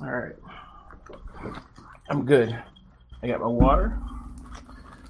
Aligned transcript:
All 0.00 0.10
right. 0.10 0.36
I'm 2.08 2.24
good. 2.24 2.56
I 3.22 3.26
got 3.26 3.40
my 3.40 3.46
water. 3.46 3.98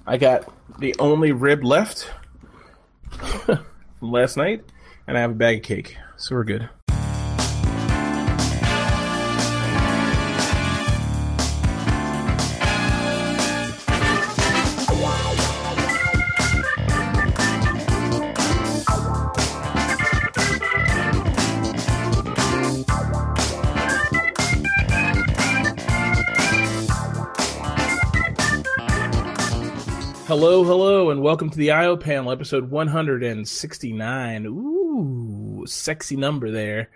I 0.07 0.17
got 0.17 0.51
the 0.79 0.95
only 0.99 1.31
rib 1.31 1.63
left 1.63 2.11
from 3.45 3.65
last 4.01 4.37
night, 4.37 4.63
and 5.07 5.17
I 5.17 5.21
have 5.21 5.31
a 5.31 5.35
bag 5.35 5.57
of 5.57 5.63
cake. 5.63 5.97
So 6.17 6.35
we're 6.35 6.43
good. 6.43 6.69
Hello, 30.37 30.65
hello, 30.65 31.11
and 31.11 31.21
welcome 31.21 31.49
to 31.49 31.57
the 31.57 31.71
IO 31.71 31.95
panel, 31.95 32.29
episode 32.29 32.69
169. 32.69 34.45
Ooh, 34.45 35.63
sexy 35.65 36.17
number 36.17 36.51
there. 36.51 36.89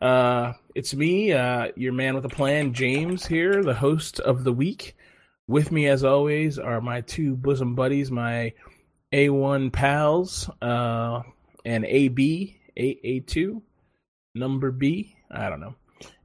Uh, 0.00 0.54
it's 0.74 0.92
me, 0.92 1.32
uh, 1.32 1.68
your 1.76 1.92
man 1.92 2.16
with 2.16 2.24
a 2.24 2.28
plan, 2.28 2.74
James 2.74 3.24
here, 3.24 3.62
the 3.62 3.74
host 3.74 4.18
of 4.18 4.42
the 4.42 4.52
week. 4.52 4.96
With 5.46 5.70
me, 5.70 5.86
as 5.86 6.02
always, 6.02 6.58
are 6.58 6.80
my 6.80 7.02
two 7.02 7.36
bosom 7.36 7.76
buddies, 7.76 8.10
my 8.10 8.54
A1 9.12 9.72
pals, 9.72 10.50
uh, 10.60 11.22
and 11.64 11.84
AB, 11.84 12.58
A- 12.76 13.20
A2, 13.20 13.62
number 14.34 14.72
B. 14.72 15.14
I 15.30 15.48
don't 15.48 15.60
know. 15.60 15.76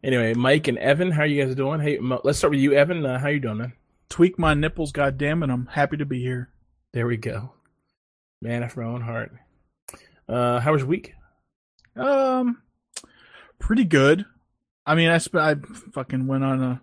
Anyway, 0.04 0.34
Mike 0.34 0.68
and 0.68 0.80
Evan, 0.80 1.12
how 1.12 1.22
are 1.22 1.28
you 1.28 1.46
guys 1.46 1.54
doing? 1.54 1.80
Hey, 1.80 2.00
let's 2.24 2.40
start 2.40 2.54
with 2.54 2.60
you, 2.60 2.74
Evan. 2.74 3.06
Uh, 3.06 3.20
how 3.20 3.28
you 3.28 3.40
doing, 3.40 3.58
man? 3.58 3.74
tweak 4.10 4.40
my 4.40 4.54
nipples, 4.54 4.92
goddamn 4.92 5.44
it! 5.44 5.50
I'm 5.50 5.68
happy 5.68 5.98
to 5.98 6.06
be 6.06 6.22
here. 6.22 6.50
There 6.96 7.06
we 7.08 7.18
go. 7.18 7.52
Man 8.42 8.64
after 8.64 8.80
my 8.80 8.88
own 8.88 9.02
heart. 9.02 9.34
Uh, 10.30 10.62
how 10.62 10.72
was 10.72 10.80
your 10.80 10.88
week? 10.88 11.14
Um, 11.94 12.62
pretty 13.60 13.84
good. 13.84 14.24
I 14.86 14.96
mean, 14.96 15.10
I 15.10 15.18
sp- 15.20 15.44
I 15.44 15.56
fucking 15.92 16.26
went 16.26 16.46
on 16.46 16.82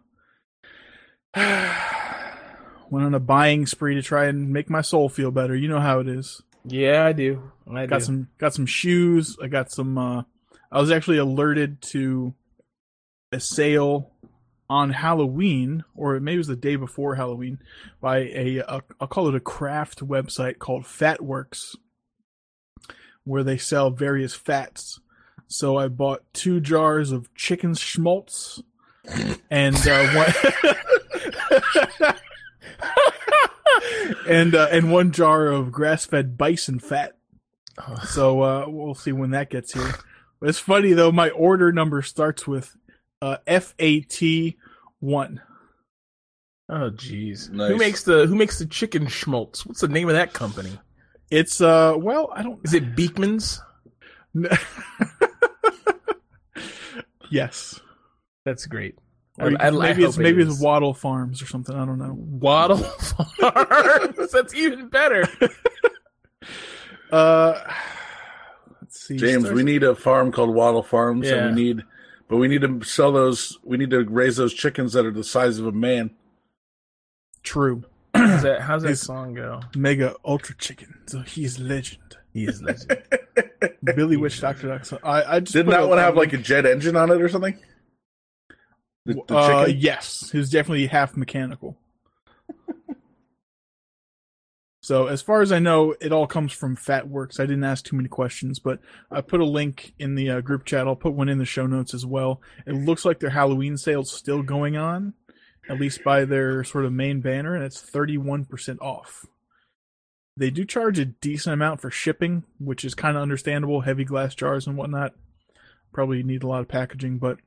a 1.35 1.35
went 2.91 3.07
on 3.07 3.15
a 3.15 3.21
buying 3.21 3.65
spree 3.65 3.95
to 3.95 4.03
try 4.03 4.27
and 4.27 4.53
make 4.53 4.69
my 4.69 4.83
soul 4.83 5.09
feel 5.09 5.31
better. 5.31 5.57
You 5.57 5.69
know 5.69 5.81
how 5.81 6.01
it 6.01 6.09
is. 6.09 6.43
Yeah, 6.67 7.07
I 7.07 7.13
do. 7.13 7.51
I 7.75 7.87
got 7.87 8.01
do. 8.01 8.05
some 8.05 8.29
got 8.37 8.53
some 8.53 8.67
shoes. 8.67 9.39
I 9.43 9.47
got 9.47 9.73
some. 9.73 9.97
uh 9.97 10.25
I 10.71 10.79
was 10.79 10.91
actually 10.91 11.17
alerted 11.19 11.81
to 11.93 12.35
a 13.33 13.41
sale 13.41 14.12
on 14.73 14.89
Halloween, 14.89 15.85
or 15.95 16.19
maybe 16.19 16.37
it 16.37 16.39
was 16.39 16.47
the 16.47 16.57
day 16.57 16.77
before 16.77 17.17
Halloween, 17.17 17.59
by 18.01 18.21
a, 18.21 18.57
a 18.61 18.83
I'll 18.99 19.07
call 19.07 19.29
it 19.29 19.35
a 19.35 19.41
craft 19.41 19.99
website 19.99 20.59
called 20.59 20.85
Fatworks, 20.85 21.77
where 23.25 23.45
they 23.45 23.59
sell 23.59 23.91
various 23.91 24.35
fats. 24.35 24.99
So 25.47 25.77
I 25.77 25.89
bought 25.89 26.25
two 26.33 26.59
jars 26.59 27.13
of 27.13 27.33
chicken 27.35 27.75
schmaltz 27.75 28.63
and 29.51 29.77
uh, 29.87 30.09
one 30.15 30.33
and 34.27 34.55
uh, 34.55 34.69
and 34.71 34.91
one 34.91 35.13
jar 35.13 35.49
of 35.49 35.71
grass-fed 35.71 36.39
bison 36.39 36.79
fat. 36.79 37.19
So 38.09 38.41
uh, 38.41 38.65
we'll 38.69 38.95
see 38.95 39.13
when 39.13 39.33
that 39.33 39.51
gets 39.51 39.75
here. 39.75 39.97
But 40.41 40.49
it's 40.49 40.59
funny 40.59 40.95
though. 40.95 41.13
My 41.13 41.29
order 41.29 41.73
number 41.73 42.01
starts 42.01 42.47
with 42.47 42.75
uh, 43.21 43.37
FAT 43.47 44.23
one. 45.03 45.41
Oh, 46.71 46.91
jeez. 46.91 47.51
Nice. 47.51 47.71
Who 47.71 47.77
makes 47.77 48.05
the 48.05 48.27
Who 48.27 48.35
makes 48.37 48.59
the 48.59 48.67
chicken 48.67 49.09
schmaltz? 49.09 49.67
What's 49.67 49.81
the 49.83 49.89
name 49.89 50.09
of 50.09 50.15
that 50.15 50.33
company? 50.33 50.79
It's 51.31 51.61
uh 51.61 51.95
well 51.99 52.31
I 52.35 52.43
don't. 52.43 52.61
Is 52.65 52.73
it 52.73 52.95
Beekman's? 52.97 53.61
yes. 57.31 57.81
That's 58.45 58.67
great. 58.67 58.97
Or 59.39 59.51
I- 59.51 59.67
I- 59.67 59.69
I 59.69 59.71
maybe 59.71 60.05
it's 60.05 60.17
hope 60.17 60.21
it 60.21 60.23
maybe 60.25 60.43
it's 60.43 60.61
Waddle 60.61 60.95
Farms 60.95 61.43
or 61.43 61.47
something. 61.47 61.75
I 61.75 61.85
don't 61.85 61.99
know. 61.99 62.15
Waddle 62.17 62.77
Farms. 62.79 64.31
That's 64.33 64.55
even 64.55 64.89
better. 64.89 65.25
Uh, 67.13 67.61
let's 68.81 68.99
see. 69.07 69.19
James, 69.19 69.43
Starts- 69.43 69.55
we 69.55 69.63
need 69.65 69.83
a 69.83 69.95
farm 69.95 70.33
called 70.33 70.49
Waddle 70.55 70.83
Farms, 70.83 71.29
Yeah. 71.29 71.45
and 71.49 71.55
we 71.55 71.63
need, 71.63 71.83
but 72.33 72.39
we 72.39 72.49
need 72.49 72.63
to 72.63 72.83
sell 72.83 73.13
those. 73.13 73.59
We 73.63 73.77
need 73.77 73.91
to 73.91 74.05
raise 74.05 74.37
those 74.37 74.55
chickens 74.55 74.95
that 74.95 75.05
are 75.05 75.11
the 75.11 75.23
size 75.23 75.59
of 75.59 75.67
a 75.67 75.73
man. 75.73 76.13
true 77.43 77.85
How's 78.15 78.43
that, 78.43 78.63
how's 78.63 78.83
that 78.85 78.97
song 78.97 79.35
go? 79.35 79.61
mega 79.77 80.15
ultra 80.25 80.55
chicken. 80.57 80.95
So 81.05 81.21
he's 81.21 81.59
legend. 81.59 82.17
He 82.33 82.47
is 82.47 82.63
legend. 82.63 83.03
Billy 83.85 84.17
Witch 84.17 84.41
Doctor 84.41 84.69
Duck. 84.69 84.87
So 84.87 84.99
I 85.05 85.25
I 85.25 85.41
just 85.41 85.53
Didn't 85.53 85.67
put 85.67 85.73
that 85.73 85.89
one 85.91 85.99
have 85.99 86.17
like 86.17 86.33
a 86.33 86.39
jet 86.39 86.65
engine 86.65 86.97
on 86.97 87.11
it 87.11 87.21
or 87.21 87.29
something? 87.29 87.59
The, 89.05 89.21
the 89.29 89.37
uh, 89.37 89.65
chicken? 89.67 89.81
yes, 89.83 90.31
he 90.33 90.39
was 90.39 90.49
definitely 90.49 90.87
half 90.87 91.15
mechanical. 91.19 91.77
So, 94.83 95.07
as 95.07 95.23
far 95.23 95.41
as 95.43 95.53
I 95.53 95.59
know, 95.61 95.95
it 96.01 96.13
all 96.13 96.27
comes 96.27 96.53
from 96.53 96.77
Fatworks. 96.77 97.39
I 97.41 97.45
didn't 97.47 97.65
ask 97.65 97.85
too 97.85 97.97
many 97.97 98.09
questions, 98.09 98.59
but 98.59 98.81
I 99.11 99.21
put 99.21 99.41
a 99.41 99.45
link 99.47 99.95
in 99.99 100.17
the 100.17 100.29
uh, 100.29 100.41
group 100.41 100.65
chat. 100.65 100.87
I'll 100.87 100.97
put 100.97 101.15
one 101.15 101.29
in 101.29 101.39
the 101.39 101.45
show 101.45 101.67
notes 101.67 101.95
as 101.95 102.05
well. 102.05 102.41
It 102.67 102.73
looks 102.75 103.05
like 103.05 103.21
their 103.21 103.31
Halloween 103.31 103.77
sale's 103.77 104.11
still 104.13 104.43
going 104.43 104.77
on, 104.77 105.15
at 105.71 105.79
least 105.81 106.03
by 106.03 106.25
their 106.25 106.65
sort 106.65 106.85
of 106.85 106.93
main 106.93 107.21
banner, 107.21 107.55
and 107.55 107.65
it's 107.65 107.81
thirty 107.81 108.19
one 108.19 108.45
percent 108.45 108.81
off. 108.83 109.25
They 110.37 110.51
do 110.51 110.65
charge 110.65 110.99
a 110.99 111.05
decent 111.05 111.53
amount 111.55 111.81
for 111.81 111.91
shipping, 111.91 112.43
which 112.59 112.85
is 112.85 112.95
kind 112.95 113.17
of 113.17 113.23
understandable. 113.23 113.83
Heavy 113.83 114.05
glass 114.05 114.35
jars 114.35 114.67
and 114.67 114.77
whatnot 114.77 115.15
probably 115.93 116.23
need 116.23 116.43
a 116.43 116.47
lot 116.49 116.61
of 116.63 116.69
packaging, 116.69 117.19
but 117.19 117.39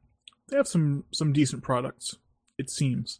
they 0.48 0.56
have 0.56 0.68
some 0.68 1.04
some 1.12 1.34
decent 1.34 1.64
products. 1.64 2.16
It 2.58 2.70
seems. 2.70 3.20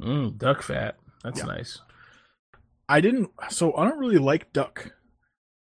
Mm, 0.00 0.36
duck 0.38 0.62
fat. 0.62 0.96
That's 1.22 1.40
Yeah. 1.40 1.46
nice. 1.46 1.80
I 2.88 3.00
didn't. 3.00 3.30
So 3.50 3.74
I 3.76 3.88
don't 3.88 3.98
really 3.98 4.18
like 4.18 4.52
duck. 4.52 4.92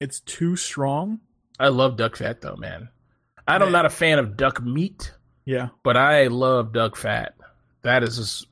It's 0.00 0.20
too 0.20 0.56
strong. 0.56 1.20
I 1.58 1.68
love 1.68 1.96
duck 1.96 2.16
fat 2.16 2.40
though, 2.40 2.56
man. 2.56 2.88
I'm 3.48 3.60
Man. 3.60 3.72
not 3.72 3.86
a 3.86 3.90
fan 3.90 4.18
of 4.18 4.36
duck 4.36 4.60
meat, 4.62 5.12
Yeah. 5.44 5.68
but 5.84 5.96
I 5.96 6.26
love 6.26 6.72
duck 6.72 6.96
fat. 6.96 7.34
That 7.82 8.02
is 8.02 8.16
just, 8.16 8.46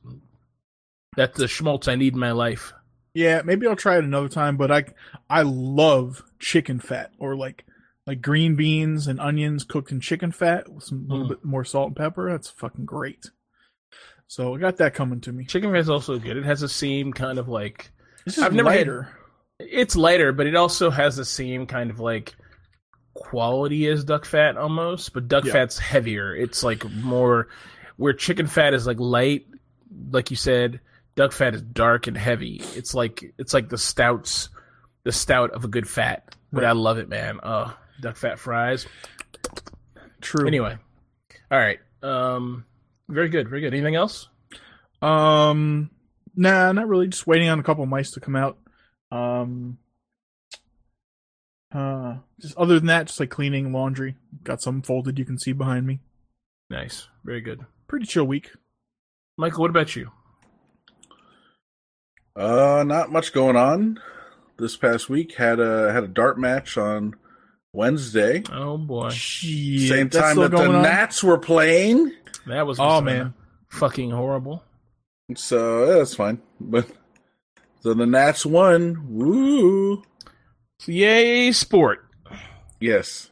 that's 1.17 1.37
the 1.37 1.47
schmaltz 1.47 1.87
I 1.89 1.95
need 1.95 2.13
in 2.13 2.19
my 2.19 2.31
life. 2.31 2.71
Yeah, 3.13 3.41
maybe 3.43 3.67
I'll 3.67 3.75
try 3.75 3.97
it 3.97 4.03
another 4.03 4.29
time, 4.29 4.57
but 4.57 4.71
I 4.71 4.85
I 5.29 5.41
love 5.43 6.23
chicken 6.39 6.79
fat 6.79 7.11
or 7.19 7.35
like 7.35 7.65
like 8.07 8.21
green 8.21 8.55
beans 8.55 9.07
and 9.07 9.19
onions 9.19 9.63
cooked 9.63 9.91
in 9.91 9.99
chicken 9.99 10.31
fat 10.31 10.69
with 10.71 10.83
some 10.83 11.07
little 11.07 11.25
Mm. 11.25 11.29
bit 11.29 11.45
more 11.45 11.63
salt 11.65 11.87
and 11.87 11.95
pepper. 11.95 12.29
That's 12.31 12.49
fucking 12.49 12.85
great. 12.85 13.29
So 14.27 14.55
I 14.55 14.59
got 14.59 14.77
that 14.77 14.93
coming 14.93 15.21
to 15.21 15.31
me. 15.31 15.45
Chicken 15.45 15.71
fat 15.71 15.79
is 15.79 15.89
also 15.89 16.17
good. 16.19 16.37
It 16.37 16.45
has 16.45 16.61
the 16.61 16.69
same 16.69 17.13
kind 17.13 17.37
of 17.39 17.47
like 17.47 17.91
I've 18.41 18.53
never 18.53 18.69
had- 18.71 18.79
lighter. 18.79 19.09
it's 19.59 19.95
lighter, 19.95 20.31
but 20.31 20.47
it 20.47 20.55
also 20.55 20.89
has 20.89 21.15
the 21.15 21.25
same 21.25 21.65
kind 21.67 21.89
of 21.89 21.99
like 21.99 22.35
quality 23.13 23.87
as 23.87 24.03
duck 24.03 24.25
fat 24.25 24.57
almost, 24.57 25.13
but 25.13 25.27
duck 25.27 25.45
Yeah. 25.45 25.53
fat's 25.53 25.77
heavier. 25.79 26.35
It's 26.35 26.63
like 26.63 26.89
more 26.91 27.47
where 27.97 28.13
chicken 28.13 28.47
fat 28.47 28.73
is 28.73 28.85
like 28.85 28.99
light, 28.99 29.45
like 30.11 30.29
you 30.31 30.35
said, 30.35 30.81
duck 31.15 31.31
fat 31.31 31.55
is 31.55 31.61
dark 31.61 32.07
and 32.07 32.17
heavy. 32.17 32.61
It's 32.75 32.93
like 32.93 33.33
it's 33.37 33.53
like 33.53 33.69
the 33.69 33.77
stouts 33.77 34.49
the 35.03 35.11
stout 35.11 35.51
of 35.51 35.63
a 35.63 35.67
good 35.67 35.87
fat. 35.87 36.35
But 36.51 36.63
Right. 36.63 36.69
I 36.69 36.73
love 36.73 36.97
it, 36.97 37.07
man. 37.07 37.39
Oh, 37.43 37.75
duck 38.01 38.17
fat 38.17 38.39
fries. 38.39 38.87
True. 40.21 40.47
Anyway. 40.47 40.77
All 41.51 41.57
right. 41.59 41.79
Um 42.03 42.65
very 43.07 43.29
good, 43.29 43.47
very 43.47 43.61
good. 43.61 43.73
Anything 43.73 43.95
else? 43.95 44.27
Um, 45.01 45.91
nah, 46.35 46.71
not 46.71 46.87
really. 46.87 47.07
Just 47.07 47.27
waiting 47.27 47.49
on 47.49 47.59
a 47.59 47.63
couple 47.63 47.85
mice 47.85 48.11
to 48.11 48.19
come 48.19 48.35
out. 48.35 48.57
Um, 49.11 49.77
uh, 51.73 52.17
just 52.39 52.57
other 52.57 52.79
than 52.79 52.87
that, 52.87 53.07
just 53.07 53.19
like 53.19 53.29
cleaning, 53.29 53.71
laundry. 53.71 54.15
Got 54.43 54.61
some 54.61 54.81
folded. 54.81 55.19
You 55.19 55.25
can 55.25 55.37
see 55.37 55.51
behind 55.51 55.85
me. 55.85 55.99
Nice. 56.69 57.07
Very 57.23 57.41
good. 57.41 57.65
Pretty 57.87 58.05
chill 58.05 58.25
week. 58.25 58.51
Michael, 59.37 59.61
what 59.61 59.69
about 59.69 59.95
you? 59.95 60.11
Uh, 62.35 62.83
not 62.85 63.11
much 63.11 63.33
going 63.33 63.55
on 63.55 63.99
this 64.57 64.75
past 64.75 65.09
week. 65.09 65.35
Had 65.35 65.59
a 65.59 65.91
had 65.91 66.03
a 66.03 66.07
dart 66.07 66.37
match 66.37 66.77
on 66.77 67.15
Wednesday. 67.73 68.43
Oh 68.51 68.77
boy. 68.77 69.09
Shit, 69.09 69.89
Same 69.89 70.09
time 70.09 70.31
still 70.31 70.43
that 70.43 70.51
the 70.51 70.57
going 70.57 70.75
on? 70.75 70.81
Nats 70.83 71.23
were 71.23 71.37
playing. 71.37 72.11
That 72.47 72.67
was 72.67 72.79
Oh 72.79 73.01
man, 73.01 73.33
fucking 73.69 74.11
horrible. 74.11 74.63
So 75.33 75.85
yeah, 75.85 75.93
that's 75.97 76.13
fine. 76.15 76.41
But 76.59 76.87
so 77.81 77.93
the 77.95 78.05
Nats 78.05 78.45
won. 78.45 79.05
Woo! 79.09 80.03
Yay, 80.85 81.51
sport. 81.51 82.05
Yes. 82.79 83.31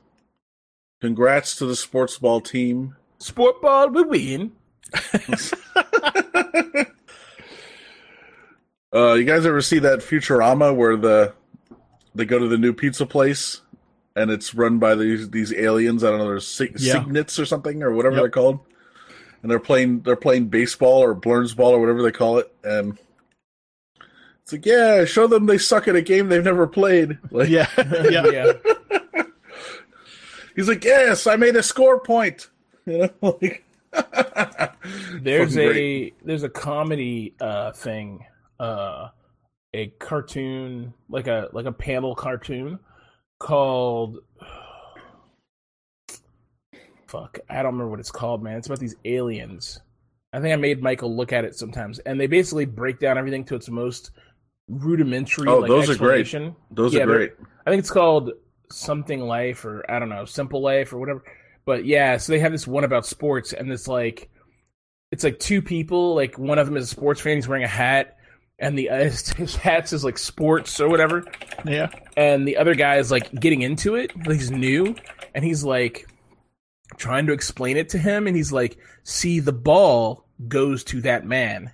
Congrats 1.01 1.55
to 1.57 1.65
the 1.65 1.75
sports 1.75 2.17
ball 2.17 2.41
team. 2.41 2.95
Sport 3.19 3.61
ball, 3.61 3.89
we 3.89 4.03
win. 4.03 4.51
Uh, 8.93 9.13
you 9.13 9.23
guys 9.23 9.43
ever 9.45 9.59
see 9.61 9.79
that 9.79 9.99
Futurama 9.99 10.75
where 10.75 10.95
the 10.95 11.33
they 12.13 12.25
go 12.25 12.37
to 12.37 12.47
the 12.47 12.59
new 12.59 12.73
pizza 12.73 13.07
place 13.07 13.61
and 14.15 14.29
it's 14.29 14.53
run 14.53 14.77
by 14.77 14.93
these 14.93 15.31
these 15.31 15.51
aliens? 15.51 16.03
I 16.03 16.11
don't 16.11 16.19
know, 16.19 16.27
there's 16.27 16.47
sig- 16.47 16.75
Yeah. 16.79 16.93
signets 16.93 17.39
or 17.39 17.45
something 17.45 17.81
or 17.81 17.91
whatever 17.91 18.17
Yep. 18.17 18.21
they're 18.21 18.29
called, 18.29 18.59
and 19.43 19.51
they're 19.51 19.59
playing 19.59 20.01
they're 20.01 20.15
playing 20.15 20.47
baseball 20.47 21.03
or 21.03 21.13
Blernsball 21.13 21.71
or 21.71 21.79
whatever 21.79 22.01
they 22.01 22.11
call 22.11 22.39
it, 22.39 22.51
and 22.63 22.97
it's 24.41 24.51
like, 24.51 24.65
yeah, 24.65 25.05
show 25.05 25.27
them 25.27 25.45
they 25.45 25.57
suck 25.57 25.87
at 25.87 25.95
a 25.95 26.01
game 26.01 26.27
they've 26.29 26.43
never 26.43 26.65
played. 26.67 27.17
Like, 27.31 27.49
Yeah, 27.49 27.67
yeah. 28.09 28.27
Yeah. 28.27 29.23
he's 30.55 30.67
like, 30.67 30.83
yes, 30.83 31.27
I 31.27 31.35
made 31.37 31.55
a 31.55 31.63
score 31.63 31.99
point. 31.99 32.49
You 32.85 33.09
know, 33.21 33.37
like, 33.41 33.63
There's 35.21 35.55
a 35.55 35.67
great. 35.67 36.15
there's 36.25 36.43
a 36.43 36.49
comedy 36.49 37.33
uh 37.39 37.71
thing, 37.71 38.25
uh 38.59 39.07
a 39.73 39.87
cartoon 39.99 40.93
like 41.09 41.27
a 41.27 41.47
like 41.53 41.65
a 41.65 41.71
panel 41.71 42.13
cartoon 42.13 42.79
called 43.39 44.17
fuck, 47.13 47.39
I 47.47 47.57
don't 47.57 47.73
remember 47.73 47.91
what 47.91 47.99
it's 47.99 48.11
called, 48.11 48.43
man. 48.43 48.57
It's 48.57 48.67
about 48.67 48.79
these 48.79 48.95
aliens. 49.05 49.79
I 50.33 50.41
think 50.41 50.51
I 50.51 50.55
made 50.55 50.81
Michael 50.81 51.15
look 51.15 51.31
at 51.31 51.45
it 51.45 51.55
sometimes, 51.55 51.99
and 51.99 52.19
they 52.19 52.25
basically 52.25 52.65
break 52.65 52.99
down 52.99 53.19
everything 53.19 53.45
to 53.45 53.55
its 53.55 53.69
most 53.69 54.09
rudimentary. 54.67 55.47
Oh, 55.47 55.59
like, 55.59 55.69
those 55.69 55.91
are 55.91 55.95
great. 55.95 56.33
those 56.71 56.93
Yeah, 56.93 57.03
are 57.03 57.05
great. 57.05 57.33
I 57.67 57.69
think 57.69 57.81
it's 57.81 57.91
called 57.91 58.31
something 58.71 59.21
life 59.21 59.63
or 59.63 59.89
I 59.89 59.99
don't 59.99 60.09
know, 60.09 60.25
simple 60.25 60.61
life 60.61 60.91
or 60.91 60.97
whatever. 60.97 61.23
But 61.65 61.85
yeah, 61.85 62.17
so 62.17 62.33
they 62.33 62.39
have 62.39 62.51
this 62.51 62.65
one 62.65 62.83
about 62.83 63.05
sports 63.05 63.53
and 63.53 63.71
it's 63.71 63.87
like 63.87 64.29
it's 65.11 65.23
like 65.23 65.39
two 65.39 65.61
people, 65.61 66.15
like 66.15 66.39
one 66.39 66.57
of 66.57 66.65
them 66.65 66.75
is 66.75 66.85
a 66.85 66.87
sports 66.87 67.21
fan, 67.21 67.35
he's 67.35 67.47
wearing 67.47 67.63
a 67.63 67.67
hat 67.67 68.17
and 68.57 68.75
the 68.77 68.87
his, 68.87 69.29
his 69.33 69.55
hat 69.55 69.87
says 69.87 70.03
like 70.03 70.17
sports 70.17 70.79
or 70.79 70.89
whatever 70.89 71.23
yeah. 71.65 71.89
and 72.17 72.47
the 72.47 72.57
other 72.57 72.73
guy 72.73 72.97
is 72.97 73.11
like 73.11 73.31
getting 73.39 73.61
into 73.61 73.93
it, 73.95 74.11
like 74.25 74.37
he's 74.39 74.49
new 74.49 74.95
and 75.35 75.45
he's 75.45 75.63
like 75.63 76.07
trying 76.97 77.27
to 77.27 77.33
explain 77.33 77.77
it 77.77 77.89
to 77.89 77.97
him 77.97 78.27
and 78.27 78.35
he's 78.35 78.51
like, 78.51 78.77
"See 79.03 79.39
the 79.39 79.53
ball 79.53 80.25
goes 80.47 80.83
to 80.85 81.01
that 81.01 81.25
man. 81.25 81.71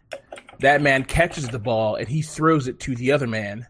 That 0.60 0.82
man 0.82 1.04
catches 1.06 1.48
the 1.48 1.60
ball 1.60 1.96
and 1.96 2.08
he 2.08 2.22
throws 2.22 2.68
it 2.68 2.80
to 2.82 2.96
the 2.96 3.12
other 3.12 3.28
man." 3.28 3.68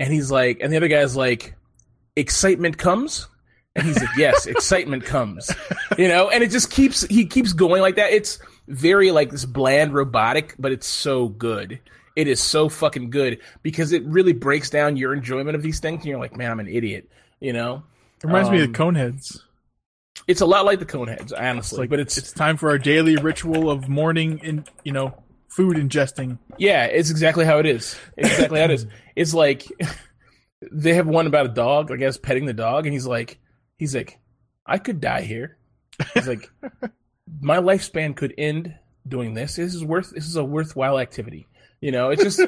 And 0.00 0.12
he's 0.12 0.30
like, 0.32 0.58
and 0.60 0.72
the 0.72 0.78
other 0.78 0.88
guy's 0.88 1.14
like, 1.14 1.54
excitement 2.16 2.76
comes? 2.76 3.28
And 3.76 3.86
he's 3.86 4.00
like, 4.00 4.16
yes, 4.16 4.46
excitement 4.46 5.04
comes. 5.04 5.50
You 5.98 6.08
know, 6.08 6.30
and 6.30 6.42
it 6.42 6.50
just 6.50 6.70
keeps, 6.70 7.02
he 7.02 7.26
keeps 7.26 7.52
going 7.52 7.82
like 7.82 7.96
that. 7.96 8.12
It's 8.12 8.38
very 8.66 9.10
like 9.10 9.30
this 9.30 9.44
bland 9.44 9.92
robotic, 9.92 10.54
but 10.58 10.72
it's 10.72 10.86
so 10.86 11.28
good. 11.28 11.78
It 12.16 12.26
is 12.28 12.40
so 12.40 12.70
fucking 12.70 13.10
good 13.10 13.40
because 13.62 13.92
it 13.92 14.02
really 14.06 14.32
breaks 14.32 14.70
down 14.70 14.96
your 14.96 15.12
enjoyment 15.12 15.54
of 15.54 15.62
these 15.62 15.80
things. 15.80 15.98
And 15.98 16.06
you're 16.06 16.18
like, 16.18 16.34
man, 16.34 16.50
I'm 16.50 16.60
an 16.60 16.68
idiot. 16.68 17.10
You 17.40 17.52
know, 17.52 17.82
It 18.22 18.26
reminds 18.26 18.48
me 18.50 18.62
of 18.62 18.68
Um, 18.68 18.72
Coneheads. 18.74 19.40
It's 20.28 20.40
a 20.40 20.46
lot 20.46 20.64
like 20.64 20.78
the 20.78 20.86
Coneheads, 20.86 21.32
honestly, 21.36 21.80
Like, 21.80 21.90
but 21.90 22.00
it's, 22.00 22.16
it's 22.16 22.32
time 22.32 22.56
for 22.56 22.70
our 22.70 22.78
daily 22.78 23.16
ritual 23.16 23.70
of 23.70 23.88
morning 23.88 24.40
and 24.42 24.68
you 24.84 24.92
know 24.92 25.14
food 25.48 25.76
ingesting. 25.76 26.38
Yeah, 26.58 26.84
it's 26.86 27.10
exactly 27.10 27.44
how 27.44 27.58
it 27.58 27.66
is. 27.66 27.96
It's 28.16 28.30
exactly 28.30 28.58
how 28.60 28.66
it 28.66 28.70
is. 28.72 28.86
It's 29.14 29.34
like 29.34 29.66
they 30.72 30.94
have 30.94 31.06
one 31.06 31.26
about 31.26 31.46
a 31.46 31.50
dog, 31.50 31.92
I 31.92 31.96
guess, 31.96 32.16
petting 32.16 32.46
the 32.46 32.54
dog, 32.54 32.86
and 32.86 32.92
he's 32.94 33.06
like, 33.06 33.38
he's 33.76 33.94
like, 33.94 34.18
I 34.64 34.78
could 34.78 35.00
die 35.00 35.22
here. 35.22 35.58
He's 36.14 36.26
like, 36.26 36.50
my 37.40 37.58
lifespan 37.58 38.16
could 38.16 38.32
end 38.38 38.74
doing 39.06 39.34
this. 39.34 39.56
This 39.56 39.74
is 39.74 39.84
worth. 39.84 40.10
This 40.10 40.26
is 40.26 40.36
a 40.36 40.44
worthwhile 40.44 40.98
activity. 40.98 41.46
You 41.82 41.90
know, 41.92 42.10
it's 42.10 42.22
just, 42.22 42.40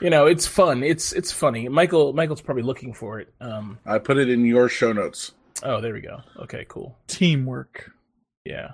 you 0.00 0.10
know, 0.10 0.26
it's 0.26 0.46
fun. 0.46 0.84
It's 0.84 1.12
it's 1.12 1.32
funny. 1.32 1.68
Michael 1.68 2.12
Michael's 2.12 2.42
probably 2.42 2.62
looking 2.62 2.92
for 2.94 3.18
it. 3.18 3.32
Um. 3.40 3.78
I 3.86 3.98
put 3.98 4.18
it 4.18 4.28
in 4.28 4.44
your 4.44 4.68
show 4.68 4.92
notes. 4.92 5.32
Oh, 5.62 5.80
there 5.80 5.92
we 5.92 6.00
go. 6.00 6.20
Okay, 6.40 6.64
cool. 6.68 6.96
Teamwork. 7.08 7.90
Yeah. 8.44 8.72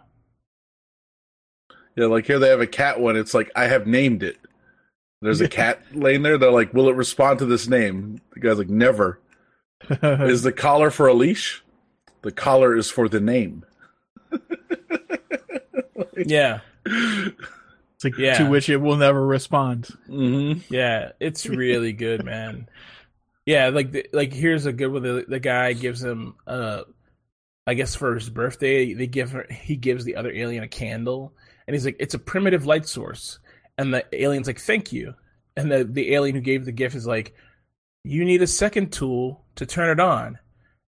Yeah, 1.97 2.07
like 2.07 2.27
here 2.27 2.39
they 2.39 2.49
have 2.49 2.61
a 2.61 2.67
cat 2.67 3.01
one. 3.01 3.17
It's 3.17 3.35
like 3.35 3.51
I 3.55 3.67
have 3.67 3.87
named 3.87 4.23
it. 4.23 4.37
There's 5.23 5.41
a 5.41 5.49
cat 5.49 5.81
laying 5.93 6.23
there. 6.23 6.37
They're 6.37 6.51
like, 6.51 6.75
"Will 6.75 6.89
it 6.89 6.97
respond 6.97 7.39
to 7.39 7.47
this 7.47 7.67
name?" 7.69 8.21
The 8.33 8.41
guy's 8.41 8.59
like, 8.59 8.69
"Never." 8.69 9.21
Is 10.03 10.43
the 10.43 10.53
collar 10.53 10.91
for 10.91 11.07
a 11.07 11.15
leash? 11.15 11.63
The 12.23 12.33
collar 12.33 12.77
is 12.77 12.91
for 12.91 13.09
the 13.09 13.21
name. 13.21 13.65
Yeah. 16.17 16.61
It's 16.87 18.05
like 18.05 18.17
Yeah. 18.19 18.39
to 18.39 18.49
which 18.51 18.69
it 18.69 18.77
will 18.79 18.97
never 18.97 19.25
respond. 19.27 19.89
Mm-hmm. 20.09 20.73
Yeah, 20.73 21.13
it's 21.21 21.47
really 21.47 21.93
good, 21.93 22.25
man. 22.25 22.69
Yeah, 23.47 23.69
like 23.69 23.93
the, 23.93 24.07
like 24.13 24.33
here's 24.33 24.67
a 24.67 24.73
good 24.73 24.89
one. 24.89 25.03
The, 25.03 25.25
the 25.29 25.41
guy 25.41 25.75
gives 25.75 26.03
him, 26.03 26.37
uh, 26.47 26.83
I 27.67 27.75
guess 27.75 27.95
for 27.95 28.15
his 28.15 28.31
birthday, 28.31 28.95
they 28.95 29.07
give 29.07 29.33
her, 29.33 29.47
he 29.51 29.77
gives 29.77 30.05
the 30.05 30.17
other 30.17 30.33
alien 30.33 30.65
a 30.65 30.69
candle, 30.69 31.35
and 31.67 31.75
he's 31.75 31.85
like, 31.85 31.97
"It's 32.01 32.15
a 32.15 32.19
primitive 32.19 32.67
light 32.67 32.87
source," 32.87 33.39
and 33.79 33.93
the 33.93 34.05
alien's 34.13 34.47
like, 34.47 34.61
"Thank 34.61 34.93
you," 34.93 35.15
and 35.57 35.71
the 35.71 35.85
the 35.85 36.15
alien 36.15 36.35
who 36.37 36.41
gave 36.41 36.65
the 36.65 36.73
gift 36.73 36.95
is 36.97 37.07
like, 37.07 37.35
"You 38.05 38.25
need 38.25 38.43
a 38.43 38.47
second 38.47 38.93
tool 38.93 39.45
to 39.57 39.67
turn 39.67 39.91
it 39.91 40.01
on." 40.01 40.39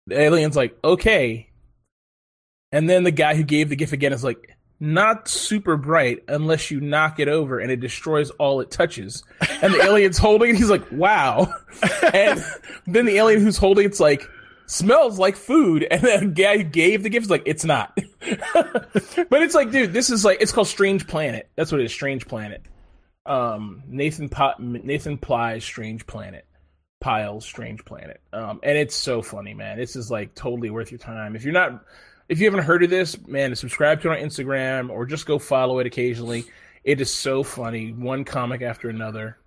The 0.07 0.19
alien's 0.19 0.57
like, 0.57 0.79
"Okay," 0.85 1.51
and 2.73 2.89
then 2.89 3.05
the 3.05 3.11
guy 3.11 3.35
who 3.35 3.45
gave 3.45 3.69
the 3.69 3.77
gift 3.77 3.93
again 3.93 4.13
is 4.13 4.25
like. 4.25 4.56
Not 4.79 5.29
super 5.29 5.77
bright 5.77 6.25
unless 6.29 6.71
you 6.71 6.81
knock 6.81 7.19
it 7.19 7.29
over 7.29 7.59
and 7.59 7.71
it 7.71 7.81
destroys 7.81 8.31
all 8.31 8.61
it 8.61 8.71
touches 8.71 9.23
and 9.63 9.73
the 9.73 9.83
alien's 9.83 10.19
holding 10.19 10.51
it. 10.51 10.57
He's 10.57 10.71
like, 10.71 10.91
wow. 10.93 11.53
And 12.13 12.45
then 12.87 13.07
the 13.07 13.17
alien 13.17 13.41
who's 13.41 13.57
holding 13.57 13.87
it's 13.87 14.01
like, 14.01 14.29
smells 14.67 15.19
like 15.19 15.37
food. 15.37 15.87
And 15.91 16.03
then 16.03 16.21
the 16.21 16.43
guy 16.43 16.59
who 16.59 16.65
gave 16.65 17.03
the 17.03 17.09
gift 17.09 17.25
is 17.25 17.31
like, 17.31 17.45
it's 17.47 17.65
not. 17.65 17.97
but 18.55 19.43
it's 19.43 19.55
like, 19.55 19.71
dude, 19.71 19.93
this 19.93 20.11
is 20.11 20.25
like, 20.25 20.39
it's 20.41 20.53
called 20.53 20.69
Strange 20.69 21.07
Planet. 21.07 21.49
That's 21.57 21.73
what 21.73 21.81
it 21.81 21.85
is, 21.85 21.93
Strange 21.93 22.27
Planet. 22.27 22.63
Um, 23.25 23.83
Nathan 23.89 24.29
po- 24.29 24.55
Nathan 24.59 25.19
Pyle's 25.19 25.65
Strange 25.65 26.07
Planet. 26.07 26.45
Pyle's 27.01 27.45
Strange 27.45 27.85
Planet. 27.85 28.21
Um, 28.33 28.61
and 28.63 28.79
it's 28.79 28.95
so 28.95 29.23
funny, 29.23 29.55
man. 29.55 29.79
This 29.79 29.97
is 29.97 30.11
like 30.11 30.35
totally 30.35 30.71
worth 30.71 30.91
your 30.91 30.99
time. 30.99 31.37
If 31.37 31.45
you're 31.45 31.53
not, 31.53 31.85
if 32.29 32.39
you 32.41 32.45
haven't 32.47 32.65
heard 32.65 32.83
of 32.83 32.91
this, 32.91 33.17
man, 33.27 33.55
subscribe 33.55 34.01
to 34.03 34.11
it 34.13 34.19
on 34.21 34.29
Instagram 34.29 34.91
or 34.91 35.07
just 35.07 35.27
go 35.27 35.39
follow 35.39 35.79
it 35.79 35.87
occasionally. 35.87 36.45
It 36.85 37.01
is 37.01 37.13
so 37.13 37.43
funny. 37.43 37.93
One 37.93 38.25
comic 38.25 38.63
after 38.63 38.89
another. 38.89 39.39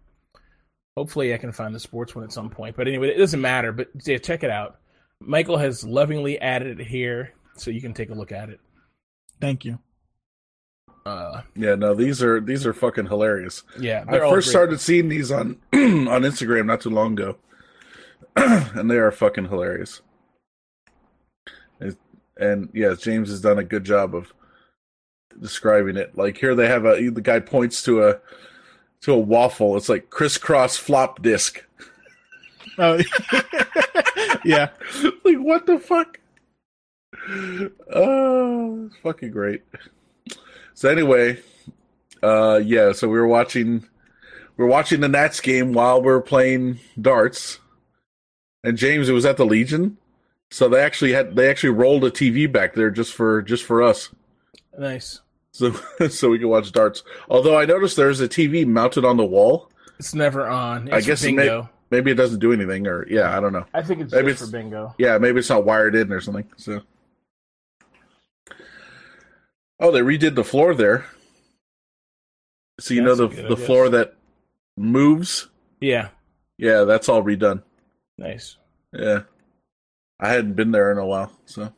Hopefully, 0.98 1.33
I 1.33 1.38
can 1.38 1.51
find 1.51 1.74
the 1.74 1.79
sports 1.79 2.15
one 2.15 2.24
at 2.25 2.33
some 2.33 2.50
point. 2.50 2.75
But 2.75 2.88
anyway, 2.88 3.09
it 3.09 3.17
doesn't 3.17 3.39
matter. 3.39 3.71
But 3.71 3.89
yeah, 4.05 4.17
check 4.17 4.43
it 4.43 4.50
out. 4.50 4.79
Michael 5.21 5.57
has 5.57 5.83
lovingly 5.83 6.39
added 6.39 6.79
it 6.79 6.88
here, 6.88 7.33
so 7.55 7.71
you 7.71 7.81
can 7.81 7.93
take 7.93 8.09
a 8.09 8.13
look 8.13 8.31
at 8.31 8.50
it. 8.50 8.59
Thank 9.39 9.63
you. 9.65 9.79
Uh, 11.05 11.41
Yeah, 11.55 11.75
no, 11.75 11.93
these 11.93 12.21
are 12.21 12.41
these 12.41 12.65
are 12.65 12.74
fucking 12.74 13.07
hilarious. 13.07 13.63
yeah, 13.79 14.03
I 14.07 14.19
first 14.19 14.48
great. 14.48 14.51
started 14.51 14.79
seeing 14.81 15.07
these 15.09 15.31
on 15.31 15.57
on 15.74 16.24
Instagram 16.24 16.65
not 16.65 16.81
too 16.81 16.89
long 16.89 17.13
ago, 17.13 17.38
and 18.36 18.91
they 18.91 18.98
are 18.98 19.12
fucking 19.12 19.45
hilarious. 19.45 20.01
And 22.39 22.69
yes, 22.74 23.00
James 23.00 23.29
has 23.29 23.41
done 23.41 23.60
a 23.60 23.63
good 23.63 23.84
job 23.84 24.15
of 24.15 24.34
describing 25.39 25.98
it. 25.98 26.17
Like 26.17 26.38
here, 26.38 26.55
they 26.55 26.67
have 26.67 26.86
a 26.86 27.10
the 27.10 27.22
guy 27.22 27.39
points 27.39 27.84
to 27.84 28.03
a 28.03 28.19
to 29.01 29.13
a 29.13 29.19
waffle. 29.19 29.77
It's 29.77 29.89
like 29.89 30.10
crisscross 30.10 30.77
flop 30.77 31.22
disc. 31.22 31.63
Oh, 32.77 33.00
yeah. 34.46 34.69
like 35.24 35.38
what 35.38 35.65
the 35.65 35.79
fuck? 35.79 36.19
Oh, 37.93 38.86
it's 38.86 38.96
fucking 39.03 39.31
great. 39.31 39.63
So 40.74 40.89
anyway, 40.89 41.41
uh 42.24 42.62
yeah, 42.63 42.93
so 42.93 43.10
we 43.10 43.19
were 43.19 43.27
watching 43.27 43.86
we 44.58 44.63
were 44.63 44.69
watching 44.72 45.01
the 45.01 45.10
Nats 45.10 45.39
game 45.39 45.74
while 45.74 46.01
we 46.01 46.12
are 46.12 46.22
playing 46.22 46.79
darts. 47.00 47.60
And 48.63 48.77
James, 48.77 49.08
it 49.08 49.13
was 49.13 49.25
at 49.25 49.38
the 49.38 49.46
Legion. 49.46 49.98
So 50.51 50.68
they 50.68 50.82
actually 50.82 51.13
had 51.13 51.36
they 51.36 51.50
actually 51.50 51.70
rolled 51.72 52.03
a 52.03 52.12
TV 52.12 52.51
back 52.51 52.74
there 52.74 52.89
just 52.89 53.13
for 53.13 53.41
just 53.41 53.63
for 53.63 53.84
us. 53.84 54.10
Nice. 54.77 55.22
So 55.51 55.72
so 56.10 56.29
we 56.29 56.39
could 56.39 56.48
watch 56.48 56.72
darts. 56.72 57.03
Although 57.29 57.58
I 57.58 57.65
noticed 57.65 57.98
there's 57.98 58.20
a 58.22 58.27
TV 58.27 58.65
mounted 58.65 59.06
on 59.06 59.18
the 59.18 59.25
wall. 59.25 59.70
It's 60.00 60.13
never 60.15 60.48
on. 60.48 60.88
It's 60.88 60.96
I 60.96 61.01
guess 61.01 61.24
it 61.24 61.34
may- 61.34 61.62
Maybe 61.91 62.12
it 62.12 62.15
doesn't 62.15 62.39
do 62.39 62.53
anything 62.53 62.86
or 62.88 63.08
yeah, 63.10 63.36
I 63.36 63.39
don't 63.39 63.51
know. 63.51 63.65
I 63.74 63.82
think 63.82 64.01
it's 64.01 64.13
maybe 64.13 64.29
it's- 64.32 64.46
for 64.46 64.51
bingo. 64.51 64.94
Yeah, 65.00 65.18
maybe 65.18 65.39
it's 65.39 65.50
not 65.50 65.65
wired 65.65 65.96
in 65.96 66.13
or 66.13 66.22
something. 66.22 66.48
So, 66.56 66.82
oh, 69.79 69.91
they 69.91 70.01
redid 70.01 70.36
the 70.36 70.44
floor 70.44 70.74
there. 70.75 71.06
So 72.79 72.94
you 72.94 73.01
know 73.01 73.15
the 73.15 73.27
good, 73.27 73.50
the 73.50 73.58
floor 73.58 73.89
that 73.89 74.13
moves. 74.77 75.48
Yeah. 75.82 76.10
Yeah, 76.58 76.84
that's 76.84 77.10
all 77.10 77.24
redone. 77.24 77.63
Nice. 78.18 78.58
Yeah, 78.94 79.22
I 80.19 80.29
hadn't 80.29 80.53
been 80.53 80.71
there 80.71 80.91
in 80.91 80.97
a 80.97 81.05
while. 81.05 81.31
So, 81.45 81.71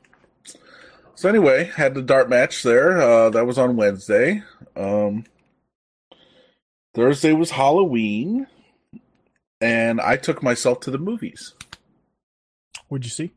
So 1.15 1.29
anyway, 1.29 1.65
had 1.75 1.93
the 1.93 2.01
dart 2.01 2.29
match 2.29 2.63
there. 2.63 2.99
Uh, 3.01 3.29
that 3.29 3.45
was 3.45 3.57
on 3.57 3.75
Wednesday. 3.75 4.43
Um, 4.75 5.25
Thursday 6.93 7.33
was 7.33 7.51
Halloween, 7.51 8.47
and 9.61 10.01
I 10.01 10.17
took 10.17 10.41
myself 10.41 10.79
to 10.81 10.91
the 10.91 10.97
movies. 10.97 11.53
What'd 12.87 13.05
you 13.05 13.11
see? 13.11 13.31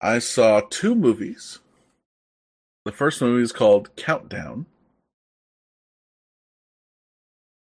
I 0.00 0.18
saw 0.18 0.60
two 0.68 0.94
movies. 0.94 1.60
The 2.84 2.92
first 2.92 3.20
movie 3.20 3.42
is 3.42 3.52
called 3.52 3.94
Countdown. 3.96 4.66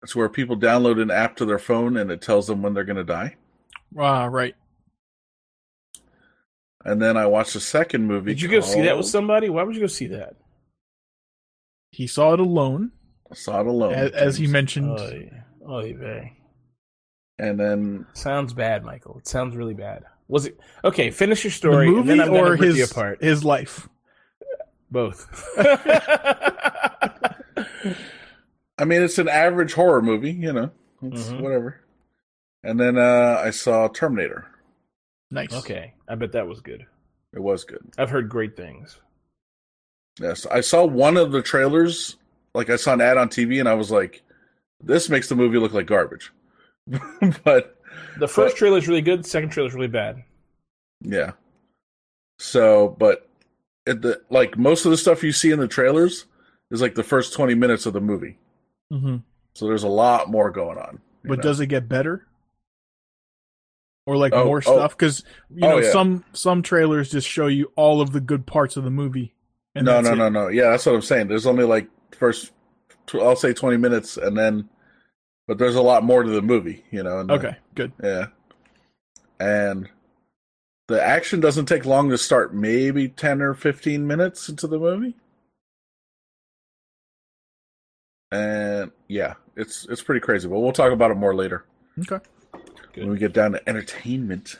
It's 0.01 0.15
where 0.15 0.27
people 0.27 0.57
download 0.57 1.01
an 1.01 1.11
app 1.11 1.35
to 1.37 1.45
their 1.45 1.59
phone 1.59 1.95
and 1.95 2.11
it 2.11 2.21
tells 2.21 2.47
them 2.47 2.61
when 2.61 2.73
they're 2.73 2.83
going 2.83 2.97
to 2.97 3.03
die. 3.03 3.35
Ah, 3.97 4.25
right. 4.25 4.55
And 6.85 7.01
then 7.01 7.15
I 7.17 7.25
watched 7.27 7.53
the 7.53 7.59
second 7.61 8.07
movie. 8.07 8.31
Did 8.31 8.41
you 8.41 8.49
go 8.49 8.59
see 8.61 8.81
that 8.81 8.97
with 8.97 9.05
somebody? 9.07 9.49
Why 9.49 9.63
would 9.63 9.75
you 9.75 9.81
go 9.81 9.87
see 9.87 10.07
that? 10.07 10.35
He 11.91 12.07
saw 12.07 12.33
it 12.33 12.39
alone, 12.39 12.91
I 13.31 13.35
saw 13.35 13.61
it 13.61 13.67
alone. 13.67 13.93
as, 13.93 14.11
as 14.11 14.37
he 14.37 14.47
mentioned. 14.47 14.89
Oh, 14.97 15.09
yeah. 15.11 15.43
oh. 15.67 16.21
And 17.39 17.59
then 17.59 18.05
Sounds 18.13 18.53
bad, 18.53 18.83
Michael. 18.83 19.17
It 19.19 19.27
sounds 19.27 19.55
really 19.55 19.73
bad. 19.73 20.03
Was 20.27 20.45
it 20.45 20.57
okay? 20.83 21.11
Finish 21.11 21.43
your 21.43 21.51
story, 21.51 21.85
the 21.87 21.91
movie 21.91 22.11
and 22.11 22.19
then 22.19 22.21
I'm 22.21 22.33
or 22.33 22.37
gonna 22.37 22.51
rip 22.51 22.61
you 22.61 22.73
his 22.73 22.91
apart. 22.91 23.21
his 23.23 23.43
life. 23.43 23.87
Both. 24.91 25.27
I 28.77 28.85
mean, 28.85 29.01
it's 29.01 29.19
an 29.19 29.27
average 29.29 29.73
horror 29.73 30.01
movie, 30.01 30.31
you 30.31 30.51
know, 30.53 30.71
it's 31.03 31.29
Mhm. 31.29 31.41
whatever. 31.41 31.81
And 32.63 32.79
then 32.79 32.97
uh, 32.97 33.41
I 33.43 33.51
saw 33.51 33.87
Terminator. 33.87 34.47
Nice. 35.29 35.53
okay, 35.53 35.93
I 36.13 36.15
bet 36.15 36.33
that 36.33 36.47
was 36.47 36.61
good. 36.61 36.85
It 37.33 37.39
was 37.39 37.63
good. 37.63 37.81
I've 37.97 38.11
heard 38.11 38.29
great 38.29 38.55
things. 38.55 38.99
Yes, 40.21 40.45
I 40.45 40.61
saw 40.61 40.85
one 40.85 41.17
of 41.17 41.31
the 41.31 41.41
trailers. 41.41 42.17
Like 42.53 42.69
I 42.69 42.75
saw 42.75 42.93
an 42.93 43.01
ad 43.01 43.17
on 43.17 43.29
TV, 43.29 43.59
and 43.59 43.67
I 43.67 43.73
was 43.73 43.89
like, 43.89 44.21
"This 44.79 45.09
makes 45.09 45.27
the 45.27 45.35
movie 45.35 45.57
look 45.57 45.73
like 45.73 45.87
garbage." 45.87 46.31
but 47.43 47.79
The 48.19 48.27
first 48.27 48.57
trailer 48.57 48.77
is 48.77 48.87
really 48.87 49.01
good. 49.01 49.23
The 49.23 49.27
second 49.27 49.49
trailer 49.49 49.69
is 49.69 49.73
really 49.73 49.87
bad. 49.87 50.23
yeah, 51.01 51.31
so 52.37 52.95
but 52.99 53.27
it, 53.87 54.03
the 54.03 54.21
like 54.29 54.55
most 54.55 54.85
of 54.85 54.91
the 54.91 54.97
stuff 54.97 55.23
you 55.23 55.31
see 55.31 55.49
in 55.49 55.57
the 55.57 55.67
trailers 55.67 56.25
is 56.69 56.79
like 56.79 56.93
the 56.93 57.01
first 57.01 57.33
twenty 57.33 57.55
minutes 57.55 57.87
of 57.87 57.93
the 57.93 58.01
movie. 58.01 58.37
hmm 58.91 59.17
So 59.55 59.65
there's 59.65 59.81
a 59.81 59.87
lot 59.87 60.29
more 60.29 60.51
going 60.51 60.77
on. 60.77 60.99
But 61.23 61.39
know? 61.39 61.41
does 61.41 61.59
it 61.59 61.67
get 61.67 61.89
better? 61.89 62.27
Or 64.05 64.17
like 64.17 64.33
Oh, 64.33 64.45
more 64.45 64.57
oh. 64.57 64.61
stuff? 64.61 64.97
Because 64.97 65.23
you 65.49 65.65
Oh, 65.65 65.69
know 65.71 65.77
yeah. 65.77 65.91
some 65.91 66.25
some 66.33 66.61
trailers 66.61 67.09
just 67.11 67.27
show 67.27 67.47
you 67.47 67.71
all 67.75 68.01
of 68.01 68.11
the 68.11 68.19
good 68.19 68.45
parts 68.45 68.75
of 68.75 68.83
the 68.83 68.89
movie. 68.91 69.33
And 69.75 69.85
no, 69.85 70.01
no, 70.01 70.11
it. 70.11 70.15
no, 70.15 70.29
no. 70.29 70.47
Yeah, 70.49 70.71
that's 70.71 70.85
what 70.85 70.95
I'm 70.95 71.01
saying. 71.01 71.27
There's 71.29 71.45
only 71.47 71.63
like 71.63 71.87
first, 72.17 72.51
tw- 73.07 73.15
I'll 73.15 73.35
say 73.37 73.53
20 73.53 73.77
minutes, 73.77 74.17
and 74.17 74.37
then, 74.37 74.69
but 75.47 75.57
there's 75.57 75.75
a 75.75 75.81
lot 75.81 76.03
more 76.03 76.21
to 76.23 76.29
the 76.29 76.41
movie, 76.41 76.83
you 76.91 77.01
know. 77.01 77.19
And 77.19 77.29
the- 77.29 77.33
Okay, 77.35 77.55
good. 77.75 77.91
yeah, 78.03 78.25
and 79.39 79.89
the 80.89 81.01
action 81.01 81.39
doesn't 81.39 81.65
take 81.67 81.85
long 81.85 82.09
to 82.09 82.17
start. 82.17 82.53
Maybe 82.53 83.07
10 83.07 83.41
or 83.41 83.53
15 83.53 84.05
minutes 84.05 84.49
into 84.49 84.67
the 84.67 84.77
movie, 84.77 85.15
and 88.31 88.91
yeah, 89.07 89.35
it's 89.55 89.87
it's 89.89 90.01
pretty 90.03 90.19
crazy. 90.21 90.47
But 90.47 90.59
we'll 90.59 90.71
talk 90.73 90.91
about 90.91 91.11
it 91.11 91.15
more 91.17 91.33
later 91.35 91.65
Okay. 91.99 92.19
Good. 92.93 93.03
when 93.03 93.13
we 93.13 93.17
get 93.19 93.33
down 93.33 93.53
to 93.53 93.69
entertainment. 93.69 94.59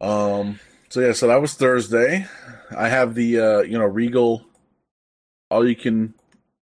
Um. 0.00 0.60
So 0.88 1.00
yeah, 1.00 1.12
so 1.12 1.28
that 1.28 1.40
was 1.40 1.54
Thursday. 1.54 2.26
I 2.76 2.88
have 2.88 3.14
the 3.14 3.40
uh, 3.40 3.60
you 3.62 3.78
know 3.78 3.84
Regal, 3.84 4.44
all 5.50 5.66
you 5.66 5.76
can, 5.76 6.14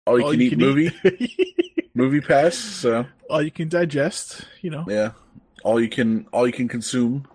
all 0.05 0.19
you 0.19 0.25
All 0.25 0.31
can 0.31 0.41
eat 0.41 0.57
movie 0.57 0.91
eat. 1.03 1.91
movie 1.95 2.21
pass. 2.21 2.55
So 2.55 3.05
all 3.29 3.41
you 3.41 3.51
can 3.51 3.69
digest, 3.69 4.41
you 4.61 4.69
know. 4.69 4.85
yeah, 4.87 5.11
all 5.63 5.79
you 5.81 5.89
can 5.89 6.27
all 6.31 6.45
you 6.45 6.53
can 6.53 6.67
consume. 6.67 7.27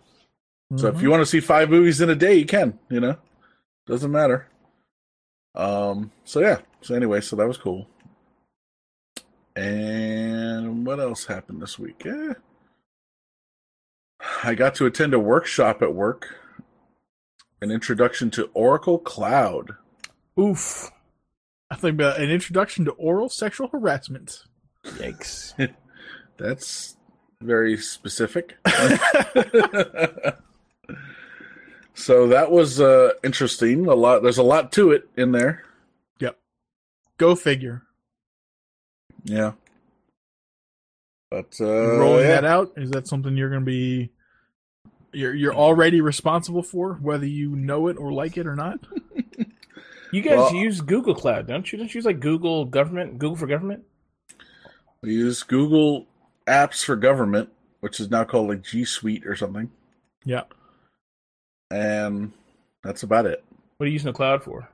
So 0.77 0.89
if 0.89 1.03
you 1.03 1.11
want 1.11 1.21
to 1.21 1.27
see 1.27 1.41
five 1.41 1.71
movies 1.71 2.01
in 2.01 2.11
a 2.11 2.17
day, 2.17 2.35
you 2.35 2.47
can. 2.47 2.79
You 2.89 3.01
know, 3.01 3.17
doesn't 3.87 4.11
matter. 4.11 4.49
Um. 5.55 6.11
So 6.25 6.41
yeah. 6.41 6.61
So 6.81 6.95
anyway, 6.95 7.21
so 7.21 7.37
that 7.37 7.47
was 7.49 7.59
cool. 7.59 7.89
And 9.57 10.85
what 10.85 10.99
else 11.01 11.27
happened 11.27 11.63
this 11.63 11.79
week? 11.79 12.05
Eh. 12.07 12.35
I 14.43 14.55
got 14.55 14.75
to 14.77 14.87
attend 14.87 15.15
a 15.15 15.19
workshop 15.19 15.83
at 15.83 15.95
work. 15.95 16.35
An 17.61 17.71
introduction 17.71 18.31
to 18.33 18.51
Oracle 18.53 18.99
Cloud. 18.99 19.77
Oof! 20.39 20.91
I 21.71 21.77
think 21.77 21.95
about 21.95 22.21
an 22.21 22.31
introduction 22.31 22.85
to 22.85 22.91
oral 22.93 23.29
sexual 23.29 23.69
harassment. 23.69 24.45
Yikes! 24.85 25.55
That's 26.37 26.97
very 27.41 27.77
specific. 27.77 28.57
so 31.95 32.27
that 32.29 32.51
was 32.51 32.81
uh, 32.81 33.13
interesting. 33.23 33.87
A 33.87 33.95
lot. 33.95 34.23
There's 34.23 34.39
a 34.39 34.43
lot 34.43 34.73
to 34.73 34.91
it 34.91 35.09
in 35.17 35.33
there. 35.33 35.65
Yep. 36.19 36.39
Go 37.19 37.35
figure. 37.35 37.85
Yeah. 39.25 39.53
But 41.31 41.57
uh, 41.61 41.99
rolling 41.99 42.25
yeah. 42.27 42.41
that 42.41 42.45
out 42.45 42.73
is 42.77 42.91
that 42.91 43.09
something 43.09 43.37
you're 43.37 43.49
going 43.49 43.63
to 43.63 43.67
be 43.67 44.11
you're 45.13 45.35
you're 45.35 45.55
already 45.55 46.01
responsible 46.01 46.63
for 46.63 46.95
whether 46.95 47.27
you 47.27 47.57
know 47.57 47.89
it 47.89 47.97
or 47.97 48.13
like 48.13 48.37
it 48.37 48.47
or 48.47 48.55
not 48.55 48.79
You 50.13 50.23
guys 50.23 50.37
Well- 50.37 50.55
use 50.55 50.81
Google 50.81 51.15
Cloud, 51.15 51.49
don't 51.49 51.73
you? 51.73 51.79
Don't 51.79 51.93
you 51.93 51.99
use 51.99 52.05
like 52.05 52.21
Google 52.21 52.67
Government, 52.67 53.19
Google 53.19 53.37
for 53.37 53.49
Government? 53.49 53.83
we 55.03 55.15
use 55.15 55.43
Google 55.43 56.07
Apps 56.47 56.85
for 56.85 56.95
Government, 56.95 57.51
which 57.81 57.99
is 57.99 58.11
now 58.11 58.23
called 58.25 58.49
like 58.49 58.63
G 58.63 58.85
Suite 58.85 59.27
or 59.27 59.35
something, 59.35 59.71
yeah 60.25 60.43
and 61.71 62.33
that's 62.83 63.03
about 63.03 63.27
it. 63.27 63.43
What 63.77 63.85
are 63.85 63.89
you 63.89 63.95
using 63.95 64.07
the 64.07 64.13
cloud 64.13 64.43
for? 64.43 64.69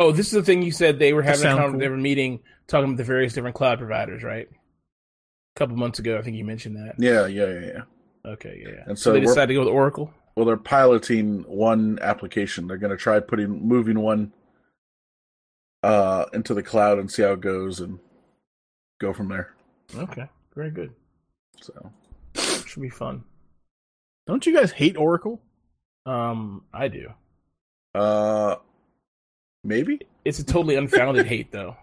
Oh, 0.00 0.12
this 0.12 0.26
is 0.28 0.32
the 0.32 0.42
thing 0.42 0.62
you 0.62 0.72
said 0.72 0.98
they 0.98 1.12
were 1.12 1.22
having 1.22 1.40
a 1.40 1.42
sound 1.42 1.72
cool. 1.72 1.80
they 1.80 1.88
were 1.88 1.96
meeting 1.98 2.40
talking 2.66 2.86
about 2.86 2.96
the 2.96 3.04
various 3.04 3.34
different 3.34 3.54
cloud 3.54 3.78
providers, 3.78 4.22
right? 4.22 4.48
A 4.50 5.58
couple 5.58 5.76
months 5.76 5.98
ago, 5.98 6.16
I 6.16 6.22
think 6.22 6.36
you 6.38 6.44
mentioned 6.44 6.76
that. 6.76 6.94
Yeah, 6.96 7.26
yeah, 7.26 7.46
yeah, 7.46 7.66
yeah. 7.66 8.30
Okay, 8.32 8.62
yeah. 8.62 8.70
yeah. 8.76 8.84
And 8.86 8.98
so, 8.98 9.10
so 9.10 9.12
they 9.12 9.20
decided 9.20 9.48
to 9.48 9.54
go 9.54 9.60
with 9.60 9.68
Oracle. 9.68 10.12
Well, 10.36 10.46
they're 10.46 10.56
piloting 10.56 11.42
one 11.42 11.98
application. 12.00 12.66
They're 12.66 12.78
going 12.78 12.92
to 12.92 12.96
try 12.96 13.20
putting 13.20 13.66
moving 13.68 14.00
one 14.00 14.32
uh 15.82 16.24
into 16.32 16.54
the 16.54 16.62
cloud 16.62 16.98
and 16.98 17.10
see 17.10 17.22
how 17.22 17.32
it 17.32 17.40
goes 17.42 17.80
and 17.80 17.98
go 19.00 19.12
from 19.12 19.28
there. 19.28 19.54
Okay, 19.94 20.28
very 20.54 20.70
good. 20.70 20.94
So 21.60 21.90
Should 22.66 22.82
be 22.82 22.88
fun. 22.90 23.24
don't 24.26 24.46
you 24.46 24.54
guys 24.54 24.72
hate 24.72 24.96
oracle 24.96 25.42
Um, 26.06 26.64
I 26.72 26.88
do. 26.88 27.12
uh 27.94 28.56
maybe. 29.64 30.00
It's 30.24 30.38
a 30.38 30.44
totally 30.44 30.76
unfounded 30.76 31.26
hate, 31.26 31.50
though. 31.52 31.76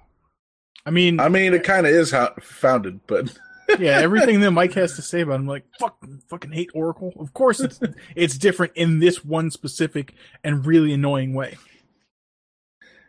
i 0.85 0.91
mean 0.91 1.19
I 1.19 1.29
mean, 1.29 1.53
it 1.53 1.63
kind 1.63 1.85
of 1.87 1.93
is 1.93 2.11
how 2.11 2.33
founded, 2.39 2.99
but 3.07 3.35
yeah 3.79 3.99
everything 3.99 4.39
that 4.39 4.51
mike 4.51 4.73
has 4.73 4.95
to 4.95 5.01
say 5.01 5.19
about 5.21 5.33
it, 5.33 5.35
i'm 5.39 5.45
like 5.47 5.65
fuck 5.77 5.97
fucking 6.29 6.53
hate 6.53 6.69
oracle 6.73 7.11
of 7.19 7.33
course 7.33 7.59
it's 7.59 7.79
it's 8.15 8.37
different 8.37 8.71
in 8.75 8.99
this 8.99 9.25
one 9.25 9.51
specific 9.51 10.13
and 10.43 10.65
really 10.65 10.93
annoying 10.93 11.33
way 11.33 11.57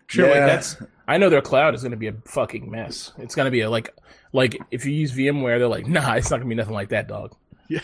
Sure, 0.09 0.27
Yeah. 0.27 0.33
like 0.33 0.47
that's. 0.47 0.77
I 1.07 1.19
know 1.19 1.29
their 1.29 1.43
cloud 1.43 1.75
is 1.75 1.83
going 1.83 1.91
to 1.91 1.97
be 1.99 2.07
a 2.09 2.15
fucking 2.25 2.71
mess. 2.71 3.13
It's 3.19 3.35
going 3.35 3.45
to 3.45 3.51
be 3.51 3.61
a 3.61 3.69
like, 3.71 3.95
like 4.33 4.59
if 4.71 4.87
you 4.87 4.93
use 4.93 5.13
VMware, 5.13 5.59
they're 5.59 5.69
like, 5.69 5.87
nah, 5.87 6.15
it's 6.15 6.31
not 6.31 6.39
going 6.39 6.49
to 6.49 6.55
be 6.55 6.55
nothing 6.55 6.73
like 6.75 6.89
that, 6.89 7.09
dog. 7.09 7.35
yeah 7.69 7.81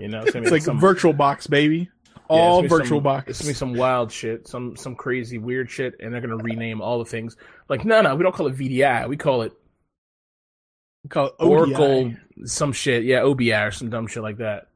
You 0.00 0.08
know, 0.08 0.22
it's, 0.22 0.32
gonna 0.32 0.42
it's 0.42 0.50
be 0.50 0.50
like 0.50 0.62
some, 0.62 0.80
virtual 0.80 1.12
box 1.12 1.46
baby 1.46 1.78
yeah, 1.78 1.86
all 2.28 2.64
it's 2.64 2.70
virtual 2.72 2.98
some- 2.98 3.02
box 3.02 3.30
It's 3.30 3.40
gonna 3.40 3.50
be 3.50 3.54
some 3.54 3.74
wild 3.74 4.12
shit, 4.12 4.46
some 4.48 4.76
some 4.76 4.94
crazy 4.94 5.38
weird 5.38 5.70
shit, 5.70 5.94
and 6.00 6.12
they're 6.12 6.20
gonna 6.20 6.36
rename 6.36 6.80
all 6.80 6.98
the 6.98 7.04
things. 7.04 7.36
Like, 7.68 7.84
no, 7.84 8.00
no, 8.02 8.14
we 8.14 8.22
don't 8.22 8.34
call 8.34 8.46
it 8.46 8.54
VDI. 8.54 9.06
We 9.08 9.16
call 9.16 9.42
it 9.42 9.52
We 11.04 11.08
call 11.10 11.26
it 11.28 11.34
ODI. 11.38 11.50
Oracle, 11.74 12.14
some 12.44 12.72
shit. 12.72 13.04
Yeah, 13.04 13.20
OBI 13.22 13.52
or 13.66 13.70
some 13.70 13.90
dumb 13.90 14.06
shit 14.06 14.22
like 14.22 14.38
that. 14.38 14.68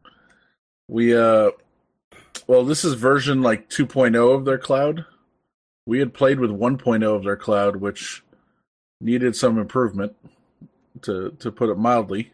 we 0.89 1.17
uh 1.17 1.51
well, 2.47 2.65
this 2.65 2.85
is 2.85 2.95
version 2.95 3.41
like 3.43 3.69
2.0 3.69 4.35
of 4.35 4.45
their 4.45 4.59
cloud. 4.59 5.05
We 5.87 5.99
had 5.99 6.13
played 6.15 6.41
with 6.41 6.51
1.0 6.51 7.15
of 7.15 7.23
their 7.25 7.37
cloud 7.37 7.77
which 7.77 8.23
needed 9.01 9.35
some 9.37 9.59
improvement 9.59 10.15
to 11.03 11.31
to 11.41 11.51
put 11.53 11.69
it 11.71 11.77
mildly. 11.79 12.33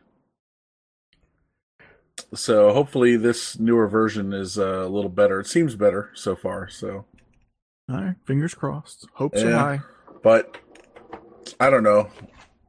So 2.34 2.72
hopefully 2.72 3.16
this 3.16 3.58
newer 3.58 3.87
version 3.88 4.32
is 4.32 4.58
uh, 4.58 4.84
a 4.87 4.88
little 4.88 5.10
better. 5.10 5.40
It 5.40 5.46
seems 5.46 5.75
better 5.76 6.10
so 6.14 6.34
far. 6.37 6.68
So, 6.68 7.04
all 7.90 8.02
right 8.02 8.16
fingers 8.26 8.54
crossed 8.54 9.06
hopes 9.14 9.42
are 9.42 9.50
high 9.50 9.80
but 10.22 10.56
I 11.60 11.70
don't 11.70 11.82
know. 11.82 12.08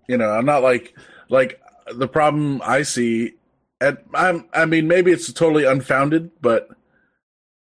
You 0.07 0.17
know, 0.17 0.29
I'm 0.29 0.45
not 0.45 0.63
like 0.63 0.95
like 1.29 1.61
the 1.93 2.07
problem 2.07 2.61
I 2.63 2.83
see. 2.83 3.33
And 3.81 3.97
I'm 4.13 4.49
I 4.53 4.65
mean 4.65 4.87
maybe 4.87 5.11
it's 5.11 5.31
totally 5.31 5.65
unfounded, 5.65 6.31
but 6.41 6.69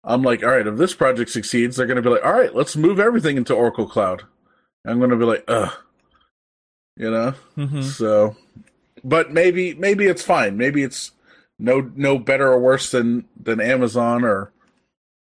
I'm 0.04 0.22
like, 0.22 0.44
all 0.44 0.50
right, 0.50 0.68
if 0.68 0.78
this 0.78 0.94
project 0.94 1.30
succeeds, 1.30 1.78
they're 1.78 1.86
going 1.88 1.96
to 1.96 2.02
be 2.02 2.10
like, 2.10 2.26
all 2.26 2.34
right, 2.34 2.54
let's 2.54 2.76
move 2.76 3.00
everything 3.00 3.38
into 3.38 3.54
Oracle 3.54 3.88
Cloud. 3.88 4.24
I'm 4.86 4.98
going 4.98 5.12
to 5.12 5.16
be 5.16 5.24
like, 5.24 5.46
ugh, 5.48 5.74
you 6.98 7.10
know. 7.10 7.32
hmm 7.56 7.82
So, 7.82 8.36
but 9.04 9.32
maybe 9.32 9.74
maybe 9.76 10.06
it's 10.06 10.24
fine. 10.24 10.58
Maybe 10.58 10.84
it's 10.84 11.12
no 11.60 11.92
no 11.96 12.18
better 12.20 12.48
or 12.52 12.60
worse 12.60 12.92
than 12.92 13.26
than 13.42 13.60
Amazon 13.62 14.24
or 14.24 14.52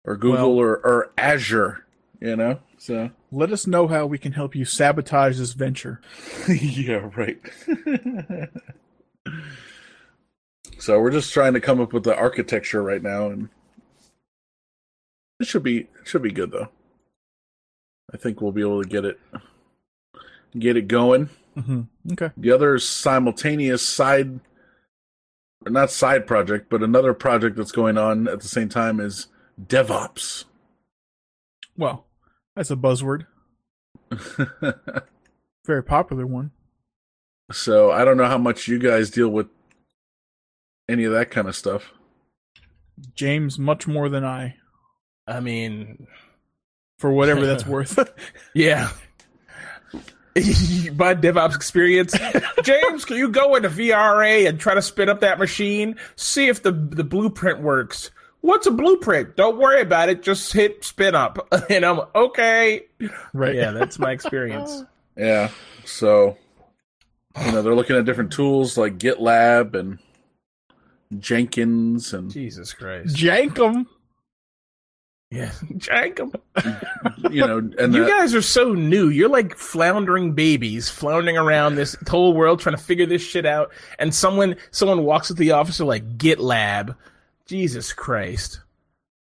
or 0.04 0.16
Google 0.16 0.57
Well- 0.57 0.66
or 0.66 0.76
or 0.78 1.12
Azure. 1.19 1.85
You 2.21 2.37
know. 2.37 2.61
So 2.78 3.11
Let 3.33 3.50
us 3.52 3.66
know 3.66 3.87
how 3.88 4.04
we 4.07 4.19
can 4.19 4.33
help 4.33 4.54
you 4.54 4.64
sabotage 4.66 5.38
this 5.38 5.52
venture. 5.54 6.00
yeah, 6.49 7.09
right. 7.16 7.40
so 10.78 11.00
we're 11.00 11.11
just 11.11 11.33
trying 11.33 11.54
to 11.54 11.61
come 11.61 11.81
up 11.81 11.93
with 11.93 12.04
the 12.04 12.14
architecture 12.16 12.83
right 12.83 13.02
now, 13.02 13.28
and 13.31 13.49
it 15.40 15.47
should 15.47 15.62
be 15.62 15.78
it 15.81 15.88
should 16.04 16.23
be 16.23 16.31
good 16.33 16.50
though. 16.50 16.69
I 18.12 18.16
think 18.16 18.40
we'll 18.40 18.52
be 18.52 18.61
able 18.61 18.83
to 18.83 18.88
get 18.88 19.04
it 19.04 19.19
get 20.59 20.76
it 20.76 20.88
going. 20.88 21.31
hmm 21.54 21.83
Okay. 22.12 22.31
The 22.37 22.50
other 22.52 22.78
simultaneous 22.78 23.83
side, 23.87 24.40
not 25.73 25.90
side 25.90 26.26
project, 26.26 26.68
but 26.71 26.83
another 26.83 27.14
project 27.14 27.56
that's 27.56 27.73
going 27.73 27.97
on 27.99 28.28
at 28.28 28.40
the 28.40 28.49
same 28.49 28.68
time 28.68 29.00
is 29.00 29.28
DevOps. 29.61 30.44
Well, 31.76 32.06
that's 32.54 32.71
a 32.71 32.76
buzzword. 32.76 33.26
Very 35.66 35.83
popular 35.83 36.26
one. 36.26 36.50
so 37.52 37.90
I 37.90 38.04
don't 38.04 38.16
know 38.16 38.26
how 38.26 38.38
much 38.38 38.68
you 38.68 38.78
guys 38.78 39.11
deal 39.11 39.28
with 39.28 39.49
any 40.88 41.04
of 41.04 41.12
that 41.12 41.30
kind 41.30 41.49
of 41.49 41.56
stuff. 41.56 41.92
James, 43.14 43.59
much 43.59 43.87
more 43.88 44.09
than 44.09 44.25
I, 44.25 44.56
I 45.26 45.40
mean, 45.40 46.06
for 46.99 47.11
whatever 47.11 47.47
that's 47.47 47.66
worth. 47.66 47.99
yeah. 48.54 48.90
My 50.96 51.14
DevOps 51.14 51.54
experience, 51.54 52.12
James. 52.64 53.04
Can 53.04 53.16
you 53.16 53.28
go 53.28 53.54
into 53.54 53.68
VRA 53.68 54.48
and 54.48 54.58
try 54.58 54.74
to 54.74 54.82
spin 54.82 55.08
up 55.08 55.20
that 55.20 55.38
machine? 55.38 55.96
See 56.16 56.48
if 56.48 56.62
the 56.62 56.72
the 56.72 57.04
blueprint 57.04 57.60
works. 57.60 58.10
What's 58.40 58.66
a 58.66 58.72
blueprint? 58.72 59.36
Don't 59.36 59.58
worry 59.58 59.80
about 59.80 60.08
it. 60.08 60.22
Just 60.22 60.52
hit 60.52 60.84
spin 60.84 61.14
up, 61.14 61.46
and 61.70 61.84
I'm 61.84 62.00
okay. 62.14 62.82
right. 63.32 63.54
Yeah, 63.54 63.70
that's 63.70 63.98
my 63.98 64.10
experience. 64.10 64.82
Yeah. 65.16 65.50
So, 65.84 66.36
you 67.44 67.52
know, 67.52 67.62
they're 67.62 67.74
looking 67.74 67.96
at 67.96 68.04
different 68.04 68.32
tools 68.32 68.76
like 68.76 68.98
GitLab 68.98 69.74
and 69.74 69.98
Jenkins 71.20 72.12
and 72.12 72.30
Jesus 72.30 72.72
Christ. 72.72 73.14
Jankum. 73.14 73.86
Yeah, 75.34 75.50
jank 75.78 76.20
'em. 76.20 76.32
you 77.32 77.44
know, 77.46 77.58
and 77.58 77.92
You 77.94 78.04
the- 78.04 78.10
guys 78.10 78.34
are 78.34 78.42
so 78.42 78.72
new. 78.72 79.08
You're 79.08 79.28
like 79.28 79.56
floundering 79.56 80.32
babies, 80.34 80.88
floundering 80.88 81.36
around 81.36 81.74
this 81.74 81.96
whole 82.08 82.34
world 82.34 82.60
trying 82.60 82.76
to 82.76 82.82
figure 82.82 83.06
this 83.06 83.22
shit 83.22 83.44
out. 83.44 83.72
And 83.98 84.14
someone 84.14 84.54
someone 84.70 85.02
walks 85.02 85.30
into 85.30 85.40
the 85.40 85.50
office 85.52 85.80
like 85.80 86.16
GitLab. 86.18 86.94
Jesus 87.46 87.92
Christ. 87.92 88.60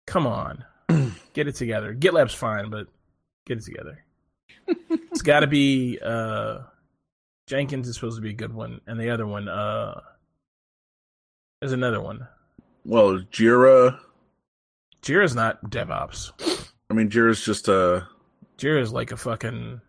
Come 0.07 0.27
on. 0.27 0.65
get 1.35 1.47
it 1.47 1.55
together. 1.55 1.95
GitLab's 1.95 2.35
fine, 2.35 2.69
but 2.69 2.89
get 3.47 3.59
it 3.59 3.65
together. 3.65 4.05
it's 4.91 5.23
gotta 5.23 5.47
be 5.47 5.99
uh 6.05 6.59
Jenkins 7.47 7.87
is 7.89 7.95
supposed 7.95 8.17
to 8.17 8.23
be 8.23 8.31
a 8.31 8.35
good 8.35 8.53
one, 8.55 8.81
and 8.87 8.99
the 8.99 9.11
other 9.11 9.27
one, 9.27 9.49
uh 9.49 10.01
there's 11.61 11.73
another 11.73 12.01
one. 12.01 12.27
well, 12.85 13.21
Jira. 13.31 13.99
Jira's 15.03 15.35
not 15.35 15.63
DevOps. 15.71 16.33
I 16.91 16.95
mean, 16.95 17.11
Jira's 17.11 17.45
just 17.45 17.69
a 17.69 18.07
Jira's 18.59 18.93
like 18.93 19.11
a 19.11 19.17
fucking 19.17 19.81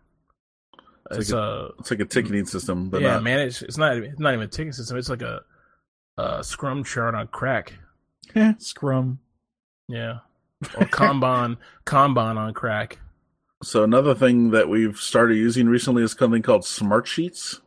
It's 1.10 1.18
it's, 1.18 1.30
like 1.30 1.40
a 1.40 1.68
it's 1.78 1.90
like 1.90 2.00
a 2.00 2.04
ticketing 2.04 2.46
system, 2.46 2.90
but 2.90 3.00
yeah, 3.02 3.14
not, 3.14 3.22
manage. 3.22 3.62
It's 3.62 3.78
not. 3.78 3.96
It's 3.96 4.18
not 4.18 4.34
even 4.34 4.44
a 4.44 4.48
ticket 4.48 4.74
system. 4.74 4.96
It's 4.96 5.08
like 5.08 5.22
a, 5.22 5.42
a 6.18 6.42
Scrum 6.42 6.82
chart 6.82 7.14
on 7.14 7.28
crack. 7.28 7.74
Eh, 8.34 8.54
Scrum. 8.58 9.20
Yeah, 9.88 10.18
or 10.76 10.86
Kanban. 10.86 11.58
Kanban 11.86 12.36
on 12.36 12.52
crack. 12.54 12.98
So 13.62 13.84
another 13.84 14.14
thing 14.14 14.50
that 14.50 14.68
we've 14.68 14.96
started 14.98 15.36
using 15.36 15.68
recently 15.68 16.02
is 16.02 16.12
something 16.12 16.42
called 16.42 16.64
Smart 16.64 17.06
Sheets. 17.06 17.60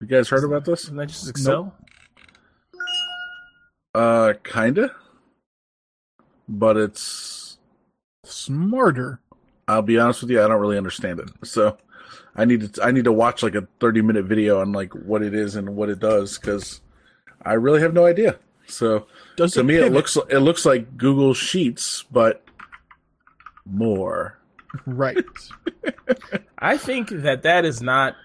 You 0.00 0.06
guys 0.06 0.28
heard 0.28 0.44
about 0.44 0.64
this? 0.64 0.84
Isn't 0.84 0.96
that 0.96 1.08
just 1.08 1.28
Excel? 1.28 1.74
Uh, 3.94 4.34
kinda. 4.44 4.94
But 6.50 6.76
it's. 6.76 7.58
Smarter. 8.24 9.20
I'll 9.68 9.82
be 9.82 9.98
honest 9.98 10.20
with 10.22 10.30
you, 10.30 10.42
I 10.42 10.48
don't 10.48 10.60
really 10.60 10.76
understand 10.76 11.20
it. 11.20 11.30
So, 11.44 11.78
I 12.34 12.44
need 12.44 12.74
to 12.74 12.82
I 12.84 12.90
need 12.90 13.04
to 13.04 13.12
watch 13.12 13.42
like 13.42 13.54
a 13.54 13.68
thirty 13.78 14.02
minute 14.02 14.24
video 14.24 14.60
on 14.60 14.72
like 14.72 14.92
what 14.94 15.22
it 15.22 15.32
is 15.34 15.54
and 15.54 15.76
what 15.76 15.88
it 15.88 16.00
does 16.00 16.38
because 16.38 16.80
I 17.44 17.52
really 17.54 17.80
have 17.80 17.94
no 17.94 18.04
idea. 18.04 18.38
So 18.66 19.06
Does 19.36 19.52
to 19.54 19.62
me, 19.64 19.76
it 19.76 19.82
pivot? 19.82 19.92
looks 19.92 20.16
it 20.28 20.38
looks 20.40 20.66
like 20.66 20.96
Google 20.96 21.34
Sheets, 21.34 22.04
but 22.10 22.44
more. 23.64 24.38
right. 24.86 25.16
I 26.58 26.76
think 26.76 27.08
that 27.10 27.42
that 27.44 27.64
is 27.64 27.80
not. 27.80 28.16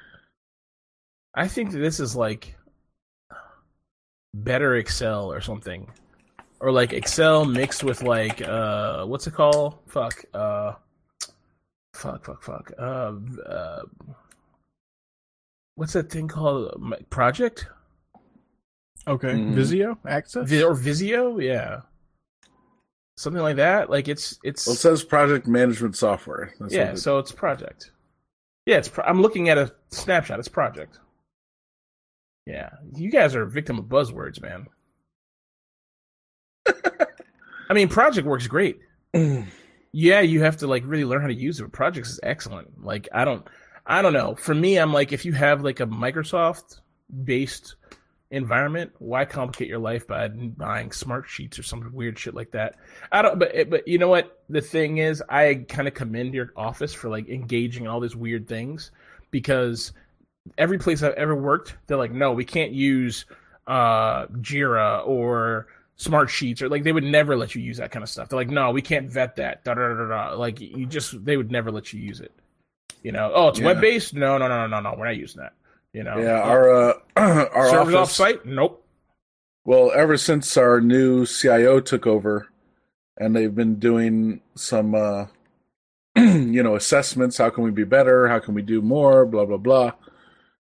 I 1.36 1.48
think 1.48 1.72
this 1.72 2.00
is 2.00 2.16
like 2.16 2.56
better 4.34 4.76
Excel 4.76 5.32
or 5.32 5.42
something, 5.42 5.90
or 6.60 6.72
like 6.72 6.94
Excel 6.94 7.46
mixed 7.46 7.84
with 7.84 8.02
like 8.04 8.42
uh, 8.42 9.06
what's 9.06 9.28
it 9.28 9.34
called? 9.34 9.80
Fuck. 9.88 10.24
Uh, 10.34 10.74
fuck. 11.94 12.26
Fuck. 12.26 12.44
Fuck. 12.44 12.72
Uh, 12.78 13.14
uh, 13.48 13.82
what's 15.76 15.94
that 15.94 16.10
thing 16.12 16.28
called? 16.28 16.72
Project. 17.10 17.68
Okay. 19.08 19.34
Mhm. 19.34 19.54
Visio 19.54 19.98
access. 20.08 20.50
Vi- 20.50 20.64
or 20.64 20.74
Visio, 20.74 21.38
yeah, 21.38 21.82
something 23.18 23.42
like 23.44 23.58
that. 23.58 23.90
Like 23.90 24.08
it's 24.08 24.40
it's 24.44 24.66
Well, 24.66 24.74
it 24.74 24.80
says 24.80 25.04
project 25.04 25.46
management 25.48 25.96
software. 25.96 26.54
That's 26.60 26.74
yeah. 26.74 26.92
it- 26.92 26.98
So 26.98 27.20
it's 27.20 27.32
project. 27.32 27.92
Yeah, 28.66 28.78
it's. 28.78 28.88
Pro- 28.90 29.04
I'm 29.04 29.22
looking 29.22 29.50
at 29.50 29.60
a 29.60 29.72
snapshot. 29.90 30.40
It's 30.40 30.48
project. 30.48 30.98
Yeah, 32.48 32.70
you 32.96 33.12
guys 33.12 33.36
are 33.36 33.44
a 33.44 33.50
victim 33.50 33.78
of 33.78 33.86
buzzwords, 33.86 34.42
man. 34.42 34.66
I 37.70 37.74
mean, 37.74 37.90
project 37.90 38.28
works 38.28 38.48
great. 38.48 38.80
yeah, 39.92 40.22
you 40.22 40.42
have 40.44 40.58
to 40.58 40.68
like 40.68 40.84
really 40.86 41.06
learn 41.06 41.22
how 41.22 41.28
to 41.28 41.34
use 41.34 41.60
it. 41.60 41.64
But 41.64 41.72
projects 41.72 42.12
is 42.12 42.20
excellent. 42.24 42.84
Like 42.84 43.08
I 43.14 43.26
don't, 43.26 43.46
I 43.86 44.02
don't 44.02 44.14
know. 44.14 44.36
For 44.36 44.54
me, 44.54 44.78
I'm 44.78 44.94
like 44.94 45.12
if 45.12 45.26
you 45.26 45.34
have 45.34 45.64
like 45.64 45.80
a 45.80 45.88
Microsoft 45.88 46.80
based 47.24 47.76
environment, 48.32 48.92
why 49.00 49.24
complicate 49.26 49.68
your 49.68 49.80
life 49.80 50.08
by 50.08 50.28
buying 50.28 50.92
smart 50.92 51.30
sheets 51.30 51.58
or 51.58 51.64
some 51.64 51.90
weird 51.94 52.20
shit 52.20 52.34
like 52.34 52.52
that? 52.52 52.76
I 53.12 53.22
don't. 53.22 53.40
But 53.40 53.70
but 53.70 53.88
you 53.88 53.98
know 53.98 54.10
what? 54.10 54.44
The 54.50 54.62
thing 54.62 54.98
is, 54.98 55.24
I 55.30 55.66
kind 55.68 55.88
of 55.88 55.94
commend 55.94 56.34
your 56.34 56.52
office 56.56 56.94
for 56.94 57.10
like 57.10 57.30
engaging 57.30 57.86
in 57.86 57.90
all 57.90 58.00
these 58.00 58.16
weird 58.16 58.48
things 58.48 58.92
because 59.32 59.94
every 60.58 60.78
place 60.78 61.02
I've 61.02 61.14
ever 61.14 61.36
worked, 61.36 61.76
they're 61.88 61.98
like, 61.98 62.12
no, 62.12 62.34
we 62.34 62.46
can't 62.46 62.72
use 62.72 63.26
uh 63.68 64.28
Jira 64.28 65.08
or 65.08 65.68
smart 65.98 66.30
sheets 66.30 66.62
or 66.62 66.70
like 66.70 66.84
they 66.84 66.92
would 66.92 67.04
never 67.04 67.36
let 67.38 67.56
you 67.56 67.62
use 67.62 67.78
that 67.78 67.92
kind 67.92 68.04
of 68.04 68.10
stuff. 68.10 68.30
They're 68.30 68.40
like, 68.40 68.50
no, 68.50 68.72
we 68.72 68.82
can't 68.82 69.10
vet 69.10 69.36
that. 69.38 69.64
Da, 69.64 69.74
da, 69.74 69.94
da, 69.94 70.08
da. 70.08 70.34
Like 70.36 70.60
you 70.60 70.86
just 70.86 71.24
they 71.26 71.38
would 71.38 71.52
never 71.52 71.72
let 71.72 71.94
you 71.94 72.00
use 72.02 72.20
it. 72.20 72.32
You 73.04 73.12
know, 73.12 73.32
oh, 73.34 73.50
it's 73.50 73.60
Yeah. 73.60 73.66
web 73.68 73.82
based. 73.82 74.14
No, 74.14 74.38
no, 74.38 74.48
no, 74.48 74.68
no, 74.68 74.82
no, 74.82 74.92
no. 74.92 74.96
We're 74.98 75.06
not 75.06 75.18
using 75.18 75.42
that. 75.42 75.54
You 75.94 76.04
know, 76.04 76.18
yeah, 76.18 76.42
our 76.42 76.90
uh, 76.90 76.94
our 77.16 77.70
servers 77.70 77.94
office. 77.94 77.96
off 77.96 78.12
site. 78.12 78.46
Nope. 78.46 78.86
Well, 79.64 79.92
ever 79.96 80.18
since 80.18 80.58
our 80.58 80.82
new 80.82 81.26
CIO 81.26 81.80
took 81.80 82.06
over, 82.06 82.50
and 83.18 83.36
they've 83.36 83.56
been 83.56 83.80
doing 83.80 84.42
some, 84.56 84.94
uh, 84.94 85.28
you 86.18 86.62
know, 86.62 86.76
assessments. 86.76 87.38
How 87.38 87.50
can 87.50 87.64
we 87.64 87.72
be 87.72 87.86
better? 87.86 88.28
How 88.28 88.40
can 88.40 88.54
we 88.54 88.62
do 88.62 88.82
more? 88.82 89.26
Blah 89.26 89.46
blah 89.46 89.58
blah. 89.58 89.94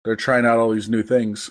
They're 0.04 0.16
trying 0.16 0.46
out 0.46 0.60
all 0.60 0.70
these 0.72 0.88
new 0.90 1.02
things, 1.02 1.50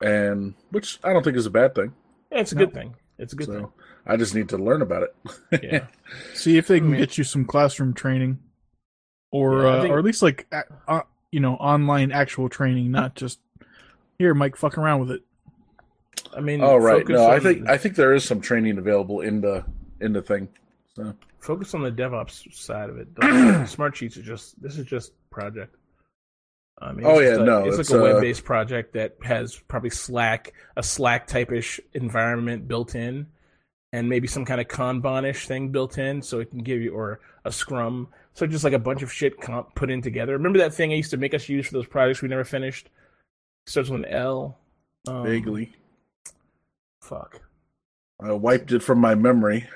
and 0.00 0.54
which 0.70 0.98
I 1.02 1.12
don't 1.12 1.24
think 1.24 1.36
is 1.36 1.46
a 1.46 1.50
bad 1.50 1.74
thing. 1.74 1.92
Yeah, 2.30 2.40
it's 2.40 2.52
a 2.52 2.54
No. 2.56 2.66
good 2.66 2.74
thing. 2.74 2.94
It's 3.18 3.32
a 3.32 3.36
good 3.36 3.46
So 3.48 3.72
I 4.06 4.16
just 4.16 4.34
need 4.34 4.48
to 4.50 4.56
learn 4.58 4.82
about 4.82 5.02
it. 5.04 5.62
Yeah. 5.62 5.86
See 6.34 6.56
if 6.56 6.66
they 6.68 6.78
can 6.78 6.88
I 6.88 6.90
mean- 6.92 7.00
get 7.00 7.18
you 7.18 7.24
some 7.24 7.44
classroom 7.44 7.92
training, 7.94 8.38
or 9.30 9.62
Yeah, 9.62 9.68
I 9.68 9.72
uh, 9.78 9.82
think- 9.82 9.92
or 9.92 9.98
at 9.98 10.04
least 10.04 10.22
like 10.22 10.46
uh, 10.88 11.02
you 11.32 11.40
know 11.40 11.54
online 11.56 12.12
actual 12.12 12.48
training, 12.48 12.90
not 12.90 13.14
just 13.14 13.40
here, 14.18 14.34
Mike, 14.34 14.56
fuck 14.56 14.78
around 14.78 15.00
with 15.00 15.10
it. 15.12 15.22
I 16.36 16.40
mean, 16.40 16.60
oh 16.62 16.76
right, 16.76 17.00
focus 17.02 17.14
no, 17.14 17.26
I 17.28 17.40
think 17.40 17.68
I 17.68 17.76
think 17.76 17.94
there 17.96 18.14
is 18.14 18.24
some 18.24 18.40
training 18.40 18.78
available 18.78 19.20
in 19.20 19.40
the 19.40 19.64
in 20.00 20.12
the 20.12 20.22
thing. 20.22 20.48
So 20.94 21.14
focus 21.40 21.74
on 21.74 21.82
the 21.82 21.90
DevOps 21.92 22.52
side 22.54 22.90
of 22.90 22.98
it. 22.98 23.68
Smart 23.68 23.96
sheets 23.96 24.16
are 24.16 24.22
just 24.22 24.60
this 24.62 24.78
is 24.78 24.86
just 24.86 25.12
project. 25.30 25.76
I 26.80 26.92
mean, 26.92 27.04
Oh, 27.04 27.18
it's 27.18 27.22
yeah, 27.22 27.30
just 27.30 27.40
a- 27.40 27.44
no, 27.44 27.64
it's, 27.66 27.78
it's, 27.78 27.90
like 27.90 28.00
a 28.00 28.02
uh, 28.02 28.12
web-based 28.14 28.44
project 28.44 28.94
that 28.94 29.16
has 29.22 29.56
probably 29.68 29.90
Slack, 29.90 30.54
a 30.76 30.82
Slack 30.82 31.26
type-ish 31.26 31.78
environment 31.92 32.66
built 32.68 32.94
in, 32.94 33.26
and 33.92 34.08
maybe 34.08 34.26
some 34.26 34.44
kind 34.44 34.60
of 34.60 34.68
Kanban-ish 34.68 35.46
thing 35.46 35.70
built 35.72 35.98
in, 35.98 36.22
so 36.22 36.40
it 36.40 36.50
can 36.50 36.62
give 36.62 36.80
you 36.80 36.94
or 36.94 37.20
a 37.44 37.52
Scrum. 37.52 38.08
So 38.32 38.46
just 38.46 38.64
like 38.64 38.72
a 38.72 38.78
bunch 38.78 39.02
of 39.02 39.12
shit 39.12 39.40
comp 39.40 39.74
put 39.74 39.90
in 39.90 40.00
together. 40.00 40.32
Remember 40.32 40.58
that 40.60 40.72
thing 40.72 40.92
I 40.92 40.96
used 40.96 41.10
to 41.10 41.16
make 41.16 41.34
us 41.34 41.48
use 41.48 41.66
for 41.66 41.74
those 41.74 41.86
projects 41.86 42.22
we 42.22 42.28
never 42.28 42.44
finished? 42.44 42.88
Starts 43.66 43.90
with 43.90 44.04
an 44.04 44.06
L. 44.06 44.56
Um, 45.08 45.24
Vaguely. 45.24 45.74
Fuck. 47.02 47.42
I 48.22 48.32
wiped 48.32 48.72
it 48.72 48.82
from 48.82 48.98
my 49.00 49.14
memory. 49.14 49.66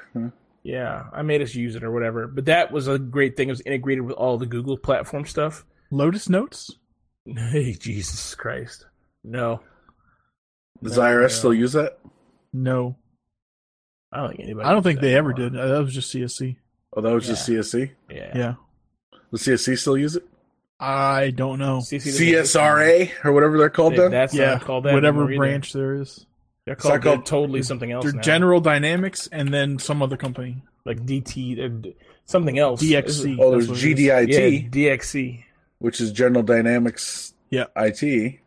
Yeah, 0.62 1.04
I 1.12 1.22
made 1.22 1.42
us 1.42 1.54
use 1.54 1.74
it 1.76 1.82
or 1.84 1.90
whatever. 1.90 2.26
But 2.26 2.46
that 2.46 2.72
was 2.72 2.88
a 2.88 2.98
great 2.98 3.36
thing. 3.36 3.48
It 3.48 3.52
was 3.52 3.60
integrated 3.62 4.04
with 4.04 4.16
all 4.16 4.38
the 4.38 4.46
Google 4.46 4.78
platform 4.78 5.26
stuff. 5.26 5.64
Lotus 5.90 6.28
Notes. 6.28 6.70
Hey, 7.26 7.72
Jesus 7.72 8.34
Christ. 8.34 8.86
No. 9.22 9.60
Does 10.82 10.96
No, 10.96 11.02
IRS 11.02 11.20
no. 11.22 11.28
still 11.28 11.54
use 11.54 11.72
that? 11.72 11.98
No, 12.52 12.96
I 14.12 14.18
don't 14.18 14.28
think 14.30 14.40
anybody 14.40 14.68
I 14.68 14.72
don't 14.72 14.82
think 14.82 15.00
that 15.00 15.06
they 15.06 15.14
ever 15.16 15.32
anymore. 15.32 15.50
did. 15.50 15.58
Uh, 15.60 15.66
That 15.68 15.82
was 15.84 15.94
just 15.94 16.14
CSC. 16.14 16.56
Oh, 16.96 17.00
that 17.00 17.12
was 17.12 17.26
just 17.26 17.48
CSC. 17.48 17.90
Yeah. 18.10 18.32
Yeah, 18.36 18.54
Does 19.32 19.42
CSC 19.42 19.76
still 19.78 19.96
use 19.96 20.14
it? 20.16 20.24
I 20.78 21.30
don't 21.30 21.58
know. 21.58 21.78
CC 21.78 22.04
doesn't 22.04 22.28
exist 22.28 22.54
CSRA 22.56 23.10
or 23.24 23.32
whatever 23.32 23.58
they're 23.58 23.70
called 23.70 23.94
anymore. 23.94 24.10
then. 24.10 24.18
That's 24.20 24.34
yeah, 24.34 24.50
not 24.54 24.64
called 24.64 24.84
that. 24.84 24.92
whatever 24.94 25.20
anymore 25.24 25.30
either. 25.32 25.38
branch 25.52 25.72
there 25.72 25.94
is. 25.94 26.26
They're 26.66 26.74
not 26.74 26.82
called, 26.82 27.02
they're 27.02 27.16
totally 27.24 27.62
something 27.62 27.90
else. 27.90 28.04
They're 28.04 28.12
now. 28.14 28.20
General 28.22 28.60
Dynamics 28.60 29.28
and 29.32 29.52
then 29.52 29.78
some 29.78 30.02
other 30.02 30.16
company. 30.16 30.62
like 30.84 31.04
DT, 31.04 31.56
they're 31.56 31.92
something 32.26 32.58
else. 32.58 32.82
DXC. 32.82 33.38
Oh, 33.40 33.50
there's 33.52 33.68
what. 33.68 33.78
GDIT, 33.78 34.28
Yeah, 34.28 34.68
DXC. 34.68 35.44
Which 35.78 36.00
is 36.00 36.12
General 36.12 36.42
Dynamics 36.42 37.34
Yeah. 37.50 37.66
IT. 37.76 38.40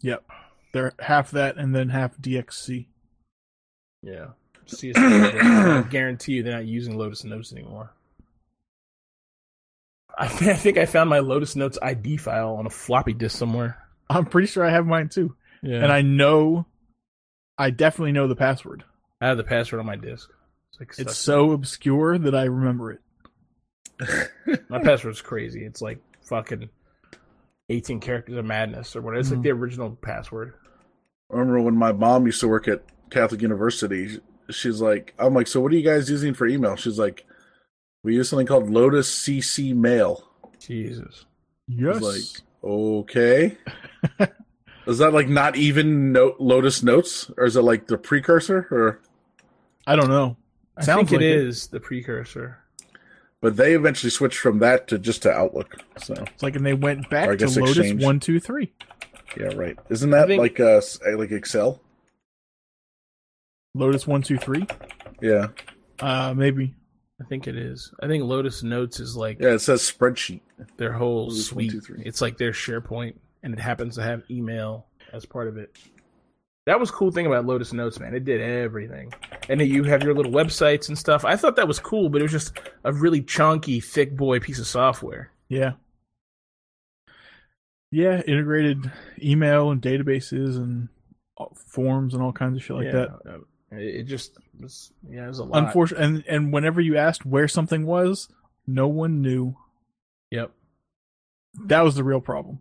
Yep. 0.00 0.24
They're 0.72 0.92
half 0.98 1.30
that 1.32 1.56
and 1.56 1.74
then 1.74 1.88
half 1.90 2.16
DXC. 2.18 2.86
Yeah. 4.02 4.28
CSC, 4.66 4.94
I 4.96 5.82
guarantee 5.90 6.32
you 6.32 6.42
they're 6.42 6.54
not 6.54 6.66
using 6.66 6.96
Lotus 6.96 7.22
Notes 7.24 7.52
anymore. 7.52 7.92
I, 10.16 10.28
th- 10.28 10.50
I 10.50 10.54
think 10.54 10.78
I 10.78 10.86
found 10.86 11.10
my 11.10 11.18
Lotus 11.20 11.56
Notes 11.56 11.78
ID 11.82 12.16
file 12.18 12.54
on 12.56 12.66
a 12.66 12.70
floppy 12.70 13.12
disk 13.12 13.36
somewhere. 13.38 13.78
I'm 14.08 14.26
pretty 14.26 14.46
sure 14.48 14.64
I 14.64 14.70
have 14.70 14.86
mine 14.86 15.08
too. 15.08 15.34
Yeah. 15.62 15.82
And 15.82 15.92
I 15.92 16.02
know, 16.02 16.66
I 17.58 17.70
definitely 17.70 18.12
know 18.12 18.26
the 18.28 18.36
password. 18.36 18.84
I 19.20 19.28
have 19.28 19.36
the 19.36 19.44
password 19.44 19.80
on 19.80 19.86
my 19.86 19.96
disk. 19.96 20.28
It's, 20.70 20.80
like 20.80 20.94
It's 20.98 21.16
so 21.16 21.52
obscure 21.52 22.18
that 22.18 22.34
I 22.34 22.44
remember 22.44 22.92
it. 22.92 23.00
my 24.68 24.80
password's 24.80 25.22
crazy. 25.22 25.64
It's 25.64 25.80
like 25.80 25.98
fucking 26.24 26.68
18 27.68 28.00
characters 28.00 28.36
of 28.36 28.44
madness 28.44 28.94
or 28.96 29.02
whatever. 29.02 29.20
It's 29.20 29.30
like 29.30 29.40
Mhm. 29.40 29.44
the 29.44 29.50
original 29.52 29.90
password. 30.02 30.54
I 31.32 31.38
remember 31.38 31.60
when 31.62 31.76
my 31.76 31.92
mom 31.92 32.26
used 32.26 32.40
to 32.40 32.48
work 32.48 32.68
at 32.68 32.82
Catholic 33.10 33.40
University. 33.42 34.20
She's 34.50 34.80
like, 34.80 35.14
I'm 35.18 35.32
like, 35.34 35.46
so 35.46 35.60
what 35.60 35.72
are 35.72 35.76
you 35.76 35.82
guys 35.84 36.10
using 36.10 36.34
for 36.34 36.46
email? 36.46 36.76
She's 36.76 36.98
like, 36.98 37.24
we 38.02 38.14
use 38.16 38.28
something 38.28 38.46
called 38.46 38.68
Lotus 38.70 39.08
CC 39.10 39.72
Mail. 39.74 40.28
Jesus. 40.58 41.24
Yes. 41.68 42.00
like- 42.02 42.42
Okay. 42.62 43.56
is 44.86 44.98
that 44.98 45.12
like 45.12 45.28
not 45.28 45.56
even 45.56 46.12
no- 46.12 46.34
Lotus 46.38 46.82
Notes, 46.82 47.30
or 47.36 47.44
is 47.44 47.56
it 47.56 47.62
like 47.62 47.86
the 47.86 47.98
precursor? 47.98 48.66
Or 48.70 49.00
I 49.86 49.96
don't 49.96 50.08
know. 50.08 50.36
I 50.76 50.82
Sounds 50.82 51.10
think 51.10 51.12
like 51.12 51.20
it 51.22 51.26
it. 51.30 51.46
is 51.46 51.66
the 51.68 51.80
precursor. 51.80 52.58
But 53.44 53.58
they 53.58 53.74
eventually 53.74 54.08
switched 54.08 54.38
from 54.38 54.58
that 54.60 54.88
to 54.88 54.98
just 54.98 55.20
to 55.22 55.30
Outlook. 55.30 55.76
So 55.98 56.14
It's 56.14 56.42
like, 56.42 56.56
and 56.56 56.64
they 56.64 56.72
went 56.72 57.10
back 57.10 57.28
I 57.28 57.32
to 57.32 57.36
guess 57.36 57.58
Lotus 57.58 57.76
Exchange. 57.76 58.02
one, 58.02 58.18
two, 58.18 58.40
three. 58.40 58.72
yeah, 59.38 59.48
right. 59.54 59.78
Isn't 59.90 60.08
that 60.10 60.28
think- 60.28 60.40
like 60.40 60.58
uh 60.60 60.80
like 61.14 61.30
Excel? 61.30 61.78
Lotus 63.74 64.06
one, 64.06 64.22
two, 64.22 64.38
three. 64.38 64.66
Yeah, 65.20 65.48
Uh, 66.00 66.32
maybe. 66.34 66.74
I 67.20 67.24
think 67.24 67.46
it 67.46 67.56
is. 67.56 67.92
I 68.00 68.06
think 68.06 68.24
Lotus 68.24 68.62
Notes 68.62 68.98
is 68.98 69.14
like 69.14 69.38
yeah. 69.40 69.50
It 69.50 69.58
says 69.60 69.82
spreadsheet. 69.82 70.40
their 70.78 70.92
whole 70.94 71.24
Lotus 71.28 71.52
one, 71.52 71.68
suite. 71.68 71.84
two. 71.84 71.96
It's 71.98 72.22
like 72.22 72.38
their 72.38 72.52
SharePoint, 72.52 73.14
and 73.42 73.52
it 73.52 73.60
happens 73.60 73.96
to 73.96 74.02
have 74.02 74.22
email 74.30 74.86
as 75.12 75.26
part 75.26 75.48
of 75.48 75.58
it. 75.58 75.76
That 76.66 76.80
was 76.80 76.90
cool 76.90 77.10
thing 77.10 77.26
about 77.26 77.44
Lotus 77.44 77.72
Notes, 77.74 78.00
man. 78.00 78.14
It 78.14 78.24
did 78.24 78.40
everything, 78.40 79.12
and 79.50 79.60
then 79.60 79.68
you 79.68 79.84
have 79.84 80.02
your 80.02 80.14
little 80.14 80.32
websites 80.32 80.88
and 80.88 80.96
stuff. 80.98 81.24
I 81.24 81.36
thought 81.36 81.56
that 81.56 81.68
was 81.68 81.78
cool, 81.78 82.08
but 82.08 82.20
it 82.20 82.24
was 82.24 82.32
just 82.32 82.58
a 82.84 82.92
really 82.92 83.20
chunky, 83.20 83.80
thick 83.80 84.16
boy 84.16 84.40
piece 84.40 84.58
of 84.58 84.66
software. 84.66 85.30
Yeah. 85.48 85.72
Yeah, 87.90 88.22
integrated 88.26 88.90
email 89.22 89.70
and 89.70 89.80
databases 89.80 90.56
and 90.56 90.88
forms 91.68 92.14
and 92.14 92.22
all 92.22 92.32
kinds 92.32 92.56
of 92.56 92.62
shit 92.64 92.76
like 92.76 92.86
yeah, 92.86 92.92
that. 92.92 93.10
uh, 93.28 93.38
It 93.76 93.94
it 93.96 94.02
just 94.04 94.36
was, 94.58 94.90
yeah, 95.08 95.24
it 95.26 95.28
was 95.28 95.38
a 95.38 95.44
lot. 95.44 95.64
Unfortunately, 95.64 96.04
and 96.06 96.24
and 96.26 96.52
whenever 96.52 96.80
you 96.80 96.96
asked 96.96 97.24
where 97.26 97.46
something 97.46 97.86
was, 97.86 98.28
no 98.66 98.88
one 98.88 99.20
knew. 99.20 99.54
Yep, 100.30 100.50
That 101.66 101.82
was 101.84 101.94
the 101.94 102.02
real 102.04 102.20
problem. 102.20 102.58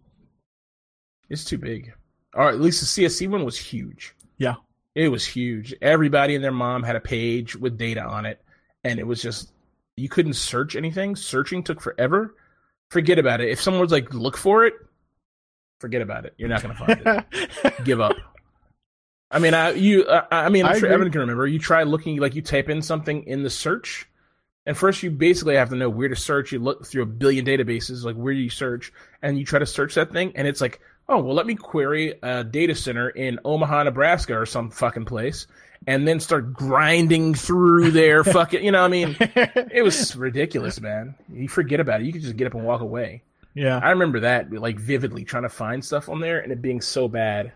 it's 1.30 1.46
too 1.46 1.58
big. 1.58 1.94
Or 2.34 2.50
at 2.50 2.60
least 2.60 2.80
the 2.82 3.04
CSC 3.04 3.30
one 3.30 3.46
was 3.46 3.58
huge. 3.58 4.16
Yeah. 4.38 4.56
It 4.96 5.10
was 5.10 5.26
huge. 5.26 5.74
Everybody 5.82 6.36
and 6.36 6.44
their 6.44 6.52
mom 6.52 6.84
had 6.84 6.96
a 6.96 7.02
page 7.02 7.56
with 7.56 7.78
data 7.78 8.02
on 8.04 8.26
it, 8.26 8.42
and 8.84 9.00
it 9.00 9.08
was 9.08 9.22
just 9.22 9.52
you 9.96 10.10
couldn't 10.10 10.34
search 10.34 10.76
anything. 10.76 11.16
Searching 11.16 11.64
took 11.64 11.82
forever. 11.82 12.36
Forget 12.92 13.20
about 13.20 13.42
it. 13.42 13.50
If 13.50 13.62
someone 13.62 13.82
was 13.82 13.92
like, 13.92 14.14
"Look 14.14 14.38
for 14.38 14.66
it," 14.66 14.74
forget 15.80 16.02
about 16.02 16.26
it. 16.26 16.34
You're 16.38 16.50
not 16.50 16.62
gonna 16.62 16.76
find 16.76 17.02
it. 17.06 17.74
Give 17.84 18.00
up. 18.00 18.16
I 19.32 19.40
mean, 19.40 19.56
I 19.56 19.72
you, 19.72 20.08
I, 20.08 20.46
I 20.46 20.50
mean, 20.50 20.66
I'm 20.66 20.74
I 20.74 20.80
sure 20.80 20.88
agree. 20.88 20.94
Evan 20.94 21.12
can 21.12 21.22
remember. 21.22 21.48
You 21.48 21.58
try 21.58 21.84
looking, 21.84 22.18
like 22.18 22.36
you 22.36 22.44
type 22.44 22.70
in 22.70 22.84
something 22.84 23.24
in 23.24 23.42
the 23.42 23.50
search, 23.50 24.08
and 24.68 24.78
first 24.78 25.02
you 25.02 25.10
basically 25.10 25.56
have 25.56 25.70
to 25.70 25.76
know 25.76 25.90
where 25.90 26.08
to 26.08 26.16
search. 26.16 26.52
You 26.52 26.60
look 26.60 26.86
through 26.86 27.02
a 27.02 27.08
billion 27.08 27.46
databases, 27.46 28.04
like 28.04 28.16
where 28.16 28.34
do 28.34 28.40
you 28.40 28.52
search, 28.52 28.94
and 29.24 29.40
you 29.40 29.46
try 29.46 29.58
to 29.58 29.66
search 29.66 29.96
that 29.96 30.12
thing, 30.12 30.34
and 30.36 30.48
it's 30.48 30.62
like, 30.62 30.82
oh 31.10 31.20
well, 31.20 31.36
let 31.36 31.46
me 31.46 31.56
query 31.56 32.14
a 32.24 32.44
data 32.44 32.76
center 32.76 33.10
in 33.10 33.40
Omaha, 33.46 33.84
Nebraska, 33.84 34.38
or 34.38 34.46
some 34.46 34.70
fucking 34.70 35.06
place, 35.06 35.48
and 35.88 36.08
then 36.08 36.20
start 36.20 36.54
grinding 36.54 37.34
through 37.34 37.92
their 37.92 38.24
fucking, 38.24 38.64
you 38.64 38.72
know, 38.72 38.82
what 38.82 38.88
I 38.88 38.90
mean, 38.90 39.16
it 39.20 39.84
was 39.84 40.16
ridiculous, 40.16 40.80
man. 40.80 41.16
You 41.32 41.48
forget 41.50 41.80
about 41.80 42.02
it. 42.02 42.06
You 42.06 42.14
could 42.14 42.22
just 42.22 42.38
get 42.38 42.48
up 42.48 42.54
and 42.54 42.64
walk 42.64 42.82
away. 42.82 43.22
yeah. 43.54 43.80
I 43.84 43.90
remember 43.92 44.22
that 44.22 44.52
like 44.52 44.80
vividly 44.80 45.26
trying 45.26 45.44
to 45.44 45.50
find 45.50 45.84
stuff 45.84 46.10
on 46.10 46.20
there 46.22 46.40
and 46.40 46.52
it 46.52 46.62
being 46.62 46.82
so 46.82 47.08
bad. 47.08 47.52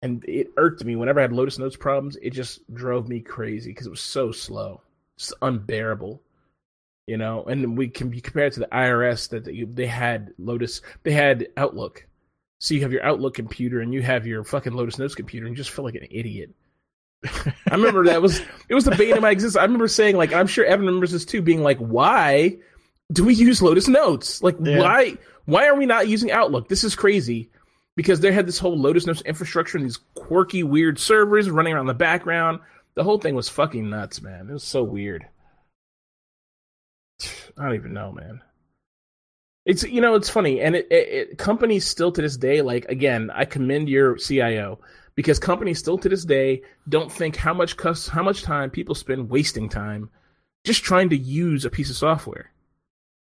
And 0.00 0.24
it 0.28 0.48
irked 0.56 0.84
me 0.84 0.94
whenever 0.94 1.18
I 1.18 1.22
had 1.22 1.32
Lotus 1.32 1.58
Notes 1.58 1.76
problems. 1.76 2.16
It 2.22 2.30
just 2.30 2.72
drove 2.72 3.08
me 3.08 3.20
crazy 3.20 3.70
because 3.70 3.86
it 3.86 3.90
was 3.90 4.00
so 4.00 4.30
slow, 4.30 4.80
just 5.18 5.34
unbearable. 5.42 6.22
You 7.08 7.16
know, 7.16 7.44
and 7.44 7.76
we 7.76 7.88
can 7.88 8.10
be 8.10 8.20
compared 8.20 8.52
to 8.52 8.60
the 8.60 8.66
IRS 8.66 9.30
that 9.30 9.74
they 9.74 9.86
had 9.86 10.32
Lotus, 10.38 10.82
they 11.02 11.12
had 11.12 11.48
Outlook. 11.56 12.06
So 12.60 12.74
you 12.74 12.80
have 12.80 12.92
your 12.92 13.04
Outlook 13.04 13.34
computer 13.34 13.80
and 13.80 13.92
you 13.94 14.02
have 14.02 14.26
your 14.26 14.42
fucking 14.44 14.72
Lotus 14.72 14.98
Notes 14.98 15.14
computer, 15.14 15.46
and 15.46 15.56
you 15.56 15.62
just 15.62 15.74
feel 15.74 15.84
like 15.84 15.94
an 15.94 16.08
idiot. 16.10 16.50
I 17.24 17.74
remember 17.74 18.04
that 18.06 18.22
was 18.22 18.40
it 18.68 18.74
was 18.74 18.84
the 18.84 18.94
bane 18.94 19.14
of 19.14 19.22
my 19.22 19.30
existence. 19.30 19.56
I 19.60 19.62
remember 19.64 19.88
saying 19.88 20.16
like 20.16 20.32
I'm 20.32 20.46
sure 20.46 20.64
Evan 20.64 20.86
remembers 20.86 21.12
this 21.12 21.24
too, 21.24 21.42
being 21.42 21.62
like, 21.62 21.78
why 21.78 22.58
do 23.12 23.24
we 23.24 23.34
use 23.34 23.62
Lotus 23.62 23.88
Notes? 23.88 24.42
Like 24.42 24.56
Yeah. 24.60 24.78
why 24.80 25.18
why 25.46 25.66
are 25.66 25.76
we 25.76 25.86
not 25.86 26.08
using 26.08 26.30
Outlook? 26.30 26.68
This 26.68 26.84
is 26.84 26.94
crazy. 26.94 27.50
Because 27.96 28.20
they 28.20 28.30
had 28.30 28.46
this 28.46 28.58
whole 28.60 28.78
Lotus 28.78 29.06
Notes 29.06 29.22
infrastructure 29.22 29.76
and 29.76 29.84
these 29.84 29.98
quirky, 30.14 30.62
weird 30.62 31.00
servers 31.00 31.50
running 31.50 31.72
around 31.74 31.86
the 31.86 31.94
background. 31.94 32.60
The 32.94 33.02
whole 33.02 33.18
thing 33.18 33.34
was 33.34 33.48
fucking 33.48 33.90
nuts, 33.90 34.22
man. 34.22 34.48
It 34.48 34.52
was 34.52 34.62
so 34.62 34.84
weird. 34.84 35.26
I 37.58 37.64
don't 37.64 37.74
even 37.74 37.92
know, 37.92 38.12
man. 38.12 38.40
It's 39.68 39.82
you 39.82 40.00
know 40.00 40.14
it's 40.14 40.30
funny, 40.30 40.62
and 40.62 40.74
it, 40.74 40.88
it, 40.90 41.08
it 41.08 41.38
companies 41.38 41.84
still 41.84 42.10
to 42.12 42.22
this 42.22 42.38
day 42.38 42.62
like 42.62 42.86
again 42.86 43.30
I 43.34 43.44
commend 43.44 43.90
your 43.90 44.16
CIO 44.16 44.80
because 45.14 45.38
companies 45.38 45.78
still 45.78 45.98
to 45.98 46.08
this 46.08 46.24
day 46.24 46.62
don't 46.88 47.12
think 47.12 47.36
how 47.36 47.52
much 47.52 47.76
cus- 47.76 48.08
how 48.08 48.22
much 48.22 48.42
time 48.42 48.70
people 48.70 48.94
spend 48.94 49.28
wasting 49.28 49.68
time 49.68 50.08
just 50.64 50.84
trying 50.84 51.10
to 51.10 51.18
use 51.18 51.66
a 51.66 51.70
piece 51.70 51.90
of 51.90 51.96
software. 51.96 52.50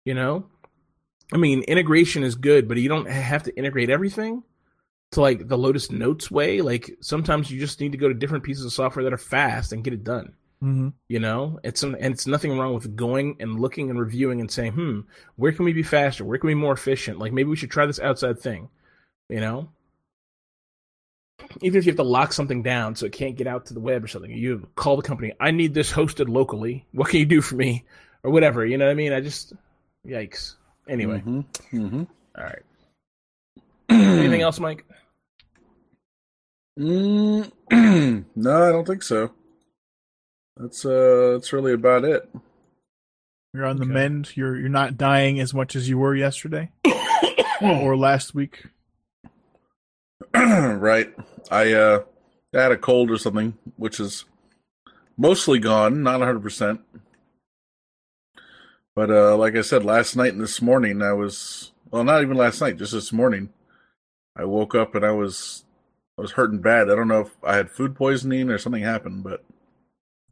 You 0.06 0.13
know, 0.13 0.46
I 1.34 1.38
mean 1.38 1.63
integration 1.63 2.22
is 2.22 2.36
good, 2.36 2.68
but 2.68 2.78
you 2.78 2.89
don't 2.89 3.10
have 3.10 3.42
to 3.44 3.58
integrate 3.58 3.89
everything 3.89 4.44
to 5.13 5.22
like 5.22 5.48
the 5.48 5.58
Lotus 5.58 5.89
Notes 5.89 6.30
way. 6.30 6.62
Like 6.62 6.96
sometimes 7.02 7.50
you 7.50 7.60
just 7.60 7.82
need 7.82 7.94
to 7.94 7.98
go 7.98 8.08
to 8.08 8.13
different 8.13 8.44
pieces 8.44 8.65
of 8.65 8.72
software 8.72 9.04
that 9.04 9.13
are 9.13 9.18
fast 9.18 9.74
and 9.74 9.84
get 9.84 9.94
it 9.94 10.04
done. 10.04 10.34
Hmm 10.62 10.89
You 11.08 11.19
know, 11.19 11.60
it's 11.63 11.84
and 11.84 11.95
it's 11.95 12.28
nothing 12.28 12.58
wrong 12.58 12.74
with 12.74 12.95
going 12.95 13.38
and 13.39 13.60
looking 13.60 13.89
and 13.89 14.00
reviewing 14.00 14.41
and 14.41 14.52
saying, 14.52 14.74
hmm, 14.74 15.02
where 15.38 15.52
can 15.54 15.65
we 15.65 15.74
be 15.74 15.84
faster? 15.84 16.26
Where 16.26 16.38
can 16.38 16.48
we 16.48 16.54
be 16.54 16.60
more 16.60 16.74
efficient? 16.74 17.19
Like 17.19 17.32
maybe 17.34 17.50
we 17.50 17.56
should 17.56 17.72
try 17.72 17.86
this 17.86 18.00
outside 18.00 18.39
thing. 18.39 18.69
You 19.30 19.39
know, 19.39 19.69
even 21.62 21.80
if 21.80 21.86
you 21.86 21.91
have 21.91 21.98
to 21.98 22.04
lock 22.04 22.34
something 22.34 22.62
down 22.63 22.95
so 22.95 23.06
it 23.06 23.13
can't 23.13 23.38
get 23.38 23.48
out 23.48 23.67
to 23.67 23.74
the 23.74 23.80
web 23.80 24.04
or 24.04 24.08
something, 24.08 24.32
you 24.32 24.67
call 24.76 24.98
the 24.98 25.02
company. 25.02 25.34
I 25.39 25.52
need 25.52 25.74
this 25.74 25.91
hosted 25.91 26.28
locally. 26.30 26.86
What 26.91 27.10
can 27.10 27.19
you 27.19 27.26
do 27.26 27.41
for 27.41 27.56
me, 27.56 27.86
or 28.24 28.32
whatever? 28.32 28.65
You 28.65 28.78
know 28.78 28.86
what 28.86 28.91
I 28.91 28.95
mean? 28.95 29.13
I 29.13 29.22
just, 29.22 29.54
yikes. 30.06 30.56
Anyway, 30.88 31.22
Mhm, 31.26 31.45
mhm. 31.72 32.08
all 32.38 32.43
right. 32.43 32.63
Anything 33.89 34.41
else, 34.41 34.60
Mike? 34.60 34.86
Mm, 36.80 37.52
no, 38.36 38.63
I 38.63 38.72
don't 38.72 38.86
think 38.88 39.04
so. 39.04 39.32
That's 40.60 40.86
uh, 40.86 41.32
that's 41.34 41.54
really 41.54 41.74
about 41.74 42.04
it. 42.04 42.30
You're 43.54 43.65
on 43.65 43.78
the 43.78 43.86
Okay. 43.86 43.93
mend. 43.93 44.38
You're 44.38 44.58
you're 44.60 44.69
not 44.69 44.98
dying 44.98 45.39
as 45.39 45.54
much 45.54 45.76
as 45.76 45.89
you 45.89 45.98
were 45.98 46.15
yesterday 46.15 46.72
or 47.62 47.98
last 47.98 48.36
week. 48.36 48.65
right. 50.36 51.12
I 51.50 51.74
uh, 51.74 52.04
had 52.54 52.72
a 52.72 52.78
cold 52.78 53.10
or 53.10 53.17
something, 53.17 53.58
which 53.78 54.00
is 54.00 54.26
mostly 55.17 55.60
gone, 55.60 56.04
not 56.04 56.19
100. 56.19 56.41
percent 56.41 56.82
But 58.95 59.10
uh, 59.10 59.36
like 59.38 59.56
I 59.56 59.62
said, 59.62 59.84
last 59.84 60.15
night 60.15 60.34
and 60.34 60.41
this 60.41 60.62
morning, 60.62 61.02
I 61.02 61.13
was 61.13 61.72
well, 61.89 62.04
not 62.04 62.22
even 62.22 62.38
last 62.38 62.62
night, 62.62 62.78
just 62.78 62.93
this 62.93 63.12
morning. 63.12 63.50
I 64.36 64.45
woke 64.45 64.76
up 64.76 64.93
and 64.93 65.04
I 65.06 65.12
was 65.12 65.65
I 66.17 66.22
was 66.22 66.32
hurting 66.34 66.60
bad. 66.60 66.89
I 66.91 66.95
don't 66.95 67.08
know 67.08 67.22
if 67.22 67.32
I 67.43 67.56
had 67.56 67.72
food 67.72 67.95
poisoning 67.95 68.50
or 68.50 68.58
something 68.60 68.84
happened, 68.84 69.24
but 69.24 69.43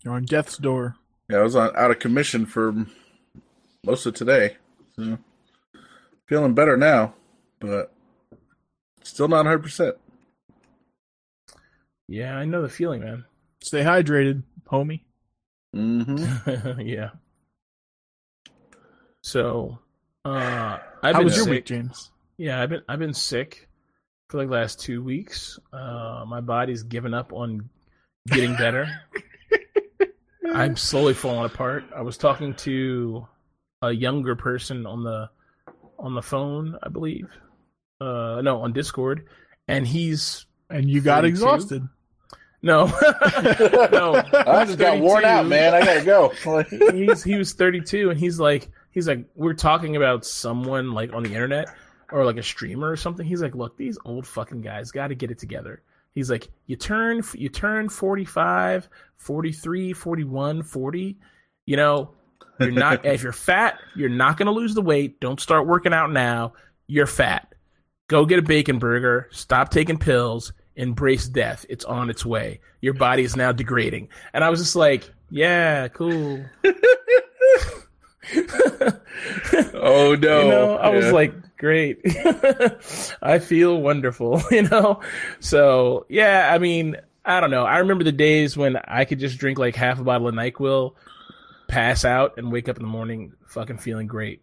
You're 0.04 0.14
on 0.14 0.26
death's 0.26 0.58
door. 0.58 0.96
yeah, 1.30 1.38
I 1.38 1.42
was 1.44 1.56
on, 1.56 1.76
out 1.76 1.92
of 1.92 2.00
commission 2.00 2.46
for 2.46 2.74
most 3.86 4.06
of 4.06 4.14
today. 4.14 4.58
So 4.96 5.18
feeling 6.28 6.54
better 6.54 6.78
now, 6.78 7.14
but 7.60 7.94
still 9.04 9.28
not 9.28 9.38
100. 9.38 9.60
percent 9.60 9.96
Yeah, 12.08 12.38
I 12.38 12.46
know 12.46 12.62
the 12.62 12.70
feeling, 12.70 13.02
man. 13.02 13.26
Stay 13.62 13.84
hydrated, 13.84 14.44
homie. 14.70 15.02
Mm-hmm. 15.76 16.80
yeah. 16.88 17.10
So, 19.22 19.80
uh, 20.24 20.78
I've 21.04 21.16
How 21.16 21.20
been 21.20 21.26
was 21.26 21.38
your 21.38 21.48
week, 21.50 21.66
James? 21.66 22.12
Yeah, 22.38 22.62
I've 22.62 22.70
been 22.70 22.82
I've 22.88 23.00
been 23.00 23.14
sick 23.14 23.68
for 24.30 24.38
like 24.38 24.48
the 24.48 24.54
last 24.54 24.80
two 24.80 25.04
weeks. 25.04 25.60
Uh, 25.74 26.24
my 26.28 26.40
body's 26.40 26.84
given 26.84 27.14
up 27.14 27.34
on 27.34 27.70
getting 28.28 28.56
better. 28.56 28.90
I'm 30.54 30.76
slowly 30.76 31.14
falling 31.14 31.46
apart. 31.46 31.86
I 31.96 32.02
was 32.02 32.18
talking 32.18 32.54
to 32.56 33.28
a 33.82 33.92
younger 33.92 34.36
person 34.36 34.86
on 34.86 35.04
the 35.04 35.30
on 36.00 36.14
the 36.16 36.22
phone, 36.22 36.78
I 36.82 36.90
believe. 36.90 37.28
Uh, 38.00 38.42
no, 38.44 38.62
on 38.62 38.74
Discord, 38.74 39.26
and 39.68 39.86
he's 39.88 40.46
And 40.70 40.90
you 40.90 41.02
got 41.02 41.22
42? 41.22 41.28
exhausted. 41.28 41.88
no, 42.62 42.86
no. 43.92 44.24
I 44.34 44.66
just 44.66 44.78
got 44.78 45.00
worn 45.00 45.26
out, 45.26 45.48
man. 45.48 45.74
I 45.74 45.84
gotta 45.84 46.06
go. 46.06 46.30
he's 46.92 47.24
he 47.24 47.36
was 47.36 47.54
32 47.54 48.10
and 48.12 48.20
he's 48.20 48.40
like 48.40 48.70
he's 48.92 49.08
like 49.08 49.26
we're 49.36 49.54
talking 49.54 49.96
about 49.96 50.26
someone 50.26 50.92
like 50.92 51.14
on 51.14 51.24
the 51.24 51.34
internet 51.34 51.68
or 52.12 52.26
like 52.26 52.38
a 52.38 52.44
streamer 52.44 52.90
or 52.90 52.96
something 52.96 53.26
he's 53.26 53.42
like 53.42 53.54
look 53.56 53.76
these 53.78 53.98
old 54.06 54.26
fucking 54.26 54.62
guys 54.62 54.92
got 54.92 55.08
to 55.08 55.16
get 55.16 55.30
it 55.30 55.38
together 55.40 55.82
he's 56.18 56.32
like 56.32 56.50
you 56.66 56.76
turn 56.76 57.22
you 57.36 57.48
turn 57.48 57.88
45 57.88 58.90
43 59.18 59.94
41 59.94 60.64
40 60.64 61.16
you 61.68 61.78
know 61.78 62.10
you're 62.60 62.72
not 62.72 63.06
if 63.06 63.22
you're 63.22 63.32
fat 63.32 63.80
you're 63.96 64.10
not 64.10 64.36
going 64.36 64.48
to 64.48 64.52
lose 64.52 64.74
the 64.74 64.82
weight. 64.82 65.20
Don't 65.20 65.40
start 65.40 65.68
working 65.68 65.94
out 65.94 66.12
now. 66.12 66.54
You're 66.88 67.06
fat. 67.06 67.54
Go 68.08 68.26
get 68.26 68.40
a 68.40 68.42
bacon 68.42 68.80
burger. 68.80 69.28
Stop 69.32 69.70
taking 69.70 70.00
pills. 70.00 70.54
Embrace 70.76 71.28
death. 71.28 71.68
It's 71.70 71.86
on 71.86 72.10
its 72.10 72.26
way. 72.26 72.62
Your 72.82 72.96
body 72.96 73.24
is 73.24 73.36
now 73.36 73.52
degrading. 73.52 74.10
And 74.34 74.44
i 74.44 74.50
was 74.50 74.60
just 74.60 74.76
like 74.76 75.12
yeah 75.30 75.88
cool. 75.90 76.44
Oh 79.74 80.16
no! 80.16 80.42
you 80.42 80.50
know, 80.50 80.76
I 80.76 80.90
was 80.90 81.12
like, 81.12 81.34
great. 81.58 82.00
I 83.22 83.40
feel 83.40 83.82
wonderful, 83.82 84.42
you 84.52 84.64
know? 84.64 85.02
So, 85.40 86.06
yeah, 86.10 86.50
I 86.54 86.58
mean, 86.58 86.98
I 87.26 87.42
don't 87.42 87.52
know. 87.52 87.66
I 87.66 87.80
remember 87.80 88.04
the 88.04 88.12
days 88.12 88.56
when 88.56 88.78
I 88.78 89.06
could 89.06 89.20
just 89.20 89.38
drink 89.38 89.60
like 89.60 89.76
half 89.76 90.00
a 90.00 90.04
bottle 90.04 90.28
of 90.28 90.36
NyQuil, 90.36 90.94
pass 91.68 92.06
out, 92.06 92.38
and 92.38 92.52
wake 92.52 92.70
up 92.70 92.78
in 92.78 92.84
the 92.84 92.90
morning 92.90 93.34
fucking 93.48 93.80
feeling 93.80 94.08
great. 94.08 94.42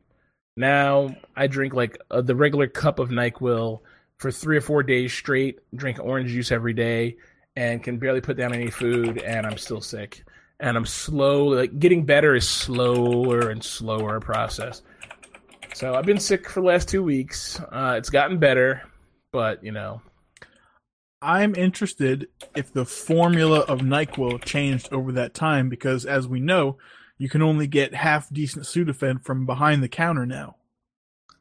Now 0.57 1.17
I 1.35 1.47
drink 1.47 1.75
like 1.75 1.99
uh, 2.11 2.21
the 2.21 2.37
regular 2.37 2.69
cup 2.69 2.99
of 2.99 3.11
NyQuil 3.11 3.81
for 4.19 4.31
three 4.31 4.57
or 4.57 4.61
four 4.61 4.83
days 4.83 5.13
straight, 5.13 5.61
drink 5.75 5.99
orange 6.01 6.31
juice 6.31 6.53
every 6.53 6.75
day, 6.75 7.17
and 7.57 7.83
can 7.83 7.99
barely 7.99 8.21
put 8.21 8.37
down 8.37 8.55
any 8.55 8.71
food, 8.71 9.19
and 9.19 9.47
I'm 9.47 9.59
still 9.59 9.81
sick. 9.81 10.25
And 10.61 10.77
I'm 10.77 10.87
slow, 10.87 11.47
like 11.47 11.79
getting 11.79 12.05
better 12.07 12.35
is 12.35 12.49
slower 12.49 13.51
and 13.51 13.63
slower 13.63 14.21
process. 14.21 14.83
So 15.75 15.93
I've 15.95 16.07
been 16.07 16.21
sick 16.21 16.49
for 16.49 16.61
the 16.61 16.67
last 16.67 16.89
two 16.89 17.03
weeks. 17.03 17.59
Uh, 17.61 17.97
it's 17.99 18.09
gotten 18.09 18.39
better, 18.39 18.83
but 19.33 19.65
you 19.65 19.73
know, 19.73 20.03
I'm 21.21 21.57
interested 21.57 22.29
if 22.55 22.73
the 22.73 22.85
formula 22.85 23.61
of 23.61 23.81
NyQuil 23.81 24.45
changed 24.45 24.93
over 24.93 25.11
that 25.13 25.35
time 25.35 25.69
because, 25.69 26.07
as 26.07 26.29
we 26.29 26.39
know, 26.39 26.79
you 27.19 27.29
can 27.29 27.43
only 27.43 27.67
get 27.67 27.93
half 27.93 28.33
decent 28.33 28.67
Sudafed 28.67 29.25
from 29.25 29.47
behind 29.47 29.83
the 29.83 29.89
counter 29.89 30.25
now. 30.25 30.57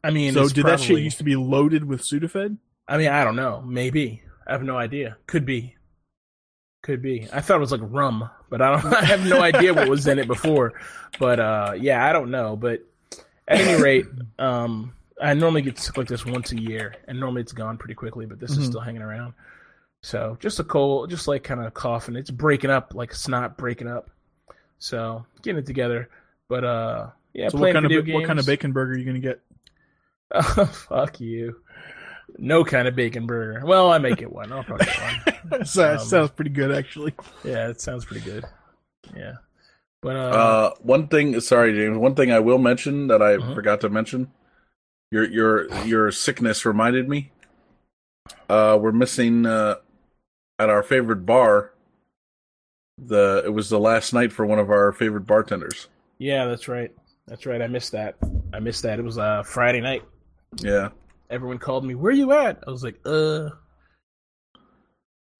I 0.03 0.09
mean, 0.09 0.33
so 0.33 0.49
did 0.49 0.65
that 0.65 0.79
shit 0.79 0.99
used 0.99 1.19
to 1.19 1.23
be 1.23 1.35
loaded 1.35 1.85
with 1.85 2.01
Sudafed? 2.01 2.57
I 2.87 2.97
mean, 2.97 3.09
I 3.09 3.23
don't 3.23 3.35
know. 3.35 3.61
Maybe 3.61 4.23
I 4.47 4.53
have 4.53 4.63
no 4.63 4.77
idea. 4.77 5.17
Could 5.27 5.45
be. 5.45 5.75
Could 6.81 7.03
be. 7.03 7.27
I 7.31 7.41
thought 7.41 7.57
it 7.57 7.59
was 7.61 7.71
like 7.71 7.81
rum, 7.83 8.29
but 8.49 8.63
I 8.63 8.71
don't. 8.71 8.93
I 8.95 9.05
have 9.05 9.27
no 9.27 9.41
idea 9.41 9.75
what 9.75 9.87
was 9.87 10.07
in 10.07 10.17
it 10.17 10.27
before. 10.27 10.73
But 11.19 11.39
uh, 11.39 11.73
yeah, 11.79 12.03
I 12.03 12.11
don't 12.13 12.31
know. 12.31 12.55
But 12.55 12.81
at 13.47 13.59
any 13.59 13.81
rate, 13.81 14.05
um, 14.39 14.93
I 15.21 15.33
normally 15.33 15.61
get 15.61 15.77
sick 15.79 15.97
like 15.97 16.07
this 16.07 16.25
once 16.25 16.51
a 16.51 16.59
year, 16.59 16.95
and 17.07 17.19
normally 17.19 17.41
it's 17.41 17.51
gone 17.53 17.77
pretty 17.77 17.93
quickly. 17.95 18.25
But 18.25 18.39
this 18.39 18.51
is 18.51 18.59
Mhm. 18.59 18.67
still 18.67 18.81
hanging 18.81 19.01
around. 19.01 19.33
So 20.01 20.37
just 20.41 20.59
a 20.59 20.63
cold, 20.63 21.09
just 21.09 21.27
like 21.27 21.43
kind 21.43 21.61
of 21.65 21.73
coughing. 21.73 22.15
It's 22.15 22.29
breaking 22.31 22.69
up, 22.71 22.93
like 22.93 23.13
snot 23.13 23.57
breaking 23.57 23.87
up. 23.87 24.09
So 24.79 25.25
getting 25.41 25.59
it 25.59 25.65
together. 25.65 26.09
But 26.49 26.63
uh, 26.65 27.09
yeah, 27.33 27.49
so 27.49 27.57
what 27.57 27.73
kind 27.73 27.85
of 27.85 27.91
games. 27.91 28.13
what 28.13 28.25
kind 28.25 28.37
of 28.39 28.45
bacon 28.45 28.71
burger 28.73 28.93
are 28.93 28.97
you 28.97 29.05
gonna 29.05 29.19
get? 29.19 29.39
Oh, 30.35 30.65
fuck 30.65 31.19
you. 31.19 31.61
No 32.39 32.63
kind 32.65 32.87
of 32.87 32.95
bacon 32.95 33.27
burger. 33.27 33.63
Well, 33.65 33.91
I 33.91 33.99
make 33.99 34.21
it 34.23 34.31
one. 34.31 34.51
I'll 34.51 34.63
probably 34.63 34.87
one. 35.49 35.65
so, 35.65 35.81
that 35.83 35.99
Um, 35.99 36.05
sounds 36.07 36.31
pretty 36.31 36.49
good, 36.49 36.71
actually. 36.71 37.13
Yeah, 37.43 37.67
it 37.69 37.79
sounds 37.79 38.03
pretty 38.03 38.25
good. 38.25 38.43
Yeah. 39.15 39.33
But 40.03 40.15
uh, 40.15 40.19
Uh, 40.19 40.71
one 40.81 41.07
thing, 41.07 41.39
sorry, 41.39 41.73
James. 41.73 41.97
One 41.97 42.13
thing 42.13 42.31
I 42.31 42.39
will 42.39 42.57
mention 42.59 43.07
that 43.07 43.21
I 43.21 43.37
Mhm. 43.37 43.55
forgot 43.55 43.79
to 43.81 43.89
mention. 43.89 44.31
Your 45.11 45.23
your 45.25 45.73
your 45.85 46.11
sickness 46.11 46.65
reminded 46.65 47.07
me. 47.07 47.31
Uh, 48.49 48.77
we're 48.81 48.91
missing 48.91 49.45
uh, 49.45 49.75
at 50.59 50.69
our 50.69 50.83
favorite 50.83 51.25
bar. 51.25 51.71
The 52.97 53.43
it 53.45 53.49
was 53.53 53.69
the 53.69 53.79
last 53.79 54.13
night 54.13 54.31
for 54.33 54.45
one 54.45 54.59
of 54.59 54.69
our 54.69 54.91
favorite 54.91 55.25
bartenders. 55.25 55.87
yeah, 56.19 56.45
that's 56.45 56.67
right. 56.67 56.91
That's 57.27 57.45
right. 57.45 57.61
I 57.61 57.67
missed 57.67 57.91
that. 57.93 58.15
I 58.53 58.59
missed 58.59 58.83
that. 58.83 58.99
It 58.99 59.03
was 59.05 59.17
uh 59.17 59.43
Friday 59.43 59.81
night. 59.81 60.03
Yeah, 60.57 60.89
Everyone 61.29 61.57
called 61.57 61.85
me. 61.85 61.95
Where 61.95 62.11
you 62.11 62.31
at? 62.33 62.61
I 62.67 62.69
was 62.71 62.83
like, 62.83 62.99
uh. 63.05 63.49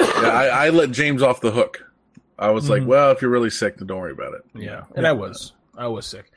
yeah. 0.02 0.30
I, 0.30 0.66
I 0.66 0.70
let 0.70 0.92
James 0.92 1.22
off 1.22 1.42
the 1.42 1.52
hook. 1.52 1.86
I 2.40 2.50
was 2.52 2.70
like, 2.70 2.84
Mhm. 2.84 2.88
well, 2.88 3.12
if 3.12 3.22
you're 3.22 3.32
really 3.32 3.50
sick, 3.50 3.78
then 3.78 3.88
don't 3.88 4.00
worry 4.00 4.12
about 4.12 4.34
it. 4.34 4.42
Yeah, 4.56 4.84
and 4.96 5.06
I 5.08 5.12
was. 5.12 5.54
I 5.78 5.88
was 5.88 6.06
sick. 6.06 6.32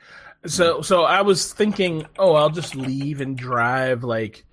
So 0.47 0.81
so 0.83 1.05
I 1.05 1.23
was 1.23 1.53
thinking, 1.53 2.07
oh, 2.19 2.35
I'll 2.35 2.51
just 2.51 2.75
leave 2.77 3.21
and 3.21 3.37
drive 3.37 4.05
like 4.05 4.45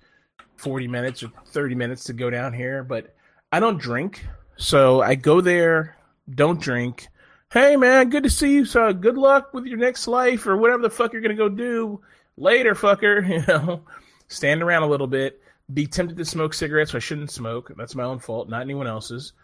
40 0.56 0.88
minutes 0.88 1.22
or 1.22 1.30
30 1.46 1.74
minutes 1.74 2.04
to 2.04 2.12
go 2.12 2.30
down 2.30 2.52
here, 2.52 2.82
but 2.82 3.14
I 3.52 3.60
don't 3.60 3.78
drink. 3.78 4.26
So 4.56 5.02
I 5.02 5.14
go 5.14 5.40
there, 5.40 5.96
don't 6.34 6.60
drink. 6.60 7.08
Hey 7.52 7.76
man, 7.76 8.10
good 8.10 8.24
to 8.24 8.30
see 8.30 8.52
you. 8.54 8.64
So 8.64 8.92
good 8.92 9.16
luck 9.16 9.52
with 9.54 9.66
your 9.66 9.78
next 9.78 10.08
life 10.08 10.46
or 10.46 10.56
whatever 10.56 10.82
the 10.82 10.90
fuck 10.90 11.12
you're 11.12 11.22
going 11.22 11.36
to 11.36 11.40
go 11.40 11.48
do. 11.48 12.00
Later, 12.36 12.74
fucker, 12.74 13.28
you 13.28 13.44
know. 13.46 13.82
Stand 14.28 14.62
around 14.62 14.82
a 14.82 14.88
little 14.88 15.06
bit, 15.06 15.40
be 15.72 15.86
tempted 15.86 16.16
to 16.16 16.24
smoke 16.24 16.54
cigarettes, 16.54 16.94
I 16.94 16.98
shouldn't 16.98 17.30
smoke. 17.30 17.70
That's 17.76 17.94
my 17.94 18.02
own 18.02 18.18
fault, 18.18 18.48
not 18.48 18.62
anyone 18.62 18.86
else's. 18.88 19.34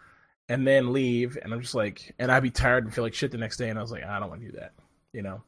And 0.51 0.67
then 0.67 0.91
leave, 0.91 1.37
and 1.41 1.53
I'm 1.53 1.61
just 1.61 1.75
like, 1.75 2.13
and 2.19 2.29
I'd 2.29 2.43
be 2.43 2.51
tired 2.51 2.83
and 2.83 2.93
feel 2.93 3.05
like 3.05 3.13
shit 3.13 3.31
the 3.31 3.37
next 3.37 3.55
day, 3.55 3.69
and 3.69 3.79
I 3.79 3.81
was 3.81 3.91
like, 3.91 4.03
I 4.03 4.19
don't 4.19 4.29
want 4.29 4.41
to 4.41 4.47
do 4.51 4.57
that, 4.57 4.73
you 5.13 5.21
know. 5.21 5.41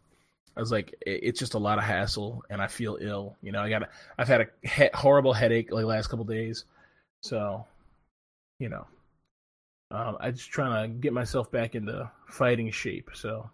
I 0.55 0.59
was 0.61 0.71
like, 0.71 0.93
it- 1.05 1.19
it's 1.23 1.39
just 1.39 1.55
a 1.55 1.59
lot 1.59 1.77
of 1.77 1.83
hassle, 1.83 2.43
and 2.49 2.61
I 2.61 2.67
feel 2.67 2.97
ill. 3.01 3.35
You 3.41 3.51
know, 3.51 3.59
I 3.61 3.69
got, 3.69 3.89
I've 4.17 4.29
had 4.29 4.41
a 4.41 4.47
he- 4.65 4.89
horrible 4.93 5.33
headache 5.33 5.71
like 5.73 5.83
last 5.83 6.07
couple 6.07 6.23
days, 6.23 6.63
so, 7.21 7.65
you 8.59 8.69
know, 8.69 8.87
um, 9.91 10.15
I'm 10.21 10.35
just 10.35 10.49
trying 10.51 10.89
to 10.89 10.97
get 10.97 11.11
myself 11.11 11.51
back 11.51 11.75
into 11.75 12.09
fighting 12.29 12.71
shape. 12.71 13.09
So, 13.13 13.49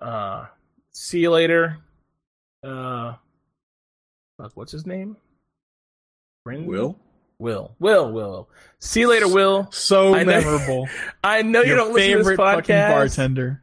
uh, 0.00 0.46
see 0.92 1.20
you 1.20 1.30
later. 1.30 1.78
Uh, 2.62 3.14
fuck, 4.36 4.52
what's 4.54 4.72
his 4.72 4.84
name? 4.86 5.16
Brendan? 6.44 6.66
Will 6.66 6.98
Will, 7.38 7.74
Will, 7.78 8.10
Will. 8.12 8.48
See 8.78 9.00
you 9.00 9.08
later, 9.08 9.28
Will. 9.28 9.68
So 9.70 10.14
I 10.14 10.24
know- 10.24 10.40
memorable. 10.40 10.88
I 11.24 11.42
know 11.42 11.62
you 11.62 11.74
don't 11.74 11.92
listen 11.92 12.18
to 12.18 12.24
this 12.24 12.38
podcast. 12.38 12.90
bartender. 12.90 13.62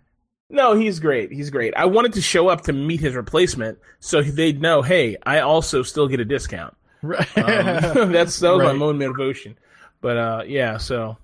No, 0.49 0.75
he's 0.75 0.99
great. 0.99 1.31
He's 1.31 1.49
great. 1.49 1.73
I 1.75 1.85
wanted 1.85 2.13
to 2.13 2.21
show 2.21 2.47
up 2.49 2.61
to 2.63 2.73
meet 2.73 2.99
his 2.99 3.15
replacement 3.15 3.79
so 3.99 4.21
they'd 4.21 4.61
know, 4.61 4.83
hey, 4.83 5.17
I 5.25 5.39
also 5.39 5.81
still 5.81 6.07
get 6.07 6.19
a 6.19 6.25
discount. 6.25 6.75
Right. 7.01 7.37
Um, 7.37 8.11
that's 8.11 8.39
that 8.39 8.51
was 8.51 8.59
my 8.59 8.65
Right. 8.71 8.77
main 8.77 8.97
motivation. 8.99 9.57
But 10.01 10.17
uh, 10.17 10.43
yeah, 10.45 10.77
so 10.77 11.17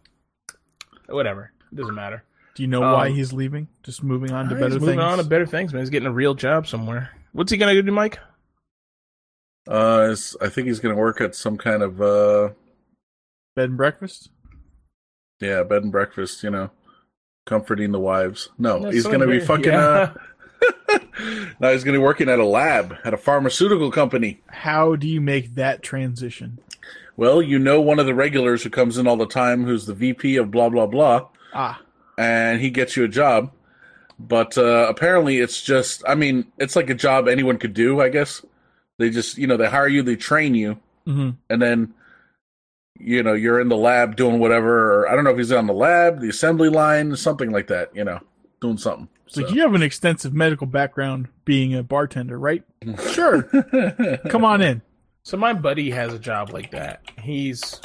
whatever. 1.08 1.52
It 1.72 1.76
doesn't 1.76 1.94
matter. 1.94 2.24
Do 2.56 2.64
you 2.64 2.68
know 2.68 2.82
why 2.82 3.08
Um, 3.10 3.14
he's 3.14 3.32
leaving? 3.32 3.68
Just 3.84 4.04
moving 4.04 4.32
on 4.32 4.50
to 4.50 4.56
He's 4.56 4.62
better 4.64 4.74
moving 4.80 4.88
things. 4.98 5.02
on 5.02 5.18
to 5.20 5.24
better 5.24 5.46
things, 5.46 5.74
man. 5.74 5.82
He's 5.82 5.90
getting 5.92 6.08
a 6.08 6.12
real 6.12 6.34
job 6.34 6.66
somewhere. 6.68 7.12
What's 7.32 7.52
he 7.52 7.58
gonna 7.58 7.80
do, 7.82 7.92
Mike? 7.92 8.20
Uh, 9.70 10.04
it's- 10.06 10.36
I 10.42 10.50
think 10.50 10.68
he's 10.68 10.80
going 10.80 10.96
to 10.96 11.00
work 11.00 11.22
at 11.22 11.36
some 11.36 11.58
kind 11.58 11.84
of 11.84 12.02
uh, 12.02 12.50
Bed 13.56 13.70
and 13.70 13.78
breakfast. 13.78 14.30
yeah, 15.40 15.64
bed 15.64 15.84
and 15.84 15.92
breakfast. 15.92 16.44
You 16.44 16.50
know, 16.50 16.72
comforting 17.46 17.92
the 17.92 18.00
wives. 18.00 18.50
No, 18.58 18.80
That's 18.80 18.96
he's 18.96 19.04
so 19.04 19.10
going 19.10 19.22
to 19.22 19.28
be 19.28 19.40
fucking. 19.40 19.66
Yeah. 19.72 20.14
Uh, 20.90 21.00
now 21.60 21.72
he's 21.72 21.84
going 21.84 21.94
to 21.94 22.00
be 22.00 22.04
working 22.04 22.30
at 22.30 22.40
a 22.40 22.46
lab 22.46 22.96
at 23.04 23.14
a 23.14 23.18
pharmaceutical 23.18 23.92
company. 23.92 24.42
How 24.48 24.96
do 24.96 25.08
you 25.08 25.22
make 25.22 25.56
that 25.56 25.82
transition? 25.84 26.60
Well, 27.18 27.42
you 27.42 27.60
know, 27.60 27.80
one 27.82 28.00
of 28.00 28.06
the 28.06 28.16
regulars 28.16 28.64
who 28.64 28.70
comes 28.70 28.98
in 28.98 29.08
all 29.08 29.18
the 29.18 29.26
time, 29.28 29.66
who's 29.66 29.86
the 29.86 29.94
VP 29.94 30.38
of 30.38 30.52
blah 30.52 30.70
blah 30.70 30.86
blah, 30.88 31.28
Ah, 31.54 31.82
and 32.18 32.60
he 32.62 32.70
gets 32.70 32.96
you 32.98 33.04
a 33.04 33.10
job. 33.10 33.52
But 34.18 34.58
uh, 34.58 34.86
apparently, 34.90 35.38
it's 35.40 35.62
just. 35.62 36.04
I 36.08 36.16
mean, 36.16 36.52
it's 36.58 36.76
like 36.76 36.90
a 36.90 36.94
job 36.96 37.28
anyone 37.28 37.58
could 37.58 37.74
do. 37.74 38.00
I 38.02 38.10
guess 38.10 38.44
they 39.00 39.10
just, 39.10 39.38
you 39.40 39.48
know, 39.48 39.58
they 39.58 39.68
hire 39.68 39.88
you, 39.88 40.04
they 40.04 40.16
train 40.16 40.54
you, 40.54 40.78
hmm 41.06 41.32
and 41.50 41.60
then 41.62 41.94
you 43.02 43.24
know 43.24 43.34
you're 43.34 43.60
in 43.62 43.70
the 43.70 43.78
lab 43.78 44.18
doing 44.18 44.40
whatever 44.40 45.00
or 45.04 45.10
i 45.10 45.16
don't 45.16 45.24
know 45.24 45.30
if 45.30 45.38
he's 45.38 45.54
on 45.54 45.68
the 45.68 45.74
lab 45.74 46.20
the 46.20 46.28
assembly 46.28 46.68
line 46.68 47.16
something 47.16 47.50
like 47.50 47.68
that 47.68 47.90
you 47.96 48.04
know 48.04 48.20
doing 48.60 48.78
something 48.78 49.08
so 49.26 49.42
So- 49.42 49.48
you 49.54 49.62
have 49.62 49.74
an 49.74 49.82
extensive 49.82 50.34
medical 50.34 50.68
background 50.68 51.30
being 51.46 51.74
a 51.76 51.82
bartender, 51.82 52.38
right? 52.38 52.64
Sure. 53.12 53.44
Come 54.30 54.44
on 54.44 54.62
in. 54.62 54.82
So 55.24 55.38
my 55.38 55.54
buddy 55.54 55.92
has 55.92 56.14
a 56.14 56.20
job 56.20 56.52
like 56.52 56.72
that. 56.72 57.02
He's 57.22 57.80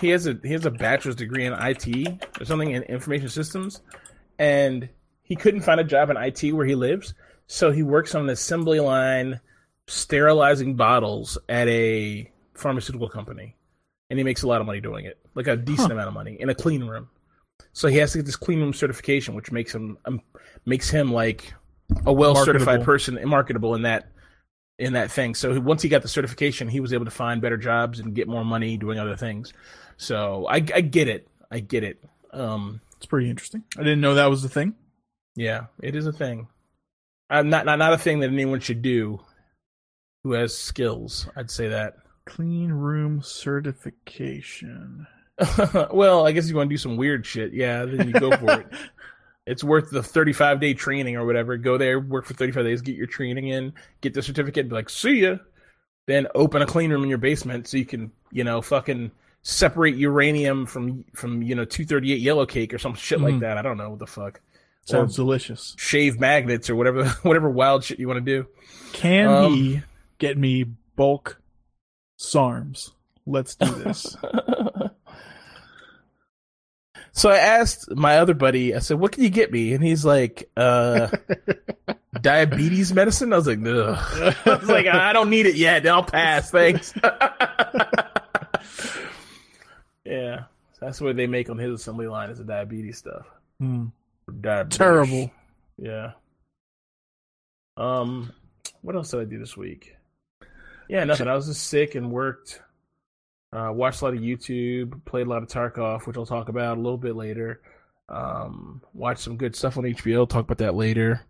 he 0.00 0.08
has 0.08 0.26
a 0.26 0.36
he 0.42 0.52
has 0.52 0.64
a 0.66 0.70
bachelor's 0.72 1.14
degree 1.16 1.44
in 1.46 1.52
IT 1.52 2.24
or 2.40 2.44
something 2.44 2.70
in 2.72 2.82
information 2.84 3.28
systems, 3.28 3.80
and 4.38 4.88
he 5.22 5.36
couldn't 5.36 5.60
find 5.60 5.78
a 5.80 5.84
job 5.84 6.10
in 6.10 6.16
IT 6.16 6.52
where 6.52 6.66
he 6.66 6.74
lives. 6.74 7.14
So 7.46 7.70
he 7.70 7.82
works 7.82 8.14
on 8.14 8.22
an 8.22 8.30
assembly 8.30 8.80
line, 8.80 9.40
sterilizing 9.92 10.74
bottles 10.74 11.38
at 11.48 11.68
a 11.68 12.30
pharmaceutical 12.54 13.08
company, 13.08 13.56
and 14.10 14.18
he 14.18 14.24
makes 14.24 14.42
a 14.42 14.48
lot 14.48 14.60
of 14.60 14.66
money 14.66 14.80
doing 14.80 15.04
it, 15.04 15.18
like 15.34 15.46
a 15.46 15.56
decent 15.56 15.88
Huh. 15.88 15.94
amount 15.94 16.08
of 16.08 16.14
money 16.14 16.36
in 16.40 16.48
a 16.48 16.54
clean 16.54 16.84
room. 16.84 17.08
So 17.72 17.88
he 17.88 17.98
has 17.98 18.12
to 18.12 18.18
get 18.18 18.26
this 18.26 18.36
clean 18.36 18.60
room 18.60 18.72
certification, 18.72 19.34
which 19.34 19.52
makes 19.52 19.74
him 19.74 19.98
um, 20.04 20.20
makes 20.66 20.90
him 20.90 21.12
like 21.12 21.52
a 22.06 22.12
well 22.12 22.34
certified 22.34 22.82
person 22.84 23.18
and 23.18 23.28
marketable 23.28 23.74
in 23.74 23.82
that 23.82 24.08
in 24.78 24.94
that 24.94 25.10
thing. 25.10 25.34
So 25.34 25.58
once 25.60 25.82
he 25.82 25.88
got 25.88 26.02
the 26.02 26.08
certification, 26.08 26.68
he 26.68 26.80
was 26.80 26.92
able 26.92 27.04
to 27.04 27.10
find 27.10 27.40
better 27.40 27.56
jobs 27.56 28.00
and 28.00 28.14
get 28.14 28.26
more 28.28 28.44
money 28.44 28.76
doing 28.76 28.98
other 28.98 29.16
things. 29.16 29.52
So 29.96 30.46
I, 30.48 30.56
I 30.56 30.80
get 30.80 31.08
it. 31.08 31.28
I 31.50 31.60
get 31.60 31.84
it. 31.84 32.02
Um, 32.32 32.80
It's 32.96 33.06
pretty 33.06 33.28
interesting. 33.30 33.62
I 33.78 33.82
didn't 33.82 34.00
know 34.00 34.14
that 34.14 34.30
was 34.30 34.42
the 34.42 34.48
thing. 34.48 34.74
yeah, 35.36 35.66
it 35.82 35.94
is 35.94 36.06
a 36.06 36.12
thing. 36.12 36.48
Uh, 37.30 37.42
not 37.42 37.64
not 37.64 37.78
not 37.78 37.92
a 37.92 37.98
thing 37.98 38.20
that 38.20 38.30
anyone 38.30 38.60
should 38.60 38.82
do 38.82 39.20
who 40.24 40.32
has 40.32 40.56
skills. 40.56 41.28
I'd 41.36 41.50
say 41.50 41.68
that. 41.68 41.96
Clean 42.24 42.70
room 42.70 43.20
certification. 43.22 45.06
well, 45.92 46.26
I 46.26 46.32
guess 46.32 46.44
if 46.44 46.50
you 46.50 46.56
want 46.56 46.70
to 46.70 46.74
do 46.74 46.78
some 46.78 46.96
weird 46.96 47.26
shit, 47.26 47.52
yeah, 47.52 47.84
then 47.84 48.06
you 48.08 48.12
go 48.14 48.36
for 48.36 48.60
it. 48.60 48.66
It's 49.44 49.64
worth 49.64 49.90
the 49.90 50.04
35 50.04 50.60
day 50.60 50.72
training 50.72 51.16
or 51.16 51.26
whatever. 51.26 51.56
Go 51.56 51.76
there, 51.76 51.98
work 51.98 52.26
for 52.26 52.32
35 52.34 52.64
days, 52.64 52.80
get 52.80 52.94
your 52.94 53.08
training 53.08 53.48
in, 53.48 53.72
get 54.00 54.14
the 54.14 54.22
certificate, 54.22 54.68
be 54.68 54.74
like, 54.76 54.88
see 54.88 55.22
ya. 55.22 55.38
Then 56.06 56.28
open 56.36 56.62
a 56.62 56.66
clean 56.66 56.92
room 56.92 57.02
in 57.02 57.08
your 57.08 57.18
basement 57.18 57.66
so 57.66 57.76
you 57.76 57.84
can, 57.84 58.12
you 58.30 58.44
know, 58.44 58.62
fucking 58.62 59.10
separate 59.42 59.96
uranium 59.96 60.64
from 60.64 61.04
from 61.12 61.42
you 61.42 61.56
know 61.56 61.64
238 61.64 62.20
yellow 62.20 62.46
cake 62.46 62.72
or 62.72 62.78
some 62.78 62.94
shit 62.94 63.20
like 63.20 63.34
Mhm. 63.34 63.40
that. 63.40 63.58
I 63.58 63.62
don't 63.62 63.78
know 63.78 63.90
what 63.90 63.98
the 63.98 64.06
fuck. 64.06 64.40
Sounds 64.84 65.16
delicious. 65.16 65.74
Shave 65.76 66.20
magnets 66.20 66.70
or 66.70 66.76
whatever 66.76 67.08
whatever 67.24 67.50
wild 67.50 67.82
shit 67.82 67.98
you 67.98 68.06
want 68.06 68.24
to 68.24 68.42
do. 68.42 68.46
Can 68.92 69.26
Um, 69.26 69.54
he 69.54 69.82
get 70.22 70.38
me 70.38 70.64
bulk 70.94 71.42
SARMs? 72.16 72.92
Let's 73.26 73.56
do 73.56 73.66
this. 73.66 74.16
So 77.14 77.28
I 77.28 77.36
asked 77.36 77.94
my 77.94 78.16
other 78.18 78.32
buddy, 78.32 78.74
I 78.74 78.78
said, 78.78 78.98
"What 78.98 79.12
can 79.12 79.22
you 79.22 79.28
get 79.28 79.52
me?" 79.52 79.74
And 79.74 79.84
he's 79.84 80.02
like, 80.02 80.50
uh, 80.56 81.08
"Diabetes 82.22 82.94
medicine." 82.94 83.34
I 83.34 83.36
was 83.36 83.46
like, 83.46 83.58
Ugh. 83.58 84.34
I 84.46 84.56
was 84.56 84.66
like, 84.66 84.86
"I 84.86 85.12
don't 85.12 85.28
need 85.28 85.44
it 85.44 85.56
yet. 85.56 85.86
I'll 85.86 86.02
pass. 86.02 86.50
Thanks." 86.50 86.94
yeah, 90.06 90.44
that's 90.80 91.02
what 91.02 91.16
they 91.16 91.26
make 91.26 91.50
on 91.50 91.58
his 91.58 91.74
assembly 91.74 92.06
line 92.06 92.30
is 92.30 92.38
the 92.38 92.44
diabetes 92.44 92.96
stuff. 92.96 93.26
Hmm. 93.60 93.88
Diabetes. 94.40 94.78
Terrible. 94.78 95.30
Yeah. 95.76 96.12
Um, 97.76 98.32
what 98.80 98.96
else 98.96 99.10
did 99.10 99.20
I 99.20 99.24
do 99.24 99.38
this 99.38 99.54
week? 99.54 99.96
Yeah, 100.92 101.04
nothing. 101.04 101.26
I 101.28 101.34
was 101.34 101.46
just 101.46 101.68
sick 101.68 101.94
and 101.94 102.10
worked. 102.10 102.60
Uh, 103.50 103.70
watched 103.72 104.02
a 104.02 104.04
lot 104.04 104.14
of 104.14 104.20
YouTube, 104.20 105.02
played 105.06 105.26
a 105.26 105.30
lot 105.30 105.42
of 105.42 105.48
Tarkov, 105.48 106.06
which 106.06 106.16
I'll 106.18 106.26
talk 106.26 106.48
about 106.50 106.76
a 106.76 106.80
little 106.80 106.98
bit 106.98 107.16
later. 107.16 107.62
Um, 108.10 108.82
watched 108.92 109.20
some 109.22 109.36
good 109.38 109.56
stuff 109.56 109.78
on 109.78 109.84
HBO. 109.84 110.28
Talk 110.28 110.44
about 110.44 110.58
that 110.58 110.74
later. 110.74 111.22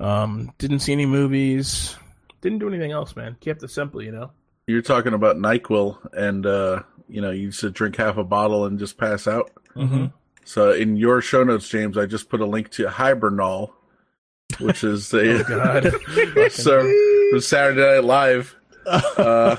Um, 0.00 0.52
didn't 0.58 0.80
see 0.80 0.92
any 0.92 1.06
movies. 1.06 1.96
Didn't 2.40 2.58
do 2.58 2.68
anything 2.68 2.90
else, 2.90 3.14
man. 3.14 3.36
Kept 3.40 3.62
it 3.62 3.70
simple, 3.70 4.02
you 4.02 4.10
know. 4.10 4.32
you're 4.66 4.82
talking 4.82 5.14
about 5.14 5.36
nyquil 5.36 5.98
and 6.12 6.44
uh 6.46 6.82
you 7.08 7.20
know 7.20 7.30
you 7.30 7.42
used 7.42 7.60
to 7.60 7.70
drink 7.70 7.96
half 7.96 8.16
a 8.16 8.24
bottle 8.24 8.64
and 8.66 8.78
just 8.78 8.96
pass 8.98 9.28
out 9.28 9.50
Mm-hmm. 9.76 10.06
so 10.44 10.72
in 10.72 10.96
your 10.96 11.20
show 11.20 11.42
notes 11.44 11.68
james 11.68 11.98
i 11.98 12.06
just 12.06 12.28
put 12.30 12.40
a 12.40 12.46
link 12.46 12.70
to 12.70 12.86
hibernol 12.86 13.72
which 14.60 14.84
is 14.84 15.12
a 15.12 15.40
Oh 15.40 15.42
God. 15.42 15.92
so 16.52 16.92
saturday 17.40 17.96
night 17.96 18.04
live 18.04 18.56
uh 18.86 19.56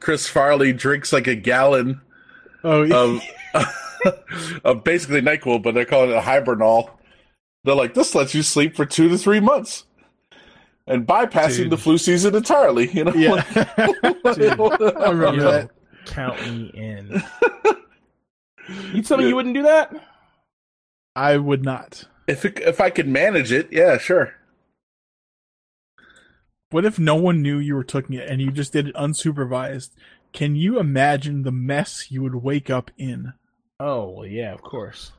chris 0.00 0.28
farley 0.28 0.72
drinks 0.72 1.12
like 1.12 1.26
a 1.26 1.34
gallon 1.34 2.00
oh, 2.64 2.82
yeah. 2.82 2.96
of 2.96 3.22
of 4.64 4.84
basically 4.84 5.20
NyQuil, 5.20 5.62
but 5.62 5.74
they're 5.74 5.84
calling 5.84 6.10
it 6.10 6.16
a 6.16 6.20
Hibernol. 6.20 6.90
They're 7.64 7.74
like, 7.74 7.94
this 7.94 8.14
lets 8.14 8.34
you 8.34 8.42
sleep 8.42 8.76
for 8.76 8.86
two 8.86 9.08
to 9.08 9.18
three 9.18 9.40
months, 9.40 9.84
and 10.86 11.06
bypassing 11.06 11.56
Dude. 11.56 11.70
the 11.70 11.76
flu 11.78 11.98
season 11.98 12.34
entirely. 12.34 12.90
You 12.90 13.04
know, 13.04 13.14
yeah. 13.14 13.44
I 14.24 15.10
remember 15.10 15.42
Yo, 15.42 15.50
that. 15.50 15.70
count 16.06 16.40
me 16.42 16.70
in. 16.74 17.22
You 18.92 19.00
tell 19.00 19.16
me 19.16 19.26
you 19.26 19.34
wouldn't 19.34 19.54
do 19.54 19.62
that? 19.62 19.94
I 21.16 21.38
would 21.38 21.64
not. 21.64 22.04
if 22.26 22.44
it, 22.44 22.58
if 22.58 22.82
I 22.82 22.90
could 22.90 23.08
manage 23.08 23.50
it, 23.50 23.72
yeah, 23.72 23.96
sure. 23.96 24.34
What 26.70 26.84
if 26.84 26.98
no 26.98 27.14
one 27.14 27.40
knew 27.42 27.58
you 27.58 27.74
were 27.74 27.84
taking 27.84 28.16
it 28.16 28.28
and 28.28 28.40
you 28.42 28.50
just 28.50 28.72
did 28.72 28.88
it 28.88 28.94
unsupervised? 28.94 29.90
Can 30.32 30.54
you 30.54 30.78
imagine 30.78 31.42
the 31.42 31.50
mess 31.52 32.10
you 32.10 32.22
would 32.22 32.34
wake 32.36 32.68
up 32.68 32.90
in? 32.98 33.32
Oh 33.80 34.10
well, 34.10 34.26
yeah, 34.26 34.52
of 34.52 34.60
course. 34.62 35.12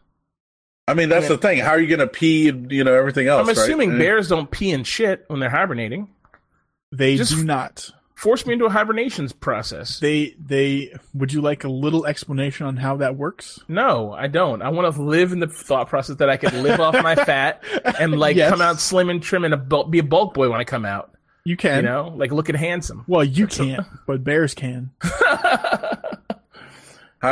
I 0.88 0.93
mean, 0.93 1.09
that's 1.09 1.23
Yeah. 1.23 1.29
the 1.35 1.38
thing. 1.38 1.59
How 1.59 1.71
are 1.71 1.79
you 1.79 1.88
going 1.88 1.99
to 1.99 2.07
pee 2.07 2.49
and 2.49 2.71
you 2.71 2.83
know 2.83 2.93
everything 2.93 3.27
else? 3.27 3.47
I'm 3.47 3.49
assuming 3.49 3.91
And- 3.91 3.99
bears 3.99 4.27
don't 4.27 4.49
pee 4.51 4.71
and 4.71 4.85
shit 4.85 5.23
when 5.27 5.39
they're 5.39 5.49
hibernating. 5.49 6.09
They 6.91 7.15
Just- 7.17 7.35
do 7.35 7.43
not. 7.43 7.89
Force 8.15 8.45
me 8.45 8.51
into 8.53 8.65
a 8.65 8.69
hibernation 8.69 9.29
process. 9.39 9.99
They 10.01 10.35
they 10.45 10.93
would 11.13 11.31
you 11.31 11.39
like 11.41 11.63
a 11.63 11.69
little 11.69 12.05
explanation 12.05 12.65
on 12.65 12.75
how 12.75 12.97
that 12.97 13.15
works? 13.15 13.59
No, 13.69 14.12
I 14.12 14.27
don't. 14.27 14.62
I 14.62 14.67
want 14.69 14.93
to 14.93 15.01
live 15.01 15.31
in 15.31 15.39
the 15.39 15.47
thought 15.47 15.88
process 15.88 16.17
that 16.17 16.29
I 16.29 16.35
could 16.35 16.51
live 16.53 16.81
off 16.81 17.01
my 17.01 17.15
fat 17.25 17.63
and 17.97 18.19
like 18.19 18.35
Yes. 18.35 18.49
come 18.49 18.59
out 18.62 18.81
slim 18.81 19.09
and 19.09 19.23
trim 19.23 19.45
and 19.45 19.53
a 19.53 19.57
bulk, 19.57 19.89
be 19.89 19.99
a 19.99 20.03
bulk 20.03 20.33
boy 20.33 20.49
when 20.49 20.59
I 20.59 20.65
come 20.65 20.83
out. 20.85 21.12
You 21.49 21.57
can. 21.57 21.77
You 21.77 21.89
know, 21.89 22.13
like 22.15 22.31
looking 22.31 22.53
handsome. 22.53 23.05
Well, 23.07 23.23
you 23.23 23.47
can't, 23.47 23.88
but 24.05 24.23
bears 24.23 24.53
can. 24.53 24.91
How 25.01 25.97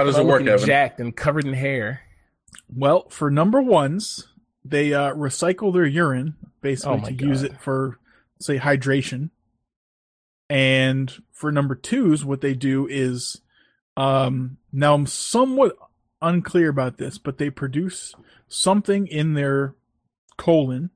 does 0.04 0.18
it 0.18 0.26
work, 0.26 0.42
looking 0.42 0.48
Evan? 0.48 0.66
Jacked 0.66 1.00
and 1.00 1.16
covered 1.16 1.46
in 1.46 1.54
hair. 1.54 2.02
Well, 2.76 3.08
for 3.10 3.30
number 3.30 3.62
ones, 3.62 4.28
they 4.66 4.92
uh, 4.92 5.14
recycle 5.14 5.72
their 5.72 5.86
urine 5.86 6.36
basically 6.62 6.94
Oh 6.94 6.98
my 6.98 7.12
to 7.12 7.28
use 7.28 7.44
it 7.44 7.62
for, 7.62 8.00
say, 8.40 8.58
hydration. 8.58 9.30
And 10.50 11.14
for 11.32 11.52
number 11.52 11.76
twos, 11.76 12.26
what 12.26 12.42
they 12.42 12.56
do 12.56 12.88
is, 12.88 13.42
um, 13.96 14.58
now 14.74 14.96
I'm 14.96 15.06
somewhat 15.06 15.78
unclear 16.24 16.70
about 16.70 16.98
this, 16.98 17.20
but 17.20 17.38
they 17.38 17.52
produce 17.52 18.16
something 18.48 19.06
in 19.06 19.36
their 19.36 19.76
colon, 20.38 20.90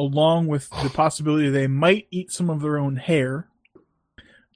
along 0.00 0.46
with 0.46 0.70
the 0.82 0.88
possibility 0.88 1.50
they 1.50 1.66
might 1.66 2.08
eat 2.10 2.32
some 2.32 2.48
of 2.48 2.62
their 2.62 2.78
own 2.78 2.96
hair 2.96 3.48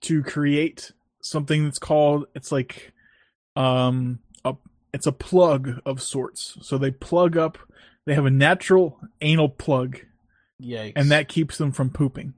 to 0.01 0.23
create 0.23 0.93
something 1.21 1.65
that's 1.65 1.79
called 1.79 2.27
it's 2.35 2.51
like 2.51 2.93
um 3.55 4.19
a 4.45 4.55
it's 4.95 5.07
a 5.07 5.13
plug 5.13 5.81
of 5.85 6.01
sorts. 6.03 6.57
So 6.63 6.79
they 6.79 6.91
plug 6.91 7.37
up 7.37 7.59
they 8.07 8.15
have 8.15 8.25
a 8.25 8.31
natural 8.31 8.99
anal 9.21 9.51
plug 9.51 9.99
Yikes! 10.63 10.95
and 10.97 11.11
that 11.11 11.29
keeps 11.29 11.59
them 11.59 11.73
from 11.73 11.91
pooping. 11.91 12.33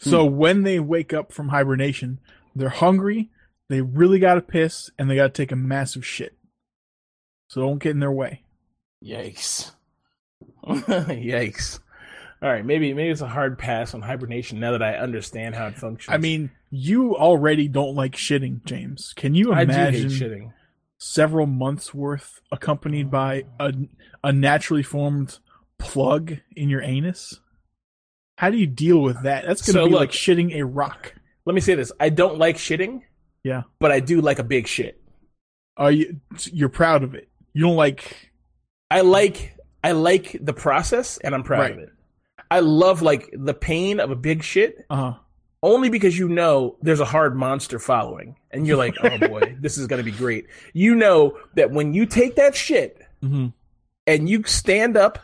So 0.00 0.24
when 0.24 0.64
they 0.64 0.80
wake 0.80 1.14
up 1.14 1.32
from 1.32 1.48
hibernation, 1.48 2.20
they're 2.54 2.68
hungry, 2.68 3.30
they 3.70 3.80
really 3.80 4.18
got 4.18 4.34
to 4.34 4.42
piss 4.42 4.90
and 4.98 5.08
they 5.08 5.16
got 5.16 5.32
to 5.32 5.42
take 5.42 5.52
a 5.52 5.56
massive 5.56 6.04
shit. 6.04 6.36
So 7.48 7.62
don't 7.62 7.78
get 7.78 7.92
in 7.92 8.00
their 8.00 8.12
way. 8.12 8.42
Yikes. 9.02 9.70
Yikes. 11.08 11.80
All 12.42 12.50
right, 12.50 12.64
maybe 12.64 12.92
maybe 12.92 13.08
it's 13.10 13.20
a 13.22 13.28
hard 13.28 13.58
pass 13.58 13.94
on 13.94 14.02
hibernation 14.02 14.60
now 14.60 14.72
that 14.72 14.82
I 14.82 14.96
understand 14.96 15.54
how 15.54 15.66
it 15.68 15.76
functions. 15.76 16.12
I 16.14 16.18
mean, 16.18 16.50
you 16.70 17.16
already 17.16 17.68
don't 17.68 17.94
like 17.94 18.12
shitting, 18.16 18.64
James. 18.64 19.12
Can 19.16 19.34
you 19.34 19.52
I 19.52 19.64
do 19.64 19.72
hate 19.72 19.78
imagine 19.94 20.08
shitting. 20.10 20.52
several 20.98 21.46
months 21.46 21.94
worth 21.94 22.40
accompanied 22.52 23.10
by 23.10 23.44
a 23.58 23.72
a 24.22 24.32
naturally 24.32 24.82
formed 24.82 25.38
plug 25.78 26.38
in 26.54 26.68
your 26.68 26.82
anus? 26.82 27.40
How 28.36 28.50
do 28.50 28.58
you 28.58 28.66
deal 28.66 29.00
with 29.00 29.22
that? 29.22 29.46
That's 29.46 29.62
going 29.62 29.74
to 29.76 29.80
So 29.80 29.86
be 29.86 29.92
look- 29.92 30.00
like 30.00 30.10
shitting 30.10 30.54
a 30.56 30.66
rock. 30.66 31.14
Let 31.46 31.54
me 31.54 31.60
say 31.60 31.74
this: 31.76 31.92
I 32.00 32.08
don't 32.10 32.38
like 32.38 32.56
shitting. 32.56 33.02
Yeah. 33.42 33.62
but 33.78 33.92
I 33.92 34.00
do 34.00 34.20
like 34.22 34.38
a 34.38 34.44
big 34.44 34.66
shit. 34.66 35.00
Are 35.76 35.92
you 35.92 36.20
you're 36.52 36.68
proud 36.70 37.02
of 37.02 37.14
it? 37.14 37.28
You 37.52 37.62
don't 37.62 37.76
like 37.76 38.30
I 38.90 39.00
like 39.02 39.53
I 39.84 39.92
like 39.92 40.36
the 40.40 40.52
process, 40.52 41.18
and 41.18 41.34
I'm 41.34 41.42
proud 41.44 41.60
Right. 41.60 41.72
of 41.72 41.78
it. 41.78 41.90
I 42.50 42.60
love 42.60 43.02
like 43.02 43.30
the 43.32 43.54
pain 43.54 44.00
of 44.00 44.10
a 44.10 44.16
big 44.16 44.42
shit, 44.42 44.84
uh 44.90 45.14
only 45.62 45.88
because 45.88 46.18
you 46.18 46.28
know 46.28 46.76
there's 46.82 47.00
a 47.00 47.04
hard 47.06 47.34
monster 47.36 47.78
following, 47.78 48.36
and 48.50 48.66
you're 48.66 48.76
like, 48.76 48.96
oh 49.02 49.16
boy, 49.28 49.56
this 49.60 49.78
is 49.78 49.86
gonna 49.86 50.02
be 50.02 50.10
great. 50.10 50.46
You 50.72 50.94
know 50.94 51.38
that 51.54 51.70
when 51.70 51.94
you 51.94 52.06
take 52.06 52.34
that 52.36 52.54
shit 52.56 52.98
hmm 53.22 53.48
and 54.06 54.28
you 54.28 54.42
stand 54.44 54.96
up 54.96 55.18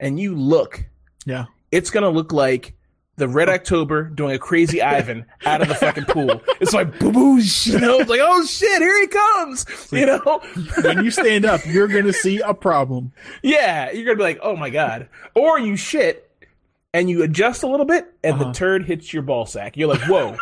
and 0.00 0.18
you 0.18 0.34
look, 0.34 0.84
yeah. 1.26 1.44
it's 1.70 1.90
gonna 1.90 2.10
look 2.10 2.32
like 2.32 2.74
the 3.20 3.28
Red 3.28 3.48
October 3.48 4.02
doing 4.04 4.34
a 4.34 4.38
crazy 4.38 4.82
Ivan 4.82 5.24
out 5.46 5.62
of 5.62 5.68
the 5.68 5.74
fucking 5.76 6.06
pool. 6.06 6.42
It's 6.60 6.72
like 6.72 6.98
boo 6.98 7.12
boo, 7.12 7.38
you 7.38 7.78
know, 7.78 8.00
it's 8.00 8.10
like 8.10 8.20
oh 8.22 8.44
shit, 8.44 8.82
here 8.82 9.00
he 9.00 9.06
comes, 9.06 9.64
you 9.92 10.06
know. 10.06 10.40
When 10.82 11.04
you 11.04 11.10
stand 11.12 11.44
up, 11.44 11.60
you're 11.66 11.86
going 11.88 12.04
to 12.06 12.12
see 12.12 12.40
a 12.40 12.52
problem. 12.54 13.12
Yeah, 13.42 13.92
you're 13.92 14.04
gonna 14.04 14.16
be 14.16 14.22
like, 14.24 14.40
oh 14.42 14.56
my 14.56 14.70
god, 14.70 15.08
or 15.34 15.60
you 15.60 15.76
shit 15.76 16.26
and 16.92 17.08
you 17.08 17.22
adjust 17.22 17.62
a 17.62 17.68
little 17.68 17.86
bit, 17.86 18.12
and 18.24 18.34
Uh-huh. 18.34 18.44
the 18.46 18.52
turd 18.52 18.84
hits 18.84 19.12
your 19.12 19.22
ball 19.22 19.46
sack. 19.46 19.76
You're 19.76 19.88
like, 19.88 20.02
whoa, 20.08 20.36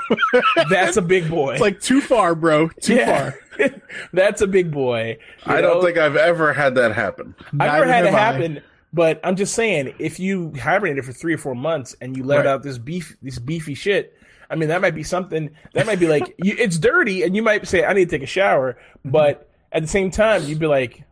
that's 0.70 0.96
a 0.96 1.02
big 1.02 1.28
boy. 1.28 1.52
It's 1.52 1.60
like 1.60 1.78
too 1.80 2.00
far, 2.00 2.34
bro. 2.34 2.68
Too 2.80 2.94
yeah, 2.94 3.32
far. 3.58 3.70
that's 4.14 4.40
a 4.40 4.46
big 4.46 4.70
boy. 4.70 5.18
You 5.46 5.52
I 5.52 5.60
don't 5.60 5.84
think 5.84 5.98
I've 5.98 6.16
ever 6.16 6.54
had 6.54 6.74
that 6.76 6.92
happen. 6.94 7.34
I've 7.60 7.72
never 7.80 7.86
had 7.86 8.06
it 8.06 8.12
happen. 8.14 8.58
I. 8.58 8.62
But 8.98 9.20
I'm 9.22 9.36
just 9.36 9.54
saying, 9.54 9.94
if 10.00 10.18
you 10.18 10.52
hibernated 10.60 11.04
for 11.04 11.12
three 11.12 11.32
or 11.32 11.38
four 11.38 11.54
months 11.54 11.94
and 12.00 12.16
you 12.16 12.24
let 12.24 12.38
Right. 12.38 12.46
out 12.46 12.64
this 12.64 12.78
beef, 12.78 13.16
this 13.22 13.38
beefy 13.38 13.74
shit, 13.74 14.12
I 14.50 14.56
mean, 14.56 14.70
that 14.70 14.80
might 14.80 14.96
be 14.96 15.04
something. 15.04 15.50
That 15.74 15.86
might 15.86 16.00
be 16.00 16.08
like 16.08 16.34
you, 16.42 16.56
it's 16.58 16.78
dirty, 16.78 17.22
and 17.22 17.36
you 17.36 17.42
might 17.42 17.68
say, 17.68 17.84
"I 17.84 17.92
need 17.92 18.10
to 18.10 18.16
take 18.16 18.24
a 18.24 18.26
shower," 18.26 18.76
but 19.04 19.48
at 19.70 19.82
the 19.82 19.88
same 19.88 20.10
time, 20.10 20.42
you'd 20.46 20.58
be 20.58 20.66
like, 20.66 21.04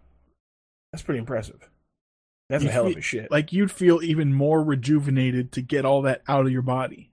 "That's 0.93 1.03
pretty 1.05 1.21
impressive. 1.21 1.61
That's 2.49 2.65
You 2.65 2.71
a 2.71 2.73
hell 2.73 2.87
of 2.89 2.97
a 2.97 3.01
shit." 3.01 3.31
Like 3.31 3.53
you'd 3.53 3.71
feel 3.71 4.03
even 4.03 4.33
more 4.35 4.65
rejuvenated 4.65 5.53
to 5.53 5.63
get 5.63 5.85
all 5.85 6.03
that 6.03 6.23
out 6.27 6.45
of 6.45 6.51
your 6.51 6.63
body. 6.63 7.13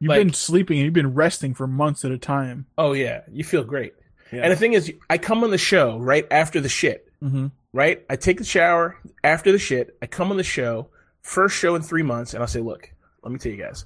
You've 0.00 0.08
Like- 0.08 0.20
been 0.20 0.32
sleeping 0.32 0.78
and 0.78 0.86
you've 0.86 0.94
been 0.94 1.14
resting 1.14 1.54
for 1.54 1.68
months 1.68 2.04
at 2.04 2.10
a 2.10 2.18
time. 2.18 2.66
oh 2.78 2.94
yeah, 2.94 3.20
you 3.30 3.44
feel 3.44 3.62
great. 3.62 3.92
Yeah. 4.32 4.40
And 4.42 4.50
the 4.52 4.56
thing 4.56 4.72
is, 4.72 4.92
I 5.08 5.18
come 5.18 5.44
on 5.44 5.50
the 5.50 5.58
show 5.58 5.98
right 5.98 6.26
after 6.32 6.60
the 6.60 6.68
shit. 6.68 7.06
Mm-hmm. 7.22 7.48
Right? 7.72 8.04
I 8.10 8.16
take 8.16 8.38
the 8.38 8.44
shower 8.44 8.96
after 9.24 9.52
the 9.52 9.58
shit. 9.58 9.96
I 10.02 10.06
come 10.06 10.30
on 10.30 10.36
the 10.36 10.42
show, 10.44 10.88
first 11.22 11.56
show 11.56 11.74
in 11.74 11.82
three 11.82 12.02
months, 12.02 12.34
and 12.34 12.42
I'll 12.42 12.48
say, 12.48 12.60
look, 12.60 12.90
let 13.22 13.32
me 13.32 13.38
tell 13.38 13.52
you 13.52 13.58
guys. 13.58 13.84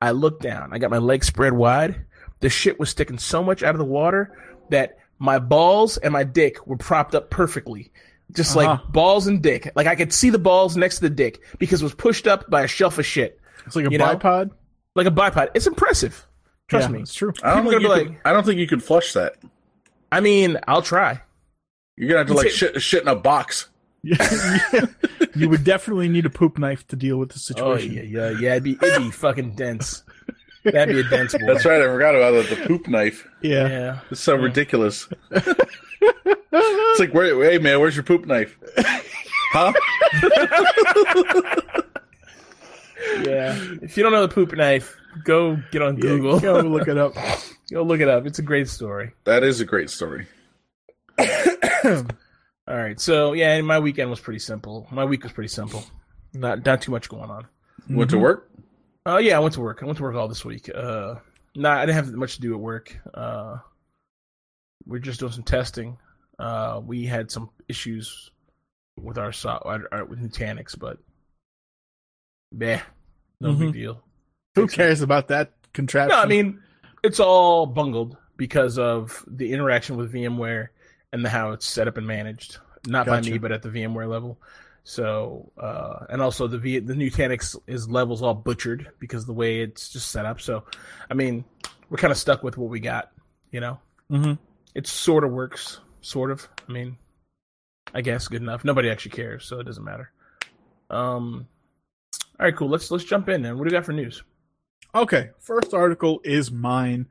I 0.00 0.10
look 0.10 0.40
down. 0.40 0.72
I 0.72 0.78
got 0.78 0.90
my 0.90 0.98
legs 0.98 1.26
spread 1.26 1.52
wide. 1.54 2.04
The 2.40 2.48
shit 2.50 2.78
was 2.78 2.90
sticking 2.90 3.18
so 3.18 3.42
much 3.42 3.62
out 3.62 3.74
of 3.74 3.78
the 3.78 3.84
water 3.84 4.36
that 4.70 4.98
my 5.18 5.38
balls 5.38 5.96
and 5.96 6.12
my 6.12 6.24
dick 6.24 6.66
were 6.66 6.76
propped 6.76 7.14
up 7.14 7.30
perfectly. 7.30 7.90
Just 8.32 8.56
Uh-huh. 8.56 8.70
like 8.72 8.92
balls 8.92 9.26
and 9.26 9.42
dick. 9.42 9.70
Like 9.74 9.86
I 9.86 9.94
could 9.94 10.12
see 10.12 10.30
the 10.30 10.38
balls 10.38 10.76
next 10.76 10.96
to 10.96 11.02
the 11.02 11.10
dick 11.10 11.40
because 11.58 11.80
it 11.80 11.84
was 11.84 11.94
pushed 11.94 12.26
up 12.26 12.50
by 12.50 12.62
a 12.62 12.66
shelf 12.68 12.98
of 12.98 13.06
shit. 13.06 13.40
It's 13.66 13.76
like 13.76 13.86
a 13.86 13.90
You 13.90 13.98
know? 13.98 14.16
bipod. 14.16 14.50
Like 14.94 15.06
a 15.06 15.10
bipod. 15.10 15.50
It's 15.54 15.66
impressive. 15.66 16.26
Trust 16.68 16.88
yeah, 16.88 16.92
me. 16.92 17.00
It's 17.00 17.14
true. 17.14 17.32
I 17.42 17.54
don't 17.54 17.62
think 17.64 17.80
you 17.82 17.88
gonna 17.88 18.00
be 18.00 18.04
could, 18.06 18.12
like- 18.14 18.26
I 18.26 18.32
don't 18.32 18.44
think 18.44 18.58
you 18.58 18.66
could 18.66 18.82
flush 18.82 19.12
that. 19.14 19.36
I 20.10 20.20
mean, 20.20 20.58
I'll 20.66 20.82
try. 20.82 21.20
You're 21.96 22.08
gonna 22.08 22.18
have 22.20 22.26
to 22.28 22.34
like 22.34 22.50
shit, 22.50 22.80
shit 22.82 23.02
in 23.02 23.08
a 23.08 23.14
box. 23.16 23.68
you 24.02 25.48
would 25.48 25.64
definitely 25.64 26.08
need 26.08 26.26
a 26.26 26.30
poop 26.30 26.58
knife 26.58 26.86
to 26.88 26.96
deal 26.96 27.16
with 27.16 27.30
the 27.30 27.36
Oh 27.58 27.76
situation. 27.76 27.94
yeah, 27.94 28.02
yeah, 28.02 28.38
yeah. 28.38 28.50
It'd 28.52 28.64
be 28.64 28.72
it'd 28.82 29.02
be 29.02 29.10
fucking 29.10 29.54
dense. 29.54 30.02
That'd 30.64 30.94
be 30.94 31.00
a 31.00 31.08
dense 31.08 31.32
boy. 31.32 31.46
That's 31.46 31.64
right. 31.64 31.80
I 31.80 31.84
forgot 31.84 32.14
about 32.14 32.34
it. 32.34 32.50
The 32.50 32.56
poop 32.66 32.88
knife. 32.88 33.26
yeah. 33.42 33.68
Yeah. 33.68 33.98
It's 34.10 34.20
so 34.20 34.34
ridiculous. 34.34 35.08
it's 35.30 37.00
like, 37.00 37.12
where, 37.14 37.42
hey 37.50 37.58
man, 37.58 37.80
where's 37.80 37.94
your 37.96 38.02
poop 38.04 38.26
knife? 38.26 38.58
Huh? 39.52 39.72
Yeah. 43.22 43.56
If 43.82 43.96
you 43.96 44.02
don't 44.02 44.12
know 44.12 44.26
the 44.26 44.32
poop 44.34 44.52
knife, 44.56 44.96
go 45.24 45.58
get 45.70 45.82
on 45.82 45.96
Google. 45.96 46.40
Go 46.40 46.60
look 46.60 46.88
it 46.88 46.96
up. 46.98 47.14
go 47.70 47.82
look 47.82 48.00
it 48.00 48.08
up. 48.08 48.26
It's 48.26 48.38
a 48.38 48.42
great 48.42 48.68
story. 48.68 49.12
That 49.24 49.42
is 49.44 49.60
a 49.60 49.64
great 49.64 49.90
story. 49.90 50.26
All 52.68 52.76
right. 52.76 52.98
So 53.00 53.32
yeah, 53.32 53.60
my 53.60 53.78
weekend 53.78 54.10
was 54.10 54.20
pretty 54.20 54.38
simple. 54.40 54.86
My 54.90 55.04
week 55.04 55.22
was 55.22 55.32
pretty 55.32 55.48
simple. 55.48 55.84
Not 56.32 56.64
not 56.64 56.80
too 56.82 56.90
much 56.92 57.08
going 57.08 57.30
on. 57.30 57.46
Went 57.88 58.10
to 58.10 58.18
work. 58.18 58.50
Oh 59.06 59.18
yeah, 59.18 59.36
I 59.36 59.40
went 59.40 59.54
to 59.54 59.60
work. 59.60 59.80
I 59.82 59.86
went 59.86 59.98
to 59.98 60.02
work 60.02 60.14
all 60.16 60.28
this 60.28 60.44
week. 60.44 60.70
Uh, 60.74 61.16
nah, 61.54 61.72
I 61.74 61.86
didn't 61.86 61.96
have 61.96 62.12
much 62.14 62.36
to 62.36 62.40
do 62.40 62.54
at 62.54 62.60
work. 62.60 62.96
Uh, 63.12 63.58
we're 64.86 64.98
just 64.98 65.20
doing 65.20 65.32
some 65.32 65.44
testing. 65.44 65.98
Uh, 66.38 66.80
we 66.84 67.04
had 67.04 67.30
some 67.30 67.50
issues 67.68 68.30
with 69.00 69.18
our 69.18 69.32
so 69.32 69.50
our, 69.50 69.82
our, 69.92 70.04
with 70.06 70.20
Nutanix, 70.20 70.78
but 70.78 70.98
yeah, 72.56 72.82
no 73.40 73.50
Mhm. 73.52 73.58
big 73.58 73.72
deal. 73.74 74.02
Who 74.54 74.66
cares 74.68 75.00
about 75.02 75.28
that 75.28 75.52
contraption? 75.72 76.16
No, 76.16 76.22
I 76.22 76.26
mean 76.26 76.60
it's 77.02 77.20
all 77.20 77.66
bungled 77.66 78.16
because 78.36 78.78
of 78.78 79.22
the 79.28 79.52
interaction 79.52 79.96
with 79.96 80.12
VMware 80.12 80.68
and 81.14 81.24
the 81.24 81.30
how 81.30 81.52
it's 81.52 81.64
set 81.66 81.88
up 81.88 81.96
and 81.96 82.06
managed. 82.06 82.58
Not 82.86 83.06
by 83.06 83.22
me, 83.22 83.38
but 83.38 83.50
at 83.52 83.62
the 83.62 83.70
VMware 83.70 84.08
level. 84.10 84.38
So, 84.82 85.50
uh, 85.56 86.04
and 86.10 86.20
also 86.20 86.46
the 86.46 86.58
v- 86.58 86.80
the 86.80 86.92
Nutanix 86.92 87.56
is 87.66 87.88
levels 87.88 88.20
all 88.20 88.34
butchered 88.34 88.90
because 88.98 89.22
of 89.22 89.28
the 89.28 89.32
way 89.32 89.60
it's 89.62 89.88
just 89.88 90.10
set 90.10 90.26
up. 90.26 90.42
So, 90.42 90.64
I 91.10 91.14
mean, 91.14 91.46
we're 91.88 91.96
kind 91.96 92.10
of 92.10 92.18
stuck 92.18 92.42
with 92.42 92.58
what 92.58 92.68
we 92.68 92.80
got. 92.80 93.10
You 93.50 93.60
know, 93.60 93.78
Mhm. 94.10 94.38
it 94.74 94.86
sort 94.86 95.24
of 95.24 95.30
works, 95.30 95.80
sort 96.02 96.30
of. 96.30 96.46
I 96.68 96.72
mean, 96.72 96.98
I 97.94 98.02
guess 98.02 98.28
good 98.28 98.42
enough. 98.42 98.64
Nobody 98.64 98.90
actually 98.90 99.12
cares, 99.12 99.46
so 99.46 99.60
it 99.60 99.64
doesn't 99.64 99.84
matter. 99.84 100.10
Um, 100.90 101.46
all 102.38 102.44
right, 102.44 102.54
cool. 102.54 102.68
Let's 102.68 102.90
let's 102.90 103.04
jump 103.04 103.28
in. 103.30 103.40
Then, 103.40 103.56
what 103.56 103.64
do 103.66 103.70
you 103.72 103.78
got 103.78 103.86
for 103.86 103.92
news? 103.92 104.22
Okay, 104.94 105.30
first 105.38 105.72
article 105.72 106.20
is 106.24 106.50
mine. 106.52 107.06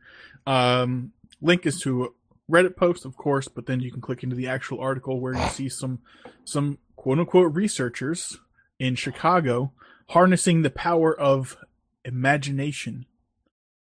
Um, 0.45 1.13
link 1.41 1.65
is 1.65 1.79
to 1.81 2.13
Reddit 2.53 2.75
post, 2.75 3.03
of 3.03 3.17
course, 3.17 3.47
but 3.47 3.65
then 3.65 3.79
you 3.79 3.91
can 3.91 4.01
click 4.01 4.23
into 4.23 4.35
the 4.35 4.47
actual 4.47 4.79
article 4.79 5.19
where 5.19 5.33
you 5.33 5.47
see 5.49 5.69
some 5.69 5.99
some 6.45 6.77
quote 6.95 7.19
unquote 7.19 7.53
researchers 7.53 8.37
in 8.79 8.95
Chicago 8.95 9.73
harnessing 10.09 10.61
the 10.61 10.69
power 10.69 11.17
of 11.17 11.57
imagination 12.05 13.05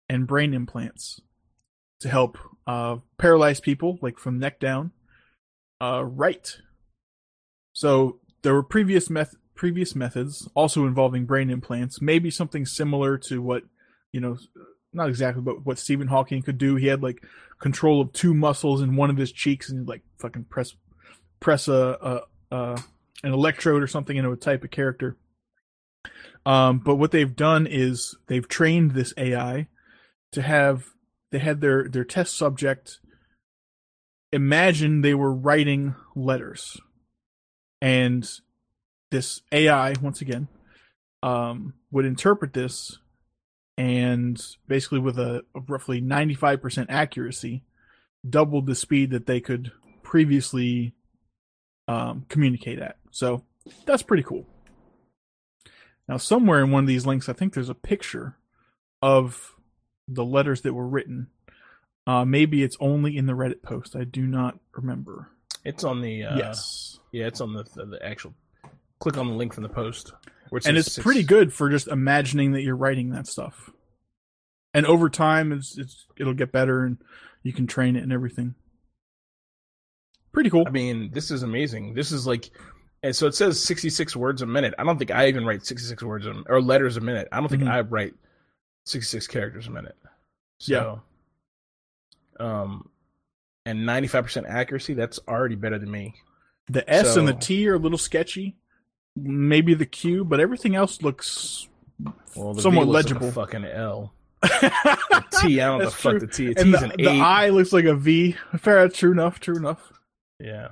and 0.09 0.27
brain 0.27 0.55
implants 0.55 1.21
to 2.01 2.09
help 2.09 2.39
uh, 2.67 2.97
paralyzed 3.19 3.63
people, 3.63 3.99
like 4.01 4.19
from 4.19 4.39
neck 4.39 4.61
down, 4.61 4.93
uh, 5.83 6.05
write. 6.05 6.59
So 7.73 8.21
there 8.43 8.55
were 8.55 8.63
previous 8.63 9.11
meth- 9.11 9.37
previous 9.55 9.97
methods 9.97 10.49
also 10.55 10.87
involving 10.87 11.27
brain 11.27 11.51
implants, 11.51 12.01
maybe 12.01 12.31
something 12.31 12.65
similar 12.65 13.19
to 13.19 13.43
what 13.43 13.65
you 14.13 14.21
know, 14.21 14.37
not 14.93 15.09
exactly, 15.09 15.43
but 15.43 15.65
what 15.65 15.79
Stephen 15.79 16.09
Hawking 16.09 16.43
could 16.43 16.59
do. 16.59 16.77
He 16.77 16.87
had 16.87 17.03
like 17.03 17.23
control 17.61 18.01
of 18.01 18.13
two 18.13 18.35
muscles 18.35 18.83
in 18.83 18.97
one 18.97 19.11
of 19.11 19.17
his 19.17 19.33
cheeks, 19.33 19.71
and 19.71 19.87
like 19.87 20.03
fucking 20.19 20.45
press 20.45 20.75
press 21.39 21.69
a, 21.69 22.23
a, 22.51 22.57
a 22.57 22.83
an 23.23 23.33
electrode 23.33 23.83
or 23.83 23.87
something 23.87 24.17
into 24.17 24.33
a 24.33 24.37
type 24.37 24.65
of 24.65 24.71
character. 24.71 25.17
Um, 26.47 26.79
but 26.79 26.97
what 26.97 27.11
they've 27.13 27.37
done 27.37 27.67
is 27.67 28.17
they've 28.27 28.49
trained 28.49 28.93
this 28.93 29.13
AI 29.17 29.69
to 30.33 30.43
have 30.43 30.87
they 31.31 31.39
had 31.39 31.61
their 31.61 31.89
their 31.89 32.05
test 32.05 32.37
subject 32.37 32.99
imagine 34.33 35.01
they 35.01 35.15
were 35.15 35.33
writing 35.33 35.95
letters, 36.15 36.79
and 37.81 38.29
this 39.11 39.43
AI 39.53 39.95
once 40.01 40.21
again 40.21 40.49
um, 41.23 41.75
would 41.91 42.05
interpret 42.05 42.53
this 42.53 42.99
and 43.81 44.39
basically 44.69 44.99
with 44.99 45.19
a, 45.19 45.43
a 45.55 45.61
roughly 45.67 46.03
95% 46.03 46.87
accuracy 46.91 47.65
doubled 48.29 48.67
the 48.67 48.75
speed 48.75 49.11
that 49.13 49.25
they 49.25 49.41
could 49.41 49.73
previously 50.03 50.93
um, 51.89 52.27
communicate 52.29 52.79
at. 52.79 52.99
So 53.11 53.43
that's 53.87 54.03
pretty 54.03 54.23
cool. 54.23 54.45
Now 56.07 56.19
somewhere 56.19 56.63
in 56.63 56.71
one 56.71 56.85
of 56.85 56.89
these 56.89 57.07
links 57.07 57.29
i 57.29 57.33
think 57.33 57.55
there's 57.55 57.71
a 57.71 57.75
picture 57.75 58.37
of 59.01 59.55
the 60.07 60.25
letters 60.25 60.61
that 60.63 60.75
were 60.75 60.87
written. 60.87 61.29
Uh, 62.07 62.27
maybe 62.27 62.63
it's 62.63 62.77
only 62.81 63.17
in 63.17 63.25
the 63.25 63.33
reddit 63.33 63.63
post. 63.63 63.97
I 63.97 64.05
do 64.05 64.27
not 64.27 64.59
remember. 64.73 65.31
It's 65.65 65.85
on 65.85 66.03
the 66.03 66.25
uh, 66.25 66.37
yes, 66.37 66.99
Yeah, 67.13 67.29
it's 67.29 67.41
on 67.41 67.55
the, 67.55 67.65
the 67.75 67.87
the 67.87 68.05
actual. 68.05 68.35
Click 68.99 69.17
on 69.17 69.29
the 69.29 69.35
link 69.35 69.55
from 69.55 69.63
the 69.63 69.71
post. 69.71 70.13
It 70.53 70.67
and 70.67 70.77
it's 70.77 70.93
six- 70.95 71.03
pretty 71.05 71.23
good 71.23 71.53
for 71.53 71.71
just 71.71 71.89
imagining 71.89 72.53
that 72.53 72.63
you're 72.63 72.77
writing 72.77 73.11
that 73.11 73.27
stuff. 73.27 73.71
And 74.75 74.87
over 74.87 75.09
time, 75.11 75.53
it's, 75.53 75.77
it's 75.79 76.07
it'll 76.17 76.35
get 76.35 76.53
better, 76.53 76.85
and 76.85 76.99
you 77.43 77.53
can 77.53 77.67
train 77.67 77.97
it 77.97 78.03
and 78.03 78.13
everything. 78.13 78.55
Pretty 80.33 80.51
cool. 80.51 80.65
I 80.67 80.71
mean, 80.71 81.11
this 81.13 81.31
is 81.33 81.43
amazing. 81.43 81.95
This 81.95 82.13
is 82.13 82.25
like, 82.27 82.51
and 83.03 83.15
so 83.17 83.27
it 83.27 83.35
says 83.35 83.63
66 83.65 84.15
words 84.15 84.43
a 84.43 84.47
minute. 84.47 84.75
I 84.79 84.85
don't 84.85 84.97
think 84.99 85.11
I 85.11 85.27
even 85.27 85.45
write 85.45 85.67
66 85.67 86.03
words 86.05 86.27
a, 86.27 86.35
or 86.49 86.61
letters 86.63 86.97
a 86.97 87.01
minute. 87.01 87.27
I 87.33 87.41
don't 87.41 87.49
think 87.49 87.65
Mhm. 87.65 87.71
I 87.71 87.81
write 87.81 88.15
66 88.87 89.27
characters 89.27 89.67
a 89.67 89.71
minute. 89.71 89.97
So, 90.59 91.03
um, 92.39 92.89
and 93.67 93.81
95% 93.81 94.47
accuracy. 94.49 94.95
That's 94.95 95.19
already 95.27 95.57
better 95.57 95.79
than 95.81 95.91
me. 95.91 96.15
The 96.69 96.89
S 96.89 97.17
and 97.17 97.27
the 97.27 97.33
T 97.35 97.69
are 97.69 97.75
a 97.75 97.79
little 97.79 97.99
sketchy. 97.99 98.57
Maybe 99.17 99.75
the 99.75 99.87
Q, 99.87 100.25
but 100.25 100.41
everything 100.41 100.75
else 100.77 101.03
looks 101.03 101.69
Well, 102.37 102.55
somewhat 102.55 102.89
legible. 102.89 103.31
Fucking 103.31 103.65
L. 103.65 104.13
The 104.43 105.25
T. 105.43 105.61
I 105.61 105.67
don't 105.67 105.79
know 105.81 105.85
the 105.87 105.91
fuck 105.91 106.19
the 106.19 106.27
T. 106.27 106.53
The 106.53 106.61
and 106.61 106.73
T's 106.73 106.81
the, 106.81 106.85
an 106.87 106.93
the. 106.97 107.21
I 107.21 107.49
looks 107.51 107.73
like 107.73 107.85
a 107.85 107.95
V. 107.95 108.37
Fair, 108.59 108.89
true 108.89 109.13
enough. 109.13 109.41
True 109.41 109.57
enough. 109.57 109.93
Yeah. 110.39 110.69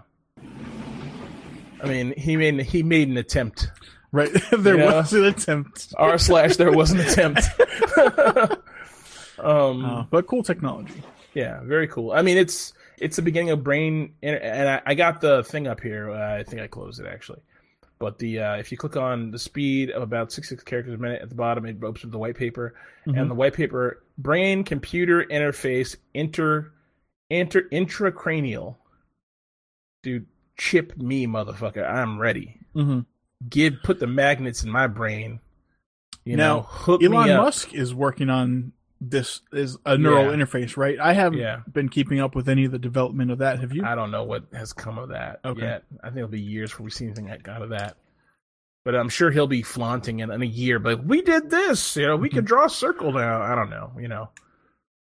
I 1.83 1.87
mean, 1.87 2.15
he 2.17 2.37
made 2.37 2.61
he 2.63 2.83
made 2.83 3.09
an 3.09 3.17
attempt. 3.17 3.71
Right 4.11 4.31
there 4.59 4.79
was 4.79 5.13
an 5.13 5.25
attempt, 5.25 5.93
R 5.97 6.17
slash 6.17 6.57
there 6.57 6.73
was 6.73 6.93
an 6.93 7.01
attempt. 7.01 7.43
um, 9.39 9.85
uh, 9.85 10.05
but 10.05 10.27
cool 10.27 10.43
technology. 10.43 11.03
yeah, 11.35 11.61
very 11.63 11.87
cool. 11.89 12.13
I 12.13 12.23
mean, 12.23 12.39
it's 12.39 12.73
it's 12.99 13.17
the 13.17 13.23
beginning 13.23 13.51
of 13.51 13.63
brain, 13.63 14.15
and, 14.23 14.37
and 14.37 14.69
I, 14.69 14.83
I 14.87 14.95
got 14.95 15.21
the 15.21 15.45
thing 15.45 15.67
up 15.67 15.81
here. 15.81 16.11
Uh, 16.11 16.39
I 16.39 16.43
think 16.43 16.63
I 16.63 16.69
closed 16.69 17.01
it 17.01 17.07
actually. 17.07 17.41
But 17.99 18.19
the 18.19 18.39
uh, 18.41 18.55
if 18.57 18.71
you 18.71 18.79
click 18.79 18.97
on 18.97 19.31
the 19.33 19.39
speed 19.39 19.91
of 19.91 20.03
about 20.03 20.31
six 20.33 20.49
six 20.49 20.63
characters 20.63 20.95
a 20.95 20.99
minute 20.99 21.21
at 21.23 21.29
the 21.29 21.35
bottom, 21.35 21.67
it 21.67 21.83
opens 21.83 22.05
up 22.05 22.11
the 22.13 22.19
white 22.19 22.37
paper, 22.37 22.75
Mhm. 23.07 23.21
and 23.21 23.31
the 23.31 23.35
white 23.35 23.55
paper 23.55 24.03
brain 24.19 24.63
computer 24.65 25.25
interface 25.25 25.97
inter 26.15 26.71
inter 27.31 27.63
intracranial. 27.73 28.77
Dude, 30.03 30.27
chip 30.57 30.97
me, 30.97 31.27
motherfucker! 31.27 31.89
I'm 31.89 32.19
ready. 32.21 32.61
Mhm. 32.75 33.05
Give 33.49 33.75
put 33.83 33.99
the 33.99 34.07
magnets 34.07 34.63
in 34.63 34.71
my 34.71 34.87
brain. 34.87 35.41
You 36.25 36.37
Now, 36.37 36.57
know, 36.57 36.63
hook 36.63 37.03
Elon. 37.03 37.37
Musk 37.37 37.75
is 37.75 37.95
working 37.95 38.31
on 38.31 38.73
this 39.01 39.43
is 39.53 39.79
a 39.87 39.97
neural 39.97 40.25
Yeah. 40.27 40.33
interface, 40.45 40.77
right? 40.77 40.99
I 40.99 41.13
haven't 41.13 41.39
Yeah. 41.39 41.61
been 41.73 41.89
keeping 41.89 42.21
up 42.21 42.35
with 42.35 42.49
any 42.49 42.65
of 42.65 42.73
the 42.73 42.79
development 42.79 43.31
of 43.31 43.39
that. 43.39 43.61
Have 43.61 43.73
you? 43.73 43.85
I 43.85 43.95
don't 43.95 44.11
know 44.11 44.25
what 44.25 44.45
has 44.53 44.73
come 44.73 44.99
of 44.99 45.11
that 45.11 45.41
Okay. 45.45 45.63
yet. 45.63 45.85
I 46.03 46.09
think 46.09 46.19
it'll 46.19 46.29
be 46.29 46.41
years 46.41 46.71
before 46.71 46.85
we 46.85 46.91
see 46.91 47.05
anything 47.05 47.27
that- 47.27 47.49
out 47.49 47.63
of 47.63 47.71
that. 47.71 47.97
But 48.85 48.95
I'm 48.97 49.09
sure 49.09 49.31
he'll 49.31 49.47
be 49.47 49.63
flaunting 49.63 50.21
in, 50.21 50.31
in 50.31 50.43
a 50.43 50.47
year, 50.47 50.79
but 50.79 51.05
we 51.05 51.21
did 51.23 51.51
this. 51.51 51.97
You 51.97 52.07
know, 52.07 52.17
we 52.17 52.29
can 52.29 52.43
mhm. 52.45 52.49
draw 52.49 52.65
a 52.67 52.71
circle 52.71 53.13
now. 53.13 53.43
I 53.43 53.55
don't 53.55 53.71
know. 53.71 53.93
You 53.99 54.09
know, 54.09 54.31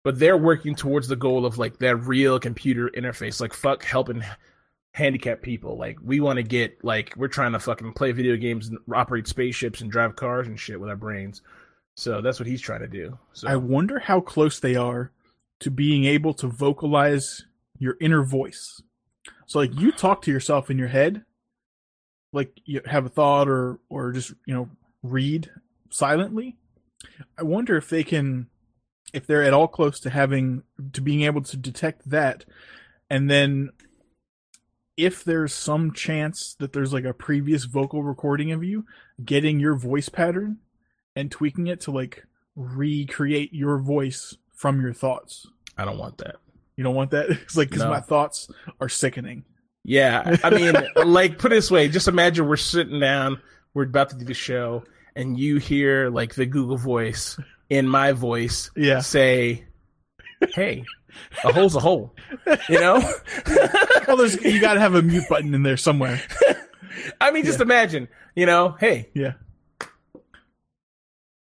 but 0.04 0.20
they're 0.20 0.38
working 0.38 0.76
towards 0.76 1.08
the 1.08 1.16
goal 1.16 1.46
of 1.46 1.58
like 1.58 1.80
that 1.80 1.96
real 1.96 2.40
computer 2.40 2.90
interface. 2.96 3.40
Like 3.42 3.54
fuck 3.54 3.84
helping 3.84 4.24
handicapped 4.94 5.42
people. 5.42 5.78
Like 5.78 5.98
we 6.04 6.20
want 6.20 6.38
to 6.38 6.44
get 6.44 6.84
like 6.84 7.14
we're 7.16 7.28
trying 7.30 7.54
to 7.54 7.60
fucking 7.60 7.94
play 7.94 8.12
video 8.12 8.36
games 8.36 8.68
and 8.68 8.78
operate 8.94 9.28
spaceships 9.28 9.82
and 9.82 9.92
drive 9.92 10.16
cars 10.16 10.48
and 10.48 10.60
shit 10.60 10.80
with 10.80 10.90
our 10.90 10.96
brains. 10.96 11.42
So 11.98 12.22
that's 12.22 12.40
what 12.40 12.48
he's 12.48 12.62
trying 12.62 12.82
to 12.82 12.88
do. 12.88 13.18
So 13.34 13.48
I 13.48 13.56
wonder 13.56 13.98
how 13.98 14.22
close 14.22 14.60
they 14.60 14.76
are 14.76 15.12
to 15.62 15.72
being 15.72 16.06
able 16.06 16.34
to 16.36 16.48
vocalize 16.48 17.44
your 17.80 17.98
inner 18.00 18.24
voice. 18.24 18.82
So 19.48 19.58
like 19.60 19.78
you 19.80 19.92
talk 19.92 20.22
to 20.22 20.32
yourself 20.32 20.70
in 20.70 20.78
your 20.78 20.90
head, 20.90 21.26
like 22.32 22.52
you 22.66 22.82
have 22.86 23.08
a 23.08 23.10
thought 23.10 23.50
or 23.50 23.80
or 23.90 24.12
just, 24.12 24.34
you 24.46 24.54
know, 24.54 24.70
read 25.02 25.50
silently. 25.90 26.56
I 27.36 27.44
wonder 27.44 27.76
if 27.76 27.90
they 27.90 28.04
can 28.04 28.48
if 29.12 29.26
they're 29.26 29.44
at 29.44 29.54
all 29.54 29.68
close 29.68 30.00
to 30.02 30.12
having 30.12 30.62
to 30.94 31.02
being 31.02 31.24
able 31.24 31.42
to 31.42 31.58
detect 31.58 32.10
that 32.12 32.46
and 33.10 33.30
then 33.30 33.70
if 34.98 35.24
there's 35.24 35.54
some 35.54 35.94
chance 35.94 36.56
that 36.60 36.74
there's 36.74 36.92
like 36.92 37.06
a 37.06 37.14
previous 37.14 37.64
vocal 37.64 38.04
recording 38.04 38.52
of 38.52 38.64
you 38.64 38.86
getting 39.24 39.60
your 39.60 39.76
voice 39.76 40.10
pattern 40.10 40.58
and 41.18 41.32
tweaking 41.32 41.68
it 41.68 41.82
to 41.82 41.92
like 41.92 42.24
recreate 42.56 43.54
your 43.54 43.78
voice 43.80 44.36
from 44.56 44.82
your 44.82 44.94
thoughts. 44.94 45.46
I 45.78 45.86
don't 45.86 45.98
want 45.98 46.18
that. 46.20 46.36
You 46.76 46.84
don't 46.84 46.96
want 46.96 47.12
that? 47.12 47.30
It's 47.44 47.58
like 47.58 47.70
because 47.70 47.84
No. 47.84 47.90
my 47.90 48.02
thoughts 48.02 48.50
are 48.80 48.90
sickening. 48.90 49.44
Yeah, 49.84 50.36
I 50.44 50.50
mean, 50.50 50.76
like 51.06 51.38
put 51.38 51.52
it 51.52 51.56
this 51.56 51.72
way: 51.72 51.88
just 51.88 52.08
imagine 52.08 52.48
we're 52.48 52.58
sitting 52.58 53.00
down, 53.00 53.42
we're 53.74 53.84
about 53.84 54.10
to 54.10 54.18
do 54.18 54.26
the 54.26 54.34
show, 54.34 54.84
and 55.16 55.40
you 55.40 55.58
hear 55.58 56.10
like 56.10 56.36
the 56.36 56.46
Google 56.46 56.78
voice 56.78 57.40
in 57.70 57.88
my 57.88 58.12
voice 58.12 58.70
Yeah. 58.76 59.00
say, 59.00 59.66
"Hey, 60.54 60.84
a 61.44 61.54
hole's 61.54 61.76
a 61.76 61.80
hole," 61.80 62.16
you 62.70 62.80
know. 62.80 63.00
Well, 64.08 64.16
there's 64.16 64.42
you 64.42 64.62
got 64.62 64.76
to 64.76 64.80
have 64.80 64.96
a 64.96 65.02
mute 65.02 65.26
button 65.30 65.54
in 65.54 65.64
there 65.64 65.76
somewhere. 65.76 66.22
I 67.20 67.32
mean, 67.32 67.44
just 67.44 67.60
imagine, 67.60 68.08
you 68.38 68.46
know, 68.46 68.76
hey, 68.80 69.10
Yeah. 69.14 69.34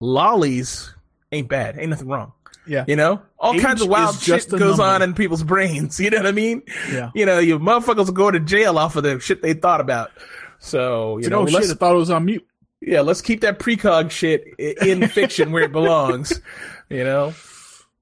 Lollies 0.02 0.94
ain't 1.32 1.48
bad, 1.48 1.78
ain't 1.80 1.90
nothing 1.92 2.10
wrong. 2.10 2.34
Yeah. 2.68 2.84
You 2.88 2.96
know, 2.96 3.22
all 3.40 3.56
Age 3.56 3.62
kinds 3.62 3.82
of 3.82 3.88
wild 3.90 4.20
shit 4.20 4.48
goes 4.50 4.78
number. 4.78 4.84
on 4.84 5.02
in 5.02 5.14
people's 5.16 5.44
brains. 5.44 6.00
You 6.00 6.10
know 6.10 6.18
what 6.18 6.28
I 6.28 6.32
mean? 6.32 6.62
Yeah. 6.92 7.10
You 7.16 7.26
know, 7.26 7.40
you 7.40 7.58
motherfuckers 7.58 8.14
go 8.14 8.30
to 8.30 8.40
jail 8.40 8.78
off 8.78 8.96
of 8.96 9.04
the 9.04 9.20
shit 9.20 9.42
they 9.42 9.54
thought 9.54 9.82
about. 9.82 10.12
So 10.60 11.14
you 11.18 11.22
It's 11.22 11.30
know, 11.30 11.42
let's 11.44 11.68
shit! 11.68 11.76
I 11.76 11.80
thought 11.80 11.94
it 11.96 11.98
was 12.00 12.12
on 12.12 12.26
mute. 12.26 12.46
yeah, 12.82 13.02
let's 13.02 13.22
keep 13.22 13.42
that 13.42 13.58
precog 13.58 14.12
shit 14.12 14.44
in 14.60 15.08
fiction 15.10 15.52
where 15.52 15.64
it 15.64 15.72
belongs. 15.72 16.40
You 16.90 17.06
know, 17.06 17.34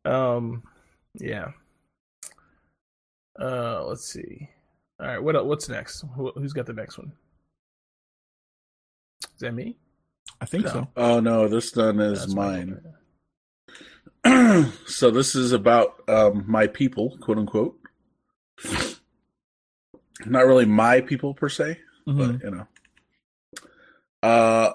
um, 0.04 0.64
yeah. 1.20 1.50
Uh, 3.40 3.84
let's 3.86 4.04
see. 4.04 4.50
All 5.00 5.06
right, 5.06 5.22
what 5.22 5.46
what's 5.46 5.70
next? 5.70 6.04
Who, 6.16 6.32
who's 6.32 6.54
got 6.54 6.66
the 6.66 6.74
next 6.74 6.98
one? 6.98 7.12
Is 9.24 9.40
that 9.42 9.54
me? 9.54 9.78
I 10.42 10.46
think 10.46 10.66
No. 10.66 10.72
so. 10.72 10.88
Oh 10.96 11.20
no, 11.20 11.48
this 11.48 11.76
one 11.76 12.00
is 12.00 12.20
That's 12.22 12.34
mine. 12.34 12.82
so 14.86 15.12
this 15.12 15.36
is 15.36 15.52
about 15.52 16.02
um, 16.10 16.44
my 16.48 16.68
people, 16.68 17.18
quote 17.22 17.38
unquote. 17.38 17.78
Not 20.26 20.46
really 20.46 20.66
my 20.66 21.02
people 21.02 21.34
per 21.34 21.50
se, 21.50 21.80
Mhm. 22.08 22.18
but 22.18 22.44
you 22.44 22.52
know. 22.52 22.68
Uh 24.22 24.74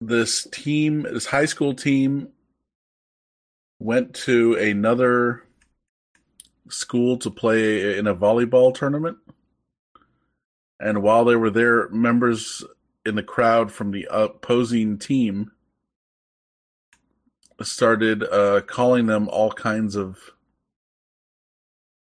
this 0.00 0.46
team, 0.50 1.02
this 1.02 1.26
high 1.26 1.44
school 1.44 1.74
team 1.74 2.28
went 3.80 4.14
to 4.14 4.54
another 4.54 5.42
school 6.70 7.18
to 7.18 7.30
play 7.30 7.98
in 7.98 8.06
a 8.06 8.14
volleyball 8.14 8.74
tournament. 8.74 9.18
And 10.78 11.02
while 11.02 11.26
they 11.26 11.36
were 11.36 11.50
there, 11.50 11.90
members 11.90 12.64
in 13.06 13.14
the 13.14 13.22
crowd 13.22 13.72
from 13.72 13.90
the 13.92 14.06
opposing 14.10 14.98
team 14.98 15.52
started 17.62 18.22
uh, 18.24 18.60
calling 18.62 19.06
them 19.06 19.28
all 19.28 19.52
kinds 19.52 19.94
of 19.96 20.18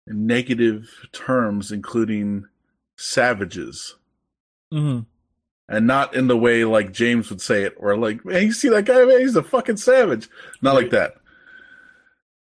negative 0.07 0.89
terms, 1.13 1.71
including 1.73 2.45
savages, 2.97 3.97
Mhm. 4.73 5.07
and 5.69 5.87
not 5.87 6.15
in 6.15 6.29
the 6.29 6.37
way 6.37 6.65
like 6.65 6.93
James 6.93 7.29
would 7.31 7.41
say 7.41 7.63
it, 7.65 7.75
or 7.77 7.97
like, 7.97 8.25
"Man, 8.25 8.43
you 8.45 8.53
see 8.53 8.69
that 8.71 8.85
guy? 8.87 9.05
Man, 9.05 9.21
he's 9.21 9.37
a 9.37 9.43
fucking 9.43 9.77
savage." 9.79 10.29
Not 10.63 10.75
like 10.75 10.91
that. 10.91 11.17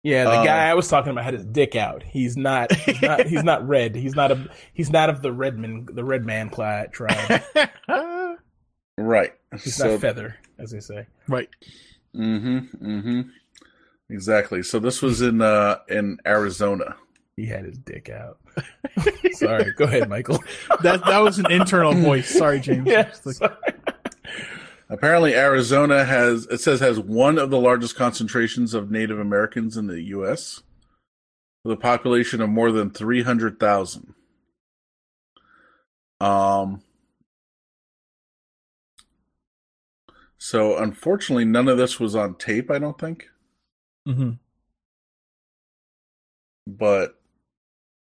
Yeah, 0.04 0.26
the 0.26 0.30
Uh, 0.32 0.46
guy 0.46 0.70
I 0.70 0.74
was 0.76 0.88
talking 0.88 1.12
about 1.12 1.26
had 1.26 1.34
his 1.34 1.46
dick 1.46 1.76
out. 1.76 2.04
He's 2.04 2.38
not. 2.38 2.72
He's 2.74 3.02
not. 3.02 3.26
he's 3.26 3.44
not 3.44 3.68
red. 3.68 3.96
He's 3.96 4.16
not 4.16 4.32
a. 4.32 4.50
He's 4.74 4.92
not 4.92 5.10
of 5.10 5.22
the 5.22 5.34
Redman, 5.34 5.88
the 5.92 6.04
Red 6.04 6.26
Man 6.26 6.50
tribe. 6.50 7.42
Right. 8.98 9.34
He's 9.52 9.76
so, 9.76 9.91
not 9.91 10.02
feather, 10.02 10.38
as 10.58 10.72
they 10.72 10.80
say. 10.80 11.06
right. 11.28 11.50
mm-hmm, 12.16 12.60
mm-hmm. 12.86 13.22
Exactly. 14.10 14.62
So 14.64 14.80
this 14.80 15.02
was 15.02 15.22
in 15.22 15.41
uh 15.41 15.80
in 15.89 16.18
Arizona. 16.26 16.96
He 17.36 17.46
had 17.46 17.66
his 17.66 17.78
dick 17.78 18.10
out. 18.10 18.38
Sorry, 19.34 19.74
go 19.74 19.86
ahead, 19.86 20.08
Michael. 20.10 20.39
That 20.84 21.04
that 21.06 21.20
was 21.20 21.39
an 21.39 21.52
internal 21.52 21.93
voice. 21.93 22.30
Sorry, 22.30 22.60
James. 22.60 22.88
Yeah, 22.88 23.12
like- 23.26 23.36
sorry. 23.36 23.56
Apparently, 24.88 25.34
Arizona 25.34 26.06
has 26.06 26.46
it 26.46 26.60
says 26.62 26.80
has 26.80 27.00
one 27.00 27.38
of 27.39 27.50
the 27.50 27.60
largest 27.60 27.96
concentrations 27.96 28.74
of 28.76 28.91
Native 28.91 29.20
Americans 29.20 29.76
in 29.78 29.88
the 29.88 30.02
U.S. 30.04 30.62
with 31.64 31.74
a 31.74 31.82
population 31.82 32.39
of 32.39 32.50
more 32.50 32.72
than 32.72 32.91
three 32.91 33.24
hundred 33.24 33.60
thousand. 33.60 34.14
Um. 36.22 36.82
So 40.48 40.78
unfortunately, 40.78 41.43
none 41.46 41.68
of 41.68 41.80
this 41.80 42.00
was 42.00 42.16
on 42.16 42.36
tape. 42.36 42.70
I 42.70 42.78
don't 42.78 43.00
think, 43.00 43.28
Mhm. 44.08 44.38
but 46.68 47.20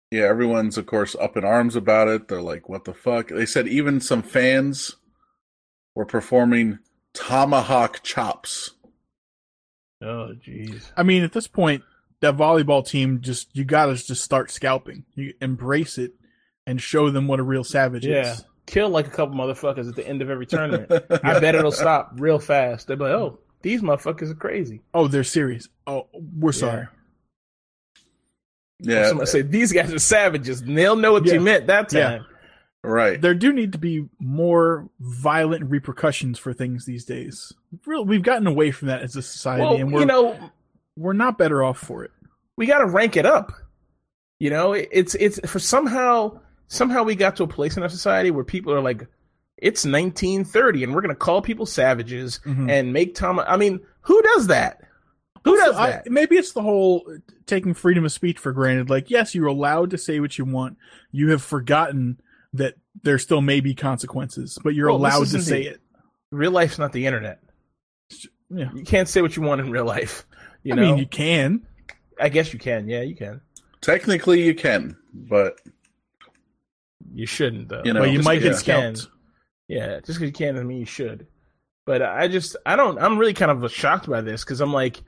Yeah, 0.09 0.23
everyone's 0.23 0.77
of 0.77 0.85
course 0.85 1.15
up 1.15 1.35
in 1.35 1.43
arms 1.43 1.75
about 1.75 2.07
it. 2.07 2.27
They're 2.29 2.41
like, 2.41 2.69
"What 2.69 2.85
the 2.85 2.93
fuck?" 2.93 3.27
They 3.27 3.45
said 3.45 3.67
even 3.67 3.99
some 3.99 4.23
fans 4.23 4.95
were 5.95 6.05
performing 6.05 6.79
tomahawk 7.13 8.03
chops. 8.03 8.71
Oh, 10.01 10.33
jeez. 10.35 10.91
I 10.95 11.03
mean, 11.03 11.23
at 11.23 11.33
this 11.33 11.47
point, 11.49 11.83
that 12.21 12.35
volleyball 12.37 12.85
team 12.87 13.19
just 13.19 13.53
you 13.53 13.65
gotta 13.65 13.95
just 13.95 14.23
start 14.23 14.49
scalping. 14.49 15.05
You 15.15 15.33
embrace 15.41 15.97
it 15.97 16.13
and 16.65 16.81
show 16.81 17.09
them 17.09 17.27
what 17.27 17.41
a 17.41 17.43
real 17.43 17.65
savage 17.65 18.05
Yeah. 18.05 18.31
is. 18.33 18.45
Kill 18.67 18.89
like 18.89 19.07
a 19.07 19.09
couple 19.09 19.33
motherfuckers 19.35 19.89
at 19.89 19.95
the 19.95 20.07
end 20.07 20.21
of 20.21 20.29
every 20.29 20.45
tournament. 20.45 20.91
I 21.23 21.39
bet 21.39 21.55
it'll 21.55 21.71
stop 21.83 22.11
real 22.17 22.37
fast. 22.37 22.87
They'll 22.87 22.97
be 22.97 23.03
like, 23.05 23.13
oh, 23.13 23.39
these 23.63 23.81
motherfuckers 23.81 24.29
are 24.29 24.35
crazy. 24.35 24.81
Oh, 24.93 25.07
they're 25.07 25.23
serious. 25.23 25.67
Oh, 25.87 26.07
we're 26.13 26.51
sorry. 26.51 26.87
Yeah, 28.79 29.07
Somebody 29.07 29.29
say 29.31 29.41
these 29.41 29.71
guys 29.73 29.91
are 29.91 29.97
savages, 29.99 30.61
and 30.61 30.77
they'll 30.77 30.95
know 30.95 31.11
what 31.13 31.25
Yeah. 31.25 31.33
you 31.33 31.39
meant 31.41 31.67
that 31.67 31.91
Yeah. 31.91 32.09
time. 32.09 32.25
right. 32.83 33.19
There 33.19 33.33
do 33.33 33.51
need 33.51 33.71
to 33.71 33.77
be 33.79 34.07
more 34.19 34.87
violent 34.99 35.69
repercussions 35.69 36.37
for 36.37 36.53
things 36.53 36.85
these 36.85 37.03
days. 37.05 37.51
Real, 37.85 38.05
we've 38.05 38.21
gotten 38.21 38.47
away 38.47 38.71
from 38.71 38.89
that 38.89 39.01
as 39.01 39.15
a 39.15 39.21
society, 39.21 39.63
Well, 39.63 39.75
and 39.77 39.91
we're 39.91 40.01
you 40.01 40.05
know, 40.05 40.51
we're 40.95 41.13
not 41.13 41.37
better 41.37 41.63
off 41.63 41.79
for 41.79 42.03
it. 42.05 42.11
we 42.55 42.65
got 42.65 42.79
to 42.79 42.85
rank 42.85 43.17
it 43.17 43.25
up. 43.25 43.51
You 44.39 44.51
know, 44.51 44.73
It- 44.73 44.89
it's 44.91 45.15
it's 45.15 45.39
for 45.49 45.57
somehow 45.59 46.39
somehow 46.67 47.03
we 47.03 47.15
got 47.15 47.35
to 47.37 47.43
a 47.43 47.47
place 47.47 47.77
in 47.77 47.83
our 47.83 47.89
society 47.89 48.31
where 48.31 48.43
people 48.43 48.73
are 48.73 48.81
like, 48.81 49.07
it's 49.57 49.85
1930, 49.85 50.83
and 50.83 50.93
we're 50.93 51.01
gonna 51.01 51.15
call 51.15 51.41
people 51.41 51.65
savages 51.65 52.39
Mhm. 52.45 52.69
and 52.69 52.93
make 52.93 53.15
Tom. 53.15 53.39
I 53.39 53.57
mean, 53.57 53.79
who 54.01 54.21
does 54.21 54.47
that? 54.47 54.81
Who 55.43 55.55
does 55.57 55.75
I- 55.75 55.89
that? 55.91 56.11
maybe 56.11 56.35
it's 56.35 56.51
the 56.51 56.61
whole 56.61 57.09
taking 57.45 57.73
freedom 57.73 58.05
of 58.05 58.11
speech 58.11 58.37
for 58.37 58.51
granted. 58.51 58.89
Like, 58.89 59.09
yes, 59.09 59.33
you're 59.33 59.47
allowed 59.47 59.91
to 59.91 59.97
say 59.97 60.19
what 60.19 60.37
you 60.37 60.45
want. 60.45 60.77
You 61.11 61.31
have 61.31 61.41
forgotten 61.41 62.19
that 62.53 62.75
there 63.03 63.17
still 63.17 63.41
may 63.41 63.59
be 63.61 63.73
consequences, 63.73 64.59
but 64.63 64.75
you're 64.75 64.87
Well, 64.87 64.97
allowed 64.97 65.27
to 65.27 65.41
say 65.41 65.63
the- 65.63 65.69
it. 65.71 65.81
Real 66.31 66.51
life's 66.51 66.77
not 66.77 66.91
the 66.91 67.05
internet. 67.05 67.39
Yeah. 68.49 68.69
You 68.73 68.83
can't 68.83 69.07
say 69.09 69.21
what 69.21 69.35
you 69.35 69.41
want 69.43 69.61
in 69.61 69.71
real 69.71 69.85
life. 69.85 70.25
You 70.63 70.73
I 70.73 70.75
know, 70.75 70.81
mean, 70.81 70.97
you 70.97 71.05
can. 71.07 71.61
I 72.19 72.27
guess 72.27 72.51
you 72.51 72.59
can. 72.59 72.89
Yeah, 72.89 73.01
you 73.01 73.15
can. 73.15 73.39
Technically, 73.79 74.41
you 74.43 74.53
can, 74.53 74.97
but 75.13 75.61
You 77.13 77.25
shouldn't 77.25 77.69
though. 77.69 77.81
You 77.85 77.93
know, 77.93 78.01
but 78.01 78.09
you 78.09 78.17
Just 78.17 78.25
might 78.25 78.41
'cause 78.41 78.61
get 78.63 78.67
you 78.75 78.81
can. 78.81 78.95
scalped. 78.95 79.15
Yeah, 79.67 79.87
just 79.99 80.07
because 80.19 80.21
you 80.21 80.31
can 80.31 80.53
doesn't 80.55 80.67
mean 80.67 80.79
you 80.79 80.85
should. 80.85 81.27
But 81.85 82.01
I 82.01 82.27
just, 82.27 82.55
I 82.65 82.75
don't, 82.75 82.99
I'm 83.01 83.17
really 83.17 83.33
kind 83.33 83.51
of 83.51 83.71
shocked 83.71 84.09
by 84.09 84.21
this 84.21 84.43
because 84.43 84.59
I'm 84.61 84.73
like, 84.73 85.01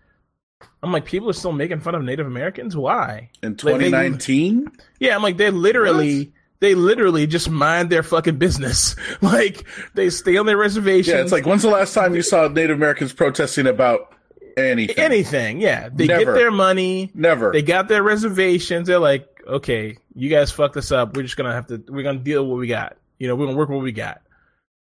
I'm 0.83 0.91
like, 0.91 1.05
people 1.05 1.29
are 1.29 1.33
still 1.33 1.51
making 1.51 1.79
fun 1.81 1.95
of 1.95 2.03
Native 2.03 2.25
Americans. 2.27 2.75
Why? 2.75 3.29
in 3.43 3.51
Like, 3.51 3.57
2019, 3.59 4.67
Yeah, 4.99 5.15
I'm 5.15 5.21
like, 5.23 5.37
they 5.37 5.49
literally, 5.51 6.31
they 6.61 6.75
literally 6.75 7.27
just 7.27 7.49
mind 7.49 7.89
their 7.89 8.03
fucking 8.03 8.37
business. 8.37 8.95
like, 9.21 9.65
they 9.93 10.09
stay 10.09 10.37
on 10.37 10.45
their 10.45 10.57
reservation. 10.57 11.15
yeah, 11.15 11.21
it's 11.21 11.31
like 11.31 11.45
when's 11.45 11.61
the 11.63 11.69
last 11.69 11.93
time 11.93 12.15
you 12.15 12.21
saw 12.21 12.47
Native 12.47 12.77
Americans 12.77 13.13
protesting 13.13 13.67
about 13.67 14.13
anything? 14.57 14.97
anything. 14.97 15.61
Yeah, 15.61 15.89
they 15.93 16.07
Never. 16.07 16.25
get 16.25 16.33
their 16.35 16.51
money. 16.51 17.11
Never. 17.13 17.51
They 17.51 17.61
got 17.61 17.87
their 17.87 18.03
reservations. 18.03 18.87
They're 18.87 18.99
like, 18.99 19.27
okay, 19.49 19.97
you 20.15 20.29
guys 20.29 20.51
fucked 20.51 20.77
us 20.77 20.91
up. 20.91 21.15
We're 21.15 21.23
just 21.23 21.37
gonna 21.37 21.53
have 21.53 21.67
to. 21.67 21.83
We're 21.87 22.03
gonna 22.03 22.19
deal 22.19 22.43
with 22.43 22.51
what 22.51 22.59
we 22.59 22.67
got. 22.67 22.97
You 23.17 23.27
know, 23.27 23.35
we're 23.35 23.45
gonna 23.47 23.57
work 23.57 23.69
with 23.69 23.77
what 23.77 23.83
we 23.83 23.91
got. 23.91 24.21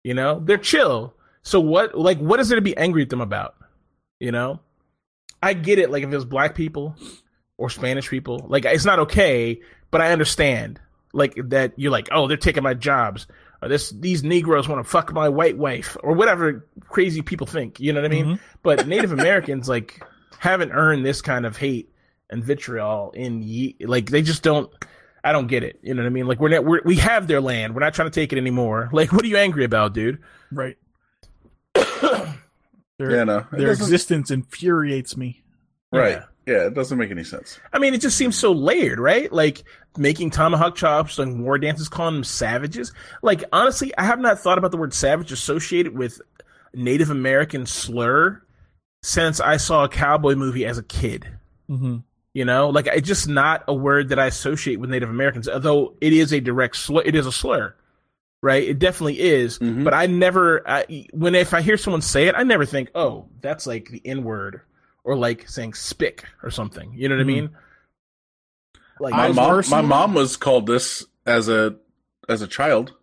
You 0.04 0.14
know, 0.14 0.42
they're 0.44 0.58
chill. 0.58 1.14
So 1.44 1.60
what? 1.60 1.98
Like, 1.98 2.20
what 2.20 2.40
is 2.40 2.50
there 2.50 2.58
to 2.58 2.62
be 2.62 2.78
angry 2.78 3.02
at 3.04 3.10
them 3.10 3.22
about? 3.22 3.56
You 4.20 4.32
know, 4.32 4.60
I 5.42 5.54
get 5.54 5.80
it. 5.80 5.90
Like, 5.90 6.04
if 6.04 6.12
it 6.12 6.16
was 6.16 6.26
black 6.26 6.56
people 6.56 6.96
or 7.58 7.70
Spanish 7.70 8.10
people, 8.10 8.46
like 8.48 8.66
it's 8.66 8.86
not 8.86 9.00
okay. 9.00 9.62
But 9.92 10.02
I 10.02 10.12
understand. 10.12 10.80
Like 11.12 11.34
that, 11.50 11.74
you're 11.76 11.92
like, 11.92 12.10
oh, 12.12 12.28
they're 12.28 12.38
taking 12.38 12.62
my 12.62 12.76
jobs. 12.76 13.26
Or 13.62 13.68
this, 13.68 13.90
these 13.90 14.24
Negroes 14.24 14.70
want 14.70 14.86
to 14.86 14.90
fuck 14.90 15.12
my 15.12 15.28
white 15.28 15.58
wife, 15.58 15.98
or 16.04 16.14
whatever 16.14 16.68
crazy 16.88 17.22
people 17.24 17.48
think. 17.48 17.80
You 17.80 17.92
know 17.94 18.02
what 18.02 18.12
I 18.12 18.14
mean? 18.14 18.26
Mhm. 18.26 18.40
But 18.62 18.88
Native 18.88 19.12
Americans 19.12 19.68
like 19.68 20.02
haven't 20.38 20.72
earned 20.72 21.04
this 21.04 21.22
kind 21.22 21.46
of 21.46 21.58
hate 21.58 21.92
and 22.30 22.44
vitriol 22.44 23.12
in 23.12 23.42
ye- 23.42 23.76
like 23.82 24.10
they 24.10 24.22
just 24.22 24.44
don't. 24.44 24.72
I 25.24 25.32
don't 25.34 25.48
get 25.48 25.64
it. 25.64 25.80
You 25.84 25.94
know 25.94 26.02
what 26.04 26.08
I 26.08 26.12
mean? 26.12 26.28
Like 26.28 26.40
we're 26.40 26.50
not 26.50 26.64
we're, 26.64 26.82
we 26.86 26.96
have 26.98 27.28
their 27.28 27.42
land. 27.42 27.74
We're 27.76 27.82
not 27.82 27.94
trying 27.94 28.10
to 28.10 28.14
take 28.14 28.32
it 28.34 28.38
anymore. 28.38 28.90
Like 28.94 29.12
what 29.12 29.24
are 29.24 29.28
you 29.28 29.38
angry 29.38 29.66
about, 29.66 29.94
dude? 29.94 30.20
Right. 30.52 30.78
their 31.74 33.12
yeah, 33.12 33.24
no, 33.24 33.46
their 33.52 33.68
doesn't- 33.68 33.84
existence 33.86 34.32
infuriates 34.32 35.16
me. 35.18 35.44
right. 35.92 36.12
Yeah. 36.18 36.24
Yeah, 36.46 36.66
it 36.66 36.74
doesn't 36.74 36.98
make 36.98 37.12
any 37.12 37.24
sense. 37.24 37.60
I 37.74 37.78
mean, 37.78 37.94
it 37.94 38.02
just 38.02 38.18
seems 38.18 38.36
so 38.36 38.52
layered, 38.52 38.98
right? 39.00 39.32
Like 39.32 39.64
making 39.98 40.32
tomahawk 40.32 40.74
chops, 40.76 41.16
doing 41.18 41.44
war 41.44 41.60
dances, 41.60 41.88
calling 41.88 42.16
them 42.16 42.24
savages. 42.24 42.92
Like 43.22 43.44
honestly, 43.54 43.96
I 44.00 44.04
have 44.06 44.20
not 44.20 44.40
thought 44.40 44.58
about 44.58 44.72
the 44.72 44.78
word 44.78 44.92
savage 44.96 45.32
associated 45.32 45.96
with 45.96 46.20
Native 46.74 47.12
American 47.12 47.68
slur 47.68 48.42
since 49.04 49.40
I 49.40 49.58
saw 49.58 49.84
a 49.84 49.90
cowboy 49.90 50.34
movie 50.34 50.66
as 50.66 50.80
a 50.80 50.84
kid. 50.84 51.28
Mm-hmm. 51.70 51.98
You 52.40 52.46
know, 52.46 52.70
like 52.70 52.88
it's 52.88 53.06
just 53.08 53.28
not 53.28 53.66
a 53.68 53.74
word 53.74 54.10
that 54.10 54.20
I 54.20 54.28
associate 54.28 54.80
with 54.80 54.90
Native 54.90 55.10
Americans, 55.10 55.50
although 55.50 55.96
it 56.00 56.14
is 56.14 56.32
a 56.32 56.40
direct 56.40 56.78
slur. 56.78 57.02
It 57.04 57.14
is 57.16 57.26
a 57.26 57.34
slur, 57.34 57.76
right? 58.42 58.64
It 58.64 58.80
definitely 58.80 59.20
is. 59.20 59.60
Mhm. 59.60 59.84
But 59.84 59.94
I 59.94 60.06
never, 60.06 60.64
I, 60.66 61.08
when 61.12 61.36
if 61.36 61.54
I 61.54 61.60
hear 61.62 61.76
someone 61.76 62.02
say 62.02 62.28
it, 62.28 62.36
I 62.38 62.44
never 62.44 62.66
think, 62.66 62.92
oh, 62.96 63.26
that's 63.42 63.68
like 63.68 63.90
the 63.90 64.02
N 64.06 64.24
word 64.24 64.62
or 65.04 65.18
like 65.18 65.50
saying 65.50 65.74
spick 65.74 66.24
or 66.42 66.50
something. 66.50 66.94
You 66.96 67.10
know 67.10 67.18
what 67.18 67.26
Mhm. 67.26 67.30
I 67.30 67.34
mean? 67.42 67.50
Like 69.02 69.14
My 69.14 69.32
mom, 69.34 69.64
my 69.70 69.82
mom 69.82 70.14
was 70.14 70.38
called 70.38 70.66
this 70.66 71.06
as 71.26 71.50
a 71.50 71.76
as 72.30 72.42
a 72.42 72.48
child. 72.48 72.94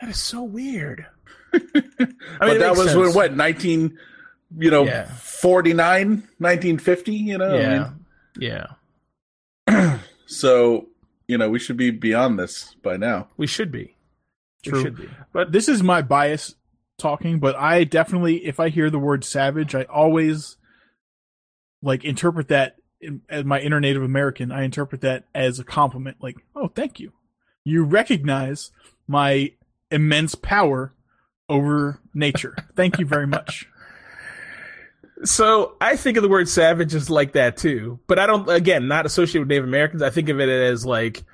that 0.00 0.08
is 0.08 0.18
so 0.18 0.42
weird. 0.42 1.04
but 1.52 1.60
it 2.48 2.58
that 2.60 2.76
was 2.76 2.92
sense. 2.92 3.14
what 3.14 3.36
nineteen, 3.36 3.98
you 4.56 4.70
know, 4.70 4.84
Yeah. 4.84 5.04
49, 5.16 6.26
1950, 6.38 7.12
You 7.14 7.36
know, 7.38 7.54
I 7.54 7.58
yeah, 7.58 7.90
yeah. 8.40 9.98
so 10.26 10.88
you 11.30 11.38
know, 11.38 11.48
we 11.48 11.60
should 11.60 11.76
be 11.76 11.92
beyond 11.92 12.40
this 12.40 12.74
by 12.82 12.96
now. 12.96 13.28
We 13.36 13.46
should 13.46 13.70
be. 13.70 13.94
True. 14.64 14.78
We 14.78 14.82
should 14.82 14.96
be. 14.96 15.08
But 15.32 15.52
This 15.52 15.68
is 15.68 15.80
my 15.80 16.02
bias 16.02 16.56
talking, 16.98 17.38
but 17.38 17.54
I 17.54 17.84
definitely, 17.84 18.44
if 18.44 18.58
I 18.58 18.68
hear 18.68 18.90
the 18.90 18.98
word 18.98 19.22
savage, 19.22 19.76
I 19.76 19.84
always 19.84 20.56
like 21.82 22.04
interpret 22.04 22.48
that 22.48 22.78
in- 23.00 23.22
as 23.28 23.44
my 23.44 23.60
inner 23.60 23.78
Native 23.78 24.02
American. 24.02 24.50
I 24.50 24.64
interpret 24.64 25.02
that 25.02 25.24
as 25.32 25.60
a 25.60 25.64
compliment. 25.64 26.16
Like, 26.20 26.36
oh, 26.56 26.66
thank 26.66 26.98
you. 26.98 27.12
You 27.62 27.84
recognize 27.84 28.72
my 29.06 29.52
immense 29.88 30.34
power 30.34 30.94
over 31.48 32.00
nature. 32.12 32.56
Thank 32.74 32.98
you 32.98 33.06
very 33.06 33.28
much. 33.28 33.68
So 35.24 35.76
I 35.80 35.96
think 35.96 36.16
of 36.16 36.22
the 36.22 36.28
word 36.28 36.48
savage 36.48 36.94
as 36.94 37.10
like 37.10 37.32
that 37.32 37.56
too, 37.56 37.98
but 38.06 38.18
I 38.18 38.26
don't. 38.26 38.48
Again, 38.48 38.88
not 38.88 39.04
associated 39.06 39.40
with 39.40 39.48
Native 39.48 39.64
Americans. 39.64 40.02
I 40.02 40.10
think 40.10 40.28
of 40.30 40.40
it 40.40 40.48
as 40.48 40.86
like 40.86 41.24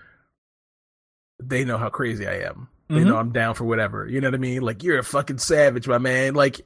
they 1.42 1.64
know 1.64 1.78
how 1.78 1.88
crazy 1.88 2.26
I 2.26 2.40
am. 2.40 2.68
They 2.88 2.96
Mhm. 2.96 3.06
know 3.06 3.16
I'm 3.16 3.32
down 3.32 3.54
for 3.54 3.64
whatever. 3.64 4.06
You 4.06 4.20
know 4.20 4.28
what 4.28 4.34
I 4.34 4.38
mean? 4.38 4.62
Like 4.62 4.82
you're 4.82 4.98
a 4.98 5.04
fucking 5.04 5.38
savage, 5.38 5.86
my 5.88 5.98
man. 5.98 6.34
Like, 6.34 6.60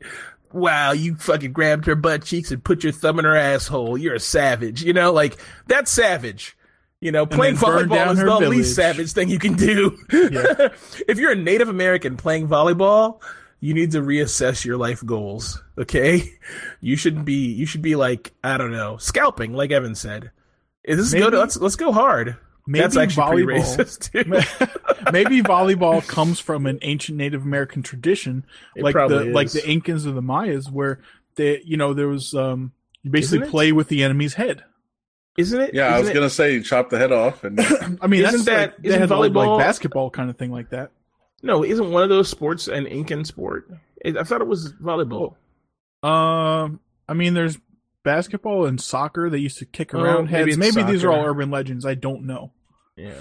wow, 0.53 0.93
you 0.93 1.17
fucking 1.17 1.53
grabbed 1.53 1.87
her 1.87 1.95
butt 1.95 2.25
cheeks 2.25 2.51
and 2.51 2.63
put 2.63 2.85
your 2.85 2.93
thumb 2.93 3.19
in 3.19 3.25
her 3.25 3.37
asshole. 3.37 3.99
You're 3.99 4.15
a 4.15 4.21
savage. 4.21 4.83
You 4.83 4.93
know, 4.93 5.13
like 5.13 5.37
that's 5.67 5.91
savage. 5.91 6.57
You 7.01 7.11
know, 7.13 7.25
playing 7.25 7.57
volleyball 7.57 8.13
is 8.13 8.19
the 8.19 8.25
village. 8.25 8.49
least 8.51 8.75
savage 8.77 9.13
thing 9.13 9.31
you 9.31 9.39
can 9.39 9.55
do. 9.55 9.97
Yeah. 10.13 10.69
if 11.09 11.19
you're 11.19 11.33
a 11.33 11.37
Native 11.37 11.71
American 11.71 12.17
playing 12.19 12.47
volleyball, 12.47 13.23
you 13.61 13.75
need 13.75 13.93
to 13.93 14.01
reassess 14.01 14.65
your 14.65 14.77
life 14.77 15.05
goals. 15.05 15.63
Okay, 15.79 16.33
you 16.81 16.97
should 16.97 17.25
be 17.25 17.53
you 17.53 17.67
should 17.67 17.83
be 17.83 17.97
like 17.97 18.33
I 18.43 18.57
don't 18.59 18.73
know 18.73 18.97
scalping, 18.97 19.53
like 19.53 19.71
Evan 19.71 19.95
said. 19.95 20.31
Is 20.85 20.97
this 20.99 21.13
Maybe- 21.13 21.25
good? 21.31 21.35
Let's 21.39 21.57
let's 21.57 21.77
go 21.77 21.93
hard. 21.93 22.37
Maybe 22.67 22.83
That's 22.83 22.97
actually 22.97 23.45
pretty 23.45 23.61
volleyball. 23.61 23.77
racist. 23.77 24.13
Too. 24.13 25.11
Maybe 25.13 25.43
volleyball 25.43 26.07
comes 26.07 26.39
from 26.39 26.67
an 26.67 26.79
ancient 26.83 27.19
Native 27.19 27.43
American 27.43 27.83
tradition, 27.83 28.45
It 28.77 28.83
like 28.85 28.93
the 28.95 28.99
probably 28.99 29.33
like 29.33 29.51
the 29.51 29.61
Incans 29.61 30.07
or 30.07 30.13
the 30.13 30.23
Mayas, 30.23 30.71
where 30.71 31.01
they, 31.37 31.63
you 31.65 31.77
know, 31.77 31.95
there 31.95 32.07
was 32.07 32.33
um, 32.35 32.73
you 33.03 33.11
basically 33.11 33.39
Isn't 33.39 33.49
it? 33.49 33.51
play 33.51 33.73
with 33.73 33.89
the 33.89 34.05
enemy's 34.05 34.35
head. 34.35 34.63
Isn't 35.39 35.61
it? 35.61 35.75
Yeah, 35.75 35.87
I 35.87 35.89
Isn't 35.95 36.01
was 36.01 36.09
it- 36.11 36.15
gonna 36.15 36.31
say 36.31 36.61
chop 36.61 36.91
the 36.91 36.99
head 36.99 37.13
off, 37.13 37.45
and 37.45 37.59
I 38.01 38.07
mean, 38.07 38.21
Isn't 38.25 38.45
that's 38.45 38.45
that- 38.45 38.61
like, 38.75 38.77
they 38.83 38.89
isn't 38.91 39.09
volleyball- 39.09 39.57
like 39.59 39.67
basketball 39.67 40.11
kind 40.11 40.29
of 40.31 40.37
thing 40.37 40.53
like 40.53 40.71
that. 40.71 40.91
No, 41.43 41.65
isn't 41.65 41.91
one 41.91 42.03
of 42.03 42.09
those 42.09 42.29
sports 42.29 42.69
an 42.69 42.87
Incan 42.87 43.25
sport? 43.25 43.71
I 44.05 44.23
thought 44.25 44.41
it 44.41 44.47
was 44.47 44.73
volleyball. 44.75 45.37
Um, 46.03 46.81
I 47.09 47.15
mean, 47.15 47.35
there's 47.35 47.59
basketball 48.05 48.67
and 48.67 48.81
soccer. 48.81 49.29
They 49.31 49.39
used 49.39 49.59
to 49.59 49.67
kick 49.67 49.95
Oh, 49.95 50.01
around 50.01 50.25
maybe 50.27 50.37
heads. 50.37 50.49
it's 50.49 50.75
Maybe 50.77 50.91
these 50.91 51.05
are 51.05 51.11
all 51.13 51.25
urban 51.25 51.51
legends. 51.51 51.85
I 51.87 51.95
don't 51.95 52.25
know. 52.27 52.53
Yeah. 52.97 53.15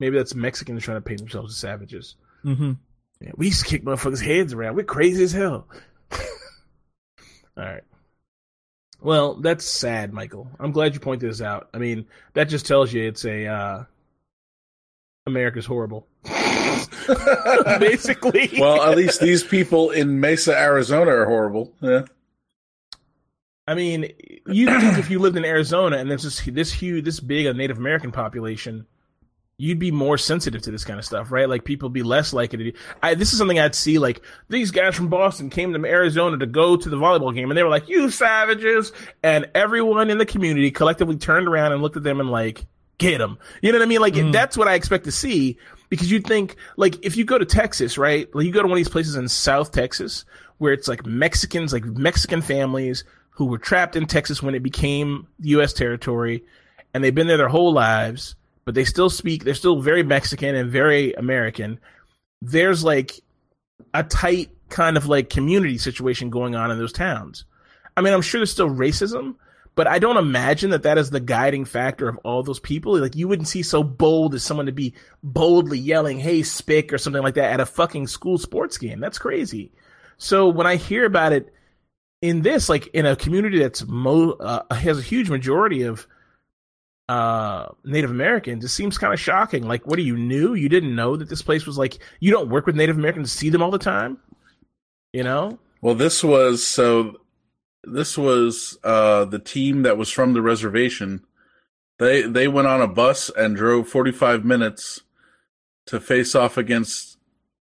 Maybe 0.00 0.16
that's 0.16 0.34
Mexicans 0.34 0.82
trying 0.82 0.96
to 0.98 1.00
paint 1.02 1.20
themselves 1.20 1.52
as 1.52 1.58
savages. 1.58 2.16
Mm-hmm. 2.44 2.72
Yeah, 3.20 3.30
we 3.36 3.46
used 3.46 3.62
to 3.62 3.68
kick 3.68 3.84
motherfuckers' 3.84 4.20
heads 4.20 4.52
around. 4.52 4.74
We're 4.76 4.84
crazy 4.84 5.22
as 5.24 5.32
hell. 5.32 5.68
All 6.12 6.18
right. 7.64 7.82
Well, 9.00 9.34
that's 9.34 9.64
sad, 9.64 10.12
Michael. 10.12 10.50
I'm 10.58 10.72
glad 10.72 10.94
you 10.94 11.00
pointed 11.00 11.28
this 11.28 11.40
out. 11.40 11.68
I 11.74 11.78
mean, 11.78 12.06
that 12.32 12.44
just 12.48 12.66
tells 12.66 12.92
you 12.92 13.06
it's 13.06 13.24
a 13.24 13.46
uh, 13.46 13.84
America's 15.26 15.66
horrible. 15.66 16.06
Basically. 17.80 18.50
well, 18.58 18.82
at 18.82 18.96
least 18.96 19.20
these 19.20 19.42
people 19.42 19.90
in 19.90 20.20
Mesa, 20.20 20.56
Arizona 20.56 21.10
are 21.10 21.26
horrible. 21.26 21.72
Yeah. 21.80 22.02
I 23.66 23.74
mean, 23.74 24.12
you 24.46 24.66
think 24.66 24.98
if 24.98 25.10
you 25.10 25.18
lived 25.18 25.36
in 25.36 25.44
Arizona 25.44 25.96
and 25.96 26.10
there's 26.10 26.22
this 26.22 26.42
this 26.44 26.72
huge, 26.72 27.04
this 27.04 27.20
big 27.20 27.46
a 27.46 27.54
Native 27.54 27.78
American 27.78 28.12
population, 28.12 28.86
you'd 29.56 29.78
be 29.78 29.90
more 29.90 30.18
sensitive 30.18 30.60
to 30.62 30.70
this 30.70 30.84
kind 30.84 30.98
of 30.98 31.04
stuff, 31.04 31.32
right? 31.32 31.48
Like 31.48 31.64
people 31.64 31.88
be 31.88 32.02
less 32.02 32.34
likely 32.34 32.58
to. 32.58 32.64
Do, 32.72 32.78
I, 33.02 33.14
this 33.14 33.32
is 33.32 33.38
something 33.38 33.58
I'd 33.58 33.74
see. 33.74 33.98
Like 33.98 34.20
these 34.50 34.70
guys 34.70 34.94
from 34.94 35.08
Boston 35.08 35.48
came 35.48 35.72
to 35.72 35.88
Arizona 35.88 36.36
to 36.38 36.46
go 36.46 36.76
to 36.76 36.88
the 36.90 36.96
volleyball 36.96 37.34
game, 37.34 37.50
and 37.50 37.56
they 37.56 37.62
were 37.62 37.70
like, 37.70 37.88
"You 37.88 38.10
savages!" 38.10 38.92
And 39.22 39.48
everyone 39.54 40.10
in 40.10 40.18
the 40.18 40.26
community 40.26 40.70
collectively 40.70 41.16
turned 41.16 41.48
around 41.48 41.72
and 41.72 41.80
looked 41.80 41.96
at 41.96 42.02
them 42.02 42.20
and 42.20 42.30
like, 42.30 42.66
"Get 42.98 43.18
them!" 43.18 43.38
You 43.62 43.72
know 43.72 43.78
what 43.78 43.84
I 43.84 43.88
mean? 43.88 44.00
Like 44.00 44.14
Mm. 44.14 44.32
that's 44.32 44.56
what 44.56 44.68
I 44.68 44.74
expect 44.74 45.04
to 45.04 45.12
see 45.12 45.58
because 45.88 46.10
you'd 46.10 46.26
think 46.26 46.56
like 46.76 47.04
if 47.04 47.16
you 47.16 47.24
go 47.24 47.38
to 47.38 47.44
Texas, 47.44 47.98
right? 47.98 48.32
Like 48.34 48.46
you 48.46 48.52
go 48.52 48.62
to 48.62 48.68
one 48.68 48.76
of 48.76 48.84
these 48.84 48.88
places 48.88 49.16
in 49.16 49.28
South 49.28 49.72
Texas 49.72 50.24
where 50.58 50.72
it's 50.72 50.88
like 50.88 51.04
Mexicans, 51.04 51.72
like 51.72 51.84
Mexican 51.84 52.40
families 52.40 53.04
who 53.30 53.46
were 53.46 53.58
trapped 53.58 53.96
in 53.96 54.06
Texas 54.06 54.42
when 54.42 54.54
it 54.54 54.62
became 54.62 55.26
U.S. 55.40 55.72
territory, 55.72 56.44
and 56.92 57.02
they've 57.02 57.14
been 57.14 57.26
there 57.26 57.36
their 57.36 57.48
whole 57.48 57.72
lives, 57.72 58.36
but 58.64 58.74
they 58.76 58.84
still 58.84 59.10
speak. 59.10 59.42
They're 59.42 59.54
still 59.54 59.80
very 59.80 60.04
Mexican 60.04 60.54
and 60.54 60.70
very 60.70 61.12
American. 61.14 61.80
There's 62.40 62.84
like 62.84 63.20
a 63.92 64.04
tight 64.04 64.50
kind 64.68 64.96
of 64.96 65.06
like 65.08 65.30
community 65.30 65.78
situation 65.78 66.30
going 66.30 66.54
on 66.54 66.70
in 66.70 66.78
those 66.78 66.92
towns. 66.92 67.44
I 67.96 68.00
mean, 68.00 68.12
I'm 68.14 68.22
sure 68.22 68.38
there's 68.38 68.52
still 68.52 68.70
racism, 68.70 69.34
but 69.76 69.86
I 69.86 69.98
don't 69.98 70.16
imagine 70.16 70.70
that 70.70 70.84
that 70.84 70.98
is 70.98 71.10
the 71.10 71.20
guiding 71.20 71.64
factor 71.64 72.08
of 72.08 72.16
all 72.18 72.42
those 72.42 72.60
people. 72.60 72.98
Like, 72.98 73.16
you 73.16 73.26
wouldn't 73.26 73.48
see 73.48 73.62
so 73.62 73.82
bold 73.82 74.34
as 74.34 74.42
someone 74.42 74.66
to 74.66 74.72
be 74.72 74.94
boldly 75.22 75.78
yelling, 75.78 76.18
"Hey, 76.18 76.42
spick" 76.42 76.92
or 76.92 76.98
something 76.98 77.22
like 77.22 77.34
that 77.34 77.52
at 77.52 77.60
a 77.60 77.66
fucking 77.66 78.06
school 78.06 78.38
sports 78.38 78.78
game. 78.78 79.00
That's 79.00 79.18
crazy. 79.18 79.72
So 80.16 80.48
when 80.48 80.66
I 80.66 80.76
hear 80.76 81.04
about 81.04 81.32
it 81.32 81.52
in 82.22 82.42
this, 82.42 82.68
like 82.68 82.86
in 82.88 83.04
a 83.06 83.16
community 83.16 83.58
that's 83.58 83.86
mo 83.86 84.32
uh, 84.32 84.74
has 84.74 84.98
a 84.98 85.02
huge 85.02 85.28
majority 85.30 85.82
of 85.82 86.06
uh 87.08 87.66
Native 87.84 88.10
Americans, 88.10 88.64
it 88.64 88.68
seems 88.68 88.96
kind 88.96 89.12
of 89.12 89.20
shocking. 89.20 89.66
Like, 89.66 89.86
what 89.86 89.98
are 89.98 90.02
you 90.02 90.16
new? 90.16 90.54
You 90.54 90.68
didn't 90.68 90.94
know 90.94 91.16
that 91.16 91.28
this 91.28 91.42
place 91.42 91.66
was 91.66 91.76
like 91.76 91.98
you 92.20 92.30
don't 92.30 92.48
work 92.48 92.66
with 92.66 92.76
Native 92.76 92.96
Americans, 92.96 93.32
see 93.32 93.50
them 93.50 93.62
all 93.62 93.70
the 93.70 93.78
time. 93.78 94.18
You 95.12 95.22
know? 95.22 95.58
Well, 95.80 95.94
this 95.94 96.24
was 96.24 96.66
so. 96.66 97.20
This 97.86 98.16
was 98.16 98.78
uh, 98.84 99.24
the 99.24 99.38
team 99.38 99.82
that 99.82 99.96
was 99.98 100.10
from 100.10 100.32
the 100.32 100.42
reservation. 100.42 101.24
They 101.98 102.22
they 102.22 102.48
went 102.48 102.68
on 102.68 102.80
a 102.80 102.88
bus 102.88 103.30
and 103.36 103.56
drove 103.56 103.88
forty 103.88 104.12
five 104.12 104.44
minutes 104.44 105.02
to 105.86 106.00
face 106.00 106.34
off 106.34 106.56
against 106.56 107.18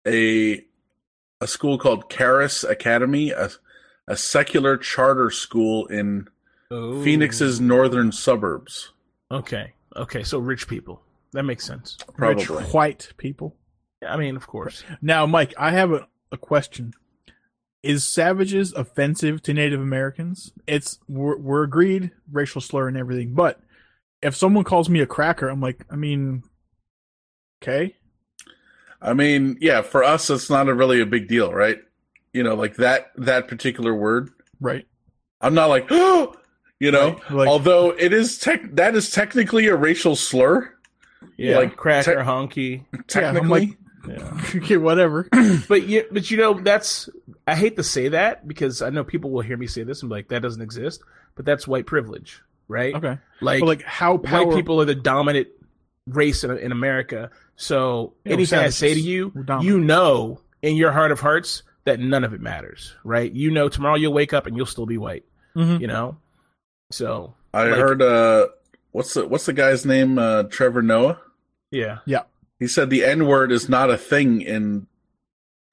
a 0.08 0.66
a 1.42 1.48
school 1.48 1.78
called 1.78 2.10
Caurus 2.10 2.64
Academy, 2.64 3.32
a 3.32 3.50
a 4.08 4.18
secular 4.18 4.78
charter 4.78 5.30
school 5.30 5.86
in 5.88 6.28
Phoenix's 6.70 7.60
northern 7.62 8.12
suburbs. 8.12 8.92
Okay. 9.32 9.74
Okay. 9.96 10.24
So 10.24 10.40
rich 10.40 10.68
people. 10.68 11.02
That 11.34 11.44
makes 11.44 11.66
sense. 11.66 11.98
Rich 12.18 12.46
Probably. 12.46 12.64
white 12.66 13.12
people. 13.18 13.56
I 14.08 14.18
mean, 14.18 14.36
of 14.36 14.48
course. 14.48 14.84
Now, 15.02 15.26
Mike, 15.26 15.54
I 15.58 15.72
have 15.72 15.92
a, 15.92 16.08
a 16.32 16.38
question. 16.38 16.94
Is 17.86 18.04
savages 18.04 18.74
offensive 18.74 19.42
to 19.44 19.54
Native 19.54 19.80
Americans? 19.80 20.52
It's 20.68 21.00
we're, 21.08 21.38
we're 21.38 21.64
agreed, 21.64 22.12
racial 22.32 22.60
slur 22.62 22.88
and 22.88 22.98
everything. 22.98 23.34
But 23.34 23.60
if 24.22 24.36
someone 24.36 24.64
calls 24.64 24.90
me 24.90 25.02
a 25.02 25.06
cracker, 25.06 25.48
I'm 25.48 25.62
like, 25.62 25.86
I 25.90 25.96
mean, 25.96 26.44
okay, 27.62 27.96
I 29.02 29.14
mean, 29.14 29.58
yeah, 29.62 29.82
for 29.82 30.04
us, 30.04 30.30
it's 30.30 30.50
not 30.50 30.68
a 30.68 30.74
really 30.74 31.00
a 31.02 31.06
big 31.06 31.28
deal, 31.28 31.54
right? 31.54 31.78
You 32.34 32.44
know, 32.44 32.56
like 32.56 32.76
that 32.78 33.12
that 33.18 33.48
particular 33.48 33.94
word. 33.94 34.30
right? 34.60 34.88
I'm 35.42 35.54
not 35.54 35.68
like, 35.68 35.88
oh, 35.92 36.36
you 36.80 36.92
know. 36.92 37.12
Right, 37.30 37.32
like- 37.32 37.48
although 37.50 37.92
it 37.92 38.14
is 38.14 38.38
tech, 38.40 38.62
that 38.76 38.96
is 38.96 39.12
technically 39.12 39.68
a 39.68 39.76
racial 39.76 40.16
slur. 40.16 40.72
Yeah. 41.38 41.58
Like, 41.58 41.70
Like 41.70 41.78
cracker, 41.78 42.16
tech- 42.16 42.26
honky. 42.26 42.86
Technically, 43.08 43.66
Yeah. 43.66 43.74
okay, 44.56 44.78
whatever. 44.78 45.28
but 45.68 45.88
you, 45.88 46.06
but 46.12 46.30
you 46.32 46.38
know, 46.38 46.54
that's 46.60 47.10
I 47.48 47.56
hate 47.56 47.76
to 47.78 47.84
say 47.84 48.10
that 48.10 48.48
because 48.48 48.82
I 48.82 48.90
know 48.90 49.04
people 49.04 49.32
will 49.32 49.42
hear 49.42 49.58
me 49.58 49.68
say 49.68 49.84
this 49.84 50.02
and 50.02 50.10
be 50.10 50.16
like, 50.16 50.30
that 50.30 50.42
doesn't 50.42 50.62
exist. 50.62 51.02
But 51.36 51.46
that's 51.46 51.68
white 51.68 51.86
privilege, 51.86 52.42
right? 52.68 52.96
Okay, 52.96 53.18
Like, 53.42 53.60
but 53.60 53.66
like 53.66 53.84
how 53.84 54.18
power, 54.18 54.46
white 54.48 54.56
people 54.56 54.80
are 54.82 54.86
the 54.86 54.96
dominant 54.96 55.48
race 56.08 56.44
in, 56.44 56.52
in 56.58 56.72
America. 56.72 57.30
So 57.58 58.14
Yeah, 58.26 58.34
anything 58.34 58.60
I 58.60 58.70
say 58.70 58.94
to 58.94 59.00
you, 59.00 59.34
you 59.62 59.80
know, 59.80 60.40
in 60.62 60.76
your 60.78 60.92
heart 60.92 61.12
of 61.12 61.20
hearts, 61.20 61.64
that 61.84 62.00
none 62.00 62.24
of 62.24 62.34
it 62.34 62.42
matters, 62.42 62.96
right? 63.04 63.32
You 63.32 63.52
know, 63.52 63.68
tomorrow 63.70 63.96
you'll 63.96 64.14
wake 64.14 64.34
up 64.34 64.48
and 64.48 64.56
you'll 64.58 64.66
still 64.66 64.86
be 64.86 64.98
white. 64.98 65.26
Mhm. 65.56 65.82
You 65.82 65.88
know, 65.88 66.18
so 66.92 67.36
I 67.54 67.66
Like- 67.68 67.80
heard. 67.80 68.02
uh 68.02 68.48
What's 68.92 69.14
the 69.14 69.28
What's 69.28 69.46
the 69.46 69.52
guy's 69.52 69.86
name? 69.86 70.18
Uh, 70.18 70.44
Trevor 70.44 70.82
Noah. 70.82 71.20
Yeah. 71.70 71.98
Yeah, 72.06 72.22
He 72.60 72.68
said 72.68 72.90
the 72.90 73.04
N 73.04 73.26
word 73.28 73.52
is 73.52 73.68
not 73.70 73.90
a 73.90 73.98
thing 73.98 74.42
in 74.42 74.88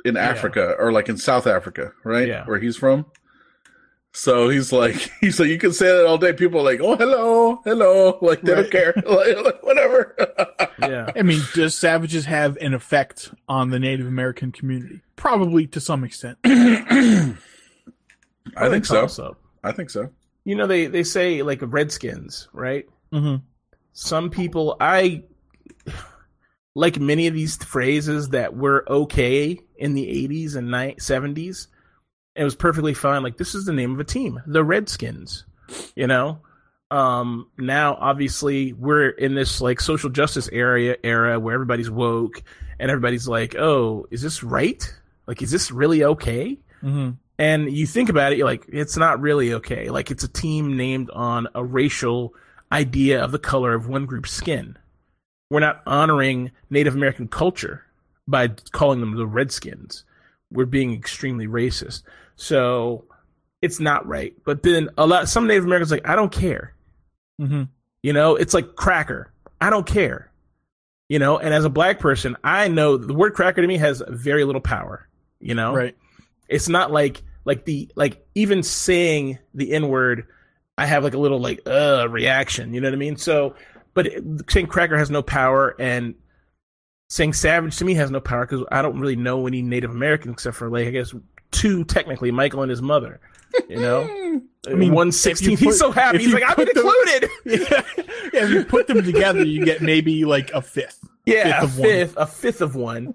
in 0.04 0.16
Africa 0.16 0.74
or 0.78 0.90
like 0.92 1.08
in 1.08 1.16
South 1.16 1.46
Africa, 1.46 1.92
right? 2.04 2.26
Yeah. 2.26 2.44
Where 2.44 2.58
he's 2.58 2.76
from. 2.76 3.06
So 4.14 4.48
he's 4.50 4.72
like, 4.72 5.10
he's 5.20 5.38
like, 5.40 5.48
you 5.48 5.58
can 5.58 5.72
say 5.72 5.86
that 5.86 6.04
all 6.06 6.18
day. 6.18 6.32
People 6.34 6.60
are 6.60 6.64
like, 6.64 6.80
oh, 6.82 6.96
hello, 6.96 7.60
hello, 7.64 8.18
like 8.22 8.42
they 8.42 8.52
Right. 8.52 8.62
don't 8.62 8.70
care, 8.70 8.94
like, 9.06 9.36
like, 9.44 9.62
whatever. 9.62 10.14
yeah. 10.80 11.10
I 11.16 11.22
mean, 11.22 11.40
does 11.54 11.74
savages 11.76 12.24
have 12.26 12.56
an 12.58 12.74
effect 12.74 13.30
on 13.48 13.70
the 13.70 13.78
Native 13.78 14.06
American 14.06 14.52
community? 14.52 15.00
Probably 15.16 15.66
to 15.68 15.80
some 15.80 16.04
extent. 16.04 16.36
I 16.44 17.34
think 18.68 18.84
so. 18.84 19.00
Toss 19.02 19.18
up. 19.18 19.38
I 19.64 19.72
think 19.72 19.88
so. 19.90 20.10
You 20.44 20.56
know, 20.56 20.66
they 20.66 20.86
they 20.86 21.04
say 21.04 21.42
like 21.42 21.60
Redskins, 21.62 22.48
right? 22.52 22.86
hmm 23.12 23.36
some 23.94 24.30
people 24.30 24.76
I 24.80 25.22
like 26.74 26.98
many 26.98 27.26
of 27.26 27.34
these 27.34 27.56
phrases 27.56 28.30
that 28.30 28.56
were 28.56 28.84
okay 28.88 29.58
in 29.76 29.94
the 29.94 30.06
80s 30.06 30.56
and 30.56 30.68
70s. 30.68 31.66
It 32.34 32.44
was 32.44 32.54
perfectly 32.54 32.94
fine. 32.94 33.22
Like 33.22 33.36
this 33.36 33.54
is 33.54 33.66
the 33.66 33.72
name 33.72 33.92
of 33.92 34.00
a 34.00 34.04
team, 34.04 34.40
the 34.46 34.64
Redskins. 34.64 35.44
You 35.94 36.06
know, 36.06 36.40
um, 36.90 37.48
now 37.58 37.96
obviously 38.00 38.72
we're 38.74 39.08
in 39.08 39.34
this 39.34 39.60
like 39.60 39.80
social 39.80 40.10
justice 40.10 40.48
area 40.52 40.96
era 41.02 41.38
where 41.40 41.54
everybody's 41.54 41.90
woke 41.90 42.42
and 42.78 42.90
everybody's 42.90 43.28
like, 43.28 43.54
"Oh, 43.56 44.06
is 44.10 44.22
this 44.22 44.42
right? 44.42 44.82
Like, 45.26 45.42
is 45.42 45.50
this 45.50 45.70
really 45.70 46.04
okay?" 46.04 46.58
hmm 46.80 47.10
And 47.38 47.70
you 47.70 47.86
think 47.86 48.08
about 48.08 48.32
it, 48.32 48.38
you're 48.38 48.46
like, 48.46 48.66
it's 48.68 48.96
not 48.96 49.20
really 49.20 49.54
okay. 49.54 49.88
Like 49.88 50.10
it's 50.10 50.24
a 50.24 50.28
team 50.28 50.76
named 50.76 51.10
on 51.10 51.48
a 51.54 51.64
racial 51.64 52.34
idea 52.70 53.22
of 53.22 53.32
the 53.32 53.38
color 53.38 53.74
of 53.74 53.88
one 53.88 54.06
group's 54.06 54.32
skin. 54.32 54.76
We're 55.52 55.60
not 55.60 55.82
honoring 55.86 56.50
Native 56.70 56.94
American 56.94 57.28
culture 57.28 57.84
by 58.26 58.48
calling 58.72 59.00
them 59.00 59.14
the 59.16 59.26
Redskins. 59.26 60.04
We're 60.50 60.64
being 60.64 60.94
extremely 60.94 61.46
racist. 61.46 62.02
So 62.36 63.04
it's 63.60 63.78
not 63.78 64.06
right. 64.06 64.34
But 64.44 64.62
then 64.62 64.88
a 64.96 65.06
lot 65.06 65.28
some 65.28 65.46
Native 65.46 65.64
Americans 65.64 65.92
are 65.92 65.96
like, 65.96 66.08
I 66.08 66.16
don't 66.16 66.32
care. 66.32 66.74
hmm 67.38 67.64
You 68.02 68.14
know, 68.14 68.36
it's 68.36 68.54
like 68.54 68.76
cracker. 68.76 69.30
I 69.60 69.68
don't 69.68 69.86
care. 69.86 70.30
You 71.10 71.18
know, 71.18 71.38
and 71.38 71.52
as 71.52 71.66
a 71.66 71.70
black 71.70 71.98
person, 72.00 72.36
I 72.42 72.68
know 72.68 72.96
the 72.96 73.12
word 73.12 73.34
cracker 73.34 73.60
to 73.60 73.68
me 73.68 73.76
has 73.76 74.02
very 74.08 74.44
little 74.44 74.62
power. 74.62 75.06
You 75.38 75.54
know? 75.54 75.74
Right. 75.74 75.96
it's 76.48 76.68
not 76.70 76.90
like 76.92 77.22
like 77.44 77.64
the 77.66 77.90
like 77.96 78.24
even 78.34 78.62
saying 78.62 79.38
the 79.52 79.72
n 79.72 79.88
word 79.88 80.26
i 80.78 80.86
have 80.86 81.02
like 81.04 81.14
a 81.14 81.18
little 81.18 81.40
like 81.40 81.60
uh 81.66 82.06
reaction 82.08 82.72
you 82.72 82.80
know 82.80 82.86
what 82.88 82.94
i 82.94 82.96
mean 82.96 83.16
so 83.16 83.54
but 83.94 84.06
it, 84.06 84.22
saying 84.50 84.66
cracker 84.66 84.96
has 84.98 85.10
no 85.10 85.22
power 85.22 85.74
and 85.78 86.14
saying 87.08 87.32
savage 87.32 87.76
to 87.76 87.84
me 87.84 87.94
has 87.94 88.10
no 88.10 88.20
power 88.20 88.46
because 88.46 88.64
i 88.72 88.80
don't 88.82 88.98
really 88.98 89.16
know 89.16 89.46
any 89.46 89.62
native 89.62 89.90
americans 89.90 90.32
except 90.34 90.56
for 90.56 90.70
like 90.70 90.86
i 90.86 90.90
guess 90.90 91.14
two 91.50 91.84
technically 91.84 92.30
michael 92.30 92.62
and 92.62 92.70
his 92.70 92.80
mother 92.82 93.20
you 93.68 93.80
know 93.80 94.40
I 94.68 94.74
mean, 94.74 94.94
one 94.94 95.10
sixteen. 95.10 95.56
He's 95.56 95.76
so 95.76 95.90
happy. 95.90 96.18
He's 96.18 96.32
like, 96.32 96.44
I've 96.44 96.56
been 96.56 96.68
them- 96.72 96.86
included. 96.86 97.30
yeah, 98.32 98.42
if 98.44 98.50
you 98.50 98.64
put 98.64 98.86
them 98.86 99.02
together, 99.02 99.42
you 99.42 99.64
get 99.64 99.82
maybe 99.82 100.24
like 100.24 100.52
a 100.52 100.62
fifth. 100.62 101.00
Yeah, 101.26 101.60
Fifth 101.60 101.62
a 101.62 101.64
of 101.64 101.78
one. 101.78 101.88
fifth, 101.88 102.14
a 102.16 102.26
fifth 102.28 102.60
of 102.60 102.76
one. 102.76 103.14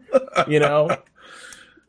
You 0.49 0.59
know, 0.59 0.89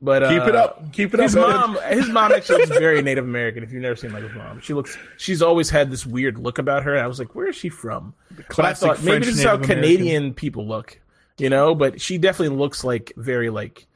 but 0.01 0.22
uh, 0.22 0.28
Keep 0.30 0.49
it 0.49 0.55
up. 0.55 0.92
Keep 0.92 1.14
it 1.14 1.20
His 1.20 1.36
up. 1.36 1.46
His 1.46 1.57
mom, 1.57 1.78
his 1.90 2.09
mom 2.09 2.32
actually 2.32 2.64
looks 2.64 2.78
very 2.78 3.03
Native 3.03 3.24
American. 3.24 3.62
If 3.62 3.72
you've 3.72 3.82
never 3.82 3.96
seen 3.96 4.12
Michael's 4.12 4.34
mom, 4.34 4.61
she 4.61 4.74
looks. 4.74 4.96
She's 5.16 5.42
always 5.42 5.70
had 5.70 5.90
this 5.90 6.07
weird 6.07 6.38
look 6.38 6.59
about 6.59 6.84
her. 6.84 6.94
And 6.94 7.03
I 7.03 7.07
was 7.07 7.18
like, 7.18 7.34
where 7.34 7.49
is 7.49 7.57
she 7.57 7.68
from? 7.68 8.14
But 8.57 8.64
I 8.64 8.74
thought 8.74 9.03
maybe 9.03 9.26
this 9.26 9.38
is 9.38 9.44
how 9.44 9.55
American. 9.55 9.76
Canadian 9.76 10.34
people 10.34 10.66
look. 10.66 11.01
You 11.38 11.51
know, 11.51 11.74
but 11.74 12.01
she 12.01 12.18
definitely 12.18 12.57
looks 12.57 12.82
like 12.82 13.12
very 13.16 13.51
like 13.51 13.86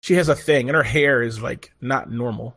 she 0.00 0.14
has 0.14 0.28
a 0.28 0.34
thing, 0.34 0.68
and 0.68 0.76
her 0.76 0.82
hair 0.82 1.22
is 1.22 1.40
like 1.40 1.72
not 1.80 2.10
normal. 2.10 2.56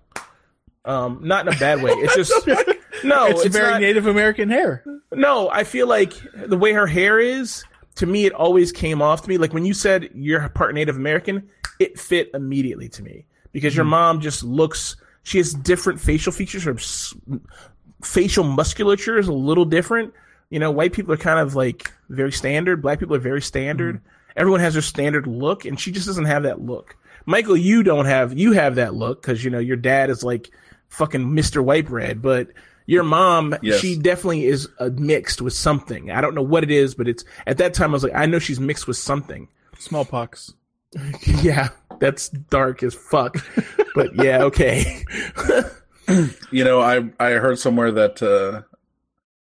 Um, 0.85 1.19
not 1.23 1.47
in 1.47 1.53
a 1.53 1.57
bad 1.57 1.81
way. 1.81 1.91
It's 1.91 2.15
just 2.15 2.47
no. 3.03 3.27
it's, 3.27 3.45
It's, 3.45 3.55
very 3.55 3.71
not, 3.71 3.81
Native 3.81 4.07
American 4.07 4.49
hair. 4.49 4.83
no, 5.11 5.49
I 5.49 5.63
feel 5.63 5.87
like 5.87 6.13
the 6.33 6.57
way 6.57 6.71
her 6.73 6.87
hair 6.87 7.19
is, 7.19 7.63
to 7.97 8.05
me, 8.05 8.25
it 8.25 8.33
always 8.33 8.71
came 8.71 9.01
off 9.01 9.23
to 9.23 9.29
me 9.29 9.37
like 9.37 9.53
when 9.53 9.65
you 9.65 9.73
said 9.73 10.09
you're 10.13 10.47
part 10.49 10.73
Native 10.73 10.95
American, 10.95 11.49
it 11.79 11.99
fit 11.99 12.29
immediately 12.33 12.87
to 12.89 13.03
me 13.03 13.25
because 13.51 13.75
your 13.75 13.85
hmm. 13.85 13.91
mom 13.91 14.21
just 14.21 14.43
looks. 14.43 14.95
She 15.23 15.39
has 15.39 15.53
different 15.53 15.99
facial 15.99 16.31
features. 16.31 16.63
Her 16.63 16.77
facial 18.03 18.43
musculature 18.43 19.17
is 19.17 19.27
a 19.27 19.33
little 19.33 19.65
different. 19.65 20.13
You 20.49 20.59
know, 20.59 20.71
white 20.71 20.93
people 20.93 21.11
are 21.11 21.17
kind 21.17 21.39
of 21.39 21.55
like 21.55 21.91
very 22.09 22.31
standard. 22.31 22.81
Black 22.81 22.99
people 22.99 23.15
are 23.15 23.19
very 23.19 23.41
standard. 23.41 23.97
Hmm. 23.97 24.09
Everyone 24.37 24.59
has 24.59 24.73
their 24.73 24.83
standard 24.83 25.25
look, 25.25 25.65
and 25.65 25.79
she 25.79 25.91
just 25.91 26.05
doesn't 26.05 26.25
have 26.25 26.43
that 26.43 26.61
look. 26.61 26.95
Michael, 27.25 27.57
you 27.57 27.81
don't 27.81 28.05
have 28.05 28.37
you 28.37 28.51
have 28.53 28.75
that 28.75 28.93
look 28.93 29.23
because 29.23 29.43
you 29.43 29.49
know 29.49 29.59
your 29.59 29.75
dad 29.75 30.11
is 30.11 30.23
like 30.23 30.51
fucking 30.89 31.25
Mr. 31.25 31.63
White 31.63 31.87
Bread, 31.87 32.21
but 32.21 32.49
your 32.87 33.03
mom, 33.03 33.55
Yes. 33.61 33.79
she 33.79 33.95
definitely 33.95 34.45
is 34.47 34.67
uh, 34.79 34.89
mixed 34.95 35.41
with 35.41 35.53
something. 35.53 36.09
I 36.09 36.19
don't 36.21 36.33
know 36.33 36.41
what 36.41 36.63
it 36.63 36.71
is, 36.71 36.95
but 36.95 37.07
it's 37.07 37.23
at 37.45 37.59
that 37.59 37.73
time 37.75 37.91
I 37.91 37.93
was 37.93 38.03
like, 38.03 38.15
I 38.15 38.25
know 38.25 38.39
she's 38.39 38.59
mixed 38.59 38.87
with 38.87 38.97
something. 38.97 39.47
Smallpox. 39.77 40.53
yeah, 41.43 41.69
that's 41.99 42.29
dark 42.29 42.81
as 42.81 42.95
fuck, 42.95 43.37
but 43.93 44.15
yeah, 44.15 44.43
okay. 44.45 45.03
You 46.51 46.63
know, 46.63 46.79
I 46.79 47.09
I 47.19 47.31
heard 47.31 47.59
somewhere 47.59 47.91
that 47.91 48.23
uh, 48.23 48.61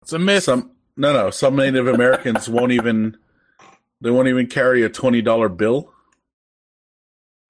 It's 0.02 0.14
a 0.14 0.20
myth. 0.20 0.44
some 0.44 0.72
no 0.96 1.12
no 1.12 1.30
some 1.30 1.58
Native 1.58 1.88
Americans 1.90 2.48
won't 2.48 2.72
even 2.72 3.18
they 4.00 4.10
won't 4.10 4.30
even 4.30 4.48
carry 4.48 4.82
a 4.84 4.88
twenty 4.90 5.22
dollar 5.22 5.50
bill. 5.50 5.92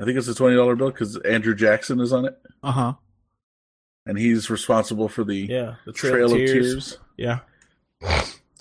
I 0.01 0.05
think 0.05 0.17
it's 0.17 0.27
a 0.27 0.33
twenty 0.33 0.55
dollar 0.55 0.75
bill 0.75 0.89
because 0.89 1.15
Andrew 1.17 1.53
Jackson 1.53 1.99
is 1.99 2.11
on 2.11 2.25
it, 2.25 2.35
Uh 2.63 2.71
huh. 2.71 2.93
And 4.05 4.17
he's 4.17 4.49
responsible 4.49 5.07
for 5.09 5.23
the 5.23 5.35
Yeah, 5.37 5.75
the 5.85 5.93
Trail, 5.93 6.31
of 6.31 6.37
Tears. 6.37 6.97
Yeah, 7.17 7.39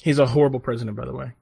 he's 0.03 0.19
a 0.19 0.27
horrible 0.27 0.61
president, 0.61 0.97
by 0.97 1.05
the 1.07 1.13
way. 1.15 1.33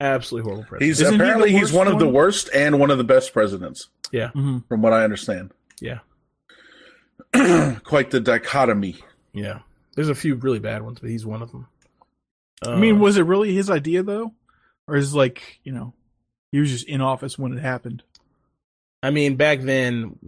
Absolutely 0.00 0.48
horrible 0.50 0.64
president. 0.68 0.88
He's 0.88 1.00
Isn't 1.00 1.14
he 1.14 1.20
apparently 1.20 1.52
he's 1.52 1.62
worst 1.62 1.74
one 1.74 1.88
of 1.88 1.98
the 1.98 2.08
worst 2.08 2.50
and 2.54 2.80
one 2.80 2.90
of 2.90 2.98
the 2.98 3.04
best 3.04 3.32
presidents, 3.32 3.88
yeah, 4.12 4.30
hmm 4.30 4.58
from 4.68 4.82
what 4.82 4.92
I 4.92 5.04
understand. 5.04 5.52
yeah, 5.80 5.98
Quite 7.84 8.10
the 8.10 8.20
dichotomy. 8.20 8.96
yeah. 9.32 9.60
There's 9.96 10.08
a 10.08 10.14
few 10.16 10.34
really 10.34 10.58
bad 10.58 10.82
ones, 10.82 10.98
but 10.98 11.08
he's 11.08 11.24
one 11.24 11.40
of 11.40 11.52
them. 11.52 11.68
I 12.66 12.74
mean, 12.76 12.96
Uh, 12.96 12.98
was 12.98 13.16
it 13.16 13.22
really 13.26 13.54
his 13.54 13.70
idea 13.70 14.02
though, 14.02 14.32
or 14.88 14.96
is 14.96 15.14
it 15.14 15.16
like 15.16 15.60
you 15.62 15.70
know, 15.72 15.94
he 16.50 16.58
was 16.58 16.70
just 16.70 16.88
in 16.88 17.00
office 17.00 17.38
when 17.38 17.52
it 17.56 17.60
happened? 17.60 18.02
I 19.04 19.10
mean, 19.10 19.36
back 19.36 19.60
then, 19.60 20.18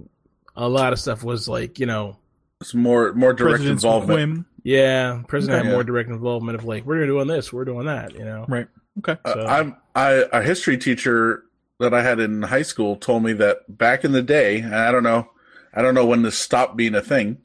a 0.54 0.68
lot 0.68 0.92
of 0.92 1.00
stuff 1.00 1.24
was 1.24 1.48
like, 1.48 1.80
you 1.80 1.86
know, 1.86 2.16
It's 2.60 2.74
more 2.74 3.12
more 3.12 3.32
direct 3.32 3.56
President's 3.56 3.84
involvement. 3.84 4.18
whim. 4.18 4.46
yeah, 4.62 5.22
president 5.28 5.58
Okay. 5.60 5.66
had 5.68 5.74
more 5.74 5.84
direct 5.84 6.08
involvement 6.08 6.58
of 6.58 6.64
like, 6.64 6.86
we're 6.86 7.04
doing 7.06 7.28
this, 7.28 7.52
we're 7.52 7.64
doing 7.66 7.86
that, 7.86 8.14
you 8.14 8.24
know. 8.24 8.46
Right. 8.48 8.66
Okay. 8.98 9.16
Uh, 9.24 9.34
So- 9.34 9.46
I'm 9.46 9.76
I 9.94 10.24
a 10.32 10.42
history 10.42 10.78
teacher 10.78 11.44
that 11.80 11.92
I 11.92 12.02
had 12.02 12.18
in 12.18 12.42
high 12.42 12.62
school 12.62 12.96
told 12.96 13.22
me 13.22 13.34
that 13.34 13.76
back 13.76 14.04
in 14.04 14.12
the 14.12 14.22
day, 14.22 14.60
and 14.60 14.74
I 14.74 14.90
don't 14.90 15.02
know, 15.02 15.30
I 15.74 15.82
don't 15.82 15.94
know 15.94 16.06
when 16.06 16.22
this 16.22 16.38
stopped 16.38 16.76
being 16.76 16.94
a 16.94 17.02
thing, 17.02 17.38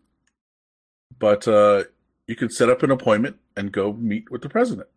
but 1.20 1.46
uh, 1.48 1.84
you 2.28 2.36
could 2.38 2.54
set 2.54 2.70
up 2.70 2.82
an 2.84 2.92
appointment 2.92 3.38
and 3.58 3.72
go 3.74 3.92
meet 3.92 4.32
with 4.32 4.42
the 4.42 4.48
president 4.50 4.88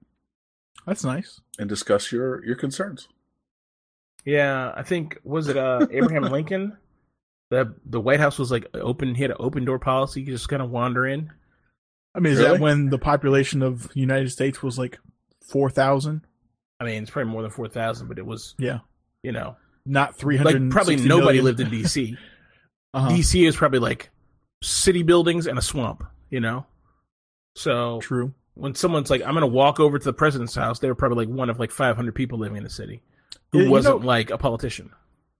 That's 0.86 1.02
nice. 1.02 1.40
and 1.58 1.68
discuss 1.68 2.12
your 2.12 2.44
your 2.44 2.54
concerns. 2.54 3.08
Yeah, 4.24 4.72
I 4.76 4.84
think 4.84 5.18
was 5.24 5.48
it 5.48 5.56
uh 5.56 5.88
Abraham 5.90 6.22
Lincoln? 6.30 6.76
The 7.54 7.74
the 7.86 8.00
White 8.00 8.20
House 8.20 8.38
was 8.38 8.50
like 8.50 8.66
open. 8.74 9.14
He 9.14 9.22
had 9.22 9.30
an 9.30 9.36
open 9.40 9.64
door 9.64 9.78
policy. 9.78 10.20
You 10.22 10.32
just 10.32 10.48
kind 10.48 10.62
of 10.62 10.70
wander 10.70 11.06
in. 11.06 11.30
I 12.14 12.20
mean, 12.20 12.32
is 12.34 12.38
Really? 12.38 12.52
that 12.52 12.60
when 12.60 12.90
the 12.90 12.98
population 12.98 13.62
of 13.62 13.88
the 13.92 14.00
United 14.00 14.30
States 14.30 14.62
was 14.62 14.78
like 14.78 14.98
four 15.48 15.70
thousand? 15.70 16.22
I 16.80 16.84
mean, 16.84 17.02
it's 17.02 17.10
probably 17.10 17.32
more 17.32 17.42
than 17.42 17.50
four 17.50 17.68
thousand, 17.68 18.08
but 18.08 18.18
it 18.18 18.26
was 18.26 18.54
Yeah, 18.58 18.80
you 19.22 19.32
know 19.32 19.56
not 19.86 20.16
three 20.16 20.36
hundred. 20.36 20.62
like 20.62 20.70
probably 20.70 20.96
nobody 20.96 21.40
lived 21.40 21.60
in 21.60 21.70
D.C. 21.70 22.16
Uh-huh. 22.94 23.08
DC 23.10 23.44
is 23.48 23.56
probably 23.56 23.80
like 23.80 24.10
city 24.62 25.02
buildings 25.02 25.48
and 25.48 25.58
a 25.58 25.62
swamp. 25.62 26.04
You 26.30 26.38
know, 26.40 26.64
so 27.56 28.00
True. 28.00 28.32
when 28.54 28.74
someone's 28.74 29.10
like, 29.10 29.22
"I'm 29.22 29.34
gonna 29.34 29.46
walk 29.48 29.80
over 29.80 29.98
to 29.98 30.04
the 30.04 30.12
president's 30.12 30.54
house," 30.54 30.78
they 30.78 30.88
were 30.88 30.94
probably 30.94 31.26
like 31.26 31.34
one 31.34 31.50
of 31.50 31.58
like 31.58 31.70
500 31.72 32.14
people 32.14 32.38
living 32.38 32.56
in 32.56 32.62
the 32.64 32.70
city 32.70 33.02
who 33.52 33.58
Yeah, 33.58 33.64
you 33.64 33.70
wasn't 33.70 34.00
know- 34.00 34.06
like 34.06 34.30
a 34.30 34.38
politician. 34.38 34.90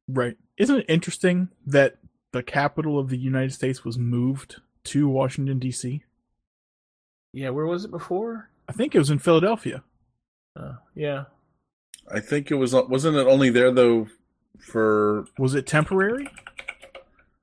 Right. 0.08 0.36
Isn't 0.58 0.80
it 0.80 0.86
interesting 0.88 1.48
that 1.66 1.96
the 2.34 2.42
capital 2.42 2.98
of 2.98 3.10
the 3.10 3.16
United 3.16 3.52
States 3.52 3.84
was 3.84 3.96
moved 3.96 4.56
to 4.82 5.08
Washington 5.08 5.60
D.C.? 5.60 6.02
Yeah, 7.32 7.50
where 7.50 7.64
was 7.64 7.84
it 7.84 7.92
before? 7.92 8.50
I 8.68 8.72
think 8.72 8.92
it 8.92 8.98
was 8.98 9.08
in 9.08 9.20
Philadelphia. 9.20 9.84
Uh, 10.56 10.74
yeah, 10.96 11.26
I 12.12 12.18
think 12.18 12.50
it 12.50 12.56
was 12.56 12.74
wasn't 12.74 13.16
it 13.16 13.28
only 13.28 13.50
there 13.50 13.70
though 13.70 14.08
for 14.58 15.26
Was 15.38 15.54
it 15.54 15.64
temporary? 15.66 16.28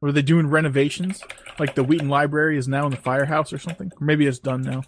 Were 0.02 0.12
they 0.12 0.22
doing 0.22 0.48
renovations? 0.48 1.24
Like 1.58 1.76
the 1.76 1.84
Wheaton 1.86 2.10
Library 2.10 2.58
is 2.58 2.68
now 2.68 2.86
in 2.86 2.92
the 2.92 2.98
firehouse 2.98 3.54
or 3.54 3.60
something? 3.60 3.94
Or 4.00 4.06
maybe 4.06 4.28
it's 4.28 4.40
done 4.40 4.62
now. 4.62 4.84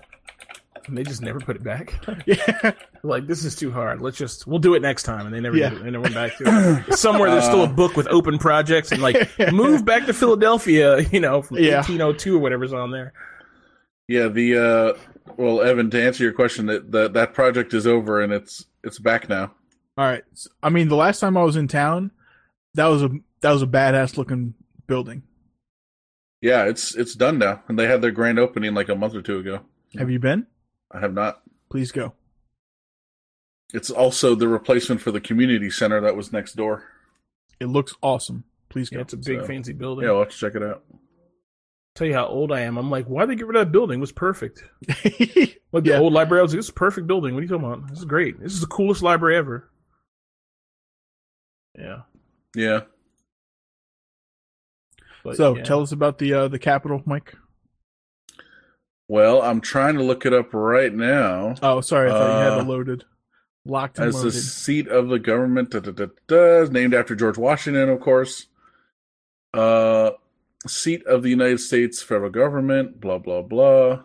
And 0.88 0.98
they 0.98 1.04
just 1.04 1.22
never 1.22 1.40
put 1.40 1.56
it 1.56 1.64
back. 1.64 1.94
Yeah. 2.26 2.72
like 3.04 3.28
this 3.28 3.44
is 3.46 3.56
too 3.56 3.72
hard. 3.72 4.02
Let's 4.02 4.18
just 4.18 4.46
we'll 4.48 4.60
do 4.60 4.74
it 4.76 4.82
next 4.82 5.04
time, 5.04 5.26
and 5.26 5.34
they 5.36 5.40
never 5.40 5.58
Yeah. 5.58 5.70
did 5.70 5.80
it. 5.80 5.84
they 5.84 5.92
never 5.92 6.04
went 6.04 6.16
back 6.16 6.38
to 6.38 6.86
it. 6.90 6.94
Somewhere 6.98 7.30
there's 7.32 7.46
still 7.46 7.64
a 7.64 7.68
book 7.68 7.96
with 7.96 8.08
open 8.08 8.38
projects 8.38 8.92
and 8.92 9.02
like 9.02 9.30
move 9.52 9.86
back 9.86 10.06
to 10.06 10.14
Philadelphia, 10.14 11.00
you 11.12 11.20
know, 11.20 11.42
from 11.42 11.58
Yeah. 11.58 11.78
1802 11.78 12.36
or 12.36 12.40
whatever's 12.40 12.74
on 12.74 12.92
there. 12.92 13.14
yeah 14.08 14.28
the 14.28 14.58
uh 14.58 15.00
well 15.38 15.62
Evan 15.62 15.90
to 15.92 16.02
answer 16.04 16.24
your 16.24 16.34
question 16.34 16.66
that 16.68 16.92
that 16.92 17.14
that 17.14 17.34
project 17.34 17.74
is 17.74 17.88
over 17.88 18.22
and 18.22 18.32
it's 18.34 18.66
it's 18.84 19.00
back 19.00 19.30
now. 19.30 19.54
All 19.98 20.06
right, 20.06 20.24
I 20.64 20.70
mean, 20.70 20.88
the 20.90 20.96
last 20.96 21.20
time 21.20 21.38
I 21.38 21.44
was 21.44 21.56
in 21.56 21.68
town, 21.68 22.12
that 22.74 22.88
was 22.88 23.04
a 23.04 23.10
that 23.42 23.52
was 23.52 23.62
a 23.62 23.68
badass 23.68 24.18
looking 24.18 24.56
building. 24.88 25.22
Yeah, 26.42 26.66
it's 26.66 26.96
it's 26.96 27.14
done 27.16 27.38
now, 27.38 27.62
and 27.68 27.78
they 27.80 27.88
had 27.88 28.02
their 28.02 28.12
grand 28.12 28.40
opening 28.40 28.74
like 28.74 28.90
a 28.90 28.96
month 28.96 29.14
or 29.16 29.22
two 29.22 29.38
ago. 29.40 29.60
Have 29.98 30.10
you 30.10 30.20
been? 30.20 30.48
I 30.94 31.00
have 31.00 31.14
not. 31.14 31.42
Please 31.70 31.92
go. 31.92 32.14
It's 33.74 33.90
also 33.90 34.36
the 34.36 34.48
replacement 34.48 35.02
for 35.02 35.12
the 35.12 35.20
community 35.22 35.70
center 35.72 36.00
that 36.02 36.16
was 36.16 36.32
next 36.32 36.54
door. 36.54 36.84
It 37.60 37.66
looks 37.66 37.96
awesome. 38.04 38.44
Please 38.70 38.90
Yeah, 38.92 38.98
go. 38.98 39.02
it's 39.02 39.14
a 39.14 39.18
big 39.18 39.42
So, 39.42 39.46
fancy 39.48 39.74
building. 39.74 40.06
Yeah, 40.06 40.12
we'll 40.12 40.22
have 40.22 40.32
to 40.32 40.38
check 40.38 40.56
it 40.56 40.62
out. 40.64 40.84
Tell 41.96 42.08
you 42.08 42.14
how 42.14 42.28
old 42.28 42.52
I 42.52 42.62
am. 42.62 42.78
I'm 42.78 42.90
like, 42.92 43.06
why 43.06 43.26
they 43.26 43.36
get 43.36 43.48
rid 43.48 43.56
of 43.56 43.66
that 43.68 43.72
building? 43.72 44.00
It 44.00 44.02
was 44.02 44.12
perfect. 44.12 44.64
Like 45.74 45.86
the 45.86 45.98
old 45.98 46.14
library, 46.14 46.42
I 46.42 46.44
was 46.44 46.52
like, 46.54 46.60
this 46.60 46.66
is 46.68 46.70
a 46.70 46.74
perfect 46.74 47.08
building. 47.08 47.34
What 47.34 47.40
are 47.40 47.44
you 47.44 47.50
talking 47.50 47.66
about? 47.66 47.90
This 47.90 47.98
is 47.98 48.06
great. 48.06 48.40
This 48.40 48.54
is 48.54 48.62
the 48.62 48.68
coolest 48.68 49.02
library 49.02 49.36
ever. 49.36 49.72
Yeah. 51.76 52.02
Yeah. 52.56 52.82
But, 55.24 55.36
so 55.36 55.58
yeah. 55.58 55.64
tell 55.64 55.82
us 55.82 55.92
about 55.92 56.20
the 56.20 56.32
uh, 56.34 56.48
the 56.48 56.60
Capitol, 56.60 57.02
Mike. 57.08 57.34
Well, 59.14 59.44
I'm 59.44 59.62
trying 59.62 59.94
to 59.98 60.04
look 60.04 60.26
it 60.26 60.34
up 60.34 60.56
right 60.56 60.92
now. 60.92 61.54
Oh, 61.62 61.82
sorry, 61.82 62.10
I 62.10 62.14
thought 62.14 62.40
you 62.40 62.50
had 62.50 62.58
Uh, 62.58 62.62
it 62.62 62.68
loaded. 62.68 63.06
Locked 63.64 64.00
As 64.00 64.24
the 64.24 64.32
seat 64.32 64.88
of 64.88 65.10
the 65.10 65.20
government, 65.20 65.70
da, 65.70 65.82
da, 65.82 65.92
da, 65.92 66.08
da, 66.26 66.64
named 66.72 66.96
after 66.96 67.14
George 67.14 67.38
Washington, 67.38 67.90
of 67.90 68.00
course. 68.00 68.48
Uh, 69.54 70.14
seat 70.66 71.06
of 71.06 71.22
the 71.22 71.30
United 71.30 71.60
States 71.60 72.02
federal 72.02 72.32
government. 72.32 73.00
Blah 73.00 73.20
blah 73.20 73.44
blah. 73.44 74.00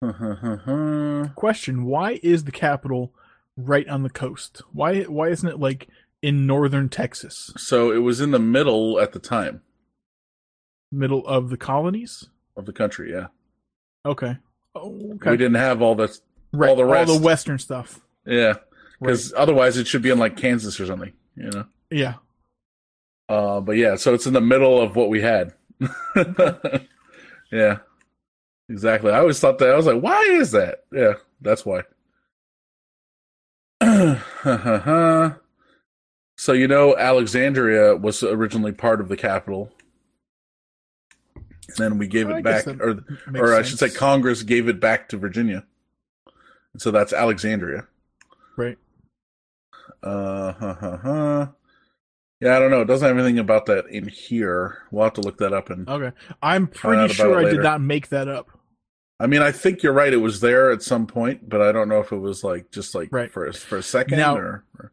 Question: 1.34 1.84
Why 1.84 2.20
is 2.22 2.44
the 2.44 2.52
capital 2.52 3.12
right 3.54 3.86
on 3.86 4.02
the 4.02 4.08
coast? 4.08 4.62
Why 4.72 5.02
why 5.02 5.28
isn't 5.28 5.46
it 5.46 5.60
like 5.60 5.88
in 6.22 6.46
northern 6.46 6.88
Texas, 6.88 7.52
so 7.58 7.92
it 7.92 7.98
was 7.98 8.22
in 8.22 8.30
the 8.30 8.38
middle 8.38 8.98
at 8.98 9.12
the 9.12 9.18
time 9.18 9.60
middle 10.90 11.26
of 11.26 11.50
the 11.50 11.58
colonies? 11.58 12.30
Of 12.56 12.66
the 12.66 12.72
country. 12.72 13.12
Yeah, 13.12 13.26
Okay. 14.04 14.36
Oh, 14.74 14.94
okay. 15.14 15.30
we 15.30 15.36
didn't 15.36 15.54
have 15.56 15.82
all 15.82 15.94
this. 15.94 16.22
right. 16.52 16.70
all 16.70 16.76
the 16.76 16.84
rest. 16.84 17.10
all 17.10 17.18
the 17.18 17.24
western 17.24 17.58
stuff. 17.58 18.00
Yeah, 18.26 18.54
because 19.00 19.32
otherwise 19.36 19.76
it 19.76 19.86
should 19.86 20.02
be 20.02 20.10
in 20.10 20.18
like 20.18 20.36
Kansas 20.36 20.80
or 20.80 20.86
something. 20.86 21.12
You 21.36 21.50
know. 21.50 21.64
Yeah. 21.90 22.14
Uh, 23.28 23.60
but 23.60 23.76
yeah, 23.76 23.96
so 23.96 24.14
it's 24.14 24.26
in 24.26 24.32
the 24.32 24.40
middle 24.40 24.80
of 24.80 24.96
what 24.96 25.08
we 25.08 25.20
had. 25.20 25.54
yeah, 27.52 27.78
exactly. 28.68 29.10
I 29.12 29.18
always 29.18 29.40
thought 29.40 29.58
that. 29.58 29.70
I 29.70 29.76
was 29.76 29.86
like, 29.86 30.02
why 30.02 30.20
is 30.22 30.50
that? 30.52 30.84
Yeah, 30.92 31.14
that's 31.40 31.64
why. 31.64 31.82
so 36.36 36.52
you 36.52 36.68
know, 36.68 36.96
Alexandria 36.96 37.96
was 37.96 38.22
originally 38.22 38.72
part 38.72 39.00
of 39.00 39.08
the 39.08 39.16
capital. 39.16 39.72
And 41.78 41.84
then 41.92 41.98
we 41.98 42.06
gave 42.06 42.28
I 42.30 42.38
it 42.38 42.44
back, 42.44 42.66
or 42.66 43.04
or 43.34 43.54
I 43.54 43.62
should 43.62 43.78
say. 43.78 43.90
Congress 43.90 44.42
gave 44.42 44.68
it 44.68 44.80
back 44.80 45.08
to 45.10 45.16
Virginia. 45.16 45.64
And 46.72 46.80
so 46.82 46.90
that's 46.90 47.12
Alexandria. 47.12 47.86
Right. 48.56 48.78
Uh 50.02 50.52
huh, 50.52 50.74
huh, 50.80 50.96
huh. 51.02 51.46
Yeah, 52.40 52.56
I 52.56 52.58
don't 52.58 52.70
know. 52.70 52.80
It 52.80 52.86
doesn't 52.86 53.06
have 53.06 53.16
anything 53.16 53.38
about 53.38 53.66
that 53.66 53.86
in 53.86 54.08
here. 54.08 54.78
We'll 54.90 55.04
have 55.04 55.12
to 55.14 55.20
look 55.20 55.38
that 55.38 55.52
up. 55.52 55.70
And 55.70 55.88
Okay. 55.88 56.10
I'm 56.42 56.66
pretty 56.66 57.12
sure 57.14 57.38
I 57.38 57.50
did 57.50 57.62
not 57.62 57.80
make 57.80 58.08
that 58.08 58.26
up. 58.28 58.48
I 59.20 59.28
mean, 59.28 59.42
I 59.42 59.52
think 59.52 59.84
you're 59.84 59.92
right. 59.92 60.12
It 60.12 60.16
was 60.16 60.40
there 60.40 60.72
at 60.72 60.82
some 60.82 61.06
point, 61.06 61.48
but 61.48 61.60
I 61.62 61.70
don't 61.70 61.88
know 61.88 62.00
if 62.00 62.10
it 62.10 62.16
was 62.16 62.42
like 62.42 62.72
just 62.72 62.94
like 62.96 63.10
Right. 63.12 63.30
for 63.32 63.46
a, 63.46 63.52
for 63.52 63.76
a 63.78 63.82
second 63.82 64.18
Now, 64.18 64.36
or. 64.36 64.64
or 64.76 64.92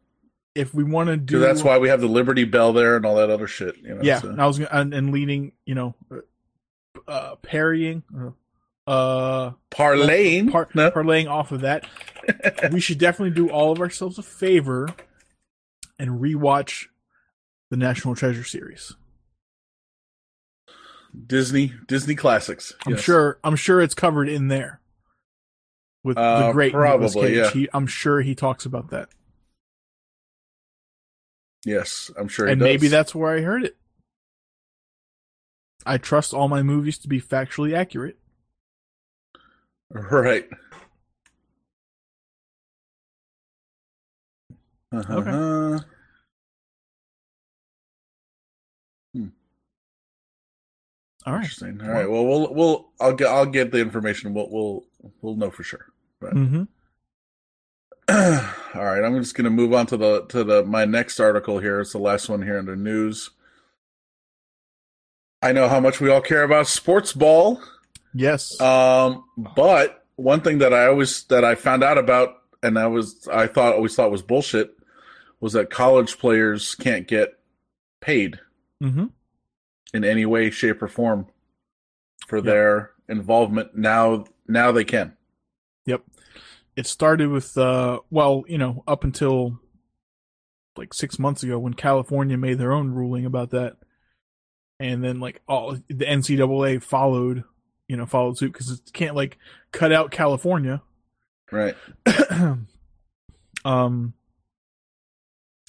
If 0.54 0.72
we 0.72 0.84
want 0.84 1.08
to 1.08 1.16
do, 1.16 1.40
that's 1.40 1.64
why 1.64 1.78
we 1.78 1.88
have 1.88 2.00
the 2.00 2.06
Liberty 2.06 2.44
Bell 2.44 2.72
there 2.72 2.94
and 2.94 3.04
all 3.04 3.16
that 3.16 3.30
other 3.30 3.48
shit. 3.48 3.76
You 3.78 3.96
know, 3.96 4.02
yeah, 4.02 4.20
so- 4.20 4.36
I 4.38 4.46
was 4.46 4.58
gonna, 4.60 4.70
and, 4.72 4.94
and 4.94 5.10
leading, 5.12 5.50
you 5.64 5.74
know, 5.74 5.96
uh, 7.08 7.36
parrying, 7.36 8.02
uh, 8.86 9.50
parlaying. 9.70 10.50
par- 10.50 10.68
no? 10.74 10.90
parlaying 10.90 11.28
off 11.30 11.52
of 11.52 11.60
that, 11.62 11.86
we 12.72 12.80
should 12.80 12.98
definitely 12.98 13.34
do 13.34 13.48
all 13.50 13.72
of 13.72 13.80
ourselves 13.80 14.18
a 14.18 14.22
favor 14.22 14.88
and 15.98 16.20
rewatch 16.20 16.86
the 17.70 17.76
National 17.76 18.14
Treasure 18.14 18.44
series. 18.44 18.94
Disney 21.26 21.72
Disney 21.88 22.14
classics. 22.14 22.72
I'm 22.86 22.92
yes. 22.92 23.00
sure. 23.02 23.38
I'm 23.42 23.56
sure 23.56 23.80
it's 23.80 23.94
covered 23.94 24.28
in 24.28 24.46
there 24.48 24.80
with 26.04 26.16
the 26.16 26.22
Uh, 26.22 26.52
great 26.52 26.72
Nicolas 26.72 27.12
probably, 27.14 27.30
Cage. 27.30 27.36
yeah. 27.36 27.50
He, 27.50 27.68
I'm 27.74 27.86
sure 27.88 28.20
he 28.20 28.34
talks 28.36 28.64
about 28.64 28.90
that, 28.90 29.08
Yes, 31.64 32.10
I'm 32.16 32.28
sure. 32.28 32.46
he 32.46 32.52
and 32.52 32.60
maybe 32.60 32.88
that's 32.88 33.14
where 33.14 33.36
I 33.36 33.40
heard 33.40 33.64
it. 33.64 33.76
I 35.86 35.98
trust 35.98 36.34
all 36.34 36.48
my 36.48 36.62
movies 36.62 36.98
to 36.98 37.08
be 37.08 37.20
factually 37.20 37.74
accurate. 37.74 38.18
right. 39.90 40.48
Uh-huh. 44.92 45.80
All 51.26 51.34
right. 51.34 51.42
Interesting. 51.44 51.80
All 51.82 51.90
right. 51.90 52.10
Well, 52.10 52.24
we'll 52.24 52.54
we'll 52.54 52.88
I'll 53.00 53.12
get 53.12 53.28
I'll 53.28 53.46
get 53.46 53.72
the 53.72 53.80
information. 53.80 54.32
We'll 54.32 54.48
we'll 54.50 54.84
we'll 55.20 55.36
know 55.36 55.50
for 55.50 55.62
sure. 55.62 55.86
Mm-hmm. 56.22 56.64
All 58.78 58.84
right, 58.84 59.04
I'm 59.04 59.16
just 59.20 59.36
going 59.36 59.44
to 59.44 59.50
move 59.50 59.72
on 59.72 59.86
to 59.86 59.96
the 59.96 60.24
to 60.26 60.42
the 60.42 60.64
my 60.64 60.84
next 60.84 61.20
article 61.20 61.58
here. 61.58 61.80
It's 61.80 61.92
the 61.92 61.98
last 61.98 62.28
one 62.28 62.42
here 62.42 62.58
in 62.58 62.66
the 62.66 62.74
news. 62.74 63.30
I 65.42 65.52
know 65.52 65.68
how 65.68 65.80
much 65.80 66.00
we 66.00 66.10
all 66.10 66.20
care 66.20 66.42
about 66.42 66.66
sports 66.66 67.12
ball, 67.12 67.60
Yes. 68.12 68.60
um, 68.60 69.24
but 69.36 70.04
one 70.16 70.40
thing 70.42 70.58
that 70.58 70.74
I 70.74 70.86
always 70.86 71.24
that 71.24 71.44
I 71.44 71.54
found 71.54 71.82
out 71.82 71.96
about, 71.98 72.36
and 72.62 72.78
I 72.78 72.86
was 72.88 73.26
I 73.32 73.46
thought 73.46 73.74
always 73.74 73.94
thought 73.94 74.10
was 74.10 74.22
bullshit, 74.22 74.76
was 75.40 75.54
that 75.54 75.70
college 75.70 76.18
players 76.18 76.74
can't 76.74 77.08
get 77.08 77.38
paid 78.00 78.38
mm-hmm. 78.82 79.06
in 79.94 80.04
any 80.04 80.26
way, 80.26 80.50
shape, 80.50 80.82
or 80.82 80.88
form 80.88 81.26
for 82.26 82.36
Yep. 82.38 82.44
their 82.44 82.90
involvement. 83.08 83.74
Now, 83.76 84.24
now 84.46 84.72
they 84.72 84.84
can. 84.84 85.16
Yep. 85.86 86.02
It 86.76 86.86
started 86.86 87.30
with 87.30 87.56
uh 87.56 88.00
well, 88.10 88.44
you 88.46 88.58
know, 88.58 88.84
up 88.86 89.04
until 89.04 89.58
like 90.76 90.92
6 90.94 91.18
months 91.18 91.42
ago 91.42 91.58
when 91.58 91.74
California 91.74 92.36
made 92.36 92.58
their 92.58 92.72
own 92.72 92.90
ruling 92.90 93.24
about 93.24 93.50
that. 93.50 93.76
And 94.80 95.04
then 95.04 95.20
like 95.20 95.40
all 95.46 95.76
the 95.88 96.04
NCAA 96.06 96.82
followed, 96.82 97.44
you 97.86 97.96
know, 97.96 98.06
followed 98.06 98.38
suit 98.38 98.52
cuz 98.54 98.70
it 98.70 98.92
can't 98.92 99.14
like 99.14 99.38
cut 99.70 99.92
out 99.92 100.10
California. 100.10 100.82
Right. 101.52 101.76
um 103.64 104.14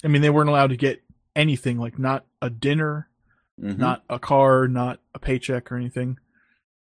I 0.04 0.08
mean, 0.08 0.22
they 0.22 0.30
weren't 0.30 0.48
allowed 0.48 0.70
to 0.70 0.76
get 0.76 1.02
anything 1.36 1.78
like 1.78 1.98
not 1.98 2.24
a 2.40 2.50
dinner, 2.50 3.08
Mhm. 3.60 3.78
not 3.78 4.02
a 4.08 4.18
car, 4.18 4.66
not 4.66 4.98
a 5.14 5.18
paycheck 5.18 5.70
or 5.70 5.76
anything. 5.76 6.18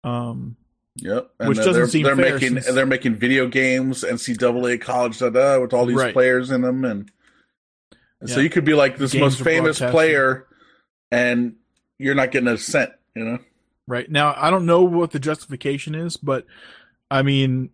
Um 0.04 0.56
Yep, 1.00 1.30
and 1.38 1.48
Which 1.48 1.58
doesn't 1.58 1.72
they're, 1.74 1.86
seem 1.88 2.02
they're 2.02 2.16
fair 2.16 2.34
making 2.34 2.60
since- 2.60 2.74
they're 2.74 2.84
making 2.84 3.14
video 3.14 3.46
games, 3.46 4.02
NCAA 4.02 4.78
college, 4.80 5.18
da 5.20 5.30
da, 5.30 5.60
with 5.60 5.72
all 5.72 5.86
these 5.86 5.96
Right. 5.96 6.12
players 6.12 6.50
in 6.50 6.62
them, 6.62 6.84
and, 6.84 7.08
and 8.20 8.28
so 8.28 8.36
Yeah. 8.38 8.42
you 8.42 8.50
could 8.50 8.64
be 8.64 8.74
like 8.74 8.98
this 8.98 9.12
Games 9.12 9.20
most 9.38 9.42
famous 9.44 9.78
player, 9.78 10.48
and 11.12 11.54
you're 11.98 12.14
not 12.14 12.30
getting 12.30 12.48
a 12.48 12.56
cent. 12.58 12.92
You 13.14 13.24
know, 13.24 13.38
Right. 13.86 14.10
Now, 14.10 14.34
I 14.36 14.50
don't 14.50 14.66
know 14.66 14.82
what 14.82 15.10
the 15.12 15.18
justification 15.18 15.94
is, 15.94 16.16
but 16.16 16.46
I 17.10 17.22
mean 17.22 17.70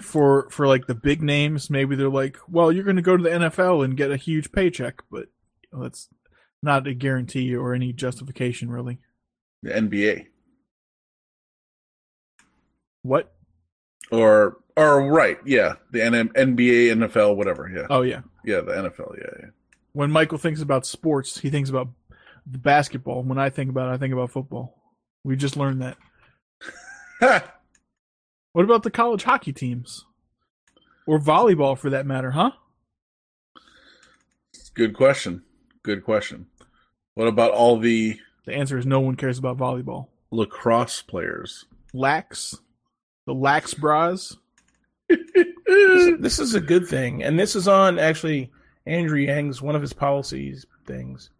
for 0.00 0.50
for 0.50 0.66
like 0.66 0.86
the 0.86 0.94
big 0.94 1.22
names, 1.22 1.70
maybe 1.70 1.94
they're 1.94 2.08
like, 2.08 2.36
"Well, 2.48 2.72
you're 2.72 2.82
going 2.84 2.96
to 2.96 3.02
go 3.02 3.16
to 3.16 3.22
the 3.22 3.30
NFL 3.30 3.84
and 3.84 3.96
get 3.96 4.10
a 4.10 4.16
huge 4.16 4.50
paycheck," 4.50 5.02
but 5.10 5.26
you 5.62 5.68
know, 5.78 5.82
that's 5.84 6.08
not 6.62 6.86
a 6.88 6.94
guarantee 6.94 7.54
or 7.54 7.74
any 7.74 7.92
justification 7.92 8.70
really. 8.70 8.98
the 9.62 9.70
NBA 9.70 10.26
What? 13.02 13.32
or 14.10 14.58
or 14.76 15.10
right, 15.12 15.38
yeah, 15.44 15.74
the 15.92 16.02
N- 16.02 16.28
NBA, 16.30 16.92
NFL, 16.92 17.36
whatever. 17.36 17.68
Yeah, 17.72 17.86
Oh 17.90 18.02
yeah. 18.02 18.20
yeah, 18.44 18.60
the 18.60 18.72
NFL. 18.72 19.16
Yeah, 19.18 19.30
yeah. 19.40 19.46
When 19.92 20.10
Michael 20.10 20.38
thinks 20.38 20.60
about 20.62 20.86
sports, 20.86 21.38
he 21.38 21.50
thinks 21.50 21.68
about 21.70 21.88
basketball. 22.56 23.22
When 23.22 23.38
I 23.38 23.50
think 23.50 23.68
about 23.68 23.90
it, 23.90 23.94
I 23.94 23.98
think 23.98 24.14
about 24.14 24.30
football. 24.30 24.74
We 25.24 25.36
just 25.36 25.56
learned 25.56 25.82
that. 25.82 25.98
What 28.52 28.64
about 28.64 28.82
the 28.82 28.90
college 28.90 29.22
hockey 29.22 29.52
teams? 29.52 30.04
Or 31.06 31.20
volleyball 31.20 31.78
for 31.78 31.90
that 31.90 32.06
matter, 32.06 32.32
huh? 32.32 32.50
Good 34.74 34.96
question. 34.96 35.42
Good 35.84 36.04
question. 36.04 36.46
What 37.14 37.28
about 37.28 37.52
all 37.52 37.78
the 37.78 38.18
The 38.46 38.54
answer 38.54 38.76
is 38.76 38.84
no 38.84 38.98
one 38.98 39.14
cares 39.14 39.38
about 39.38 39.58
volleyball. 39.58 40.08
lacrosse 40.30 41.02
players? 41.02 41.66
Lax, 41.94 42.56
the 43.26 43.34
lax 43.34 43.74
bras. 43.74 44.36
this, 45.08 46.16
this 46.18 46.38
is 46.38 46.54
a 46.54 46.60
good 46.60 46.88
thing, 46.88 47.22
and 47.22 47.38
this 47.38 47.54
is 47.54 47.68
on 47.68 47.98
actually 47.98 48.50
Andrew 48.86 49.18
Yang's 49.18 49.62
one 49.62 49.76
of 49.76 49.82
his 49.82 49.92
policies 49.92 50.66
things. 50.84 51.30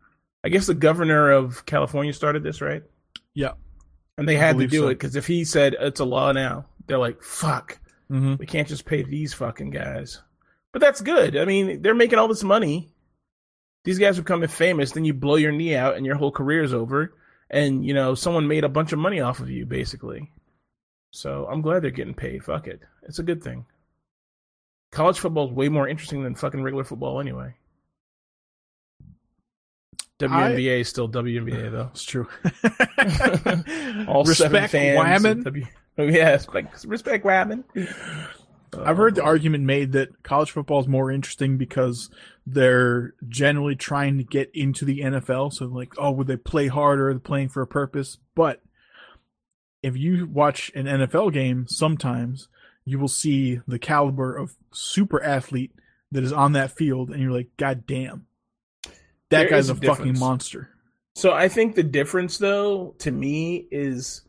I 0.45 0.49
guess 0.51 0.67
the 0.67 0.75
governor 0.75 1.31
of 1.31 1.67
California 1.67 2.13
started 2.13 2.43
this, 2.43 2.61
right? 2.61 2.83
Yeah. 3.35 3.53
And 4.17 4.29
they 4.29 4.37
I 4.37 4.41
had 4.41 4.59
to 4.59 4.67
do 4.67 4.81
so. 4.81 4.89
it 4.89 4.95
because 4.95 5.17
if 5.17 5.27
he 5.27 5.45
said 5.45 5.77
it's 5.79 6.01
a 6.01 6.05
law 6.05 6.33
now, 6.33 6.67
they're 6.87 6.99
like, 6.99 7.23
"Fuck, 7.23 7.79
Mm-hmm. 8.11 8.37
we 8.39 8.47
can't 8.47 8.67
just 8.69 8.85
pay 8.85 9.03
these 9.03 9.35
fucking 9.35 9.71
guys." 9.71 10.23
But 10.73 10.81
that's 10.81 11.01
good. 11.01 11.37
I 11.37 11.45
mean, 11.45 11.83
they're 11.83 11.95
making 11.95 12.19
all 12.19 12.29
this 12.29 12.43
money. 12.45 12.93
These 13.85 13.99
guys 13.99 14.19
become 14.19 14.47
famous, 14.49 14.93
then 14.93 15.05
you 15.05 15.15
blow 15.15 15.37
your 15.37 15.53
knee 15.53 15.75
out, 15.75 15.97
and 15.97 16.05
your 16.05 16.17
whole 16.17 16.33
career's 16.33 16.75
over. 16.75 17.15
And 17.51 17.85
you 17.85 17.95
know, 17.95 18.15
someone 18.15 18.47
made 18.49 18.65
a 18.65 18.69
bunch 18.69 18.93
of 18.93 18.99
money 18.99 19.21
off 19.21 19.41
of 19.41 19.51
you, 19.51 19.67
basically. 19.67 20.31
So 21.13 21.47
I'm 21.51 21.63
glad 21.63 21.83
they're 21.83 21.91
getting 21.91 22.15
paid. 22.15 22.45
Fuck 22.45 22.67
it, 22.67 22.81
it's 23.05 23.19
a 23.19 23.23
good 23.23 23.43
thing. 23.43 23.67
College 24.91 25.19
football 25.19 25.49
is 25.49 25.53
way 25.55 25.69
more 25.69 25.87
interesting 25.89 26.23
than 26.23 26.35
fucking 26.35 26.63
regular 26.63 26.85
football, 26.85 27.21
anyway. 27.21 27.55
WNBA 30.19 30.81
is 30.81 30.89
still 30.89 31.09
WNBA 31.09 31.71
though. 31.71 31.91
It's 31.93 32.05
true. 32.05 32.27
All 34.09 34.25
seven 34.25 34.53
Respect 34.53 34.73
fans. 34.73 35.23
women. 35.23 35.43
W- 35.45 35.67
oh 35.99 36.03
yeah, 36.05 36.33
respect, 36.33 36.85
respect 36.85 37.25
women. 37.25 37.65
I've 38.77 38.97
heard 38.97 39.15
the 39.15 39.23
argument 39.23 39.65
made 39.65 39.93
that 39.93 40.23
college 40.23 40.51
football 40.51 40.81
is 40.81 40.89
more 40.89 41.11
interesting 41.11 41.57
because 41.57 42.11
they're 42.47 43.15
generally 43.29 43.77
trying 43.77 44.19
to 44.19 44.25
get 44.25 44.51
into 44.55 44.85
the 44.85 45.01
NFL. 45.01 45.53
So, 45.53 45.67
like, 45.67 45.95
oh, 45.99 46.11
would 46.11 46.27
they 46.27 46.37
play 46.37 46.67
harder? 46.67 47.13
They're 47.13 47.21
playing 47.21 47.49
for 47.49 47.63
a 47.63 47.67
purpose. 47.67 48.19
But 48.35 48.61
if 49.83 49.97
you 49.97 50.27
watch 50.27 50.71
an 50.75 50.87
NFL 50.87 51.33
game, 51.33 51.67
sometimes 51.69 52.49
you 52.85 52.99
will 52.99 53.09
see 53.09 53.61
the 53.67 53.79
caliber 53.79 54.37
of 54.37 54.57
super 54.73 55.23
athlete 55.23 55.73
that 56.11 56.25
is 56.25 56.33
on 56.33 56.53
that 56.53 56.73
field, 56.73 57.11
and 57.11 57.23
you're 57.23 57.33
like, 57.33 57.49
God 57.57 57.87
damn, 57.87 58.27
that 59.31 59.51
guy's 59.51 59.69
a 59.69 59.73
a 59.73 59.77
fucking 59.77 60.19
monster. 60.19 60.71
So 61.15 61.33
I 61.33 61.49
think 61.49 61.75
the 61.75 61.83
difference, 61.83 62.39
though, 62.39 62.95
to 62.99 63.11
me, 63.11 63.67
is 63.71 64.23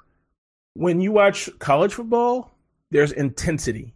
when 0.73 1.01
you 1.01 1.11
watch 1.11 1.49
college 1.59 1.93
football, 1.93 2.51
there's 2.91 3.11
intensity. 3.11 3.93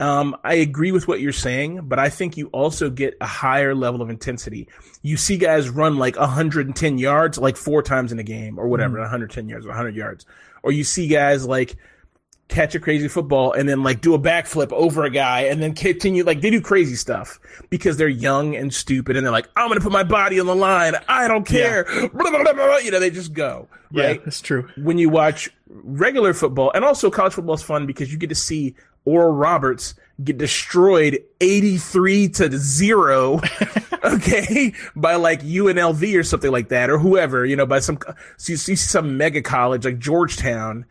Um, 0.00 0.36
I 0.42 0.54
agree 0.54 0.92
with 0.92 1.06
what 1.06 1.20
you're 1.20 1.32
saying, 1.32 1.82
but 1.84 1.98
I 1.98 2.08
think 2.08 2.36
you 2.36 2.48
also 2.48 2.90
get 2.90 3.16
a 3.20 3.26
higher 3.26 3.74
level 3.74 4.02
of 4.02 4.10
intensity. 4.10 4.68
You 5.02 5.16
see 5.16 5.38
guys 5.38 5.70
run 5.70 5.96
like 5.96 6.16
110 6.16 6.98
yards, 6.98 7.38
like 7.38 7.56
four 7.56 7.82
times 7.82 8.10
in 8.12 8.18
a 8.18 8.24
game, 8.24 8.58
or 8.58 8.68
whatever, 8.68 8.98
110 8.98 9.48
yards, 9.48 9.66
100 9.66 9.94
yards, 9.94 10.26
or 10.62 10.72
you 10.72 10.84
see 10.84 11.06
guys 11.06 11.46
like 11.46 11.76
catch 12.48 12.74
a 12.74 12.80
crazy 12.80 13.08
football 13.08 13.52
and 13.52 13.68
then 13.68 13.82
like 13.82 14.00
do 14.02 14.12
a 14.14 14.18
backflip 14.18 14.70
over 14.72 15.04
a 15.04 15.10
guy 15.10 15.40
and 15.42 15.62
then 15.62 15.74
continue 15.74 16.22
like 16.24 16.42
they 16.42 16.50
do 16.50 16.60
crazy 16.60 16.94
stuff 16.94 17.40
because 17.70 17.96
they're 17.96 18.06
young 18.06 18.54
and 18.54 18.72
stupid 18.72 19.16
and 19.16 19.24
they're 19.24 19.32
like 19.32 19.48
I'm 19.56 19.68
gonna 19.68 19.80
put 19.80 19.92
my 19.92 20.04
body 20.04 20.38
on 20.38 20.46
the 20.46 20.54
line 20.54 20.94
I 21.08 21.26
don't 21.26 21.46
care 21.46 21.84
Blah, 21.84 22.08
blah, 22.30 22.42
blah, 22.42 22.52
blah. 22.52 22.76
you 22.78 22.90
know 22.90 23.00
they 23.00 23.10
just 23.10 23.32
go 23.32 23.66
right 23.92 24.16
Yeah, 24.18 24.22
that's 24.24 24.42
true. 24.42 24.68
when 24.76 24.98
you 24.98 25.08
watch 25.08 25.50
regular 25.68 26.34
football 26.34 26.70
and 26.74 26.84
also 26.84 27.10
college 27.10 27.32
football 27.32 27.54
is 27.54 27.62
fun 27.62 27.86
because 27.86 28.12
you 28.12 28.18
get 28.18 28.28
to 28.28 28.34
see 28.34 28.74
Oral 29.06 29.32
Roberts 29.32 29.94
get 30.22 30.36
destroyed 30.38 31.18
83 31.40 32.28
to 32.28 32.58
0 32.58 33.40
okay 34.04 34.74
by 34.94 35.14
like 35.14 35.40
UNLV 35.42 36.18
or 36.18 36.22
something 36.22 36.52
like 36.52 36.68
that 36.68 36.90
or 36.90 36.98
whoever 36.98 37.46
you 37.46 37.56
know 37.56 37.66
by 37.66 37.80
some 37.80 37.98
so 38.36 38.52
you 38.52 38.56
see 38.58 38.76
some 38.76 39.16
mega 39.16 39.40
college 39.40 39.84
like 39.86 39.98
Georgetown 39.98 40.84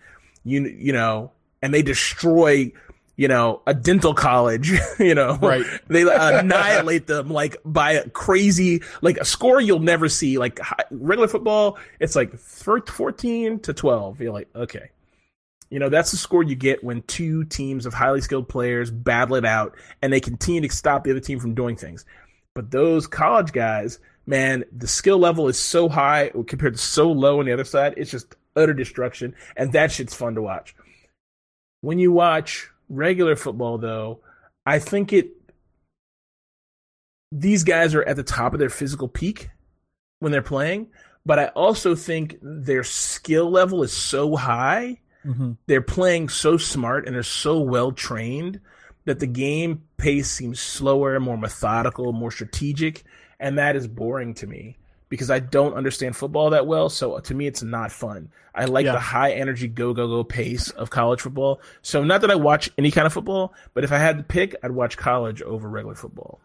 you 0.45 0.64
you 0.66 0.91
know, 0.91 1.32
and 1.64 1.74
they 1.74 1.82
destroy 1.82 2.72
you 3.16 3.28
know, 3.28 3.61
a 3.68 3.76
dental 3.76 4.16
college, 4.16 4.72
you 4.99 5.14
know, 5.14 5.38
Right. 5.38 5.64
they 5.88 6.03
uh, 6.03 6.39
annihilate 6.39 7.05
them 7.05 7.30
like 7.30 7.57
by 7.64 7.91
a 7.91 8.09
crazy, 8.09 8.82
like 9.03 9.18
a 9.18 9.26
score 9.26 9.61
you'll 9.61 9.78
never 9.80 10.09
see. 10.09 10.39
Like 10.39 10.59
regular 10.89 11.28
football, 11.28 11.78
it's 11.99 12.16
like 12.16 12.36
14 12.39 13.59
to 13.59 13.74
12. 13.74 14.20
You're 14.20 14.34
like, 14.34 14.49
okay. 14.55 14.89
You 15.70 15.78
know, 15.78 15.89
that's 15.89 16.09
the 16.09 16.18
score 16.18 16.41
you 16.41 16.55
get 16.55 16.84
when 16.84 17.03
two 17.03 17.43
teams 17.45 17.86
of 17.86 17.93
highly 17.93 18.22
skilled 18.22 18.49
players 18.49 18.89
battle 18.89 19.36
it 19.36 19.45
out 19.45 19.76
and 20.01 20.11
they 20.11 20.20
continue 20.20 20.61
to 20.68 20.76
stop 20.76 21.03
the 21.03 21.11
other 21.11 21.20
team 21.20 21.39
from 21.39 21.53
doing 21.53 21.76
things. 21.76 22.05
But 22.55 22.72
those 22.72 23.05
college 23.05 23.51
guys, 23.51 23.99
man, 24.26 24.64
the 24.76 24.88
skill 24.88 25.20
level 25.20 25.47
is 25.47 25.59
so 25.59 25.88
high 25.88 26.32
compared 26.47 26.74
to 26.74 26.80
so 26.82 27.11
low 27.11 27.39
on 27.39 27.45
the 27.45 27.53
other 27.53 27.64
side. 27.64 27.93
It's 27.95 28.09
just 28.09 28.36
utter 28.55 28.74
destruction. 28.74 29.36
And 29.55 29.72
that 29.74 29.91
shit's 29.91 30.16
fun 30.16 30.34
to 30.34 30.41
watch. 30.41 30.76
When 31.84 31.99
you 31.99 32.13
watch 32.13 32.69
regular 32.88 33.36
football, 33.36 33.77
though, 33.77 34.21
I 34.65 34.79
think 34.79 35.11
it, 35.11 35.31
these 37.29 37.65
guys 37.65 37.93
are 37.93 38.03
at 38.03 38.15
the 38.15 38.23
top 38.23 38.53
of 38.53 38.59
their 38.59 38.69
physical 38.69 39.09
peak 39.09 39.49
when 40.19 40.31
they're 40.31 40.41
playing. 40.41 40.88
But 41.25 41.39
I 41.39 41.47
also 41.47 41.93
think 41.93 42.38
their 42.41 42.86
skill 42.86 43.51
level 43.51 43.84
is 43.84 43.91
so 43.91 44.38
high 44.38 45.01
hmm 45.25 45.53
they're 45.67 45.81
playing 45.81 46.29
so 46.29 46.57
smart 46.57 47.05
and 47.05 47.15
they're 47.15 47.23
so 47.23 47.59
well 47.59 47.91
trained 47.91 48.59
that 49.05 49.19
the 49.19 49.27
game 49.27 49.84
pace 49.97 50.29
seems 50.29 50.59
slower, 50.59 51.19
more 51.19 51.38
methodical, 51.38 52.11
more 52.13 52.31
strategic, 52.31 53.03
and 53.39 53.57
that 53.57 53.75
is 53.75 53.88
boring 53.88 54.34
to 54.36 54.47
me 54.47 54.77
because 55.14 55.30
I 55.30 55.38
don't 55.38 55.76
understand 55.76 56.16
football 56.16 56.49
that 56.49 56.66
well. 56.66 56.89
So 56.89 57.20
to 57.20 57.36
me, 57.36 57.45
it's 57.45 57.61
not 57.61 57.91
fun. 57.91 58.30
I 58.55 58.66
like 58.66 58.88
Yeah. 58.88 58.93
the 58.93 58.99
high 58.99 59.34
energy, 59.34 59.68
go 59.68 59.93
go 59.93 60.07
go 60.07 60.24
pace 60.24 60.72
of 60.72 60.89
college 60.89 61.22
football. 61.22 61.61
So 61.84 62.03
not 62.03 62.22
that 62.22 62.32
I 62.32 62.36
watch 62.36 62.72
any 62.80 62.89
kind 62.89 63.05
of 63.05 63.14
football, 63.14 63.53
but 63.76 63.84
if 63.84 63.91
I 63.91 63.99
had 63.99 64.18
to 64.18 64.24
pick, 64.24 64.55
I'd 64.64 64.72
watch 64.72 64.97
college 64.97 65.43
over 65.43 65.70
regular 65.70 65.93
football. 65.93 66.39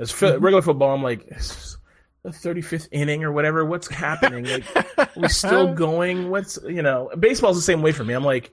As 0.00 0.10
f- 0.10 0.18
Mhm. 0.18 0.42
regular 0.42 0.62
football, 0.62 0.92
I'm 0.94 1.02
like. 1.04 1.28
"This 1.28 1.76
The 2.24 2.32
35th 2.32 2.88
inning 2.90 3.22
or 3.22 3.30
whatever. 3.30 3.64
What's 3.64 3.86
happening? 3.86 4.46
Like, 4.46 4.64
are 4.98 5.08
we 5.14 5.28
still 5.28 5.72
going? 5.86 6.28
What's 6.28 6.58
you 6.66 6.82
know? 6.82 7.08
Baseball's 7.16 7.54
the 7.56 7.62
same 7.62 7.82
way 7.82 7.92
for 7.92 8.02
me. 8.02 8.14
I'm 8.14 8.24
like, 8.24 8.50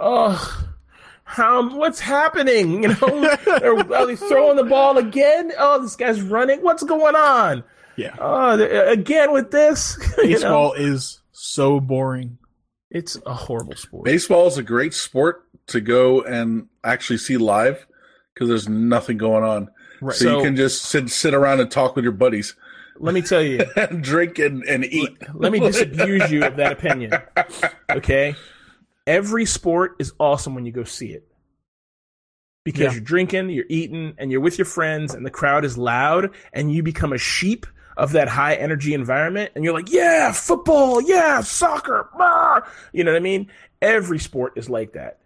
oh, 0.00 0.66
how? 1.22 1.76
What's 1.76 2.00
happening? 2.00 2.82
You 2.82 2.88
know, 2.88 3.36
are, 3.62 3.94
are 3.94 4.06
they 4.06 4.16
throwing 4.16 4.56
the 4.56 4.64
ball 4.64 4.98
again? 4.98 5.52
Oh, 5.58 5.80
this 5.80 5.94
guy's 5.94 6.20
running. 6.20 6.60
What's 6.62 6.82
going 6.82 7.14
on? 7.14 7.62
Yeah. 7.98 8.14
Oh, 8.20 8.52
uh, 8.52 8.84
again 8.90 9.32
with 9.32 9.50
this. 9.50 9.98
You 10.18 10.24
know? 10.24 10.32
Baseball 10.34 10.72
is 10.74 11.20
so 11.32 11.80
boring. 11.80 12.38
It's 12.90 13.18
a 13.26 13.34
horrible 13.34 13.74
sport. 13.76 14.04
Baseball 14.04 14.46
is 14.46 14.56
a 14.56 14.62
great 14.62 14.94
sport 14.94 15.44
to 15.66 15.80
go 15.80 16.22
and 16.22 16.68
actually 16.84 17.18
see 17.18 17.36
live 17.36 17.86
because 18.32 18.48
there's 18.48 18.68
nothing 18.68 19.18
going 19.18 19.44
on. 19.44 19.68
Right. 20.00 20.14
So, 20.16 20.24
So- 20.24 20.38
you 20.38 20.44
can 20.44 20.56
just 20.56 20.82
sit 20.86 21.10
sit 21.10 21.34
around 21.34 21.60
and 21.60 21.70
talk 21.70 21.96
with 21.96 22.04
your 22.04 22.12
buddies 22.12 22.54
Let 22.98 23.14
me 23.14 23.20
tell 23.22 23.42
you. 23.42 23.64
and 23.76 24.02
drink 24.02 24.38
and, 24.38 24.62
and 24.64 24.84
eat. 24.84 25.16
Let 25.34 25.50
me 25.52 25.58
disabuse 25.60 26.30
you 26.30 26.44
of 26.44 26.56
that 26.56 26.72
opinion. 26.72 27.12
Okay? 27.90 28.34
Every 29.06 29.44
sport 29.44 29.96
is 29.98 30.12
awesome 30.20 30.54
when 30.54 30.66
you 30.66 30.72
go 30.72 30.84
see 30.84 31.08
it. 31.12 31.26
Because 32.64 32.80
Yeah. 32.80 32.92
you're 32.92 33.00
drinking, 33.00 33.50
you're 33.50 33.64
eating, 33.68 34.14
and 34.18 34.30
you're 34.30 34.40
with 34.42 34.58
your 34.58 34.66
friends, 34.66 35.14
and 35.14 35.24
the 35.24 35.30
crowd 35.30 35.64
is 35.64 35.78
loud, 35.78 36.30
and 36.52 36.70
you 36.72 36.82
become 36.82 37.12
a 37.12 37.18
sheep 37.18 37.66
of 37.98 38.12
that 38.12 38.28
high 38.28 38.54
energy 38.54 38.94
environment, 38.94 39.52
and 39.54 39.64
you're 39.64 39.74
like, 39.74 39.90
yeah, 39.90 40.32
football, 40.32 41.02
yeah, 41.02 41.40
soccer, 41.42 42.08
you 42.92 43.04
know 43.04 43.10
what 43.12 43.18
I 43.18 43.20
mean? 43.20 43.50
Every 43.82 44.18
sport 44.18 44.54
is 44.56 44.70
like 44.70 44.92
that. 44.92 45.18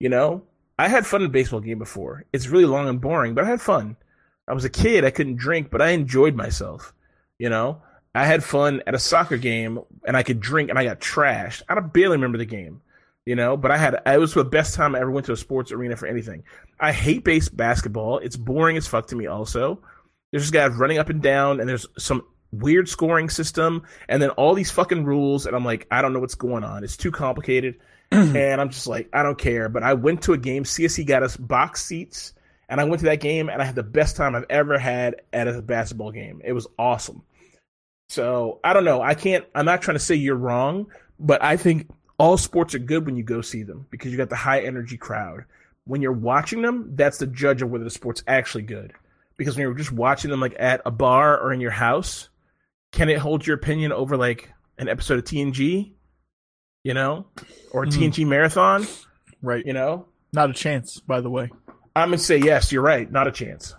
You 0.00 0.08
know? 0.10 0.42
I 0.78 0.88
had 0.88 1.06
fun 1.06 1.22
in 1.22 1.28
a 1.28 1.30
baseball 1.30 1.60
game 1.60 1.78
before. 1.78 2.24
It's 2.32 2.48
really 2.48 2.64
long 2.64 2.88
and 2.88 3.00
boring, 3.00 3.34
but 3.34 3.44
I 3.44 3.48
had 3.48 3.60
fun. 3.60 3.96
I 4.46 4.52
was 4.52 4.64
a 4.64 4.70
kid, 4.70 5.04
I 5.04 5.10
couldn't 5.10 5.36
drink, 5.36 5.70
but 5.70 5.82
I 5.82 5.90
enjoyed 5.90 6.34
myself. 6.34 6.92
You 7.38 7.48
know? 7.48 7.82
I 8.14 8.24
had 8.24 8.42
fun 8.42 8.82
at 8.86 8.94
a 8.94 8.98
soccer 8.98 9.36
game 9.36 9.80
and 10.06 10.16
I 10.16 10.22
could 10.22 10.40
drink 10.40 10.70
and 10.70 10.78
I 10.78 10.84
got 10.84 11.00
trashed. 11.00 11.62
I 11.68 11.78
barely 11.80 12.16
remember 12.16 12.38
the 12.38 12.44
game, 12.44 12.80
you 13.26 13.36
know, 13.36 13.56
but 13.56 13.70
I 13.70 13.76
had 13.76 14.00
it 14.06 14.18
was 14.18 14.34
the 14.34 14.44
best 14.44 14.74
time 14.74 14.94
I 14.94 15.00
ever 15.00 15.10
went 15.10 15.26
to 15.26 15.32
a 15.32 15.36
sports 15.36 15.70
arena 15.70 15.96
for 15.96 16.06
anything. 16.06 16.42
I 16.80 16.92
hate 16.92 17.22
base 17.22 17.48
basketball. 17.48 18.18
It's 18.18 18.36
boring 18.36 18.76
as 18.76 18.88
fuck 18.88 19.06
to 19.08 19.16
me 19.16 19.26
also. 19.26 19.80
There's 20.30 20.44
just 20.44 20.52
guys 20.52 20.72
running 20.72 20.98
up 20.98 21.08
and 21.08 21.22
down 21.22 21.60
and 21.60 21.68
there's 21.68 21.86
some 21.96 22.22
weird 22.52 22.88
scoring 22.88 23.28
system 23.28 23.82
and 24.08 24.22
then 24.22 24.30
all 24.30 24.54
these 24.54 24.70
fucking 24.70 25.04
rules 25.04 25.46
and 25.46 25.54
I'm 25.54 25.64
like, 25.64 25.86
I 25.90 26.02
don't 26.02 26.12
know 26.12 26.20
what's 26.20 26.34
going 26.34 26.64
on. 26.64 26.84
It's 26.84 26.96
too 26.96 27.10
complicated. 27.10 27.76
and 28.10 28.60
I'm 28.60 28.70
just 28.70 28.86
like, 28.86 29.08
I 29.12 29.22
don't 29.22 29.38
care. 29.38 29.68
But 29.68 29.82
I 29.82 29.94
went 29.94 30.22
to 30.22 30.32
a 30.32 30.38
game, 30.38 30.64
CSC 30.64 31.06
got 31.06 31.22
us 31.22 31.36
box 31.36 31.84
seats, 31.84 32.32
and 32.68 32.80
I 32.80 32.84
went 32.84 33.00
to 33.00 33.06
that 33.06 33.20
game 33.20 33.48
and 33.48 33.60
I 33.60 33.64
had 33.64 33.74
the 33.74 33.82
best 33.82 34.16
time 34.16 34.34
I've 34.34 34.46
ever 34.48 34.78
had 34.78 35.16
at 35.32 35.48
a 35.48 35.60
basketball 35.62 36.12
game. 36.12 36.40
It 36.44 36.52
was 36.52 36.66
awesome. 36.78 37.22
So 38.08 38.60
I 38.64 38.72
don't 38.72 38.84
know. 38.84 39.02
I 39.02 39.14
can't. 39.14 39.44
I'm 39.54 39.66
not 39.66 39.82
trying 39.82 39.96
to 39.96 40.02
say 40.02 40.14
you're 40.14 40.36
wrong, 40.36 40.86
but 41.18 41.42
I 41.42 41.56
think 41.56 41.90
all 42.18 42.36
sports 42.36 42.74
are 42.74 42.78
good 42.78 43.04
when 43.06 43.16
you 43.16 43.22
go 43.22 43.40
see 43.40 43.62
them 43.62 43.86
because 43.90 44.10
you 44.10 44.16
got 44.16 44.30
the 44.30 44.36
high 44.36 44.60
energy 44.60 44.96
crowd. 44.96 45.44
When 45.84 46.02
you're 46.02 46.12
watching 46.12 46.62
them, 46.62 46.92
that's 46.96 47.18
the 47.18 47.26
judge 47.26 47.62
of 47.62 47.70
whether 47.70 47.84
the 47.84 47.90
sport's 47.90 48.22
actually 48.26 48.64
good. 48.64 48.92
Because 49.38 49.56
when 49.56 49.62
you're 49.62 49.74
just 49.74 49.92
watching 49.92 50.30
them 50.30 50.40
like 50.40 50.56
at 50.58 50.82
a 50.84 50.90
bar 50.90 51.38
or 51.40 51.52
in 51.52 51.60
your 51.60 51.70
house, 51.70 52.28
can 52.92 53.08
it 53.08 53.18
hold 53.18 53.46
your 53.46 53.56
opinion 53.56 53.92
over 53.92 54.16
like 54.16 54.52
an 54.78 54.88
episode 54.88 55.18
of 55.18 55.24
TNG? 55.24 55.92
You 56.84 56.94
know, 56.94 57.26
or 57.72 57.84
a 57.84 57.86
Mhm. 57.86 57.92
TNG 58.12 58.24
marathon? 58.26 58.86
Right. 59.42 59.64
You 59.64 59.72
know, 59.72 60.06
Not 60.32 60.50
a 60.50 60.52
chance, 60.52 61.00
by 61.00 61.20
the 61.22 61.30
way. 61.30 61.50
I'm 61.96 62.08
gonna 62.08 62.18
say 62.18 62.36
yes. 62.38 62.70
You're 62.72 62.82
right. 62.82 63.10
Not 63.10 63.26
a 63.26 63.32
chance. 63.32 63.74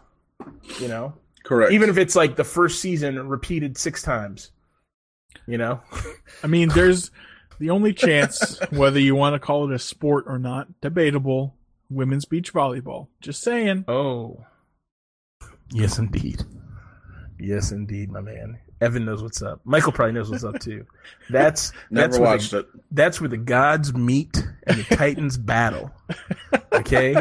You 0.79 0.87
know, 0.87 1.13
Correct. 1.43 1.71
even 1.73 1.89
if 1.89 1.97
it's 1.97 2.15
like 2.15 2.35
the 2.35 2.43
first 2.43 2.81
season 2.81 3.27
repeated 3.29 3.77
six 3.77 4.01
times. 4.01 4.51
You 5.47 5.57
know. 5.57 5.81
I 6.43 6.47
mean, 6.47 6.69
there's 6.73 7.11
the 7.59 7.69
only 7.69 7.93
chance, 7.93 8.59
whether 8.71 8.99
you 8.99 9.15
want 9.15 9.33
to 9.35 9.39
call 9.39 9.69
it 9.69 9.75
a 9.75 9.79
sport 9.79 10.25
or 10.27 10.39
not, 10.39 10.67
debatable. 10.81 11.55
Women's 11.89 12.25
beach 12.25 12.53
volleyball. 12.53 13.07
Just 13.21 13.41
saying. 13.43 13.85
Oh. 13.87 14.45
Yes, 15.71 15.97
indeed. 15.97 16.43
Yes, 17.39 17.71
indeed, 17.71 18.11
my 18.11 18.21
man. 18.21 18.59
Evan 18.81 19.05
knows 19.05 19.21
what's 19.21 19.41
up. 19.41 19.59
Michael 19.65 19.91
probably 19.91 20.13
knows 20.13 20.29
what's 20.29 20.43
up 20.43 20.59
too. 20.59 20.85
That's 21.29 21.73
Never 21.91 22.07
that's 22.07 22.19
watched 22.19 22.51
the, 22.51 22.59
it. 22.59 22.67
that's 22.91 23.19
where 23.19 23.27
the 23.29 23.37
gods 23.37 23.93
meet 23.93 24.41
and 24.65 24.77
the 24.83 24.95
titans 24.95 25.37
battle. 25.37 25.91
Okay, 26.71 27.13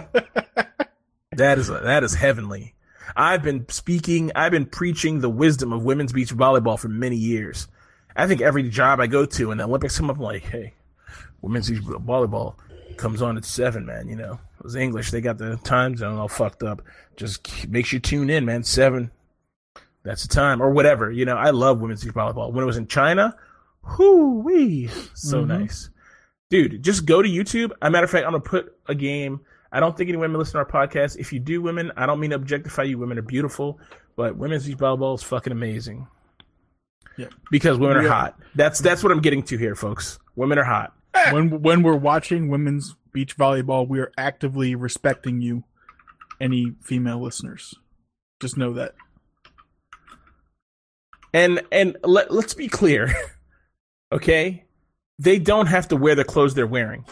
that 1.33 1.59
is 1.59 1.67
that 1.69 2.05
is 2.05 2.15
heavenly. 2.15 2.75
I've 3.17 3.43
been 3.43 3.67
speaking, 3.69 4.31
I've 4.37 4.53
been 4.53 4.67
preaching 4.67 5.21
the 5.21 5.29
wisdom 5.31 5.73
of 5.73 5.85
women's 5.85 6.13
beach 6.13 6.33
volleyball 6.35 6.79
for 6.79 6.89
many 6.89 7.17
years. 7.17 7.67
I 8.15 8.27
think 8.27 8.41
every 8.41 8.69
job 8.69 9.01
I 9.01 9.07
go 9.09 9.27
to 9.27 9.51
in 9.51 9.59
the 9.59 9.65
Olympics 9.65 9.99
come 9.99 10.11
up 10.11 10.17
I'm 10.17 10.23
like, 10.23 10.43
hey, 10.43 10.75
women's 11.43 11.71
beach 11.71 11.83
volleyball 11.83 12.55
comes 12.97 13.21
on 13.23 13.37
at 13.37 13.45
seven, 13.45 13.85
man. 13.87 14.09
You 14.09 14.17
know, 14.17 14.39
it 14.59 14.65
was 14.65 14.77
English. 14.77 15.11
They 15.11 15.21
got 15.21 15.39
the 15.39 15.57
time 15.59 15.97
zone 15.97 16.19
all 16.19 16.29
fucked 16.29 16.63
up. 16.63 16.83
Just 17.17 17.43
k- 17.45 17.67
make 17.69 17.87
sure 17.87 17.97
you 17.97 18.01
tune 18.01 18.31
in, 18.31 18.45
man. 18.45 18.63
Seven. 18.65 19.11
That's 20.05 20.23
the 20.23 20.29
time, 20.35 20.63
or 20.63 20.71
whatever. 20.71 21.11
You 21.11 21.25
know, 21.25 21.37
I 21.37 21.51
love 21.51 21.81
women's 21.81 22.05
beach 22.05 22.15
volleyball. 22.15 22.53
When 22.53 22.63
it 22.63 22.67
was 22.67 22.77
in 22.77 22.87
China, 22.87 23.37
whoo 23.99 24.41
wee, 24.41 24.89
so 25.15 25.43
Mhm. 25.45 25.49
nice, 25.49 25.91
dude. 26.51 26.83
Just 26.83 27.05
go 27.05 27.21
to 27.21 27.29
YouTube. 27.29 27.73
As 27.83 27.89
a 27.89 27.91
matter 27.91 28.05
of 28.05 28.11
fact, 28.11 28.25
I'm 28.25 28.33
gonna 28.33 28.41
put 28.43 28.75
a 28.87 28.95
game. 28.95 29.41
I 29.71 29.81
don't 29.81 29.97
think 29.97 30.09
any 30.09 30.17
women 30.17 30.39
listen 30.39 30.53
to 30.53 30.59
our 30.59 30.65
podcast. 30.67 31.19
If 31.19 31.33
you 31.33 31.41
do, 31.41 31.61
women, 31.61 31.93
I 31.97 32.07
don't 32.07 32.21
mean 32.21 32.31
to 32.31 32.37
objectify 32.37 32.85
you. 32.85 32.97
Women 32.99 33.19
are 33.19 33.23
beautiful, 33.23 33.79
but 34.17 34.37
women's 34.37 34.67
beach 34.67 34.79
volleyball 34.79 35.15
is 35.15 35.23
fucking 35.23 35.53
amazing. 35.53 36.07
Yeah. 37.17 37.27
because 37.51 37.79
women 37.79 37.97
are 37.97 38.09
hot. 38.09 38.39
That's 38.55 38.79
that's 38.79 39.03
what 39.03 39.11
I'm 39.11 39.21
getting 39.21 39.43
to 39.45 39.59
here, 39.59 39.75
folks. 39.75 40.21
Women 40.37 40.57
are 40.59 40.65
hot. 40.65 40.95
when 41.33 41.63
when 41.63 41.83
we're 41.83 41.97
watching 41.97 42.49
women's 42.49 42.95
beach 43.19 43.37
volleyball, 43.37 43.89
we 43.89 43.99
are 43.99 44.13
actively 44.17 44.77
respecting 44.77 45.41
you, 45.41 45.65
any 46.41 46.73
female 46.81 47.21
listeners. 47.21 47.75
Just 48.39 48.57
know 48.57 48.75
that. 48.75 48.95
And 51.35 51.63
and 51.73 51.97
let, 52.05 52.31
let's 52.31 52.55
be 52.55 52.69
clear, 52.69 53.13
okay? 54.13 54.63
They 55.19 55.41
don't 55.41 55.67
have 55.67 55.89
to 55.89 55.97
wear 55.97 56.15
the 56.15 56.23
clothes 56.23 56.55
they're 56.55 56.65
wearing 56.65 57.05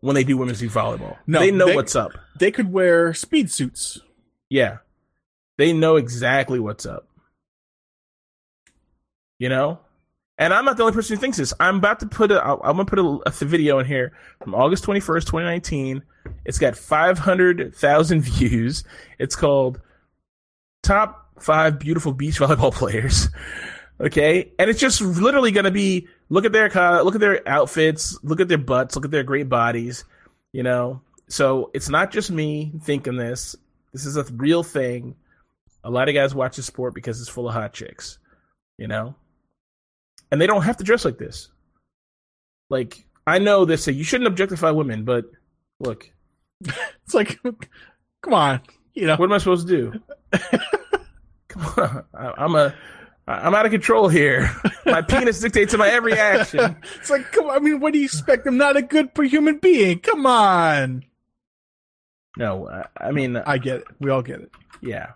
when 0.00 0.14
they 0.14 0.24
do 0.24 0.38
women's 0.38 0.62
beach 0.62 0.70
volleyball. 0.70 1.18
No, 1.26 1.40
they 1.40 1.50
know 1.50 1.66
they- 1.66 1.76
what's 1.76 1.94
up. 1.94 2.12
They 2.38 2.50
could 2.50 2.72
wear 2.72 3.12
speed 3.12 3.50
suits. 3.50 4.00
Yeah, 4.48 4.78
they 5.58 5.74
know 5.74 5.96
exactly 5.96 6.60
what's 6.60 6.86
up. 6.86 7.06
You 9.38 9.50
know, 9.50 9.80
and 10.42 10.52
I'm 10.52 10.64
not 10.64 10.76
the 10.76 10.82
only 10.82 10.92
person 10.92 11.14
who 11.14 11.20
thinks 11.20 11.38
this. 11.38 11.54
I'm 11.60 11.76
about 11.76 12.00
to 12.00 12.06
put 12.06 12.32
a. 12.32 12.44
I'm 12.44 12.76
gonna 12.76 12.84
put 12.84 12.98
a, 12.98 13.20
a 13.26 13.30
video 13.30 13.78
in 13.78 13.86
here 13.86 14.12
from 14.42 14.56
August 14.56 14.84
21st, 14.84 15.20
2019. 15.20 16.02
It's 16.44 16.58
got 16.58 16.76
500,000 16.76 18.20
views. 18.22 18.82
It's 19.20 19.36
called 19.36 19.80
"Top 20.82 21.28
Five 21.38 21.78
Beautiful 21.78 22.12
Beach 22.12 22.40
Volleyball 22.40 22.72
Players." 22.74 23.28
Okay, 24.00 24.50
and 24.58 24.68
it's 24.68 24.80
just 24.80 25.00
literally 25.00 25.52
gonna 25.52 25.70
be 25.70 26.08
look 26.28 26.44
at 26.44 26.50
their 26.50 26.68
look 27.04 27.14
at 27.14 27.20
their 27.20 27.48
outfits, 27.48 28.18
look 28.24 28.40
at 28.40 28.48
their 28.48 28.58
butts, 28.58 28.96
look 28.96 29.04
at 29.04 29.12
their 29.12 29.22
great 29.22 29.48
bodies. 29.48 30.04
You 30.50 30.64
know, 30.64 31.02
so 31.28 31.70
it's 31.72 31.88
not 31.88 32.10
just 32.10 32.32
me 32.32 32.72
thinking 32.82 33.16
this. 33.16 33.54
This 33.92 34.06
is 34.06 34.16
a 34.16 34.24
real 34.24 34.64
thing. 34.64 35.14
A 35.84 35.90
lot 35.90 36.08
of 36.08 36.16
guys 36.16 36.34
watch 36.34 36.56
the 36.56 36.64
sport 36.64 36.94
because 36.94 37.20
it's 37.20 37.30
full 37.30 37.46
of 37.48 37.54
hot 37.54 37.72
chicks. 37.72 38.18
You 38.76 38.88
know, 38.88 39.14
and 40.32 40.40
they 40.40 40.46
don't 40.48 40.62
have 40.62 40.78
to 40.78 40.84
dress 40.84 41.04
like 41.04 41.18
this. 41.18 41.48
Like 42.70 43.04
I 43.26 43.38
know 43.38 43.64
they 43.64 43.76
say 43.76 43.92
you 43.92 44.02
shouldn't 44.02 44.26
objectify 44.26 44.70
women, 44.70 45.04
but 45.04 45.26
look, 45.78 46.10
It's 47.04 47.14
like, 47.14 47.38
come 48.22 48.34
on, 48.34 48.60
you 48.94 49.06
know. 49.06 49.16
what 49.16 49.26
am 49.26 49.32
I 49.32 49.38
supposed 49.38 49.68
to 49.68 49.92
do? 49.92 50.00
Come 51.48 51.66
on, 51.76 52.04
I, 52.14 52.32
I'm 52.38 52.54
a, 52.54 52.74
I'm 53.28 53.54
out 53.54 53.66
of 53.66 53.72
control 53.72 54.08
here. 54.08 54.50
My 54.86 55.02
penis 55.08 55.38
dictates 55.38 55.76
my 55.76 55.86
every 55.88 56.14
action. 56.14 56.76
it's 56.98 57.10
like, 57.10 57.30
come 57.30 57.44
on. 57.50 57.56
I 57.56 57.58
mean, 57.58 57.78
what 57.78 57.92
do 57.92 57.98
you 57.98 58.06
expect? 58.06 58.46
I'm 58.46 58.56
not 58.56 58.78
a 58.78 58.80
good 58.82 59.10
human 59.18 59.58
being. 59.58 59.98
Come 59.98 60.24
on. 60.24 61.04
No, 62.38 62.68
I, 62.70 62.86
I 63.08 63.10
mean, 63.12 63.36
I 63.36 63.58
get 63.58 63.80
it. 63.80 63.84
We 64.00 64.08
all 64.10 64.22
get 64.22 64.40
it. 64.40 64.50
yeah, 64.80 65.10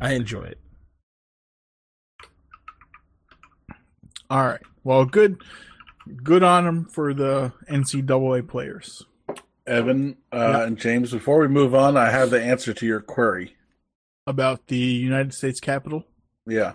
I 0.00 0.14
enjoy 0.14 0.44
it. 0.44 0.58
All 4.30 4.44
right. 4.44 4.60
Well, 4.84 5.04
good, 5.04 5.42
good 6.22 6.42
on 6.42 6.64
them 6.64 6.84
for 6.86 7.14
the 7.14 7.52
NCAA 7.70 8.46
players. 8.48 9.04
Evan 9.66 10.16
uh, 10.32 10.36
Yeah. 10.36 10.62
and 10.64 10.78
James, 10.78 11.10
before 11.12 11.38
we 11.40 11.48
move 11.48 11.74
on, 11.74 11.96
I 11.96 12.10
have 12.10 12.30
the 12.30 12.42
answer 12.42 12.72
to 12.72 12.86
your 12.86 13.00
query. 13.00 13.56
About 14.26 14.66
the 14.68 14.76
United 14.78 15.34
States 15.34 15.60
Capitol. 15.60 16.04
Yeah. 16.46 16.74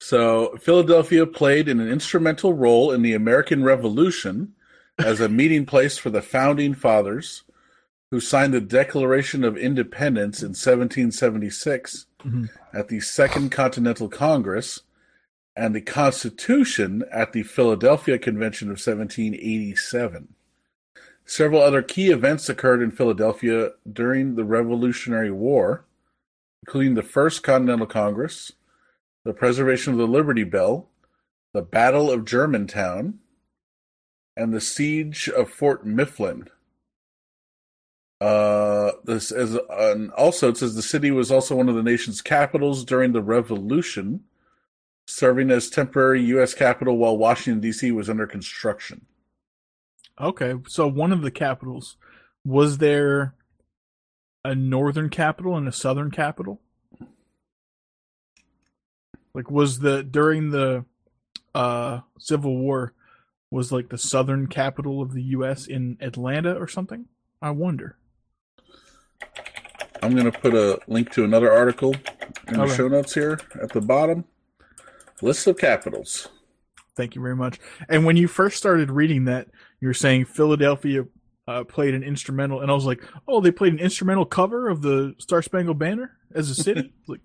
So 0.00 0.56
Philadelphia 0.60 1.26
played 1.26 1.68
an 1.68 1.80
instrumental 1.80 2.54
role 2.54 2.90
in 2.92 3.02
the 3.02 3.14
American 3.14 3.62
Revolution 3.62 4.54
as 4.98 5.20
a 5.20 5.28
meeting 5.28 5.64
place 5.66 5.96
for 5.98 6.10
the 6.10 6.22
founding 6.22 6.74
fathers 6.74 7.44
who 8.10 8.20
signed 8.20 8.52
the 8.52 8.60
Declaration 8.60 9.42
of 9.42 9.56
Independence 9.56 10.42
in 10.42 10.48
1776 10.50 12.06
Mhm. 12.24 12.50
at 12.72 12.86
the 12.88 13.00
Second 13.00 13.50
Continental 13.50 14.08
Congress 14.08 14.82
and 15.54 15.74
the 15.74 15.80
Constitution 15.80 17.04
at 17.12 17.32
the 17.32 17.42
Philadelphia 17.42 18.18
Convention 18.18 18.68
of 18.68 18.78
1787. 18.78 20.34
Several 21.24 21.62
other 21.62 21.82
key 21.82 22.10
events 22.10 22.48
occurred 22.48 22.82
in 22.82 22.90
Philadelphia 22.90 23.70
during 23.90 24.34
the 24.34 24.44
Revolutionary 24.44 25.30
War, 25.30 25.84
including 26.62 26.94
the 26.94 27.02
First 27.02 27.42
Continental 27.42 27.86
Congress, 27.86 28.52
the 29.24 29.32
preservation 29.32 29.92
of 29.92 29.98
the 29.98 30.06
Liberty 30.06 30.44
Bell, 30.44 30.88
the 31.52 31.62
Battle 31.62 32.10
of 32.10 32.24
Germantown, 32.24 33.18
and 34.36 34.52
the 34.52 34.60
siege 34.60 35.28
of 35.28 35.50
Fort 35.50 35.86
Mifflin. 35.86 36.48
Uh, 38.20 38.92
this 39.04 39.32
is, 39.32 39.58
and 39.70 40.10
also 40.12 40.48
it 40.48 40.56
says 40.56 40.74
the 40.74 40.82
city 40.82 41.10
was 41.10 41.30
also 41.30 41.56
one 41.56 41.68
of 41.68 41.74
the 41.74 41.82
nation's 41.82 42.22
capitals 42.22 42.84
during 42.84 43.12
the 43.12 43.22
Revolution, 43.22 44.24
serving 45.06 45.50
as 45.50 45.68
temporary 45.68 46.22
U.S. 46.24 46.54
capital 46.54 46.96
while 46.96 47.16
Washington 47.16 47.60
D.C. 47.60 47.90
was 47.92 48.08
under 48.08 48.26
construction. 48.26 49.06
Okay. 50.20 50.54
So 50.68 50.86
one 50.86 51.12
of 51.12 51.22
the 51.22 51.30
capitals 51.30 51.96
was 52.44 52.78
there 52.78 53.34
a 54.44 54.54
northern 54.54 55.08
capital 55.08 55.56
and 55.56 55.68
a 55.68 55.72
southern 55.72 56.10
capital? 56.10 56.60
Like 59.34 59.50
was 59.50 59.78
the 59.78 60.02
during 60.02 60.50
the 60.50 60.84
uh 61.54 62.00
Civil 62.18 62.56
War 62.56 62.92
was 63.50 63.72
like 63.72 63.88
the 63.88 63.98
southern 63.98 64.46
capital 64.46 65.02
of 65.02 65.12
the 65.12 65.22
US 65.22 65.66
in 65.66 65.96
Atlanta 66.00 66.54
or 66.54 66.68
something? 66.68 67.06
I 67.40 67.50
wonder. 67.50 67.96
I'm 70.02 70.14
going 70.16 70.30
to 70.30 70.36
put 70.36 70.54
a 70.54 70.80
link 70.88 71.12
to 71.12 71.22
another 71.22 71.52
article 71.52 71.94
in 72.48 72.54
the 72.54 72.66
show 72.66 72.88
notes 72.88 73.14
here 73.14 73.38
at 73.60 73.70
the 73.72 73.80
bottom. 73.80 74.24
List 75.22 75.46
of 75.46 75.56
capitals. 75.56 76.28
Thank 76.96 77.14
you 77.14 77.22
very 77.22 77.36
much. 77.36 77.58
And 77.88 78.04
when 78.04 78.16
you 78.16 78.28
first 78.28 78.56
started 78.58 78.90
reading 78.90 79.24
that, 79.24 79.48
you 79.80 79.88
were 79.88 79.94
saying 79.94 80.26
Philadelphia 80.26 81.04
uh, 81.48 81.64
played 81.64 81.94
an 81.94 82.02
instrumental, 82.02 82.60
and 82.60 82.70
I 82.70 82.74
was 82.74 82.84
like, 82.84 83.02
"Oh, 83.26 83.40
they 83.40 83.50
played 83.50 83.72
an 83.72 83.78
instrumental 83.78 84.24
cover 84.26 84.68
of 84.68 84.82
the 84.82 85.14
Star 85.18 85.40
Spangled 85.42 85.78
Banner 85.78 86.16
as 86.34 86.50
a 86.50 86.54
city." 86.54 86.92
like 87.08 87.20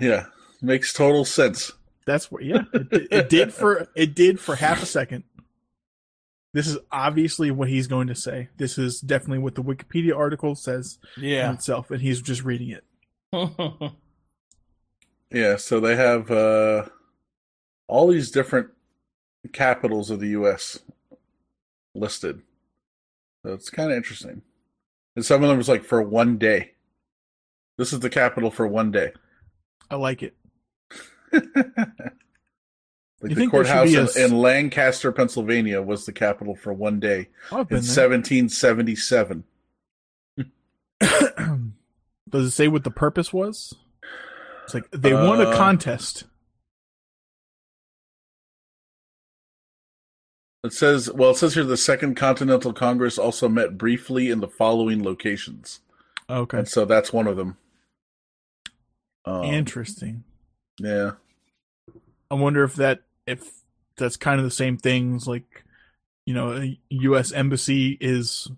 Yeah, 0.00 0.26
makes 0.60 0.92
total 0.92 1.24
sense. 1.24 1.72
that's 2.06 2.30
what, 2.30 2.44
yeah, 2.44 2.62
it, 2.74 3.08
it 3.10 3.28
did 3.28 3.52
for 3.54 3.88
it 3.96 4.14
did 4.14 4.38
for 4.38 4.54
half 4.56 4.82
a 4.82 4.86
second. 4.86 5.24
This 6.54 6.66
is 6.66 6.76
obviously 6.92 7.50
what 7.50 7.68
he's 7.70 7.86
going 7.86 8.08
to 8.08 8.14
say. 8.14 8.50
This 8.58 8.76
is 8.76 9.00
definitely 9.00 9.38
what 9.38 9.54
the 9.54 9.62
Wikipedia 9.62 10.14
article 10.14 10.54
says 10.54 10.98
in 11.16 11.24
Yeah. 11.24 11.52
itself, 11.54 11.90
and 11.90 12.02
he's 12.02 12.20
just 12.20 12.44
reading 12.44 12.68
it. 12.68 12.84
Yeah, 15.32 15.56
so 15.56 15.80
they 15.80 15.96
have 15.96 16.30
uh, 16.30 16.84
all 17.88 18.08
these 18.08 18.30
different 18.30 18.68
capitals 19.52 20.10
of 20.10 20.20
the 20.20 20.28
U.S. 20.28 20.78
listed. 21.94 22.42
So 23.44 23.52
it's 23.52 23.70
kind 23.70 23.90
of 23.90 23.96
interesting. 23.96 24.42
And 25.16 25.24
some 25.24 25.42
of 25.42 25.48
them 25.48 25.58
was 25.58 25.68
like 25.68 25.84
for 25.84 26.02
one 26.02 26.38
day. 26.38 26.72
This 27.78 27.92
is 27.92 28.00
the 28.00 28.10
capital 28.10 28.50
for 28.50 28.66
one 28.66 28.90
day. 28.90 29.12
I 29.90 29.96
like 29.96 30.22
it. 30.22 30.34
like 31.32 31.44
the 33.20 33.48
courthouse 33.50 33.90
be 33.90 33.96
in, 33.96 34.08
in 34.16 34.38
Lancaster, 34.38 35.10
Pennsylvania, 35.12 35.80
was 35.80 36.04
the 36.06 36.12
capital 36.12 36.54
for 36.54 36.72
one 36.72 37.00
day 37.00 37.28
Oh, 37.50 37.60
in 37.60 37.66
there. 37.68 37.78
1777. 37.78 39.44
Does 41.00 42.46
it 42.46 42.50
say 42.50 42.68
what 42.68 42.84
the 42.84 42.90
purpose 42.90 43.32
was? 43.32 43.74
It's 44.64 44.74
like 44.74 44.90
they 44.90 45.12
won 45.12 45.40
a 45.40 45.44
Uh, 45.50 45.56
contest. 45.56 46.24
It 50.64 50.72
says, 50.72 51.10
well, 51.12 51.30
it 51.32 51.36
says 51.38 51.54
here 51.54 51.64
the 51.64 51.76
Second 51.76 52.14
Continental 52.14 52.72
Congress 52.72 53.18
also 53.18 53.48
met 53.48 53.76
briefly 53.76 54.30
in 54.30 54.38
the 54.40 54.46
following 54.48 55.02
locations. 55.02 55.80
Okay. 56.30 56.58
And 56.58 56.68
so 56.68 56.84
that's 56.84 57.12
one 57.12 57.26
of 57.26 57.36
them. 57.36 57.56
Um, 59.24 59.44
Interesting. 59.44 60.22
yeah. 60.78 61.12
I 62.30 62.34
wonder 62.34 62.62
if 62.64 62.76
that 62.76 63.02
if 63.26 63.50
that's 63.96 64.16
kind 64.16 64.38
of 64.40 64.44
the 64.44 64.50
same 64.50 64.78
things 64.78 65.28
like 65.28 65.64
you 66.24 66.32
know 66.32 66.56
a 66.56 66.78
U.S. 66.88 67.30
embassy 67.30 67.98
is 68.00 68.50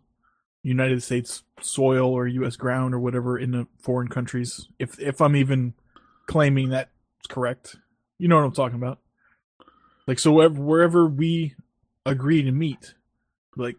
United 0.62 1.02
States 1.02 1.42
soil 1.60 2.10
or 2.12 2.28
U.S. 2.28 2.56
ground 2.56 2.94
or 2.94 3.00
whatever 3.00 3.36
in 3.36 3.50
the 3.50 3.66
foreign 3.80 4.08
countries. 4.08 4.68
If 4.78 4.98
if 5.00 5.20
I'm 5.20 5.34
even 5.34 5.74
claiming 6.26 6.70
that's 6.70 6.90
correct, 7.28 7.76
you 8.18 8.28
know 8.28 8.36
what 8.36 8.44
I'm 8.44 8.52
talking 8.52 8.76
about. 8.76 8.98
Like 10.06 10.18
so, 10.18 10.32
wherever, 10.32 10.60
wherever 10.60 11.06
we 11.06 11.54
agree 12.04 12.42
to 12.42 12.52
meet, 12.52 12.94
like, 13.56 13.76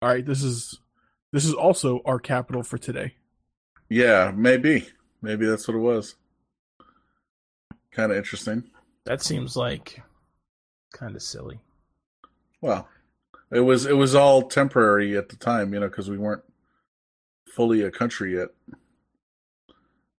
all 0.00 0.08
right, 0.08 0.24
this 0.24 0.42
is 0.42 0.78
this 1.32 1.44
is 1.44 1.54
also 1.54 2.00
our 2.04 2.18
capital 2.18 2.62
for 2.62 2.78
today. 2.78 3.14
Yeah, 3.88 4.32
maybe. 4.34 4.88
Maybe 5.22 5.46
that's 5.46 5.66
what 5.66 5.76
it 5.76 5.80
was. 5.80 6.14
Kind 7.90 8.12
of 8.12 8.18
interesting. 8.18 8.64
that 9.04 9.22
seems 9.22 9.56
like 9.56 10.02
kind 10.92 11.16
of 11.16 11.22
silly. 11.22 11.60
Well, 12.60 12.88
it 13.50 13.60
was 13.60 13.86
it 13.86 13.96
was 13.96 14.14
all 14.14 14.42
temporary 14.42 15.16
at 15.16 15.28
the 15.28 15.36
time, 15.36 15.72
you 15.72 15.80
know, 15.80 15.88
because 15.88 16.10
we 16.10 16.18
weren't 16.18 16.42
fully 17.54 17.82
a 17.82 17.90
country 17.90 18.36
yet. 18.36 18.48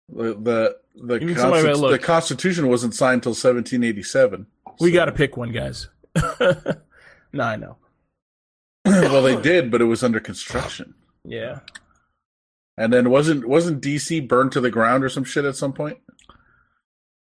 The 0.09 0.35
the 0.35 0.77
the, 0.97 1.15
Even 1.17 1.37
somebody 1.37 1.69
consti- 1.69 1.81
look- 1.81 1.91
the 1.93 1.99
Constitution 1.99 2.69
wasn't 2.69 2.95
signed 2.95 3.19
until 3.27 3.31
1787. 3.33 4.47
We 4.81 4.91
so- 4.91 4.95
got 4.95 5.05
to 5.07 5.13
pick 5.13 5.37
one, 5.37 5.53
guys. 5.53 5.89
no, 6.41 7.43
I 7.43 7.57
know. 7.57 7.77
well, 8.85 9.23
they 9.23 9.41
did, 9.41 9.71
but 9.71 9.81
it 9.81 9.85
was 9.87 10.03
under 10.03 10.21
construction. 10.21 10.95
Yeah. 11.25 11.61
And 12.79 12.93
then 12.93 13.11
wasn't 13.11 13.49
wasn't 13.49 13.83
DC 13.83 14.27
burned 14.29 14.53
to 14.53 14.61
the 14.61 14.71
ground 14.71 15.03
or 15.03 15.09
some 15.09 15.25
shit 15.25 15.45
at 15.45 15.57
some 15.57 15.73
point? 15.73 15.99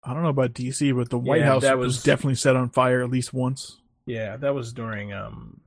I 0.04 0.12
don't 0.14 0.22
know 0.22 0.28
about 0.28 0.54
D.C., 0.54 0.92
but 0.92 1.10
the 1.10 1.18
White 1.18 1.40
Yeah, 1.40 1.46
House 1.46 1.62
that 1.62 1.78
was, 1.78 1.86
was- 1.96 2.02
definitely 2.02 2.34
set 2.36 2.54
on 2.56 2.70
fire 2.70 3.02
at 3.02 3.10
least 3.10 3.32
once. 3.32 3.78
Yeah, 4.06 4.36
that 4.36 4.54
was 4.54 4.72
during 4.72 5.12
um, 5.12 5.60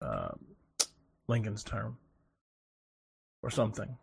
uh, 0.00 0.30
Lincoln's 1.28 1.62
term 1.62 1.96
or 3.42 3.50
something. 3.50 3.96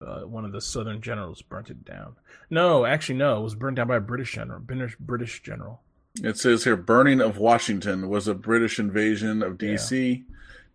Uh, 0.00 0.20
one 0.20 0.44
of 0.44 0.52
the 0.52 0.60
Southern 0.60 1.00
generals 1.00 1.42
burnt 1.42 1.70
it 1.70 1.84
down. 1.84 2.16
No, 2.50 2.84
actually, 2.84 3.16
no, 3.16 3.38
it 3.38 3.42
was 3.42 3.54
burned 3.54 3.76
down 3.76 3.88
by 3.88 3.96
a 3.96 4.00
British 4.00 4.32
general. 4.32 4.60
British 4.60 4.96
British 4.98 5.42
general. 5.42 5.80
It 6.22 6.38
says 6.38 6.64
here, 6.64 6.76
burning 6.76 7.20
of 7.20 7.38
Washington 7.38 8.08
was 8.08 8.28
a 8.28 8.34
British 8.34 8.78
invasion 8.78 9.42
of 9.42 9.58
DC 9.58 10.24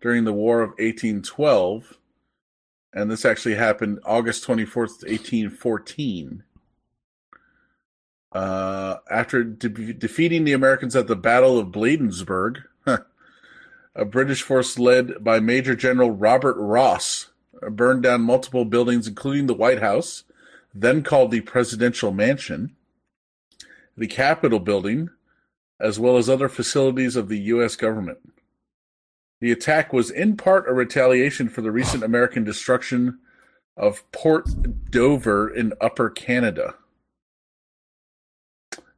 during 0.00 0.24
the 0.24 0.32
War 0.32 0.60
of 0.62 0.70
1812. 0.70 1.96
And 2.92 3.10
this 3.10 3.24
actually 3.24 3.54
happened 3.54 4.00
August 4.04 4.46
24th, 4.46 5.02
1814. 5.06 6.42
Uh, 8.32 8.96
after 9.10 9.42
de- 9.44 9.92
defeating 9.92 10.44
the 10.44 10.52
Americans 10.52 10.94
at 10.94 11.06
the 11.06 11.16
Battle 11.16 11.58
of 11.58 11.68
Bladensburg, 11.68 12.58
a 13.94 14.04
British 14.04 14.42
force 14.42 14.78
led 14.78 15.22
by 15.22 15.40
Major 15.40 15.74
General 15.74 16.10
Robert 16.10 16.56
Ross 16.56 17.29
burned 17.70 18.02
down 18.02 18.22
multiple 18.22 18.64
buildings, 18.64 19.06
including 19.06 19.46
the 19.46 19.54
White 19.54 19.80
House, 19.80 20.24
then 20.74 21.02
called 21.02 21.30
the 21.30 21.40
Presidential 21.40 22.12
Mansion, 22.12 22.76
the 23.96 24.06
Capitol 24.06 24.60
Building, 24.60 25.10
as 25.80 25.98
well 25.98 26.16
as 26.16 26.28
other 26.28 26.48
facilities 26.48 27.16
of 27.16 27.28
the 27.28 27.38
U.S. 27.38 27.76
government. 27.76 28.18
The 29.40 29.52
attack 29.52 29.92
was 29.92 30.10
in 30.10 30.36
part 30.36 30.68
a 30.68 30.74
retaliation 30.74 31.48
for 31.48 31.62
the 31.62 31.70
recent 31.70 32.02
American 32.02 32.44
destruction 32.44 33.18
of 33.76 34.10
Port 34.12 34.46
Dover 34.90 35.48
in 35.48 35.72
Upper 35.80 36.10
Canada. 36.10 36.74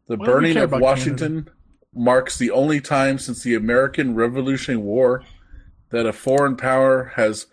The 0.08 0.16
Why 0.16 0.26
burning 0.26 0.56
of 0.56 0.72
Washington 0.72 1.48
marks 1.94 2.36
the 2.36 2.50
only 2.50 2.80
time 2.80 3.18
since 3.18 3.42
the 3.42 3.54
American 3.54 4.14
Revolutionary 4.14 4.82
War 4.82 5.22
that 5.90 6.06
a 6.06 6.12
foreign 6.12 6.56
power 6.56 7.12
has 7.14 7.46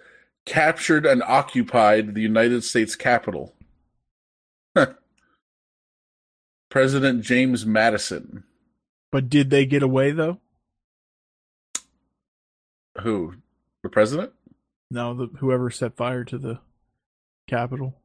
captured 0.46 1.06
and 1.06 1.22
occupied 1.24 2.16
the 2.16 2.22
United 2.22 2.64
States 2.64 2.96
Capitol. 2.96 3.54
President 6.70 7.24
James 7.24 7.66
Madison, 7.66 8.44
But 9.12 9.28
did 9.30 9.50
they 9.50 9.66
get 9.66 9.82
away 9.84 10.12
though? 10.12 10.40
who 13.02 13.36
the 13.82 13.90
president? 13.90 14.34
No, 14.92 15.14
the 15.16 15.28
whoever 15.40 15.70
set 15.72 15.96
fire 15.96 16.24
to 16.26 16.38
the 16.38 16.60
Capitol. 17.48 17.96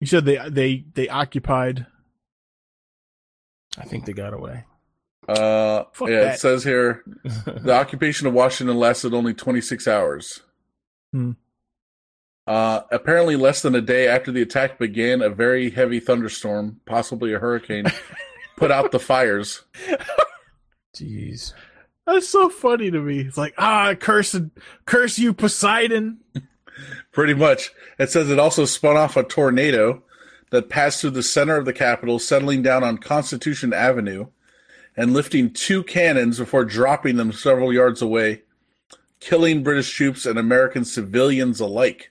You 0.00 0.06
said 0.06 0.24
they 0.24 0.38
they 0.48 0.84
they 0.94 1.08
occupied. 1.08 1.86
I 3.76 3.84
think 3.84 4.06
they 4.06 4.12
got 4.14 4.32
away. 4.32 4.64
Uh, 5.28 5.84
Fuck 5.92 6.08
yeah, 6.08 6.20
that. 6.20 6.34
it 6.36 6.40
says 6.40 6.64
here 6.64 7.02
the 7.24 7.72
occupation 7.74 8.26
of 8.26 8.32
Washington 8.34 8.76
lasted 8.76 9.12
only 9.14 9.34
26 9.34 9.86
hours. 9.86 10.40
Hmm. 11.12 11.32
Uh, 12.46 12.80
apparently, 12.90 13.36
less 13.36 13.62
than 13.62 13.74
a 13.74 13.80
day 13.80 14.08
after 14.08 14.32
the 14.32 14.42
attack 14.42 14.78
began, 14.78 15.22
a 15.22 15.30
very 15.30 15.70
heavy 15.70 16.00
thunderstorm, 16.00 16.80
possibly 16.86 17.32
a 17.32 17.38
hurricane, 17.38 17.84
put 18.56 18.70
out 18.70 18.90
the 18.90 18.98
fires. 18.98 19.62
Jeez. 20.96 21.52
That's 22.06 22.28
so 22.28 22.48
funny 22.48 22.90
to 22.90 23.00
me. 23.00 23.20
It's 23.20 23.38
like 23.38 23.54
ah, 23.58 23.94
curse 23.94 24.36
curse 24.86 25.18
you, 25.18 25.32
Poseidon. 25.32 26.18
Pretty 27.12 27.34
much. 27.34 27.70
It 27.98 28.10
says 28.10 28.30
it 28.30 28.38
also 28.38 28.64
spun 28.64 28.96
off 28.96 29.16
a 29.16 29.22
tornado 29.22 30.02
that 30.50 30.68
passed 30.68 31.00
through 31.00 31.10
the 31.10 31.22
center 31.22 31.56
of 31.56 31.64
the 31.64 31.72
Capitol, 31.72 32.18
settling 32.18 32.62
down 32.62 32.82
on 32.82 32.98
Constitution 32.98 33.72
Avenue 33.72 34.26
and 34.96 35.12
lifting 35.12 35.52
two 35.52 35.82
cannons 35.82 36.38
before 36.38 36.64
dropping 36.64 37.16
them 37.16 37.32
several 37.32 37.72
yards 37.72 38.02
away, 38.02 38.42
killing 39.22 39.62
British 39.62 39.90
troops 39.94 40.26
and 40.26 40.38
American 40.38 40.84
civilians 40.84 41.60
alike. 41.60 42.10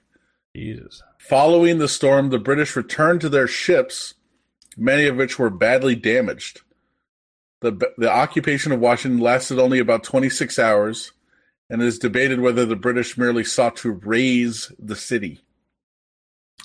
Jesus. 0.55 1.03
Following 1.19 1.77
the 1.77 1.87
storm, 1.87 2.29
the 2.29 2.39
British 2.39 2.75
returned 2.75 3.21
to 3.21 3.29
their 3.29 3.47
ships, 3.47 4.15
many 4.77 5.05
of 5.05 5.17
which 5.17 5.37
were 5.37 5.49
badly 5.49 5.95
damaged. 5.95 6.61
The, 7.61 7.73
the 7.97 8.09
occupation 8.11 8.71
of 8.71 8.79
Washington 8.79 9.19
lasted 9.19 9.59
only 9.59 9.79
about 9.79 10.03
26 10.03 10.57
hours, 10.57 11.11
and 11.69 11.81
it 11.81 11.85
is 11.85 11.99
debated 11.99 12.39
whether 12.39 12.65
the 12.65 12.75
British 12.75 13.17
merely 13.17 13.43
sought 13.43 13.75
to 13.77 13.91
raze 13.91 14.71
the 14.79 14.95
city. 14.95 15.41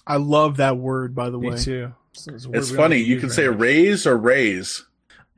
I 0.07 0.17
love 0.17 0.57
that 0.57 0.79
word, 0.79 1.15
by 1.15 1.29
the 1.31 1.39
Me 1.39 1.51
way. 1.51 1.57
too. 1.59 1.93
It's, 2.15 2.27
it's 2.29 2.47
It's 2.53 2.71
funny. 2.71 2.99
You 2.99 3.19
can 3.19 3.29
very 3.29 3.35
say 3.47 3.49
much. 3.49 3.59
raze 3.61 4.07
or 4.07 4.17
raise. 4.17 4.87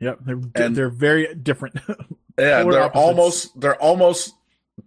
Yep, 0.01 0.19
they're 0.25 0.41
And- 0.55 0.77
they're 0.77 0.91
very 0.91 1.35
different. 1.35 1.77
Yeah, 2.39 2.63
they're 2.65 2.83
opposites. 2.85 2.95
almost 2.95 3.61
they're 3.61 3.83
almost 3.83 4.35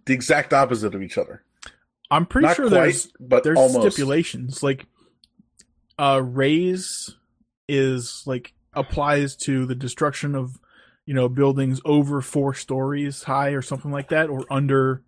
the 0.06 0.14
exact 0.14 0.52
opposite 0.52 0.94
of 0.94 1.02
each 1.02 1.18
other. 1.18 1.42
I'm 2.10 2.26
pretty 2.26 2.46
Not 2.48 2.56
sure 2.56 2.68
quite, 2.68 2.80
there's 2.80 3.12
but 3.18 3.42
there's 3.44 3.58
almost. 3.58 3.92
stipulations. 3.94 4.62
Like 4.62 4.86
uh 5.98 6.20
raze 6.22 7.16
is 7.68 8.22
like 8.26 8.52
applies 8.74 9.36
to 9.36 9.66
the 9.66 9.74
destruction 9.74 10.34
of 10.34 10.58
you 11.06 11.14
know 11.14 11.28
buildings 11.28 11.80
over 11.84 12.20
four 12.20 12.54
stories 12.54 13.24
high 13.24 13.50
or 13.50 13.62
something 13.62 13.90
like 13.90 14.08
that 14.08 14.28
or 14.28 14.44
under 14.50 15.02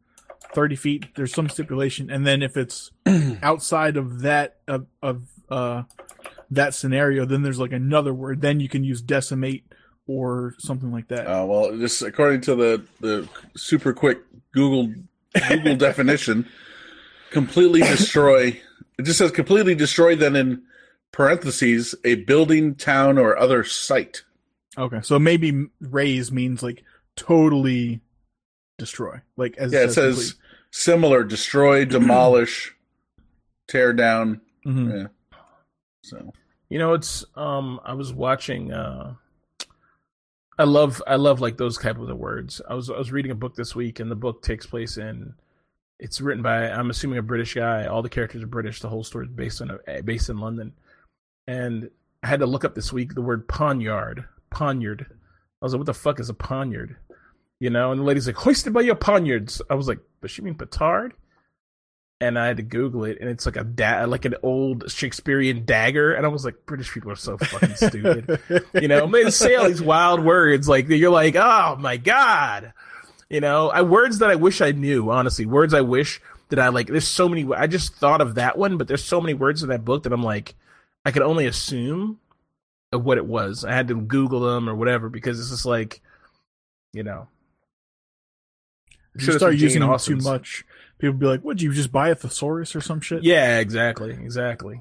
30 0.54 0.76
feet. 0.76 1.06
There's 1.16 1.34
some 1.34 1.48
stipulation. 1.48 2.10
And 2.10 2.26
then 2.26 2.42
if 2.42 2.56
it's 2.56 2.90
outside 3.42 3.96
of 3.96 4.20
that 4.22 4.56
of, 4.68 4.86
of 5.02 5.24
uh 5.50 5.82
that 6.50 6.74
scenario 6.74 7.24
then 7.24 7.42
there's 7.42 7.58
like 7.58 7.72
another 7.72 8.14
word. 8.14 8.40
Then 8.40 8.60
you 8.60 8.68
can 8.68 8.84
use 8.84 9.02
decimate 9.02 9.64
or 10.06 10.54
something 10.58 10.92
like 10.92 11.08
that. 11.08 11.26
Uh, 11.26 11.44
well, 11.46 11.76
just 11.76 12.02
according 12.02 12.40
to 12.42 12.54
the 12.54 12.84
the 13.00 13.28
super 13.56 13.92
quick 13.92 14.18
Google 14.54 14.92
Google 15.48 15.76
definition, 15.76 16.48
completely 17.30 17.80
destroy. 17.80 18.60
It 18.98 19.02
just 19.02 19.18
says 19.18 19.30
completely 19.32 19.74
destroy. 19.74 20.14
Then 20.16 20.36
in 20.36 20.62
parentheses, 21.12 21.94
a 22.04 22.14
building, 22.16 22.74
town, 22.74 23.18
or 23.18 23.36
other 23.36 23.64
site. 23.64 24.22
okay 24.78 25.00
so 25.02 25.18
maybe 25.18 25.66
raze 25.80 26.32
means 26.32 26.62
like 26.62 26.82
totally 27.16 28.00
destroy 28.78 29.20
like 29.36 29.56
as 29.56 29.72
Yeah, 29.72 29.84
it 29.84 29.92
says 29.92 30.14
complete. 30.32 30.34
similar: 30.70 31.24
destroy, 31.24 31.84
demolish, 31.96 32.74
tear 33.68 33.92
down. 33.92 34.40
Mm-hmm. 34.66 34.90
Yeah. 34.96 35.06
So 36.02 36.32
You 36.68 36.78
know, 36.78 36.94
it's 36.94 37.24
um 37.36 37.80
I 37.84 37.94
was 37.94 38.12
watching 38.12 38.72
uh 38.72 39.14
I 40.58 40.64
love 40.64 41.02
I 41.06 41.16
love 41.16 41.40
like 41.40 41.56
those 41.56 41.78
type 41.78 41.98
of 41.98 42.06
the 42.06 42.14
words. 42.14 42.60
I 42.68 42.74
was 42.74 42.90
I 42.90 42.96
was 42.96 43.12
reading 43.12 43.32
a 43.32 43.36
book 43.36 43.56
this 43.56 43.74
week 43.74 44.00
and 44.00 44.10
the 44.10 44.16
book 44.16 44.42
takes 44.42 44.66
place 44.66 44.96
in 44.96 45.34
it's 45.98 46.20
written 46.20 46.42
by 46.42 46.70
I'm 46.70 46.90
assuming 46.90 47.18
a 47.18 47.22
British 47.22 47.54
guy. 47.54 47.86
All 47.86 48.02
the 48.02 48.08
characters 48.08 48.42
are 48.42 48.48
British. 48.48 48.80
The 48.80 48.88
whole 48.88 49.04
story 49.04 49.26
is 49.26 49.32
based 49.32 49.60
on 49.62 49.70
a, 49.70 49.78
eh, 49.86 50.00
based 50.02 50.28
in 50.28 50.38
London. 50.38 50.72
And 51.46 51.90
I 52.22 52.28
had 52.28 52.40
to 52.40 52.46
look 52.46 52.64
up 52.64 52.74
this 52.74 52.92
week 52.92 53.14
the 53.14 53.22
word 53.22 53.48
poniard. 53.48 54.24
Poniard. 54.50 55.06
I 55.10 55.64
was 55.64 55.72
like, 55.72 55.78
what 55.78 55.86
the 55.86 55.94
fuck 55.94 56.20
is 56.20 56.28
a 56.28 56.34
poniard? 56.34 56.96
You 57.60 57.70
know, 57.70 57.92
and 57.92 58.00
the 58.00 58.04
lady's 58.04 58.26
like, 58.26 58.36
hoisted 58.36 58.72
by 58.72 58.82
your 58.82 58.96
poniards. 58.96 59.62
I 59.70 59.74
was 59.74 59.88
like, 59.88 59.98
does 60.20 60.30
she 60.30 60.42
mean 60.42 60.54
petard? 60.54 61.14
And 62.20 62.38
I 62.38 62.46
had 62.46 62.56
to 62.58 62.62
Google 62.62 63.04
it, 63.04 63.18
and 63.20 63.28
it's 63.28 63.46
like 63.46 63.56
a 63.56 63.64
da- 63.64 64.04
like 64.04 64.24
an 64.24 64.36
old 64.42 64.90
Shakespearean 64.90 65.64
dagger, 65.64 66.14
and 66.14 66.24
I 66.24 66.28
was 66.28 66.44
like, 66.44 66.66
British 66.66 66.92
people 66.92 67.10
are 67.10 67.16
so 67.16 67.36
fucking 67.36 67.76
stupid. 67.76 68.40
You 68.74 68.88
know, 68.88 69.06
they 69.06 69.30
say 69.30 69.54
all 69.54 69.66
these 69.66 69.82
wild 69.82 70.24
words, 70.24 70.68
like 70.68 70.88
you're 70.88 71.10
like, 71.10 71.36
oh 71.36 71.76
my 71.78 71.96
god, 71.96 72.72
you 73.28 73.40
know, 73.40 73.70
I 73.70 73.82
words 73.82 74.18
that 74.18 74.30
I 74.30 74.36
wish 74.36 74.60
I 74.60 74.72
knew. 74.72 75.10
Honestly, 75.10 75.46
words 75.46 75.74
I 75.74 75.80
wish 75.80 76.20
that 76.50 76.58
I 76.58 76.68
like. 76.68 76.88
There's 76.88 77.08
so 77.08 77.28
many. 77.28 77.52
I 77.52 77.66
just 77.66 77.94
thought 77.94 78.20
of 78.20 78.36
that 78.36 78.56
one, 78.58 78.76
but 78.76 78.88
there's 78.88 79.04
so 79.04 79.20
many 79.20 79.34
words 79.34 79.62
in 79.62 79.68
that 79.70 79.84
book 79.84 80.04
that 80.04 80.12
I'm 80.12 80.22
like, 80.22 80.54
I 81.04 81.10
could 81.10 81.22
only 81.22 81.46
assume 81.46 82.20
of 82.92 83.04
what 83.04 83.18
it 83.18 83.26
was. 83.26 83.64
I 83.64 83.72
had 83.72 83.88
to 83.88 84.00
Google 84.00 84.40
them 84.40 84.68
or 84.68 84.74
whatever 84.74 85.08
because 85.08 85.40
it's 85.40 85.50
just 85.50 85.66
like, 85.66 86.00
you 86.92 87.02
know. 87.02 87.28
You 89.16 89.32
start 89.32 89.54
using 89.54 89.80
them 89.80 89.96
too 89.98 90.16
much, 90.16 90.64
people 90.98 91.14
be 91.14 91.26
like, 91.26 91.44
"Would 91.44 91.60
you 91.62 91.72
just 91.72 91.92
buy 91.92 92.08
a 92.10 92.14
thesaurus 92.14 92.74
or 92.76 92.80
some 92.80 93.00
shit?" 93.00 93.22
Yeah, 93.24 93.58
exactly, 93.58 94.10
exactly. 94.10 94.80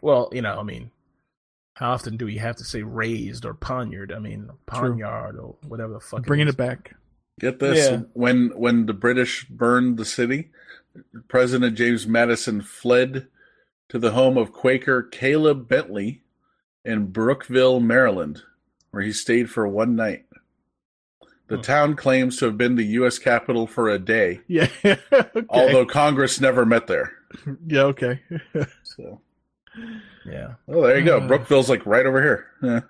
Well, 0.00 0.28
you 0.32 0.42
know, 0.42 0.58
I 0.58 0.62
mean, 0.62 0.90
how 1.74 1.92
often 1.92 2.16
do 2.16 2.26
we 2.26 2.36
have 2.38 2.56
to 2.56 2.64
say 2.64 2.82
raised 2.82 3.44
or 3.44 3.54
poniard? 3.54 4.12
I 4.12 4.18
mean, 4.18 4.50
poniard 4.66 5.38
or 5.38 5.56
whatever 5.68 5.94
the 5.94 6.00
fuck. 6.00 6.26
bringing 6.26 6.48
is. 6.48 6.54
it 6.54 6.58
back. 6.58 6.94
get 7.40 7.58
this: 7.58 7.90
Yeah. 7.90 8.02
when 8.12 8.48
when 8.56 8.86
the 8.86 8.92
British 8.94 9.46
burned 9.48 9.96
the 9.96 10.04
city, 10.04 10.50
President 11.28 11.76
James 11.76 12.06
Madison 12.06 12.60
fled 12.60 13.28
to 13.88 13.98
the 13.98 14.12
home 14.12 14.36
of 14.36 14.52
Quaker 14.52 15.02
Caleb 15.02 15.68
Bentley 15.68 16.22
in 16.84 17.06
Brookeville, 17.12 17.80
Maryland, 17.80 18.42
where 18.90 19.02
he 19.02 19.12
stayed 19.12 19.50
for 19.50 19.66
one 19.68 19.94
night. 19.96 20.26
The 21.56 21.62
town 21.62 21.96
claims 21.96 22.38
to 22.38 22.46
have 22.46 22.56
been 22.58 22.76
the 22.76 22.84
U.S. 23.00 23.18
capital 23.18 23.66
for 23.66 23.88
a 23.90 23.98
day, 23.98 24.40
Yeah. 24.48 24.68
okay. 24.84 25.44
although 25.50 25.84
Congress 25.86 26.40
never 26.40 26.64
met 26.66 26.86
there. 26.86 27.12
yeah. 27.66 27.82
Okay. 27.82 28.20
So, 28.82 29.20
Yeah, 30.26 30.54
oh, 30.68 30.82
there 30.82 30.98
you 30.98 31.04
go. 31.04 31.18
Uh. 31.18 31.28
Brookeville's 31.28 31.68
like 31.70 31.84
right 31.86 32.04
over 32.06 32.22
here. 32.22 32.46
Yeah. 32.62 32.80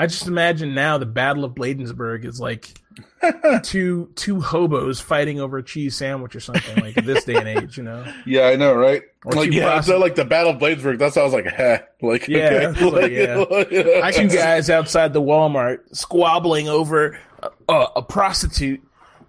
I 0.00 0.06
just 0.06 0.26
imagine 0.26 0.74
now 0.74 0.98
the 0.98 1.06
Battle 1.06 1.44
of 1.44 1.54
Bladensburg 1.54 2.24
is 2.24 2.40
like 2.40 2.80
two 3.62 4.10
two 4.14 4.40
hobos 4.40 5.00
fighting 5.00 5.40
over 5.40 5.58
a 5.58 5.62
cheese 5.62 5.96
sandwich 5.96 6.36
or 6.36 6.40
something 6.40 6.82
like 6.82 6.94
this 6.94 7.24
day 7.24 7.34
and 7.34 7.48
age, 7.48 7.76
you 7.76 7.82
know? 7.82 8.04
Yeah, 8.26 8.46
I 8.48 8.56
know, 8.56 8.74
right? 8.74 9.02
Or 9.24 9.32
like, 9.32 9.50
yeah, 9.50 9.64
prosty- 9.64 9.92
so 9.92 9.98
like 9.98 10.14
the 10.14 10.24
Battle 10.24 10.52
of 10.52 10.58
Bladensburg. 10.58 10.98
That's 10.98 11.16
how 11.16 11.22
I 11.22 11.24
was 11.24 11.32
like, 11.32 11.46
heh. 11.46 11.80
Like, 12.00 12.28
Yeah, 12.28 12.72
okay. 12.76 12.90
like, 12.90 13.70
yeah. 13.70 14.00
I 14.04 14.12
Two 14.12 14.28
guys 14.28 14.70
outside 14.70 15.12
the 15.12 15.22
Walmart 15.22 15.80
squabbling 15.94 16.68
over 16.68 17.18
a, 17.40 17.50
a, 17.68 17.86
a 17.96 18.02
prostitute. 18.02 18.82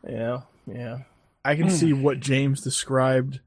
You 0.07 0.17
know? 0.17 0.43
Yeah. 0.67 0.99
I 1.43 1.55
can 1.55 1.65
hmm. 1.65 1.73
see 1.73 1.93
what 1.93 2.19
James 2.19 2.61
described 2.61 3.39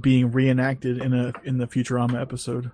being 0.00 0.30
reenacted 0.30 0.98
in 0.98 1.14
a 1.14 1.32
in 1.44 1.58
the 1.58 1.66
Futurama 1.66 2.20
episode. 2.20 2.70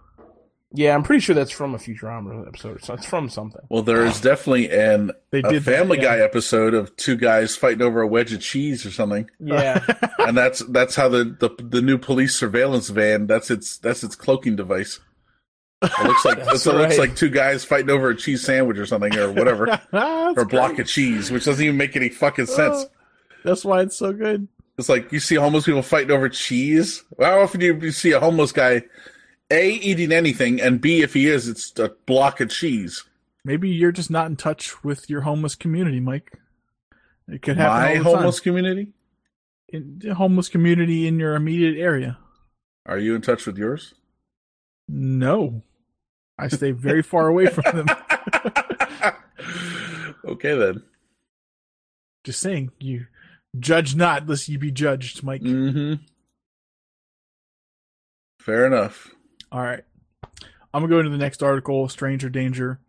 Yeah, 0.74 0.94
I'm 0.94 1.02
pretty 1.02 1.20
sure 1.20 1.34
that's 1.34 1.50
from 1.50 1.74
a 1.74 1.78
Futurama 1.78 2.46
episode. 2.46 2.82
So 2.82 2.94
it's 2.94 3.04
from 3.04 3.28
something. 3.28 3.60
Well, 3.68 3.82
there 3.82 4.04
is 4.04 4.20
definitely 4.20 4.70
an 4.70 5.12
They 5.30 5.40
a 5.40 5.42
did 5.42 5.64
that, 5.64 5.70
Family 5.70 5.98
yeah. 5.98 6.16
Guy 6.16 6.18
episode 6.24 6.74
of 6.74 6.94
two 6.96 7.16
guys 7.16 7.56
fighting 7.56 7.82
over 7.82 8.00
a 8.00 8.06
wedge 8.06 8.32
of 8.32 8.40
cheese 8.40 8.86
or 8.86 8.90
something, 8.90 9.28
Yeah. 9.38 9.84
and 10.18 10.36
that's 10.36 10.60
that's 10.60 10.94
how 10.96 11.08
the, 11.08 11.24
the 11.24 11.50
the 11.62 11.82
new 11.82 11.98
police 11.98 12.34
surveillance 12.34 12.88
van 12.88 13.26
that's 13.26 13.50
its 13.50 13.78
that's 13.78 14.02
its 14.02 14.16
cloaking 14.16 14.56
device. 14.56 15.00
It 15.82 16.06
looks 16.06 16.24
like 16.24 16.38
That's 16.44 16.64
it 16.64 16.74
looks 16.74 16.98
like 16.98 17.16
two 17.16 17.28
guys 17.28 17.64
fighting 17.64 17.90
over 17.90 18.10
a 18.10 18.16
cheese 18.16 18.44
sandwich 18.44 18.78
or 18.78 18.86
something 18.86 19.16
or 19.18 19.32
whatever, 19.32 19.80
or 19.92 20.40
a 20.42 20.46
block 20.46 20.78
of 20.78 20.86
cheese, 20.86 21.30
which 21.30 21.44
doesn't 21.44 21.64
even 21.64 21.76
make 21.76 21.96
any 21.96 22.08
fucking 22.08 22.46
oh, 22.48 22.54
sense. 22.54 22.76
Oh, 22.86 22.90
That's 23.44 23.64
why 23.64 23.82
it's 23.82 23.96
so 23.96 24.12
good. 24.12 24.46
It's 24.78 24.88
like 24.88 25.12
you 25.12 25.20
see 25.20 25.34
homeless 25.34 25.64
people 25.64 25.82
fighting 25.82 26.12
over 26.12 26.28
cheese. 26.28 27.02
How 27.20 27.40
often 27.40 27.60
do 27.60 27.66
you 27.66 27.90
see 27.90 28.12
a 28.12 28.20
homeless 28.20 28.52
guy, 28.52 28.82
a 29.52 29.70
eating 29.70 30.10
anything, 30.12 30.60
and 30.60 30.80
b 30.80 31.02
if 31.02 31.14
he 31.14 31.28
is, 31.28 31.46
it's 31.46 31.78
a 31.78 31.90
block 32.06 32.40
of 32.40 32.50
cheese. 32.50 33.04
Maybe 33.44 33.68
you're 33.68 33.92
just 33.92 34.10
not 34.10 34.26
in 34.26 34.36
touch 34.36 34.82
with 34.82 35.10
your 35.10 35.22
homeless 35.22 35.54
community, 35.54 36.00
Mike. 36.00 36.38
It 37.28 37.42
could 37.42 37.56
happen. 37.56 37.82
My 37.82 38.02
homeless 38.02 38.40
community. 38.40 38.92
In, 39.68 40.00
homeless 40.16 40.48
community 40.48 41.06
in 41.06 41.18
your 41.18 41.34
immediate 41.34 41.78
area. 41.78 42.18
Are 42.86 42.98
you 42.98 43.14
in 43.14 43.22
touch 43.22 43.46
with 43.46 43.58
yours? 43.58 43.94
No, 44.88 45.62
I 46.38 46.48
stay 46.48 46.72
very 46.72 47.02
far 47.02 47.28
away 47.28 47.46
from 47.46 47.64
them. 47.76 47.86
okay 50.24 50.54
then. 50.54 50.82
Just 52.24 52.40
saying, 52.40 52.70
you 52.78 53.06
judge 53.58 53.94
not, 53.94 54.28
lest 54.28 54.48
you 54.48 54.58
be 54.58 54.70
judged, 54.70 55.22
Mike. 55.22 55.42
Mm-hmm. 55.42 56.02
Fair 58.40 58.66
enough. 58.66 59.10
All 59.52 59.60
right. 59.62 59.84
I'm 60.74 60.80
gonna 60.82 60.88
go 60.88 60.98
into 60.98 61.10
the 61.10 61.18
next 61.18 61.42
article, 61.42 61.88
Stranger 61.88 62.28
Danger. 62.30 62.80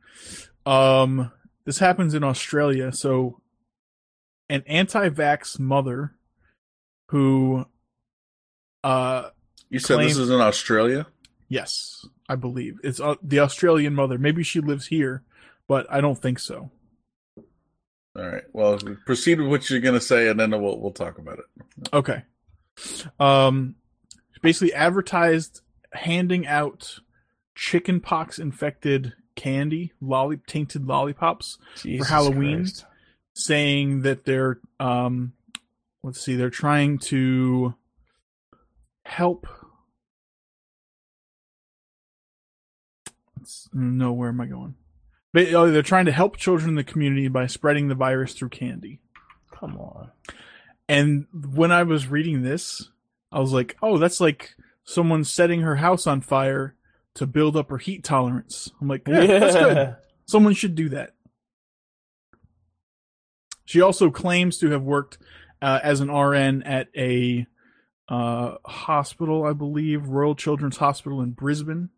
Um, 0.65 1.31
this 1.65 1.77
happens 1.79 2.13
in 2.13 2.23
Australia. 2.23 2.91
So, 2.93 3.41
an 4.49 4.63
anti-vax 4.65 5.59
mother 5.59 6.15
who, 7.09 7.65
uh, 8.83 9.29
You 9.69 9.79
said 9.79 9.99
this 9.99 10.17
is 10.17 10.29
in 10.29 10.39
Australia. 10.39 11.05
yes, 11.49 12.05
I 12.29 12.35
believe 12.35 12.79
it's 12.83 13.01
uh, 13.01 13.15
the 13.21 13.39
Australian 13.39 13.93
mother. 13.93 14.17
Maybe 14.17 14.43
she 14.43 14.61
lives 14.61 14.87
here, 14.87 15.23
but 15.67 15.85
I 15.89 15.99
don't 15.99 16.17
think 16.17 16.39
so. 16.39 16.71
All 18.15 18.25
right. 18.27 18.43
Well, 18.53 18.79
proceed 19.05 19.39
with 19.41 19.49
what 19.49 19.69
you're 19.69 19.79
going 19.81 19.95
to 19.95 20.01
say, 20.01 20.29
and 20.29 20.39
then 20.39 20.51
we'll 20.51 20.79
we'll 20.79 20.91
talk 20.91 21.17
about 21.17 21.39
it. 21.39 21.89
Okay. 21.91 22.23
Um, 23.19 23.75
basically 24.41 24.73
advertised 24.73 25.61
handing 25.93 26.45
out 26.47 26.99
chickenpox 27.55 28.39
infected 28.39 29.13
candy, 29.35 29.91
lolly 30.01 30.37
tainted 30.47 30.85
lollipops, 30.85 31.57
Jesus 31.77 32.09
Halloween? 32.09 32.57
Christ. 32.63 32.85
saying 33.33 34.01
that 34.01 34.25
they're 34.25 34.59
um, 34.79 35.33
let's 36.03 36.21
see, 36.21 36.35
they're 36.35 36.49
trying 36.49 36.97
to 36.99 37.73
help. 39.05 39.47
Let's- 43.37 43.69
No, 43.73 44.13
where 44.13 44.29
am 44.29 44.41
I 44.41 44.45
going? 44.45 44.75
They, 45.33 45.53
oh, 45.55 45.71
they're 45.71 45.81
trying 45.81 46.05
to 46.05 46.11
help 46.11 46.37
children 46.37 46.69
in 46.69 46.75
the 46.75 46.83
community 46.83 47.27
by 47.27 47.47
spreading 47.47 47.87
the 47.87 47.95
virus 47.95 48.33
through 48.33 48.49
candy. 48.49 48.99
Come 49.51 49.77
on. 49.77 50.11
And 50.87 51.25
when 51.33 51.71
I 51.71 51.83
was 51.83 52.07
reading 52.07 52.43
this, 52.43 52.89
I 53.31 53.39
was 53.39 53.51
like, 53.51 53.75
oh, 53.81 53.97
that's 53.97 54.21
like 54.21 54.55
someone 54.83 55.23
setting 55.23 55.61
her 55.61 55.77
house 55.77 56.07
on 56.07 56.21
fire 56.21 56.75
to 57.15 57.27
build 57.27 57.55
up 57.55 57.69
her 57.69 57.77
heat 57.77 58.03
tolerance. 58.03 58.71
I'm 58.81 58.87
like, 58.87 59.07
yeah, 59.07 59.25
that's 59.39 59.55
good. 59.55 59.95
Someone 60.25 60.53
should 60.53 60.75
do 60.75 60.89
that. 60.89 61.11
She 63.65 63.81
also 63.81 64.09
claims 64.09 64.57
to 64.59 64.69
have 64.71 64.83
worked 64.83 65.17
uh, 65.61 65.79
as 65.83 66.01
an 66.01 66.11
RN 66.11 66.63
at 66.63 66.89
a 66.95 67.47
uh, 68.09 68.55
hospital, 68.65 69.45
I 69.45 69.53
believe, 69.53 70.07
Royal 70.07 70.35
Children's 70.35 70.77
Hospital 70.77 71.21
in 71.21 71.31
Brisbane, 71.31 71.89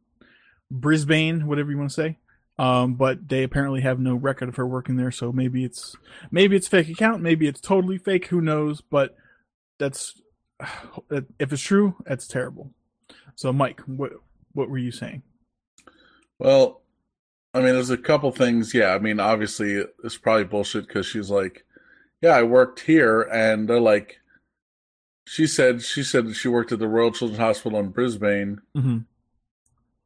Brisbane, 0.69 1.47
whatever 1.47 1.71
you 1.71 1.77
want 1.77 1.89
to 1.89 1.95
say. 1.95 2.17
Um, 2.57 2.93
but 2.93 3.27
they 3.27 3.43
apparently 3.43 3.81
have 3.81 3.99
no 3.99 4.15
record 4.15 4.47
of 4.47 4.55
her 4.55 4.65
working 4.65 4.95
there, 4.95 5.11
so 5.11 5.33
maybe 5.33 5.65
it's 5.65 5.93
maybe 6.31 6.55
it's 6.55 6.69
fake 6.69 6.87
account, 6.87 7.21
maybe 7.21 7.47
it's 7.47 7.59
totally 7.59 7.97
fake. 7.97 8.27
Who 8.27 8.39
knows? 8.39 8.79
But 8.79 9.17
that's 9.77 10.21
if 11.39 11.51
it's 11.53 11.61
true, 11.61 11.95
that's 12.05 12.27
terrible. 12.27 12.71
So, 13.35 13.51
Mike, 13.51 13.81
what 13.81 14.13
what 14.53 14.69
were 14.69 14.77
you 14.77 14.91
saying? 14.91 15.23
Well, 16.39 16.81
I 17.53 17.59
mean, 17.59 17.73
there's 17.73 17.89
a 17.89 17.97
couple 17.97 18.31
things. 18.31 18.73
Yeah, 18.73 18.93
I 18.93 18.99
mean, 18.99 19.19
obviously, 19.19 19.83
it's 20.03 20.17
probably 20.17 20.45
bullshit 20.45 20.87
because 20.87 21.05
she's 21.05 21.29
like, 21.29 21.65
"Yeah, 22.21 22.31
I 22.31 22.43
worked 22.43 22.81
here," 22.81 23.21
and 23.23 23.67
they're 23.67 23.79
like, 23.79 24.19
she 25.27 25.47
said 25.47 25.81
she 25.81 26.03
said 26.03 26.35
she 26.35 26.47
worked 26.47 26.71
at 26.71 26.79
the 26.79 26.87
Royal 26.87 27.11
Children's 27.11 27.39
Hospital 27.39 27.79
in 27.79 27.89
Brisbane, 27.89 28.61
Mm-hmm. 28.77 28.97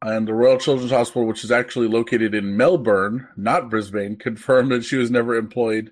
and 0.01 0.27
the 0.27 0.33
Royal 0.33 0.57
Children's 0.57 0.91
Hospital, 0.91 1.25
which 1.27 1.43
is 1.43 1.51
actually 1.51 1.87
located 1.87 2.33
in 2.33 2.57
Melbourne, 2.57 3.27
not 3.37 3.69
Brisbane, 3.69 4.15
confirmed 4.15 4.71
that 4.71 4.83
she 4.85 4.95
was 4.97 5.11
never 5.11 5.35
employed 5.35 5.91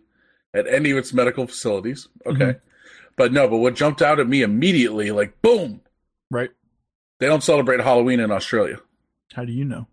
at 0.53 0.67
any 0.67 0.91
of 0.91 0.97
its 0.97 1.13
medical 1.13 1.45
facilities. 1.47 2.07
Okay, 2.25 2.55
but 3.18 3.34
no, 3.34 3.48
but 3.48 3.57
what 3.57 3.76
jumped 3.76 4.02
out 4.02 4.19
at 4.19 4.27
me 4.30 4.41
immediately, 4.41 5.11
like, 5.11 5.41
boom, 5.41 5.81
Right? 6.31 6.52
they 7.19 7.26
don't 7.27 7.44
celebrate 7.44 7.80
Halloween 7.81 8.19
in 8.19 8.31
Australia. 8.31 8.80
How 9.34 9.44
do 9.45 9.52
you 9.52 9.65
know? 9.65 9.88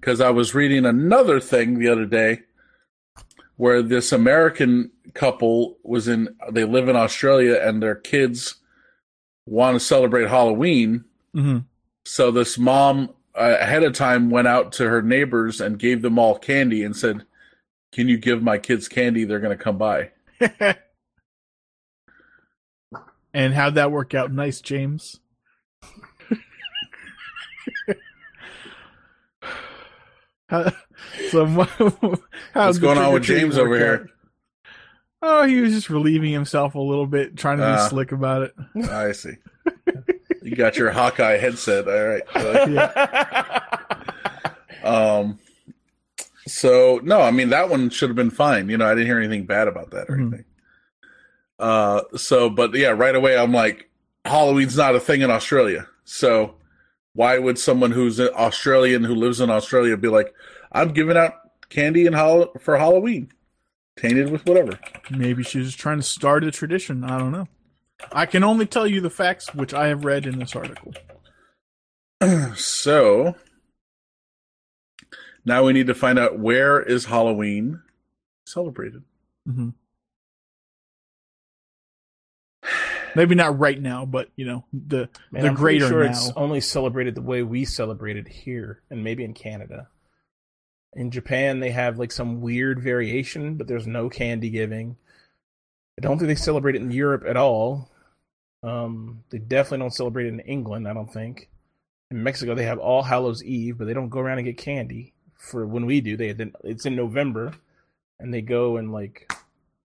because 0.00 0.20
I 0.20 0.28
was 0.30 0.54
reading 0.54 0.84
another 0.84 1.40
thing 1.40 1.78
the 1.78 1.88
other 1.88 2.04
day 2.04 2.40
where 3.56 3.80
this 3.80 4.12
American 4.12 4.90
couple 5.14 5.78
was 5.82 6.08
in 6.08 6.28
they 6.52 6.64
live 6.64 6.88
in 6.88 6.96
Australia 6.96 7.58
and 7.62 7.82
their 7.82 7.94
kids 7.94 8.56
want 9.46 9.74
to 9.76 9.80
celebrate 9.80 10.28
Halloween 10.28 11.04
Mm-hmm. 11.34 11.58
so 12.04 12.30
this 12.30 12.58
mom 12.58 13.10
uh, 13.34 13.56
ahead 13.60 13.82
of 13.82 13.94
time 13.94 14.28
went 14.30 14.46
out 14.46 14.72
to 14.72 14.88
her 14.88 15.00
neighbors 15.02 15.60
and 15.60 15.78
gave 15.78 16.02
them 16.02 16.18
all 16.18 16.38
candy 16.38 16.84
and 16.84 16.94
said 16.96 17.24
can 17.92 18.06
you 18.08 18.16
give 18.18 18.42
my 18.42 18.58
kids 18.58 18.86
candy 18.88 19.24
they're 19.24 19.40
going 19.40 19.56
to 19.56 19.64
come 19.64 19.78
by 19.78 20.10
and 23.34 23.52
how'd 23.52 23.74
that 23.74 23.90
work 23.92 24.14
out? 24.14 24.32
Nice, 24.32 24.62
James. 24.62 25.20
How, 30.48 30.70
so, 31.30 31.46
What's 32.52 32.78
going 32.78 32.98
on 32.98 33.12
with 33.12 33.22
James 33.24 33.56
over 33.58 33.76
here? 33.76 33.94
out? 34.02 34.10
Oh, 35.26 35.46
he 35.46 35.60
was 35.62 35.72
just 35.72 35.88
relieving 35.88 36.32
himself 36.32 36.74
a 36.74 36.80
little 36.80 37.06
bit, 37.06 37.34
trying 37.36 37.56
to 37.58 37.62
be 37.64 37.68
Ah. 37.70 37.88
slick 37.88 38.12
about 38.12 38.42
it. 38.42 38.54
I 38.90 39.12
see 39.12 39.32
you 40.42 40.54
got 40.54 40.76
your 40.76 40.90
Hawkeye 40.90 41.38
headset 41.38 41.88
all 41.88 42.04
right 42.04 42.22
Yeah. 42.68 43.72
Um, 44.84 45.38
so 46.46 47.00
no, 47.02 47.22
I 47.22 47.30
mean 47.30 47.48
that 47.48 47.70
one 47.70 47.88
should 47.88 48.10
have 48.10 48.16
been 48.16 48.28
fine. 48.30 48.68
You 48.68 48.76
know, 48.76 48.84
I 48.86 48.90
didn't 48.90 49.06
hear 49.06 49.18
anything 49.18 49.46
bad 49.46 49.66
about 49.68 49.90
that 49.92 50.10
or 50.10 50.16
Mhm. 50.18 50.20
anything. 50.28 50.44
Uh, 51.58 52.02
so 52.16 52.50
but 52.50 52.74
yeah, 52.74 52.88
right 52.88 53.14
away 53.14 53.36
I'm 53.38 53.52
like, 53.52 53.88
Halloween's 54.24 54.76
not 54.76 54.94
a 54.94 55.00
thing 55.00 55.22
in 55.22 55.30
Australia. 55.30 55.86
So 56.04 56.56
why 57.12 57.38
would 57.38 57.58
someone 57.58 57.92
who's 57.92 58.18
an 58.18 58.30
Australian 58.34 59.04
who 59.04 59.14
lives 59.14 59.40
in 59.40 59.50
Australia 59.50 59.96
be 59.96 60.08
like, 60.08 60.34
I'm 60.72 60.92
giving 60.92 61.16
out 61.16 61.34
candy 61.70 62.06
and 62.06 62.16
hol- 62.16 62.52
for 62.60 62.76
Halloween, 62.76 63.30
tainted 63.96 64.30
with 64.30 64.44
whatever? 64.46 64.78
Maybe 65.10 65.42
she's 65.42 65.66
just 65.66 65.78
trying 65.78 65.98
to 65.98 66.02
start 66.02 66.44
a 66.44 66.50
tradition. 66.50 67.04
I 67.04 67.18
don't 67.18 67.32
know. 67.32 67.46
I 68.12 68.26
can 68.26 68.42
only 68.42 68.66
tell 68.66 68.86
you 68.86 69.00
the 69.00 69.10
facts 69.10 69.54
which 69.54 69.72
I 69.72 69.86
have 69.86 70.04
read 70.04 70.26
in 70.26 70.38
this 70.40 70.56
article. 70.56 70.92
so 72.56 73.36
now 75.44 75.64
we 75.64 75.72
need 75.72 75.86
to 75.86 75.94
find 75.94 76.18
out 76.18 76.38
where 76.38 76.82
is 76.82 77.04
Halloween 77.04 77.82
celebrated. 78.46 79.04
hmm 79.46 79.70
Maybe 83.14 83.34
not 83.34 83.58
right 83.58 83.80
now, 83.80 84.04
but 84.04 84.30
you 84.36 84.44
know 84.46 84.64
the 84.72 85.08
Man, 85.30 85.42
the 85.42 85.48
I'm 85.48 85.54
greater 85.54 85.88
sure 85.88 86.04
now. 86.04 86.10
it's 86.10 86.30
only 86.36 86.60
celebrated 86.60 87.14
the 87.14 87.22
way 87.22 87.42
we 87.42 87.64
celebrate 87.64 88.16
it 88.16 88.28
here, 88.28 88.82
and 88.90 89.04
maybe 89.04 89.24
in 89.24 89.34
Canada. 89.34 89.88
In 90.94 91.10
Japan, 91.10 91.60
they 91.60 91.70
have 91.70 91.98
like 91.98 92.12
some 92.12 92.40
weird 92.40 92.80
variation, 92.80 93.56
but 93.56 93.66
there's 93.66 93.86
no 93.86 94.08
candy 94.08 94.50
giving. 94.50 94.96
I 95.98 96.02
don't 96.02 96.18
think 96.18 96.28
they 96.28 96.34
celebrate 96.34 96.74
it 96.76 96.82
in 96.82 96.90
Europe 96.90 97.24
at 97.26 97.36
all. 97.36 97.88
Um, 98.62 99.22
they 99.30 99.38
definitely 99.38 99.78
don't 99.78 99.94
celebrate 99.94 100.26
it 100.26 100.34
in 100.34 100.40
England. 100.40 100.88
I 100.88 100.94
don't 100.94 101.12
think. 101.12 101.50
In 102.10 102.22
Mexico, 102.22 102.54
they 102.54 102.64
have 102.64 102.78
All 102.78 103.02
Hallows 103.02 103.42
Eve, 103.42 103.78
but 103.78 103.86
they 103.86 103.94
don't 103.94 104.08
go 104.08 104.20
around 104.20 104.38
and 104.38 104.46
get 104.46 104.58
candy. 104.58 105.12
For 105.36 105.66
when 105.66 105.84
we 105.86 106.00
do, 106.00 106.16
they 106.16 106.32
then 106.32 106.52
it's 106.62 106.86
in 106.86 106.96
November, 106.96 107.52
and 108.18 108.32
they 108.32 108.40
go 108.40 108.76
and 108.76 108.92
like 108.92 109.30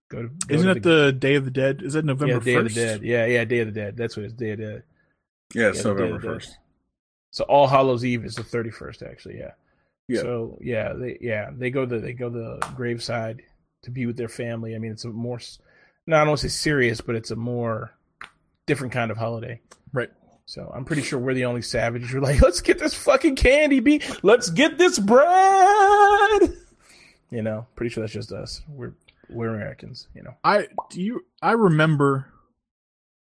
go. 0.10 0.22
to 0.24 0.28
go 0.28 0.54
Isn't 0.56 0.68
to 0.68 0.72
it 0.78 0.84
the 0.84 1.12
Day 1.14 1.36
of 1.36 1.46
the 1.46 1.52
Dead? 1.52 1.82
Is 1.82 1.94
that 1.94 2.06
November 2.06 2.36
yeah, 2.36 2.40
Day 2.40 2.56
of 2.56 2.64
the? 2.66 2.70
Dead? 2.74 3.04
Yeah, 3.04 3.26
yeah, 3.26 3.46
Day 3.46 3.60
of 3.60 3.68
the 3.68 3.80
Dead. 3.80 3.96
That's 3.98 4.18
what 4.18 4.26
it's 4.26 4.34
Day 4.34 4.52
of 4.52 4.58
the 4.60 4.66
Dead. 4.66 4.84
Yeah, 5.54 5.64
Yeah, 5.68 5.72
the 5.72 5.84
November 5.84 6.16
of 6.16 6.22
the 6.22 6.28
Dead. 6.28 6.34
first. 6.36 6.58
So 7.32 7.44
All 7.46 7.68
Hallows 7.68 8.04
Eve 8.04 8.26
is 8.26 8.36
the 8.36 8.44
thirty 8.44 8.72
first, 8.72 9.02
actually. 9.04 9.38
Yeah. 9.38 9.52
Yeah. 10.08 10.22
So 10.22 10.58
yeah, 10.62 10.94
they 10.94 11.18
yeah 11.22 11.52
they 11.56 11.70
go 11.70 11.86
the 11.86 12.00
they 12.00 12.14
go 12.14 12.30
to 12.30 12.36
the 12.60 12.68
graveside 12.76 13.44
to 13.84 13.92
be 13.92 14.06
with 14.08 14.18
their 14.18 14.28
family. 14.30 14.76
I 14.76 14.80
mean, 14.80 14.92
it's 14.92 15.06
a 15.06 15.10
more 15.10 15.38
s- 15.38 15.60
no, 16.08 16.16
I 16.16 16.20
don't 16.22 16.30
want 16.30 16.40
to 16.42 16.50
say 16.50 16.58
serious, 16.58 17.02
but 17.02 17.16
it's 17.16 17.30
a 17.30 17.36
more 17.36 17.92
different 18.66 18.92
kind 18.94 19.12
of 19.12 19.18
holiday. 19.18 19.62
Right. 19.94 20.10
So 20.48 20.72
I'm 20.74 20.84
pretty 20.84 21.04
sure 21.04 21.20
we're 21.20 21.36
the 21.36 21.46
only 21.46 21.62
savages 21.62 22.10
who 22.10 22.18
are 22.18 22.22
like, 22.22 22.42
let's 22.42 22.62
get 22.62 22.80
this 22.80 22.96
fucking 22.96 23.36
candy, 23.36 23.80
be 23.82 24.02
let's 24.24 24.50
get 24.50 24.80
this 24.80 24.98
bread. 24.98 26.56
You 27.30 27.44
know, 27.44 27.68
pretty 27.76 27.92
sure 27.94 28.02
that's 28.02 28.14
just 28.14 28.32
us. 28.32 28.62
We're 28.68 28.94
we're 29.30 29.54
Americans. 29.54 30.08
You 30.14 30.24
know. 30.24 30.36
I 30.44 30.68
do 30.90 31.02
you 31.02 31.26
I 31.42 31.52
remember 31.54 32.32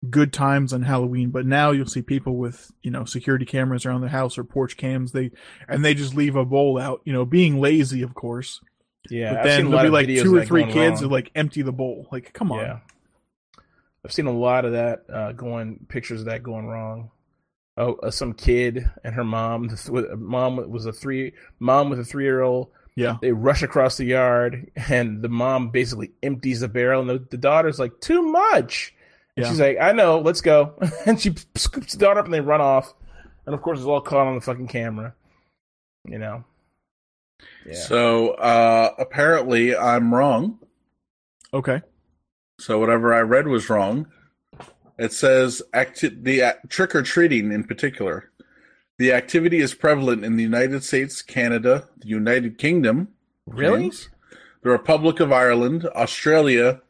good 0.10 0.34
times 0.34 0.74
on 0.74 0.82
Halloween, 0.82 1.30
but 1.30 1.46
now 1.46 1.72
you'll 1.72 1.86
see 1.86 2.02
people 2.02 2.36
with, 2.36 2.72
you 2.82 2.90
know, 2.90 3.06
security 3.06 3.46
cameras 3.46 3.86
around 3.86 4.02
their 4.02 4.10
house 4.10 4.38
or 4.38 4.44
porch 4.44 4.76
cams, 4.78 5.12
they 5.12 5.32
and 5.68 5.86
they 5.86 5.94
just 5.94 6.16
leave 6.16 6.36
a 6.36 6.46
bowl 6.46 6.78
out, 6.80 7.02
you 7.06 7.14
know, 7.14 7.26
being 7.26 7.60
lazy 7.60 8.02
of 8.02 8.14
course. 8.16 8.60
Yeah. 9.10 9.32
but 9.32 9.40
I've 9.40 9.46
then 9.46 9.72
there'll 9.72 9.84
be 9.84 9.90
like 9.90 10.08
two 10.08 10.36
or 10.36 10.46
three 10.46 10.66
kids 10.66 11.02
who 11.02 11.08
like 11.08 11.32
empty 11.36 11.62
the 11.62 11.72
bowl. 11.72 12.08
Like, 12.12 12.34
come 12.34 12.52
on. 12.52 12.60
Yeah. 12.60 12.80
I've 14.04 14.12
seen 14.12 14.26
a 14.26 14.32
lot 14.32 14.66
of 14.66 14.72
that 14.72 15.04
uh, 15.12 15.32
going 15.34 15.86
pictures 15.88 16.22
of 16.22 16.26
that 16.26 16.44
going 16.44 16.68
wrong. 16.68 17.12
Oh, 17.78 17.94
uh, 17.96 18.12
some 18.12 18.34
kid 18.34 18.90
and 19.04 19.16
her 19.16 19.24
mom. 19.24 19.68
The 19.68 19.76
th- 19.78 19.90
with- 19.90 20.20
mom 20.20 20.70
was 20.70 20.86
a 20.86 20.92
three 20.92 21.34
mom 21.60 21.90
with 21.90 22.00
a 22.00 22.06
three 22.06 22.24
year 22.24 22.42
old. 22.42 22.70
Yeah. 22.96 23.18
They 23.22 23.32
rush 23.32 23.64
across 23.64 23.98
the 23.98 24.06
yard, 24.06 24.70
and 24.90 25.22
the 25.22 25.30
mom 25.30 25.70
basically 25.70 26.12
empties 26.24 26.60
the 26.60 26.68
barrel, 26.68 27.02
and 27.02 27.10
the, 27.10 27.26
the 27.30 27.38
daughter's 27.38 27.80
like, 27.80 28.00
"Too 28.02 28.22
much." 28.22 28.94
And 29.38 29.46
Yeah. 29.46 29.50
she's 29.50 29.60
like, 29.62 29.78
"I 29.80 29.92
know, 29.94 30.20
let's 30.20 30.42
go." 30.42 30.74
and 31.06 31.20
she 31.20 31.34
scoops 31.56 31.94
the 31.94 32.00
daughter 32.00 32.20
up, 32.20 32.26
and 32.26 32.34
they 32.34 32.42
run 32.42 32.62
off. 32.62 32.94
And 33.46 33.56
of 33.56 33.62
course, 33.62 33.80
it's 33.80 33.88
all 33.88 34.02
caught 34.02 34.28
on 34.28 34.36
the 34.36 34.42
fucking 34.42 34.68
camera. 34.68 35.14
You 36.06 36.20
know. 36.20 36.44
Yeah. 37.66 37.76
So 37.76 38.32
uh, 38.32 38.94
apparently, 39.00 39.76
I'm 39.76 40.14
wrong. 40.14 40.60
Okay. 41.54 41.82
So 42.60 42.78
whatever 42.80 43.14
I 43.14 43.22
read 43.22 43.48
was 43.48 43.70
wrong. 43.70 44.08
It 45.00 45.14
says 45.14 45.64
acti- 45.74 46.10
the 46.22 46.44
uh, 46.44 46.54
trick 46.70 46.94
or 46.94 47.02
treating 47.02 47.52
in 47.52 47.64
particular. 47.64 48.30
The 49.02 49.14
activity 49.14 49.62
is 49.62 49.74
prevalent 49.74 50.24
in 50.24 50.36
the 50.36 50.44
United 50.44 50.84
States, 50.84 51.24
Canada, 51.24 51.90
the 51.98 52.08
United 52.08 52.60
Kingdom, 52.60 53.08
really? 53.48 53.86
James, 53.86 54.10
the 54.62 54.70
Republic 54.70 55.20
of 55.20 55.32
Ireland, 55.32 55.88
Australia, 55.96 56.84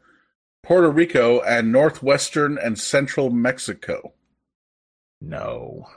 Puerto 0.61 0.89
Rico, 0.89 1.39
and 1.39 1.71
northwestern 1.71 2.57
and 2.57 2.77
central 2.77 3.29
Mexico. 3.29 4.11
No. 5.21 5.87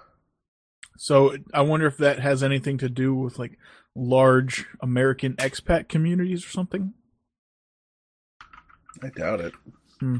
So 0.96 1.36
I 1.52 1.62
wonder 1.62 1.88
if 1.88 1.96
that 1.96 2.20
has 2.20 2.44
anything 2.44 2.78
to 2.78 2.88
do 2.88 3.12
with 3.12 3.40
like 3.40 3.58
large 3.96 4.66
American 4.80 5.34
expat 5.34 5.88
communities 5.88 6.46
or 6.46 6.50
something. 6.50 6.94
I 9.02 9.08
doubt 9.08 9.40
it. 9.40 9.54
Hmm. 9.98 10.18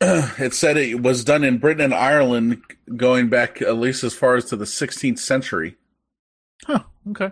it 0.38 0.54
said 0.54 0.76
it 0.76 1.02
was 1.02 1.24
done 1.24 1.44
in 1.44 1.58
Britain 1.58 1.84
and 1.84 1.94
Ireland 1.94 2.62
going 2.96 3.28
back 3.28 3.60
at 3.62 3.76
least 3.76 4.04
as 4.04 4.14
far 4.14 4.36
as 4.36 4.44
to 4.46 4.56
the 4.56 4.64
16th 4.64 5.18
century. 5.18 5.76
Huh. 6.64 6.80
Okay. 7.10 7.26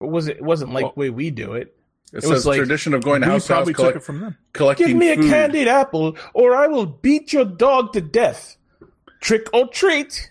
It 0.00 0.08
was 0.08 0.28
it 0.28 0.42
wasn't 0.42 0.72
like 0.72 0.82
Well- 0.84 0.92
the 0.94 1.00
way 1.00 1.10
we 1.10 1.30
do 1.30 1.52
it. 1.54 1.74
It, 2.12 2.18
It 2.24 2.28
was 2.28 2.38
says 2.38 2.46
like- 2.46 2.58
tradition 2.58 2.94
of 2.94 3.02
going 3.02 3.20
to 3.22 3.26
we 3.26 3.32
house 3.32 3.46
to 3.48 3.54
house 3.54 3.64
probably 3.66 3.74
took 3.74 3.96
it 3.96 4.02
from 4.04 4.20
them. 4.20 4.36
collecting 4.52 4.86
Give 4.88 4.96
me 4.96 5.10
a 5.10 5.16
candied 5.16 5.68
apple, 5.68 6.16
or 6.34 6.54
I 6.54 6.66
will 6.68 6.86
beat 6.86 7.32
your 7.32 7.44
dog 7.44 7.92
to 7.94 8.00
death. 8.00 8.56
Trick 9.20 9.48
or 9.52 9.66
treat. 9.68 10.30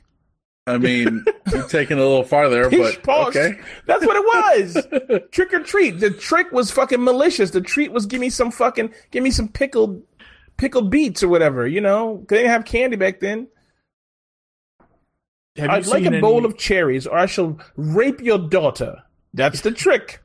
I 0.67 0.77
mean, 0.79 1.23
you're 1.51 1.63
taking 1.67 1.97
it 1.97 2.01
a 2.01 2.07
little 2.07 2.23
farther, 2.23 2.69
Pish 2.69 2.95
but 2.95 3.03
posh. 3.03 3.35
okay. 3.35 3.59
That's 3.85 4.03
what 4.05 4.15
it 4.15 4.23
was. 5.13 5.21
trick 5.31 5.53
or 5.53 5.59
treat. 5.61 5.99
The 5.99 6.09
trick 6.11 6.51
was 6.51 6.71
fucking 6.71 7.03
malicious. 7.03 7.51
The 7.51 7.61
treat 7.61 7.91
was 7.91 8.05
give 8.07 8.19
me 8.21 8.29
some 8.29 8.49
fucking 8.51 8.91
give 9.11 9.21
me 9.21 9.29
some 9.31 9.47
pickled 9.47 10.01
pickled 10.57 10.89
beets 10.91 11.23
or 11.23 11.27
whatever. 11.27 11.65
You 11.67 11.81
know, 11.81 12.25
they 12.27 12.37
didn't 12.37 12.51
have 12.51 12.65
candy 12.65 12.95
back 12.97 13.19
then. 13.19 13.47
Have 15.57 15.69
I'd 15.69 15.85
you 15.85 15.91
like 15.91 16.03
a 16.05 16.11
seen 16.11 16.21
bowl 16.21 16.37
any- 16.37 16.45
of 16.45 16.57
cherries, 16.57 17.07
or 17.07 17.17
I 17.17 17.25
shall 17.27 17.57
rape 17.77 18.19
your 18.21 18.37
daughter. 18.39 19.03
That's 19.33 19.61
the 19.61 19.71
trick. 19.71 20.21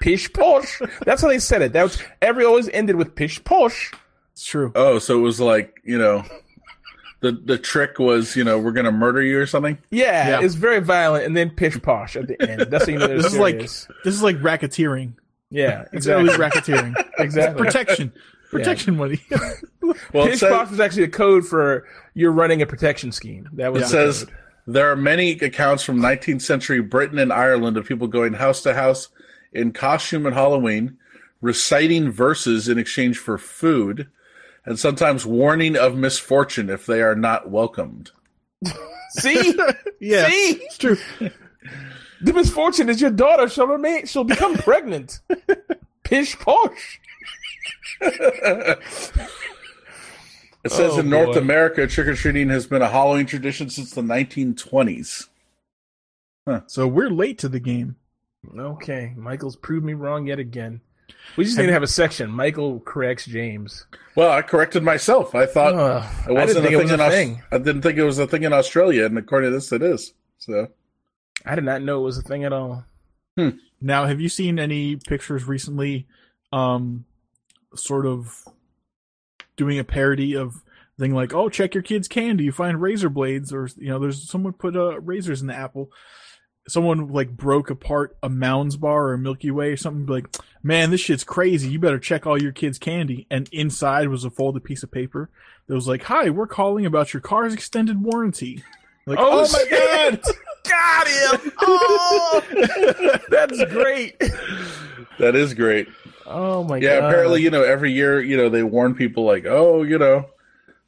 Pish 0.00 0.32
posh. 0.32 0.80
That's 1.04 1.20
how 1.20 1.28
they 1.28 1.38
said 1.38 1.60
it. 1.60 1.74
That 1.74 1.82
was 1.82 2.02
every 2.22 2.44
always 2.46 2.68
ended 2.70 2.96
with 2.96 3.14
pish 3.14 3.42
posh. 3.44 3.92
It's 4.32 4.44
true. 4.46 4.72
Oh, 4.74 4.98
so 4.98 5.18
it 5.18 5.22
was 5.22 5.38
like, 5.40 5.78
you 5.84 5.98
know, 5.98 6.24
the 7.20 7.32
the 7.32 7.58
trick 7.58 7.98
was, 7.98 8.34
you 8.36 8.42
know, 8.44 8.58
we're 8.58 8.72
going 8.72 8.86
to 8.86 8.92
murder 8.92 9.20
you 9.20 9.38
or 9.38 9.44
something? 9.46 9.76
Yeah, 9.90 10.28
Yeah. 10.28 10.40
it's 10.44 10.54
very 10.54 10.80
violent, 10.80 11.26
and 11.26 11.36
then 11.36 11.50
pish 11.50 11.80
posh 11.82 12.16
at 12.16 12.28
the 12.28 12.40
end. 12.50 12.62
That's 12.70 12.86
how 12.86 12.92
you 12.92 12.98
know 12.98 13.06
they're 13.08 13.18
This 13.18 13.34
is 13.34 13.38
like 13.38 13.58
this 13.58 13.86
is 14.04 14.22
like 14.22 14.36
racketeering. 14.38 15.12
yeah, 15.50 15.84
It's 15.92 16.06
early 16.06 16.30
exactly, 16.30 16.72
racketeering. 16.74 17.10
exactly. 17.18 17.62
Protection. 17.66 18.12
Protection 18.50 18.96
money. 18.96 19.20
Well, 20.12 20.26
it 20.26 20.30
Pish 20.30 20.40
says, 20.40 20.50
posh 20.52 20.70
was 20.70 20.78
actually 20.78 21.02
a 21.04 21.08
code 21.08 21.44
for 21.46 21.84
you're 22.14 22.30
running 22.30 22.62
a 22.62 22.66
protection 22.66 23.10
scheme. 23.10 23.48
That 23.54 23.72
was 23.72 23.84
it 23.84 23.88
says 23.88 24.24
code. 24.24 24.34
there 24.68 24.90
are 24.90 24.94
many 24.96 25.32
accounts 25.32 25.82
from 25.82 25.98
19th 25.98 26.42
century 26.42 26.80
Britain 26.80 27.18
and 27.18 27.32
Ireland 27.32 27.76
of 27.76 27.86
people 27.86 28.06
going 28.06 28.34
house 28.34 28.62
to 28.62 28.74
house 28.74 29.08
in 29.52 29.72
costume 29.72 30.26
at 30.28 30.32
Halloween, 30.32 30.96
reciting 31.40 32.10
verses 32.12 32.68
in 32.68 32.78
exchange 32.78 33.18
for 33.18 33.36
food, 33.36 34.08
and 34.64 34.78
sometimes 34.78 35.26
warning 35.26 35.76
of 35.76 35.96
misfortune 35.96 36.70
if 36.70 36.86
they 36.86 37.02
are 37.02 37.16
not 37.16 37.50
welcomed. 37.50 38.12
See, 39.10 39.54
yeah. 40.00 40.28
see, 40.28 40.52
It's 40.62 40.78
true. 40.78 40.96
the 42.20 42.32
misfortune 42.32 42.88
is 42.88 43.00
your 43.00 43.10
daughter 43.10 43.48
shall 43.48 43.66
remain, 43.66 44.06
shall 44.06 44.22
become 44.24 44.54
pregnant. 44.54 45.18
Pish 46.04 46.38
posh. 46.38 47.00
It 50.62 50.72
says 50.72 50.92
Oh, 50.92 51.00
in 51.00 51.08
North 51.08 51.34
boy. 51.34 51.40
America, 51.40 51.86
trick 51.86 52.06
or 52.06 52.14
treating 52.14 52.50
has 52.50 52.66
been 52.66 52.82
a 52.82 52.88
Halloween 52.90 53.24
tradition 53.24 53.70
since 53.70 53.92
the 53.92 54.02
1920s. 54.02 55.28
So 56.66 56.86
we're 56.86 57.08
late 57.08 57.38
to 57.38 57.48
the 57.48 57.60
game. 57.60 57.96
Okay, 58.58 59.14
Michael's 59.16 59.56
proved 59.56 59.86
me 59.86 59.94
wrong 59.94 60.26
yet 60.26 60.38
again. 60.38 60.80
We 61.36 61.44
just 61.44 61.56
Have- 61.56 61.62
need 61.64 61.68
to 61.68 61.72
have 61.72 61.82
a 61.82 61.86
section. 61.86 62.30
Michael 62.30 62.80
corrects 62.80 63.24
James. 63.24 63.86
Well, 64.16 64.30
I 64.30 64.42
corrected 64.42 64.82
myself. 64.82 65.34
I 65.34 65.46
thought 65.46 65.74
Ugh, 65.74 66.02
it 66.26 66.28
I 66.28 66.32
wasn't 66.32 66.48
didn't 66.48 66.62
think 66.62 66.72
it 66.72 66.76
was 66.82 66.90
a 66.90 66.94
a 66.94 66.96
thing 66.98 67.00
in 67.00 67.00
Aus- 67.00 67.12
thing. 67.12 67.42
I 67.52 67.58
didn't 67.58 67.82
think 67.82 67.98
it 67.98 68.04
was 68.04 68.18
a 68.18 68.26
thing 68.26 68.42
in 68.42 68.52
Australia, 68.52 69.06
and 69.06 69.16
according 69.16 69.50
to 69.50 69.54
this, 69.56 69.72
it 69.72 69.82
is. 69.82 70.12
So 70.38 70.68
I 71.46 71.54
did 71.54 71.64
not 71.64 71.80
know 71.82 72.00
it 72.00 72.04
was 72.04 72.18
a 72.18 72.22
thing 72.22 72.44
at 72.44 72.52
all. 72.52 72.84
Now, 73.80 74.04
have 74.04 74.20
you 74.20 74.28
seen 74.28 74.58
any 74.58 74.96
pictures 74.96 75.44
recently, 75.44 76.06
um, 76.52 77.06
sort 77.74 78.06
of 78.06 78.44
doing 79.56 79.78
a 79.78 79.84
parody 79.84 80.36
of 80.36 80.62
thing 80.98 81.14
like, 81.14 81.32
"Oh, 81.34 81.48
check 81.48 81.74
your 81.74 81.82
kids' 81.82 82.08
candy, 82.08 82.44
you 82.44 82.52
find 82.52 82.80
razor 82.80 83.08
blades," 83.08 83.52
or 83.52 83.68
you 83.76 83.88
know, 83.88 83.98
there's 83.98 84.28
someone 84.28 84.52
put 84.52 84.76
uh, 84.76 85.00
razors 85.00 85.40
in 85.40 85.46
the 85.46 85.54
apple. 85.54 85.90
Someone 86.68 87.08
like 87.08 87.30
broke 87.36 87.70
apart 87.70 88.16
a 88.22 88.28
Mounds 88.28 88.76
bar 88.76 89.08
or 89.08 89.14
a 89.14 89.18
Milky 89.18 89.50
Way 89.50 89.70
or 89.72 89.76
something. 89.76 90.06
Like, 90.06 90.36
man, 90.62 90.90
this 90.90 91.00
shit's 91.00 91.24
crazy. 91.24 91.70
You 91.70 91.78
better 91.78 91.98
check 91.98 92.26
all 92.26 92.40
your 92.40 92.52
kids' 92.52 92.78
candy. 92.78 93.26
And 93.30 93.48
inside 93.50 94.08
was 94.08 94.24
a 94.24 94.30
folded 94.30 94.62
piece 94.62 94.82
of 94.82 94.90
paper 94.92 95.30
that 95.66 95.74
was 95.74 95.88
like, 95.88 96.04
"Hi, 96.04 96.28
we're 96.30 96.46
calling 96.46 96.84
about 96.86 97.12
your 97.14 97.22
car's 97.22 97.54
extended 97.54 98.02
warranty." 98.02 98.62
Like, 99.06 99.18
Oh, 99.18 99.46
oh, 99.48 99.52
my 99.52 99.64
god! 99.70 100.20
Got 100.68 101.08
him! 101.08 101.52
Oh, 101.62 102.42
that's 103.30 103.64
great. 103.72 104.18
that 105.18 105.34
is 105.34 105.54
great. 105.54 105.88
Oh 106.30 106.64
my 106.64 106.78
Yeah, 106.78 107.00
god! 107.00 107.08
Yeah, 107.08 107.08
apparently, 107.08 107.42
you 107.42 107.50
know, 107.50 107.62
every 107.62 107.92
year, 107.92 108.20
you 108.22 108.36
know, 108.36 108.48
they 108.48 108.62
warn 108.62 108.94
people 108.94 109.24
like, 109.24 109.44
oh, 109.46 109.82
you 109.82 109.98
know, 109.98 110.26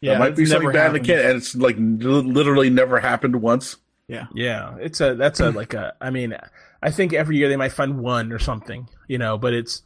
Yeah, 0.01 0.13
there 0.13 0.19
might 0.19 0.37
be 0.37 0.45
it's 0.45 0.51
something 0.51 0.71
bad 0.73 0.89
in 0.89 0.93
the 0.95 0.99
happened. 0.99 1.07
can, 1.07 1.19
and 1.19 1.37
it's 1.37 1.55
like 1.55 1.77
li- 1.77 2.23
literally 2.23 2.71
never 2.71 3.01
happened 3.01 3.37
once. 3.43 3.77
Yeah. 4.09 4.27
Yeah, 4.35 4.77
it's 4.81 5.01
a 5.01 5.15
that's 5.15 5.41
a 5.41 5.51
like 5.51 5.75
a. 5.75 5.95
I 6.01 6.11
mean, 6.11 6.37
I 6.83 6.91
think 6.91 7.13
every 7.13 7.37
year 7.37 7.49
they 7.49 7.57
might 7.57 7.73
find 7.73 8.01
one 8.01 8.33
or 8.33 8.39
something, 8.39 8.89
you 9.09 9.19
know, 9.19 9.39
but 9.39 9.55
it's 9.55 9.83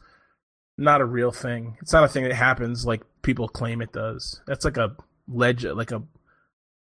not 0.77 1.01
a 1.01 1.05
real 1.05 1.31
thing. 1.31 1.77
It's 1.81 1.93
not 1.93 2.03
a 2.03 2.07
thing 2.07 2.23
that 2.25 2.33
happens 2.33 2.85
like 2.85 3.03
people 3.21 3.47
claim 3.47 3.81
it 3.81 3.93
does. 3.93 4.41
That's 4.47 4.65
like 4.65 4.77
a 4.77 4.95
legend, 5.27 5.77
like 5.77 5.91
a 5.91 6.03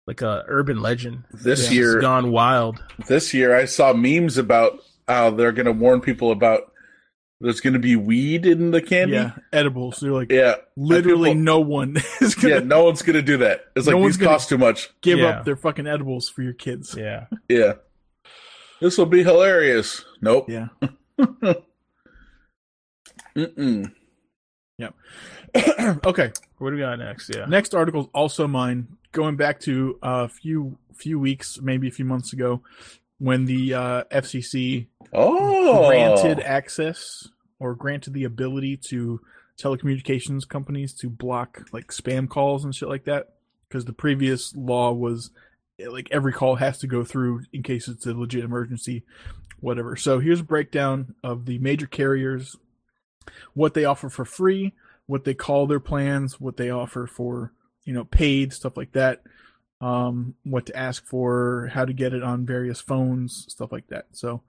like 0.07 0.23
a 0.23 0.45
urban 0.49 0.81
legend. 0.83 1.25
This 1.33 1.71
It's 1.71 1.73
year, 1.73 2.01
gone 2.01 2.31
wild. 2.31 2.83
this 3.09 3.35
year, 3.35 3.55
I 3.57 3.65
saw 3.67 3.93
memes 3.93 4.39
about 4.39 4.79
how 5.09 5.31
they're 5.31 5.53
going 5.53 5.67
to 5.67 5.73
warn 5.73 6.01
people 6.01 6.31
about 6.33 6.73
there's 7.45 7.61
going 7.61 7.75
to 7.75 7.79
be 7.79 7.95
weed 7.95 8.47
in 8.47 8.71
the 8.73 8.81
candy. 8.83 9.15
Yeah, 9.15 9.33
edibles. 9.53 10.01
They're 10.01 10.11
like 10.11 10.33
Yeah, 10.33 10.55
literally 10.77 11.31
And 11.33 11.45
no 11.45 11.61
one 11.61 11.97
is 12.21 12.35
gonna 12.35 12.55
yeah, 12.55 12.61
no 12.61 12.85
one's 12.85 13.03
going 13.03 13.15
to 13.15 13.23
do 13.23 13.37
that. 13.37 13.67
It's 13.77 13.87
like 13.87 13.95
No 13.95 14.01
one's 14.01 14.17
these 14.19 14.27
cost 14.27 14.49
too 14.49 14.59
much. 14.59 14.91
give 15.03 15.19
Yeah. 15.19 15.27
up 15.41 15.45
their 15.45 15.55
fucking 15.57 15.87
edibles 15.87 16.29
for 16.29 16.43
your 16.43 16.55
kids. 16.55 16.95
Yeah. 16.99 17.27
Yeah, 17.49 17.75
this 18.81 18.99
will 18.99 19.07
be 19.07 19.23
hilarious. 19.23 20.05
Nope. 20.21 20.49
Yeah. 20.49 20.69
Mm-mm. 23.37 23.93
okay. 26.05 26.33
What 26.59 26.71
do 26.71 26.75
we 26.77 26.81
got 26.81 26.99
next? 26.99 27.31
Yeah. 27.35 27.45
Next 27.47 27.75
article 27.75 28.01
is 28.03 28.07
also 28.13 28.49
mine. 28.49 28.89
going 29.13 29.37
back 29.37 29.61
to 29.61 29.99
a 30.03 30.29
few 30.29 30.79
few 30.95 31.19
weeks, 31.19 31.61
maybe 31.63 31.87
a 31.87 31.91
few 31.93 32.05
months 32.05 32.33
ago, 32.33 32.63
when 33.19 33.45
the 33.45 33.75
uh, 33.75 34.05
FCC 34.11 34.87
Oh, 35.13 35.87
granted 35.89 36.41
access 36.41 37.29
or 37.59 37.75
granted 37.75 38.13
the 38.13 38.25
ability 38.25 38.77
to 38.77 39.21
telecommunications 39.59 40.49
companies 40.49 40.93
to 40.93 41.09
block 41.09 41.67
like 41.73 41.89
spam 41.89 42.29
calls 42.29 42.65
and 42.65 42.75
shit 42.75 42.89
like 42.89 43.05
that 43.05 43.35
because 43.69 43.85
the 43.85 43.93
previous 43.93 44.55
law 44.57 44.93
was 44.93 45.31
eh, 45.79 45.89
like 45.89 46.09
every 46.11 46.33
call 46.33 46.57
has 46.57 46.79
to 46.79 46.87
go 46.87 47.05
through 47.05 47.43
in 47.53 47.63
case 47.63 47.89
it's 47.89 48.07
a 48.07 48.15
legit 48.15 48.45
emergency 48.45 49.05
whatever. 49.61 49.97
So 49.97 50.19
here's 50.19 50.41
a 50.41 50.45
breakdown 50.45 51.15
of 51.23 51.47
the 51.47 51.59
major 51.59 51.87
carriers 51.87 52.57
what 53.55 53.75
they 53.75 53.85
offer 53.85 54.11
for 54.11 54.25
free 54.25 54.75
what 55.07 55.25
they 55.25 55.35
call 55.35 55.67
their 55.67 55.81
plans 55.81 56.41
what 56.41 56.57
they 56.57 56.71
offer 56.71 57.07
for 57.07 57.53
you 57.85 57.95
know 57.95 58.05
paid 58.05 58.53
stuff 58.53 58.77
like 58.77 58.93
that 58.93 59.23
um 59.81 60.35
what 60.45 60.67
to 60.67 60.77
ask 60.77 61.05
for 61.07 61.71
how 61.73 61.85
to 61.85 61.93
get 61.93 62.13
it 62.13 62.23
on 62.23 62.45
various 62.45 62.81
phones 62.81 63.47
stuff 63.49 63.73
like 63.73 63.87
that. 63.89 64.07
So 64.13 64.43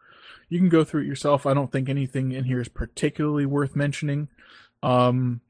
you 0.49 0.59
can 0.59 0.69
go 0.69 0.83
through 0.83 1.01
it 1.01 1.07
yourself. 1.07 1.45
I 1.45 1.53
don't 1.53 1.71
think 1.71 1.89
anything 1.89 2.31
in 2.31 2.45
here 2.45 2.61
is 2.61 2.67
particularly 2.67 3.45
worth 3.45 3.75
mentioning. 3.75 4.27
Um, 4.83 5.41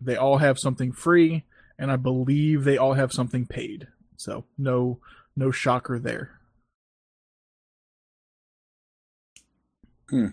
they 0.00 0.16
all 0.16 0.38
have 0.38 0.58
something 0.58 0.92
free, 0.92 1.44
and 1.78 1.90
I 1.90 1.96
believe 1.96 2.64
they 2.64 2.78
all 2.78 2.94
have 2.94 3.12
something 3.12 3.46
paid. 3.46 3.88
So 4.16 4.44
no, 4.56 5.00
no 5.36 5.50
shocker 5.50 5.98
there. 5.98 6.38
Hmm. 10.08 10.28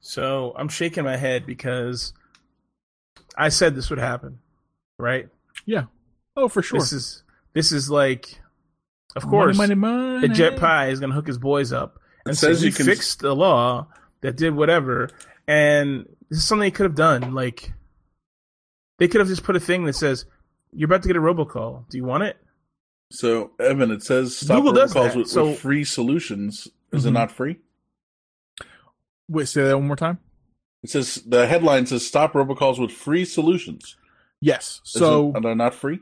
So 0.00 0.54
I'm 0.56 0.68
shaking 0.68 1.04
my 1.04 1.16
head 1.16 1.46
because 1.46 2.12
I 3.36 3.48
said 3.48 3.74
this 3.74 3.90
would 3.90 3.98
happen, 3.98 4.38
right? 4.98 5.28
Yeah. 5.64 5.84
Oh, 6.36 6.48
for 6.48 6.62
sure. 6.62 6.78
This 6.78 6.92
is 6.92 7.22
this 7.54 7.72
is 7.72 7.90
like, 7.90 8.38
of 9.16 9.26
course, 9.26 9.56
money, 9.56 9.74
money, 9.74 10.28
the. 10.28 10.34
Ajit 10.34 10.58
Pai 10.58 10.92
is 10.92 11.00
gonna 11.00 11.14
hook 11.14 11.26
his 11.26 11.38
boys 11.38 11.72
up 11.72 11.94
and 11.94 12.05
It 12.26 12.34
say 12.36 12.48
says 12.48 12.60
he 12.60 12.68
you 12.68 12.72
can- 12.72 12.86
fixed 12.86 13.20
the 13.20 13.34
law 13.34 13.86
that 14.20 14.36
did 14.36 14.54
whatever, 14.54 15.10
and 15.46 16.06
this 16.28 16.38
is 16.38 16.44
something 16.44 16.60
they 16.66 16.70
could 16.70 16.84
have 16.84 16.94
done. 16.94 17.34
Like, 17.34 17.72
they 18.98 19.08
could 19.08 19.20
have 19.20 19.28
just 19.28 19.44
put 19.44 19.56
a 19.56 19.60
thing 19.60 19.84
that 19.84 19.94
says, 19.94 20.24
"You're 20.72 20.86
about 20.86 21.02
to 21.02 21.08
get 21.08 21.16
a 21.16 21.20
robocall. 21.20 21.88
Do 21.88 21.96
you 21.98 22.04
want 22.04 22.24
it?" 22.24 22.36
So, 23.12 23.52
Evan, 23.60 23.90
it 23.92 24.02
says 24.02 24.36
stop 24.36 24.58
Google 24.58 24.72
does 24.72 24.94
with, 25.14 25.28
so- 25.28 25.50
with 25.50 25.60
free 25.60 25.84
solutions. 25.84 26.66
Is 26.92 27.04
it 27.04 27.10
Mhm. 27.10 27.14
not 27.14 27.30
free? 27.30 27.56
Wait, 29.28 29.48
say 29.48 29.64
that 29.64 29.76
one 29.76 29.86
more 29.86 29.96
time. 29.96 30.18
It 30.82 30.90
says 30.90 31.16
the 31.26 31.46
headline 31.46 31.86
says 31.86 32.06
stop 32.06 32.32
robocalls 32.32 32.80
with 32.80 32.92
free 32.92 33.24
solutions. 33.24 33.96
Yes. 34.40 34.80
So 34.84 35.30
it, 35.30 35.36
are 35.36 35.40
they 35.40 35.54
not 35.54 35.74
free? 35.74 36.00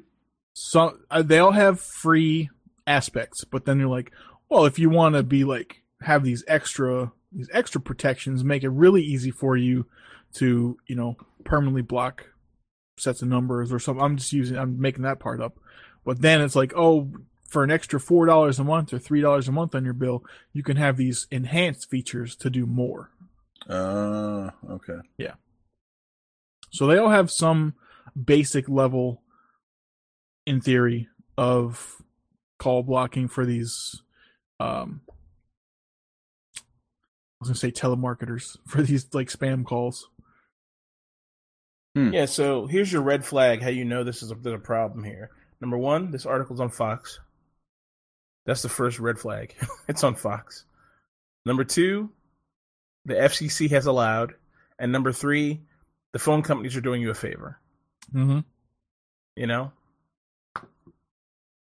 so 0.52 0.98
uh, 1.10 1.22
they 1.22 1.38
all 1.38 1.52
have 1.52 1.80
free 1.80 2.50
aspects, 2.86 3.44
but 3.44 3.64
then 3.64 3.78
you're 3.78 3.88
like, 3.88 4.12
well, 4.50 4.66
if 4.66 4.78
you 4.78 4.90
want 4.90 5.14
to 5.14 5.22
be 5.22 5.44
like 5.44 5.82
have 6.04 6.22
these 6.22 6.44
extra 6.46 7.12
these 7.32 7.50
extra 7.52 7.80
protections, 7.80 8.44
make 8.44 8.62
it 8.62 8.68
really 8.70 9.02
easy 9.02 9.30
for 9.30 9.56
you 9.56 9.86
to 10.34 10.78
you 10.86 10.96
know 10.96 11.16
permanently 11.44 11.82
block 11.82 12.26
sets 12.98 13.22
of 13.22 13.28
numbers 13.28 13.72
or 13.72 13.78
something. 13.78 14.02
I'm 14.04 14.16
just 14.16 14.32
using 14.32 14.56
I'm 14.56 14.80
making 14.80 15.02
that 15.02 15.20
part 15.20 15.40
up, 15.40 15.58
but 16.04 16.20
then 16.20 16.40
it's 16.40 16.56
like, 16.56 16.72
oh, 16.76 17.10
for 17.48 17.62
an 17.62 17.70
extra 17.70 18.00
four 18.00 18.26
dollars 18.26 18.58
a 18.58 18.64
month 18.64 18.92
or 18.92 18.98
three 18.98 19.20
dollars 19.20 19.48
a 19.48 19.52
month 19.52 19.74
on 19.74 19.84
your 19.84 19.94
bill, 19.94 20.24
you 20.52 20.62
can 20.62 20.76
have 20.76 20.96
these 20.96 21.26
enhanced 21.30 21.90
features 21.90 22.36
to 22.36 22.50
do 22.50 22.66
more. 22.66 23.10
Uh, 23.68 24.50
okay. 24.68 24.98
Yeah. 25.18 25.34
So 26.70 26.86
they 26.86 26.98
all 26.98 27.10
have 27.10 27.30
some 27.30 27.74
basic 28.22 28.68
level, 28.68 29.22
in 30.44 30.60
theory, 30.60 31.08
of 31.38 32.02
call 32.58 32.82
blocking 32.82 33.28
for 33.28 33.46
these. 33.46 34.02
Um, 34.60 35.02
was 37.44 37.60
gonna 37.60 37.72
say 37.72 37.72
telemarketers 37.72 38.56
for 38.66 38.82
these 38.82 39.12
like 39.14 39.28
spam 39.28 39.64
calls. 39.64 40.08
Yeah. 41.94 42.26
So 42.26 42.66
here's 42.66 42.92
your 42.92 43.02
red 43.02 43.24
flag. 43.24 43.62
How 43.62 43.68
you 43.68 43.84
know 43.84 44.02
this 44.02 44.22
is 44.22 44.32
a, 44.32 44.34
there's 44.34 44.56
a 44.56 44.58
problem 44.58 45.04
here. 45.04 45.30
Number 45.60 45.78
one, 45.78 46.10
this 46.10 46.26
article's 46.26 46.60
on 46.60 46.70
Fox. 46.70 47.20
That's 48.46 48.62
the 48.62 48.68
first 48.68 48.98
red 48.98 49.18
flag. 49.18 49.54
it's 49.88 50.02
on 50.02 50.16
Fox. 50.16 50.64
Number 51.46 51.64
two, 51.64 52.10
the 53.04 53.14
FCC 53.14 53.70
has 53.70 53.86
allowed, 53.86 54.34
and 54.78 54.90
number 54.90 55.12
three, 55.12 55.60
the 56.12 56.18
phone 56.18 56.42
companies 56.42 56.76
are 56.76 56.80
doing 56.80 57.00
you 57.00 57.10
a 57.10 57.14
favor. 57.14 57.60
Mm-hmm. 58.12 58.40
You 59.36 59.46
know, 59.46 59.72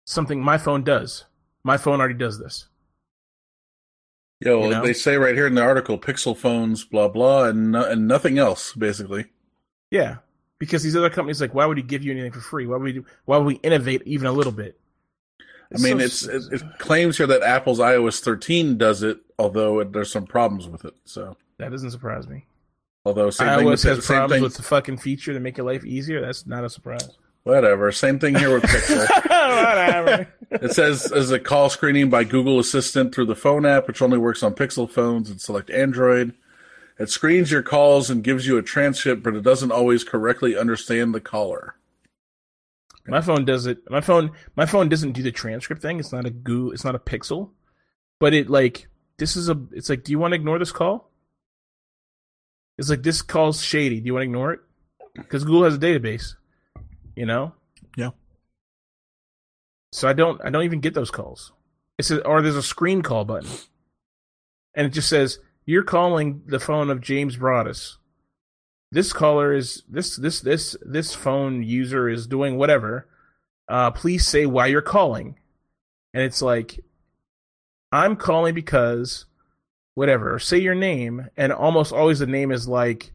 something 0.05 0.42
my 0.42 0.59
phone 0.59 0.84
does. 0.84 1.24
My 1.64 1.76
phone 1.76 2.01
already 2.01 2.14
does 2.14 2.38
this. 2.38 2.68
Yeah, 4.40 4.54
well, 4.54 4.64
You 4.64 4.70
know? 4.70 4.82
they 4.82 4.92
say 4.94 5.16
right 5.16 5.34
here 5.34 5.46
in 5.46 5.54
the 5.54 5.62
article, 5.62 5.98
Pixel 5.98 6.36
phones, 6.36 6.84
blah 6.84 7.08
blah, 7.08 7.44
and 7.44 7.72
no, 7.72 7.84
and 7.84 8.08
nothing 8.08 8.38
else, 8.38 8.72
basically. 8.74 9.26
Yeah, 9.90 10.16
because 10.58 10.82
these 10.82 10.96
other 10.96 11.10
companies, 11.10 11.40
like, 11.40 11.52
why 11.54 11.66
would 11.66 11.76
he 11.76 11.82
give 11.82 12.02
you 12.02 12.12
anything 12.12 12.32
for 12.32 12.40
free? 12.40 12.66
Why 12.66 12.76
would 12.76 12.82
we? 12.84 12.92
Do, 12.94 13.04
why 13.26 13.36
would 13.36 13.46
we 13.46 13.54
innovate 13.56 14.02
even 14.06 14.26
a 14.26 14.32
little 14.32 14.52
bit? 14.52 14.78
I 15.74 15.78
mean, 15.80 15.98
so- 16.00 16.04
it's 16.04 16.26
it, 16.26 16.42
it 16.52 16.62
claims 16.78 17.18
here 17.18 17.26
that 17.26 17.42
Apple's 17.42 17.78
iOS 17.80 18.20
13 18.20 18.78
does 18.78 19.02
it, 19.02 19.18
although 19.38 19.80
it, 19.80 19.92
there's 19.92 20.10
some 20.12 20.26
problems 20.26 20.66
with 20.68 20.84
it. 20.84 20.94
So, 21.04 21.36
that 21.58 21.70
doesn't 21.70 21.90
surprise 21.90 22.26
me. 22.26 22.46
although 23.04 23.28
same 23.30 23.58
thing 23.58 23.66
with 23.66 23.80
iOS 23.80 23.84
has 23.84 24.04
same 24.06 24.16
problems 24.16 24.32
thing, 24.32 24.42
with 24.42 24.56
the 24.56 24.62
fucking 24.62 24.96
feature 24.98 25.32
to 25.34 25.40
make 25.40 25.58
your 25.58 25.66
life 25.66 25.84
easier. 25.84 26.20
That's 26.22 26.46
not 26.46 26.64
a 26.64 26.70
surprise. 26.70 27.08
Whatever. 27.44 27.92
Same 27.92 28.18
thing 28.18 28.34
here 28.34 28.52
with 28.52 28.64
Pixel. 28.64 29.06
Whatever. 29.30 30.28
It 30.50 30.72
says 30.72 31.10
as 31.12 31.30
a 31.30 31.38
call 31.38 31.70
screening 31.70 32.10
by 32.10 32.24
Google 32.24 32.58
Assistant 32.58 33.14
through 33.14 33.26
the 33.26 33.36
phone 33.36 33.64
app, 33.64 33.86
which 33.86 34.02
only 34.02 34.18
works 34.18 34.42
on 34.42 34.54
Pixel 34.54 34.90
phones 34.90 35.30
and 35.30 35.40
select 35.40 35.70
Android. 35.70 36.34
It 36.98 37.08
screens 37.08 37.50
your 37.50 37.62
calls 37.62 38.10
and 38.10 38.22
gives 38.22 38.46
you 38.46 38.58
a 38.58 38.62
transcript, 38.62 39.22
but 39.22 39.34
it 39.34 39.42
doesn't 39.42 39.72
always 39.72 40.04
correctly 40.04 40.56
understand 40.56 41.14
the 41.14 41.20
caller. 41.20 41.76
my 43.06 43.20
phone 43.22 43.44
does 43.44 43.66
it. 43.66 43.78
My 43.88 44.00
phone. 44.00 44.32
My 44.54 44.66
phone 44.66 44.88
doesn't 44.88 45.12
do 45.12 45.22
the 45.22 45.32
transcript 45.32 45.82
thing. 45.82 45.98
It's 45.98 46.12
not 46.12 46.26
a 46.26 46.30
goo. 46.30 46.72
It's 46.72 46.84
not 46.84 46.94
a 46.94 46.98
pixel. 46.98 47.50
But 48.18 48.34
it 48.34 48.50
like 48.50 48.88
this 49.16 49.34
is 49.34 49.48
a. 49.48 49.58
It's 49.72 49.88
like, 49.88 50.04
do 50.04 50.12
you 50.12 50.18
want 50.18 50.32
to 50.32 50.36
ignore 50.36 50.58
this 50.58 50.72
call? 50.72 51.10
It's 52.76 52.90
like 52.90 53.02
this 53.02 53.22
call's 53.22 53.62
shady. 53.62 54.00
Do 54.00 54.06
you 54.06 54.14
want 54.14 54.22
to 54.22 54.28
ignore 54.28 54.52
it? 54.52 54.60
Because 55.14 55.44
Google 55.44 55.64
has 55.64 55.74
a 55.74 55.78
database. 55.78 56.34
You 57.20 57.26
know. 57.26 57.52
Yeah. 57.98 58.12
So 59.92 60.09
I 60.09 60.14
don't. 60.14 60.40
I 60.42 60.48
don't 60.48 60.64
even 60.64 60.80
get 60.80 60.94
those 60.94 61.10
calls. 61.10 61.52
It's 61.98 62.10
a, 62.10 62.26
or 62.26 62.40
there's 62.40 62.56
a 62.56 62.62
screen 62.62 63.02
call 63.02 63.26
button, 63.26 63.51
and 64.74 64.86
it 64.86 64.94
just 64.94 65.10
says 65.10 65.38
you're 65.66 65.82
calling 65.82 66.40
the 66.47 66.59
phone 66.59 66.88
of 66.88 67.02
James 67.02 67.36
Broadus. 67.36 67.98
This 68.90 69.12
caller 69.12 69.52
is 69.52 69.82
this 69.86 70.16
this 70.16 70.40
this 70.40 70.78
this 70.80 71.14
phone 71.14 71.62
user 71.62 72.09
is 72.09 72.26
doing 72.26 72.56
whatever. 72.56 73.06
Uh, 73.68 73.90
please 73.90 74.26
say 74.26 74.47
why 74.47 74.68
you're 74.68 74.80
calling, 74.80 75.36
and 76.14 76.22
it's 76.22 76.40
like, 76.40 76.80
I'm 77.92 78.16
calling 78.16 78.55
because 78.55 79.26
whatever. 79.94 80.38
Say 80.38 80.56
your 80.56 80.74
name, 80.74 81.28
and 81.36 81.52
almost 81.52 81.92
always 81.92 82.20
the 82.20 82.26
name 82.26 82.51
is 82.51 82.66
like, 82.66 83.12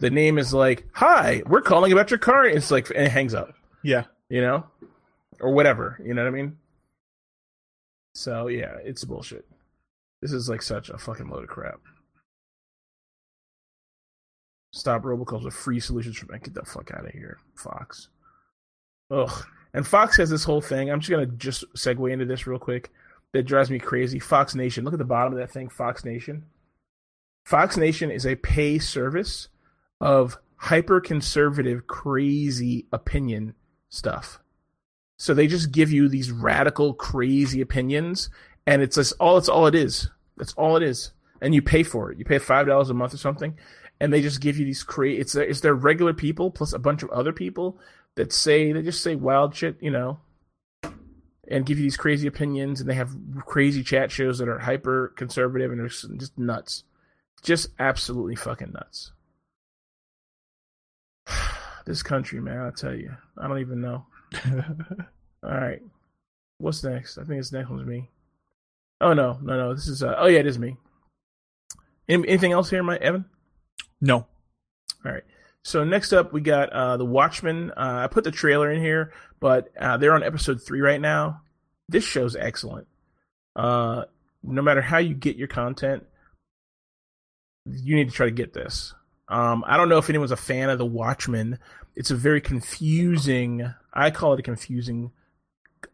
the 0.00 0.10
name 0.10 0.38
is 0.38 0.52
like, 0.52 0.86
hi, 0.92 1.42
we're 1.46 1.62
calling 1.62 1.92
about 1.92 2.10
your 2.10 2.18
car. 2.18 2.44
It's 2.46 2.70
like, 2.70 2.90
and 2.90 3.06
it 3.06 3.12
hangs 3.12 3.34
up 3.34 3.54
Yeah. 3.82 4.04
you 4.28 4.40
know, 4.40 4.64
or 5.40 5.52
whatever. 5.52 6.00
You 6.04 6.14
know 6.14 6.22
what 6.24 6.28
I 6.28 6.36
mean? 6.36 6.56
So 8.14 8.48
yeah, 8.48 8.76
it's 8.82 9.04
bullshit. 9.04 9.46
This 10.20 10.32
is 10.32 10.48
like 10.48 10.62
such 10.62 10.90
a 10.90 10.98
fucking 10.98 11.28
load 11.28 11.44
of 11.44 11.48
crap. 11.48 11.80
Stop 14.72 15.02
robocalls 15.02 15.44
with 15.44 15.54
free 15.54 15.80
solutions 15.80 16.16
from 16.18 16.28
get 16.28 16.54
the 16.54 16.62
fuck 16.64 16.90
out 16.92 17.06
of 17.06 17.12
here, 17.12 17.38
Fox. 17.56 18.08
Ugh. 19.10 19.44
And 19.74 19.86
Fox 19.86 20.16
has 20.16 20.30
this 20.30 20.44
whole 20.44 20.60
thing. 20.60 20.90
I'm 20.90 21.00
just 21.00 21.10
gonna 21.10 21.26
just 21.26 21.64
segue 21.74 22.10
into 22.12 22.24
this 22.24 22.46
real 22.46 22.58
quick. 22.58 22.90
That 23.32 23.44
drives 23.44 23.70
me 23.70 23.78
crazy. 23.78 24.18
Fox 24.18 24.54
Nation. 24.56 24.84
Look 24.84 24.92
at 24.94 24.98
the 24.98 25.04
bottom 25.04 25.32
of 25.32 25.38
that 25.38 25.52
thing. 25.52 25.68
Fox 25.68 26.04
Nation. 26.04 26.44
Fox 27.46 27.76
Nation 27.76 28.10
is 28.10 28.26
a 28.26 28.34
pay 28.36 28.78
service 28.78 29.48
of 30.00 30.38
hyper 30.56 31.00
conservative, 31.00 31.86
crazy 31.86 32.86
opinion 32.92 33.54
stuff. 33.88 34.40
So 35.16 35.34
they 35.34 35.46
just 35.46 35.72
give 35.72 35.92
you 35.92 36.08
these 36.08 36.30
radical, 36.30 36.94
crazy 36.94 37.60
opinions, 37.60 38.30
and 38.66 38.80
it's 38.80 38.96
just 38.96 39.12
all 39.20 39.36
it's 39.36 39.48
all 39.48 39.66
it 39.66 39.74
is. 39.74 40.08
That's 40.36 40.54
all 40.54 40.76
it 40.76 40.82
is, 40.82 41.12
and 41.42 41.54
you 41.54 41.60
pay 41.60 41.82
for 41.82 42.10
it. 42.10 42.18
You 42.18 42.24
pay 42.24 42.38
five 42.38 42.66
dollars 42.66 42.88
a 42.88 42.94
month 42.94 43.12
or 43.12 43.18
something, 43.18 43.58
and 44.00 44.12
they 44.12 44.22
just 44.22 44.40
give 44.40 44.58
you 44.58 44.64
these 44.64 44.82
crazy. 44.82 45.20
It's 45.20 45.34
it's 45.34 45.60
their 45.60 45.74
regular 45.74 46.14
people 46.14 46.50
plus 46.50 46.72
a 46.72 46.78
bunch 46.78 47.02
of 47.02 47.10
other 47.10 47.32
people 47.32 47.78
that 48.14 48.32
say 48.32 48.72
they 48.72 48.82
just 48.82 49.02
say 49.02 49.14
wild 49.14 49.54
shit, 49.54 49.76
you 49.82 49.90
know, 49.90 50.20
and 51.48 51.66
give 51.66 51.78
you 51.78 51.84
these 51.84 51.96
crazy 51.98 52.26
opinions, 52.26 52.80
and 52.80 52.88
they 52.88 52.94
have 52.94 53.14
crazy 53.44 53.82
chat 53.82 54.10
shows 54.10 54.38
that 54.38 54.48
are 54.48 54.58
hyper 54.58 55.12
conservative 55.16 55.70
and 55.70 55.86
just- 55.88 56.16
just 56.16 56.38
nuts, 56.38 56.84
just 57.42 57.68
absolutely 57.78 58.36
fucking 58.36 58.72
nuts. 58.72 59.12
This 61.84 62.02
country, 62.02 62.40
man, 62.40 62.58
I 62.58 62.70
tell 62.70 62.94
you, 62.94 63.14
I 63.38 63.48
don't 63.48 63.60
even 63.60 63.80
know. 63.80 64.06
All 65.42 65.50
right. 65.50 65.82
What's 66.58 66.84
next? 66.84 67.18
I 67.18 67.24
think 67.24 67.40
this 67.40 67.52
next 67.52 67.70
one's 67.70 67.86
me. 67.86 68.10
Oh 69.00 69.14
no, 69.14 69.38
no, 69.42 69.56
no. 69.56 69.74
This 69.74 69.88
is 69.88 70.02
uh, 70.02 70.14
oh 70.18 70.26
yeah, 70.26 70.40
it 70.40 70.46
is 70.46 70.58
me. 70.58 70.76
Any, 72.08 72.28
anything 72.28 72.52
else 72.52 72.68
here, 72.68 72.82
my 72.82 72.96
Evan? 72.96 73.24
No. 74.00 74.26
All 75.04 75.12
right. 75.12 75.24
So 75.64 75.84
next 75.84 76.12
up, 76.12 76.32
we 76.32 76.40
got 76.40 76.70
uh, 76.70 76.96
the 76.96 77.04
Watchmen. 77.04 77.70
Uh, 77.70 78.00
I 78.04 78.06
put 78.08 78.24
the 78.24 78.30
trailer 78.30 78.70
in 78.70 78.82
here, 78.82 79.12
but 79.40 79.70
uh, 79.78 79.96
they're 79.96 80.14
on 80.14 80.22
episode 80.22 80.62
three 80.62 80.80
right 80.80 81.00
now. 81.00 81.42
This 81.88 82.04
show's 82.04 82.36
excellent. 82.36 82.86
Uh, 83.56 84.04
no 84.42 84.62
matter 84.62 84.80
how 84.80 84.98
you 84.98 85.14
get 85.14 85.36
your 85.36 85.48
content, 85.48 86.04
you 87.66 87.96
need 87.96 88.08
to 88.08 88.14
try 88.14 88.26
to 88.26 88.32
get 88.32 88.52
this. 88.52 88.94
Um, 89.30 89.64
I 89.66 89.76
don't 89.76 89.88
know 89.88 89.98
if 89.98 90.10
anyone's 90.10 90.32
a 90.32 90.36
fan 90.36 90.68
of 90.70 90.78
the 90.78 90.86
Watchmen. 90.86 91.58
It's 91.94 92.10
a 92.10 92.16
very 92.16 92.40
confusing. 92.40 93.72
I 93.92 94.10
call 94.10 94.34
it 94.34 94.40
a 94.40 94.42
confusing 94.42 95.12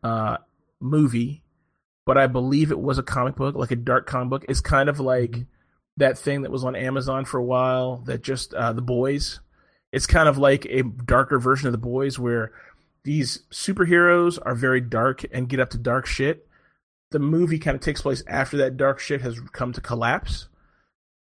uh, 0.02 0.38
movie, 0.80 1.42
but 2.06 2.16
I 2.16 2.26
believe 2.26 2.70
it 2.70 2.80
was 2.80 2.98
a 2.98 3.02
comic 3.02 3.36
book, 3.36 3.54
like 3.54 3.70
a 3.70 3.76
dark 3.76 4.06
comic 4.06 4.30
book. 4.30 4.44
It's 4.48 4.60
kind 4.60 4.88
of 4.88 5.00
like 5.00 5.44
that 5.98 6.18
thing 6.18 6.42
that 6.42 6.50
was 6.50 6.64
on 6.64 6.74
Amazon 6.74 7.24
for 7.24 7.38
a 7.38 7.44
while 7.44 7.98
that 8.06 8.22
just 8.22 8.54
uh, 8.54 8.72
the 8.72 8.82
boys. 8.82 9.40
It's 9.92 10.06
kind 10.06 10.28
of 10.28 10.38
like 10.38 10.66
a 10.66 10.82
darker 10.82 11.38
version 11.38 11.68
of 11.68 11.72
the 11.72 11.78
boys 11.78 12.18
where 12.18 12.52
these 13.04 13.44
superheroes 13.50 14.38
are 14.42 14.54
very 14.54 14.80
dark 14.80 15.24
and 15.30 15.48
get 15.48 15.60
up 15.60 15.70
to 15.70 15.78
dark 15.78 16.06
shit. 16.06 16.46
The 17.12 17.18
movie 17.18 17.58
kind 17.58 17.74
of 17.74 17.80
takes 17.80 18.02
place 18.02 18.22
after 18.26 18.56
that 18.58 18.76
dark 18.76 18.98
shit 18.98 19.20
has 19.20 19.38
come 19.52 19.72
to 19.72 19.80
collapse. 19.80 20.48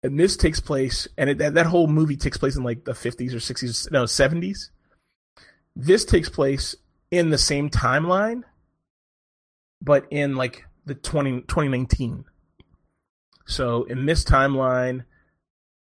And 0.02 0.18
this 0.18 0.36
takes 0.36 0.60
place, 0.60 1.06
and 1.18 1.28
it, 1.30 1.38
that, 1.38 1.54
that 1.54 1.66
whole 1.66 1.86
movie 1.86 2.16
takes 2.16 2.38
place 2.38 2.56
in 2.56 2.64
like 2.64 2.84
the 2.84 2.92
50s 2.92 3.32
or 3.32 3.36
60s, 3.36 3.90
no, 3.90 4.04
70s. 4.04 4.70
This 5.76 6.04
takes 6.04 6.28
place 6.28 6.74
in 7.10 7.30
the 7.30 7.38
same 7.38 7.68
timeline, 7.68 8.42
but 9.82 10.06
in 10.10 10.36
like 10.36 10.64
the 10.86 10.94
20, 10.94 11.42
2019. 11.42 12.24
So 13.46 13.84
in 13.84 14.06
this 14.06 14.24
timeline, 14.24 15.04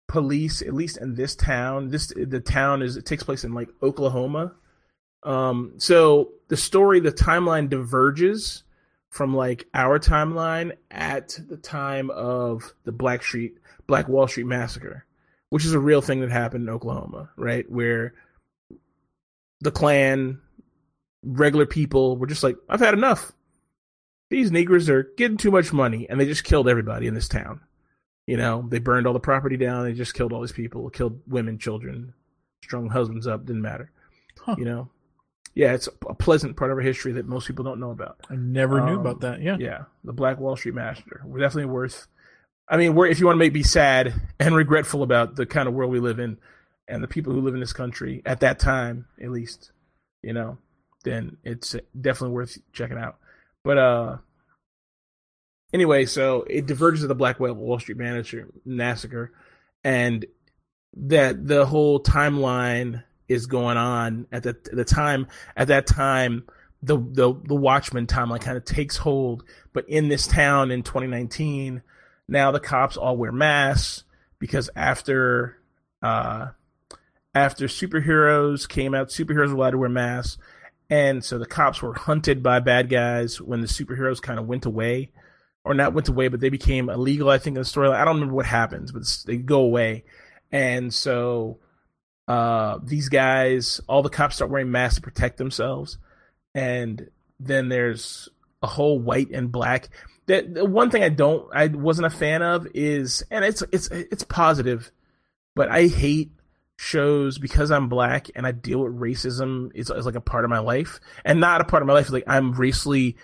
police, 0.07 0.61
at 0.61 0.73
least 0.73 0.97
in 0.97 1.15
this 1.15 1.35
town, 1.35 1.89
this 1.89 2.13
the 2.15 2.39
town 2.39 2.81
is 2.81 2.95
it 2.95 3.05
takes 3.05 3.23
place 3.23 3.43
in 3.43 3.53
like 3.53 3.69
Oklahoma. 3.81 4.53
Um, 5.23 5.73
so 5.77 6.31
the 6.47 6.57
story, 6.57 6.99
the 6.99 7.11
timeline 7.11 7.69
diverges 7.69 8.63
from 9.09 9.35
like 9.35 9.65
our 9.73 9.97
timeline 9.97 10.73
at 10.91 11.39
the 11.47 11.57
time 11.57 12.11
of 12.11 12.73
the 12.83 12.91
Black 12.91 13.23
Street 13.23 13.57
Black 13.88 14.07
Wall 14.07 14.28
Street 14.28 14.45
massacre, 14.48 15.06
which 15.49 15.66
is 15.66 15.74
a 15.74 15.80
real 15.80 16.02
thing 16.02 16.22
that 16.22 16.32
happened 16.32 16.68
in 16.68 16.74
Oklahoma, 16.74 17.30
right? 17.38 17.70
Where 17.70 18.14
the 19.62 19.72
Klan, 19.72 20.40
regular 21.24 21.66
people 21.66 22.18
were 22.18 22.28
just 22.28 22.44
like, 22.44 22.57
I've 22.70 22.80
had 22.80 22.94
enough. 22.94 23.32
These 24.30 24.52
Negroes 24.52 24.90
are 24.90 25.03
getting 25.18 25.38
too 25.38 25.52
much 25.52 25.72
money, 25.72 26.07
and 26.10 26.20
they 26.20 26.26
just 26.26 26.44
killed 26.44 26.68
everybody 26.68 27.07
in 27.07 27.14
this 27.14 27.28
town. 27.28 27.62
You 28.28 28.38
know, 28.38 28.66
they 28.68 28.80
burned 28.80 29.06
all 29.06 29.14
the 29.14 29.20
property 29.20 29.56
down. 29.56 29.84
They 29.86 29.94
just 29.94 30.16
killed 30.16 30.34
all 30.34 30.41
these 30.41 30.52
people, 30.52 30.90
killed 30.90 31.22
women, 31.28 31.60
children, 31.60 32.14
strung 32.64 32.90
husbands 32.90 33.28
up. 33.28 33.45
Didn't 33.45 33.62
matter. 33.62 33.91
Huh. 34.40 34.56
You 34.57 34.66
know, 34.66 34.90
yeah, 35.53 35.74
it's 35.74 35.88
a 36.10 36.14
pleasant 36.16 36.57
part 36.57 36.72
of 36.72 36.78
our 36.78 36.82
history 36.82 37.12
that 37.14 37.28
most 37.28 37.45
people 37.48 37.64
don't 37.64 37.80
know 37.80 37.91
about. 37.91 38.18
I 38.30 38.36
never 38.36 38.82
knew 38.84 38.95
Um, 38.95 38.99
about 38.99 39.22
that. 39.22 39.41
Yeah. 39.44 39.57
Yeah, 39.60 39.84
the 40.03 40.12
Black 40.12 40.40
Wall 40.40 40.56
Street 40.57 40.74
Massacre. 40.74 41.22
We're 41.24 41.40
definitely 41.40 41.72
worth. 41.72 42.07
I 42.67 42.77
mean, 42.77 42.97
if 42.97 43.19
you 43.19 43.25
want 43.25 43.35
to 43.35 43.39
make 43.39 43.53
me 43.53 43.63
sad 43.63 44.13
and 44.39 44.55
regretful 44.55 45.03
about 45.03 45.35
the 45.35 45.45
kind 45.45 45.67
of 45.67 45.73
world 45.73 45.91
we 45.91 45.99
live 45.99 46.19
in 46.19 46.37
and 46.87 47.03
the 47.03 47.07
people 47.07 47.33
who 47.33 47.41
live 47.41 47.53
in 47.53 47.59
this 47.59 47.73
country 47.73 48.21
at 48.25 48.39
that 48.39 48.59
time, 48.59 49.05
at 49.21 49.29
least, 49.29 49.71
you 50.23 50.33
know, 50.33 50.57
then 51.03 51.37
it's 51.43 51.75
definitely 51.99 52.33
worth 52.33 52.57
checking 52.73 52.97
out. 52.97 53.17
But 53.63 53.77
uh, 53.77 54.17
anyway, 55.73 56.05
so 56.05 56.43
it 56.49 56.65
diverges 56.65 57.03
of 57.03 57.09
the 57.09 57.15
Black 57.15 57.39
Wall 57.39 57.79
Street 57.79 57.97
Manager 57.97 58.47
massacre, 58.65 59.31
and 59.83 60.25
that 60.97 61.47
the 61.47 61.65
whole 61.65 62.01
timeline 62.01 63.03
is 63.27 63.45
going 63.47 63.77
on 63.77 64.27
at 64.31 64.43
the 64.43 64.55
the 64.71 64.85
time 64.85 65.27
at 65.57 65.67
that 65.67 65.87
time 65.87 66.45
the 66.81 66.97
the 66.97 67.33
the 67.45 67.55
Watchmen 67.55 68.07
timeline 68.07 68.41
kind 68.41 68.57
of 68.57 68.65
takes 68.65 68.97
hold, 68.97 69.43
but 69.73 69.87
in 69.89 70.07
this 70.07 70.27
town 70.27 70.71
in 70.71 70.83
2019, 70.83 71.81
now 72.27 72.52
the 72.52 72.60
cops 72.60 72.97
all 72.97 73.18
wear 73.18 73.31
masks 73.31 74.03
because 74.39 74.69
after 74.76 75.57
uh 76.02 76.47
after 77.34 77.68
superheroes 77.68 78.68
came 78.68 78.93
out, 78.95 79.10
superheroes 79.10 79.49
were 79.49 79.56
allowed 79.56 79.72
to 79.72 79.77
wear 79.77 79.89
masks, 79.89 80.38
and 80.89 81.23
so 81.23 81.38
the 81.38 81.45
cops 81.45 81.81
were 81.81 81.93
hunted 81.93 82.41
by 82.41 82.60
bad 82.60 82.89
guys 82.89 83.41
when 83.41 83.61
the 83.61 83.68
superheroes 83.68 84.22
kind 84.22 84.39
of 84.39 84.47
went 84.47 84.65
away, 84.65 85.11
or 85.65 85.73
not 85.73 85.93
went 85.93 86.07
away, 86.07 86.30
but 86.30 86.39
they 86.39 86.49
became 86.49 86.89
illegal. 86.89 87.30
I 87.30 87.38
think 87.38 87.57
in 87.57 87.61
the 87.61 87.68
storyline, 87.68 87.95
I 87.95 88.06
don't 88.06 88.15
remember 88.15 88.35
what 88.35 88.45
happens, 88.45 88.91
but 88.91 89.03
they 89.26 89.38
go 89.38 89.61
away, 89.61 90.06
and 90.52 90.93
so 90.93 91.60
uh 92.27 92.80
these 92.84 93.10
guys, 93.10 93.81
all 93.88 94.02
the 94.02 94.10
cops 94.10 94.35
start 94.35 94.49
wearing 94.52 94.72
masks 94.72 94.95
to 94.95 95.02
protect 95.02 95.38
themselves 95.38 95.97
and 96.56 97.10
then 97.39 97.69
there's 97.69 98.30
a 98.64 98.68
whole 98.68 98.97
white 98.97 99.30
and 99.30 99.52
black. 99.52 99.89
The, 100.27 100.41
the 100.41 100.65
one 100.65 100.89
thing 100.89 101.03
I 101.03 101.10
don't, 101.10 101.47
I 101.53 101.68
wasn't 101.68 102.07
a 102.07 102.10
fan 102.10 102.41
of 102.41 102.68
is, 102.73 103.23
and 103.30 103.45
it's 103.45 103.61
it's 103.72 103.88
it's 103.89 104.23
positive, 104.23 104.91
but 105.56 105.69
I 105.69 105.88
hate 105.88 106.31
shows 106.77 107.38
because 107.38 107.72
I'm 107.72 107.89
black 107.89 108.27
and 108.35 108.45
I 108.45 108.52
deal 108.52 108.80
with 108.80 108.99
racism. 108.99 109.72
It's, 109.76 109.89
like 109.89 110.15
a 110.15 110.22
part 110.22 110.43
of 110.43 110.49
my 110.49 110.60
life, 110.60 110.99
and 111.23 111.39
not 111.39 111.61
a 111.61 111.65
part 111.65 111.84
of 111.84 111.88
my 111.88 111.93
life. 111.93 112.10
Like 112.10 112.23
I'm 112.27 112.53
racially, 112.53 113.18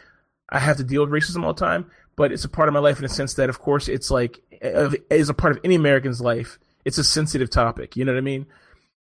I 0.49 0.60
have 0.60 0.78
to 0.78 0.84
deal 0.84 1.06
with 1.06 1.11
racism 1.11 1.44
all 1.44 1.53
the 1.53 1.60
time, 1.60 1.90
but 2.15 2.32
it's 2.32 2.45
a 2.45 2.49
part 2.49 2.68
of 2.68 2.73
my 2.73 2.80
life 2.80 2.98
in 2.98 3.03
the 3.03 3.10
sense 3.10 3.34
that, 3.36 3.49
of 3.49 3.60
course, 3.60 3.88
it's 3.88 4.11
like 4.11 4.40
is 4.61 5.30
a 5.30 5.34
part 5.34 5.53
of 5.56 5.60
any 5.64 5.76
American's 5.76 6.22
life. 6.22 6.60
It's 6.86 6.98
a 6.98 7.03
sensitive 7.03 7.49
topic. 7.49 7.95
You 7.95 8.06
know 8.06 8.14
what 8.14 8.19
I 8.19 8.22
mean? 8.22 8.45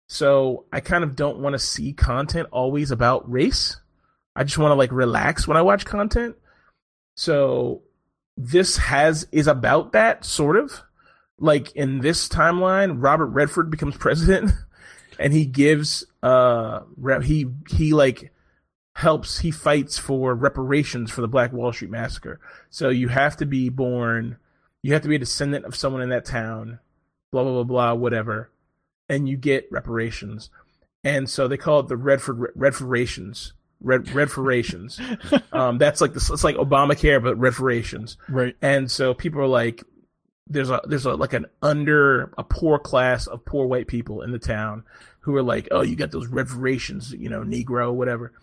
So 0.07 0.65
I 0.71 0.79
kind 0.79 1.03
of 1.03 1.15
don't 1.15 1.39
want 1.39 1.53
to 1.53 1.59
see 1.59 1.93
content 1.93 2.47
always 2.51 2.91
about 2.91 3.29
race. 3.31 3.77
I 4.35 4.43
just 4.43 4.57
want 4.57 4.71
to 4.71 4.75
like 4.75 4.91
relax 4.91 5.47
when 5.47 5.57
I 5.57 5.61
watch 5.61 5.85
content. 5.85 6.35
So 7.15 7.83
this 8.37 8.77
has 8.77 9.27
is 9.31 9.47
about 9.47 9.91
that 9.91 10.25
sort 10.25 10.55
of 10.55 10.83
like 11.41 11.75
in 11.75 11.99
this 11.99 12.29
timeline, 12.29 12.97
Robert 12.97 13.27
Redford 13.27 13.69
becomes 13.69 13.97
president, 13.97 14.51
and 15.19 15.33
he 15.33 15.45
gives 15.45 16.05
uh 16.23 16.81
he 17.23 17.47
he 17.67 17.93
like 17.93 18.31
helps 18.95 19.39
he 19.39 19.51
fights 19.51 19.97
for 19.97 20.35
reparations 20.35 21.11
for 21.11 21.21
the 21.21 21.27
Black 21.27 21.51
Wall 21.51 21.73
Street 21.73 21.91
massacre. 21.91 22.39
So 22.69 22.89
you 22.89 23.09
have 23.09 23.35
to 23.37 23.45
be 23.45 23.69
born, 23.69 24.37
you 24.83 24.93
have 24.93 25.01
to 25.01 25.09
be 25.09 25.15
a 25.15 25.19
descendant 25.19 25.65
of 25.65 25.75
someone 25.75 26.01
in 26.01 26.09
that 26.09 26.25
town, 26.25 26.79
blah 27.31 27.43
blah 27.43 27.53
blah 27.53 27.63
blah 27.63 27.93
whatever, 27.95 28.51
and 29.09 29.27
you 29.27 29.35
get 29.35 29.67
reparations. 29.71 30.49
And 31.03 31.27
so 31.27 31.47
they 31.47 31.57
call 31.57 31.79
it 31.79 31.87
the 31.87 31.97
Redford 31.97 32.53
Redfordations. 32.55 33.53
Red 33.81 34.05
Redforations. 34.05 34.99
um, 35.53 35.77
that's 35.77 36.01
like 36.01 36.13
this. 36.13 36.29
It's 36.29 36.43
like 36.43 36.55
Obamacare, 36.55 37.21
but 37.21 37.39
Redforations. 37.39 38.17
Right. 38.29 38.55
And 38.61 38.89
so 38.89 39.13
people 39.13 39.41
are 39.41 39.47
like, 39.47 39.83
there's 40.47 40.69
a 40.69 40.81
there's 40.85 41.05
a 41.05 41.15
like 41.15 41.33
an 41.33 41.45
under 41.61 42.33
a 42.37 42.43
poor 42.43 42.77
class 42.77 43.27
of 43.27 43.45
poor 43.45 43.65
white 43.65 43.87
people 43.87 44.21
in 44.21 44.31
the 44.31 44.39
town 44.39 44.83
who 45.21 45.35
are 45.35 45.43
like, 45.43 45.67
oh, 45.71 45.81
you 45.81 45.95
got 45.95 46.11
those 46.11 46.27
reparations, 46.27 47.13
you 47.13 47.29
know, 47.29 47.41
Negro, 47.41 47.93
whatever. 47.93 48.33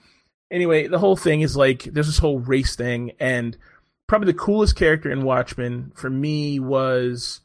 Anyway, 0.51 0.87
the 0.87 0.99
whole 0.99 1.17
thing 1.17 1.43
is 1.43 1.57
like 1.57 1.83
there's 1.85 2.07
this 2.07 2.19
whole 2.19 2.39
race 2.39 2.77
thing, 2.77 3.13
and 3.21 3.57
probably 4.07 4.33
the 4.33 4.39
coolest 4.39 4.77
character 4.77 5.11
in 5.11 5.23
Watchmen 5.23 5.93
for 5.95 6.09
me 6.09 6.59
was, 6.59 7.41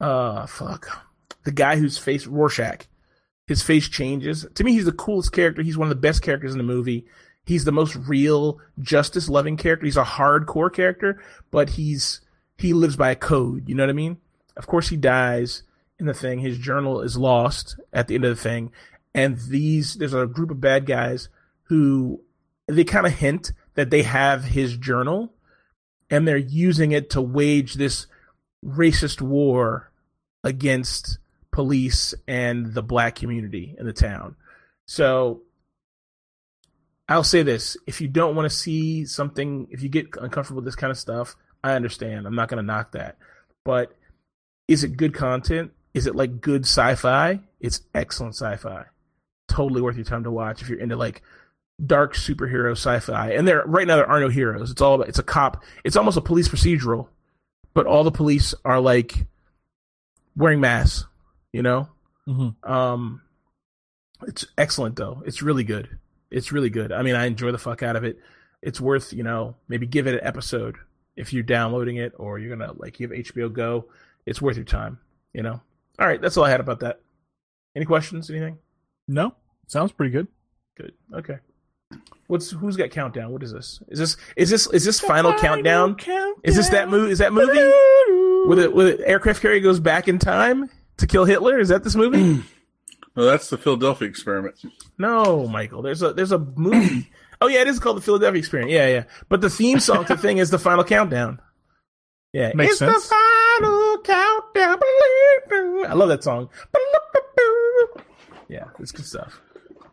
uh, 0.00 0.46
fuck, 0.46 1.04
the 1.44 1.50
guy 1.50 1.76
whose 1.76 1.98
face 1.98 2.26
Rorschach. 2.26 2.86
His 3.48 3.62
face 3.62 3.88
changes. 3.88 4.46
To 4.54 4.62
me, 4.62 4.74
he's 4.74 4.84
the 4.84 4.92
coolest 4.92 5.32
character. 5.32 5.62
He's 5.62 5.78
one 5.78 5.86
of 5.86 5.96
the 5.96 6.00
best 6.00 6.20
characters 6.20 6.52
in 6.52 6.58
the 6.58 6.64
movie. 6.64 7.06
He's 7.46 7.64
the 7.64 7.72
most 7.72 7.96
real, 7.96 8.60
justice 8.78 9.26
loving 9.30 9.56
character. 9.56 9.86
He's 9.86 9.96
a 9.96 10.04
hardcore 10.04 10.70
character, 10.70 11.22
but 11.50 11.70
he's 11.70 12.20
he 12.58 12.74
lives 12.74 12.96
by 12.96 13.10
a 13.10 13.16
code. 13.16 13.66
You 13.66 13.74
know 13.74 13.84
what 13.84 13.90
I 13.90 13.94
mean? 13.94 14.18
Of 14.54 14.66
course, 14.66 14.90
he 14.90 14.98
dies 14.98 15.62
in 15.98 16.04
the 16.04 16.12
thing. 16.12 16.40
His 16.40 16.58
journal 16.58 17.00
is 17.00 17.16
lost 17.16 17.80
at 17.90 18.06
the 18.06 18.16
end 18.16 18.26
of 18.26 18.36
the 18.36 18.42
thing, 18.42 18.70
and 19.14 19.38
these 19.38 19.94
there's 19.94 20.12
a 20.12 20.26
group 20.26 20.50
of 20.50 20.60
bad 20.60 20.84
guys 20.84 21.30
who 21.64 22.20
they 22.66 22.84
kind 22.84 23.06
of 23.06 23.14
hint 23.14 23.52
that 23.76 23.88
they 23.88 24.02
have 24.02 24.44
his 24.44 24.76
journal, 24.76 25.32
and 26.10 26.28
they're 26.28 26.36
using 26.36 26.92
it 26.92 27.08
to 27.10 27.22
wage 27.22 27.74
this 27.74 28.06
racist 28.62 29.22
war 29.22 29.90
against 30.44 31.18
police 31.58 32.14
and 32.28 32.72
the 32.72 32.84
black 32.84 33.16
community 33.16 33.74
in 33.80 33.84
the 33.84 33.92
town. 33.92 34.36
So 34.86 35.42
I'll 37.08 37.24
say 37.24 37.42
this 37.42 37.76
if 37.84 38.00
you 38.00 38.06
don't 38.06 38.36
want 38.36 38.48
to 38.48 38.56
see 38.56 39.04
something, 39.04 39.66
if 39.72 39.82
you 39.82 39.88
get 39.88 40.06
uncomfortable 40.20 40.58
with 40.58 40.66
this 40.66 40.76
kind 40.76 40.92
of 40.92 40.96
stuff, 40.96 41.34
I 41.64 41.72
understand. 41.72 42.28
I'm 42.28 42.36
not 42.36 42.48
going 42.48 42.62
to 42.62 42.62
knock 42.62 42.92
that. 42.92 43.16
But 43.64 43.92
is 44.68 44.84
it 44.84 44.96
good 44.96 45.12
content? 45.12 45.72
Is 45.94 46.06
it 46.06 46.14
like 46.14 46.40
good 46.40 46.62
sci 46.62 46.94
fi? 46.94 47.40
It's 47.58 47.80
excellent 47.92 48.36
sci 48.36 48.54
fi. 48.58 48.84
Totally 49.48 49.80
worth 49.80 49.96
your 49.96 50.04
time 50.04 50.22
to 50.22 50.30
watch 50.30 50.62
if 50.62 50.68
you're 50.68 50.78
into 50.78 50.94
like 50.94 51.22
dark 51.84 52.14
superhero 52.14 52.70
sci-fi. 52.70 53.32
And 53.32 53.48
there 53.48 53.64
right 53.66 53.88
now 53.88 53.96
there 53.96 54.08
are 54.08 54.20
no 54.20 54.28
heroes. 54.28 54.70
It's 54.70 54.80
all 54.80 54.94
about 54.94 55.08
it's 55.08 55.18
a 55.18 55.24
cop. 55.24 55.64
It's 55.82 55.96
almost 55.96 56.16
a 56.16 56.20
police 56.20 56.46
procedural, 56.46 57.08
but 57.74 57.84
all 57.86 58.04
the 58.04 58.12
police 58.12 58.54
are 58.64 58.78
like 58.78 59.26
wearing 60.36 60.60
masks, 60.60 61.04
you 61.58 61.62
know? 61.62 61.88
Mm-hmm. 62.28 62.70
Um 62.70 63.20
it's 64.28 64.46
excellent 64.56 64.94
though. 64.94 65.24
It's 65.26 65.42
really 65.42 65.64
good. 65.64 65.98
It's 66.30 66.52
really 66.52 66.70
good. 66.70 66.92
I 66.92 67.02
mean, 67.02 67.16
I 67.16 67.26
enjoy 67.26 67.50
the 67.50 67.58
fuck 67.58 67.82
out 67.82 67.96
of 67.96 68.04
it. 68.04 68.20
It's 68.62 68.80
worth, 68.80 69.12
you 69.12 69.24
know, 69.24 69.56
maybe 69.66 69.86
give 69.86 70.06
it 70.06 70.14
an 70.14 70.20
episode 70.22 70.76
if 71.16 71.32
you're 71.32 71.42
downloading 71.42 71.96
it 71.96 72.12
or 72.16 72.38
you're 72.38 72.56
gonna 72.56 72.72
like 72.76 73.00
you 73.00 73.08
have 73.08 73.18
HBO 73.18 73.52
Go. 73.52 73.86
It's 74.24 74.40
worth 74.40 74.54
your 74.54 74.64
time, 74.64 75.00
you 75.32 75.42
know. 75.42 75.60
All 75.98 76.06
right, 76.06 76.20
that's 76.20 76.36
all 76.36 76.44
I 76.44 76.50
had 76.50 76.60
about 76.60 76.78
that. 76.80 77.00
Any 77.74 77.84
questions? 77.84 78.30
Anything? 78.30 78.58
No, 79.08 79.34
sounds 79.66 79.90
pretty 79.90 80.12
good. 80.12 80.28
Good. 80.76 80.92
Okay. 81.12 81.38
What's 82.28 82.50
who's 82.52 82.76
got 82.76 82.90
countdown? 82.90 83.32
What 83.32 83.42
is 83.42 83.52
this? 83.52 83.80
Is 83.88 83.98
this 83.98 84.16
is 84.36 84.50
this 84.50 84.68
is 84.68 84.84
this 84.84 85.00
final, 85.00 85.34
countdown? 85.34 85.96
Is 86.44 86.54
this 86.54 86.68
that 86.68 86.88
movie? 86.88 87.10
Is 87.10 87.18
that 87.18 87.32
movie 87.32 87.58
where 88.46 88.56
the, 88.56 88.70
with 88.70 88.98
the 88.98 89.08
aircraft 89.08 89.42
carrier 89.42 89.60
goes 89.60 89.80
back 89.80 90.06
in 90.06 90.20
time 90.20 90.70
to 90.98 91.06
kill 91.06 91.24
Hitler? 91.24 91.58
Is 91.58 91.68
that 91.70 91.82
this 91.84 91.94
movie? 91.96 92.42
No, 93.16 93.24
that's 93.24 93.50
the 93.50 93.58
Philadelphia 93.58 94.06
experiment. 94.06 94.54
no, 94.96 95.48
Michael. 95.48 95.82
There's 95.82 96.02
a 96.02 96.12
there's 96.12 96.30
a 96.30 96.38
movie. 96.38 97.10
oh 97.40 97.48
yeah, 97.48 97.62
it 97.62 97.66
is 97.66 97.80
called 97.80 97.96
the 97.96 98.00
Philadelphia 98.00 98.38
Experiment. 98.38 98.70
Yeah, 98.70 98.86
yeah. 98.86 99.04
But 99.28 99.40
the 99.40 99.50
theme 99.50 99.80
song 99.80 100.04
to 100.04 100.14
the 100.14 100.22
thing 100.22 100.38
is 100.38 100.50
the 100.50 100.58
final 100.60 100.84
countdown. 100.84 101.40
Yeah, 102.32 102.52
Makes 102.54 102.72
it's 102.74 102.78
sense. 102.78 103.08
the 103.08 103.16
final 103.60 103.98
countdown. 104.04 104.78
I 105.90 105.94
love 105.94 106.10
that 106.10 106.22
song. 106.22 106.48
Yeah, 108.48 108.64
it's 108.78 108.92
good 108.92 109.04
stuff. 109.06 109.40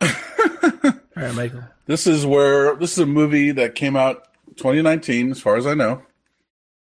All 0.00 0.92
right, 1.16 1.34
Michael. 1.34 1.64
This 1.86 2.06
is 2.06 2.24
where 2.24 2.76
this 2.76 2.92
is 2.92 2.98
a 3.00 3.06
movie 3.06 3.50
that 3.52 3.74
came 3.74 3.96
out 3.96 4.28
2019, 4.56 5.32
as 5.32 5.40
far 5.40 5.56
as 5.56 5.66
I 5.66 5.74
know, 5.74 6.02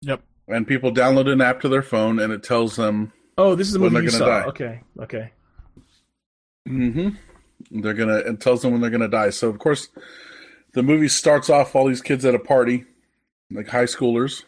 Yep. 0.02 0.22
and 0.48 0.68
people 0.68 0.91
download 0.91 1.31
an 1.31 1.39
app 1.41 1.61
to 1.61 1.69
their 1.69 1.84
phone, 1.84 2.18
and 2.19 2.34
it 2.34 2.41
tells 2.43 2.76
them 2.77 3.14
Oh, 3.37 3.55
this 3.55 3.67
is 3.67 3.73
the 3.73 3.79
When 3.79 3.93
movie 3.93 4.07
they're 4.07 4.13
you 4.13 4.19
gonna 4.19 4.31
saw. 4.31 4.39
die. 4.41 4.45
Okay, 4.49 4.81
okay. 4.99 5.31
mm-hmm, 6.67 7.09
they're 7.81 7.93
gonna 7.93 8.17
it 8.17 8.39
tells 8.39 8.61
them 8.61 8.71
when 8.71 8.81
they're 8.81 8.89
gonna 8.89 9.07
die. 9.07 9.29
So 9.31 9.49
of 9.49 9.57
course, 9.59 9.89
the 10.73 10.83
movie 10.83 11.07
starts 11.07 11.49
off 11.49 11.75
all 11.75 11.87
these 11.87 12.01
kids 12.01 12.25
at 12.25 12.35
a 12.35 12.39
party, 12.39 12.85
like 13.49 13.67
high 13.67 13.85
schoolers, 13.85 14.43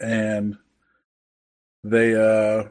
and 0.00 0.56
they 1.84 2.14
uh 2.14 2.64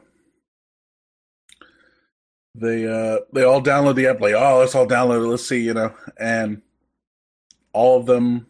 they 2.54 2.86
uh 2.86 3.18
they 3.32 3.44
all 3.44 3.62
download 3.62 3.94
the 3.94 4.06
app 4.08 4.20
like 4.20 4.34
oh 4.34 4.58
let's 4.58 4.74
all 4.74 4.86
download 4.86 5.24
it 5.24 5.28
let's 5.28 5.46
see 5.46 5.60
you 5.62 5.72
know 5.74 5.94
and 6.18 6.60
all 7.72 7.98
of 8.00 8.06
them 8.06 8.46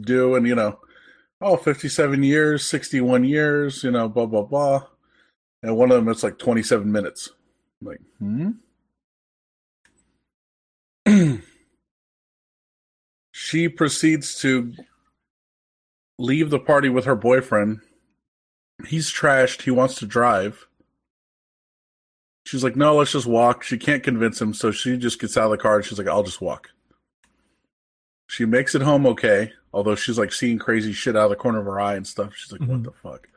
do 0.00 0.34
and 0.36 0.46
you 0.46 0.54
know 0.54 0.78
oh 1.40 1.56
57 1.56 2.22
years 2.22 2.66
61 2.66 3.24
years 3.24 3.84
you 3.84 3.90
know 3.90 4.08
blah 4.08 4.26
blah 4.26 4.42
blah. 4.42 4.86
And 5.62 5.76
one 5.76 5.90
of 5.90 5.96
them 5.96 6.08
it's 6.08 6.22
like 6.22 6.38
27 6.38 6.90
minutes. 6.90 7.30
I'm 7.80 7.86
like 7.86 8.00
hmm? 8.18 8.50
She 13.40 13.68
proceeds 13.68 14.38
to 14.40 14.74
leave 16.18 16.50
the 16.50 16.58
party 16.58 16.90
with 16.90 17.06
her 17.06 17.14
boyfriend. 17.14 17.80
He's 18.86 19.10
trashed. 19.10 19.62
He 19.62 19.70
wants 19.70 19.94
to 20.00 20.06
drive. 20.06 20.66
She's 22.44 22.62
like, 22.64 22.76
no, 22.76 22.96
let's 22.96 23.12
just 23.12 23.26
walk. 23.26 23.62
She 23.62 23.78
can't 23.78 24.02
convince 24.02 24.38
him, 24.38 24.52
so 24.52 24.70
she 24.70 24.98
just 24.98 25.20
gets 25.20 25.36
out 25.36 25.44
of 25.44 25.50
the 25.52 25.56
car 25.56 25.76
and 25.76 25.84
she's 25.84 25.98
like, 25.98 26.08
I'll 26.08 26.24
just 26.24 26.40
walk. 26.40 26.70
She 28.28 28.44
makes 28.44 28.74
it 28.74 28.82
home 28.82 29.06
okay, 29.06 29.52
although 29.72 29.94
she's 29.94 30.18
like 30.18 30.32
seeing 30.32 30.58
crazy 30.58 30.92
shit 30.92 31.16
out 31.16 31.24
of 31.24 31.30
the 31.30 31.36
corner 31.36 31.58
of 31.58 31.64
her 31.64 31.80
eye 31.80 31.96
and 31.96 32.06
stuff. 32.06 32.34
She's 32.36 32.52
like, 32.52 32.60
what 32.60 32.78
Mhm. 32.82 32.84
the 32.84 32.92
fuck? 32.92 33.28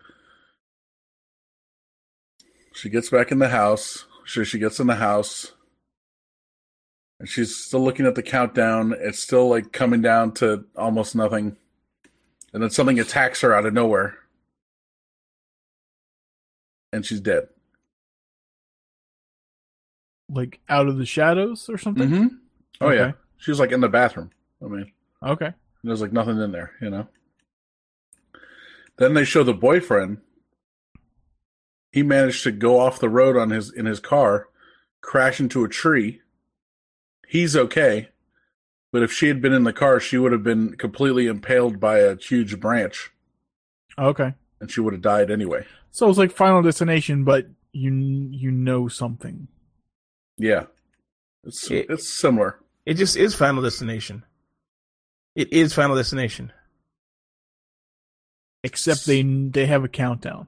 She 2.73 2.89
gets 2.89 3.09
back 3.09 3.31
in 3.31 3.39
the 3.39 3.49
house. 3.49 4.05
Sure, 4.26 4.45
she 4.45 4.59
gets 4.59 4.80
in 4.80 4.88
the 4.88 4.95
house. 4.95 5.53
And 7.19 7.30
she's 7.30 7.55
still 7.55 7.81
looking 7.84 8.05
at 8.05 8.15
the 8.15 8.23
countdown. 8.23 8.93
It's 8.97 9.19
still 9.19 9.47
like 9.49 9.72
coming 9.72 10.01
down 10.01 10.34
to 10.35 10.65
almost 10.76 11.15
nothing. 11.15 11.55
And 12.53 12.61
then 12.61 12.69
something 12.69 12.99
attacks 12.99 13.41
her 13.41 13.53
out 13.53 13.65
of 13.65 13.73
nowhere. 13.73 14.18
And 16.91 17.05
she's 17.05 17.22
dead. 17.22 17.47
Like 20.27 20.59
out 20.68 20.88
of 20.88 20.97
the 20.97 21.05
shadows 21.05 21.69
or 21.69 21.77
something. 21.77 22.09
Mm-hmm. 22.09 22.27
Oh 22.81 22.89
yeah, 22.89 23.01
Okay. 23.01 23.18
she 23.38 23.51
was 23.51 23.59
like 23.59 23.72
in 23.72 23.81
the 23.81 23.89
bathroom. 23.89 24.31
I 24.63 24.67
mean, 24.67 24.91
Okay. 25.23 25.53
there's 25.83 26.01
like 26.01 26.13
nothing 26.13 26.39
in 26.39 26.51
there, 26.51 26.71
you 26.81 26.89
know. 26.89 27.07
Then 28.97 29.13
they 29.13 29.23
show 29.23 29.43
the 29.43 29.53
boyfriend. 29.53 30.19
He 31.91 32.03
managed 32.03 32.43
to 32.43 32.51
go 32.51 32.79
off 32.79 32.99
the 32.99 33.09
road 33.09 33.35
on 33.35 33.49
his 33.49 33.71
in 33.71 33.85
his 33.85 33.99
car, 33.99 34.47
crash 35.01 35.39
into 35.39 35.63
a 35.63 35.69
tree. 35.69 36.21
He's 37.27 37.55
okay, 37.55 38.09
but 38.91 39.03
if 39.03 39.11
she 39.11 39.27
had 39.27 39.41
been 39.41 39.53
in 39.53 39.63
the 39.63 39.73
car, 39.73 39.99
she 39.99 40.17
would 40.17 40.31
have 40.31 40.43
been 40.43 40.75
completely 40.75 41.27
impaled 41.27 41.79
by 41.79 41.99
a 41.99 42.15
huge 42.17 42.59
branch, 42.59 43.11
Okay. 43.97 44.33
and 44.59 44.69
she 44.71 44.81
would 44.81 44.93
have 44.93 45.01
died 45.01 45.31
anyway. 45.31 45.65
So 45.91 46.07
it's 46.09 46.17
like 46.17 46.31
Final 46.31 46.61
Destination, 46.61 47.23
but 47.23 47.47
you 47.73 47.91
you 47.93 48.51
know 48.51 48.88
something. 48.88 49.47
Yeah, 50.38 50.65
it's 51.43 51.69
It- 51.71 51.89
it's 51.89 52.07
similar. 52.09 52.59
It 52.85 52.95
just 52.95 53.15
is 53.17 53.35
Final 53.35 53.63
Destination. 53.63 54.23
It 55.35 55.53
is 55.53 55.73
Final 55.73 55.95
Destination. 55.95 56.51
Except 58.63 59.05
they 59.05 59.21
they 59.23 59.65
have 59.65 59.83
a 59.83 59.87
countdown. 59.87 60.47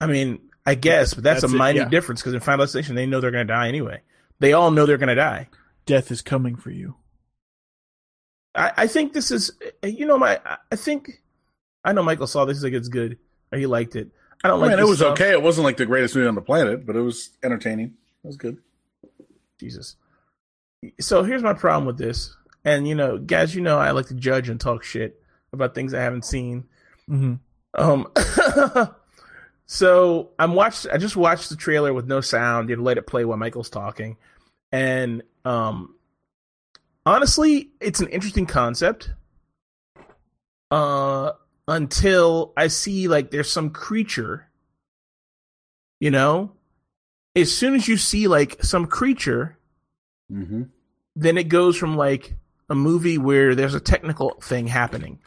I 0.00 0.06
mean, 0.06 0.40
I 0.66 0.74
guess, 0.74 1.14
but 1.14 1.24
that's, 1.24 1.42
That's 1.42 1.52
a 1.52 1.56
it, 1.56 1.58
minor 1.58 1.80
yeah. 1.80 1.88
difference 1.88 2.20
because 2.20 2.34
in 2.34 2.40
Final 2.40 2.64
Destination 2.64 2.94
they 2.94 3.06
know 3.06 3.20
they're 3.20 3.30
going 3.30 3.46
to 3.46 3.52
die 3.52 3.68
anyway. 3.68 4.02
They 4.40 4.52
all 4.52 4.70
know 4.70 4.86
they're 4.86 4.98
going 4.98 5.08
to 5.08 5.14
die. 5.14 5.48
Death 5.86 6.10
is 6.10 6.22
coming 6.22 6.56
for 6.56 6.70
you. 6.70 6.96
I, 8.54 8.72
I 8.76 8.86
think 8.86 9.12
this 9.12 9.30
is, 9.30 9.52
you 9.82 10.06
know, 10.06 10.18
my. 10.18 10.40
I 10.70 10.76
think 10.76 11.22
I 11.84 11.92
know 11.92 12.02
Michael 12.02 12.26
saw 12.26 12.44
this. 12.44 12.62
Like, 12.62 12.72
it's 12.72 12.88
good, 12.88 13.18
or 13.52 13.58
he 13.58 13.66
liked 13.66 13.96
it. 13.96 14.10
I 14.42 14.48
don't 14.48 14.58
I 14.60 14.66
like. 14.66 14.70
mean, 14.70 14.78
it 14.86 14.88
was 14.88 14.98
stuff. 14.98 15.12
okay. 15.12 15.30
It 15.30 15.42
wasn't 15.42 15.64
like 15.64 15.76
the 15.76 15.86
greatest 15.86 16.14
movie 16.14 16.28
on 16.28 16.34
the 16.34 16.40
planet, 16.42 16.86
but 16.86 16.96
it 16.96 17.00
was 17.00 17.30
entertaining. 17.42 17.94
It 18.22 18.26
was 18.26 18.36
good. 18.36 18.58
Jesus. 19.58 19.96
So 21.00 21.22
here's 21.22 21.42
my 21.42 21.54
problem 21.54 21.86
with 21.86 21.98
this, 21.98 22.36
and 22.64 22.86
you 22.88 22.94
know, 22.94 23.18
guys, 23.18 23.54
you 23.54 23.60
know, 23.60 23.78
I 23.78 23.90
like 23.92 24.06
to 24.06 24.14
judge 24.14 24.48
and 24.48 24.60
talk 24.60 24.82
shit 24.84 25.22
about 25.52 25.74
things 25.74 25.94
I 25.94 26.00
haven't 26.02 26.24
seen. 26.24 26.64
hmm 27.08 27.34
Um, 27.74 28.08
so 29.66 30.30
I'm 30.38 30.54
watched. 30.54 30.86
I 30.92 30.98
just 30.98 31.16
watched 31.16 31.48
the 31.50 31.56
trailer 31.56 31.92
with 31.92 32.06
no 32.06 32.20
sound. 32.20 32.68
You 32.68 32.76
know, 32.76 32.82
let 32.82 32.98
it 32.98 33.06
play 33.06 33.24
while 33.24 33.38
Michael's 33.38 33.70
talking, 33.70 34.16
and 34.72 35.22
um, 35.44 35.94
honestly, 37.06 37.70
it's 37.80 38.00
an 38.00 38.08
interesting 38.08 38.46
concept. 38.46 39.10
Uh, 40.70 41.32
until 41.68 42.52
I 42.56 42.66
see 42.66 43.06
like 43.08 43.30
there's 43.30 43.50
some 43.50 43.70
creature, 43.70 44.48
you 46.00 46.10
know, 46.10 46.52
as 47.36 47.56
soon 47.56 47.74
as 47.74 47.86
you 47.88 47.96
see 47.96 48.28
like 48.28 48.62
some 48.62 48.86
creature, 48.86 49.58
Mm-hmm. 50.32 50.62
then 51.14 51.36
it 51.38 51.48
goes 51.48 51.76
from 51.76 51.96
like 51.98 52.34
a 52.74 52.76
movie 52.76 53.18
where 53.18 53.54
there's 53.54 53.74
a 53.74 53.80
technical 53.80 54.30
thing 54.42 54.66
happening, 54.66 55.18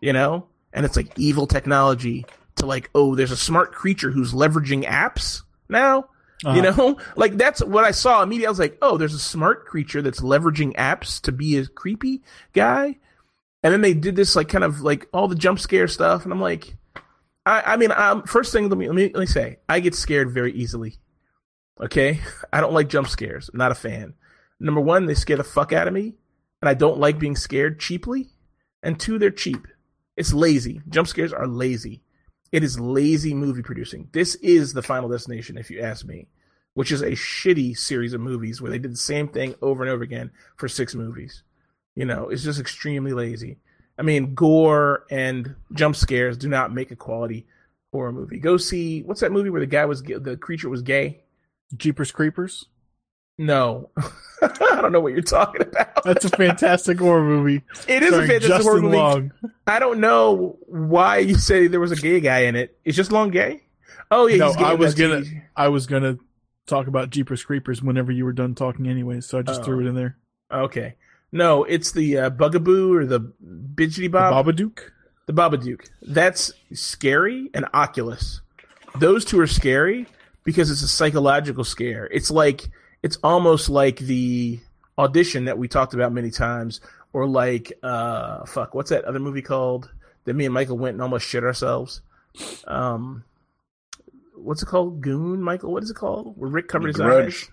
you 0.00 0.12
know, 0.12 0.46
and 0.72 0.84
it's 0.86 0.96
like 0.96 1.18
evil 1.18 1.46
technology 1.46 2.24
to 2.56 2.66
like, 2.66 2.90
oh, 2.94 3.14
there's 3.16 3.30
a 3.32 3.36
smart 3.36 3.72
creature 3.72 4.10
who's 4.10 4.32
leveraging 4.32 4.84
apps 4.86 5.42
now, 5.68 6.08
you 6.44 6.48
Uh-huh. 6.50 6.60
know, 6.76 6.98
like 7.16 7.36
that's 7.36 7.62
what 7.64 7.84
I 7.84 7.90
saw 7.90 8.22
immediately. 8.22 8.46
I 8.46 8.50
was 8.50 8.58
like, 8.58 8.78
oh, 8.82 8.96
there's 8.96 9.14
a 9.14 9.18
smart 9.18 9.66
creature 9.66 10.02
that's 10.02 10.20
leveraging 10.20 10.74
apps 10.76 11.20
to 11.22 11.32
be 11.32 11.58
a 11.58 11.66
creepy 11.66 12.22
guy. 12.52 12.98
And 13.62 13.72
then 13.74 13.80
they 13.82 13.92
did 13.94 14.16
this 14.16 14.36
like 14.36 14.48
kind 14.48 14.64
of 14.64 14.80
like 14.80 15.06
all 15.12 15.28
the 15.28 15.34
jump 15.34 15.58
scare 15.58 15.86
stuff, 15.88 16.24
and 16.24 16.32
I'm 16.32 16.40
like, 16.40 16.76
I, 17.44 17.62
I 17.74 17.76
mean, 17.76 17.92
um, 17.92 18.22
first 18.22 18.52
thing 18.52 18.68
let 18.68 18.78
me, 18.78 18.86
let 18.86 18.94
me 18.96 19.10
let 19.12 19.20
me 19.20 19.26
say, 19.26 19.58
I 19.68 19.80
get 19.80 19.94
scared 19.94 20.30
very 20.30 20.52
easily. 20.52 20.96
Okay, 21.82 22.20
I 22.52 22.60
don't 22.62 22.72
like 22.72 22.88
jump 22.88 23.08
scares. 23.08 23.50
I'm 23.52 23.58
not 23.58 23.72
a 23.72 23.74
fan. 23.74 24.14
Number 24.60 24.80
one, 24.80 25.06
they 25.06 25.14
scare 25.14 25.36
the 25.38 25.44
fuck 25.44 25.72
out 25.72 25.88
of 25.88 25.94
me, 25.94 26.14
and 26.60 26.68
I 26.68 26.74
don't 26.74 26.98
like 26.98 27.18
being 27.18 27.36
scared 27.36 27.80
cheaply. 27.80 28.28
And 28.82 28.98
two, 28.98 29.18
they're 29.18 29.30
cheap. 29.30 29.66
It's 30.16 30.32
lazy. 30.32 30.80
Jump 30.88 31.08
scares 31.08 31.32
are 31.32 31.46
lazy. 31.46 32.02
It 32.52 32.64
is 32.64 32.80
lazy 32.80 33.34
movie 33.34 33.62
producing. 33.62 34.08
This 34.12 34.34
is 34.36 34.72
the 34.72 34.82
Final 34.82 35.08
Destination, 35.08 35.56
if 35.56 35.70
you 35.70 35.80
ask 35.80 36.04
me, 36.04 36.26
which 36.74 36.90
is 36.90 37.02
a 37.02 37.12
shitty 37.12 37.76
series 37.78 38.12
of 38.12 38.20
movies 38.20 38.60
where 38.60 38.70
they 38.70 38.78
did 38.78 38.92
the 38.92 38.96
same 38.96 39.28
thing 39.28 39.54
over 39.62 39.82
and 39.82 39.90
over 39.90 40.02
again 40.02 40.30
for 40.56 40.68
six 40.68 40.94
movies. 40.94 41.42
You 41.94 42.04
know, 42.04 42.28
it's 42.28 42.42
just 42.42 42.60
extremely 42.60 43.12
lazy. 43.12 43.58
I 43.98 44.02
mean, 44.02 44.34
gore 44.34 45.04
and 45.10 45.54
jump 45.74 45.94
scares 45.94 46.36
do 46.36 46.48
not 46.48 46.72
make 46.72 46.90
a 46.90 46.96
quality 46.96 47.46
horror 47.92 48.12
movie. 48.12 48.38
Go 48.38 48.56
see 48.56 49.02
what's 49.02 49.20
that 49.20 49.32
movie 49.32 49.50
where 49.50 49.60
the 49.60 49.66
guy 49.66 49.84
was 49.84 50.02
the 50.02 50.38
creature 50.40 50.68
was 50.68 50.82
gay? 50.82 51.20
Jeepers 51.76 52.10
Creepers. 52.10 52.66
No, 53.40 53.88
I 54.42 54.78
don't 54.82 54.92
know 54.92 55.00
what 55.00 55.12
you're 55.12 55.22
talking 55.22 55.62
about. 55.62 56.04
That's 56.04 56.26
a 56.26 56.28
fantastic 56.30 56.98
horror 56.98 57.22
movie. 57.22 57.62
It 57.88 58.02
is 58.02 58.12
a 58.12 58.18
fantastic 58.26 58.42
Justin 58.48 58.62
horror 58.66 58.82
movie. 58.82 58.96
Long. 58.98 59.32
I 59.66 59.78
don't 59.78 59.98
know 60.00 60.58
why 60.66 61.18
you 61.18 61.36
say 61.36 61.66
there 61.66 61.80
was 61.80 61.90
a 61.92 61.96
gay 61.96 62.20
guy 62.20 62.40
in 62.40 62.54
it. 62.54 62.76
Is 62.84 62.96
just 62.96 63.12
Long 63.12 63.30
gay? 63.30 63.62
Oh 64.10 64.26
yeah, 64.26 64.36
No, 64.36 64.46
he's 64.48 64.56
gay 64.56 64.64
I 64.64 64.74
was 64.74 64.94
gonna- 64.94 65.20
TV. 65.22 65.42
I 65.56 65.68
was 65.68 65.86
gonna 65.86 66.18
talk 66.66 66.86
about 66.86 67.08
Jeepers 67.10 67.42
Creepers 67.44 67.82
whenever 67.82 68.12
you 68.12 68.24
were 68.26 68.32
done 68.34 68.54
talking, 68.54 68.86
anyway, 68.86 69.20
so 69.20 69.38
I 69.38 69.42
just 69.42 69.62
Oh. 69.62 69.64
threw 69.64 69.80
it 69.80 69.86
in 69.88 69.94
there. 69.94 70.16
Okay, 70.52 70.96
no, 71.32 71.64
it's 71.64 71.92
the 71.92 72.18
uh, 72.18 72.30
Bugaboo 72.30 72.94
or 72.94 73.06
the 73.06 73.20
Bidgety 73.20 74.02
The 74.08 74.08
Bob, 74.18 74.46
Babadook. 74.46 74.80
the 75.26 75.32
Babadook. 75.32 75.88
That's 76.02 76.52
scary 76.74 77.48
and 77.54 77.66
Oculus. 77.72 78.40
Those 78.98 79.24
two 79.24 79.40
are 79.40 79.46
scary 79.46 80.06
because 80.44 80.70
it's 80.70 80.82
a 80.82 80.88
psychological 80.88 81.64
scare. 81.64 82.06
It's 82.12 82.30
like 82.30 82.68
it's 83.02 83.16
almost 83.22 83.68
like 83.68 83.98
the 83.98 84.60
audition 84.98 85.46
that 85.46 85.58
we 85.58 85.68
talked 85.68 85.94
about 85.94 86.12
many 86.12 86.30
times, 86.30 86.80
or 87.12 87.26
like 87.26 87.72
uh, 87.82 88.44
fuck, 88.46 88.74
what's 88.74 88.90
that 88.90 89.04
other 89.04 89.18
movie 89.20 89.42
called 89.42 89.90
that 90.24 90.34
me 90.34 90.44
and 90.44 90.54
Michael 90.54 90.78
went 90.78 90.94
and 90.94 91.02
almost 91.02 91.26
shit 91.26 91.44
ourselves? 91.44 92.02
Um, 92.66 93.24
what's 94.36 94.62
it 94.62 94.66
called? 94.66 95.00
Goon, 95.00 95.42
Michael. 95.42 95.72
What 95.72 95.82
is 95.82 95.90
it 95.90 95.96
called? 95.96 96.34
Where 96.36 96.50
Rick 96.50 96.68
covered 96.68 96.94
The 96.94 97.02
his 97.02 97.06
Grudge. 97.10 97.26
eyes. 97.44 97.50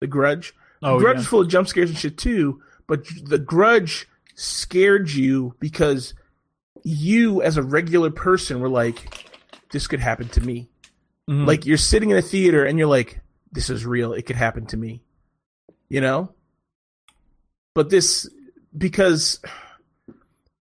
The 0.00 0.06
Grudge. 0.06 0.54
Oh 0.82 0.98
Grudge 0.98 1.16
yeah. 1.16 1.20
is 1.22 1.26
full 1.26 1.40
of 1.42 1.48
jump 1.48 1.68
scares 1.68 1.90
and 1.90 1.98
shit 1.98 2.18
too, 2.18 2.62
but 2.86 3.04
the 3.24 3.38
Grudge 3.38 4.06
scared 4.36 5.10
you 5.10 5.54
because 5.58 6.14
you, 6.84 7.42
as 7.42 7.56
a 7.56 7.62
regular 7.62 8.10
person, 8.10 8.60
were 8.60 8.68
like, 8.68 9.26
"This 9.72 9.86
could 9.88 10.00
happen 10.00 10.28
to 10.30 10.40
me." 10.40 10.68
Mhm. 11.28 11.46
Like 11.46 11.66
you're 11.66 11.76
sitting 11.76 12.10
in 12.10 12.16
a 12.16 12.22
theater 12.22 12.64
and 12.64 12.78
you're 12.78 12.88
like, 12.88 13.20
"This 13.52 13.70
is 13.70 13.86
real. 13.86 14.12
It 14.12 14.26
could 14.26 14.36
happen 14.36 14.66
to 14.66 14.76
me," 14.76 15.02
you 15.88 16.00
know. 16.00 16.32
But 17.74 17.90
this, 17.90 18.28
because 18.76 19.40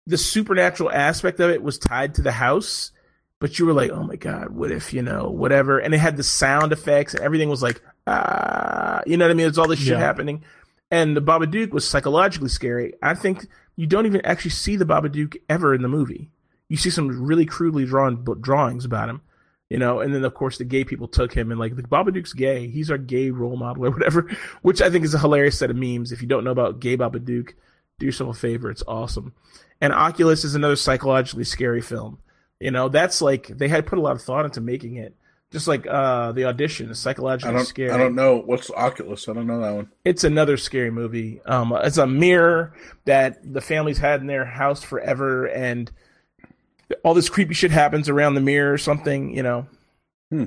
the 0.06 0.18
supernatural 0.18 0.92
aspect 0.92 1.40
of 1.40 1.50
it 1.50 1.64
was 1.64 1.78
tied 1.78 2.16
to 2.16 2.22
the 2.22 2.32
house, 2.32 2.92
but 3.40 3.60
you 3.60 3.66
were 3.66 3.74
like, 3.74 3.92
"Oh 3.92 4.04
my 4.04 4.16
god, 4.16 4.50
what 4.50 4.72
if 4.72 4.94
you 4.94 5.02
know 5.02 5.30
whatever?" 5.30 5.80
And 5.80 5.94
it 5.94 6.00
had 6.00 6.18
the 6.18 6.24
sound 6.24 6.72
effects 6.72 7.14
and 7.14 7.24
everything 7.24 7.50
was 7.50 7.62
like, 7.64 7.82
"Ah," 8.06 9.02
you 9.06 9.18
know 9.18 9.26
what 9.26 9.32
I 9.32 9.36
mean? 9.36 9.48
It's 9.48 9.58
all 9.58 9.68
this 9.68 9.80
shit 9.80 9.90
Yeah. 9.90 10.00
happening, 10.00 10.44
and 10.92 11.16
the 11.16 11.22
Babadook 11.22 11.72
was 11.72 11.88
psychologically 11.88 12.50
scary. 12.50 12.94
I 13.02 13.16
think 13.16 13.48
you 13.76 13.86
don't 13.88 14.06
even 14.06 14.22
actually 14.26 14.52
see 14.52 14.76
the 14.76 14.86
Babadook 14.86 15.38
ever 15.50 15.74
in 15.74 15.82
the 15.82 15.88
movie. 15.88 16.32
You 16.70 16.78
see 16.78 16.90
some 16.90 17.24
really 17.26 17.46
crudely 17.46 17.86
drawn 17.86 18.26
drawings 18.42 18.86
about 18.86 19.10
him, 19.10 19.22
you 19.70 19.78
know, 19.78 20.00
and 20.00 20.14
then 20.14 20.24
of 20.24 20.34
course 20.34 20.58
the 20.58 20.64
gay 20.64 20.84
people 20.84 21.08
took 21.08 21.34
him 21.34 21.52
and 21.52 21.60
like 21.60 21.76
the 21.76 21.84
Babadook's 21.84 22.34
gay. 22.34 22.68
He's 22.68 22.90
our 22.90 22.98
gay 22.98 23.30
role 23.32 23.58
model 23.58 23.86
or 23.86 23.92
whatever, 23.92 24.30
which 24.62 24.82
I 24.82 24.90
think 24.90 25.06
is 25.06 25.14
a 25.14 25.20
hilarious 25.20 25.60
set 25.60 25.70
of 25.70 25.76
memes. 25.76 26.12
If 26.12 26.22
you 26.22 26.28
don't 26.28 26.44
know 26.44 26.52
about 26.52 26.80
gay 26.80 26.96
Babadook, 26.98 27.52
do 28.00 28.06
yourself 28.06 28.36
a 28.36 28.40
favor. 28.40 28.70
It's 28.70 28.84
awesome. 28.88 29.34
And 29.82 29.94
Oculus 29.94 30.44
is 30.44 30.56
another 30.56 30.76
psychologically 30.76 31.44
scary 31.44 31.82
film. 31.82 32.20
You 32.60 32.72
know, 32.72 32.90
that's 32.90 33.22
like 33.22 33.48
they 33.48 33.68
had 33.68 33.86
put 33.86 34.00
a 34.00 34.02
lot 34.02 34.16
of 34.16 34.22
thought 34.22 34.46
into 34.46 34.62
making 34.62 34.96
it. 34.96 35.16
Just 35.50 35.68
like 35.68 35.88
uh 35.88 36.34
the 36.34 36.44
audition, 36.46 36.90
is 36.90 37.00
I 37.06 37.12
psychologically 37.12 37.54
don't. 37.56 37.66
scary. 37.66 37.92
I 37.92 37.98
don't 37.98 38.16
know 38.16 38.38
what's 38.38 38.70
Oculus. 38.72 39.30
I 39.30 39.34
don't 39.34 39.48
know 39.48 39.62
that 39.62 39.74
one. 39.76 39.90
It's 40.04 40.26
another 40.26 40.58
scary 40.58 40.92
movie. 40.92 41.40
Um, 41.46 41.72
it's 41.84 41.98
a 41.98 42.06
mirror 42.08 42.74
that 43.06 43.54
the 43.54 43.62
family's 43.62 43.98
had 43.98 44.20
in 44.20 44.28
their 44.28 44.44
house 44.44 44.84
forever, 44.84 45.46
and 45.46 45.90
all 47.04 47.14
this 47.14 47.30
creepy 47.30 47.54
shit 47.54 47.72
happens 47.72 48.10
around 48.10 48.36
the 48.36 48.42
mirror 48.42 48.74
or 48.74 48.78
something, 48.78 49.36
you 49.36 49.44
know. 49.44 49.68
Hmm. 50.32 50.46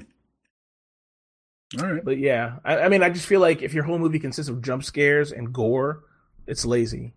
All 1.79 1.93
right. 1.93 2.05
But 2.05 2.19
yeah, 2.19 2.57
I, 2.65 2.79
I 2.81 2.89
mean, 2.89 3.03
I 3.03 3.11
just 3.11 3.27
feel 3.27 3.41
like 3.41 3.63
if 3.63 3.75
your 3.75 3.85
whole 3.85 3.99
movie 3.99 4.19
consists 4.19 4.51
of 4.51 4.63
jump 4.63 4.85
scares 4.85 5.33
and 5.33 5.53
gore, 5.53 6.03
it's 6.47 6.65
lazy. 6.65 7.15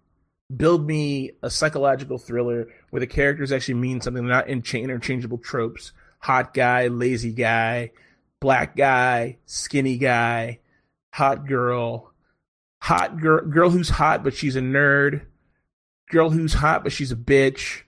Build 0.55 0.85
me 0.85 1.31
a 1.41 1.49
psychological 1.49 2.17
thriller 2.17 2.67
where 2.91 2.99
the 2.99 3.07
characters 3.07 3.51
actually 3.51 3.75
mean 3.75 4.01
something, 4.01 4.27
not 4.27 4.47
in 4.47 4.61
interchangeable 4.73 5.39
tropes. 5.39 5.93
Hot 6.19 6.53
guy, 6.53 6.87
lazy 6.87 7.31
guy, 7.31 7.91
black 8.39 8.75
guy, 8.75 9.37
skinny 9.45 9.97
guy, 9.97 10.59
hot 11.13 11.47
girl, 11.47 12.11
hot 12.81 13.19
girl, 13.19 13.45
girl 13.45 13.69
who's 13.69 13.89
hot 13.89 14.23
but 14.23 14.33
she's 14.33 14.55
a 14.55 14.61
nerd, 14.61 15.21
girl 16.09 16.29
who's 16.29 16.53
hot 16.53 16.83
but 16.83 16.91
she's 16.91 17.11
a 17.11 17.15
bitch. 17.15 17.81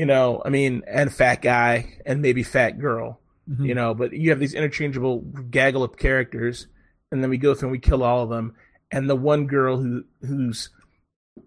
You 0.00 0.06
know, 0.06 0.40
I 0.42 0.48
mean, 0.48 0.82
and 0.86 1.12
fat 1.12 1.42
guy 1.42 1.98
and 2.06 2.22
maybe 2.22 2.42
fat 2.42 2.78
girl 2.78 3.20
Mhm. 3.50 3.66
you 3.66 3.74
know 3.74 3.94
but 3.94 4.12
you 4.12 4.30
have 4.30 4.38
these 4.38 4.54
interchangeable 4.54 5.20
gaggle 5.50 5.82
of 5.82 5.96
characters 5.96 6.68
and 7.10 7.22
then 7.22 7.30
we 7.30 7.36
go 7.38 7.54
through 7.54 7.68
and 7.68 7.72
we 7.72 7.78
kill 7.80 8.02
all 8.02 8.22
of 8.22 8.30
them. 8.30 8.54
And 8.90 9.10
the 9.10 9.16
one 9.16 9.46
girl 9.46 9.76
who 9.78 10.04
who's 10.22 10.70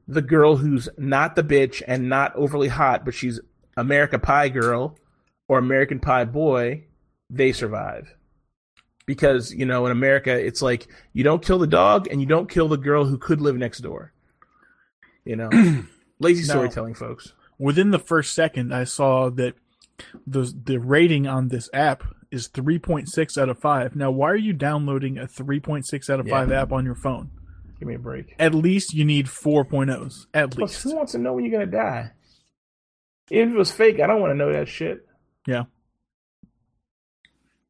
the 0.07 0.21
girl 0.21 0.57
who's 0.57 0.87
not 0.97 1.35
the 1.35 1.43
bitch 1.43 1.81
and 1.87 2.09
not 2.09 2.35
overly 2.35 2.67
hot 2.67 3.05
but 3.05 3.13
she's 3.13 3.39
america 3.77 4.19
pie 4.19 4.49
girl 4.49 4.97
or 5.47 5.57
american 5.57 5.99
pie 5.99 6.25
boy 6.25 6.83
they 7.29 7.53
survive. 7.53 8.13
Because 9.07 9.53
you 9.53 9.65
know 9.65 9.85
in 9.87 9.91
america 9.91 10.31
it's 10.31 10.61
like 10.61 10.87
you 11.13 11.23
don't 11.23 11.43
kill 11.43 11.57
the 11.59 11.67
dog 11.67 12.07
and 12.11 12.19
you 12.21 12.27
don't 12.27 12.49
kill 12.49 12.67
the 12.67 12.77
girl 12.77 13.05
who 13.05 13.17
could 13.17 13.41
live 13.41 13.57
next 13.57 13.79
door. 13.79 14.13
You 15.25 15.37
know? 15.37 15.49
Lazy 16.19 16.43
storytelling 16.43 16.93
folks 16.95 17.33
Within 17.59 17.91
the 17.91 17.99
first 17.99 18.33
second, 18.33 18.73
I 18.73 18.83
saw 18.83 19.29
that 19.31 19.53
the 20.27 20.53
the 20.65 20.79
rating 20.79 21.27
on 21.27 21.47
this 21.49 21.69
app 21.73 22.03
is 22.31 22.49
3.6 22.49 23.37
out 23.37 23.47
of 23.49 23.59
5. 23.59 23.95
Now, 23.95 24.09
why 24.09 24.31
are 24.31 24.35
you 24.35 24.53
downloading 24.53 25.19
a 25.19 25.27
3.6 25.27 26.09
out 26.09 26.19
of 26.19 26.27
Yeah. 26.27 26.33
5 26.39 26.51
app 26.51 26.71
on 26.71 26.85
your 26.85 26.95
phone? 26.95 27.29
give 27.79 27.87
me 27.89 27.95
a 27.95 27.99
break 27.99 28.33
At 28.39 28.55
least 28.55 28.93
you 28.93 29.03
need 29.03 29.25
4.0s. 29.27 30.27
At 30.33 30.51
Plus, 30.51 30.71
least. 30.71 30.83
who 30.83 30.95
wants 30.95 31.11
to 31.11 31.17
know 31.17 31.33
when 31.33 31.43
you're 31.45 31.51
gonna 31.51 31.69
die? 31.69 32.11
If 33.29 33.49
it 33.49 33.55
was 33.55 33.71
fake, 33.71 33.99
I 33.99 34.07
don't 34.07 34.19
want 34.21 34.31
to 34.31 34.35
know 34.37 34.51
that 34.53 34.67
shit. 34.67 35.05
Yeah. 35.45 35.63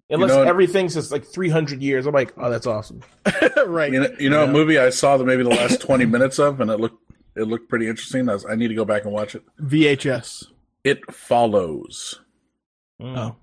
Unless 0.10 0.30
know- 0.31 0.43
everything 0.43 0.89
says 0.89 1.11
like 1.11 1.26
300 1.26 1.81
years, 1.81 2.05
I'm 2.05 2.14
like, 2.14 2.34
oh, 2.38 2.49
that's 2.49 2.68
awesome. 2.68 3.01
right. 3.68 3.91
You 3.91 4.01
know, 4.01 4.10
you 4.19 4.30
know 4.30 4.43
Yeah. 4.43 4.49
a 4.49 4.51
movie 4.53 4.77
I 4.77 4.89
saw 4.91 5.18
that 5.18 5.26
maybe 5.26 5.43
the 5.43 5.49
last 5.49 5.81
twenty 5.81 6.05
minutes 6.05 6.38
of, 6.39 6.60
and 6.61 6.69
it 6.69 6.80
looked 6.80 7.01
it 7.35 7.43
looked 7.43 7.69
pretty 7.69 7.88
interesting. 7.88 8.30
I, 8.30 8.34
was, 8.34 8.45
I 8.45 8.55
need 8.55 8.68
to 8.69 8.76
go 8.76 8.85
back 8.85 9.03
and 9.05 9.14
watch 9.14 9.35
it. 9.35 9.43
VHS. 9.61 10.47
It 10.84 11.11
follows. 11.14 12.19
Mm. 13.01 13.18
Oh. 13.18 13.35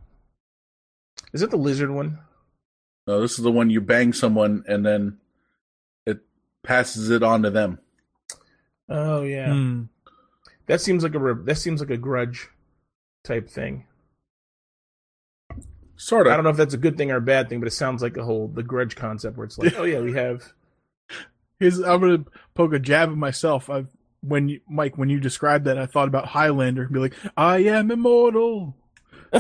Is 1.33 1.43
it 1.43 1.51
the 1.51 1.57
lizard 1.57 1.91
one? 1.91 2.19
No, 3.07 3.21
this 3.21 3.39
is 3.39 3.45
the 3.45 3.51
one 3.53 3.71
you 3.71 3.81
bang 3.81 4.12
someone 4.12 4.65
and 4.69 4.85
then 4.85 5.19
it 6.07 6.19
passes 6.62 7.11
it 7.11 7.23
on 7.23 7.43
to 7.43 7.51
them. 7.51 7.79
Oh 8.89 9.23
yeah, 9.23 9.53
Hmm. 9.53 9.83
that 10.67 10.81
seems 10.81 11.03
like 11.05 11.15
a 11.15 11.19
re- 11.21 11.45
that 11.45 11.57
seems 11.57 11.81
like 11.81 11.91
a 11.91 11.97
grudge 11.97 12.49
type 13.23 13.49
thing. 13.49 13.85
Sort 15.97 16.27
of. 16.27 16.33
I 16.33 16.37
don't 16.37 16.45
know 16.45 16.51
if 16.51 16.57
that's 16.57 16.75
a 16.75 16.79
good 16.79 16.97
thing 16.97 17.11
or 17.11 17.17
a 17.17 17.21
bad 17.21 17.49
thing, 17.49 17.61
but 17.61 17.67
it 17.69 17.73
sounds 17.73 18.03
like 18.03 18.17
a 18.17 18.25
whole 18.25 18.49
the 18.49 18.62
grudge 18.62 18.97
concept 18.97 19.37
where 19.37 19.45
it's 19.45 19.59
like, 19.59 19.75
oh 19.79 19.85
yeah, 19.85 20.01
we 20.01 20.12
have. 20.15 20.53
Here's, 21.61 21.78
I'm 21.78 22.01
gonna 22.01 22.24
poke 22.55 22.73
a 22.73 22.78
jab 22.78 23.11
at 23.11 23.16
myself. 23.16 23.70
I've 23.70 23.89
when 24.23 24.49
you, 24.49 24.61
Mike, 24.69 24.99
when 24.99 25.09
you 25.09 25.20
described 25.20 25.65
that, 25.66 25.78
I 25.78 25.87
thought 25.87 26.09
about 26.09 26.27
Highlander. 26.27 26.82
and 26.82 26.93
Be 26.93 26.99
like, 27.01 27.15
I 27.37 27.59
am 27.59 27.91
immortal. 27.91 28.77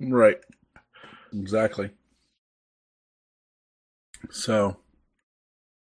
right. 0.00 0.36
Exactly. 1.32 1.90
So, 4.30 4.76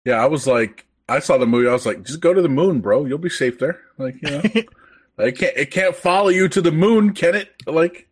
yeah, 0.05 0.23
I 0.23 0.27
was 0.27 0.47
like, 0.47 0.87
I 1.09 1.19
saw 1.19 1.39
the 1.39 1.47
movie. 1.47 1.69
I 1.69 1.73
was 1.73 1.87
like, 1.87 2.03
just 2.03 2.21
go 2.21 2.33
to 2.33 2.43
the 2.43 2.49
moon, 2.49 2.81
bro. 2.81 3.05
You'll 3.05 3.19
be 3.19 3.29
safe 3.29 3.59
there. 3.59 3.81
Like, 3.99 4.17
you 4.23 4.31
know, 4.31 4.41
it 5.19 5.39
can't 5.39 5.57
it 5.57 5.71
can't 5.71 5.97
follow 5.97 6.29
you 6.29 6.49
to 6.49 6.61
the 6.61 6.73
moon, 6.73 7.13
can 7.15 7.35
it? 7.35 7.51
Like, 7.67 8.09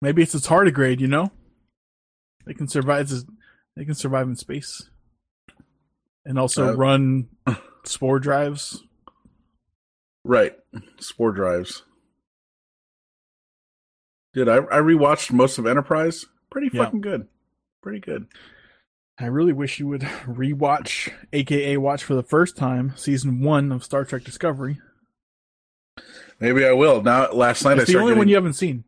Maybe 0.00 0.22
it's 0.22 0.34
a 0.34 0.38
tardigrade. 0.38 1.00
You 1.00 1.08
know, 1.08 1.32
they 2.44 2.54
can 2.54 2.68
survive. 2.68 3.10
They 3.76 3.84
can 3.84 3.94
survive 3.94 4.28
in 4.28 4.36
space, 4.36 4.88
and 6.24 6.38
also 6.38 6.68
Uh, 6.72 6.76
run 6.76 7.28
spore 7.84 8.20
drives. 8.20 8.84
right? 10.22 10.56
Spore 11.00 11.32
drives. 11.32 11.82
Dude, 14.32 14.48
I 14.48 14.56
I 14.58 14.78
rewatched 14.80 15.32
most 15.32 15.58
of 15.58 15.66
Enterprise. 15.66 16.26
Pretty 16.50 16.70
Yeah. 16.72 16.84
fucking 16.84 17.00
good. 17.00 17.28
Pretty 17.82 18.00
good. 18.00 18.26
I 19.18 19.26
really 19.26 19.52
wish 19.52 19.78
you 19.78 19.86
would 19.88 20.00
rewatch, 20.26 21.12
aka 21.32 21.76
watch 21.76 22.02
for 22.04 22.14
the 22.14 22.22
first 22.22 22.56
time, 22.56 22.92
season 22.96 23.40
one 23.42 23.70
of 23.70 23.84
Star 23.84 24.04
Trek 24.04 24.24
Discovery. 24.24 24.80
Maybe 26.40 26.64
I 26.64 26.72
will. 26.72 27.00
Now, 27.02 27.30
last 27.32 27.64
night 27.64 27.78
I 27.78 27.82
It's 27.82 27.92
the 27.92 27.98
only 27.98 28.10
getting, 28.10 28.18
one 28.18 28.28
you 28.28 28.34
haven't 28.34 28.54
seen. 28.54 28.84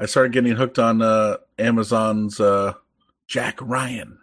I 0.00 0.06
started 0.06 0.32
getting 0.32 0.56
hooked 0.56 0.78
on 0.78 1.02
uh, 1.02 1.36
Amazon's 1.58 2.40
uh, 2.40 2.74
Jack 3.28 3.58
Ryan. 3.60 4.18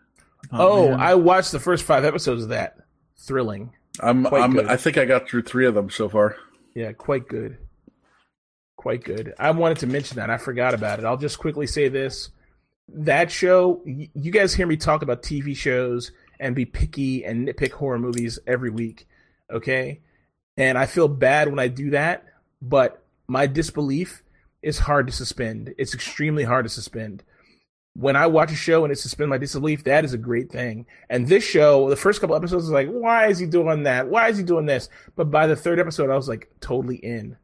Oh, 0.53 0.85
oh, 0.85 0.89
man. 0.89 0.99
I 0.99 1.15
watched 1.15 1.51
the 1.51 1.59
first 1.59 1.83
five 1.83 2.05
episodes 2.05 2.43
of 2.43 2.49
that. 2.49 2.77
Thrilling. 3.17 3.71
I'm, 3.99 4.23
Quite 4.25 4.41
I'm 4.43 4.53
good. 4.53 4.67
I 4.67 4.75
think 4.77 4.97
I 4.97 5.05
got 5.05 5.27
through 5.29 5.43
three 5.43 5.65
of 5.65 5.75
them 5.75 5.89
so 5.89 6.09
far. 6.09 6.35
Yeah, 6.75 6.91
quite 6.93 7.27
good. 7.27 7.57
Quite 8.75 9.03
good. 9.03 9.33
I 9.39 9.51
wanted 9.51 9.79
to 9.79 9.87
mention 9.87 10.17
that. 10.17 10.29
I 10.29 10.37
forgot 10.37 10.73
about 10.73 10.99
it. 10.99 11.05
I'll 11.05 11.17
just 11.17 11.39
quickly 11.39 11.67
say 11.67 11.87
this. 11.89 12.29
that 12.89 13.31
show. 13.31 13.81
You 13.85 14.31
guys 14.31 14.53
hear 14.53 14.67
me 14.67 14.77
talk 14.77 15.01
about 15.01 15.21
TV 15.23 15.55
shows 15.55 16.11
and 16.39 16.55
be 16.55 16.65
picky 16.65 17.23
and 17.23 17.47
nitpick 17.47 17.71
horror 17.71 17.99
movies 17.99 18.39
every 18.45 18.69
week, 18.69 19.07
okay? 19.51 20.01
And 20.57 20.77
I 20.77 20.85
feel 20.85 21.07
bad 21.07 21.49
when 21.49 21.59
I 21.59 21.67
do 21.67 21.91
that, 21.91 22.25
but 22.61 23.03
my 23.27 23.47
disbelief 23.47 24.23
is 24.61 24.79
hard 24.79 25.07
to 25.07 25.13
suspend. 25.13 25.73
It's 25.77 25.93
extremely 25.93 26.43
hard 26.43 26.65
to 26.65 26.69
suspend. 26.69 27.23
When 27.95 28.15
I 28.15 28.25
watch 28.25 28.51
a 28.51 28.55
show 28.55 28.83
and 28.83 28.91
it 28.91 28.97
suspends 28.97 29.29
my 29.29 29.37
disbelief, 29.37 29.83
that 29.83 30.03
is 30.03 30.13
a 30.13 30.17
great 30.17 30.51
thing. 30.51 30.87
And 31.09 31.27
this 31.27 31.43
show, 31.43 31.89
the 31.89 31.95
first 31.95 32.21
couple 32.21 32.35
episodes, 32.35 32.63
was 32.63 32.71
like, 32.71 32.87
why 32.89 33.27
is 33.27 33.37
he 33.37 33.45
doing 33.45 33.83
that? 33.83 34.07
Why 34.07 34.29
is 34.29 34.37
he 34.37 34.43
doing 34.43 34.65
this? 34.65 34.89
But 35.15 35.29
by 35.29 35.45
the 35.45 35.55
third 35.55 35.79
episode, 35.79 36.09
I 36.09 36.15
was 36.15 36.27
like 36.27 36.49
totally 36.59 36.95
in. 36.95 37.37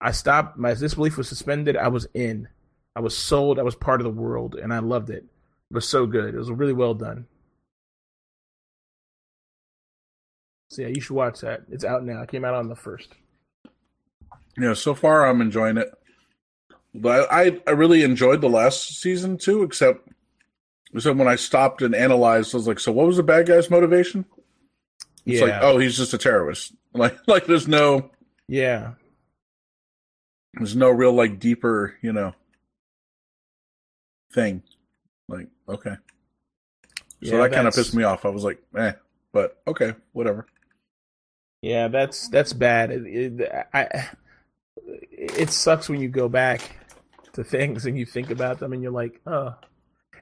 I 0.00 0.10
stopped. 0.12 0.58
My 0.58 0.74
disbelief 0.74 1.16
was 1.16 1.28
suspended. 1.28 1.76
I 1.76 1.88
was 1.88 2.06
in. 2.12 2.48
I 2.94 3.00
was 3.00 3.16
sold. 3.16 3.58
I 3.58 3.62
was 3.62 3.74
part 3.74 4.00
of 4.00 4.04
the 4.04 4.20
world, 4.20 4.54
and 4.54 4.72
I 4.74 4.80
loved 4.80 5.08
it. 5.08 5.24
It 5.24 5.74
was 5.74 5.88
so 5.88 6.06
good. 6.06 6.34
It 6.34 6.38
was 6.38 6.50
really 6.50 6.74
well 6.74 6.94
done. 6.94 7.26
So 10.68 10.82
yeah, 10.82 10.88
you 10.88 11.00
should 11.00 11.14
watch 11.14 11.40
that. 11.40 11.62
It's 11.70 11.84
out 11.84 12.04
now. 12.04 12.20
It 12.20 12.28
came 12.28 12.44
out 12.44 12.54
on 12.54 12.68
the 12.68 12.76
first. 12.76 13.08
Yeah, 14.58 14.74
so 14.74 14.94
far 14.94 15.26
I'm 15.26 15.40
enjoying 15.40 15.78
it. 15.78 15.92
But 16.94 17.30
I, 17.32 17.60
I 17.66 17.72
really 17.72 18.02
enjoyed 18.04 18.40
the 18.40 18.48
last 18.48 19.00
season 19.00 19.36
too, 19.36 19.64
except 19.64 20.08
except 20.94 21.16
when 21.16 21.26
I 21.26 21.34
stopped 21.34 21.82
and 21.82 21.94
analyzed, 21.94 22.54
I 22.54 22.58
was 22.58 22.68
like, 22.68 22.78
so 22.78 22.92
what 22.92 23.06
was 23.08 23.16
the 23.16 23.24
bad 23.24 23.46
guy's 23.46 23.68
motivation? 23.68 24.24
It's 25.26 25.40
yeah, 25.40 25.46
like, 25.46 25.62
oh, 25.62 25.78
he's 25.78 25.96
just 25.96 26.14
a 26.14 26.18
terrorist. 26.18 26.72
Like 26.96 27.18
like 27.26 27.46
there's 27.46 27.66
no 27.66 28.12
yeah, 28.46 28.92
there's 30.52 30.76
no 30.76 30.90
real 30.90 31.12
like 31.12 31.40
deeper, 31.40 31.96
you 32.02 32.12
know, 32.12 32.34
thing. 34.32 34.62
Like, 35.28 35.48
okay. 35.68 35.96
So 37.24 37.36
Yeah, 37.36 37.38
that 37.38 37.52
kind 37.52 37.66
of 37.66 37.74
pissed 37.74 37.94
me 37.96 38.04
off. 38.04 38.24
I 38.24 38.28
was 38.28 38.44
like, 38.44 38.62
eh, 38.76 38.92
but 39.32 39.60
okay, 39.66 39.94
whatever. 40.12 40.46
yeah. 41.62 41.88
That's 41.88 42.28
that's 42.28 42.52
bad. 42.52 42.92
It, 42.92 43.40
it, 43.40 43.66
I, 43.74 44.08
it 45.10 45.50
sucks 45.50 45.88
when 45.88 46.00
you 46.00 46.08
go 46.08 46.28
back 46.28 46.76
to 47.34 47.44
things 47.44 47.86
and 47.86 47.98
you 47.98 48.06
think 48.06 48.30
about 48.30 48.58
them 48.58 48.72
and 48.72 48.82
you're 48.82 48.92
like, 48.92 49.20
oh. 49.26 49.54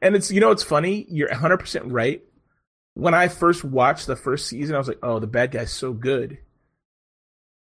And 0.01 0.17
it's 0.17 0.31
you 0.31 0.41
know 0.41 0.51
it's 0.51 0.63
funny. 0.63 1.07
You're 1.09 1.29
100 1.29 1.59
percent 1.59 1.93
right. 1.93 2.23
When 2.95 3.15
I 3.15 3.29
first 3.29 3.65
watched 3.65 4.07
the 4.07 4.17
first 4.17 4.47
season, 4.49 4.75
I 4.75 4.79
was 4.79 4.89
like, 4.89 4.99
oh, 5.03 5.19
the 5.19 5.27
bad 5.27 5.53
guy's 5.53 5.73
so 5.73 5.93
good. 5.93 6.39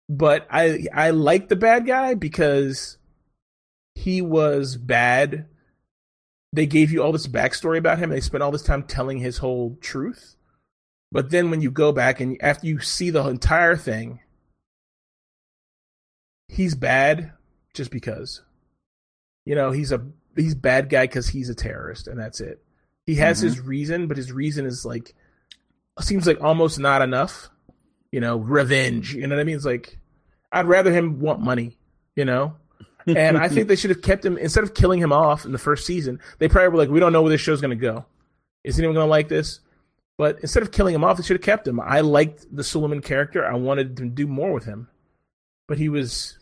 But 0.08 0.46
I 0.50 0.86
I 0.92 1.10
like 1.10 1.48
the 1.48 1.56
bad 1.56 1.86
guy 1.86 2.14
because 2.14 2.98
he 3.94 4.22
was 4.22 4.76
bad. 4.76 5.46
They 6.52 6.66
gave 6.66 6.90
you 6.90 7.02
all 7.02 7.12
this 7.12 7.28
backstory 7.28 7.78
about 7.78 7.98
him. 7.98 8.10
They 8.10 8.20
spent 8.20 8.42
all 8.42 8.50
this 8.50 8.62
time 8.62 8.82
telling 8.82 9.18
his 9.18 9.38
whole 9.38 9.76
truth. 9.80 10.34
But 11.12 11.30
then 11.30 11.50
when 11.50 11.60
you 11.60 11.70
go 11.70 11.92
back 11.92 12.20
and 12.20 12.36
after 12.40 12.66
you 12.66 12.80
see 12.80 13.10
the 13.10 13.26
entire 13.26 13.76
thing, 13.76 14.20
he's 16.48 16.74
bad 16.74 17.32
just 17.74 17.90
because. 17.90 18.42
You 19.50 19.56
know, 19.56 19.72
he's 19.72 19.90
a 19.90 20.00
he's 20.36 20.54
bad 20.54 20.88
guy 20.90 21.08
because 21.08 21.26
he's 21.28 21.48
a 21.48 21.56
terrorist, 21.56 22.06
and 22.06 22.20
that's 22.20 22.40
it. 22.40 22.62
He 23.04 23.16
has 23.16 23.40
Mhm. 23.40 23.42
his 23.42 23.58
reason, 23.60 24.06
but 24.06 24.16
his 24.16 24.30
reason 24.30 24.64
is 24.64 24.84
like 24.86 25.12
seems 25.98 26.24
like 26.24 26.40
almost 26.40 26.78
not 26.78 27.02
enough. 27.02 27.48
You 28.12 28.20
know, 28.20 28.36
revenge. 28.36 29.12
You 29.12 29.26
know 29.26 29.34
what 29.34 29.40
I 29.40 29.44
mean? 29.44 29.56
It's 29.56 29.64
like 29.64 29.98
I'd 30.52 30.66
rather 30.68 30.92
him 30.92 31.18
want 31.18 31.40
money. 31.40 31.76
You 32.14 32.26
know, 32.26 32.54
and 33.08 33.36
I 33.36 33.48
think 33.48 33.66
they 33.66 33.74
should 33.80 33.90
have 33.90 34.02
kept 34.02 34.24
him 34.24 34.38
instead 34.38 34.62
of 34.62 34.72
killing 34.72 35.00
him 35.00 35.12
off 35.12 35.44
in 35.44 35.50
the 35.50 35.58
first 35.58 35.84
season. 35.84 36.20
They 36.38 36.46
probably 36.46 36.68
were 36.68 36.76
like, 36.76 36.88
we 36.90 37.00
don't 37.00 37.12
know 37.12 37.22
where 37.22 37.32
this 37.32 37.40
show's 37.40 37.60
going 37.60 37.76
to 37.76 37.82
go. 37.82 38.04
Is 38.62 38.78
anyone 38.78 38.94
going 38.94 39.06
to 39.08 39.10
like 39.10 39.26
this? 39.26 39.58
But 40.16 40.38
instead 40.42 40.62
of 40.62 40.70
killing 40.70 40.94
him 40.94 41.02
off, 41.02 41.16
they 41.16 41.24
should 41.24 41.38
have 41.38 41.44
kept 41.44 41.66
him. 41.66 41.80
I 41.80 42.02
liked 42.02 42.46
the 42.54 42.62
Suleiman 42.62 43.00
character. 43.00 43.44
I 43.44 43.54
wanted 43.56 43.96
to 43.96 44.06
do 44.06 44.28
more 44.28 44.52
with 44.52 44.64
him, 44.64 44.86
but 45.66 45.76
he 45.76 45.88
was. 45.88 46.38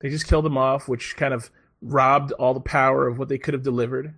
They 0.00 0.08
just 0.08 0.26
killed 0.26 0.46
him 0.46 0.56
off, 0.56 0.88
which 0.88 1.16
kind 1.16 1.34
of 1.34 1.50
robbed 1.82 2.32
all 2.32 2.54
the 2.54 2.60
power 2.60 3.06
of 3.06 3.18
what 3.18 3.28
they 3.28 3.38
could 3.38 3.54
have 3.54 3.62
delivered. 3.62 4.14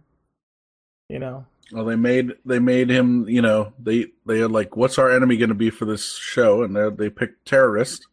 You 1.08 1.18
know, 1.18 1.46
Well, 1.72 1.84
they 1.84 1.96
made 1.96 2.32
they 2.44 2.58
made 2.58 2.90
him. 2.90 3.28
You 3.28 3.42
know, 3.42 3.72
they 3.78 4.06
they 4.26 4.40
are 4.40 4.48
like, 4.48 4.76
what's 4.76 4.98
our 4.98 5.10
enemy 5.10 5.36
going 5.36 5.48
to 5.48 5.54
be 5.54 5.70
for 5.70 5.84
this 5.84 6.16
show? 6.16 6.62
And 6.62 6.76
they 6.76 6.90
they 6.90 7.10
picked 7.10 7.46
terrorist, 7.46 8.06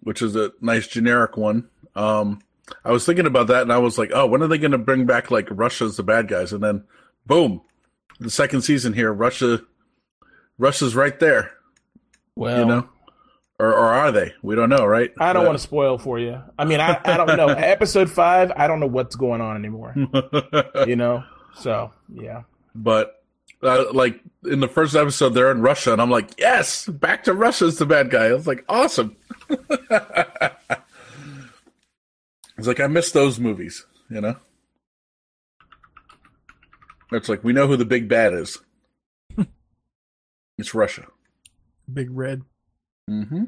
which 0.00 0.20
is 0.22 0.36
a 0.36 0.52
nice 0.60 0.86
generic 0.86 1.36
one. 1.36 1.68
Um, 1.94 2.40
I 2.84 2.92
was 2.92 3.04
thinking 3.06 3.26
about 3.26 3.48
that, 3.48 3.62
and 3.62 3.72
I 3.72 3.78
was 3.78 3.98
like, 3.98 4.10
oh, 4.14 4.26
when 4.26 4.42
are 4.42 4.46
they 4.48 4.58
going 4.58 4.72
to 4.72 4.78
bring 4.78 5.06
back 5.06 5.30
like 5.30 5.48
Russia 5.50 5.84
as 5.84 5.96
the 5.96 6.02
bad 6.02 6.28
guys? 6.28 6.52
And 6.52 6.62
then, 6.62 6.84
boom, 7.26 7.60
the 8.20 8.30
second 8.30 8.62
season 8.62 8.92
here, 8.92 9.12
Russia, 9.12 9.62
Russia's 10.58 10.94
right 10.94 11.18
there. 11.20 11.52
well, 12.36 12.58
you 12.58 12.64
know, 12.64 12.88
or 13.58 13.72
or 13.72 13.92
are 13.92 14.12
they? 14.12 14.34
We 14.42 14.54
don't 14.54 14.68
know, 14.68 14.84
right? 14.84 15.12
I 15.18 15.32
don't 15.32 15.46
want 15.46 15.56
to 15.56 15.62
spoil 15.62 15.98
for 15.98 16.18
you. 16.18 16.40
I 16.58 16.64
mean, 16.64 16.80
I, 16.80 17.00
I 17.04 17.16
don't 17.16 17.36
know. 17.36 17.46
Episode 17.48 18.10
five, 18.10 18.52
I 18.56 18.66
don't 18.66 18.80
know 18.80 18.86
what's 18.86 19.16
going 19.16 19.40
on 19.40 19.56
anymore. 19.56 19.94
You 20.86 20.96
know, 20.96 21.24
so 21.56 21.92
yeah. 22.12 22.42
but 22.74 23.22
uh, 23.62 23.86
like 23.92 24.20
in 24.44 24.60
the 24.60 24.68
first 24.68 24.94
episode, 24.94 25.30
they're 25.30 25.50
in 25.50 25.62
Russia, 25.62 25.92
and 25.92 26.02
I'm 26.02 26.10
like, 26.10 26.38
yes, 26.38 26.86
back 26.86 27.24
to 27.24 27.32
Russia 27.32 27.66
as 27.66 27.78
the 27.78 27.86
bad 27.86 28.10
guy. 28.10 28.26
I 28.26 28.34
was 28.34 28.46
like, 28.46 28.64
awesome. 28.68 29.16
it's 29.48 29.86
like 32.58 32.80
I 32.80 32.86
miss 32.86 33.12
those 33.12 33.40
movies, 33.40 33.86
you 34.10 34.20
know. 34.20 34.36
It's 37.12 37.28
like 37.28 37.44
we 37.44 37.52
know 37.52 37.66
who 37.66 37.76
the 37.76 37.84
big 37.84 38.08
bad 38.08 38.34
is. 38.34 38.58
it's 40.58 40.74
Russia. 40.74 41.06
Big 41.92 42.10
Red. 42.10 42.42
Mm-hmm. 43.08 43.44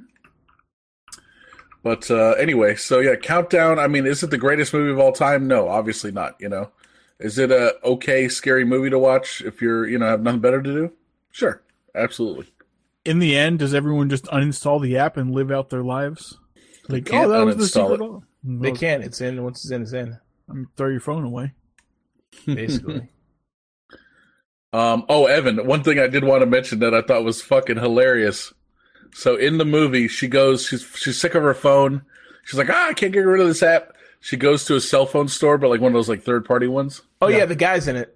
But 1.82 2.10
uh, 2.10 2.32
anyway, 2.32 2.74
so 2.74 2.98
yeah, 2.98 3.14
Countdown. 3.14 3.78
I 3.78 3.86
mean, 3.86 4.06
is 4.06 4.22
it 4.22 4.30
the 4.30 4.38
greatest 4.38 4.74
movie 4.74 4.90
of 4.90 4.98
all 4.98 5.12
time? 5.12 5.46
No, 5.46 5.68
obviously 5.68 6.10
not. 6.10 6.34
You 6.40 6.48
know, 6.48 6.70
is 7.20 7.38
it 7.38 7.50
a 7.52 7.76
okay, 7.84 8.28
scary 8.28 8.64
movie 8.64 8.90
to 8.90 8.98
watch 8.98 9.40
if 9.42 9.62
you're 9.62 9.86
you 9.86 9.98
know 9.98 10.06
have 10.06 10.20
nothing 10.22 10.40
better 10.40 10.60
to 10.60 10.72
do? 10.72 10.92
Sure, 11.30 11.62
absolutely. 11.94 12.46
In 13.04 13.20
the 13.20 13.36
end, 13.36 13.60
does 13.60 13.72
everyone 13.72 14.10
just 14.10 14.24
uninstall 14.24 14.82
the 14.82 14.96
app 14.98 15.16
and 15.16 15.30
live 15.32 15.52
out 15.52 15.70
their 15.70 15.84
lives? 15.84 16.38
Like, 16.88 17.06
can't 17.06 17.26
oh, 17.26 17.28
that 17.30 17.46
was 17.46 17.56
the 17.56 17.62
uninstall 17.80 17.90
secret. 17.92 18.00
it. 18.00 18.04
al- 18.04 18.24
They 18.42 18.72
can't. 18.72 19.04
It's 19.04 19.20
in. 19.20 19.42
Once 19.44 19.64
it's 19.64 19.70
in, 19.70 19.82
it's 19.82 19.92
in. 19.92 20.18
um, 20.48 20.68
throw 20.76 20.88
your 20.88 21.00
phone 21.00 21.24
away. 21.24 21.52
Basically. 22.46 23.08
Um, 24.72 25.06
oh, 25.08 25.24
Evan, 25.24 25.66
one 25.66 25.82
thing 25.82 25.98
I 25.98 26.06
did 26.06 26.22
want 26.22 26.42
to 26.42 26.46
mention 26.46 26.80
that 26.80 26.92
I 26.92 27.00
thought 27.00 27.24
was 27.24 27.40
fucking 27.40 27.78
hilarious. 27.78 28.52
So 29.16 29.34
in 29.36 29.56
the 29.56 29.64
movie, 29.64 30.08
she 30.08 30.28
goes, 30.28 30.66
she's 30.66 30.86
she's 30.94 31.18
sick 31.18 31.34
of 31.34 31.42
her 31.42 31.54
phone. 31.54 32.02
She's 32.44 32.58
like, 32.58 32.68
ah, 32.68 32.88
I 32.88 32.92
can't 32.92 33.14
get 33.14 33.20
rid 33.20 33.40
of 33.40 33.48
this 33.48 33.62
app. 33.62 33.94
She 34.20 34.36
goes 34.36 34.66
to 34.66 34.76
a 34.76 34.80
cell 34.80 35.06
phone 35.06 35.28
store, 35.28 35.56
but 35.56 35.70
like 35.70 35.80
one 35.80 35.88
of 35.90 35.94
those 35.94 36.10
like 36.10 36.22
third 36.22 36.44
party 36.44 36.68
ones. 36.68 37.00
oh 37.22 37.28
yeah. 37.28 37.46
the 37.46 37.56
guy's 37.56 37.88
in 37.88 37.96
it. 37.96 38.14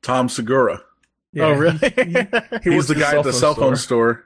Tom 0.00 0.28
Segura. 0.28 0.80
Yeah. 1.32 1.46
Oh, 1.46 1.52
really? 1.54 1.76
He 1.76 1.80
He's 2.62 2.72
works 2.72 2.86
the 2.86 2.94
guy 3.00 3.16
at 3.16 3.24
the 3.24 3.32
cell 3.32 3.56
phone 3.56 3.74
store. 3.74 4.24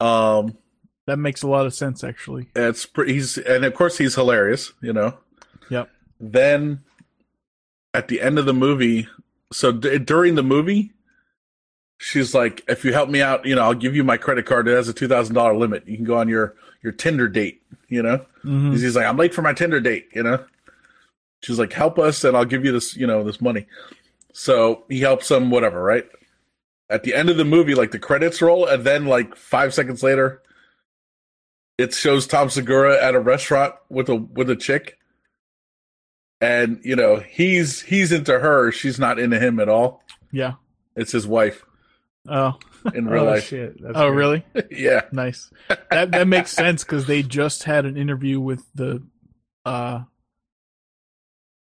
Um, 0.00 0.56
that 1.04 1.18
makes 1.18 1.42
a 1.42 1.48
lot 1.48 1.66
of 1.66 1.74
sense, 1.74 2.02
actually. 2.02 2.48
it's 2.56 2.86
pretty. 2.86 3.12
He's 3.12 3.36
and 3.36 3.66
of 3.66 3.74
course 3.74 3.98
he's 3.98 4.14
hilarious. 4.14 4.72
You 4.80 4.94
know. 4.94 5.18
Yep. 5.68 5.90
Then 6.18 6.80
at 7.92 8.08
the 8.08 8.22
end 8.22 8.38
of 8.38 8.46
the 8.46 8.54
movie, 8.54 9.06
so 9.52 9.70
d- 9.70 9.98
during 9.98 10.34
the 10.34 10.42
movie, 10.42 10.92
she's 12.02 12.34
like, 12.34 12.62
"If 12.68 12.84
you 12.84 12.92
help 12.92 13.08
me 13.08 13.22
out, 13.22 13.46
you 13.46 13.54
know, 13.54 13.62
I'll 13.62 13.74
give 13.74 13.94
you 13.94 14.02
my 14.04 14.16
credit 14.16 14.44
card. 14.44 14.66
It 14.68 14.74
has 14.74 14.88
a 14.88 14.92
two 14.92 15.08
thousand 15.08 15.34
dollar 15.34 15.54
limit. 15.54 15.86
You 15.86 15.96
can 15.96 16.04
go 16.04 16.18
on 16.18 16.28
your 16.28 16.54
your 16.82 16.92
Tinder 16.92 17.28
date." 17.28 17.62
You 17.88 18.02
know, 18.02 18.24
Mhm. 18.44 18.72
he's 18.72 18.96
like, 18.96 19.06
"I'm 19.06 19.16
late 19.16 19.32
for 19.34 19.42
my 19.42 19.52
Tinder 19.52 19.80
date." 19.80 20.08
You 20.14 20.22
know, 20.24 20.44
she's 21.42 21.58
like, 21.58 21.72
"Help 21.72 21.98
us, 21.98 22.24
and 22.24 22.36
I'll 22.36 22.44
give 22.44 22.64
you 22.64 22.72
this, 22.72 22.96
you 22.96 23.06
know, 23.06 23.22
this 23.22 23.40
money." 23.40 23.66
So 24.32 24.84
he 24.88 25.00
helps 25.00 25.28
them, 25.28 25.50
whatever, 25.50 25.82
right? 25.82 26.06
At 26.90 27.04
the 27.04 27.14
end 27.14 27.30
of 27.30 27.36
the 27.36 27.44
movie, 27.44 27.74
like 27.74 27.90
the 27.92 27.98
credits 27.98 28.42
roll, 28.42 28.66
and 28.66 28.84
then 28.84 29.06
like 29.06 29.36
five 29.36 29.72
seconds 29.74 30.02
later, 30.02 30.42
it 31.78 31.94
shows 31.94 32.26
Tom 32.26 32.50
Segura 32.50 33.02
at 33.02 33.14
a 33.14 33.20
restaurant 33.20 33.74
with 33.88 34.08
a 34.08 34.16
with 34.16 34.50
a 34.50 34.56
chick, 34.56 34.98
and 36.40 36.80
you 36.82 36.96
know 36.96 37.16
he's 37.16 37.82
he's 37.82 38.10
into 38.12 38.38
her, 38.40 38.72
she's 38.72 38.98
not 38.98 39.18
into 39.18 39.38
him 39.38 39.60
at 39.60 39.68
all. 39.68 40.02
Yeah. 40.32 40.54
It's 40.96 41.12
his 41.12 41.26
wife 41.26 41.64
Oh. 42.28 42.56
in 42.94 43.06
real 43.08 43.24
oh 43.24 43.26
life. 43.32 43.44
shit. 43.46 43.80
That's 43.82 43.96
Oh, 43.96 44.10
great. 44.10 44.16
really? 44.18 44.44
yeah, 44.70 45.02
Nice. 45.12 45.50
That 45.90 46.10
that 46.12 46.28
makes 46.28 46.50
sense 46.52 46.84
because 46.84 47.06
they 47.06 47.22
just 47.22 47.64
had 47.64 47.84
an 47.84 47.96
interview 47.96 48.38
with 48.40 48.64
the 48.74 49.02
uh 49.64 50.00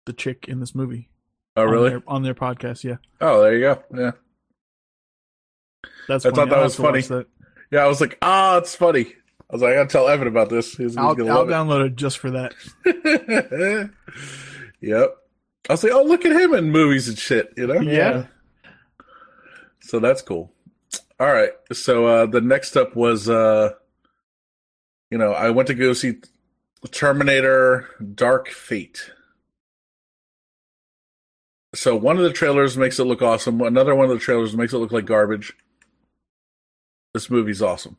the 0.06 0.14
chick 0.14 0.46
in 0.48 0.60
this 0.62 0.74
movie. 0.74 1.10
oh 1.58 1.64
on 1.64 1.70
really? 1.70 1.90
their, 1.90 2.04
on 2.08 2.24
their 2.24 2.34
podcast? 2.36 2.84
Yeah, 2.84 2.96
Oh, 3.20 3.42
there 3.42 3.54
you 3.56 3.62
go. 3.62 3.84
Yeah, 3.94 4.12
that's. 6.08 6.26
I 6.26 6.30
funny. 6.30 6.36
thought 6.36 6.50
that 6.50 6.58
I'll 6.58 6.64
was 6.64 6.74
have 6.78 6.86
to 6.86 6.92
watch 6.92 7.06
funny. 7.06 7.20
That. 7.22 7.28
yeah. 7.72 7.80
I 7.84 7.88
was 7.88 8.00
like, 8.02 8.18
ah, 8.22 8.58
it's 8.58 8.76
funny. 8.76 9.14
I 9.50 9.54
was 9.54 9.62
like, 9.62 9.72
I 9.74 9.76
gotta 9.76 9.90
tell 9.90 10.08
Evan 10.10 10.28
about 10.28 10.50
this. 10.50 10.72
He's, 10.72 10.92
he's 10.92 10.98
I'll, 10.98 11.16
gonna 11.16 11.30
I'll 11.32 11.46
love 11.46 11.48
download 11.48 11.86
it 11.88 11.96
just 11.96 12.18
for 12.20 12.32
that. 12.32 12.54
yep. 14.82 15.16
I 15.70 15.74
was 15.74 15.84
like, 15.84 15.94
oh, 15.94 16.04
look 16.04 16.26
at 16.26 16.32
him 16.32 16.54
in 16.54 16.72
movies 16.72 17.08
and 17.10 17.18
shit, 17.18 17.54
you 17.58 17.68
know? 17.68 17.80
Yeah. 17.82 18.26
So 19.88 20.00
that's 20.00 20.22
cool. 20.22 20.52
All 21.18 21.32
right. 21.32 21.52
So 21.72 22.06
uh 22.08 22.26
the 22.26 22.42
next 22.42 22.76
up 22.76 22.94
was 22.96 23.30
uh 23.30 23.72
you 25.10 25.18
know, 25.18 25.32
I 25.32 25.50
went 25.52 25.68
to 25.68 25.74
go 25.74 25.94
see 25.94 26.16
Terminator 26.92 27.88
Dark 28.14 28.50
Fate. 28.50 29.12
So 31.74 31.96
one 31.96 32.18
of 32.18 32.24
the 32.24 32.34
trailers 32.34 32.78
makes 32.78 33.00
it 33.00 33.06
look 33.06 33.22
awesome. 33.22 33.62
Another 33.62 33.96
one 33.96 34.10
of 34.10 34.12
the 34.12 34.20
trailers 34.20 34.58
makes 34.58 34.74
it 34.74 34.78
look 34.78 34.92
like 34.92 35.06
garbage. 35.06 35.54
This 37.14 37.30
movie's 37.30 37.62
awesome. 37.62 37.96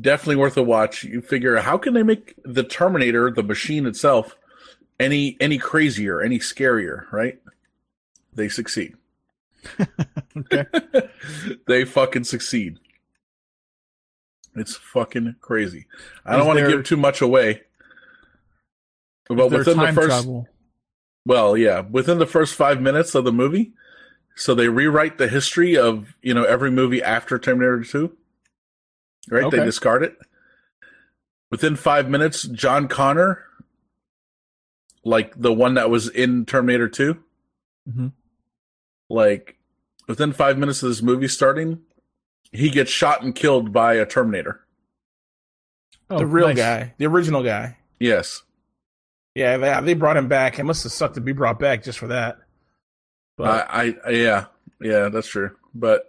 Definitely 0.00 0.36
worth 0.36 0.56
a 0.56 0.62
watch. 0.62 1.02
You 1.02 1.20
figure 1.20 1.56
how 1.56 1.78
can 1.78 1.94
they 1.94 2.04
make 2.04 2.34
the 2.44 2.62
Terminator, 2.62 3.32
the 3.32 3.42
machine 3.42 3.86
itself, 3.86 4.36
any 5.00 5.36
any 5.40 5.58
crazier, 5.58 6.20
any 6.22 6.38
scarier, 6.38 7.10
right? 7.10 7.40
They 8.32 8.48
succeed. 8.48 8.94
Okay. 10.36 10.64
they 11.66 11.84
fucking 11.84 12.24
succeed. 12.24 12.78
It's 14.54 14.76
fucking 14.76 15.36
crazy. 15.40 15.86
I 16.24 16.36
don't 16.36 16.46
want 16.46 16.58
to 16.58 16.68
give 16.68 16.84
too 16.84 16.96
much 16.96 17.20
away. 17.20 17.62
But 19.28 19.46
Is 19.46 19.66
within 19.66 19.78
the 19.78 19.92
first 19.92 20.08
travel? 20.08 20.48
well, 21.26 21.56
yeah, 21.56 21.80
within 21.80 22.18
the 22.18 22.26
first 22.26 22.54
5 22.54 22.80
minutes 22.80 23.14
of 23.14 23.24
the 23.24 23.32
movie, 23.32 23.72
so 24.34 24.54
they 24.54 24.68
rewrite 24.68 25.18
the 25.18 25.28
history 25.28 25.76
of, 25.76 26.14
you 26.22 26.32
know, 26.32 26.44
every 26.44 26.70
movie 26.70 27.02
after 27.02 27.38
Terminator 27.38 27.84
2. 27.84 28.16
Right? 29.30 29.50
They 29.50 29.64
discard 29.64 30.02
it. 30.02 30.16
Within 31.50 31.76
5 31.76 32.08
minutes, 32.08 32.44
John 32.44 32.88
Connor 32.88 33.44
like 35.04 35.32
the 35.40 35.52
one 35.52 35.74
that 35.74 35.90
was 35.90 36.08
in 36.08 36.44
Terminator 36.44 36.88
2 36.88 37.22
Mhm. 37.88 38.12
Like 39.08 39.56
within 40.06 40.32
five 40.32 40.58
minutes 40.58 40.82
of 40.82 40.88
this 40.88 41.02
movie 41.02 41.28
starting, 41.28 41.80
he 42.52 42.70
gets 42.70 42.90
shot 42.90 43.22
and 43.22 43.34
killed 43.34 43.72
by 43.72 43.94
a 43.94 44.06
Terminator. 44.06 44.60
Oh, 46.10 46.18
the 46.18 46.26
real 46.26 46.48
nice. 46.48 46.56
guy, 46.56 46.94
the 46.98 47.06
original 47.06 47.42
guy. 47.42 47.76
Yes. 48.00 48.42
Yeah, 49.34 49.56
they, 49.58 49.80
they 49.84 49.94
brought 49.94 50.16
him 50.16 50.28
back. 50.28 50.58
It 50.58 50.64
must 50.64 50.82
have 50.84 50.92
sucked 50.92 51.14
to 51.16 51.20
be 51.20 51.32
brought 51.32 51.58
back 51.58 51.82
just 51.82 51.98
for 51.98 52.08
that. 52.08 52.38
But 53.36 53.68
I, 53.70 53.94
I, 54.04 54.10
yeah, 54.10 54.44
yeah, 54.80 55.08
that's 55.10 55.28
true. 55.28 55.54
But, 55.74 56.06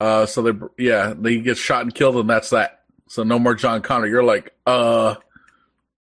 uh, 0.00 0.26
so 0.26 0.42
they, 0.42 0.52
yeah, 0.76 1.14
they 1.16 1.38
get 1.40 1.56
shot 1.56 1.82
and 1.82 1.94
killed, 1.94 2.16
and 2.16 2.28
that's 2.28 2.50
that. 2.50 2.82
So 3.08 3.22
no 3.22 3.38
more 3.38 3.54
John 3.54 3.80
Connor. 3.82 4.06
You're 4.06 4.24
like, 4.24 4.52
uh, 4.66 5.14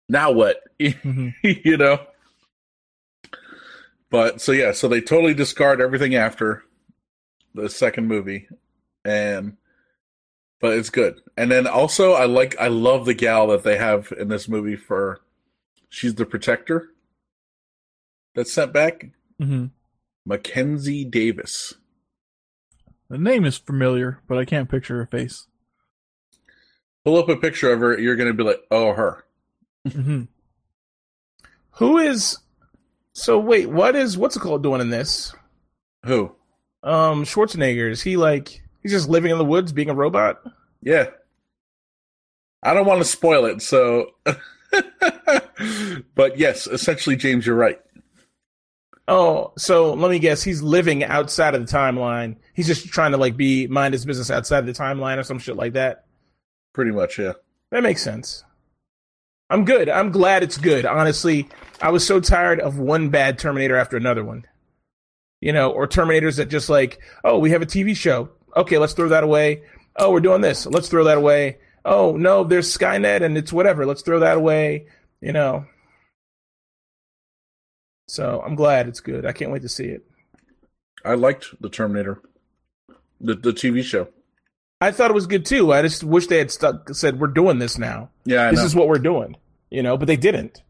now 0.09 0.31
what? 0.31 0.57
Mhm. 0.79 1.33
you 1.43 1.77
know? 1.77 1.99
But 4.11 4.41
so 4.41 4.51
yeah, 4.51 4.71
so 4.71 4.87
they 4.87 5.01
totally 5.01 5.33
discard 5.33 5.81
everything 5.81 6.15
after 6.15 6.63
the 7.53 7.69
second 7.69 8.07
movie, 8.07 8.47
and 9.05 9.57
but 10.59 10.77
it's 10.77 10.89
good. 10.89 11.21
And 11.37 11.51
then 11.51 11.67
also, 11.67 12.13
I 12.13 12.25
like, 12.25 12.59
I 12.59 12.67
love 12.67 13.05
the 13.05 13.13
gal 13.13 13.47
that 13.47 13.63
they 13.63 13.77
have 13.77 14.11
in 14.17 14.27
this 14.27 14.47
movie 14.47 14.75
for. 14.75 15.21
She's 15.89 16.15
the 16.15 16.25
protector. 16.25 16.89
That's 18.35 18.53
sent 18.53 18.73
back. 18.73 19.09
Mhm. 19.41 19.71
Mackenzie 20.25 21.05
Davis. 21.05 21.73
The 23.09 23.17
name 23.17 23.43
is 23.45 23.57
familiar, 23.57 24.21
but 24.27 24.37
I 24.37 24.45
can't 24.45 24.69
picture 24.69 24.97
her 24.97 25.07
face. 25.07 25.47
Pull 27.03 27.17
up 27.17 27.29
a 27.29 27.35
picture 27.37 27.71
of 27.71 27.79
her. 27.79 27.97
You're 27.97 28.15
gonna 28.15 28.33
be 28.33 28.43
like, 28.43 28.61
oh, 28.69 28.93
her. 28.93 29.25
hmm 29.91 30.23
who 31.73 31.97
is? 31.97 32.37
So 33.19 33.37
wait, 33.37 33.69
what 33.69 33.95
is 33.97 34.17
what's 34.17 34.37
it 34.37 34.39
called 34.39 34.63
doing 34.63 34.79
in 34.79 34.89
this? 34.89 35.35
Who? 36.05 36.33
Um, 36.83 37.25
Schwarzenegger 37.25 37.91
is 37.91 38.01
he 38.01 38.15
like 38.15 38.61
he's 38.81 38.93
just 38.93 39.09
living 39.09 39.31
in 39.31 39.37
the 39.37 39.45
woods 39.45 39.73
being 39.73 39.89
a 39.89 39.93
robot? 39.93 40.41
Yeah. 40.81 41.09
I 42.63 42.73
don't 42.73 42.85
want 42.85 43.01
to 43.01 43.05
spoil 43.05 43.45
it, 43.45 43.61
so. 43.61 44.11
but 46.15 46.37
yes, 46.37 46.67
essentially, 46.67 47.17
James, 47.17 47.45
you're 47.45 47.55
right. 47.55 47.79
Oh, 49.07 49.51
so 49.57 49.93
let 49.93 50.11
me 50.11 50.19
guess, 50.19 50.43
he's 50.43 50.61
living 50.61 51.03
outside 51.03 51.55
of 51.55 51.65
the 51.65 51.71
timeline. 51.71 52.37
He's 52.53 52.67
just 52.67 52.87
trying 52.87 53.11
to 53.11 53.17
like 53.17 53.35
be 53.35 53.67
mind 53.67 53.93
his 53.93 54.05
business 54.05 54.31
outside 54.31 54.59
of 54.59 54.65
the 54.65 54.73
timeline 54.73 55.17
or 55.17 55.23
some 55.23 55.39
shit 55.39 55.57
like 55.57 55.73
that. 55.73 56.05
Pretty 56.73 56.91
much, 56.91 57.19
yeah. 57.19 57.33
That 57.71 57.83
makes 57.83 58.01
sense. 58.01 58.45
I'm 59.49 59.65
good. 59.65 59.89
I'm 59.89 60.11
glad 60.11 60.43
it's 60.43 60.57
good. 60.57 60.85
Honestly, 60.85 61.49
I 61.81 61.89
was 61.89 62.05
so 62.05 62.19
tired 62.19 62.59
of 62.59 62.77
one 62.77 63.09
bad 63.09 63.39
Terminator 63.39 63.75
after 63.75 63.97
another 63.97 64.23
one. 64.23 64.45
You 65.41 65.53
know, 65.53 65.71
or 65.71 65.87
Terminators 65.87 66.37
that 66.37 66.49
just 66.49 66.69
like, 66.69 66.99
oh, 67.23 67.39
we 67.39 67.51
have 67.51 67.61
a 67.61 67.65
TV 67.65 67.95
show. 67.95 68.29
Okay, 68.55 68.77
let's 68.77 68.93
throw 68.93 69.09
that 69.09 69.23
away. 69.23 69.63
Oh, 69.95 70.11
we're 70.11 70.19
doing 70.19 70.41
this. 70.41 70.65
Let's 70.65 70.89
throw 70.89 71.05
that 71.05 71.17
away. 71.17 71.57
Oh, 71.85 72.15
no, 72.17 72.43
there's 72.43 72.75
Skynet 72.75 73.21
and 73.21 73.37
it's 73.37 73.53
whatever. 73.53 73.85
Let's 73.85 74.01
throw 74.01 74.19
that 74.19 74.37
away. 74.37 74.87
You 75.21 75.33
know. 75.33 75.65
So 78.07 78.41
I'm 78.45 78.55
glad 78.55 78.87
it's 78.87 78.99
good. 78.99 79.25
I 79.25 79.31
can't 79.31 79.51
wait 79.51 79.61
to 79.61 79.69
see 79.69 79.85
it. 79.85 80.03
I 81.05 81.13
liked 81.13 81.61
the 81.61 81.69
Terminator, 81.69 82.21
the 83.21 83.35
the 83.35 83.51
TV 83.51 83.83
show. 83.83 84.09
I 84.81 84.91
thought 84.91 85.11
it 85.11 85.15
was 85.15 85.27
good 85.27 85.45
too. 85.45 85.73
I 85.73 85.81
just 85.81 86.03
wish 86.03 86.27
they 86.27 86.37
had 86.37 86.51
stuck 86.51 86.93
said 86.93 87.19
we're 87.19 87.27
doing 87.27 87.59
this 87.59 87.77
now. 87.77 88.09
Yeah, 88.25 88.47
I 88.47 88.51
this 88.51 88.63
is 88.63 88.75
what 88.75 88.87
we're 88.87 88.99
doing 88.99 89.35
you 89.69 89.83
know 89.83 89.97
but 89.97 90.07
they 90.07 90.17
didn't. 90.17 90.61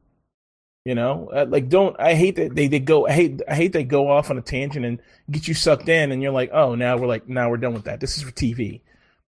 You 0.85 0.95
know 0.95 1.29
uh, 1.31 1.45
like 1.47 1.69
don't 1.69 1.95
i 1.99 2.15
hate 2.15 2.37
that 2.37 2.55
they, 2.55 2.67
they 2.67 2.79
go 2.79 3.05
i 3.05 3.11
hate 3.11 3.41
i 3.47 3.53
hate 3.53 3.73
they 3.73 3.83
go 3.83 4.09
off 4.09 4.31
on 4.31 4.37
a 4.37 4.41
tangent 4.41 4.85
and 4.85 4.99
get 5.29 5.47
you 5.47 5.53
sucked 5.53 5.89
in 5.89 6.11
and 6.11 6.23
you're 6.23 6.31
like 6.31 6.49
oh 6.51 6.73
now 6.73 6.97
we're 6.97 7.05
like 7.05 7.27
now 7.27 7.49
we're 7.49 7.57
done 7.57 7.73
with 7.73 7.83
that. 7.83 7.99
This 7.99 8.17
is 8.17 8.23
for 8.23 8.31
tv 8.31 8.81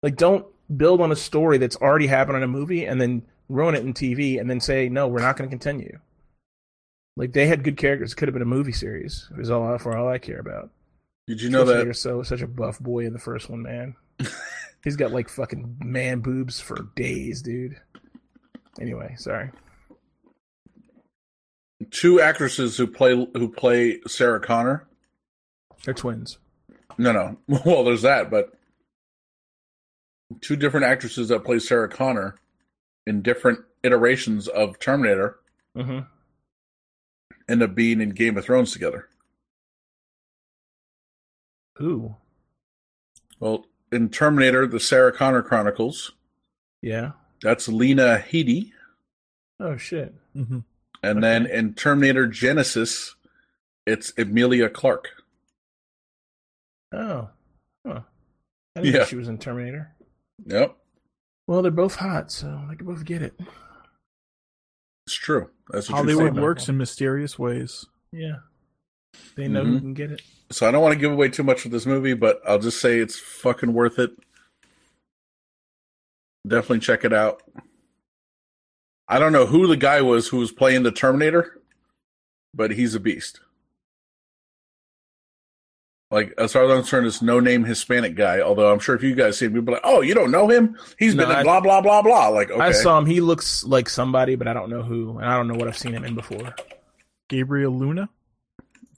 like 0.02 0.16
don't 0.16 0.46
build 0.76 1.00
on 1.00 1.10
a 1.10 1.16
story 1.16 1.58
that's 1.58 1.76
already 1.76 2.06
happened 2.06 2.36
in 2.36 2.42
a 2.42 2.48
movie 2.48 2.84
and 2.84 3.00
then 3.00 3.22
ruin 3.48 3.74
it 3.74 3.82
in 3.82 3.94
tv 3.94 4.38
and 4.38 4.48
then 4.48 4.60
say 4.60 4.88
no 4.88 5.08
we're 5.08 5.22
not 5.22 5.36
going 5.36 5.48
to 5.48 5.52
continue. 5.52 5.98
Like 7.16 7.32
they 7.32 7.48
had 7.48 7.64
good 7.64 7.78
characters. 7.78 8.12
It 8.12 8.16
could 8.16 8.28
have 8.28 8.34
been 8.34 8.42
a 8.42 8.46
movie 8.46 8.70
series 8.70 9.28
is 9.38 9.50
all 9.50 9.76
for 9.78 9.96
all 9.96 10.08
i 10.08 10.18
care 10.18 10.38
about. 10.38 10.70
Did 11.26 11.40
you 11.40 11.48
know 11.48 11.64
that? 11.64 11.86
Schwarzenegger's 11.86 12.00
so 12.00 12.22
such 12.22 12.42
a 12.42 12.46
buff 12.46 12.78
boy 12.78 13.06
in 13.06 13.14
the 13.14 13.18
first 13.18 13.48
one 13.48 13.62
man 13.62 13.96
he's 14.84 14.96
got 14.96 15.12
like 15.12 15.28
fucking 15.28 15.76
man 15.84 16.20
boobs 16.20 16.60
for 16.60 16.88
days 16.96 17.42
dude 17.42 17.76
anyway 18.80 19.14
sorry 19.16 19.50
Two 21.90 22.20
actresses 22.20 22.76
who 22.76 22.86
play 22.88 23.14
who 23.14 23.48
play 23.48 24.00
Sarah 24.06 24.40
Connor. 24.40 24.86
they're 25.84 25.94
twins 25.94 26.38
No, 26.98 27.12
no. 27.12 27.38
Well, 27.64 27.84
there's 27.84 28.02
that, 28.02 28.30
but 28.30 28.52
two 30.40 30.56
different 30.56 30.86
actresses 30.86 31.28
that 31.28 31.44
play 31.44 31.60
Sarah 31.60 31.88
Connor 31.88 32.34
in 33.06 33.22
different 33.22 33.60
iterations 33.84 34.48
of 34.48 34.78
Terminator 34.80 35.38
mm-hmm. 35.76 36.00
end 37.48 37.62
up 37.62 37.74
being 37.74 38.00
in 38.00 38.10
Game 38.10 38.36
of 38.36 38.44
Thrones 38.44 38.72
together. 38.72 39.08
Ooh, 41.80 42.16
Well, 43.38 43.66
in 43.92 44.08
Terminator, 44.10 44.66
the 44.66 44.80
Sarah 44.80 45.12
Connor 45.12 45.42
Chronicles, 45.42 46.12
yeah. 46.82 47.12
that's 47.42 47.68
Lena 47.68 48.18
Headey. 48.18 48.72
Oh 49.60 49.76
shit. 49.76 50.14
hmm 50.34 50.60
And 51.02 51.22
then 51.22 51.46
in 51.46 51.74
Terminator 51.74 52.28
Genisys, 52.28 53.14
it's 53.86 54.12
Emilia 54.16 54.68
Clarke. 54.68 55.08
Oh, 56.92 57.28
huh. 57.86 58.00
I 58.76 58.80
didn't 58.80 59.00
know 59.00 59.04
she 59.06 59.16
was 59.16 59.28
in 59.28 59.38
Terminator. 59.38 59.94
Yep, 60.46 60.76
Well, 61.46 61.62
they're 61.62 61.70
both 61.72 61.96
hot, 61.96 62.30
so 62.30 62.62
they 62.70 62.76
can 62.76 62.86
both 62.86 63.04
get 63.04 63.22
it. 63.22 63.34
it's 65.06 65.16
true. 65.16 65.50
That's 65.70 65.88
what 65.90 65.96
you're 65.96 66.04
Hollywood 66.14 66.34
saying. 66.34 66.42
works 66.44 66.68
in 66.68 66.76
mysterious 66.78 67.38
ways. 67.38 67.84
Yeah, 68.12 68.36
they 69.36 69.48
know 69.48 69.64
who 69.64 69.76
Mhm. 69.76 69.80
can 69.80 69.94
get 69.94 70.10
it. 70.12 70.22
So 70.50 70.66
I 70.66 70.70
don't 70.70 70.82
want 70.82 70.94
to 70.94 70.98
give 70.98 71.12
away 71.12 71.28
too 71.28 71.42
much 71.42 71.64
of 71.64 71.70
this 71.70 71.86
movie, 71.86 72.14
but 72.14 72.40
I'll 72.46 72.58
just 72.58 72.80
say 72.80 72.98
it's 72.98 73.18
fucking 73.18 73.72
worth 73.72 73.98
it. 73.98 74.10
Definitely 76.46 76.80
check 76.80 77.04
it 77.04 77.12
out. 77.12 77.42
I 79.08 79.18
don't 79.18 79.32
know 79.32 79.46
who 79.46 79.66
the 79.66 79.76
guy 79.76 80.00
was 80.02 80.28
who 80.28 80.38
was 80.38 80.52
playing 80.52 80.82
the 80.82 80.92
Terminator, 80.92 81.60
but 82.54 82.70
he's 82.72 82.94
a 82.94 83.00
beast. 83.00 83.40
Like 86.10 86.32
as 86.38 86.54
far 86.54 86.64
as 86.64 86.70
I'm 86.70 86.78
concerned, 86.78 87.06
it's 87.06 87.20
no 87.20 87.38
name 87.38 87.64
Hispanic 87.64 88.14
guy. 88.14 88.40
Although 88.40 88.72
I'm 88.72 88.78
sure 88.78 88.94
if 88.94 89.02
you 89.02 89.14
guys 89.14 89.38
see 89.38 89.44
him, 89.46 89.54
you'll 89.54 89.64
be 89.64 89.72
like, 89.72 89.82
"Oh, 89.84 90.00
you 90.00 90.14
don't 90.14 90.30
know 90.30 90.48
him? 90.48 90.78
He's 90.98 91.14
No, 91.14 91.26
been 91.26 91.36
in 91.38 91.42
blah 91.44 91.60
blah 91.60 91.82
blah 91.82 92.00
blah." 92.00 92.28
Like, 92.28 92.50
okay, 92.50 92.62
I 92.62 92.72
saw 92.72 92.96
him. 92.96 93.04
He 93.04 93.20
looks 93.20 93.62
like 93.64 93.90
somebody, 93.90 94.34
but 94.34 94.48
I 94.48 94.54
don't 94.54 94.70
know 94.70 94.82
who, 94.82 95.18
and 95.18 95.26
I 95.28 95.36
don't 95.36 95.48
know 95.48 95.54
what 95.54 95.68
I've 95.68 95.76
seen 95.76 95.92
him 95.92 96.04
in 96.04 96.14
before. 96.14 96.54
Gabriel 97.28 97.72
Luna. 97.76 98.08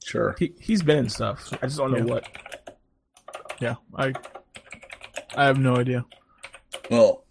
Sure. 0.05 0.35
He 0.39 0.53
he's 0.61 0.83
been 0.83 0.99
in 0.99 1.09
stuff. 1.09 1.53
I 1.63 1.67
just 1.67 1.79
don't 1.79 1.93
know 1.93 1.99
Yeah. 1.99 2.05
what. 2.05 2.75
Yeah, 3.61 3.75
I. 3.95 4.13
I 5.37 5.45
have 5.45 5.59
no 5.59 5.77
idea. 5.77 6.05
Well, 6.91 7.25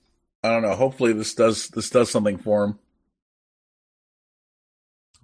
I 0.44 0.50
don't 0.50 0.62
know. 0.62 0.76
Hopefully, 0.76 1.12
this 1.14 1.34
does 1.34 1.68
this 1.70 1.90
does 1.90 2.10
something 2.10 2.38
for 2.38 2.64
him. 2.64 2.80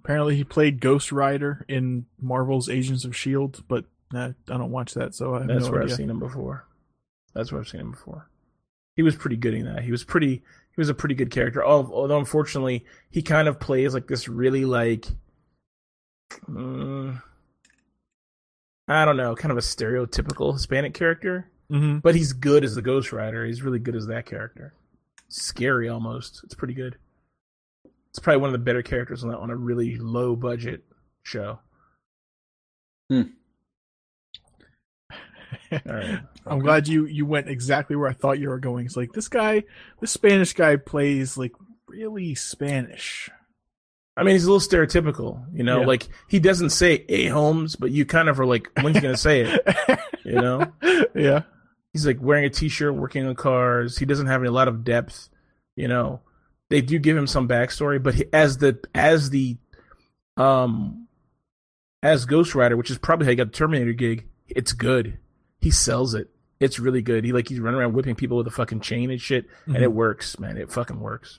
Apparently, 0.04 0.36
he 0.36 0.44
played 0.44 0.80
Ghost 0.80 1.10
Rider 1.10 1.64
in 1.68 2.06
Marvel's 2.20 2.68
Agents 2.68 3.04
of 3.04 3.16
Shield, 3.16 3.64
but 3.66 3.86
I 4.14 4.34
don't 4.46 4.70
watch 4.70 4.94
that, 4.94 5.14
so 5.14 5.34
I 5.34 5.38
have 5.40 5.48
That's 5.48 5.64
no 5.64 5.72
where 5.72 5.82
idea. 5.82 5.94
I've 5.94 5.96
seen 5.98 6.10
him 6.10 6.18
before. 6.20 6.64
That's 7.34 7.50
where 7.50 7.60
I've 7.60 7.68
seen 7.68 7.80
him 7.80 7.90
before. 7.90 8.28
He 8.94 9.02
was 9.02 9.16
pretty 9.16 9.36
good 9.36 9.54
in 9.54 9.64
that. 9.66 9.82
He 9.82 9.90
was 9.90 10.04
pretty. 10.04 10.34
He 10.36 10.80
was 10.80 10.88
a 10.90 10.94
pretty 10.94 11.14
good 11.14 11.30
character. 11.30 11.64
Although 11.64 12.18
unfortunately, 12.18 12.84
he 13.10 13.22
kind 13.22 13.48
of 13.48 13.58
plays 13.58 13.94
like 13.94 14.06
this 14.06 14.28
really 14.28 14.64
like, 14.64 15.06
mm, 16.48 17.20
I 18.88 19.04
don't 19.04 19.16
know, 19.16 19.34
kind 19.34 19.50
of 19.52 19.58
a 19.58 19.62
stereotypical 19.62 20.52
Hispanic 20.52 20.94
character. 20.94 21.50
hmm 21.68 21.98
But 21.98 22.14
he's 22.14 22.32
good 22.32 22.64
as 22.64 22.74
the 22.74 22.82
Ghost 22.82 23.12
Rider. 23.12 23.44
He's 23.44 23.62
really 23.62 23.78
good 23.80 23.96
as 23.96 24.06
that 24.06 24.26
character. 24.26 24.74
Scary 25.28 25.88
almost. 25.88 26.40
It's 26.44 26.54
pretty 26.54 26.74
good. 26.74 26.96
It's 28.10 28.18
probably 28.20 28.40
one 28.40 28.48
of 28.48 28.52
the 28.52 28.58
better 28.64 28.82
characters 28.82 29.24
on, 29.24 29.30
that, 29.30 29.38
on 29.38 29.50
a 29.50 29.56
really 29.56 29.96
low 29.96 30.36
budget 30.36 30.84
show. 31.22 31.58
All 33.10 33.24
right. 35.84 36.20
I'm 36.46 36.60
glad 36.60 36.86
you 36.86 37.06
you 37.06 37.26
went 37.26 37.48
exactly 37.48 37.96
where 37.96 38.08
I 38.08 38.12
thought 38.12 38.38
you 38.38 38.48
were 38.48 38.58
going. 38.58 38.86
It's 38.86 38.96
like 38.96 39.12
this 39.12 39.28
guy, 39.28 39.64
this 40.00 40.12
Spanish 40.12 40.52
guy 40.52 40.76
plays 40.76 41.36
like 41.36 41.52
really 41.88 42.34
Spanish. 42.34 43.28
I 44.16 44.22
mean, 44.22 44.34
he's 44.34 44.44
a 44.44 44.50
little 44.50 44.66
stereotypical, 44.66 45.44
you 45.52 45.62
know. 45.62 45.80
Yeah. 45.80 45.86
Like 45.86 46.08
he 46.28 46.38
doesn't 46.40 46.70
say 46.70 47.04
"a 47.08 47.26
Holmes," 47.26 47.76
but 47.76 47.90
you 47.90 48.06
kind 48.06 48.28
of 48.28 48.40
are 48.40 48.46
like, 48.46 48.70
when's 48.80 48.96
he 48.96 49.02
gonna 49.02 49.16
say 49.16 49.42
it? 49.42 50.00
You 50.24 50.40
know, 50.40 50.72
yeah. 51.14 51.42
he's 51.92 52.04
like 52.04 52.20
wearing 52.20 52.44
a 52.46 52.50
T-shirt, 52.50 52.92
working 52.92 53.24
on 53.24 53.36
cars. 53.36 53.96
He 53.96 54.06
doesn't 54.06 54.26
have 54.26 54.42
a 54.42 54.50
lot 54.50 54.66
of 54.66 54.82
depth. 54.82 55.28
You 55.76 55.86
know, 55.86 56.20
they 56.68 56.80
do 56.80 56.98
give 56.98 57.16
him 57.16 57.28
some 57.28 57.46
backstory, 57.46 58.02
but 58.02 58.16
he, 58.16 58.24
as 58.32 58.58
the 58.58 58.80
as 58.92 59.30
the 59.30 59.56
um 60.36 61.06
as 62.02 62.24
Ghost 62.24 62.56
Rider, 62.56 62.76
which 62.76 62.90
is 62.90 62.98
probably 62.98 63.26
how 63.26 63.30
he 63.30 63.36
got 63.36 63.52
the 63.52 63.56
Terminator 63.56 63.92
gig, 63.92 64.26
it's 64.48 64.72
good. 64.72 65.18
He 65.60 65.70
sells 65.70 66.14
it. 66.14 66.28
It's 66.58 66.80
really 66.80 67.02
good. 67.02 67.24
He 67.24 67.32
like 67.32 67.48
he's 67.48 67.60
running 67.60 67.78
around 67.78 67.92
whipping 67.92 68.16
people 68.16 68.36
with 68.36 68.48
a 68.48 68.50
fucking 68.50 68.80
chain 68.80 69.12
and 69.12 69.20
shit, 69.20 69.46
and 69.66 69.76
it 69.76 69.92
works, 69.92 70.40
man. 70.40 70.56
It 70.56 70.72
fucking 70.72 70.98
works. 70.98 71.38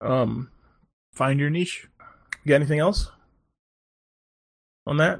Um, 0.00 0.50
Find 1.18 1.40
your 1.40 1.50
niche. 1.50 1.88
you 2.44 2.50
got 2.50 2.54
anything 2.54 2.78
else 2.78 3.10
on 4.86 4.98
that? 4.98 5.18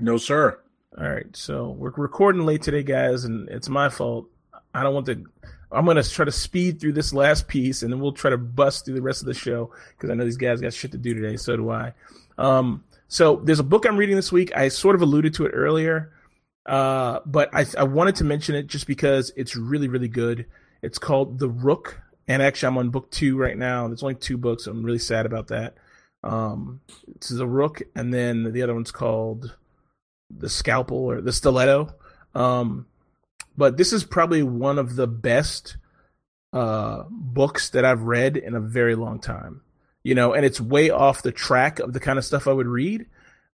No, 0.00 0.16
sir. 0.16 0.58
All 0.98 1.08
right, 1.08 1.28
so 1.32 1.76
we're 1.78 1.92
recording 1.92 2.44
late 2.44 2.62
today, 2.62 2.82
guys, 2.82 3.24
and 3.24 3.48
it's 3.48 3.68
my 3.68 3.88
fault. 3.88 4.26
I 4.74 4.82
don't 4.82 4.94
want 4.94 5.06
to. 5.06 5.24
I'm 5.70 5.86
gonna 5.86 6.02
try 6.02 6.24
to 6.24 6.32
speed 6.32 6.80
through 6.80 6.94
this 6.94 7.12
last 7.12 7.46
piece, 7.46 7.84
and 7.84 7.92
then 7.92 8.00
we'll 8.00 8.14
try 8.14 8.30
to 8.30 8.36
bust 8.36 8.84
through 8.84 8.94
the 8.94 9.00
rest 9.00 9.22
of 9.22 9.26
the 9.26 9.34
show 9.34 9.70
because 9.90 10.10
I 10.10 10.14
know 10.14 10.24
these 10.24 10.36
guys 10.36 10.60
got 10.60 10.74
shit 10.74 10.90
to 10.90 10.98
do 10.98 11.14
today. 11.14 11.36
So 11.36 11.56
do 11.56 11.70
I. 11.70 11.92
Um, 12.36 12.82
so 13.06 13.36
there's 13.36 13.60
a 13.60 13.64
book 13.64 13.86
I'm 13.86 13.96
reading 13.96 14.16
this 14.16 14.32
week. 14.32 14.56
I 14.56 14.66
sort 14.66 14.96
of 14.96 15.02
alluded 15.02 15.34
to 15.34 15.46
it 15.46 15.50
earlier, 15.50 16.10
uh, 16.66 17.20
but 17.24 17.48
I, 17.54 17.64
I 17.78 17.84
wanted 17.84 18.16
to 18.16 18.24
mention 18.24 18.56
it 18.56 18.66
just 18.66 18.88
because 18.88 19.30
it's 19.36 19.54
really, 19.54 19.86
really 19.86 20.08
good. 20.08 20.46
It's 20.82 20.98
called 20.98 21.38
The 21.38 21.48
Rook, 21.48 22.00
and 22.28 22.42
actually 22.42 22.68
I'm 22.68 22.78
on 22.78 22.90
book 22.90 23.10
two 23.10 23.36
right 23.36 23.56
now. 23.56 23.86
There's 23.86 24.02
only 24.02 24.14
two 24.14 24.36
books. 24.36 24.66
I'm 24.66 24.82
really 24.82 24.98
sad 24.98 25.26
about 25.26 25.48
that. 25.48 25.76
Um, 26.22 26.80
is 27.22 27.38
a 27.38 27.46
Rook, 27.46 27.82
and 27.94 28.12
then 28.12 28.52
the 28.52 28.62
other 28.62 28.74
one's 28.74 28.90
called 28.90 29.56
the 30.30 30.48
scalpel 30.48 30.98
or 30.98 31.20
the 31.20 31.32
stiletto. 31.32 31.94
Um, 32.34 32.86
but 33.56 33.76
this 33.76 33.92
is 33.92 34.04
probably 34.04 34.42
one 34.42 34.78
of 34.78 34.96
the 34.96 35.06
best 35.06 35.76
uh, 36.52 37.04
books 37.10 37.70
that 37.70 37.84
I've 37.84 38.02
read 38.02 38.36
in 38.36 38.54
a 38.54 38.60
very 38.60 38.94
long 38.94 39.20
time. 39.20 39.62
You 40.02 40.14
know, 40.14 40.34
and 40.34 40.44
it's 40.44 40.60
way 40.60 40.90
off 40.90 41.22
the 41.22 41.32
track 41.32 41.78
of 41.78 41.92
the 41.92 42.00
kind 42.00 42.18
of 42.18 42.24
stuff 42.24 42.46
I 42.46 42.52
would 42.52 42.68
read. 42.68 43.06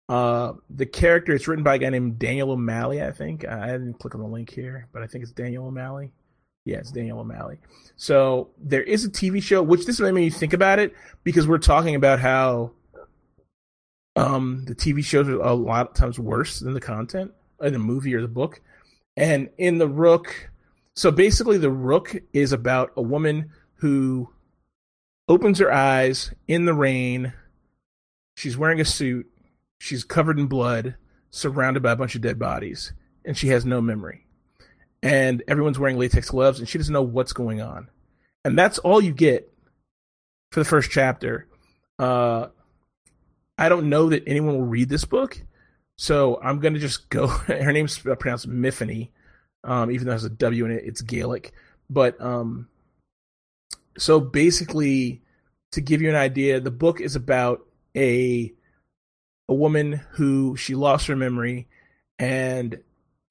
Uh, 0.09 0.55
the 0.69 0.87
character, 0.87 1.33
it's 1.33 1.47
written 1.47 1.63
by 1.63 1.77
a 1.77 1.79
guy 1.79 1.89
named 1.89 2.19
Daniel 2.19 2.51
O'Malley, 2.51 3.01
I 3.01 3.13
think. 3.13 3.47
I 3.47 3.69
didn't 3.69 4.01
click 4.01 4.17
on 4.17 4.21
the 4.21 4.27
link 4.27 4.51
here, 4.51 4.89
but 4.93 5.03
I 5.03 5.07
think 5.07 5.23
it's 5.23 5.33
Daniel 5.33 5.67
O'Malley. 5.67 6.11
It's 6.67 6.91
Daniel 6.91 7.21
O'Malley. 7.21 7.59
So 7.97 8.51
there 8.59 8.83
is 8.83 9.05
a 9.05 9.11
TV 9.11 9.43
show, 9.43 9.63
which 9.63 9.87
this 9.87 10.01
made 10.01 10.15
me 10.15 10.31
think 10.31 10.53
about 10.53 10.79
it 10.79 10.95
because 11.25 11.47
we're 11.47 11.59
talking 11.59 11.95
about 11.95 12.21
how 12.21 12.73
um, 14.17 14.65
the 14.67 14.75
TV 14.75 15.05
shows 15.05 15.29
are 15.29 15.41
a 15.41 15.55
lot 15.55 15.89
of 15.89 15.95
times 15.95 16.19
worse 16.19 16.61
than 16.61 16.75
the 16.75 16.81
content 16.81 17.33
in 17.61 17.73
the 17.73 17.79
movie 17.79 18.15
or 18.15 18.21
the 18.21 18.29
book. 18.29 18.61
And 19.17 19.51
in 19.59 19.79
the 19.79 19.89
Rook, 19.89 20.51
so 20.95 21.11
basically, 21.11 21.59
the 21.59 21.71
Rook 21.71 22.17
is 22.33 22.53
about 22.53 22.93
a 22.97 23.03
woman 23.03 23.51
who 23.77 24.31
opens 25.29 25.59
her 25.59 25.73
eyes 25.73 26.33
in 26.49 26.65
the 26.65 26.75
rain. 26.75 27.33
She's 28.37 28.57
wearing 28.57 28.81
a 28.81 28.85
suit. 28.85 29.27
She's 29.79 30.05
covered 30.05 30.39
in 30.39 30.47
blood, 30.47 30.97
surrounded 31.31 31.83
by 31.83 31.93
a 31.93 31.97
bunch 31.97 32.15
of 32.15 32.21
dead 32.21 32.39
bodies, 32.39 32.93
and 33.25 33.37
she 33.37 33.49
has 33.49 33.65
no 33.65 33.81
memory. 33.81 34.27
And 35.03 35.43
everyone's 35.49 35.79
wearing 35.79 35.99
latex 35.99 36.31
gloves, 36.31 36.59
and 36.59 36.69
she 36.69 36.79
doesn't 36.79 36.93
know 36.93 37.03
what's 37.03 37.33
going 37.33 37.61
on. 37.61 37.89
And 38.45 38.59
that's 38.59 38.79
all 38.79 39.01
you 39.01 39.13
get 39.13 39.51
for 40.53 40.61
the 40.61 40.65
first 40.65 40.91
chapter. 40.91 41.47
Uh, 41.99 42.49
I 43.57 43.69
don't 43.69 43.89
know 43.89 44.09
that 44.09 44.25
anyone 44.27 44.55
will 44.55 44.67
read 44.67 44.89
this 44.89 45.05
book, 45.05 45.41
so 45.97 46.41
I'm 46.43 46.61
gonna 46.61 46.79
just 46.79 47.11
go. 47.11 47.27
Her 47.29 47.73
name's 47.73 47.99
pronounced 47.99 48.49
Miffany, 48.49 49.11
um, 49.65 49.91
even 49.91 50.07
though 50.07 50.13
there's 50.13 50.25
a 50.25 50.31
W 50.31 50.65
in 50.65 50.71
it. 50.71 50.85
It's 50.85 51.03
Gaelic, 51.03 51.53
but 51.91 52.21
um, 52.21 52.69
so 53.99 54.21
basically, 54.21 55.23
to 55.73 55.81
give 55.81 56.01
you 56.01 56.09
an 56.09 56.17
idea, 56.17 56.61
the 56.61 56.71
book 56.71 57.01
is 57.01 57.17
about 57.17 57.67
a 57.97 58.53
a 59.49 59.55
woman 59.55 60.01
who 60.13 60.57
she 60.57 60.75
lost 60.75 61.07
her 61.09 61.17
memory, 61.17 61.69
and 62.19 62.81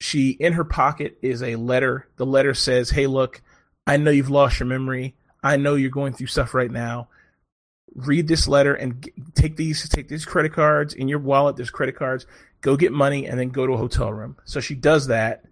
she 0.00 0.30
in 0.30 0.54
her 0.54 0.64
pocket 0.64 1.18
is 1.22 1.42
a 1.42 1.56
letter. 1.56 2.08
The 2.16 2.26
letter 2.26 2.54
says, 2.54 2.90
"Hey, 2.90 3.06
look, 3.06 3.42
I 3.86 3.96
know 3.96 4.10
you've 4.10 4.30
lost 4.30 4.58
your 4.58 4.66
memory. 4.66 5.14
I 5.42 5.56
know 5.56 5.74
you're 5.74 5.90
going 5.90 6.12
through 6.12 6.28
stuff 6.28 6.54
right 6.54 6.70
now." 6.70 7.08
read 7.94 8.28
this 8.28 8.46
letter 8.46 8.74
and 8.74 9.02
g- 9.02 9.12
take 9.34 9.56
these 9.56 9.88
take 9.88 10.08
these 10.08 10.24
credit 10.24 10.52
cards 10.52 10.94
in 10.94 11.08
your 11.08 11.18
wallet 11.18 11.56
there's 11.56 11.70
credit 11.70 11.96
cards 11.96 12.26
go 12.60 12.76
get 12.76 12.92
money 12.92 13.26
and 13.26 13.38
then 13.38 13.48
go 13.48 13.66
to 13.66 13.72
a 13.72 13.78
hotel 13.78 14.12
room 14.12 14.36
so 14.44 14.60
she 14.60 14.74
does 14.74 15.08
that 15.08 15.44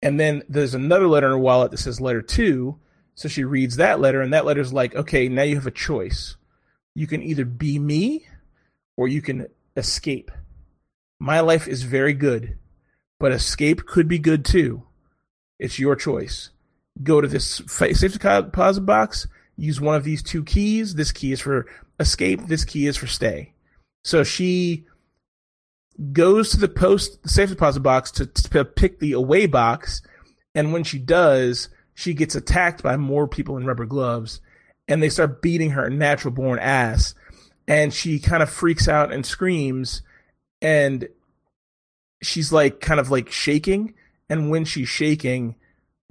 and 0.00 0.18
then 0.18 0.42
there's 0.48 0.74
another 0.74 1.08
letter 1.08 1.26
in 1.26 1.32
her 1.32 1.38
wallet 1.38 1.70
that 1.70 1.78
says 1.78 2.00
letter 2.00 2.22
2 2.22 2.78
so 3.14 3.28
she 3.28 3.44
reads 3.44 3.76
that 3.76 4.00
letter 4.00 4.20
and 4.20 4.32
that 4.32 4.44
letter's 4.44 4.72
like 4.72 4.94
okay 4.94 5.28
now 5.28 5.42
you 5.42 5.56
have 5.56 5.66
a 5.66 5.72
choice 5.72 6.36
you 6.94 7.06
can 7.06 7.22
either 7.22 7.44
be 7.44 7.78
me 7.78 8.26
or 8.96 9.08
you 9.08 9.22
can 9.22 9.46
escape 9.76 10.30
my 11.18 11.40
life 11.40 11.66
is 11.66 11.82
very 11.82 12.14
good 12.14 12.58
but 13.22 13.32
escape 13.32 13.86
could 13.86 14.06
be 14.06 14.18
good 14.18 14.44
too 14.44 14.82
it's 15.58 15.78
your 15.78 15.96
choice 15.96 16.50
go 17.02 17.20
to 17.20 17.28
this 17.28 17.62
safety 17.66 18.18
deposit 18.18 18.82
box 18.82 19.26
use 19.56 19.80
one 19.80 19.94
of 19.94 20.04
these 20.04 20.22
two 20.22 20.44
keys. 20.44 20.94
This 20.94 21.12
key 21.12 21.32
is 21.32 21.40
for 21.40 21.66
escape. 22.00 22.46
This 22.46 22.64
key 22.64 22.86
is 22.86 22.96
for 22.96 23.06
stay. 23.06 23.52
So 24.04 24.24
she 24.24 24.86
goes 26.12 26.50
to 26.50 26.56
the 26.56 26.68
post 26.68 27.28
safe 27.28 27.50
deposit 27.50 27.80
box 27.80 28.10
to, 28.12 28.26
to 28.26 28.64
pick 28.64 28.98
the 28.98 29.12
away 29.12 29.46
box, 29.46 30.02
and 30.54 30.72
when 30.72 30.84
she 30.84 30.98
does, 30.98 31.68
she 31.94 32.14
gets 32.14 32.34
attacked 32.34 32.82
by 32.82 32.96
more 32.96 33.28
people 33.28 33.56
in 33.56 33.66
rubber 33.66 33.86
gloves, 33.86 34.40
and 34.88 35.02
they 35.02 35.08
start 35.08 35.42
beating 35.42 35.70
her 35.70 35.88
natural 35.88 36.34
born 36.34 36.58
ass, 36.58 37.14
and 37.68 37.92
she 37.92 38.18
kind 38.18 38.42
of 38.42 38.50
freaks 38.50 38.88
out 38.88 39.12
and 39.12 39.24
screams, 39.24 40.02
and 40.60 41.08
she's 42.22 42.52
like 42.52 42.80
kind 42.80 43.00
of 43.00 43.10
like 43.10 43.30
shaking, 43.30 43.94
and 44.28 44.50
when 44.50 44.64
she's 44.64 44.88
shaking 44.88 45.56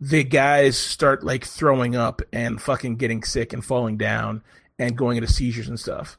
the 0.01 0.23
guys 0.23 0.75
start 0.75 1.23
like 1.23 1.45
throwing 1.45 1.95
up 1.95 2.23
and 2.33 2.59
fucking 2.59 2.95
getting 2.95 3.23
sick 3.23 3.53
and 3.53 3.63
falling 3.63 3.97
down 3.97 4.41
and 4.79 4.97
going 4.97 5.15
into 5.15 5.31
seizures 5.31 5.69
and 5.69 5.79
stuff. 5.79 6.17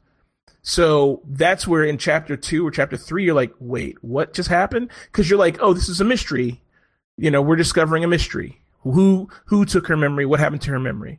So 0.63 1.21
that's 1.27 1.67
where 1.67 1.83
in 1.83 1.99
chapter 1.99 2.37
two 2.37 2.65
or 2.65 2.71
chapter 2.71 2.97
three, 2.97 3.25
you're 3.25 3.35
like, 3.35 3.53
wait, 3.59 4.03
what 4.03 4.35
just 4.35 4.49
happened? 4.49 4.89
Because 5.07 5.29
you're 5.29 5.39
like, 5.39 5.59
oh, 5.61 5.75
this 5.75 5.89
is 5.89 6.01
a 6.01 6.05
mystery. 6.05 6.63
You 7.17 7.33
know, 7.33 7.43
we're 7.43 7.57
discovering 7.57 8.05
a 8.05 8.09
mystery. 8.09 8.63
Who 8.83 9.29
who 9.47 9.65
took 9.65 9.89
her 9.89 9.97
memory? 9.97 10.27
What 10.27 10.39
happened 10.39 10.63
to 10.63 10.71
her 10.71 10.81
memory? 10.81 11.19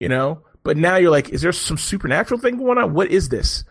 You 0.00 0.08
know. 0.08 0.42
But 0.64 0.76
now 0.76 0.96
you're 0.96 1.12
like, 1.12 1.28
is 1.28 1.42
there 1.42 1.52
some 1.52 1.78
supernatural 1.78 2.40
thing 2.40 2.56
going 2.56 2.78
on? 2.78 2.94
What 2.94 3.10
is 3.10 3.28
this? 3.28 3.64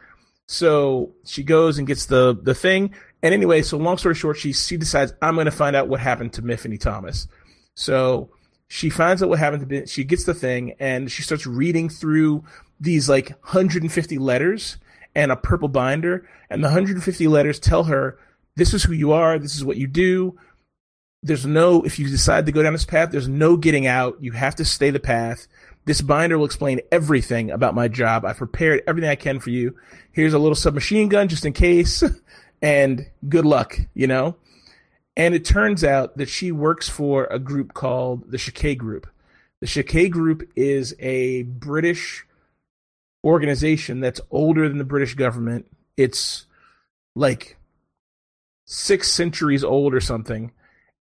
So 0.48 1.14
she 1.26 1.44
goes 1.44 1.78
and 1.78 1.88
gets 1.88 2.06
the 2.06 2.38
the 2.42 2.56
thing. 2.56 2.96
And 3.24 3.34
anyway, 3.34 3.62
so 3.62 3.78
long 3.78 3.98
story 3.98 4.16
short, 4.16 4.38
she 4.38 4.52
she 4.54 4.78
decides 4.78 5.14
I'm 5.22 5.36
going 5.36 5.46
to 5.46 5.52
find 5.52 5.76
out 5.76 5.88
what 5.88 6.02
happened 6.02 6.34
to 6.34 6.42
Myfanwy 6.42 6.80
Thomas. 6.80 7.28
So 7.74 8.30
she 8.68 8.90
finds 8.90 9.24
out 9.24 9.30
what 9.30 9.40
happened 9.40 9.70
to 9.70 9.88
she 9.88 10.04
gets 10.04 10.26
the 10.26 10.34
thing 10.34 10.76
and 10.80 11.10
she 11.10 11.22
starts 11.24 11.48
reading 11.48 11.90
through 11.90 12.44
these 12.80 13.08
like 13.08 13.30
150 13.30 14.18
letters 14.18 14.78
and 15.16 15.32
a 15.32 15.36
purple 15.38 15.70
binder 15.70 16.28
and 16.50 16.62
the 16.62 16.68
150 16.68 17.28
letters 17.28 17.60
tell 17.60 17.86
her 17.86 18.18
this 18.56 18.74
is 18.74 18.84
who 18.84 18.94
you 18.94 19.14
are, 19.14 19.40
this 19.40 19.56
is 19.56 19.64
what 19.64 19.78
you 19.78 19.88
do. 19.88 20.38
There's 21.22 21.46
no 21.46 21.82
if 21.84 22.00
you 22.00 22.10
decide 22.10 22.46
to 22.46 22.52
go 22.52 22.62
down 22.62 22.74
this 22.74 22.84
path, 22.84 23.12
there's 23.12 23.30
no 23.30 23.56
getting 23.56 23.88
out. 23.88 24.18
You 24.20 24.34
have 24.34 24.56
to 24.56 24.66
stay 24.66 24.90
the 24.90 25.00
path. 25.00 25.48
This 25.86 26.02
binder 26.02 26.38
will 26.38 26.46
explain 26.46 26.82
everything 26.92 27.52
about 27.52 27.76
my 27.76 27.88
job. 27.88 28.26
I've 28.26 28.38
prepared 28.38 28.84
everything 28.88 29.10
I 29.10 29.16
can 29.16 29.40
for 29.40 29.50
you. 29.50 29.76
Here's 30.12 30.34
a 30.34 30.40
little 30.40 30.56
submachine 30.56 31.10
gun 31.10 31.28
just 31.28 31.46
in 31.46 31.54
case, 31.54 32.04
and 32.64 33.06
good 33.28 33.46
luck, 33.46 33.78
you 33.94 34.08
know? 34.08 34.38
And 35.16 35.36
it 35.36 35.46
turns 35.46 35.84
out 35.84 36.18
that 36.18 36.30
she 36.30 36.52
works 36.52 36.90
for 36.90 37.26
a 37.26 37.38
group 37.38 37.76
called 37.76 38.32
the 38.32 38.38
Checquy 38.38 38.76
Group. 38.76 39.06
The 39.60 39.68
Checquy 39.68 40.10
Group 40.10 40.50
is 40.56 40.96
a 40.98 41.44
British 41.44 42.26
organization 43.24 44.00
that's 44.00 44.22
older 44.32 44.68
than 44.68 44.80
the 44.80 44.84
British 44.86 45.14
government. 45.14 45.68
It's 45.98 46.48
like 47.16 47.58
six 48.66 49.12
centuries 49.12 49.64
old 49.64 49.94
or 49.94 50.02
something. 50.02 50.52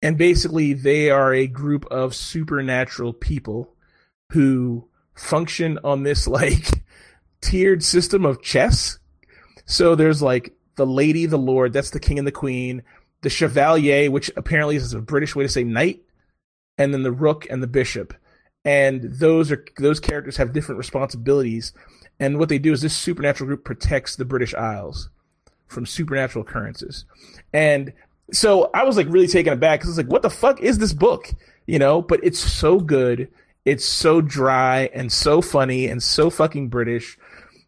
And 0.01 0.17
basically, 0.17 0.73
they 0.73 1.09
are 1.09 1.33
a 1.33 1.47
group 1.47 1.85
of 1.87 2.15
supernatural 2.15 3.13
people 3.13 3.73
who 4.31 4.87
function 5.15 5.79
on 5.83 6.03
this 6.03 6.27
like 6.27 6.83
tiered 7.41 7.83
system 7.83 8.25
of 8.25 8.43
chess. 8.43 8.99
So 9.65 9.95
there's 9.95 10.21
like 10.21 10.56
the 10.77 10.85
lady, 10.85 11.25
the 11.25 11.37
lord, 11.37 11.73
that's 11.73 11.89
the 11.89 11.99
king 11.99 12.17
and 12.17 12.27
the 12.27 12.31
queen, 12.31 12.83
the 13.21 13.29
chevalier, 13.29 14.09
which 14.09 14.31
apparently 14.37 14.77
is 14.77 14.93
a 14.93 15.01
British 15.01 15.35
way 15.35 15.43
to 15.43 15.49
say 15.49 15.63
knight, 15.63 16.01
and 16.77 16.93
then 16.93 17.03
the 17.03 17.11
rook 17.11 17.45
and 17.49 17.61
the 17.61 17.67
bishop. 17.67 18.13
And 18.63 19.01
those 19.03 19.51
are 19.51 19.63
those 19.77 19.99
characters 19.99 20.37
have 20.37 20.53
different 20.53 20.77
responsibilities. 20.77 21.73
And 22.19 22.39
what 22.39 22.49
they 22.49 22.59
do 22.59 22.73
is 22.73 22.81
this 22.81 22.95
supernatural 22.95 23.47
group 23.47 23.63
protects 23.63 24.15
the 24.15 24.25
British 24.25 24.53
Isles 24.53 25.09
from 25.67 25.85
supernatural 25.85 26.45
occurrences. 26.45 27.05
And 27.53 27.93
so 28.31 28.69
I 28.73 28.83
was 28.83 28.97
like 28.97 29.07
really 29.09 29.27
taken 29.27 29.53
aback 29.53 29.79
because 29.79 29.89
was 29.89 29.97
like, 29.97 30.11
what 30.11 30.21
the 30.21 30.29
fuck 30.29 30.61
is 30.61 30.77
this 30.77 30.93
book? 30.93 31.29
You 31.65 31.79
know, 31.79 32.01
but 32.01 32.19
it's 32.23 32.39
so 32.39 32.79
good. 32.79 33.29
It's 33.65 33.85
so 33.85 34.21
dry 34.21 34.89
and 34.93 35.11
so 35.11 35.41
funny 35.41 35.87
and 35.87 36.01
so 36.01 36.29
fucking 36.29 36.69
British. 36.69 37.17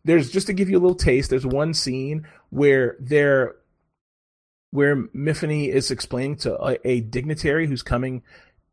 There's 0.06 0.32
just 0.32 0.48
to 0.48 0.54
give 0.54 0.70
you 0.70 0.78
a 0.78 0.82
little 0.82 0.96
taste, 0.96 1.30
there's 1.30 1.46
one 1.46 1.74
scene 1.74 2.26
where 2.50 2.96
they're 3.00 3.56
where 4.72 4.96
Myfanwy 4.96 5.70
is 5.70 5.90
explaining 5.90 6.38
to 6.38 6.56
a, 6.62 6.78
a 6.88 7.02
dignitary 7.02 7.68
who's 7.68 7.82
coming 7.82 8.24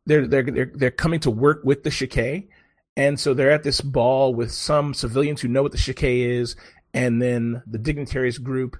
they're, 0.05 0.27
they're 0.27 0.43
they're 0.43 0.71
they're 0.73 0.91
coming 0.91 1.19
to 1.21 1.31
work 1.31 1.61
with 1.63 1.83
the 1.83 1.89
Checquy. 1.89 2.47
And 2.95 3.19
so 3.19 3.35
they're 3.35 3.51
at 3.51 3.61
this 3.61 3.79
ball 3.79 4.33
with 4.33 4.51
some 4.51 4.95
civilians 4.95 5.41
who 5.41 5.47
know 5.47 5.61
what 5.61 5.71
the 5.71 5.77
Checquy 5.77 6.39
is, 6.39 6.55
and 6.93 7.21
then 7.21 7.61
the 7.67 7.77
dignitaries 7.77 8.39
group 8.39 8.77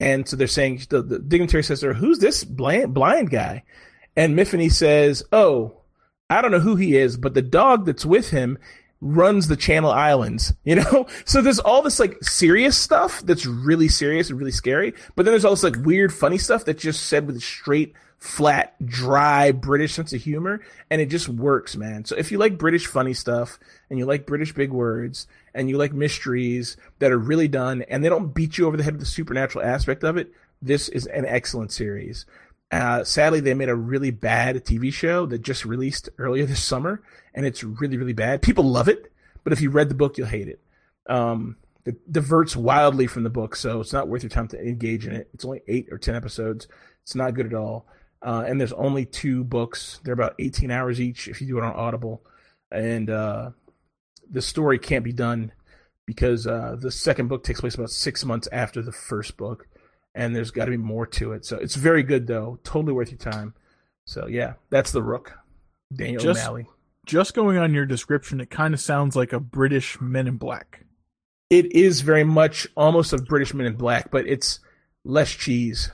and 0.00 0.28
so 0.28 0.36
they're 0.36 0.46
saying 0.46 0.82
the, 0.88 1.02
the 1.02 1.18
dignitary 1.18 1.62
says, 1.62 1.82
"Who's 1.82 2.18
this 2.18 2.44
blind 2.44 2.94
blind 2.94 3.30
guy?" 3.30 3.64
And 4.16 4.36
Myfanwy 4.36 4.72
says, 4.72 5.24
"Oh, 5.32 5.80
I 6.30 6.40
don't 6.40 6.50
know 6.50 6.60
who 6.60 6.76
he 6.76 6.96
is, 6.96 7.16
but 7.16 7.34
the 7.34 7.42
dog 7.42 7.86
that's 7.86 8.06
with 8.06 8.30
him 8.30 8.58
runs 9.00 9.48
the 9.48 9.56
Channel 9.56 9.90
Islands." 9.90 10.52
You 10.64 10.76
know, 10.76 11.06
so 11.24 11.40
there's 11.40 11.58
all 11.58 11.82
this 11.82 11.98
like 11.98 12.22
serious 12.22 12.76
stuff 12.76 13.22
that's 13.22 13.46
really 13.46 13.88
serious 13.88 14.30
and 14.30 14.38
really 14.38 14.52
scary, 14.52 14.94
but 15.14 15.24
then 15.24 15.32
there's 15.32 15.44
all 15.44 15.52
this 15.52 15.62
like 15.62 15.76
weird, 15.76 16.12
funny 16.12 16.38
stuff 16.38 16.64
that's 16.64 16.82
just 16.82 17.06
said 17.06 17.26
with 17.26 17.36
a 17.36 17.40
straight, 17.40 17.94
flat, 18.18 18.74
dry 18.84 19.52
British 19.52 19.94
sense 19.94 20.12
of 20.12 20.22
humor, 20.22 20.60
and 20.90 21.00
it 21.00 21.06
just 21.06 21.28
works, 21.28 21.76
man. 21.76 22.04
So 22.04 22.16
if 22.16 22.32
you 22.32 22.38
like 22.38 22.58
British 22.58 22.86
funny 22.86 23.14
stuff 23.14 23.58
and 23.90 23.98
you 23.98 24.06
like 24.06 24.26
British 24.26 24.52
big 24.52 24.70
words 24.70 25.26
and 25.54 25.68
you 25.68 25.78
like 25.78 25.92
mysteries 25.92 26.76
that 26.98 27.12
are 27.12 27.18
really 27.18 27.48
done 27.48 27.82
and 27.82 28.04
they 28.04 28.08
don't 28.08 28.34
beat 28.34 28.58
you 28.58 28.66
over 28.66 28.76
the 28.76 28.82
head 28.82 28.94
with 28.94 29.00
the 29.00 29.06
supernatural 29.06 29.64
aspect 29.64 30.04
of 30.04 30.16
it, 30.16 30.32
this 30.60 30.88
is 30.88 31.06
an 31.06 31.24
excellent 31.24 31.72
series. 31.72 32.26
Uh, 32.70 33.02
sadly, 33.02 33.40
they 33.40 33.54
made 33.54 33.68
a 33.68 33.74
really 33.74 34.10
bad 34.10 34.56
TV 34.64 34.92
show 34.92 35.24
that 35.26 35.42
just 35.42 35.64
released 35.64 36.10
earlier 36.18 36.44
this 36.44 36.62
summer, 36.62 37.02
and 37.34 37.46
it's 37.46 37.64
really, 37.64 37.96
really 37.96 38.12
bad. 38.12 38.42
People 38.42 38.64
love 38.64 38.88
it, 38.88 39.10
but 39.44 39.52
if 39.52 39.60
you 39.60 39.70
read 39.70 39.88
the 39.88 39.94
book, 39.94 40.18
you'll 40.18 40.26
hate 40.26 40.48
it. 40.48 40.60
Um, 41.08 41.56
it 41.86 42.12
diverts 42.12 42.54
wildly 42.54 43.06
from 43.06 43.22
the 43.22 43.30
book, 43.30 43.56
so 43.56 43.80
it's 43.80 43.94
not 43.94 44.08
worth 44.08 44.22
your 44.22 44.30
time 44.30 44.48
to 44.48 44.60
engage 44.60 45.06
in 45.06 45.14
it. 45.14 45.30
It's 45.32 45.44
only 45.44 45.62
eight 45.68 45.88
or 45.90 45.96
ten 45.96 46.14
episodes. 46.14 46.68
It's 47.02 47.14
not 47.14 47.32
good 47.32 47.46
at 47.46 47.54
all. 47.54 47.86
Uh, 48.20 48.44
and 48.46 48.60
there's 48.60 48.72
only 48.72 49.04
two 49.06 49.44
books. 49.44 50.00
They're 50.02 50.14
about 50.14 50.34
18 50.38 50.70
hours 50.70 51.00
each 51.00 51.28
if 51.28 51.40
you 51.40 51.46
do 51.46 51.58
it 51.58 51.64
on 51.64 51.72
Audible. 51.72 52.22
And 52.70 53.08
uh, 53.08 53.50
the 54.30 54.42
story 54.42 54.78
can't 54.78 55.04
be 55.04 55.12
done 55.12 55.52
because 56.04 56.46
uh, 56.46 56.76
the 56.78 56.90
second 56.90 57.28
book 57.28 57.44
takes 57.44 57.60
place 57.60 57.74
about 57.74 57.90
six 57.90 58.24
months 58.24 58.48
after 58.50 58.82
the 58.82 58.92
first 58.92 59.36
book, 59.36 59.68
and 60.18 60.34
there's 60.34 60.50
got 60.50 60.64
to 60.64 60.72
be 60.72 60.76
more 60.76 61.06
to 61.06 61.32
it. 61.32 61.44
So 61.46 61.56
it's 61.56 61.76
very 61.76 62.02
good 62.02 62.26
though, 62.26 62.58
totally 62.64 62.92
worth 62.92 63.10
your 63.10 63.18
time. 63.18 63.54
So 64.04 64.26
yeah, 64.26 64.54
that's 64.68 64.90
the 64.90 65.02
Rook, 65.02 65.32
Daniel 65.94 66.20
Just- 66.20 66.40
O'Malley. 66.40 66.66
Just 67.06 67.32
going 67.32 67.56
on 67.56 67.72
your 67.72 67.86
description, 67.86 68.38
it 68.38 68.50
kind 68.50 68.74
of 68.74 68.80
sounds 68.80 69.16
like 69.16 69.32
a 69.32 69.40
British 69.40 69.98
Men 69.98 70.26
in 70.26 70.36
Black. 70.36 70.84
It 71.48 71.72
is 71.74 72.02
very 72.02 72.24
much 72.24 72.66
almost 72.76 73.14
a 73.14 73.16
British 73.16 73.54
Men 73.54 73.66
in 73.66 73.76
Black, 73.76 74.10
but 74.10 74.26
it's 74.26 74.60
less 75.06 75.30
cheese, 75.30 75.90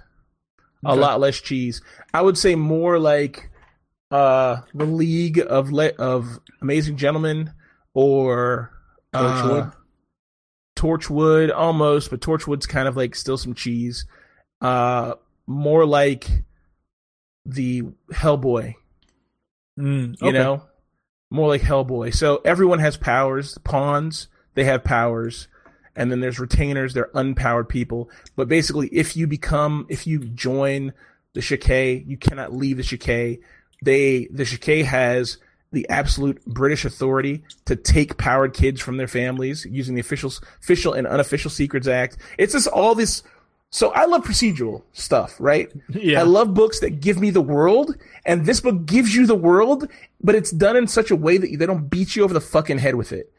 a 0.84 0.96
lot 0.96 1.20
less 1.20 1.40
cheese. 1.40 1.80
I 2.12 2.20
would 2.22 2.36
say 2.36 2.56
more 2.56 2.98
like 2.98 3.51
uh 4.10 4.62
the 4.74 4.86
League 4.86 5.38
of 5.38 5.70
Le- 5.70 5.94
of 5.98 6.40
Amazing 6.60 6.96
Gentlemen 6.96 7.52
or 7.92 8.72
uh, 9.12 9.22
Torchwood? 9.42 9.74
Torchwood 10.76 11.55
almost, 11.55 12.10
but 12.10 12.20
Torchwood's 12.20 12.66
kind 12.66 12.88
of 12.88 12.96
like 12.96 13.14
still 13.14 13.38
some 13.38 13.55
cheese. 13.55 14.06
Uh 14.65 15.15
more 15.47 15.85
like 15.85 16.27
the 17.47 17.82
Hellboy, 18.12 18.74
Mm, 19.78 20.16
you 20.23 20.32
know? 20.32 20.62
More 21.31 21.49
like 21.49 21.62
Hellboy. 21.62 22.15
So 22.15 22.41
everyone 22.45 22.78
has 22.78 22.97
powers. 22.97 23.59
Pawns, 23.59 24.28
they 24.55 24.65
have 24.65 24.85
powers. 24.85 25.49
And 25.97 26.11
then 26.11 26.20
there's 26.20 26.41
retainers, 26.41 26.93
they're 26.95 27.11
unpowered 27.15 27.69
people. 27.69 28.11
But 28.36 28.49
basically, 28.49 28.89
if 28.89 29.16
you 29.16 29.27
become, 29.27 29.86
if 29.89 30.07
you 30.07 30.20
join 30.20 30.93
the 31.35 31.41
Checquy, 31.41 32.07
you 32.07 32.16
cannot 32.16 32.53
leave 32.53 32.78
the 32.78 32.82
Checquy. 32.82 33.41
They, 33.82 34.27
the 34.27 34.45
Checquy 34.45 34.85
has 34.85 35.39
the 35.73 35.89
absolute 35.89 36.45
British 36.47 36.85
authority 36.85 37.45
to 37.65 37.77
take 37.77 38.16
powered 38.16 38.55
kids 38.55 38.81
from 38.81 38.97
their 38.97 39.09
families 39.09 39.66
using 39.69 39.95
the 39.95 40.01
official, 40.01 40.32
official 40.62 40.95
and 40.95 41.07
unofficial 41.07 41.51
Secrets 41.51 41.86
Act. 41.89 42.16
It's 42.39 42.53
just 42.53 42.69
all 42.69 42.95
this. 42.95 43.23
So 43.74 43.90
I 43.90 44.05
love 44.05 44.22
procedural 44.22 44.82
stuff, 44.92 45.34
right? 45.40 45.68
Yeah. 45.88 46.20
I 46.20 46.22
love 46.22 46.55
books 46.55 46.78
that 46.78 47.01
give 47.01 47.18
me 47.18 47.30
the 47.30 47.40
world, 47.40 47.96
and 48.24 48.46
this 48.46 48.60
book 48.60 48.86
gives 48.86 49.16
you 49.16 49.26
the 49.26 49.34
world, 49.34 49.88
but 50.22 50.36
it's 50.36 50.52
done 50.52 50.76
in 50.76 50.86
such 50.86 51.10
a 51.10 51.16
way 51.16 51.38
that 51.38 51.59
they 51.59 51.66
don't 51.66 51.90
beat 51.90 52.14
you 52.14 52.22
over 52.22 52.32
the 52.32 52.40
fucking 52.40 52.78
head 52.78 52.94
with 52.94 53.10
it. 53.10 53.32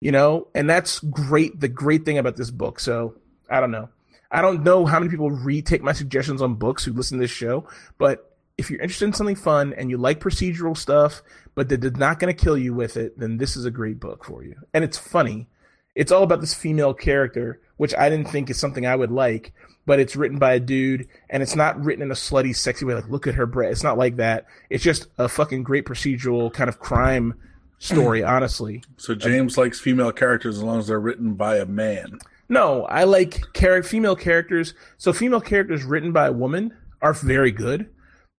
You 0.00 0.10
know? 0.10 0.48
And 0.54 0.68
that's 0.68 1.00
great, 1.00 1.60
the 1.60 1.68
great 1.68 2.06
thing 2.06 2.16
about 2.16 2.38
this 2.38 2.50
book. 2.50 2.80
So, 2.80 3.16
I 3.50 3.60
don't 3.60 3.70
know. 3.70 3.90
I 4.30 4.40
don't 4.40 4.62
know 4.62 4.86
how 4.86 4.98
many 4.98 5.10
people 5.10 5.30
retake 5.30 5.82
my 5.82 5.92
suggestions 5.92 6.40
on 6.40 6.54
books 6.54 6.82
who 6.86 6.94
listen 6.94 7.18
to 7.18 7.24
this 7.24 7.30
show, 7.30 7.68
but 7.98 8.34
if 8.56 8.70
you're 8.70 8.80
interested 8.80 9.04
in 9.04 9.12
something 9.12 9.36
fun 9.36 9.74
and 9.74 9.90
you 9.90 9.98
like 9.98 10.20
procedural 10.20 10.74
stuff, 10.74 11.20
but 11.54 11.68
that 11.68 11.84
is 11.84 11.96
not 11.96 12.18
going 12.18 12.34
to 12.34 12.44
kill 12.44 12.56
you 12.56 12.72
with 12.72 12.96
it, 12.96 13.18
then 13.18 13.36
this 13.36 13.56
is 13.56 13.66
a 13.66 13.70
great 13.70 14.00
book 14.00 14.24
for 14.24 14.42
you. 14.42 14.56
And 14.72 14.84
it's 14.84 14.96
funny. 14.96 15.48
It's 15.94 16.10
all 16.10 16.22
about 16.22 16.40
this 16.40 16.54
female 16.54 16.94
character, 16.94 17.60
which 17.76 17.94
I 17.94 18.08
didn't 18.08 18.30
think 18.30 18.48
is 18.48 18.58
something 18.58 18.86
I 18.86 18.96
would 18.96 19.10
like, 19.10 19.52
but 19.86 19.98
it's 19.98 20.16
written 20.16 20.38
by 20.38 20.54
a 20.54 20.60
dude, 20.60 21.08
and 21.28 21.42
it's 21.42 21.56
not 21.56 21.82
written 21.82 22.02
in 22.02 22.10
a 22.10 22.14
slutty, 22.14 22.54
sexy 22.54 22.84
way, 22.84 22.94
like, 22.94 23.08
look 23.08 23.26
at 23.26 23.34
her 23.34 23.46
breast. 23.46 23.72
It's 23.72 23.82
not 23.82 23.98
like 23.98 24.16
that. 24.16 24.46
It's 24.70 24.84
just 24.84 25.08
a 25.18 25.28
fucking 25.28 25.62
great 25.64 25.84
procedural 25.84 26.52
kind 26.52 26.68
of 26.68 26.78
crime 26.78 27.34
story, 27.78 28.22
honestly. 28.24 28.82
So 28.96 29.14
James 29.14 29.58
likes 29.58 29.80
female 29.80 30.12
characters 30.12 30.58
as 30.58 30.62
long 30.62 30.78
as 30.78 30.86
they're 30.86 31.00
written 31.00 31.34
by 31.34 31.56
a 31.56 31.66
man. 31.66 32.18
No, 32.48 32.84
I 32.84 33.04
like 33.04 33.42
char- 33.54 33.82
female 33.82 34.14
characters. 34.16 34.74
So 34.98 35.12
female 35.12 35.40
characters 35.40 35.84
written 35.84 36.12
by 36.12 36.26
a 36.26 36.32
woman 36.32 36.76
are 37.00 37.14
very 37.14 37.50
good, 37.50 37.88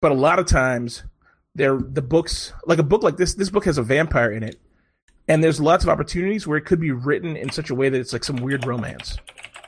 but 0.02 0.12
a 0.12 0.16
lot 0.16 0.40
of 0.40 0.46
times 0.46 1.04
they're 1.56 1.78
the 1.78 2.02
books 2.02 2.54
like 2.66 2.80
a 2.80 2.84
book 2.84 3.04
like 3.04 3.18
this. 3.18 3.34
This 3.34 3.50
book 3.50 3.66
has 3.66 3.78
a 3.78 3.84
vampire 3.84 4.32
in 4.32 4.44
it, 4.44 4.60
and 5.28 5.44
there's 5.44 5.60
lots 5.60 5.84
of 5.84 5.90
opportunities 5.90 6.48
where 6.48 6.58
it 6.58 6.66
could 6.66 6.80
be 6.80 6.92
written 6.92 7.36
in 7.36 7.50
such 7.50 7.70
a 7.70 7.76
way 7.76 7.90
that 7.90 8.00
it's 8.00 8.14
like 8.14 8.24
some 8.24 8.38
weird 8.38 8.66
romance. 8.66 9.18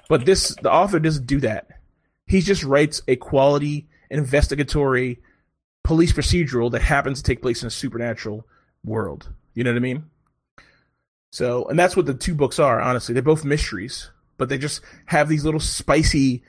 But 0.10 0.26
this, 0.26 0.56
the 0.61 0.72
author 0.72 0.99
doesn't 0.99 1.27
do 1.27 1.40
that. 1.41 1.68
He 2.27 2.41
just 2.41 2.64
writes 2.64 3.02
a 3.07 3.15
quality 3.15 3.88
investigatory 4.10 5.19
police 5.84 6.14
procedural 6.14 6.72
that 6.72 6.82
happens 6.82 7.22
to 7.22 7.23
take 7.23 7.41
place 7.41 7.61
in 7.61 7.68
a 7.68 7.72
supernatural 7.72 8.45
world. 8.84 9.30
You 9.53 9.64
know 9.64 9.72
what 9.72 9.77
I 9.77 9.82
mean? 9.82 10.06
So, 11.32 11.65
and 11.65 11.77
that's 11.77 11.95
what 11.95 12.06
the 12.06 12.14
two 12.14 12.36
books 12.36 12.60
are, 12.60 12.82
honestly. 12.82 13.14
They're 13.14 13.22
both 13.22 13.45
mysteries, 13.45 14.10
but 14.38 14.49
they 14.49 14.57
just 14.57 14.82
have 15.06 15.27
these 15.27 15.44
little 15.44 15.60
spicy 15.60 16.44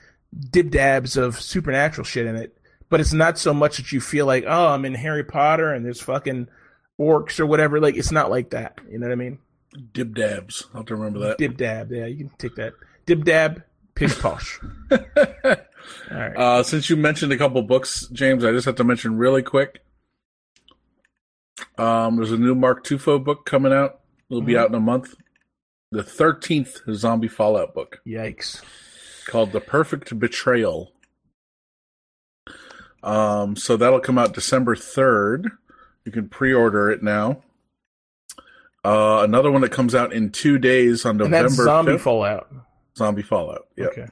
dib 0.51 0.71
dabs 0.71 1.17
of 1.17 1.41
supernatural 1.41 2.05
shit 2.05 2.27
in 2.27 2.37
it. 2.37 2.57
But 2.89 3.01
it's 3.01 3.13
not 3.13 3.37
so 3.37 3.53
much 3.53 3.79
that 3.79 3.91
you 3.91 4.01
feel 4.01 4.27
like, 4.27 4.45
oh, 4.47 4.69
I'm 4.69 4.85
in 4.85 4.95
Harry 4.95 5.25
Potter 5.25 5.73
and 5.73 5.85
there's 5.85 6.01
fucking 6.01 6.49
orcs 7.01 7.41
or 7.41 7.47
whatever. 7.47 7.81
Like, 7.81 7.97
it's 7.97 8.13
not 8.13 8.31
like 8.31 8.51
that. 8.51 8.79
You 8.89 8.99
know 8.99 9.07
what 9.07 9.13
I 9.13 9.17
mean? 9.17 9.39
Dib 9.93 10.15
dabs. 10.15 10.67
I'll 10.73 10.81
have 10.81 10.87
to 10.87 10.97
remember 10.97 11.19
that. 11.21 11.39
Dib 11.39 11.57
dab. 11.57 11.91
Yeah, 11.91 12.07
you 12.07 12.17
can 12.17 12.31
take 12.39 12.55
that. 12.57 12.75
Dib 13.07 13.25
dab, 13.25 13.63
pish 13.95 14.19
posh. 14.19 14.61
All 14.91 14.99
right. 16.11 16.37
Uh, 16.37 16.63
since 16.63 16.91
you 16.91 16.97
mentioned 16.97 17.33
a 17.33 17.37
couple 17.39 17.63
books, 17.63 18.09
James, 18.13 18.45
I 18.45 18.51
just 18.53 18.67
have 18.67 18.75
to 18.77 18.85
mention 18.85 19.17
really 19.17 19.43
quick. 19.43 19.83
Um, 21.79 22.17
there's 22.17 22.33
a 22.33 22.37
new 22.37 22.55
Mark 22.55 22.85
Tufo 22.85 23.23
book 23.23 23.47
coming 23.47 23.73
out 23.73 24.01
It'll 24.29 24.43
be 24.43 24.55
Mhm. 24.55 24.59
out 24.59 24.69
in 24.71 24.75
a 24.75 24.81
month. 24.81 25.15
The 25.93 26.03
thirteenth 26.03 26.81
zombie 26.93 27.29
Fallout 27.29 27.75
book 27.75 28.01
Yikes. 28.05 28.61
called 29.27 29.53
"The 29.53 29.61
Perfect 29.61 30.19
Betrayal." 30.19 30.93
Um, 33.05 33.55
so 33.55 33.77
that'll 33.77 34.01
come 34.01 34.19
out 34.19 34.35
December 34.35 34.75
third. 34.75 35.53
You 36.05 36.11
can 36.11 36.29
pre-order 36.29 36.91
it 36.91 37.05
now. 37.05 37.43
Uh, 38.85 39.21
another 39.23 39.51
one 39.53 39.61
that 39.63 39.71
comes 39.73 39.95
out 39.95 40.13
in 40.13 40.31
two 40.31 40.59
days 40.59 41.05
on 41.05 41.17
November. 41.19 41.37
And 41.37 41.45
that's 41.47 41.55
zombie 41.57 41.93
5th. 41.93 42.01
Fallout. 42.01 42.49
Zombie 42.97 43.23
Fallout. 43.23 43.67
Yep. 43.77 43.93
Okay. 43.93 44.07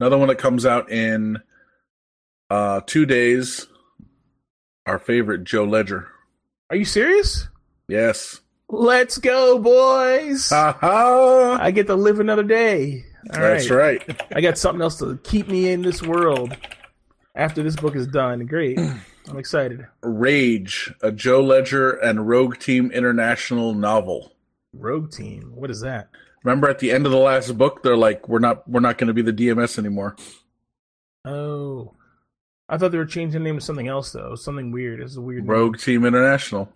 Another 0.00 0.18
one 0.18 0.28
that 0.28 0.38
comes 0.38 0.66
out 0.66 0.90
in 0.90 1.40
uh, 2.50 2.80
two 2.86 3.06
days. 3.06 3.66
Our 4.86 4.98
favorite 4.98 5.44
Joe 5.44 5.64
Ledger. 5.64 6.08
Are 6.70 6.76
you 6.76 6.84
serious? 6.84 7.48
Yes. 7.88 8.40
Let's 8.68 9.18
go, 9.18 9.58
boys. 9.58 10.48
Ha. 10.48 11.58
I 11.60 11.70
get 11.70 11.86
to 11.86 11.94
live 11.94 12.18
another 12.18 12.42
day. 12.42 13.04
All 13.32 13.40
That's 13.40 13.70
right. 13.70 14.02
I 14.34 14.40
got 14.40 14.58
something 14.58 14.82
else 14.82 14.98
to 14.98 15.18
keep 15.22 15.46
me 15.48 15.70
in 15.70 15.82
this 15.82 16.02
world 16.02 16.56
after 17.36 17.62
this 17.62 17.76
book 17.76 17.94
is 17.94 18.06
done. 18.06 18.44
Great. 18.46 18.78
I'm 19.28 19.38
excited. 19.38 19.86
Rage, 20.02 20.92
a 21.00 21.12
Joe 21.12 21.42
Ledger 21.42 21.92
and 21.92 22.26
Rogue 22.28 22.58
Team 22.58 22.90
International 22.90 23.72
novel. 23.72 24.32
Rogue 24.72 25.12
Team. 25.12 25.52
What 25.54 25.70
is 25.70 25.80
that? 25.82 26.08
Remember 26.44 26.68
at 26.68 26.78
the 26.80 26.90
end 26.92 27.06
of 27.06 27.12
the 27.12 27.18
last 27.18 27.56
book, 27.56 27.82
they're 27.82 27.96
like, 27.96 28.28
"We're 28.28 28.38
not, 28.38 28.68
we're 28.68 28.80
not 28.80 28.98
going 28.98 29.08
to 29.08 29.14
be 29.14 29.22
the 29.22 29.32
DMS 29.32 29.78
anymore." 29.78 30.16
Oh. 31.24 31.94
I 32.68 32.78
thought 32.78 32.90
they 32.92 32.98
were 32.98 33.04
changing 33.04 33.42
the 33.42 33.48
name 33.50 33.58
to 33.58 33.64
something 33.64 33.88
else, 33.88 34.12
though. 34.12 34.34
Something 34.34 34.72
weird. 34.72 35.00
It's 35.00 35.16
a 35.16 35.20
weird 35.20 35.42
name. 35.44 35.50
Rogue 35.50 35.78
Team 35.78 36.04
International. 36.04 36.68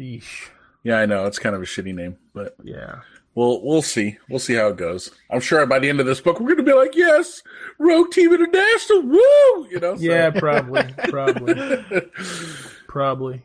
Yeesh. 0.00 0.48
Yeah, 0.84 0.98
I 0.98 1.06
know 1.06 1.26
it's 1.26 1.38
kind 1.38 1.56
of 1.56 1.62
a 1.62 1.64
shitty 1.64 1.94
name, 1.94 2.16
but 2.34 2.54
Yeah. 2.62 3.00
we'll 3.34 3.64
we'll 3.64 3.82
see. 3.82 4.18
We'll 4.28 4.38
see 4.38 4.54
how 4.54 4.68
it 4.68 4.76
goes. 4.76 5.10
I'm 5.30 5.40
sure 5.40 5.64
by 5.66 5.78
the 5.80 5.88
end 5.88 5.98
of 5.98 6.06
this 6.06 6.20
book, 6.20 6.38
we're 6.40 6.54
going 6.54 6.58
to 6.58 6.62
be 6.62 6.72
like, 6.74 6.94
"Yes, 6.94 7.42
Rogue 7.78 8.10
Team 8.10 8.32
International, 8.32 9.02
woo!" 9.02 9.68
You 9.70 9.80
know? 9.80 9.96
so- 9.96 10.02
Yeah, 10.02 10.30
probably. 10.30 10.84
probably. 11.08 11.84
Probably. 12.86 13.42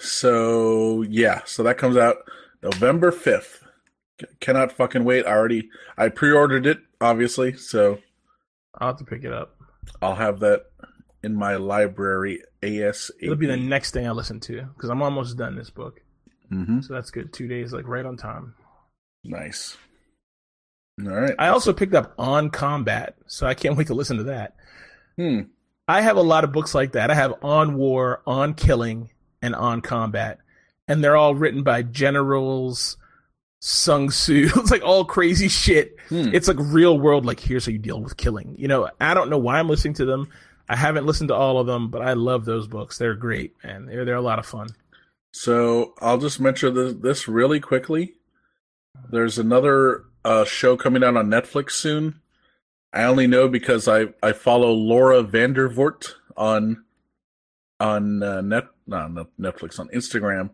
So 0.00 1.02
yeah, 1.02 1.42
so 1.44 1.62
that 1.64 1.76
comes 1.76 1.96
out 1.96 2.16
November 2.62 3.10
fifth. 3.12 3.62
Cannot 4.40 4.72
fucking 4.72 5.04
wait. 5.04 5.26
I 5.26 5.30
already 5.32 5.68
I 5.96 6.08
pre-ordered 6.08 6.66
it, 6.66 6.78
obviously, 7.00 7.54
so 7.56 7.98
I'll 8.78 8.88
have 8.88 8.98
to 8.98 9.04
pick 9.04 9.24
it 9.24 9.32
up. 9.32 9.56
I'll 10.00 10.14
have 10.14 10.40
that 10.40 10.66
in 11.22 11.34
my 11.34 11.56
library 11.56 12.42
ASAP. 12.62 13.10
It'll 13.20 13.36
be 13.36 13.46
the 13.46 13.56
next 13.56 13.90
thing 13.92 14.06
I 14.06 14.10
listen 14.12 14.40
to 14.40 14.62
because 14.74 14.90
I'm 14.90 15.02
almost 15.02 15.36
done 15.36 15.56
this 15.56 15.70
book. 15.70 16.00
hmm 16.48 16.80
So 16.80 16.94
that's 16.94 17.10
good. 17.10 17.32
Two 17.32 17.48
days, 17.48 17.72
like 17.72 17.86
right 17.86 18.06
on 18.06 18.16
time. 18.16 18.54
Nice. 19.24 19.76
All 21.02 21.08
right. 21.12 21.34
I 21.38 21.48
also 21.48 21.72
picked 21.72 21.94
up 21.94 22.14
On 22.18 22.48
Combat, 22.50 23.16
so 23.26 23.46
I 23.46 23.54
can't 23.54 23.76
wait 23.78 23.88
to 23.88 23.94
listen 23.94 24.16
to 24.18 24.24
that. 24.24 24.54
Hmm. 25.16 25.40
I 25.88 26.00
have 26.00 26.16
a 26.16 26.22
lot 26.22 26.44
of 26.44 26.52
books 26.52 26.74
like 26.74 26.92
that. 26.92 27.10
I 27.10 27.14
have 27.14 27.34
On 27.42 27.76
War, 27.76 28.22
On 28.26 28.54
Killing, 28.54 29.10
and 29.42 29.54
On 29.54 29.80
Combat, 29.80 30.38
and 30.88 31.02
they're 31.02 31.16
all 31.16 31.34
written 31.34 31.62
by 31.62 31.82
generals, 31.82 32.96
Sun 33.66 34.10
Tzu. 34.10 34.48
it's 34.56 34.70
like 34.70 34.84
all 34.84 35.04
crazy 35.04 35.48
shit. 35.48 35.96
Hmm. 36.08 36.32
It's 36.32 36.46
like 36.46 36.56
real 36.60 37.00
world. 37.00 37.26
Like 37.26 37.40
here's 37.40 37.66
how 37.66 37.72
you 37.72 37.78
deal 37.78 38.00
with 38.00 38.16
killing. 38.16 38.54
You 38.56 38.68
know, 38.68 38.88
I 39.00 39.12
don't 39.12 39.28
know 39.28 39.38
why 39.38 39.58
I'm 39.58 39.68
listening 39.68 39.94
to 39.94 40.04
them. 40.04 40.28
I 40.68 40.76
haven't 40.76 41.04
listened 41.04 41.28
to 41.28 41.34
all 41.34 41.58
of 41.58 41.66
them, 41.66 41.90
but 41.90 42.00
I 42.00 42.12
love 42.12 42.44
those 42.44 42.68
books. 42.68 42.96
They're 42.96 43.16
great, 43.16 43.54
and 43.64 43.88
they're 43.88 44.04
they're 44.04 44.14
a 44.14 44.20
lot 44.22 44.38
of 44.38 44.46
fun. 44.46 44.68
So 45.32 45.94
I'll 45.98 46.18
just 46.18 46.38
mention 46.38 46.74
this, 46.74 46.94
this 46.94 47.28
really 47.28 47.58
quickly. 47.58 48.14
There's 49.10 49.36
another 49.36 50.04
uh, 50.24 50.44
show 50.44 50.76
coming 50.76 51.02
out 51.02 51.16
on 51.16 51.26
Netflix 51.26 51.72
soon. 51.72 52.20
I 52.92 53.02
only 53.02 53.26
know 53.26 53.48
because 53.48 53.88
I, 53.88 54.06
I 54.22 54.32
follow 54.32 54.72
Laura 54.72 55.24
Vandervoort 55.24 56.14
on 56.36 56.84
on 57.80 58.22
uh, 58.22 58.42
net 58.42 58.66
no, 58.86 59.08
no 59.08 59.26
Netflix 59.40 59.80
on 59.80 59.88
Instagram, 59.88 60.50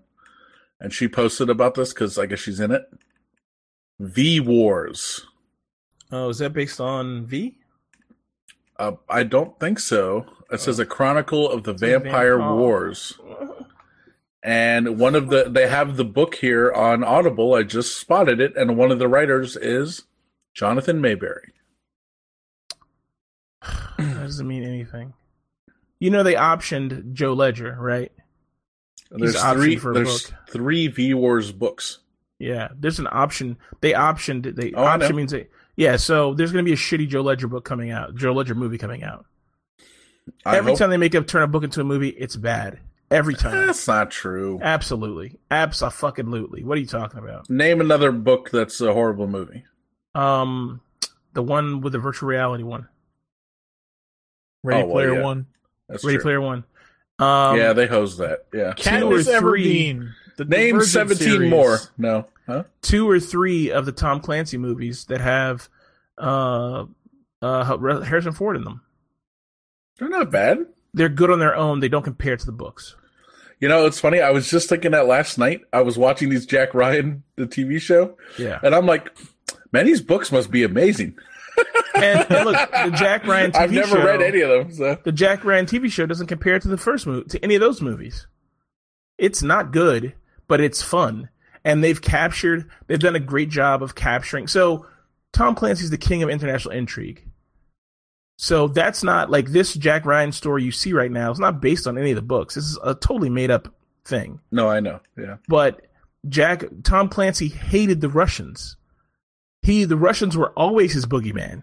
and 0.83 0.93
she 0.93 1.07
posted 1.07 1.49
about 1.49 1.75
this 1.75 1.95
because 1.95 2.19
I 2.19 2.27
guess 2.27 2.41
she's 2.41 2.61
in 2.61 2.73
it. 2.73 2.83
V 4.01 4.41
Wars. 4.41 5.25
Oh, 6.11 6.29
is 6.29 6.39
that 6.39 6.53
based 6.53 6.81
on 6.81 7.25
V? 7.25 7.57
Uh, 8.79 8.93
I 9.09 9.23
don't 9.23 9.59
think 9.61 9.79
so. 9.79 10.27
It 10.51 10.61
says 10.61 10.81
a 10.81 10.85
chronicle 10.85 11.49
of 11.49 11.63
the 11.63 11.73
Vampire 11.73 12.37
vamp- 12.37 12.51
oh. 12.51 12.57
Wars. 12.57 13.19
And 14.43 14.99
one 14.99 15.15
of 15.15 15.29
the 15.29 15.45
they 15.49 15.69
have 15.69 15.97
the 15.97 16.05
book 16.05 16.35
here 16.35 16.73
on 16.73 17.05
Audible. 17.05 17.55
I 17.55 17.63
just 17.63 17.99
spotted 17.99 18.41
it, 18.41 18.57
and 18.57 18.77
one 18.77 18.91
of 18.91 18.99
the 18.99 19.07
writers 19.07 19.57
is 19.57 20.03
Jonathan 20.53 21.01
Maberry. 21.01 21.53
that 23.63 24.15
doesn't 24.15 24.49
mean 24.49 24.65
anything. 24.65 25.13
You 26.01 26.11
know 26.11 26.25
they 26.25 26.35
optioned 26.35 27.13
Joe 27.13 27.35
Ledger, 27.35 27.77
right? 27.79 28.11
There's 29.17 29.41
three. 29.43 29.77
There's 29.77 30.25
book. 30.31 30.39
three 30.51 30.89
V 30.89 31.15
Wars 31.15 31.53
books. 31.53 31.99
Yeah, 32.39 32.69
there's 32.79 32.99
an 32.99 33.09
option. 33.11 33.57
They 33.81 33.93
optioned. 33.93 34.57
They 34.57 34.73
Oh, 34.73 34.83
option 34.85 35.17
means 35.17 35.33
they. 35.33 35.49
Yeah, 35.77 35.97
so 35.97 36.35
there's 36.35 36.53
going 36.53 36.65
to 36.65 36.69
be 36.69 36.75
a 36.75 36.77
shitty 36.77 37.09
Joe 37.09 37.23
Ledger 37.23 37.49
book 37.49 37.65
coming 37.65 37.91
out. 37.91 38.15
Joe 38.15 38.33
Ledger 38.33 38.55
movie 38.55 38.79
coming 38.79 39.03
out. 39.03 39.25
I 40.45 40.57
Every 40.59 40.73
hope- 40.73 40.79
time 40.79 40.91
they 40.91 40.97
make 40.97 41.15
a 41.15 41.23
turn 41.23 41.43
a 41.43 41.47
book 41.47 41.65
into 41.65 41.81
a 41.81 41.85
movie, 41.85 42.09
it's 42.11 42.37
bad. 42.37 42.79
Every 43.11 43.35
time. 43.35 43.67
that's 43.67 43.87
not 43.87 44.11
true. 44.11 44.59
Absolutely, 44.63 45.39
absolutely. 45.51 46.65
What 46.65 46.79
are 46.79 46.81
you 46.81 46.87
talking 46.87 47.19
about? 47.19 47.51
Name 47.51 47.81
another 47.83 48.11
book 48.13 48.51
that's 48.51 48.81
a 48.81 48.93
horrible 48.95 49.27
movie. 49.27 49.65
Um, 50.15 50.81
the 51.35 51.43
one 51.43 51.81
with 51.83 51.93
the 51.93 51.99
virtual 51.99 52.29
reality 52.29 52.63
one, 52.65 52.89
Ready 54.63 54.83
Oh, 54.83 54.87
well, 54.87 54.95
Player 54.95 55.15
yeah. 55.17 55.23
One. 55.23 55.47
That's 55.89 56.05
Ready 56.05 56.17
true. 56.17 56.23
Player 56.23 56.41
One. 56.41 56.65
Um, 57.19 57.57
yeah, 57.57 57.73
they 57.73 57.87
hose 57.87 58.17
that. 58.19 58.47
Yeah. 58.53 58.73
Two 58.73 58.91
or 59.13 59.19
Katniss 59.19 59.39
three. 59.39 59.65
Everdeen. 59.93 60.13
The 60.39 60.45
Name 60.47 60.79
Divergent 60.79 60.91
seventeen 60.91 61.29
series. 61.29 61.51
more. 61.51 61.79
No. 61.99 62.27
Huh? 62.47 62.65
two 62.83 63.09
or 63.09 63.21
three 63.21 63.71
of 63.71 63.87
the 63.87 63.93
Tom 63.93 64.21
Clancy 64.21 64.59
movies 64.59 65.05
that 65.05 65.21
have 65.21 65.69
uh, 66.19 66.87
uh, 67.41 68.01
Harrison 68.03 68.33
Ford 68.33 68.57
in 68.57 68.65
them. 68.65 68.83
They're 69.99 70.09
not 70.09 70.33
bad. 70.33 70.67
They're 70.93 71.09
good 71.09 71.31
on 71.31 71.39
their 71.39 71.55
own. 71.55 71.79
They 71.81 71.89
don't 71.89 72.03
compare 72.03 72.37
to 72.37 72.45
the 72.47 72.51
books. 72.53 72.97
You 73.61 73.69
know, 73.69 73.87
it's 73.87 74.01
funny. 74.01 74.21
I 74.21 74.31
was 74.33 74.51
just 74.51 74.69
thinking 74.69 74.91
that 74.91 75.07
last 75.07 75.39
night. 75.39 75.61
I 75.73 75.83
was 75.83 75.97
watching 75.97 76.31
these 76.31 76.45
Jack 76.45 76.75
Ryan, 76.75 77.23
the 77.37 77.47
TV 77.47 77.81
show, 77.81 78.17
Yeah. 78.37 78.59
and 78.65 78.75
I'm 78.75 78.87
like, 78.87 79.17
man, 79.71 79.87
these 79.87 80.01
books 80.01 80.33
must 80.33 80.51
be 80.51 80.65
amazing. 80.65 81.17
And, 81.95 82.27
and 82.31 82.45
look, 82.47 82.71
the 82.71 82.95
Jack 82.97 83.27
Ryan 83.27 83.53
TV 83.53 83.61
I've 83.61 83.73
never 83.73 83.97
show, 83.97 84.05
read 84.05 84.23
any 84.23 84.41
of 84.41 84.49
them. 84.49 84.73
So. 84.73 84.99
the 85.05 85.13
Jack 85.13 85.45
Ryan 85.45 85.67
TV 85.67 85.91
show 85.91 86.07
doesn't 86.07 86.27
compare 86.27 86.59
to 86.59 86.69
the 86.69 86.79
first 86.79 87.07
movie 87.07 87.29
to 87.29 87.45
any 87.45 87.55
of 87.55 87.61
those 87.61 87.81
movies. 87.81 88.27
It's 89.19 89.43
not 89.43 89.73
good, 89.73 90.15
but 90.49 90.61
it's 90.61 90.83
fun, 90.83 91.29
and 91.65 91.85
they've 91.85 92.01
captured. 92.01 92.69
They've 92.87 92.99
done 92.99 93.15
a 93.15 93.21
great 93.21 93.51
job 93.51 93.83
of 93.83 93.95
capturing. 93.95 94.49
So 94.49 94.87
Tom 95.33 95.55
Clancy's 95.55 95.91
the 95.91 95.99
king 95.99 96.23
of 96.23 96.31
international 96.31 96.75
intrigue. 96.75 97.25
So 98.37 98.69
that's 98.69 99.05
not 99.05 99.31
like 99.31 99.49
this 99.49 99.75
Jack 99.75 100.05
Ryan 100.05 100.33
story 100.33 100.65
you 100.65 100.73
see 100.73 100.93
right 100.93 101.11
now. 101.11 101.31
It's 101.31 101.39
not 101.39 101.61
based 101.61 101.87
on 101.87 101.97
any 101.97 102.11
of 102.11 102.17
the 102.17 102.23
books. 102.23 102.55
This 102.55 102.65
is 102.65 102.79
a 102.83 102.95
totally 102.95 103.31
made 103.31 103.51
up 103.51 103.73
thing. 104.05 104.41
No, 104.51 104.69
I 104.69 104.81
know. 104.81 105.01
Yeah. 105.17 105.37
But 105.49 105.87
Jack 106.29 106.65
Tom 106.83 107.09
Clancy 107.09 107.49
hated 107.49 108.01
the 108.01 108.09
Russians. 108.09 108.77
He 109.63 109.85
the 109.85 109.97
Russians 109.97 110.37
were 110.37 110.51
always 110.51 110.93
his 110.93 111.07
boogeyman. 111.07 111.63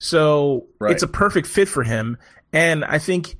So 0.00 0.66
Right. 0.78 0.92
it's 0.92 1.02
a 1.02 1.08
perfect 1.08 1.46
fit 1.46 1.68
for 1.68 1.82
him. 1.82 2.16
And 2.52 2.84
I 2.84 2.98
think 2.98 3.36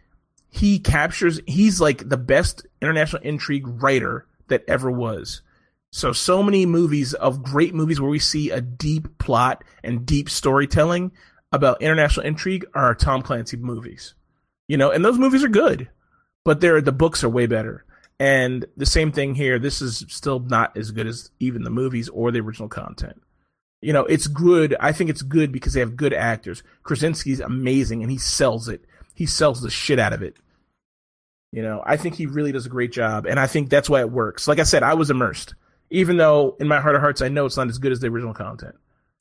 he 0.51 0.79
captures 0.79 1.41
he's 1.47 1.81
like 1.81 2.09
the 2.09 2.17
best 2.17 2.67
international 2.81 3.23
intrigue 3.23 3.67
writer 3.67 4.27
that 4.49 4.65
ever 4.69 4.91
was. 4.91 5.43
So 5.93 6.13
so 6.13 6.43
many 6.43 6.67
movies 6.67 7.15
of 7.15 7.43
great 7.43 7.75
movies 7.75 8.01
where 8.01 8.11
we 8.11 8.19
see 8.19 8.51
a 8.51 8.61
deep 8.61 9.19
plot 9.19 9.63
and 9.85 10.05
deep 10.05 10.29
storytelling 10.29 11.13
about 11.53 11.83
international 11.83 12.27
intrigue 12.27 12.67
are 12.75 12.95
Tom 12.95 13.23
Clancy 13.23 13.57
movies. 13.57 14.15
You 14.67 14.77
know, 14.77 14.91
and 14.91 15.05
those 15.05 15.19
movies 15.19 15.45
are 15.45 15.49
good, 15.49 15.89
but 16.45 16.61
they're 16.61 16.81
the 16.81 16.91
books 16.91 17.23
are 17.23 17.29
way 17.29 17.47
better. 17.47 17.85
And 18.19 18.67
the 18.77 18.87
same 18.87 19.13
thing 19.13 19.35
here. 19.35 19.59
This 19.59 19.83
is 19.83 20.05
still 20.09 20.41
not 20.41 20.77
as 20.77 20.91
good 20.91 21.07
as 21.07 21.31
even 21.41 21.63
the 21.63 21.71
movies 21.71 22.09
or 22.09 22.31
the 22.31 22.41
original 22.41 22.69
content. 22.69 23.21
You 23.85 23.93
know, 23.93 24.07
it's 24.07 24.29
good. 24.29 24.75
I 24.81 24.93
think 24.93 25.11
it's 25.11 25.21
good 25.21 25.53
because 25.53 25.75
they 25.75 25.81
have 25.81 25.95
good 25.95 26.15
actors. 26.15 26.63
Krasinski's 26.85 27.41
amazing 27.41 28.03
and 28.03 28.11
he 28.11 28.17
sells 28.17 28.67
it. 28.67 28.83
He 29.15 29.27
sells 29.27 29.61
the 29.61 29.69
shit 29.69 29.99
out 29.99 30.15
of 30.15 30.23
it. 30.23 30.37
You 31.53 31.63
know, 31.63 31.83
I 31.85 31.99
think 31.99 32.15
he 32.15 32.25
really 32.25 32.51
does 32.51 32.65
a 32.65 32.71
great 32.71 32.93
job. 32.93 33.27
And 33.27 33.39
I 33.39 33.47
think 33.47 33.69
that's 33.69 33.91
why 33.91 34.01
it 34.01 34.11
works. 34.11 34.49
Like 34.49 34.59
I 34.59 34.63
said, 34.63 34.83
I 34.83 34.95
was 34.95 35.11
immersed. 35.11 35.55
Even 35.91 36.17
though 36.17 36.57
in 36.59 36.67
my 36.67 36.81
heart 36.81 36.95
of 36.95 37.03
hearts, 37.03 37.21
I 37.21 37.29
know 37.29 37.45
it's 37.45 37.59
not 37.59 37.69
as 37.69 37.77
good 37.77 37.93
as 37.93 38.01
the 38.01 38.07
original 38.07 38.33
content. 38.33 38.75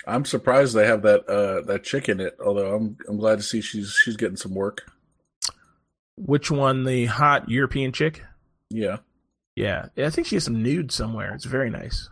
I'm 0.07 0.23
surprised 0.23 0.73
they 0.73 0.88
have 0.88 1.02
that 1.02 1.27
uh 1.27 1.61
that 1.68 1.84
chick 1.84 2.07
in 2.07 2.22
it. 2.22 2.38
Although 2.44 2.73
I'm 2.73 2.98
I'm 3.10 3.18
glad 3.18 3.40
to 3.40 3.44
see 3.44 3.60
she's 3.60 3.91
she's 3.91 4.15
getting 4.15 4.38
some 4.38 4.56
work. 4.56 4.90
Which 6.15 6.49
one? 6.49 6.85
The 6.85 7.07
hot 7.07 7.49
European 7.49 7.91
chick? 7.91 8.23
Yeah. 8.69 8.98
Yeah, 9.57 9.88
I 9.98 10.10
think 10.10 10.27
she 10.27 10.38
has 10.38 10.45
some 10.45 10.64
nudes 10.64 10.95
somewhere. 10.95 11.34
It's 11.35 11.45
very 11.45 11.69
nice. 11.69 12.10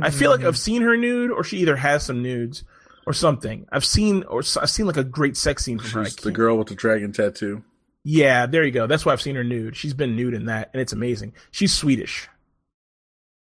I 0.00 0.10
feel 0.10 0.30
like 0.30 0.44
I've 0.44 0.54
mm. 0.54 0.58
seen 0.58 0.82
her 0.82 0.96
nude, 0.96 1.30
or 1.30 1.42
she 1.42 1.58
either 1.58 1.76
has 1.76 2.04
some 2.04 2.22
nudes 2.22 2.64
or 3.06 3.12
something. 3.12 3.66
I've 3.72 3.84
seen, 3.84 4.22
or 4.24 4.40
s- 4.40 4.56
I've 4.56 4.70
seen 4.70 4.86
like 4.86 4.96
a 4.96 5.04
great 5.04 5.36
sex 5.36 5.64
scene 5.64 5.78
from 5.78 6.04
her. 6.04 6.10
The 6.10 6.30
girl 6.30 6.56
with 6.56 6.68
the 6.68 6.74
dragon 6.74 7.12
tattoo. 7.12 7.64
Yeah, 8.04 8.46
there 8.46 8.64
you 8.64 8.72
go. 8.72 8.86
That's 8.86 9.04
why 9.04 9.12
I've 9.12 9.22
seen 9.22 9.36
her 9.36 9.44
nude. 9.44 9.76
She's 9.76 9.94
been 9.94 10.16
nude 10.16 10.34
in 10.34 10.46
that, 10.46 10.70
and 10.72 10.80
it's 10.80 10.92
amazing. 10.92 11.34
She's 11.50 11.72
Swedish. 11.72 12.28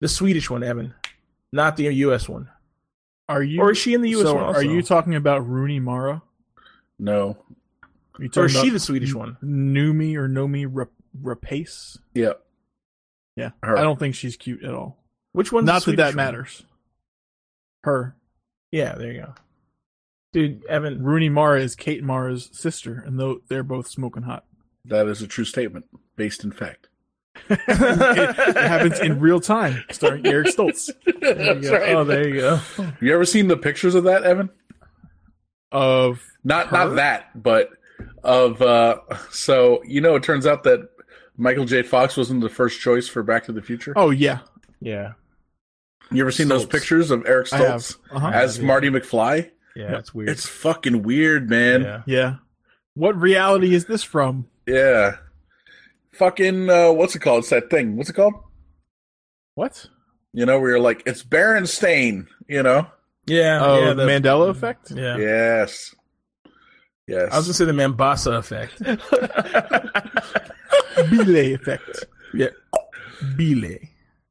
The 0.00 0.08
Swedish 0.08 0.48
one, 0.48 0.62
Evan, 0.62 0.94
not 1.52 1.76
the 1.76 1.84
U.S. 1.84 2.28
one. 2.28 2.48
Are 3.28 3.42
you? 3.42 3.60
Or 3.60 3.70
is 3.72 3.78
she 3.78 3.94
in 3.94 4.02
the 4.02 4.10
U.S. 4.10 4.24
so 4.24 4.34
one? 4.34 4.44
Also? 4.44 4.60
are 4.60 4.64
you 4.64 4.82
talking 4.82 5.14
about 5.14 5.46
Rooney 5.46 5.78
Mara? 5.78 6.22
No. 6.98 7.36
Are 8.18 8.24
you 8.24 8.30
or 8.36 8.46
is 8.46 8.52
she 8.52 8.70
the 8.70 8.80
Swedish 8.80 9.14
one? 9.14 9.36
Numi 9.42 10.16
or 10.16 10.28
Nomi 10.28 10.68
Rap- 10.70 10.88
Rapace? 11.22 11.98
Yeah. 12.14 12.32
Yeah, 13.36 13.50
Her. 13.62 13.78
I 13.78 13.82
don't 13.82 13.98
think 13.98 14.14
she's 14.14 14.36
cute 14.36 14.64
at 14.64 14.74
all. 14.74 14.99
Which 15.32 15.52
one's 15.52 15.66
the 15.66 15.73
Not 15.73 15.78
that 15.78 15.82
Swedish 15.85 15.98
that 15.98 16.09
one? 16.09 16.16
matters. 16.16 16.62
Her 17.85 18.16
Yeah, 18.73 18.94
there 18.97 19.12
you 19.12 19.20
go, 19.23 19.35
dude. 20.32 20.65
Evan, 20.66 21.02
Rooney 21.02 21.28
Mara 21.28 21.61
is 21.61 21.74
Kate 21.74 22.02
Mara's 22.05 22.51
sister, 22.52 23.02
and 23.07 23.19
though 23.19 23.40
they're 23.48 23.62
both 23.62 23.89
smoking 23.89 24.23
hot. 24.24 24.44
That 24.86 25.07
is 25.09 25.23
a 25.23 25.27
true 25.27 25.44
statement, 25.44 25.86
based 26.16 26.44
in 26.44 26.52
fact. 26.52 26.89
it, 27.48 27.59
it 27.69 28.57
happens 28.57 28.98
in 29.01 29.20
real 29.20 29.40
time, 29.40 29.82
starring 29.93 30.27
Eric 30.27 30.48
Stoltz. 30.48 30.90
There 31.20 31.55
you 31.55 31.61
go. 31.61 31.85
Oh, 31.98 32.05
there 32.05 32.27
you 32.28 32.40
go. 32.40 32.57
Have 32.57 32.97
You 33.02 33.12
ever 33.15 33.24
seen 33.27 33.47
the 33.48 33.57
pictures 33.57 33.94
of 33.94 34.05
that, 34.05 34.24
Evan? 34.24 34.48
Of 35.73 36.23
Not 36.44 36.69
Her? 36.69 36.77
not 36.78 36.97
that, 36.97 37.43
but 37.43 37.70
of 38.24 38.61
uh 38.62 38.98
so 39.31 39.82
you 39.85 40.01
know 40.01 40.16
it 40.16 40.23
turns 40.23 40.47
out 40.47 40.65
that 40.65 40.89
Michael 41.36 41.65
J. 41.66 41.82
Fox 41.82 42.16
wasn't 42.16 42.40
the 42.40 42.48
first 42.48 42.81
choice 42.81 43.07
for 43.09 43.23
Back 43.23 43.44
to 43.44 43.52
the 43.52 43.62
Future. 43.62 43.93
oh 43.97 44.11
yeah, 44.11 44.39
Yeah, 44.81 45.12
You 46.11 46.23
ever 46.23 46.31
seen 46.31 46.48
those 46.48 46.65
pictures 46.66 47.11
of 47.11 47.27
Eric 47.27 47.52
I. 47.52 47.59
Stoltz 47.61 47.97
Uh-huh. 48.11 48.31
as 48.32 48.59
Yeah. 48.59 48.65
Marty 48.65 48.89
McFly? 48.90 49.51
yeah, 49.77 49.90
that's 49.90 50.15
weird. 50.15 50.31
It's 50.31 50.47
fucking 50.48 51.02
weird, 51.02 51.51
man. 51.51 51.82
yeah. 51.82 52.02
yeah. 52.07 52.35
What 52.94 53.20
reality 53.20 53.74
is 53.74 53.85
this 53.86 54.02
from? 54.02 54.47
Yeah. 54.66 55.16
Fucking 56.12 56.69
uh 56.70 56.93
what's 56.93 57.15
it 57.15 57.20
called? 57.20 57.40
It's 57.40 57.51
that 57.51 57.70
thing. 57.70 57.97
What's 57.97 58.11
it 58.11 58.15
called? 58.15 58.35
What? 59.55 59.86
You 60.32 60.47
know, 60.47 60.61
where 60.61 60.70
you're 60.70 60.81
like, 60.81 61.02
it's 61.07 61.23
Berenstain, 61.24 62.27
you 62.48 62.62
know? 62.62 62.86
Yeah, 63.27 63.61
Oh, 63.65 63.81
yeah, 63.85 63.93
the 63.94 64.07
Mandela 64.07 64.48
effect. 64.48 64.90
Yeah. 64.93 65.16
Yes. 65.19 65.94
Yes. 67.07 67.32
I 67.32 67.36
was 67.36 67.47
gonna 67.47 67.55
say 67.55 67.65
the 67.65 67.73
Mambasa 67.73 68.39
effect. 68.39 68.81
Bile 71.11 71.55
effect. 71.55 72.05
yeah, 72.35 72.48
Bile. 73.36 73.78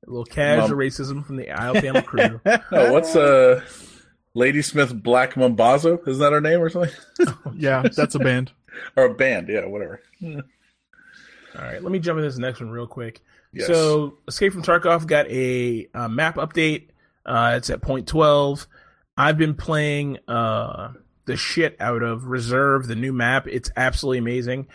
A 0.09 0.11
little 0.11 0.25
casual 0.25 0.69
Mum. 0.69 0.77
racism 0.77 1.25
from 1.25 1.35
the 1.35 1.51
Isle 1.51 1.75
Panel 1.75 2.01
crew. 2.01 2.41
no, 2.71 2.91
what's 2.91 3.15
uh 3.15 3.61
Ladysmith 4.33 5.03
Black 5.03 5.35
Mambazo? 5.35 6.05
Isn't 6.07 6.19
that 6.21 6.31
her 6.31 6.41
name 6.41 6.61
or 6.61 6.69
something? 6.69 6.91
Yeah, 7.55 7.83
that's 7.95 8.15
a 8.15 8.19
band. 8.19 8.51
or 8.95 9.05
a 9.05 9.13
band, 9.13 9.49
yeah, 9.49 9.65
whatever. 9.65 10.01
All 10.23 10.41
right, 11.55 11.81
let 11.83 11.91
me 11.91 11.99
jump 11.99 12.17
into 12.17 12.27
this 12.27 12.39
next 12.39 12.59
one 12.59 12.71
real 12.71 12.87
quick. 12.87 13.21
Yes. 13.53 13.67
So, 13.67 14.17
Escape 14.27 14.53
from 14.53 14.63
Tarkov 14.63 15.05
got 15.05 15.27
a, 15.29 15.87
uh 15.93 16.07
map 16.07 16.35
update. 16.35 16.87
Uh, 17.25 17.55
it's 17.57 17.69
at 17.69 17.81
point 17.81 18.07
twelve. 18.07 18.65
I've 19.15 19.37
been 19.37 19.53
playing 19.53 20.17
uh, 20.27 20.93
the 21.25 21.35
shit 21.35 21.75
out 21.79 22.01
of 22.01 22.25
Reserve, 22.25 22.87
the 22.87 22.95
new 22.95 23.13
map. 23.13 23.47
It's 23.47 23.69
absolutely 23.75 24.19
amazing. 24.19 24.67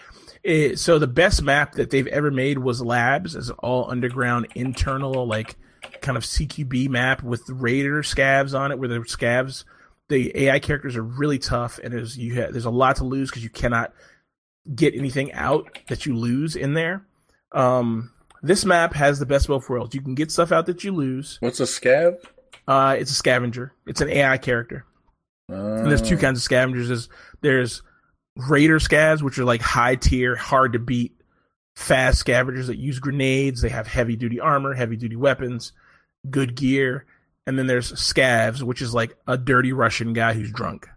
It, 0.45 0.79
so 0.79 0.99
the 0.99 1.07
best 1.07 1.43
map 1.43 1.73
that 1.77 1.89
they've 1.91 2.07
ever 2.07 2.31
made 2.31 2.59
was 2.59 2.83
Labs, 2.83 3.35
as 3.35 3.49
an 3.49 3.57
all 3.61 3.91
underground 3.91 4.47
internal 4.55 5.27
like 5.27 5.57
kind 6.03 6.16
of 6.19 6.23
CQB 6.25 6.89
map 6.91 7.23
with 7.23 7.49
Raider 7.49 8.03
scavs 8.03 8.59
on 8.59 8.71
it, 8.71 8.79
where 8.79 8.89
the 8.89 8.97
scavs, 9.01 9.65
the 10.11 10.37
AI 10.45 10.59
characters 10.59 10.97
are 10.97 11.03
really 11.03 11.39
tough, 11.39 11.81
and 11.83 11.95
there's 11.95 12.19
you 12.19 12.35
ha- 12.35 12.51
there's 12.51 12.66
a 12.66 12.71
lot 12.71 12.97
to 12.97 13.05
lose 13.05 13.31
because 13.31 13.43
you 13.43 13.49
cannot 13.49 13.95
get 14.75 14.95
anything 14.95 15.33
out 15.33 15.79
that 15.89 16.05
you 16.05 16.15
lose 16.15 16.57
in 16.57 16.75
there. 16.75 17.07
Um, 17.53 18.11
this 18.43 18.66
map 18.66 18.93
has 18.95 19.19
the 19.19 19.27
best 19.27 19.49
both 19.49 19.69
worlds. 19.71 19.95
You 19.95 20.03
can 20.03 20.15
get 20.15 20.31
stuff 20.31 20.53
out 20.53 20.66
that 20.66 20.85
you 20.85 20.93
lose. 20.93 21.39
What's 21.41 21.61
a 21.61 21.65
scav? 21.65 22.16
Uh, 22.68 22.97
it's 22.99 23.10
a 23.10 23.15
scavenger. 23.15 23.73
It's 23.86 24.02
an 24.02 24.10
AI 24.10 24.36
character. 24.36 24.85
Uh, 25.51 25.55
And 25.77 25.91
there's 25.91 26.02
two 26.02 26.17
kinds 26.18 26.39
of 26.39 26.43
scavengers. 26.43 26.89
There's, 26.89 27.09
there's 27.43 27.83
raider 28.37 28.79
scavs, 28.79 29.23
which 29.23 29.39
are 29.39 29.45
like 29.45 29.61
high 29.61 29.97
tier, 29.97 30.37
hard 30.37 30.73
to 30.73 30.79
beat, 30.79 31.21
fast 31.75 32.19
scavengers 32.19 32.69
that 32.69 32.79
use 32.79 32.99
grenades. 32.99 33.61
They 33.61 33.69
have 33.69 33.87
heavy 33.87 34.17
duty 34.17 34.41
armor, 34.41 34.75
heavy 34.75 34.97
duty 34.97 35.17
weapons, 35.17 35.73
good 36.29 36.55
gear. 36.55 37.07
And 37.47 37.59
then 37.59 37.67
there's 37.67 37.93
scavs, 37.93 38.63
which 38.63 38.81
is 38.81 38.95
like 38.95 39.17
a 39.27 39.37
dirty 39.37 39.73
Russian 39.73 40.13
guy 40.13 40.33
who's 40.33 40.51
drunk, 40.51 40.89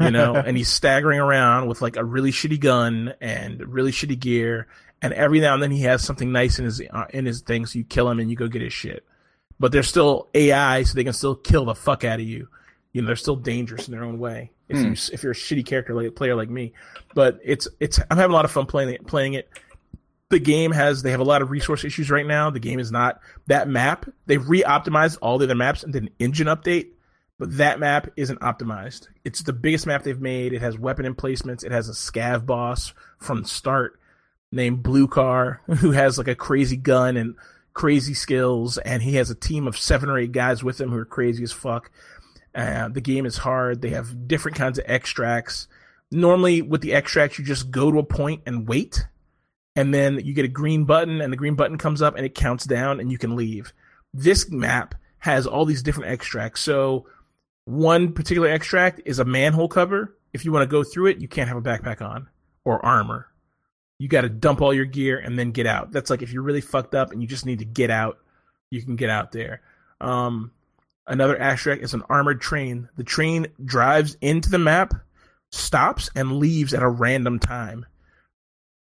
you 0.00 0.10
know, 0.10 0.34
and 0.46 0.56
he's 0.56 0.68
staggering 0.68 1.20
around 1.20 1.68
with 1.68 1.80
like 1.80 1.96
a 1.96 2.04
really 2.04 2.32
shitty 2.32 2.58
gun 2.58 3.14
and 3.20 3.60
really 3.72 3.92
shitty 3.92 4.18
gear. 4.18 4.66
And 5.00 5.12
every 5.12 5.38
now 5.38 5.54
and 5.54 5.62
then 5.62 5.70
he 5.70 5.82
has 5.82 6.02
something 6.02 6.32
nice 6.32 6.58
in 6.58 6.64
his 6.64 6.82
uh, 6.90 7.04
in 7.10 7.24
his 7.24 7.42
thing, 7.42 7.66
so 7.66 7.78
you 7.78 7.84
kill 7.84 8.10
him 8.10 8.18
and 8.18 8.28
you 8.28 8.36
go 8.36 8.48
get 8.48 8.62
his 8.62 8.72
shit. 8.72 9.04
But 9.60 9.70
they're 9.70 9.84
still 9.84 10.28
AI, 10.34 10.82
so 10.82 10.94
they 10.94 11.04
can 11.04 11.12
still 11.12 11.36
kill 11.36 11.66
the 11.66 11.76
fuck 11.76 12.02
out 12.02 12.18
of 12.18 12.26
you. 12.26 12.48
You 12.92 13.02
know, 13.02 13.06
they're 13.06 13.14
still 13.14 13.36
dangerous 13.36 13.86
in 13.86 13.92
their 13.92 14.02
own 14.02 14.18
way. 14.18 14.50
If 14.68 14.78
you 14.78 14.84
hmm. 14.84 15.14
if 15.14 15.22
you're 15.22 15.32
a 15.32 15.34
shitty 15.34 15.64
character 15.64 15.94
like 15.94 16.14
player 16.14 16.34
like 16.34 16.50
me, 16.50 16.72
but 17.14 17.38
it's 17.42 17.68
it's 17.80 17.98
I'm 18.10 18.16
having 18.16 18.32
a 18.32 18.34
lot 18.34 18.44
of 18.44 18.50
fun 18.50 18.66
playing 18.66 18.90
it. 18.90 19.06
Playing 19.06 19.34
it. 19.34 19.48
The 20.30 20.38
game 20.38 20.72
has 20.72 21.02
they 21.02 21.10
have 21.12 21.20
a 21.20 21.24
lot 21.24 21.40
of 21.40 21.50
resource 21.50 21.84
issues 21.84 22.10
right 22.10 22.26
now. 22.26 22.50
The 22.50 22.60
game 22.60 22.78
is 22.78 22.92
not 22.92 23.20
that 23.46 23.66
map. 23.66 24.06
They've 24.26 24.46
re-optimized 24.46 25.18
all 25.22 25.38
the 25.38 25.46
other 25.46 25.54
maps 25.54 25.82
and 25.82 25.92
did 25.92 26.02
an 26.02 26.10
engine 26.18 26.48
update, 26.48 26.88
but 27.38 27.56
that 27.56 27.80
map 27.80 28.08
isn't 28.14 28.40
optimized. 28.40 29.08
It's 29.24 29.42
the 29.42 29.54
biggest 29.54 29.86
map 29.86 30.02
they've 30.02 30.20
made. 30.20 30.52
It 30.52 30.60
has 30.60 30.78
weapon 30.78 31.06
emplacements. 31.06 31.64
It 31.64 31.72
has 31.72 31.88
a 31.88 31.92
scav 31.92 32.44
boss 32.44 32.92
from 33.18 33.42
the 33.42 33.48
start 33.48 33.98
named 34.52 34.82
Blue 34.82 35.08
Car 35.08 35.62
who 35.78 35.92
has 35.92 36.18
like 36.18 36.28
a 36.28 36.34
crazy 36.34 36.76
gun 36.76 37.16
and 37.16 37.34
crazy 37.72 38.14
skills, 38.14 38.76
and 38.78 39.02
he 39.02 39.14
has 39.14 39.30
a 39.30 39.34
team 39.34 39.66
of 39.66 39.78
seven 39.78 40.10
or 40.10 40.18
eight 40.18 40.32
guys 40.32 40.64
with 40.64 40.80
him 40.80 40.90
who 40.90 40.98
are 40.98 41.04
crazy 41.04 41.44
as 41.44 41.52
fuck. 41.52 41.90
Uh, 42.54 42.88
the 42.88 43.00
game 43.00 43.26
is 43.26 43.36
hard. 43.36 43.80
They 43.80 43.90
have 43.90 44.26
different 44.28 44.56
kinds 44.56 44.78
of 44.78 44.84
extracts. 44.86 45.68
Normally, 46.10 46.62
with 46.62 46.80
the 46.80 46.94
extracts, 46.94 47.38
you 47.38 47.44
just 47.44 47.70
go 47.70 47.90
to 47.90 47.98
a 47.98 48.04
point 48.04 48.42
and 48.46 48.66
wait, 48.66 49.06
and 49.76 49.92
then 49.92 50.20
you 50.24 50.32
get 50.32 50.44
a 50.44 50.48
green 50.48 50.84
button, 50.84 51.20
and 51.20 51.32
the 51.32 51.36
green 51.36 51.54
button 51.54 51.78
comes 51.78 52.00
up 52.02 52.16
and 52.16 52.24
it 52.24 52.34
counts 52.34 52.64
down, 52.64 53.00
and 53.00 53.12
you 53.12 53.18
can 53.18 53.36
leave. 53.36 53.72
This 54.14 54.50
map 54.50 54.94
has 55.18 55.46
all 55.46 55.64
these 55.64 55.82
different 55.82 56.10
extracts. 56.10 56.62
So, 56.62 57.06
one 57.64 58.12
particular 58.12 58.48
extract 58.48 59.02
is 59.04 59.18
a 59.18 59.24
manhole 59.24 59.68
cover. 59.68 60.16
If 60.32 60.44
you 60.44 60.52
want 60.52 60.62
to 60.62 60.70
go 60.70 60.82
through 60.82 61.06
it, 61.06 61.20
you 61.20 61.28
can't 61.28 61.48
have 61.48 61.58
a 61.58 61.62
backpack 61.62 62.00
on 62.00 62.28
or 62.64 62.84
armor. 62.84 63.28
You 63.98 64.08
got 64.08 64.22
to 64.22 64.28
dump 64.28 64.62
all 64.62 64.72
your 64.72 64.84
gear 64.84 65.18
and 65.18 65.38
then 65.38 65.50
get 65.50 65.66
out. 65.66 65.90
That's 65.90 66.08
like 66.08 66.22
if 66.22 66.32
you're 66.32 66.42
really 66.42 66.60
fucked 66.60 66.94
up 66.94 67.12
and 67.12 67.20
you 67.20 67.28
just 67.28 67.44
need 67.44 67.58
to 67.58 67.64
get 67.64 67.90
out, 67.90 68.18
you 68.70 68.82
can 68.82 68.96
get 68.96 69.10
out 69.10 69.32
there. 69.32 69.60
Um, 70.00 70.52
another 71.08 71.40
extract 71.40 71.82
is 71.82 71.94
an 71.94 72.02
armored 72.08 72.40
train. 72.40 72.88
The 72.96 73.04
train 73.04 73.48
drives 73.64 74.16
into 74.20 74.50
the 74.50 74.58
map, 74.58 74.94
stops, 75.50 76.10
and 76.14 76.38
leaves 76.38 76.74
at 76.74 76.82
a 76.82 76.88
random 76.88 77.38
time. 77.38 77.86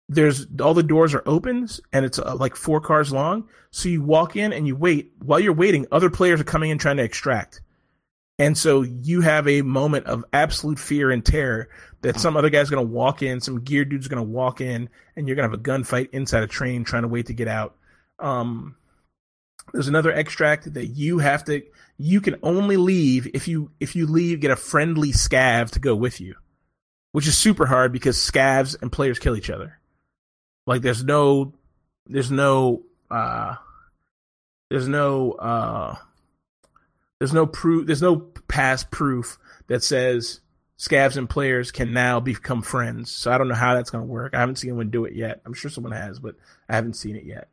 There's 0.09 0.45
all 0.59 0.73
the 0.73 0.83
doors 0.83 1.14
are 1.14 1.23
open 1.25 1.69
and 1.93 2.06
it's 2.06 2.19
uh, 2.19 2.35
like 2.35 2.56
four 2.56 2.81
cars 2.81 3.14
long. 3.14 3.48
So 3.72 3.88
you 3.88 4.01
walk 4.01 4.35
in 4.35 4.51
and 4.51 4.67
you 4.67 4.75
wait. 4.75 5.14
While 5.19 5.40
you're 5.40 5.53
waiting, 5.53 5.88
other 5.91 6.09
players 6.09 6.41
are 6.41 6.45
coming 6.45 6.69
in 6.69 6.77
trying 6.77 6.98
to 6.98 7.03
extract. 7.03 7.61
And 8.38 8.57
so 8.57 8.81
you 8.81 9.22
have 9.22 9.48
a 9.48 9.61
moment 9.61 10.07
of 10.07 10.25
absolute 10.33 10.80
fear 10.80 11.11
and 11.11 11.23
terror 11.23 11.69
that 12.01 12.19
some 12.19 12.35
other 12.35 12.49
guy's 12.49 12.69
going 12.69 12.83
to 12.83 12.91
walk 12.91 13.22
in, 13.22 13.40
some 13.40 13.61
gear 13.61 13.85
dude's 13.85 14.07
going 14.07 14.23
to 14.23 14.30
walk 14.30 14.61
in, 14.61 14.90
and 15.15 15.27
you're 15.27 15.35
going 15.35 15.48
to 15.48 15.56
have 15.56 15.59
a 15.59 15.64
gunfight 15.64 16.09
inside 16.11 16.43
a 16.43 16.48
train 16.48 16.83
trying 16.83 17.03
to 17.03 17.07
wait 17.07 17.27
to 17.27 17.33
get 17.33 17.48
out. 17.48 17.75
Um, 18.17 18.75
there's 19.73 19.88
another 19.88 20.11
extract 20.11 20.73
that 20.73 20.88
you 20.88 21.19
have 21.19 21.43
to, 21.45 21.61
you 22.01 22.21
can 22.21 22.35
only 22.41 22.77
leave 22.77 23.27
if 23.33 23.47
you, 23.47 23.71
if 23.80 23.95
you 23.95 24.07
leave, 24.07 24.39
get 24.39 24.51
a 24.51 24.55
friendly 24.55 25.11
scav 25.11 25.69
to 25.71 25.80
go 25.80 25.95
with 25.95 26.19
you, 26.19 26.35
which 27.11 27.27
is 27.27 27.38
super 27.38 27.65
hard 27.65 27.91
because 27.91 28.17
scavs 28.17 28.75
and 28.81 28.91
players 28.91 29.19
kill 29.19 29.35
each 29.35 29.49
other. 29.49 29.80
Like 30.65 30.81
there's 30.81 31.03
no, 31.03 31.53
there's 32.07 32.31
no, 32.31 32.83
uh, 33.09 33.55
there's 34.69 34.88
no, 34.88 35.33
uh, 35.33 35.95
there's 37.19 37.33
no 37.33 37.45
proof, 37.45 37.85
there's 37.85 38.01
no 38.01 38.17
past 38.47 38.89
proof 38.89 39.38
that 39.67 39.83
says 39.83 40.39
scavs 40.80 41.17
and 41.17 41.30
players 41.30 41.71
can 41.71 41.93
now 41.93 42.19
become 42.19 42.63
friends. 42.63 43.11
So 43.11 43.31
I 43.31 43.38
don't 43.38 43.47
know 43.47 43.53
how 43.53 43.75
that's 43.75 43.91
going 43.91 44.03
to 44.03 44.11
work. 44.11 44.33
I 44.33 44.39
haven't 44.39 44.55
seen 44.55 44.71
anyone 44.71 44.89
do 44.89 45.05
it 45.05 45.13
yet. 45.13 45.41
I'm 45.45 45.53
sure 45.53 45.69
someone 45.69 45.93
has, 45.93 46.19
but 46.19 46.35
I 46.67 46.75
haven't 46.75 46.95
seen 46.95 47.15
it 47.15 47.25
yet. 47.25 47.47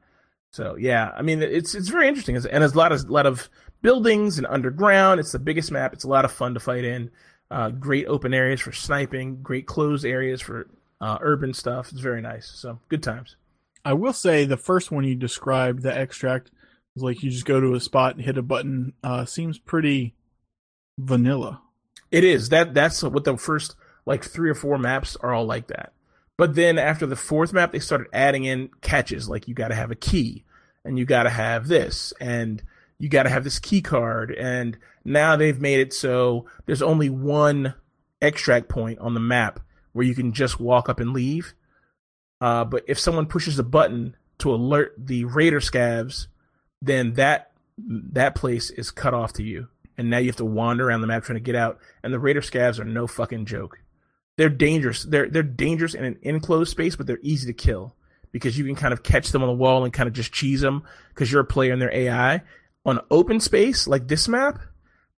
So 0.52 0.76
yeah, 0.76 1.12
I 1.14 1.22
mean 1.22 1.42
it's 1.42 1.74
it's 1.74 1.88
very 1.88 2.08
interesting, 2.08 2.36
and 2.36 2.44
there's 2.44 2.72
a 2.72 2.78
lot 2.78 2.92
of 2.92 3.10
lot 3.10 3.26
of 3.26 3.50
buildings 3.82 4.38
and 4.38 4.46
underground. 4.46 5.20
It's 5.20 5.32
the 5.32 5.38
biggest 5.38 5.70
map. 5.70 5.92
It's 5.92 6.04
a 6.04 6.08
lot 6.08 6.24
of 6.24 6.32
fun 6.32 6.54
to 6.54 6.60
fight 6.60 6.84
in. 6.84 7.10
Uh, 7.50 7.70
great 7.70 8.06
open 8.06 8.34
areas 8.34 8.60
for 8.60 8.72
sniping. 8.72 9.42
Great 9.42 9.66
closed 9.66 10.04
areas 10.04 10.40
for 10.40 10.68
uh, 11.00 11.18
urban 11.20 11.54
stuff. 11.54 11.90
It's 11.90 12.00
very 12.00 12.20
nice. 12.20 12.48
So 12.48 12.80
good 12.88 13.02
times. 13.02 13.36
I 13.84 13.94
will 13.94 14.12
say 14.12 14.44
the 14.44 14.56
first 14.56 14.90
one 14.90 15.04
you 15.04 15.14
described, 15.14 15.82
the 15.82 15.96
extract, 15.96 16.50
is 16.96 17.02
like 17.02 17.22
you 17.22 17.30
just 17.30 17.46
go 17.46 17.60
to 17.60 17.74
a 17.74 17.80
spot 17.80 18.16
and 18.16 18.24
hit 18.24 18.36
a 18.36 18.42
button. 18.42 18.92
Uh, 19.02 19.24
seems 19.24 19.58
pretty 19.58 20.14
vanilla. 20.98 21.62
It 22.10 22.24
is 22.24 22.48
that 22.48 22.74
that's 22.74 23.02
what 23.02 23.24
the 23.24 23.36
first 23.36 23.76
like 24.04 24.24
three 24.24 24.50
or 24.50 24.54
four 24.54 24.78
maps 24.78 25.16
are 25.16 25.32
all 25.32 25.44
like 25.44 25.68
that. 25.68 25.92
But 26.36 26.54
then 26.54 26.78
after 26.78 27.06
the 27.06 27.16
fourth 27.16 27.52
map, 27.52 27.72
they 27.72 27.78
started 27.78 28.08
adding 28.12 28.44
in 28.44 28.70
catches 28.80 29.28
like 29.28 29.48
you 29.48 29.54
got 29.54 29.68
to 29.68 29.74
have 29.74 29.90
a 29.90 29.96
key 29.96 30.44
and 30.84 30.98
you 30.98 31.04
got 31.04 31.24
to 31.24 31.30
have 31.30 31.68
this 31.68 32.12
and 32.20 32.62
you 32.98 33.08
got 33.08 33.24
to 33.24 33.30
have 33.30 33.44
this 33.44 33.58
key 33.58 33.80
card 33.80 34.32
and 34.32 34.76
now 35.04 35.36
they've 35.36 35.60
made 35.60 35.80
it 35.80 35.92
so 35.92 36.46
there's 36.66 36.82
only 36.82 37.08
one 37.08 37.74
extract 38.20 38.68
point 38.68 38.98
on 38.98 39.14
the 39.14 39.20
map 39.20 39.60
where 39.92 40.06
you 40.06 40.14
can 40.14 40.32
just 40.32 40.60
walk 40.60 40.88
up 40.88 41.00
and 41.00 41.12
leave. 41.12 41.54
Uh, 42.40 42.64
but 42.64 42.84
if 42.86 42.98
someone 42.98 43.26
pushes 43.26 43.58
a 43.58 43.64
button 43.64 44.16
to 44.38 44.54
alert 44.54 44.94
the 44.96 45.24
raider 45.24 45.60
scavs, 45.60 46.28
then 46.80 47.14
that 47.14 47.50
that 47.78 48.34
place 48.34 48.70
is 48.70 48.90
cut 48.90 49.14
off 49.14 49.32
to 49.34 49.42
you, 49.42 49.68
and 49.96 50.10
now 50.10 50.18
you 50.18 50.26
have 50.26 50.36
to 50.36 50.44
wander 50.44 50.88
around 50.88 51.00
the 51.00 51.06
map 51.06 51.24
trying 51.24 51.38
to 51.38 51.44
get 51.44 51.56
out. 51.56 51.78
And 52.02 52.12
the 52.12 52.18
raider 52.18 52.40
scavs 52.40 52.78
are 52.78 52.84
no 52.84 53.06
fucking 53.06 53.46
joke. 53.46 53.80
They're 54.36 54.48
dangerous. 54.48 55.02
They're 55.02 55.28
they're 55.28 55.42
dangerous 55.42 55.94
in 55.94 56.04
an 56.04 56.18
enclosed 56.22 56.70
space, 56.70 56.94
but 56.94 57.06
they're 57.06 57.18
easy 57.22 57.46
to 57.48 57.52
kill 57.52 57.96
because 58.30 58.56
you 58.56 58.64
can 58.64 58.76
kind 58.76 58.92
of 58.92 59.02
catch 59.02 59.30
them 59.30 59.42
on 59.42 59.48
the 59.48 59.54
wall 59.54 59.84
and 59.84 59.92
kind 59.92 60.06
of 60.06 60.12
just 60.12 60.32
cheese 60.32 60.60
them 60.60 60.84
because 61.08 61.32
you're 61.32 61.40
a 61.40 61.46
player 61.46 61.72
in 61.72 61.78
their 61.78 61.92
AI. 61.92 62.42
On 62.88 63.00
open 63.10 63.38
space 63.38 63.86
like 63.86 64.08
this 64.08 64.28
map, 64.28 64.60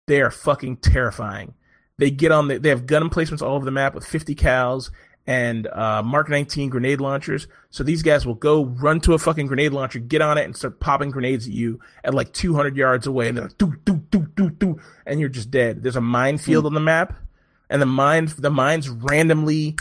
they 0.09 0.21
are 0.21 0.33
fucking 0.33 0.79
terrifying. 0.79 1.55
They 1.99 2.11
get 2.11 2.33
on 2.33 2.49
the, 2.49 2.59
they 2.59 2.71
have 2.71 2.85
gun 2.85 3.01
emplacements 3.01 3.43
all 3.43 3.55
over 3.55 3.65
the 3.65 3.71
map 3.71 3.95
with 3.95 4.05
50 4.05 4.35
cals 4.35 4.91
and 5.25 5.69
uh, 5.69 6.03
Mark 6.03 6.29
19 6.29 6.69
grenade 6.69 7.01
launchers. 7.01 7.47
So 7.71 7.85
these 7.85 8.03
guys 8.03 8.27
will 8.27 8.35
go 8.35 8.65
run 8.65 9.01
to 9.03 9.15
a 9.15 9.19
fucking 9.19 9.47
grenade 9.47 9.71
launcher, 9.71 10.01
get 10.01 10.21
on 10.21 10.37
it, 10.37 10.47
and 10.47 10.57
start 10.57 10.81
popping 10.81 11.11
grenades 11.11 11.47
at 11.47 11.53
you 11.53 11.79
at 12.03 12.13
like 12.13 12.33
200 12.33 12.77
yards 12.77 13.07
away, 13.07 13.29
and 13.29 13.39
they're 13.39 13.45
like, 13.45 13.57
doo, 13.57 13.77
doo, 13.85 14.03
doo, 14.11 14.27
doo, 14.35 14.51
doo, 14.51 14.81
and 15.07 15.21
you're 15.21 15.29
just 15.29 15.53
dead. 15.53 15.85
There's 15.85 15.95
a 15.95 16.01
minefield 16.01 16.65
mm. 16.65 16.67
on 16.69 16.75
the 16.75 16.81
map, 16.81 17.17
and 17.69 17.81
the 17.81 17.87
mines 17.87 18.35
the 18.35 18.51
mines 18.51 18.89
randomly, 18.89 19.77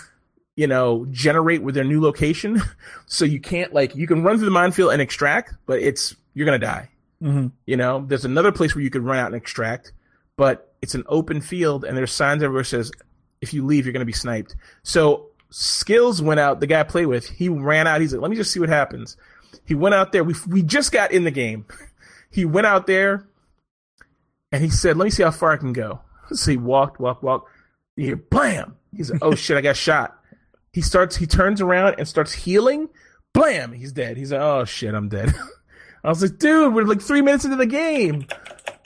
you 0.56 0.68
know, 0.68 1.08
generate 1.09 1.64
with 1.64 1.74
their 1.74 1.84
new 1.84 2.01
location. 2.01 2.61
so 3.08 3.26
you 3.26 3.40
can't 3.40 3.74
like 3.74 3.95
you 3.95 4.06
can 4.06 4.22
run 4.22 4.38
through 4.38 4.45
the 4.45 4.51
minefield 4.51 4.92
and 4.93 5.01
extract, 5.01 5.56
but 5.66 5.80
it's 5.80 6.16
you're 6.35 6.45
gonna 6.45 6.59
die. 6.59 6.90
Mm-hmm. 7.22 7.48
You 7.66 7.78
know, 7.78 8.06
there's 8.08 8.26
another 8.26 8.52
place 8.52 8.76
where 8.76 8.84
you 8.84 8.90
could 8.90 9.04
run 9.04 9.18
out 9.18 9.28
and 9.28 9.36
extract, 9.36 9.92
but 10.38 10.74
it's 10.82 10.96
an 10.96 11.04
open 11.08 11.42
field 11.42 11.84
and 11.84 11.98
there's 11.98 12.12
signs 12.12 12.42
everywhere 12.44 12.64
says 12.64 12.92
if 13.42 13.54
you 13.54 13.66
leave 13.66 13.86
you're 13.86 13.94
going 13.94 14.02
to 14.02 14.06
be 14.06 14.14
sniped. 14.14 14.56
So 14.84 15.28
skills 15.50 16.22
went 16.22 16.40
out. 16.40 16.60
The 16.60 16.68
guy 16.68 16.80
I 16.80 16.84
play 16.84 17.06
with, 17.06 17.28
he 17.28 17.50
ran 17.50 17.88
out. 17.88 18.02
He's 18.02 18.14
like, 18.14 18.22
let 18.22 18.32
me 18.32 18.38
just 18.38 18.52
see 18.52 18.60
what 18.60 18.70
happens. 18.70 19.18
He 19.66 19.76
went 19.76 19.96
out 19.96 20.12
there. 20.12 20.24
We 20.24 20.36
we 20.48 20.62
just 20.62 20.92
got 20.92 21.12
in 21.12 21.24
the 21.24 21.32
game. 21.32 21.66
He 22.32 22.46
went 22.46 22.68
out 22.68 22.86
there, 22.86 23.28
and 24.52 24.64
he 24.64 24.70
said, 24.70 24.98
let 24.98 25.06
me 25.06 25.10
see 25.10 25.24
how 25.24 25.32
far 25.32 25.52
I 25.52 25.58
can 25.58 25.74
go. 25.74 26.02
So 26.32 26.52
he 26.52 26.58
walked, 26.58 27.00
walked, 27.00 27.24
walked. 27.24 27.50
You 27.96 28.06
hear 28.06 28.16
blam. 28.16 28.76
He's 28.96 29.10
like, 29.10 29.24
oh 29.24 29.34
shit, 29.36 29.58
I 29.58 29.62
got 29.62 29.76
shot. 29.76 30.16
He 30.72 30.82
starts. 30.82 31.16
He 31.16 31.26
turns 31.26 31.60
around 31.60 31.96
and 31.98 32.08
starts 32.08 32.34
healing. 32.34 32.90
Blam. 33.34 33.74
He's 33.74 33.92
dead. 33.92 34.16
He's 34.16 34.32
like, 34.32 34.42
oh 34.42 34.64
shit, 34.64 34.94
I'm 34.94 35.10
dead. 35.10 35.34
I 36.03 36.10
was 36.10 36.22
like, 36.22 36.38
dude, 36.38 36.74
we're 36.74 36.86
like 36.86 37.02
three 37.02 37.22
minutes 37.22 37.45
into 37.45 37.58
the 37.58 37.66
game. 37.66 38.26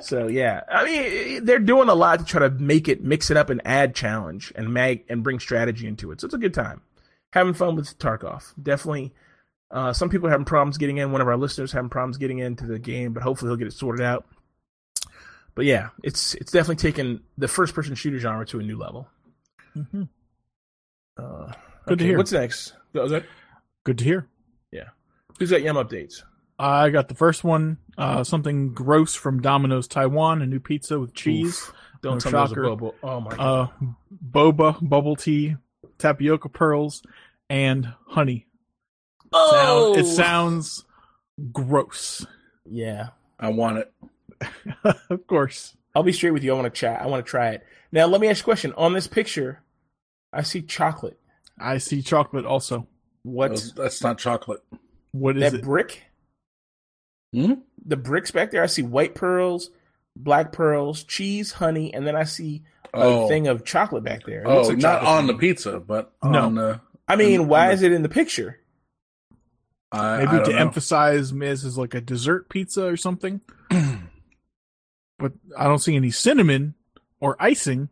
So 0.01 0.27
yeah, 0.27 0.61
I 0.69 0.85
mean, 0.85 1.45
they're 1.45 1.59
doing 1.59 1.90
a 1.90 1.95
lot 1.95 2.19
to 2.19 2.25
try 2.25 2.42
to 2.42 2.50
make 2.50 2.88
it, 2.88 3.03
mix 3.03 3.32
it 3.32 3.38
up, 3.38 3.50
and 3.50 3.61
add 3.66 3.95
challenge 3.95 4.51
and 4.56 4.74
make 4.74 5.06
and 5.09 5.24
bring 5.24 5.40
strategy 5.40 5.88
into 5.88 6.11
it. 6.11 6.22
So 6.22 6.25
it's 6.25 6.33
a 6.33 6.40
good 6.40 6.53
time, 6.53 6.82
having 7.32 7.53
fun 7.53 7.75
with 7.75 7.98
Tarkov. 8.00 8.53
Definitely, 8.61 9.14
uh, 9.72 9.93
some 9.93 10.09
people 10.09 10.27
are 10.27 10.32
having 10.32 10.45
problems 10.45 10.77
getting 10.77 10.98
in. 10.98 11.11
One 11.11 11.22
of 11.22 11.27
our 11.27 11.38
listeners 11.38 11.72
having 11.72 11.90
problems 11.90 12.17
getting 12.17 12.40
into 12.40 12.66
the 12.66 12.80
game, 12.80 13.14
but 13.14 13.24
hopefully 13.24 13.50
he'll 13.50 13.58
get 13.58 13.67
it 13.67 13.74
sorted 13.74 14.06
out. 14.06 14.25
But 15.56 15.66
yeah, 15.66 15.90
it's 16.03 16.33
it's 16.35 16.51
definitely 16.51 16.82
taken 16.82 17.22
the 17.38 17.48
first 17.48 17.74
person 17.74 17.95
shooter 17.95 18.19
genre 18.19 18.45
to 18.48 18.59
a 18.59 18.64
new 18.64 18.77
level. 18.77 19.08
Mm-hmm. 19.75 20.03
Uh, 21.17 21.53
good 21.85 21.93
okay, 21.93 21.95
to 21.95 22.03
hear. 22.03 22.17
What's 22.17 22.32
next? 22.32 22.74
That, 22.93 23.24
Good 23.83 23.98
to 24.00 24.03
hear. 24.03 24.27
Yeah. 24.72 24.90
Who's 25.40 25.51
got 25.51 25.61
Yum 25.61 25.75
updates? 25.75 26.24
I 26.59 26.90
got 26.90 27.07
the 27.07 27.15
first 27.15 27.43
one, 27.43 27.77
uh, 27.98 28.23
something 28.23 28.73
gross 28.73 29.15
from 29.15 29.41
Domino's 29.41 29.88
Taiwan, 29.88 30.41
a 30.41 30.45
new 30.45 30.59
pizza 30.59 30.99
with 30.99 31.14
cheese. 31.14 31.57
Oof. 31.57 31.73
Don't 32.01 32.15
no 32.15 32.32
tell 32.32 32.48
shocker. 32.48 32.75
me 32.75 32.88
it 32.88 32.95
Oh 33.01 33.22
my 33.22 33.32
uh, 33.32 33.35
god. 33.35 33.69
Uh, 33.82 33.85
boba, 34.32 34.90
bubble 34.90 35.15
tea, 35.15 35.56
tapioca 35.98 36.49
pearls, 36.49 37.01
and 37.49 37.93
honey. 38.07 38.45
Oh, 39.32 39.93
Sound, 39.95 39.98
it 39.98 40.09
sounds 40.09 40.85
gross. 41.51 42.25
Yeah, 42.69 43.09
I 43.40 43.49
want 43.49 43.80
it. 43.80 43.93
of 45.09 45.25
course. 45.27 45.75
I'll 45.95 46.03
be 46.03 46.11
straight 46.11 46.32
with 46.32 46.43
you. 46.43 46.51
I 46.51 46.56
want 46.56 46.73
to 46.73 46.80
chat. 46.80 47.01
I 47.01 47.07
want 47.07 47.25
to 47.25 47.30
try 47.30 47.49
it. 47.49 47.65
Now, 47.91 48.07
let 48.07 48.19
me 48.19 48.27
ask 48.27 48.40
you 48.40 48.43
a 48.43 48.45
question. 48.45 48.73
On 48.77 48.93
this 48.93 49.07
picture, 49.07 49.61
I 50.32 50.41
see 50.41 50.61
chocolate. 50.61 51.19
I 51.59 51.77
see 51.77 52.01
chocolate 52.01 52.45
also. 52.45 52.88
What? 53.23 53.64
that's 53.75 54.01
not 54.01 54.17
chocolate. 54.17 54.61
What 55.11 55.38
is 55.38 55.51
that 55.51 55.59
it? 55.59 55.64
brick? 55.64 56.03
Hmm? 57.34 57.53
The 57.86 57.98
bricks 57.98 58.32
back 58.32 58.52
there, 58.52 58.64
I 58.64 58.68
see 58.68 58.84
white 58.84 59.16
pearls, 59.16 59.72
black 60.16 60.52
pearls, 60.52 61.03
cheese, 61.03 61.52
honey, 61.52 61.94
and 61.94 62.08
then 62.08 62.16
I 62.16 62.24
see 62.24 62.64
a 62.94 62.98
oh. 62.98 63.28
thing 63.28 63.48
of 63.48 63.66
chocolate 63.66 64.03
back 64.03 64.26
there. 64.26 64.42
It 64.42 64.48
oh, 64.48 64.62
like 64.62 64.78
not 64.78 65.03
on 65.03 65.28
the 65.28 65.34
pizza, 65.34 65.80
but 65.80 66.14
no. 66.24 66.45
on 66.45 66.56
the. 66.56 66.82
I 67.08 67.16
mean, 67.16 67.48
why 67.48 67.68
the, 67.68 67.74
is 67.74 67.82
it 67.82 67.92
in 67.92 68.03
the 68.03 68.10
picture? 68.10 68.60
I, 69.92 70.18
Maybe 70.20 70.38
I 70.38 70.44
to 70.44 70.52
know. 70.52 70.58
emphasize 70.58 71.34
Miz 71.34 71.64
is 71.64 71.78
like 71.78 71.94
a 71.94 72.02
dessert 72.02 72.50
pizza 72.50 72.86
or 72.86 72.98
something. 72.98 73.42
but 73.70 75.34
I 75.58 75.66
don't 75.66 75.80
see 75.80 75.95
any 75.95 76.12
cinnamon 76.12 76.76
or 77.20 77.36
icing 77.40 77.90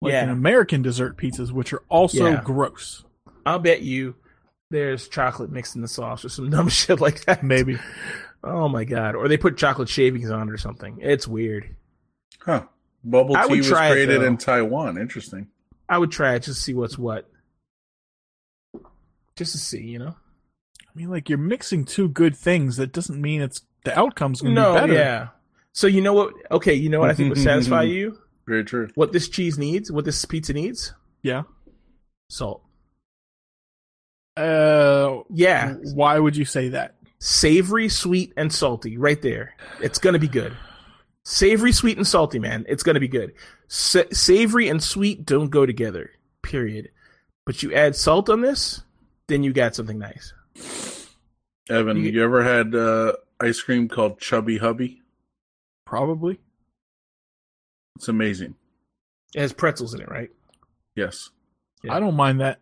like 0.00 0.12
yeah. 0.12 0.24
in 0.24 0.30
American 0.30 0.82
dessert 0.82 1.16
pizzas, 1.16 1.52
which 1.52 1.72
are 1.72 1.82
also 1.88 2.26
yeah. 2.26 2.42
gross. 2.42 3.04
I'll 3.46 3.58
bet 3.58 3.82
you 3.82 4.16
there's 4.70 5.08
chocolate 5.08 5.50
mixed 5.50 5.76
in 5.76 5.82
the 5.82 5.88
sauce 5.88 6.24
or 6.24 6.28
some 6.28 6.50
dumb 6.50 6.68
shit 6.68 7.00
like 7.00 7.24
that. 7.24 7.42
Maybe. 7.42 7.78
Oh 8.44 8.68
my 8.68 8.84
god! 8.84 9.14
Or 9.14 9.28
they 9.28 9.36
put 9.36 9.56
chocolate 9.56 9.88
shavings 9.88 10.30
on 10.30 10.48
it 10.48 10.52
or 10.52 10.58
something. 10.58 10.98
It's 11.00 11.28
weird. 11.28 11.76
Huh? 12.40 12.64
Bubble 13.04 13.34
tea 13.34 13.58
was 13.58 13.70
created 13.70 14.22
it, 14.22 14.22
in 14.22 14.36
Taiwan. 14.36 14.98
Interesting. 14.98 15.48
I 15.88 15.98
would 15.98 16.10
try 16.10 16.34
it 16.34 16.44
just 16.44 16.58
to 16.58 16.62
see 16.62 16.74
what's 16.74 16.98
what. 16.98 17.28
Just 19.36 19.52
to 19.52 19.58
see, 19.58 19.82
you 19.82 19.98
know. 19.98 20.14
I 20.80 20.98
mean, 20.98 21.10
like 21.10 21.28
you're 21.28 21.38
mixing 21.38 21.84
two 21.84 22.08
good 22.08 22.36
things. 22.36 22.76
That 22.76 22.92
doesn't 22.92 23.20
mean 23.20 23.40
it's 23.40 23.62
the 23.84 23.98
outcome's 23.98 24.40
going 24.40 24.54
to 24.54 24.60
no, 24.60 24.74
be 24.74 24.80
better. 24.80 24.92
Yeah. 24.92 25.28
So 25.72 25.86
you 25.86 26.00
know 26.00 26.12
what? 26.12 26.34
Okay, 26.50 26.74
you 26.74 26.88
know 26.88 27.00
what 27.00 27.10
I 27.10 27.14
think 27.14 27.30
would 27.30 27.38
satisfy 27.42 27.82
you. 27.82 28.18
Very 28.46 28.64
true. 28.64 28.88
What 28.94 29.12
this 29.12 29.28
cheese 29.28 29.58
needs, 29.58 29.90
what 29.90 30.04
this 30.04 30.24
pizza 30.24 30.52
needs. 30.52 30.94
Yeah. 31.22 31.42
Salt. 32.28 32.62
Uh, 34.36 35.20
yeah. 35.30 35.74
Why 35.94 36.18
would 36.18 36.36
you 36.36 36.44
say 36.44 36.70
that? 36.70 36.96
Savory, 37.22 37.88
sweet, 37.88 38.32
and 38.36 38.52
salty 38.52 38.98
right 38.98 39.22
there. 39.22 39.54
It's 39.80 39.98
going 40.00 40.14
to 40.14 40.18
be 40.18 40.28
good. 40.28 40.56
Savory, 41.24 41.70
sweet, 41.70 41.96
and 41.96 42.06
salty, 42.06 42.40
man. 42.40 42.66
It's 42.68 42.82
going 42.82 42.94
to 42.94 43.00
be 43.00 43.08
good. 43.08 43.32
Sa- 43.68 44.10
savory 44.10 44.68
and 44.68 44.82
sweet 44.82 45.24
don't 45.24 45.48
go 45.48 45.64
together, 45.64 46.10
period. 46.42 46.90
But 47.46 47.62
you 47.62 47.72
add 47.72 47.94
salt 47.94 48.28
on 48.28 48.40
this, 48.40 48.82
then 49.28 49.44
you 49.44 49.52
got 49.52 49.76
something 49.76 50.00
nice. 50.00 50.32
Evan, 51.70 51.98
you, 51.98 52.10
you 52.10 52.24
ever 52.24 52.42
had 52.42 52.74
uh, 52.74 53.12
ice 53.40 53.60
cream 53.62 53.88
called 53.88 54.18
Chubby 54.18 54.58
Hubby? 54.58 55.00
Probably. 55.86 56.40
It's 57.96 58.08
amazing. 58.08 58.56
It 59.32 59.40
has 59.40 59.52
pretzels 59.52 59.94
in 59.94 60.00
it, 60.00 60.08
right? 60.08 60.30
Yes. 60.96 61.30
Yeah. 61.84 61.94
I 61.94 62.00
don't 62.00 62.16
mind 62.16 62.40
that. 62.40 62.58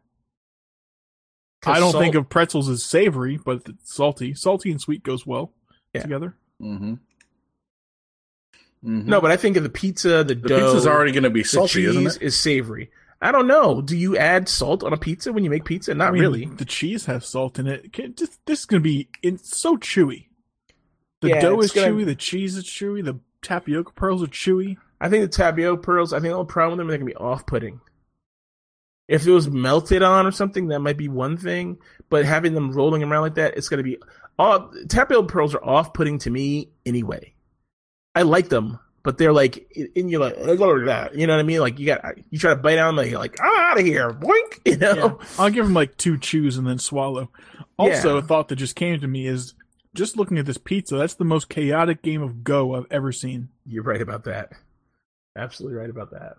I 1.67 1.79
don't 1.79 1.93
salt... 1.93 2.03
think 2.03 2.15
of 2.15 2.29
pretzels 2.29 2.69
as 2.69 2.83
savory, 2.83 3.37
but 3.37 3.63
salty. 3.83 4.35
Salty 4.35 4.71
and 4.71 4.81
sweet 4.81 5.03
goes 5.03 5.27
well 5.27 5.53
yeah. 5.93 6.03
together. 6.03 6.35
Mm-hmm. 6.61 6.95
Mm-hmm. 8.85 9.09
No, 9.09 9.21
but 9.21 9.31
I 9.31 9.37
think 9.37 9.57
of 9.59 9.63
the 9.63 9.69
pizza, 9.69 10.25
the, 10.25 10.35
the 10.35 10.49
dough. 10.49 10.59
pizza's 10.59 10.87
already 10.87 11.13
going 11.13 11.25
to 11.25 11.31
be 11.31 11.45
salty, 11.45 11.85
isn't 11.85 12.07
it? 12.07 12.23
Is 12.23 12.39
savory. 12.39 12.91
I 13.21 13.31
don't 13.33 13.47
know. 13.47 13.83
Do 13.83 13.95
you 13.95 14.17
add 14.17 14.49
salt 14.49 14.83
on 14.83 14.95
a 14.95 14.97
pizza 14.97 15.33
when 15.33 15.45
you 15.45 15.51
make 15.51 15.67
pizza? 15.67 15.95
Not 15.95 16.09
I 16.09 16.11
mean, 16.13 16.23
really. 16.23 16.47
The 16.47 16.65
cheese 16.65 17.05
has 17.05 17.27
salt 17.27 17.59
in 17.59 17.67
it. 17.67 17.95
This, 18.17 18.39
this 18.47 18.61
is 18.61 18.65
going 18.65 18.83
to 18.83 18.85
be 18.85 19.11
it's 19.23 19.55
so 19.55 19.77
chewy. 19.77 20.29
The 21.21 21.29
yeah, 21.29 21.41
dough 21.41 21.61
is 21.61 21.73
gonna... 21.73 21.89
chewy. 21.89 22.07
The 22.07 22.15
cheese 22.15 22.57
is 22.57 22.65
chewy. 22.65 23.05
The 23.05 23.21
tapioca 23.43 23.93
pearls 23.93 24.23
are 24.23 24.29
chewy. 24.29 24.79
I 24.99 25.11
think 25.11 25.23
the 25.23 25.37
tapioca 25.37 25.83
pearls. 25.83 26.15
I 26.15 26.17
think 26.17 26.31
the 26.31 26.37
only 26.37 26.47
problem 26.47 26.79
with 26.79 26.79
them 26.79 26.89
they're 26.89 26.97
going 26.97 27.09
to 27.09 27.15
be 27.15 27.23
off-putting. 27.23 27.83
If 29.11 29.27
it 29.27 29.33
was 29.33 29.51
melted 29.51 30.03
on 30.05 30.25
or 30.25 30.31
something, 30.31 30.69
that 30.69 30.79
might 30.79 30.97
be 30.97 31.09
one 31.09 31.37
thing. 31.37 31.79
But 32.11 32.25
having 32.25 32.55
them 32.55 32.71
rolling 32.71 33.03
around 33.03 33.23
like 33.23 33.35
that, 33.35 33.57
it's 33.57 33.69
going 33.69 33.79
to 33.79 33.85
be 33.85 33.99
all 34.39 34.73
tapioca 34.89 35.27
pearls 35.27 35.53
are 35.53 35.65
off 35.65 35.93
putting 35.93 36.19
to 36.21 36.31
me 36.31 36.71
anyway. 36.87 37.35
I 38.15 38.23
like 38.23 38.51
them, 38.51 38.79
but 39.03 39.19
they're 39.19 39.33
like, 39.33 39.67
and 39.97 40.09
you're 40.09 40.21
like, 40.21 40.37
that. 40.37 41.11
You 41.17 41.27
know 41.27 41.35
what 41.35 41.41
I 41.41 41.43
mean? 41.43 41.59
Like 41.59 41.81
you 41.81 41.87
got, 41.87 42.05
you 42.31 42.39
try 42.39 42.51
to 42.55 42.61
bite 42.61 42.77
down, 42.77 42.95
like 42.95 43.11
you're 43.11 43.19
like, 43.19 43.37
I'm 43.43 43.61
out 43.61 43.81
of 43.81 43.85
here, 43.85 44.13
boink. 44.13 44.61
You 44.65 44.77
know? 44.77 45.19
Yeah. 45.21 45.27
I'll 45.41 45.51
give 45.51 45.65
them 45.65 45.75
like 45.75 45.97
two 45.97 46.17
chews 46.17 46.57
and 46.57 46.65
then 46.67 46.79
swallow. 46.79 47.31
Also, 47.79 48.15
Yeah. 48.15 48.21
a 48.21 48.23
thought 48.23 48.47
that 48.49 48.57
just 48.57 48.77
came 48.77 49.01
to 49.01 49.09
me 49.09 49.27
is 49.27 49.55
just 49.93 50.17
looking 50.17 50.39
at 50.39 50.47
this 50.47 50.57
pizza. 50.59 50.97
That's 50.97 51.15
the 51.15 51.25
most 51.25 51.49
chaotic 51.49 52.01
game 52.03 52.23
of 52.23 52.45
Go 52.45 52.77
I've 52.77 52.87
ever 52.93 53.11
seen. 53.11 53.49
You're 53.67 53.83
right 53.83 54.01
about 54.01 54.23
that. 54.25 54.53
Absolutely 55.37 55.79
right 55.79 55.91
about 55.91 56.13
that. 56.13 56.37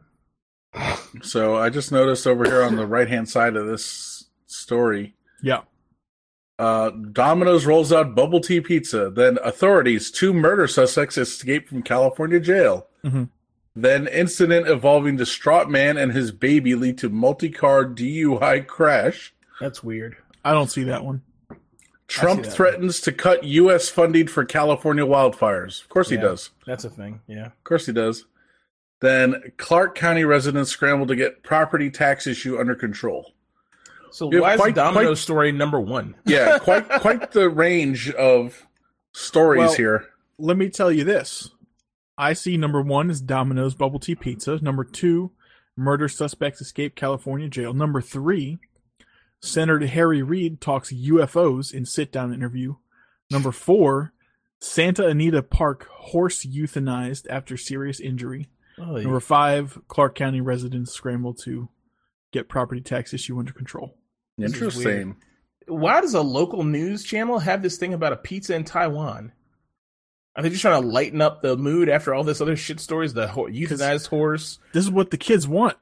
So 1.24 1.58
I 1.58 1.70
just 1.70 1.92
noticed 1.92 2.26
over 2.26 2.46
here 2.46 2.64
on 2.64 2.76
the 2.78 2.86
right 2.88 3.08
hand 3.10 3.28
side 3.30 3.56
of 3.56 3.68
this 3.68 4.26
story, 4.48 5.16
Yeah. 5.42 5.62
uh, 6.58 6.92
Domino's 6.92 7.66
rolls 7.66 7.92
out 7.92 8.16
bubble 8.16 8.40
tea 8.40 8.62
pizza. 8.62 9.10
Then 9.10 9.38
authorities, 9.44 10.10
two 10.12 10.34
murder 10.34 10.68
suspects 10.68 11.18
escape 11.18 11.68
from 11.70 11.84
California 11.84 12.40
jail. 12.40 12.88
Mhm. 13.04 13.30
Then 13.76 14.08
incident 14.08 14.68
involving 14.68 15.18
distraught 15.18 15.70
man 15.70 15.98
and 15.98 16.12
his 16.12 16.32
baby 16.32 16.76
lead 16.76 16.98
to 17.00 17.10
multi-car 17.10 17.86
DUI 17.86 18.60
crash. 18.62 19.34
That's 19.60 19.84
weird. 19.84 20.18
I 20.44 20.54
don't 20.54 20.70
see 20.72 20.84
that 20.86 21.04
one. 21.06 21.22
Trump 22.08 22.42
that 22.42 22.48
one. 22.48 22.56
threatens 22.56 23.00
to 23.02 23.12
cut 23.14 23.44
U.S. 23.46 23.90
funding 23.90 24.28
for 24.28 24.44
California 24.44 25.06
wildfires. 25.06 25.82
Of 25.82 25.90
course 25.90 26.10
he 26.10 26.18
does. 26.18 26.50
That's 26.66 26.84
a 26.84 26.90
thing. 26.90 27.22
Yeah. 27.28 27.46
Of 27.48 27.64
course 27.64 27.86
he 27.86 27.94
does. 27.94 28.26
Then 29.02 29.42
Clark 29.58 29.96
County 29.96 30.24
residents 30.24 30.70
scramble 30.70 31.08
to 31.08 31.16
get 31.16 31.44
property 31.44 31.90
tax 31.90 32.28
issue 32.28 32.58
under 32.60 32.76
control. 32.76 33.34
So 34.12 34.32
Yeah, 34.32 34.40
why 34.42 34.54
is 34.54 34.60
quite- 34.60 34.76
the 34.76 34.82
Domino 34.82 35.08
quite- 35.10 35.18
story 35.18 35.52
number 35.52 35.80
one? 35.80 36.16
Yeah, 36.26 36.58
quite 36.62 36.88
quite 36.88 37.32
the 37.32 37.50
range 37.50 38.12
of 38.12 38.66
stories 39.14 39.60
Well- 39.60 39.74
here. 39.74 40.06
Let 40.38 40.58
me 40.58 40.70
tell 40.70 40.92
you 40.92 41.04
this. 41.04 41.50
I 42.18 42.34
see 42.34 42.58
number 42.58 42.82
one 42.82 43.10
is 43.10 43.22
Domino's 43.22 43.76
Bubble 43.76 44.00
Tea 44.00 44.16
Pizza. 44.16 44.60
Number 44.62 44.84
two, 44.84 45.32
murder 45.78 46.08
suspects 46.08 46.62
escape 46.62 46.96
California 46.96 47.48
jail. 47.48 47.74
Number 47.74 48.02
three, 48.02 48.60
Senator 49.40 49.86
Harry 49.88 50.22
Reid 50.22 50.60
talks 50.62 50.92
UFOs 50.92 51.74
in 51.74 51.86
sit 51.86 52.12
down 52.12 52.34
interview. 52.34 52.76
Number 53.32 53.52
four, 53.52 54.14
Santa 54.60 55.08
Anita 55.08 55.42
Park 55.42 55.88
horse 55.92 56.46
euthanized 56.46 57.26
after 57.30 57.56
serious 57.58 58.00
injury. 58.00 58.50
Oh, 58.82 58.96
Number 58.98 59.20
five, 59.20 59.78
Clark 59.88 60.16
County 60.16 60.42
residents 60.42 60.92
scramble 60.92 61.34
to 61.46 61.70
get 62.32 62.50
property 62.50 62.82
tax 62.82 63.14
issue 63.14 63.38
under 63.38 63.54
control. 63.54 63.96
This 64.38 64.54
Interesting. 64.54 65.18
why 65.68 66.02
does 66.02 66.14
a 66.14 66.22
local 66.22 66.64
news 66.64 67.04
channel 67.04 67.40
have 67.40 67.62
this 67.62 67.78
thing 67.78 67.94
about 67.94 68.14
a 68.14 68.18
pizza 68.18 68.56
in 68.56 68.64
Taiwan? 68.64 69.34
Are 70.36 70.42
they 70.44 70.50
just 70.50 70.62
trying 70.62 70.82
to 70.82 70.88
lighten 70.88 71.22
up 71.22 71.42
the 71.42 71.58
mood 71.58 71.90
after 71.90 72.14
all 72.14 72.24
this 72.24 72.40
other 72.42 72.56
shit 72.56 72.80
stories? 72.80 73.14
The 73.14 73.28
ho- 73.28 73.48
euthanized 73.48 74.08
horse. 74.08 74.60
This 74.74 74.86
is 74.86 74.92
what 74.92 75.12
the 75.12 75.18
kids 75.18 75.48
want. 75.48 75.78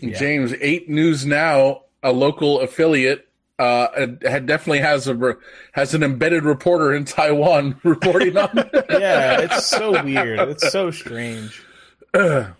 Yeah. 0.00 0.16
James, 0.16 0.54
eight 0.60 0.88
News 0.88 1.26
Now, 1.26 1.82
a 2.04 2.12
local 2.12 2.60
affiliate, 2.60 3.26
uh, 3.58 3.88
had- 3.98 4.22
had 4.22 4.46
definitely 4.46 4.78
has 4.78 5.08
a 5.08 5.14
re- 5.16 5.34
has 5.72 5.92
an 5.92 6.04
embedded 6.04 6.44
reporter 6.44 6.94
in 6.94 7.04
Taiwan 7.04 7.80
reporting 7.84 8.36
on. 8.36 8.48
Yeah, 8.90 9.40
it's 9.40 9.66
so 9.66 10.02
weird. 10.04 10.38
It's 10.48 10.70
so 10.70 10.90
strange. 10.92 11.60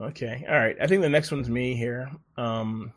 Okay, 0.00 0.44
all 0.48 0.58
right. 0.58 0.76
I 0.80 0.86
think 0.86 1.02
the 1.02 1.08
next 1.08 1.30
one's 1.30 1.48
me 1.48 1.76
here. 1.76 2.10
Um, 2.36 2.92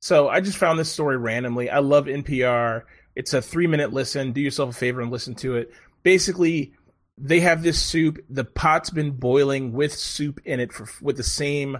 so 0.00 0.28
I 0.28 0.40
just 0.40 0.58
found 0.58 0.78
this 0.78 0.90
story 0.90 1.16
randomly. 1.16 1.70
I 1.70 1.78
love 1.78 2.06
NPR. 2.06 2.82
It's 3.14 3.32
a 3.34 3.42
three 3.42 3.66
minute 3.66 3.92
listen. 3.92 4.32
Do 4.32 4.40
yourself 4.40 4.70
a 4.70 4.72
favor 4.72 5.00
and 5.00 5.10
listen 5.10 5.34
to 5.36 5.56
it. 5.56 5.72
Basically, 6.02 6.74
they 7.16 7.40
have 7.40 7.62
this 7.62 7.80
soup. 7.80 8.18
The 8.28 8.44
pot's 8.44 8.90
been 8.90 9.12
boiling 9.12 9.72
with 9.72 9.94
soup 9.94 10.40
in 10.44 10.60
it 10.60 10.72
for 10.72 10.88
with 11.00 11.16
the 11.16 11.22
same, 11.22 11.78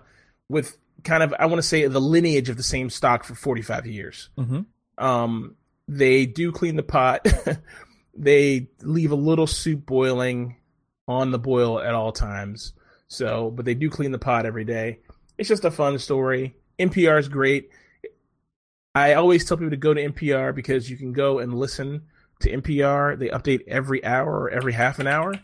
with 0.48 0.78
kind 1.02 1.22
of 1.22 1.34
I 1.38 1.46
want 1.46 1.58
to 1.58 1.66
say 1.66 1.86
the 1.86 2.00
lineage 2.00 2.48
of 2.48 2.56
the 2.56 2.62
same 2.62 2.90
stock 2.90 3.24
for 3.24 3.34
forty 3.34 3.62
five 3.62 3.86
years. 3.86 4.30
Mm-hmm. 4.38 5.04
Um, 5.04 5.56
they 5.88 6.26
do 6.26 6.52
clean 6.52 6.76
the 6.76 6.82
pot. 6.84 7.26
they 8.16 8.68
leave 8.82 9.10
a 9.10 9.16
little 9.16 9.48
soup 9.48 9.84
boiling 9.84 10.56
on 11.08 11.32
the 11.32 11.38
boil 11.40 11.80
at 11.80 11.94
all 11.94 12.12
times. 12.12 12.72
So, 13.12 13.50
but 13.50 13.66
they 13.66 13.74
do 13.74 13.90
clean 13.90 14.10
the 14.10 14.18
pot 14.18 14.46
every 14.46 14.64
day. 14.64 15.00
It's 15.36 15.48
just 15.48 15.66
a 15.66 15.70
fun 15.70 15.98
story. 15.98 16.56
NPR 16.78 17.18
is 17.18 17.28
great. 17.28 17.68
I 18.94 19.14
always 19.14 19.44
tell 19.44 19.58
people 19.58 19.70
to 19.70 19.76
go 19.76 19.92
to 19.92 20.02
NPR 20.02 20.54
because 20.54 20.88
you 20.90 20.96
can 20.96 21.12
go 21.12 21.38
and 21.38 21.52
listen 21.54 22.04
to 22.40 22.50
NPR. 22.50 23.18
They 23.18 23.28
update 23.28 23.68
every 23.68 24.02
hour 24.04 24.32
or 24.44 24.50
every 24.50 24.72
half 24.72 24.98
an 24.98 25.06
hour. 25.06 25.34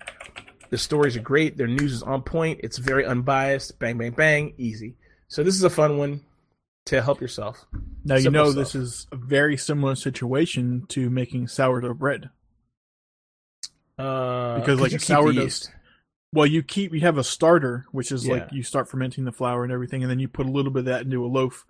The 0.70 0.78
stories 0.78 1.14
are 1.16 1.20
great. 1.20 1.56
Their 1.58 1.66
news 1.66 1.92
is 1.92 2.02
on 2.02 2.22
point. 2.22 2.60
It's 2.62 2.78
very 2.78 3.04
unbiased. 3.04 3.78
Bang, 3.78 3.98
bang, 3.98 4.12
bang. 4.12 4.54
Easy. 4.56 4.96
So 5.28 5.42
this 5.42 5.54
is 5.54 5.62
a 5.62 5.70
fun 5.70 5.98
one 5.98 6.22
to 6.86 7.02
help 7.02 7.20
yourself. 7.20 7.66
Now 8.04 8.16
you 8.16 8.30
know 8.30 8.50
stuff. 8.50 8.56
this 8.56 8.74
is 8.74 9.06
a 9.12 9.16
very 9.16 9.58
similar 9.58 9.94
situation 9.94 10.86
to 10.88 11.10
making 11.10 11.48
sourdough 11.48 11.94
bread. 11.94 12.30
Uh, 13.98 14.58
Because, 14.60 14.80
like, 14.80 14.92
you 14.92 14.98
keep 14.98 15.08
the 15.08 15.14
sourdough- 15.14 15.42
yeast. 15.44 15.70
Well, 16.32 16.46
you 16.46 16.62
keep 16.62 16.92
you 16.92 17.00
have 17.00 17.16
a 17.16 17.24
starter, 17.24 17.86
which 17.90 18.12
is 18.12 18.26
like 18.26 18.48
you 18.52 18.62
start 18.62 18.88
fermenting 18.88 19.24
the 19.24 19.32
flour 19.32 19.64
and 19.64 19.72
everything, 19.72 20.02
and 20.02 20.10
then 20.10 20.18
you 20.18 20.28
put 20.28 20.46
a 20.46 20.50
little 20.50 20.70
bit 20.70 20.80
of 20.80 20.84
that 20.86 21.02
into 21.02 21.24
a 21.24 21.26
loaf, 21.26 21.64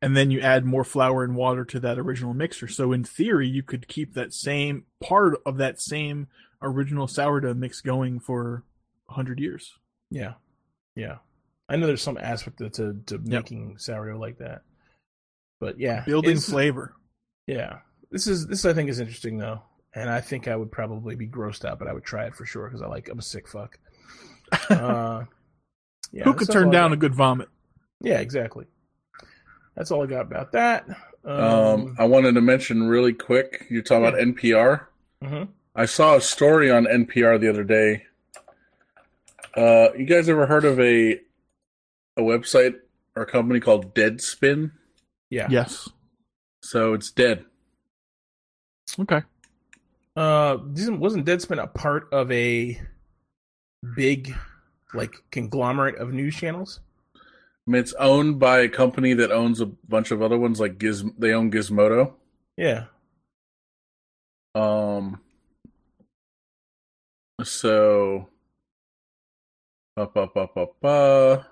and 0.00 0.16
then 0.16 0.30
you 0.30 0.40
add 0.40 0.64
more 0.64 0.84
flour 0.84 1.22
and 1.22 1.36
water 1.36 1.64
to 1.66 1.80
that 1.80 1.98
original 1.98 2.32
mixture. 2.32 2.68
So 2.68 2.92
in 2.92 3.04
theory, 3.04 3.46
you 3.46 3.62
could 3.62 3.86
keep 3.86 4.14
that 4.14 4.32
same 4.32 4.84
part 5.02 5.38
of 5.44 5.58
that 5.58 5.80
same 5.80 6.28
original 6.62 7.06
sourdough 7.06 7.54
mix 7.54 7.82
going 7.82 8.20
for 8.20 8.64
hundred 9.08 9.38
years. 9.38 9.74
Yeah, 10.10 10.34
yeah. 10.96 11.18
I 11.68 11.76
know 11.76 11.86
there's 11.86 12.02
some 12.02 12.18
aspect 12.18 12.58
to 12.58 12.70
to, 12.70 13.00
to 13.06 13.18
making 13.18 13.76
sourdough 13.78 14.18
like 14.18 14.38
that, 14.38 14.62
but 15.60 15.78
yeah, 15.78 16.04
Building 16.04 16.38
flavor. 16.38 16.94
Yeah, 17.46 17.80
this 18.10 18.26
is 18.26 18.46
this 18.46 18.64
I 18.64 18.72
think 18.72 18.88
is 18.88 19.00
interesting 19.00 19.36
though, 19.36 19.60
and 19.94 20.10
I 20.10 20.20
think 20.20 20.48
I 20.48 20.56
would 20.56 20.70
probably 20.72 21.14
be 21.14 21.26
grossed 21.28 21.64
out, 21.64 21.78
but 21.78 21.88
I 21.88 21.92
would 21.92 22.04
try 22.04 22.24
it 22.26 22.34
for 22.34 22.44
sure 22.44 22.68
because 22.68 22.82
I 22.82 22.86
like 22.86 23.08
I'm 23.08 23.18
a 23.18 23.22
sick 23.22 23.48
fuck. 23.48 23.78
Uh, 24.70 25.24
yeah, 26.12 26.24
Who 26.24 26.34
could 26.34 26.50
turn 26.50 26.70
down 26.70 26.92
a 26.92 26.96
good 26.96 27.14
vomit? 27.14 27.48
Yeah, 28.00 28.18
exactly. 28.20 28.66
That's 29.76 29.90
all 29.90 30.02
I 30.02 30.06
got 30.06 30.22
about 30.22 30.52
that. 30.52 30.86
Um, 31.24 31.40
Um, 31.40 31.96
I 31.98 32.04
wanted 32.04 32.34
to 32.34 32.40
mention 32.40 32.86
really 32.88 33.12
quick. 33.12 33.66
You're 33.70 33.82
talking 33.82 34.06
about 34.06 34.20
NPR. 34.20 34.86
mhm. 35.22 35.48
I 35.76 35.86
saw 35.86 36.14
a 36.16 36.20
story 36.20 36.70
on 36.70 36.84
NPR 36.86 37.40
the 37.40 37.48
other 37.48 37.64
day. 37.64 38.04
Uh, 39.56 39.88
you 39.96 40.04
guys 40.04 40.28
ever 40.28 40.46
heard 40.46 40.64
of 40.64 40.78
a 40.80 41.14
a 42.16 42.20
website 42.22 42.76
or 43.16 43.22
a 43.22 43.26
company 43.26 43.58
called 43.60 43.94
Deadspin? 43.94 44.70
yeah. 45.30 45.48
Yes. 45.50 45.88
So 46.62 46.94
it's 46.94 47.10
dead. 47.10 47.44
Okay. 49.00 49.22
Uh, 50.16 50.58
wasn't 50.62 51.26
Deadspin 51.26 51.62
a 51.62 51.66
part 51.66 52.08
of 52.12 52.30
a 52.30 52.80
big 53.96 54.34
like 54.92 55.16
conglomerate 55.30 55.96
of 55.96 56.12
news 56.12 56.36
channels? 56.36 56.80
I 57.16 57.70
mean, 57.70 57.80
it's 57.80 57.94
owned 57.94 58.38
by 58.38 58.60
a 58.60 58.68
company 58.68 59.14
that 59.14 59.32
owns 59.32 59.60
a 59.60 59.66
bunch 59.66 60.10
of 60.10 60.22
other 60.22 60.38
ones. 60.38 60.60
Like 60.60 60.78
Giz, 60.78 61.04
they 61.18 61.32
own 61.32 61.50
Gizmodo. 61.50 62.12
Yeah. 62.56 62.84
Um. 64.54 65.20
So. 67.42 68.28
Up, 69.96 70.16
up, 70.16 70.36
up, 70.36 70.56
up, 70.56 70.84
uh. 70.84 71.42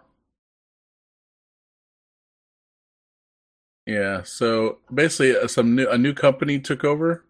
Yeah. 3.86 4.23
So 4.23 4.78
basically, 4.92 5.36
uh, 5.36 5.49
some 5.49 5.74
new 5.74 5.89
a 5.89 5.97
new 5.97 6.12
company 6.12 6.58
took 6.60 6.84
over, 6.84 7.24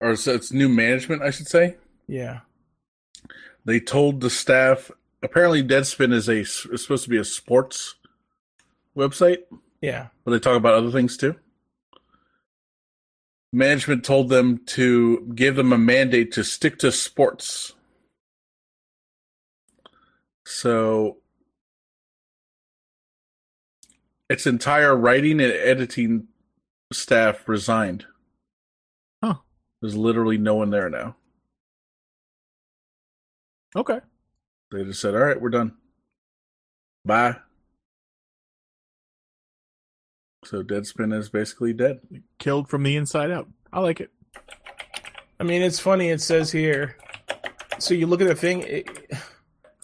or 0.00 0.16
so 0.16 0.34
it's 0.34 0.52
new 0.52 0.68
management, 0.68 1.22
I 1.22 1.30
should 1.30 1.46
say. 1.48 1.76
Yeah. 2.06 2.40
They 3.64 3.80
told 3.80 4.20
the 4.20 4.30
staff. 4.30 4.90
Apparently, 5.22 5.62
Deadspin 5.62 6.12
is 6.12 6.28
a 6.28 6.40
is 6.40 6.82
supposed 6.82 7.04
to 7.04 7.10
be 7.10 7.18
a 7.18 7.24
sports 7.24 7.94
website, 8.96 9.42
Yeah. 9.80 10.08
but 10.24 10.30
they 10.32 10.38
talk 10.38 10.56
about 10.56 10.74
other 10.74 10.90
things 10.90 11.16
too. 11.16 11.36
Management 13.52 14.04
told 14.04 14.28
them 14.28 14.58
to 14.66 15.30
give 15.34 15.56
them 15.56 15.72
a 15.72 15.78
mandate 15.78 16.32
to 16.32 16.44
stick 16.44 16.78
to 16.78 16.90
sports. 16.92 17.74
So 20.46 21.18
its 24.28 24.46
entire 24.46 24.96
writing 24.96 25.40
and 25.40 25.52
editing 25.52 26.28
staff 26.92 27.48
resigned. 27.48 28.06
Huh. 29.80 29.86
There's 29.86 29.96
literally 29.96 30.38
no 30.38 30.56
one 30.56 30.70
there 30.70 30.90
now. 30.90 31.16
Okay. 33.74 34.00
They 34.72 34.84
just 34.84 35.00
said, 35.00 35.14
"All 35.14 35.20
right, 35.20 35.40
we're 35.40 35.50
done. 35.50 35.74
Bye." 37.04 37.36
So 40.44 40.62
Deadspin 40.62 41.16
is 41.16 41.28
basically 41.28 41.72
dead. 41.72 42.00
Killed 42.38 42.68
from 42.68 42.82
the 42.82 42.96
inside 42.96 43.30
out. 43.30 43.48
I 43.72 43.80
like 43.80 44.00
it. 44.00 44.10
I 45.38 45.44
mean, 45.44 45.62
it's 45.62 45.78
funny. 45.78 46.10
It 46.10 46.20
says 46.20 46.50
here 46.50 46.96
so 47.80 47.94
you 47.94 48.06
look 48.06 48.20
at 48.20 48.28
the 48.28 48.34
thing. 48.34 48.62
It, 48.62 49.10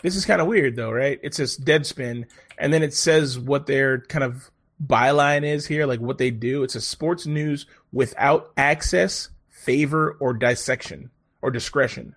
this 0.02 0.16
is 0.16 0.24
kind 0.24 0.40
of 0.40 0.46
weird, 0.46 0.76
though, 0.76 0.92
right? 0.92 1.18
It 1.22 1.34
says 1.34 1.56
Deadspin, 1.56 2.26
and 2.58 2.72
then 2.72 2.82
it 2.82 2.94
says 2.94 3.38
what 3.38 3.66
their 3.66 4.00
kind 4.02 4.24
of 4.24 4.50
byline 4.84 5.44
is 5.44 5.66
here, 5.66 5.86
like 5.86 6.00
what 6.00 6.18
they 6.18 6.30
do. 6.30 6.62
It's 6.62 6.74
a 6.74 6.80
sports 6.80 7.26
news 7.26 7.66
without 7.92 8.52
access, 8.56 9.30
favor, 9.66 10.16
or 10.20 10.32
dissection 10.32 11.10
or 11.42 11.50
discretion. 11.50 12.14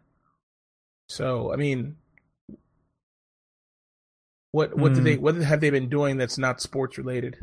So, 1.09 1.51
I 1.51 1.55
mean, 1.57 1.97
what 4.51 4.77
what 4.77 4.93
did 4.93 5.03
they 5.03 5.15
Hmm. 5.15 5.21
what 5.21 5.35
have 5.35 5.59
they 5.59 5.69
been 5.71 5.89
doing 5.89 6.17
that's 6.17 6.37
not 6.37 6.61
sports 6.61 6.97
related? 6.97 7.37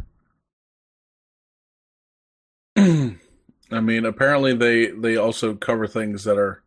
I 2.77 3.81
mean, 3.81 4.05
apparently 4.05 4.55
they 4.55 4.87
they 4.93 5.17
also 5.17 5.55
cover 5.55 5.87
things 5.87 6.25
that 6.25 6.39
are 6.39 6.63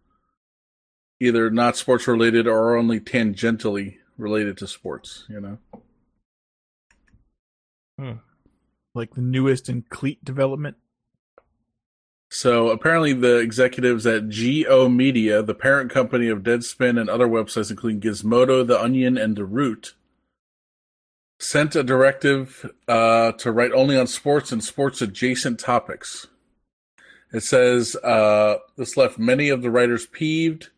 either 1.22 1.50
not 1.50 1.78
sports 1.78 2.08
related 2.08 2.48
or 2.48 2.76
only 2.76 3.00
tangentially 3.00 3.98
related 4.18 4.58
to 4.58 4.68
sports. 4.68 5.26
You 5.30 5.42
know. 5.42 5.58
Like 8.96 9.14
the 9.14 9.22
newest 9.22 9.70
in 9.70 9.84
cleat 9.90 10.24
development. 10.24 10.78
So 12.30 12.70
apparently, 12.70 13.14
the 13.14 13.38
executives 13.38 14.06
at 14.06 14.30
G/O 14.30 14.88
Media, 14.88 15.42
the 15.42 15.56
parent 15.56 15.90
company 15.90 16.28
of 16.28 16.44
Deadspin 16.44 17.00
and 17.00 17.10
other 17.10 17.28
websites, 17.28 17.72
including 17.72 18.02
Gizmodo, 18.02 18.66
The 18.66 18.80
Onion, 18.80 19.18
and 19.18 19.36
The 19.36 19.46
Root, 19.46 19.96
sent 21.40 21.76
a 21.76 21.84
directive 21.84 22.70
uh, 22.88 23.32
to 23.34 23.52
write 23.52 23.72
only 23.72 23.98
on 23.98 24.06
sports 24.06 24.52
and 24.52 24.64
sports 24.64 25.02
adjacent 25.02 25.60
topics. 25.60 26.28
It 27.34 27.42
says 27.42 27.96
uh, 27.98 28.58
this 28.76 28.98
left 28.98 29.18
many 29.18 29.50
of 29.50 29.62
the 29.62 29.72
writers 29.72 30.06
peeved 30.06 30.70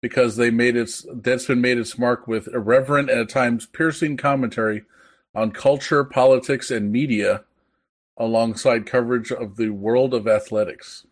because 0.00 0.36
they 0.36 0.50
made 0.50 0.76
its 0.76 1.04
Deadspin 1.06 1.60
made 1.60 1.78
its 1.78 1.98
mark 1.98 2.26
with 2.26 2.48
irreverent 2.48 3.10
and 3.10 3.20
at 3.20 3.28
times 3.28 3.66
piercing 3.66 4.16
commentary 4.16 4.84
on 5.34 5.52
culture, 5.52 6.04
politics, 6.04 6.70
and 6.70 6.90
media, 6.90 7.44
alongside 8.20 8.86
coverage 8.86 9.32
of 9.32 9.56
the 9.56 9.70
world 9.70 10.14
of 10.14 10.28
athletics. 10.28 11.04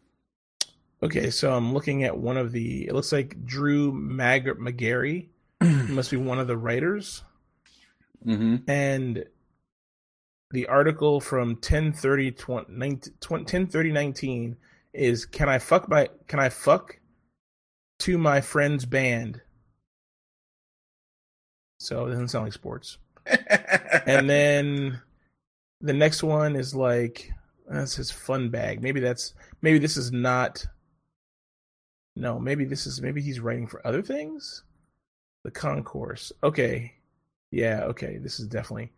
Okay, 1.03 1.31
so 1.31 1.53
I'm 1.53 1.75
looking 1.75 2.05
at 2.05 2.17
one 2.17 2.37
of 2.37 2.53
the. 2.53 2.87
It 2.87 2.95
looks 2.95 3.11
like 3.11 3.45
Drew 3.45 3.91
Mag- 3.93 4.61
Magary 4.61 5.31
must 5.61 6.13
be 6.13 6.17
one 6.17 6.39
of 6.39 6.47
the 6.47 6.57
writers. 6.57 7.25
Mm-hmm. 8.27 8.69
and 8.69 9.25
the 10.51 10.67
article 10.67 11.21
from 11.21 11.51
1030 11.51 12.33
103019 12.33 14.57
is 14.93 15.25
can 15.25 15.49
i 15.49 15.57
fuck 15.57 15.89
my 15.89 16.09
can 16.27 16.41
i 16.41 16.49
fuck 16.49 16.99
to 18.01 18.19
my 18.19 18.41
friend's 18.41 18.85
band 18.85 19.41
so 21.79 22.07
it 22.07 22.11
doesn't 22.11 22.27
sound 22.27 22.47
like 22.47 22.53
sports 22.53 22.99
and 24.07 24.29
then 24.29 25.01
the 25.81 25.93
next 25.93 26.23
one 26.23 26.57
is 26.57 26.75
like 26.75 27.31
that's 27.69 27.95
his 27.95 28.11
fun 28.11 28.49
bag. 28.49 28.83
Maybe 28.83 29.01
that's 29.01 29.35
maybe 29.63 29.79
this 29.79 29.97
is 29.97 30.13
not 30.13 30.65
no 32.17 32.39
maybe 32.39 32.65
this 32.65 32.87
is 32.87 33.01
maybe 33.01 33.21
he's 33.21 33.41
writing 33.41 33.67
for 33.67 33.87
other 33.87 34.03
things? 34.03 34.65
The 35.45 35.51
concourse. 35.51 36.33
Okay. 36.43 36.95
Yeah 37.51 37.85
okay 37.85 38.19
this 38.19 38.41
is 38.41 38.47
definitely 38.47 38.93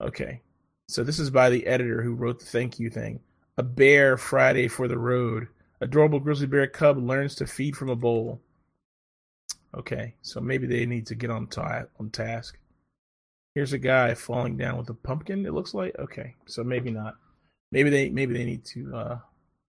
okay. 0.00 0.40
So 0.88 1.02
this 1.02 1.18
is 1.18 1.30
by 1.30 1.50
the 1.50 1.66
editor 1.66 2.02
who 2.02 2.14
wrote 2.14 2.38
the 2.38 2.46
thank 2.46 2.78
you 2.78 2.90
thing. 2.90 3.20
A 3.58 3.62
bear 3.62 4.16
friday 4.16 4.68
for 4.68 4.86
the 4.88 4.98
road. 4.98 5.48
Adorable 5.80 6.20
grizzly 6.20 6.46
bear 6.46 6.66
cub 6.66 6.98
learns 6.98 7.34
to 7.36 7.46
feed 7.46 7.76
from 7.76 7.88
a 7.88 7.96
bowl. 7.96 8.40
Okay 9.74 10.14
so 10.22 10.40
maybe 10.40 10.66
they 10.66 10.86
need 10.86 11.06
to 11.06 11.14
get 11.14 11.30
on, 11.30 11.46
ta- 11.48 11.84
on 11.98 12.10
task 12.10 12.58
Here's 13.56 13.72
a 13.72 13.78
guy 13.78 14.12
falling 14.12 14.58
down 14.58 14.76
with 14.76 14.90
a 14.90 14.94
pumpkin. 14.94 15.46
It 15.46 15.54
looks 15.54 15.72
like 15.72 15.98
okay, 15.98 16.34
so 16.44 16.62
maybe 16.62 16.90
not. 16.90 17.14
Maybe 17.72 17.88
they 17.88 18.10
maybe 18.10 18.34
they 18.34 18.44
need 18.44 18.66
to 18.66 18.94
uh, 18.94 19.18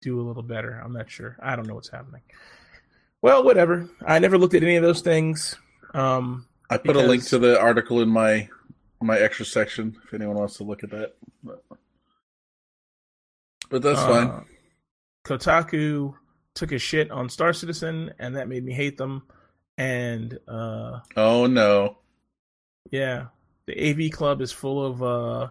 do 0.03 0.21
a 0.21 0.23
little 0.23 0.43
better. 0.43 0.79
I'm 0.85 0.93
not 0.93 1.09
sure. 1.09 1.35
I 1.41 1.55
don't 1.55 1.65
know 1.65 1.73
what's 1.73 1.89
happening. 1.89 2.21
Well, 3.23 3.43
whatever. 3.43 3.89
I 4.05 4.19
never 4.19 4.37
looked 4.37 4.53
at 4.53 4.61
any 4.61 4.75
of 4.75 4.83
those 4.83 5.01
things. 5.01 5.55
Um, 5.95 6.45
I 6.69 6.77
put 6.77 6.95
a 6.95 6.99
link 6.99 7.23
to 7.29 7.39
the 7.39 7.59
article 7.59 8.03
in 8.03 8.09
my 8.09 8.49
my 9.01 9.17
extra 9.17 9.47
section 9.47 9.97
if 10.05 10.13
anyone 10.13 10.35
wants 10.35 10.57
to 10.57 10.63
look 10.63 10.83
at 10.83 10.91
that. 10.91 11.15
But, 11.43 11.63
that's 13.81 13.99
fine. 13.99 14.27
uh, 14.27 14.43
Kotaku 15.25 16.13
took 16.53 16.71
a 16.71 16.77
shit 16.77 17.09
on 17.09 17.29
Star 17.29 17.51
Citizen, 17.51 18.13
and 18.19 18.35
that 18.35 18.47
made 18.47 18.63
me 18.63 18.73
hate 18.73 18.99
them. 18.99 19.23
And 19.75 20.37
uh, 20.47 20.99
Oh 21.17 21.47
no. 21.47 21.97
yeah, 22.91 23.25
the 23.67 23.89
AV 24.07 24.11
Club 24.11 24.41
is 24.41 24.51
full 24.51 24.85
of 24.85 25.03
uh, 25.03 25.49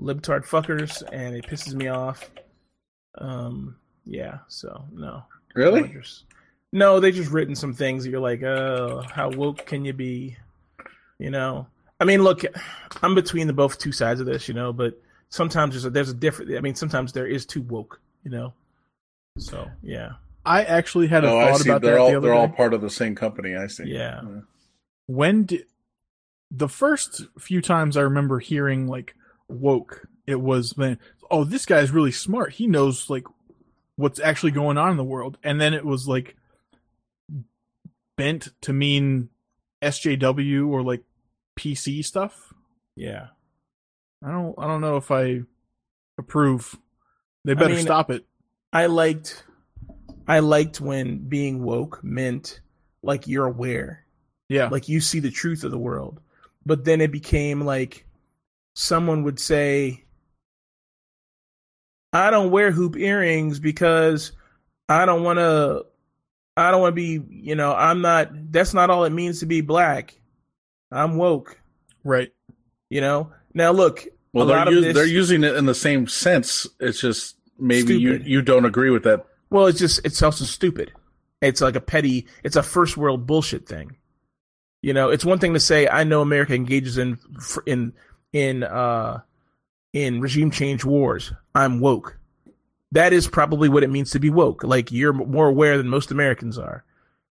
libtard 0.00 0.44
fuckers, 0.46 1.02
and 1.12 1.34
it 1.36 1.46
pisses 1.46 1.74
me 1.74 1.88
off. 1.88 2.30
Um, 3.18 3.76
yeah, 4.04 4.38
so 4.48 4.84
no. 4.92 5.22
Really? 5.54 5.82
Rogers. 5.82 6.24
No, 6.72 7.00
they 7.00 7.10
just 7.10 7.30
written 7.32 7.56
some 7.56 7.74
things 7.74 8.04
that 8.04 8.10
you're 8.10 8.20
like, 8.20 8.42
oh, 8.42 9.02
how 9.12 9.30
woke 9.30 9.66
can 9.66 9.84
you 9.84 9.92
be? 9.92 10.36
You 11.18 11.30
know, 11.30 11.66
I 11.98 12.04
mean, 12.04 12.22
look, 12.22 12.42
I'm 13.02 13.14
between 13.14 13.46
the 13.46 13.52
both 13.52 13.78
two 13.78 13.92
sides 13.92 14.20
of 14.20 14.26
this, 14.26 14.48
you 14.48 14.54
know, 14.54 14.72
but 14.72 14.98
sometimes 15.28 15.74
there's 15.74 15.84
a, 15.84 15.90
there's 15.90 16.10
a 16.10 16.14
different. 16.14 16.56
I 16.56 16.60
mean, 16.60 16.74
sometimes 16.76 17.12
there 17.12 17.26
is 17.26 17.44
too 17.44 17.62
woke, 17.62 18.00
you 18.24 18.30
know. 18.30 18.54
So 19.38 19.68
yeah, 19.82 20.12
I 20.46 20.62
actually 20.64 21.08
had 21.08 21.24
a 21.24 21.28
Oh, 21.30 21.38
I 21.38 21.50
thought 21.50 21.60
see. 21.60 21.68
about 21.70 21.82
They're 21.82 21.94
that 21.94 22.00
all 22.00 22.10
the 22.10 22.16
other 22.16 22.26
they're 22.28 22.34
all 22.36 22.48
part 22.48 22.72
of 22.72 22.80
the 22.80 22.88
same 22.90 23.14
company. 23.14 23.54
I 23.56 23.66
see. 23.66 23.84
yeah. 23.86 24.22
when 25.06 25.44
did 25.44 25.66
the 26.50 26.68
first 26.68 27.26
few 27.38 27.60
times 27.60 27.96
I 27.96 28.02
remember 28.02 28.38
hearing 28.38 28.86
like 28.86 29.14
woke, 29.48 30.06
it 30.26 30.40
was 30.40 30.76
when 30.76 30.98
oh 31.30 31.44
this 31.44 31.66
guy's 31.66 31.90
really 31.90 32.12
smart. 32.12 32.52
He 32.54 32.66
knows 32.66 33.08
like 33.08 33.24
what's 33.96 34.20
actually 34.20 34.52
going 34.52 34.78
on 34.78 34.90
in 34.90 34.96
the 34.96 35.04
world, 35.04 35.38
and 35.42 35.60
then 35.60 35.74
it 35.74 35.84
was 35.84 36.08
like 36.08 36.36
bent 38.16 38.48
to 38.62 38.72
mean 38.72 39.28
SJW 39.82 40.68
or 40.68 40.82
like 40.82 41.02
PC 41.58 42.04
stuff. 42.04 42.52
Yeah. 42.96 43.28
I 44.22 44.30
don't 44.30 44.54
I 44.58 44.66
don't 44.66 44.80
know 44.80 44.96
if 44.96 45.10
I 45.10 45.42
approve. 46.18 46.76
They 47.44 47.54
better 47.54 47.74
mean, 47.74 47.84
stop 47.84 48.10
it. 48.10 48.26
I 48.72 48.86
liked 48.86 49.44
I 50.28 50.40
liked 50.40 50.80
when 50.80 51.18
being 51.18 51.62
woke 51.62 52.00
meant 52.02 52.60
like 53.02 53.26
you're 53.26 53.46
aware. 53.46 54.04
Yeah. 54.48 54.68
Like 54.68 54.88
you 54.88 55.00
see 55.00 55.20
the 55.20 55.30
truth 55.30 55.64
of 55.64 55.70
the 55.70 55.78
world. 55.78 56.20
But 56.70 56.84
then 56.84 57.00
it 57.00 57.10
became 57.10 57.62
like 57.62 58.06
someone 58.76 59.24
would 59.24 59.40
say 59.40 60.04
I 62.12 62.30
don't 62.30 62.52
wear 62.52 62.70
hoop 62.70 62.96
earrings 62.96 63.58
because 63.58 64.30
I 64.88 65.04
don't 65.04 65.24
want 65.24 65.40
to 65.40 65.86
I 66.56 66.70
don't 66.70 66.80
want 66.80 66.92
to 66.92 66.94
be, 66.94 67.20
you 67.28 67.56
know, 67.56 67.74
I'm 67.74 68.02
not 68.02 68.52
that's 68.52 68.72
not 68.72 68.88
all 68.88 69.02
it 69.04 69.10
means 69.10 69.40
to 69.40 69.46
be 69.46 69.62
black. 69.62 70.14
I'm 70.92 71.16
woke, 71.16 71.60
right. 72.04 72.32
you 72.88 73.00
know? 73.00 73.32
Now 73.52 73.72
look, 73.72 74.06
Well, 74.32 74.44
a 74.44 74.46
they're 74.46 74.56
lot 74.56 74.68
of 74.68 74.74
us- 74.74 74.84
this- 74.84 74.94
they're 74.94 75.06
using 75.06 75.42
it 75.42 75.56
in 75.56 75.66
the 75.66 75.74
same 75.74 76.06
sense. 76.06 76.68
It's 76.78 77.00
just 77.00 77.34
maybe 77.58 77.98
you 77.98 78.22
you 78.24 78.42
don't 78.42 78.64
agree 78.64 78.90
with 78.90 79.02
that. 79.02 79.26
Well, 79.50 79.66
it's 79.66 79.80
just 79.80 80.02
it's 80.04 80.22
also 80.22 80.44
stupid. 80.44 80.92
It's 81.42 81.60
like 81.60 81.74
a 81.74 81.80
petty. 81.80 82.28
It's 82.44 82.54
a 82.54 82.62
first 82.62 82.96
world 82.96 83.26
bullshit 83.26 83.66
thing. 83.66 83.96
You 84.82 84.94
know, 84.94 85.10
it's 85.10 85.24
one 85.24 85.38
thing 85.38 85.54
to 85.54 85.60
say 85.60 85.88
I 85.88 86.04
know 86.04 86.22
America 86.22 86.54
engages 86.54 86.96
in 86.98 87.18
in 87.66 87.92
in 88.32 88.62
uh 88.62 89.20
in 89.92 90.20
regime 90.20 90.50
change 90.50 90.84
wars. 90.84 91.32
I'm 91.54 91.80
woke. 91.80 92.16
That 92.92 93.12
is 93.12 93.28
probably 93.28 93.68
what 93.68 93.82
it 93.82 93.90
means 93.90 94.12
to 94.12 94.18
be 94.20 94.30
woke. 94.30 94.64
Like 94.64 94.90
you're 94.90 95.12
more 95.12 95.48
aware 95.48 95.76
than 95.76 95.88
most 95.88 96.10
Americans 96.10 96.58
are. 96.58 96.84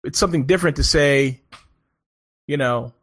It's 0.03 0.19
something 0.19 0.45
different 0.45 0.77
to 0.77 0.83
say, 0.83 1.41
you 2.47 2.57
know, 2.57 2.93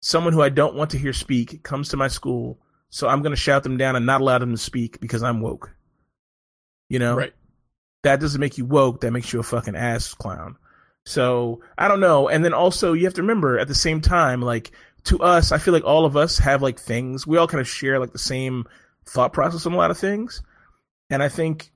someone 0.00 0.32
who 0.32 0.42
I 0.42 0.48
don't 0.48 0.74
want 0.74 0.90
to 0.90 0.98
hear 0.98 1.12
speak 1.12 1.62
comes 1.62 1.88
to 1.90 1.96
my 1.96 2.08
school, 2.08 2.58
so 2.90 3.08
I'm 3.08 3.22
going 3.22 3.32
to 3.32 3.40
shout 3.40 3.62
them 3.62 3.76
down 3.76 3.96
and 3.96 4.04
not 4.06 4.20
allow 4.20 4.38
them 4.38 4.52
to 4.52 4.58
speak 4.58 5.00
because 5.00 5.22
I'm 5.22 5.40
woke. 5.40 5.74
You 6.88 6.98
know, 6.98 7.16
Right. 7.16 7.34
that 8.02 8.20
doesn't 8.20 8.40
make 8.40 8.58
you 8.58 8.64
woke. 8.66 9.00
That 9.00 9.12
makes 9.12 9.32
you 9.32 9.40
a 9.40 9.44
fucking 9.44 9.76
ass 9.76 10.12
clown. 10.14 10.56
So 11.04 11.60
I 11.76 11.88
don't 11.88 12.00
know. 12.00 12.28
And 12.28 12.44
then 12.44 12.54
also 12.54 12.92
you 12.92 13.04
have 13.04 13.14
to 13.14 13.22
remember 13.22 13.58
at 13.58 13.68
the 13.68 13.74
same 13.74 14.00
time, 14.00 14.40
like 14.40 14.72
to 15.04 15.18
us, 15.20 15.52
I 15.52 15.58
feel 15.58 15.74
like 15.74 15.84
all 15.84 16.04
of 16.04 16.16
us 16.16 16.38
have 16.38 16.62
like 16.62 16.78
things. 16.78 17.26
We 17.26 17.38
all 17.38 17.48
kind 17.48 17.60
of 17.60 17.68
share 17.68 17.98
like 17.98 18.12
the 18.12 18.18
same 18.18 18.66
thought 19.04 19.32
process 19.32 19.66
on 19.66 19.72
a 19.72 19.76
lot 19.76 19.90
of 19.90 19.98
things. 19.98 20.42
And 21.10 21.22
I 21.22 21.28
think 21.28 21.72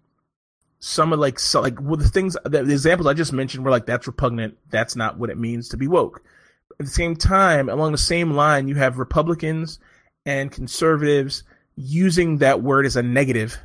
some 0.78 1.12
of 1.12 1.18
like 1.18 1.38
so 1.38 1.60
like 1.60 1.80
well, 1.80 1.96
the 1.96 2.08
things 2.08 2.36
the, 2.44 2.62
the 2.62 2.72
examples 2.72 3.06
I 3.06 3.14
just 3.14 3.32
mentioned 3.32 3.64
were 3.64 3.70
like 3.70 3.86
that's 3.86 4.06
repugnant. 4.06 4.56
That's 4.70 4.96
not 4.96 5.18
what 5.18 5.30
it 5.30 5.38
means 5.38 5.68
to 5.70 5.76
be 5.76 5.88
woke. 5.88 6.22
At 6.78 6.86
the 6.86 6.92
same 6.92 7.16
time, 7.16 7.68
along 7.68 7.92
the 7.92 7.98
same 7.98 8.32
line, 8.32 8.68
you 8.68 8.74
have 8.74 8.98
Republicans 8.98 9.78
and 10.26 10.52
conservatives 10.52 11.42
using 11.76 12.38
that 12.38 12.62
word 12.62 12.86
as 12.86 12.96
a 12.96 13.02
negative. 13.02 13.58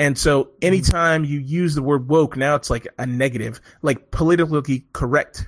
And 0.00 0.16
so 0.16 0.48
anytime 0.62 1.26
you 1.26 1.40
use 1.40 1.74
the 1.74 1.82
word 1.82 2.08
woke, 2.08 2.34
now 2.34 2.54
it's 2.54 2.70
like 2.70 2.88
a 2.98 3.04
negative, 3.04 3.60
like 3.82 4.10
politically 4.10 4.86
correct. 4.94 5.46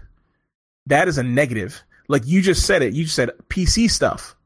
that 0.85 1.09
is 1.09 1.17
a 1.17 1.23
negative. 1.23 1.83
Like 2.09 2.27
you 2.27 2.43
just 2.43 2.67
said 2.67 2.83
it, 2.83 2.93
you 2.93 3.05
just 3.05 3.17
said 3.17 3.31
PC 3.49 3.91
stuff 3.91 4.37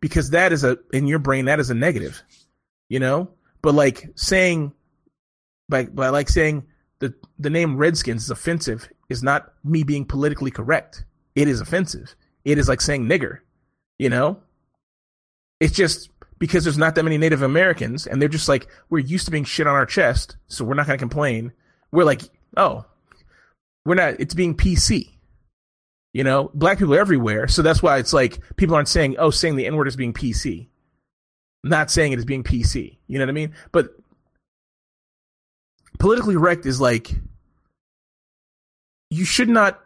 because 0.00 0.30
that 0.30 0.52
is 0.52 0.62
a 0.62 0.78
in 0.92 1.08
your 1.08 1.18
brain 1.18 1.46
that 1.46 1.58
is 1.58 1.70
a 1.70 1.74
negative, 1.74 2.22
you 2.88 3.00
know. 3.00 3.30
But 3.60 3.74
like 3.74 4.08
saying, 4.14 4.72
by 5.68 5.86
by 5.86 6.10
like 6.10 6.28
saying 6.28 6.64
the 7.00 7.12
the 7.40 7.50
name 7.50 7.76
Redskins 7.76 8.22
is 8.22 8.30
offensive 8.30 8.88
is 9.08 9.24
not 9.24 9.52
me 9.64 9.82
being 9.82 10.04
politically 10.04 10.52
correct. 10.52 11.04
It 11.34 11.48
is 11.48 11.60
offensive. 11.60 12.14
It 12.44 12.58
is 12.58 12.68
like 12.68 12.80
saying 12.80 13.06
nigger, 13.06 13.38
you 13.98 14.08
know. 14.08 14.40
It's 15.58 15.74
just 15.74 16.10
because 16.38 16.64
there's 16.64 16.78
not 16.78 16.94
that 16.94 17.04
many 17.04 17.18
Native 17.18 17.42
Americans, 17.42 18.06
and 18.06 18.20
they're 18.20 18.28
just 18.28 18.48
like 18.48 18.68
we're 18.90 18.98
used 18.98 19.24
to 19.26 19.30
being 19.30 19.44
shit 19.44 19.66
on 19.66 19.74
our 19.74 19.86
chest, 19.86 20.36
so 20.46 20.64
we're 20.64 20.74
not 20.74 20.86
going 20.86 20.98
to 20.98 21.02
complain. 21.02 21.52
We're 21.92 22.04
like, 22.04 22.22
oh, 22.56 22.84
we're 23.84 23.94
not. 23.94 24.20
It's 24.20 24.34
being 24.34 24.56
PC. 24.56 25.10
You 26.12 26.24
know, 26.24 26.50
black 26.54 26.78
people 26.78 26.94
are 26.94 27.00
everywhere, 27.00 27.48
so 27.48 27.62
that's 27.62 27.82
why 27.82 27.98
it's 27.98 28.12
like 28.12 28.40
people 28.56 28.74
aren't 28.74 28.88
saying, 28.88 29.16
"Oh, 29.18 29.30
saying 29.30 29.56
the 29.56 29.66
N 29.66 29.76
word 29.76 29.88
is 29.88 29.96
being 29.96 30.12
PC." 30.12 30.68
Not 31.64 31.90
saying 31.90 32.12
it 32.12 32.18
is 32.18 32.24
being 32.24 32.44
PC. 32.44 32.98
You 33.06 33.18
know 33.18 33.24
what 33.24 33.30
I 33.30 33.32
mean? 33.32 33.54
But 33.72 33.90
politically 35.98 36.34
correct 36.34 36.66
is 36.66 36.80
like 36.80 37.10
you 39.10 39.24
should 39.24 39.48
not 39.48 39.80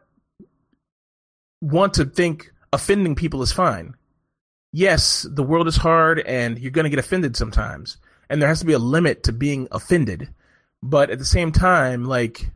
want 1.60 1.94
to 1.94 2.04
think 2.04 2.52
offending 2.72 3.14
people 3.14 3.42
is 3.42 3.52
fine. 3.52 3.94
Yes, 4.72 5.26
the 5.30 5.42
world 5.42 5.68
is 5.68 5.76
hard 5.76 6.20
and 6.20 6.58
you're 6.58 6.70
going 6.70 6.84
to 6.84 6.90
get 6.90 6.98
offended 6.98 7.36
sometimes. 7.36 7.98
And 8.30 8.40
there 8.40 8.48
has 8.48 8.60
to 8.60 8.66
be 8.66 8.72
a 8.72 8.78
limit 8.78 9.24
to 9.24 9.32
being 9.32 9.68
offended. 9.70 10.28
But 10.82 11.10
at 11.10 11.18
the 11.18 11.24
same 11.24 11.52
time, 11.52 12.04
like, 12.04 12.50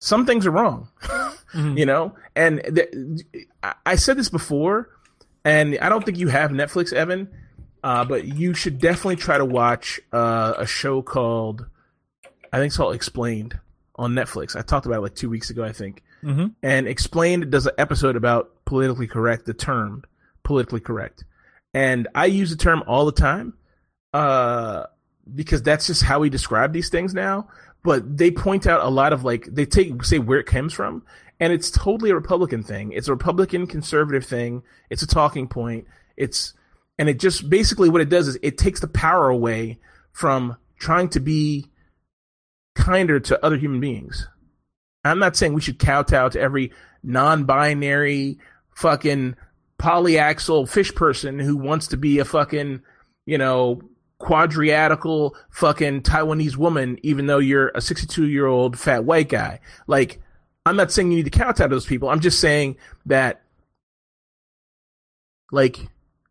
some 0.00 0.26
things 0.26 0.44
are 0.46 0.50
wrong, 0.50 0.88
mm-hmm. 1.02 1.78
you 1.78 1.86
know? 1.86 2.14
And 2.34 2.60
th- 2.74 3.24
I 3.86 3.96
said 3.96 4.18
this 4.18 4.28
before, 4.28 4.90
and 5.44 5.78
I 5.80 5.88
don't 5.88 6.04
think 6.04 6.18
you 6.18 6.28
have 6.28 6.50
Netflix, 6.50 6.92
Evan, 6.92 7.28
uh, 7.82 8.04
but 8.04 8.24
you 8.26 8.52
should 8.52 8.78
definitely 8.78 9.16
try 9.16 9.38
to 9.38 9.44
watch 9.44 10.00
uh, 10.12 10.54
a 10.58 10.66
show 10.66 11.02
called, 11.02 11.64
I 12.52 12.58
think 12.58 12.70
it's 12.70 12.76
called 12.76 12.94
Explained 12.94 13.58
on 13.94 14.12
Netflix. 14.12 14.56
I 14.56 14.62
talked 14.62 14.86
about 14.86 14.98
it 14.98 15.02
like 15.02 15.14
two 15.14 15.30
weeks 15.30 15.50
ago, 15.50 15.62
I 15.64 15.72
think. 15.72 16.02
Mm-hmm. 16.22 16.46
And 16.62 16.88
Explained 16.88 17.50
does 17.50 17.66
an 17.66 17.74
episode 17.78 18.16
about 18.16 18.64
politically 18.64 19.06
correct, 19.06 19.46
the 19.46 19.54
term 19.54 20.02
politically 20.42 20.80
correct. 20.80 21.24
And 21.76 22.08
I 22.14 22.24
use 22.24 22.48
the 22.48 22.56
term 22.56 22.82
all 22.86 23.04
the 23.04 23.12
time 23.12 23.52
uh, 24.14 24.84
because 25.34 25.60
that's 25.60 25.86
just 25.86 26.02
how 26.02 26.20
we 26.20 26.30
describe 26.30 26.72
these 26.72 26.88
things 26.88 27.12
now. 27.12 27.48
But 27.84 28.16
they 28.16 28.30
point 28.30 28.66
out 28.66 28.80
a 28.80 28.88
lot 28.88 29.12
of 29.12 29.24
like, 29.24 29.44
they 29.44 29.66
take, 29.66 30.02
say 30.02 30.18
where 30.18 30.38
it 30.38 30.46
comes 30.46 30.72
from. 30.72 31.02
And 31.38 31.52
it's 31.52 31.70
totally 31.70 32.08
a 32.08 32.14
Republican 32.14 32.62
thing. 32.62 32.92
It's 32.92 33.08
a 33.08 33.12
Republican 33.12 33.66
conservative 33.66 34.24
thing. 34.24 34.62
It's 34.88 35.02
a 35.02 35.06
talking 35.06 35.48
point. 35.48 35.86
It's, 36.16 36.54
and 36.98 37.10
it 37.10 37.20
just 37.20 37.50
basically 37.50 37.90
what 37.90 38.00
it 38.00 38.08
does 38.08 38.26
is 38.26 38.38
it 38.42 38.56
takes 38.56 38.80
the 38.80 38.88
power 38.88 39.28
away 39.28 39.78
from 40.14 40.56
trying 40.78 41.10
to 41.10 41.20
be 41.20 41.70
kinder 42.74 43.20
to 43.20 43.44
other 43.44 43.58
human 43.58 43.80
beings. 43.80 44.26
I'm 45.04 45.18
not 45.18 45.36
saying 45.36 45.52
we 45.52 45.60
should 45.60 45.78
kowtow 45.78 46.30
to 46.30 46.40
every 46.40 46.72
non-binary 47.02 48.38
fucking 48.74 49.36
polyaxial 49.78 50.68
fish 50.68 50.94
person 50.94 51.38
who 51.38 51.56
wants 51.56 51.88
to 51.88 51.96
be 51.96 52.18
a 52.18 52.24
fucking, 52.24 52.82
you 53.26 53.38
know, 53.38 53.80
quadriadical 54.20 55.34
fucking 55.50 56.02
Taiwanese 56.02 56.56
woman, 56.56 56.98
even 57.02 57.26
though 57.26 57.38
you're 57.38 57.68
a 57.74 57.80
62 57.80 58.26
year 58.26 58.46
old 58.46 58.78
fat 58.78 59.04
white 59.04 59.28
guy. 59.28 59.60
Like, 59.86 60.20
I'm 60.64 60.76
not 60.76 60.90
saying 60.90 61.10
you 61.10 61.18
need 61.18 61.30
to 61.30 61.38
kowtow 61.38 61.64
to 61.64 61.68
those 61.68 61.86
people. 61.86 62.08
I'm 62.08 62.20
just 62.20 62.40
saying 62.40 62.76
that, 63.06 63.42
like, 65.52 65.78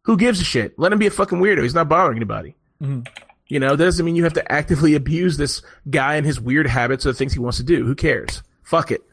who 0.03 0.17
gives 0.17 0.41
a 0.41 0.43
shit? 0.43 0.77
Let 0.77 0.91
him 0.91 0.99
be 0.99 1.07
a 1.07 1.11
fucking 1.11 1.39
weirdo. 1.39 1.63
He's 1.63 1.73
not 1.73 1.89
bothering 1.89 2.17
anybody. 2.17 2.55
Mm-hmm. 2.81 3.01
You 3.47 3.59
know, 3.59 3.75
that 3.75 3.83
doesn't 3.83 4.05
mean 4.05 4.15
you 4.15 4.23
have 4.23 4.33
to 4.33 4.51
actively 4.51 4.95
abuse 4.95 5.37
this 5.37 5.61
guy 5.89 6.15
and 6.15 6.25
his 6.25 6.41
weird 6.41 6.67
habits 6.67 7.05
or 7.05 7.09
the 7.09 7.17
things 7.17 7.33
he 7.33 7.39
wants 7.39 7.57
to 7.57 7.63
do. 7.63 7.85
Who 7.85 7.95
cares? 7.95 8.41
Fuck 8.63 8.91
it. 8.91 9.03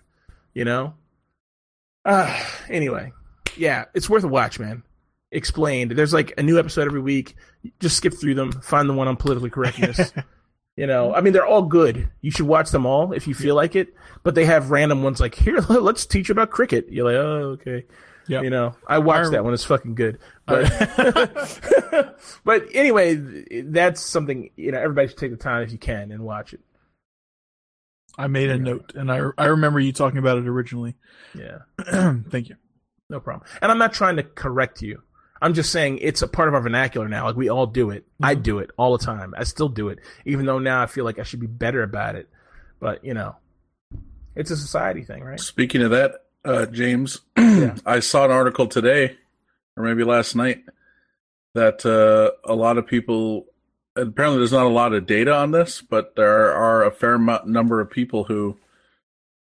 You 0.55 0.65
know? 0.65 0.95
Uh, 2.05 2.43
anyway, 2.69 3.13
yeah, 3.57 3.87
it's 3.95 4.09
worth 4.09 4.25
a 4.25 4.29
watch, 4.29 4.59
man. 4.59 4.83
Explained. 5.31 5.93
There's 5.93 6.13
like 6.13 6.35
a 6.37 6.43
new 6.43 6.59
episode 6.59 6.87
every 6.87 7.01
week. 7.01 7.37
Just 7.81 7.97
skip 7.97 8.15
through 8.15 8.35
them. 8.35 8.53
Find 8.53 8.89
the 8.89 8.95
one 8.95 9.09
on 9.09 9.17
politically 9.17 9.51
correctness. 9.51 10.13
you 10.77 10.87
know, 10.87 11.15
I 11.15 11.21
mean, 11.21 11.33
they're 11.33 11.47
all 11.47 11.63
good. 11.63 12.11
You 12.21 12.31
should 12.31 12.47
watch 12.47 12.71
them 12.71 12.87
all 12.87 13.13
if 13.13 13.27
you 13.27 13.35
feel 13.35 13.55
like 13.55 13.75
it. 13.77 13.95
But 14.23 14.35
they 14.35 14.45
have 14.45 14.71
random 14.71 15.03
ones 15.03 15.21
like, 15.21 15.35
here, 15.35 15.61
let's 15.69 16.07
teach 16.07 16.29
you 16.29 16.33
about 16.33 16.51
cricket. 16.51 16.87
You're 16.91 17.05
like, 17.05 17.17
oh, 17.17 17.59
okay. 17.61 17.87
Yeah. 18.29 18.43
You 18.43 18.51
know, 18.51 18.77
I 18.87 18.99
watched 18.99 19.29
I 19.29 19.31
that 19.31 19.45
one. 19.45 19.53
It's 19.53 19.65
fucking 19.65 19.95
good. 19.95 20.19
But, 20.47 20.71
but 22.45 22.67
anyway, 22.73 23.15
that's 23.65 24.01
something, 24.01 24.51
you 24.57 24.73
know, 24.73 24.79
everybody 24.79 25.09
should 25.09 25.19
take 25.19 25.33
the 25.33 25.37
time 25.37 25.63
if 25.63 25.73
you 25.73 25.79
can 25.79 26.13
and 26.13 26.23
watch 26.23 26.55
it. 26.55 26.61
I 28.17 28.27
made 28.27 28.51
a 28.51 28.59
note 28.59 28.93
and 28.95 29.11
I, 29.11 29.23
I 29.39 29.47
remember 29.47 29.81
you 29.81 29.93
talking 29.93 30.19
about 30.19 30.39
it 30.39 30.47
originally. 30.47 30.97
Yeah. 31.35 31.59
Thank 32.31 32.51
you. 32.51 32.57
No 33.13 33.21
problem. 33.21 33.47
And 33.61 33.71
I'm 33.71 33.77
not 33.77 33.93
trying 33.93 34.17
to 34.17 34.23
correct 34.23 34.81
you. 34.81 35.03
I'm 35.43 35.53
just 35.53 35.71
saying 35.71 35.99
it's 36.01 36.23
a 36.23 36.29
part 36.29 36.49
of 36.49 36.55
our 36.55 36.63
vernacular 36.63 37.09
now. 37.09 37.27
Like 37.27 37.37
we 37.37 37.51
all 37.51 37.67
do 37.67 37.91
it. 37.91 38.05
Mm-hmm. 38.05 38.25
I 38.25 38.35
do 38.35 38.59
it 38.59 38.71
all 38.79 38.97
the 38.97 39.05
time. 39.05 39.35
I 39.37 39.45
still 39.45 39.69
do 39.69 39.89
it, 39.89 39.99
even 40.25 40.47
though 40.47 40.59
now 40.59 40.81
I 40.83 40.87
feel 40.87 41.05
like 41.05 41.19
I 41.19 41.25
should 41.25 41.41
be 41.41 41.47
better 41.47 41.83
about 41.83 42.17
it. 42.17 42.31
But 42.81 43.05
you 43.05 43.13
know, 43.13 43.37
it's 44.35 44.51
a 44.51 44.57
society 44.57 45.03
thing, 45.03 45.23
right? 45.23 45.39
Speaking 45.39 45.83
of 45.83 45.91
that, 45.91 46.25
uh, 46.43 46.65
James, 46.67 47.21
yeah. 47.37 47.77
I 47.85 48.01
saw 48.01 48.25
an 48.25 48.31
article 48.31 48.67
today, 48.67 49.19
or 49.77 49.85
maybe 49.85 50.05
last 50.05 50.35
night, 50.35 50.63
that 51.55 51.85
uh, 51.85 52.31
a 52.51 52.55
lot 52.55 52.79
of 52.79 52.87
people. 52.87 53.47
Apparently, 53.95 54.39
there's 54.39 54.53
not 54.53 54.65
a 54.65 54.71
lot 54.71 54.95
of 54.95 55.05
data 55.05 55.35
on 55.35 55.51
this, 55.51 55.83
but 55.83 56.17
there 56.17 56.51
are 56.55 56.83
a 56.83 56.91
fair 56.91 57.19
number 57.19 57.79
of 57.79 57.91
people 57.91 58.25
who 58.25 58.57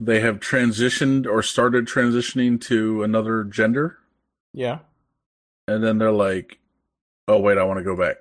they 0.05 0.21
have 0.21 0.41
transitioned 0.41 1.27
or 1.27 1.43
started 1.43 1.87
transitioning 1.87 2.61
to 2.63 3.03
another 3.03 3.45
gender. 3.45 3.99
Yeah. 4.53 4.81
And 5.69 5.83
then 5.83 5.99
they're 5.99 6.11
like, 6.11 6.59
"Oh 7.29 7.39
wait, 7.39 7.59
I 7.59 7.65
want 7.65 7.79
to 7.79 7.85
go 7.85 7.97
back." 7.97 8.17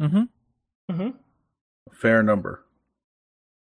Mm-hmm. 0.00 0.22
Mm-hmm. 0.92 1.10
Fair 1.92 2.22
number. 2.22 2.64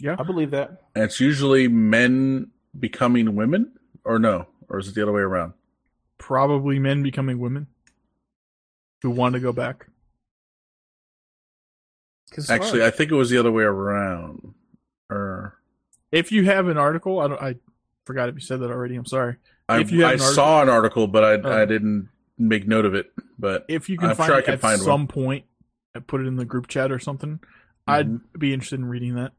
Yeah, 0.00 0.16
I 0.18 0.24
believe 0.24 0.50
that. 0.50 0.82
And 0.94 1.04
it's 1.04 1.20
usually 1.20 1.68
men 1.68 2.50
becoming 2.78 3.36
women, 3.36 3.72
or 4.04 4.18
no, 4.18 4.48
or 4.68 4.78
is 4.80 4.88
it 4.88 4.94
the 4.94 5.02
other 5.02 5.12
way 5.12 5.20
around? 5.20 5.52
Probably 6.18 6.78
men 6.78 7.02
becoming 7.02 7.38
women 7.38 7.68
who 9.02 9.10
want 9.10 9.34
to 9.34 9.40
go 9.40 9.52
back. 9.52 9.86
Actually, 12.48 12.84
I 12.84 12.90
think 12.90 13.12
it 13.12 13.14
was 13.14 13.30
the 13.30 13.38
other 13.38 13.52
way 13.52 13.64
around. 13.64 14.54
Or 15.10 15.58
if 16.12 16.30
you 16.30 16.44
have 16.44 16.68
an 16.68 16.78
article, 16.78 17.18
I 17.18 17.28
don't. 17.28 17.42
I 17.42 17.56
forgot 18.04 18.28
if 18.28 18.34
you 18.36 18.40
said 18.40 18.60
that 18.60 18.70
already. 18.70 18.94
I'm 18.96 19.06
sorry. 19.06 19.36
I, 19.68 19.80
if 19.80 19.90
you 19.90 20.04
I 20.04 20.12
an 20.12 20.20
article, 20.20 20.34
saw 20.34 20.62
an 20.62 20.68
article, 20.68 21.08
but 21.08 21.24
I 21.24 21.34
uh, 21.34 21.62
I 21.62 21.64
didn't 21.64 22.08
make 22.38 22.68
note 22.68 22.84
of 22.84 22.94
it. 22.94 23.10
But 23.38 23.64
if 23.68 23.88
you 23.88 23.98
can 23.98 24.10
I'm 24.10 24.16
find 24.16 24.28
sure 24.28 24.38
it 24.38 24.48
at 24.48 24.60
find 24.60 24.80
some 24.80 25.00
one. 25.02 25.06
point, 25.08 25.44
I 25.94 26.00
put 26.00 26.20
it 26.20 26.26
in 26.26 26.36
the 26.36 26.44
group 26.44 26.68
chat 26.68 26.92
or 26.92 26.98
something. 26.98 27.38
Mm-hmm. 27.38 27.90
I'd 27.90 28.38
be 28.38 28.52
interested 28.52 28.78
in 28.78 28.84
reading 28.84 29.14
that. 29.16 29.32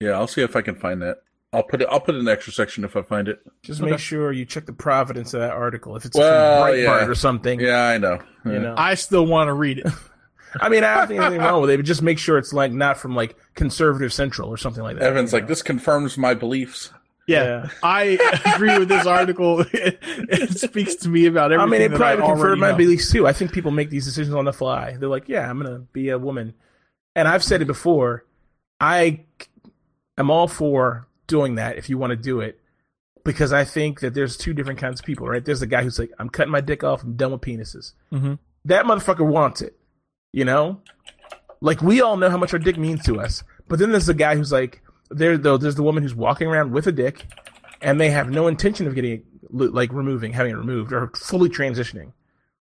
Yeah, 0.00 0.12
I'll 0.12 0.26
see 0.26 0.42
if 0.42 0.56
I 0.56 0.62
can 0.62 0.74
find 0.74 1.00
that. 1.02 1.18
I'll 1.52 1.62
put 1.62 1.80
it. 1.80 1.88
I'll 1.90 2.00
put 2.00 2.14
it 2.14 2.18
in 2.18 2.24
the 2.24 2.32
extra 2.32 2.52
section 2.52 2.84
if 2.84 2.96
I 2.96 3.02
find 3.02 3.28
it. 3.28 3.40
Just 3.62 3.80
okay. 3.80 3.92
make 3.92 4.00
sure 4.00 4.32
you 4.32 4.44
check 4.44 4.66
the 4.66 4.72
providence 4.72 5.32
of 5.32 5.40
that 5.40 5.52
article. 5.52 5.96
If 5.96 6.04
it's 6.04 6.16
well, 6.16 6.64
from 6.64 6.74
Breitbart 6.74 6.82
yeah. 6.82 7.06
or 7.06 7.14
something. 7.14 7.60
Yeah, 7.60 7.82
I 7.82 7.98
know. 7.98 8.18
Yeah. 8.44 8.52
You 8.52 8.58
know, 8.60 8.74
I 8.76 8.94
still 8.94 9.26
want 9.26 9.48
to 9.48 9.54
read 9.54 9.78
it. 9.78 9.86
I 10.60 10.68
mean, 10.68 10.84
I 10.84 10.96
don't 10.96 11.08
think 11.08 11.20
anything 11.20 11.40
wrong 11.40 11.60
with 11.60 11.70
it. 11.70 11.76
But 11.78 11.86
just 11.86 12.02
make 12.02 12.18
sure 12.18 12.38
it's 12.38 12.52
like 12.52 12.72
not 12.72 12.96
from 12.96 13.14
like 13.14 13.36
conservative 13.54 14.12
central 14.12 14.48
or 14.48 14.56
something 14.56 14.82
like 14.82 14.96
that. 14.98 15.04
Evan's 15.04 15.32
like, 15.32 15.46
this 15.46 15.62
confirms 15.62 16.16
my 16.16 16.34
beliefs. 16.34 16.90
Yeah, 17.26 17.42
yeah. 17.42 17.68
I 17.82 18.18
agree 18.54 18.78
with 18.78 18.88
this 18.88 19.06
article. 19.06 19.60
It, 19.72 19.98
it, 20.02 20.58
speaks 20.58 20.94
to 20.96 21.08
me 21.08 21.26
about 21.26 21.52
everything. 21.52 21.74
I 21.74 21.88
mean, 21.88 21.92
it 21.92 21.96
probably 21.96 22.24
confirmed 22.24 22.60
my 22.60 22.72
beliefs 22.72 23.10
too. 23.10 23.26
I 23.26 23.32
think 23.32 23.52
people 23.52 23.72
make 23.72 23.90
these 23.90 24.04
decisions 24.04 24.34
on 24.34 24.44
the 24.44 24.52
fly. 24.52 24.96
They're 24.96 25.08
like, 25.08 25.28
yeah, 25.28 25.48
I'm 25.48 25.60
gonna 25.60 25.80
be 25.80 26.10
a 26.10 26.18
woman, 26.18 26.54
and 27.16 27.26
I've 27.26 27.42
said 27.42 27.62
it 27.62 27.66
before. 27.66 28.24
I 28.80 29.24
am 30.16 30.30
all 30.30 30.46
for 30.46 31.08
doing 31.26 31.56
that 31.56 31.76
if 31.76 31.90
you 31.90 31.98
want 31.98 32.12
to 32.12 32.16
do 32.16 32.40
it, 32.40 32.60
because 33.24 33.52
I 33.52 33.64
think 33.64 34.00
that 34.00 34.14
there's 34.14 34.36
two 34.36 34.54
different 34.54 34.78
kinds 34.78 35.00
of 35.00 35.06
people. 35.06 35.26
Right? 35.26 35.44
There's 35.44 35.60
the 35.60 35.66
guy 35.66 35.82
who's 35.82 35.98
like, 35.98 36.12
I'm 36.20 36.28
cutting 36.28 36.52
my 36.52 36.60
dick 36.60 36.84
off. 36.84 37.02
I'm 37.02 37.16
done 37.16 37.32
with 37.32 37.40
penises. 37.40 37.92
Mm-hmm. 38.12 38.34
That 38.66 38.84
motherfucker 38.84 39.26
wants 39.26 39.62
it. 39.62 39.75
You 40.36 40.44
know, 40.44 40.82
like 41.62 41.80
we 41.80 42.02
all 42.02 42.18
know 42.18 42.28
how 42.28 42.36
much 42.36 42.52
our 42.52 42.58
dick 42.58 42.76
means 42.76 43.02
to 43.06 43.18
us. 43.18 43.42
But 43.68 43.78
then 43.78 43.90
there's 43.90 44.04
the 44.04 44.12
guy 44.12 44.36
who's 44.36 44.52
like, 44.52 44.82
there 45.10 45.38
though. 45.38 45.56
There's 45.56 45.76
the 45.76 45.82
woman 45.82 46.02
who's 46.02 46.14
walking 46.14 46.46
around 46.46 46.72
with 46.72 46.86
a 46.86 46.92
dick, 46.92 47.24
and 47.80 47.98
they 47.98 48.10
have 48.10 48.28
no 48.28 48.46
intention 48.46 48.86
of 48.86 48.94
getting 48.94 49.12
it, 49.12 49.24
like 49.50 49.90
removing, 49.94 50.34
having 50.34 50.52
it 50.52 50.56
removed, 50.56 50.92
or 50.92 51.10
fully 51.16 51.48
transitioning. 51.48 52.12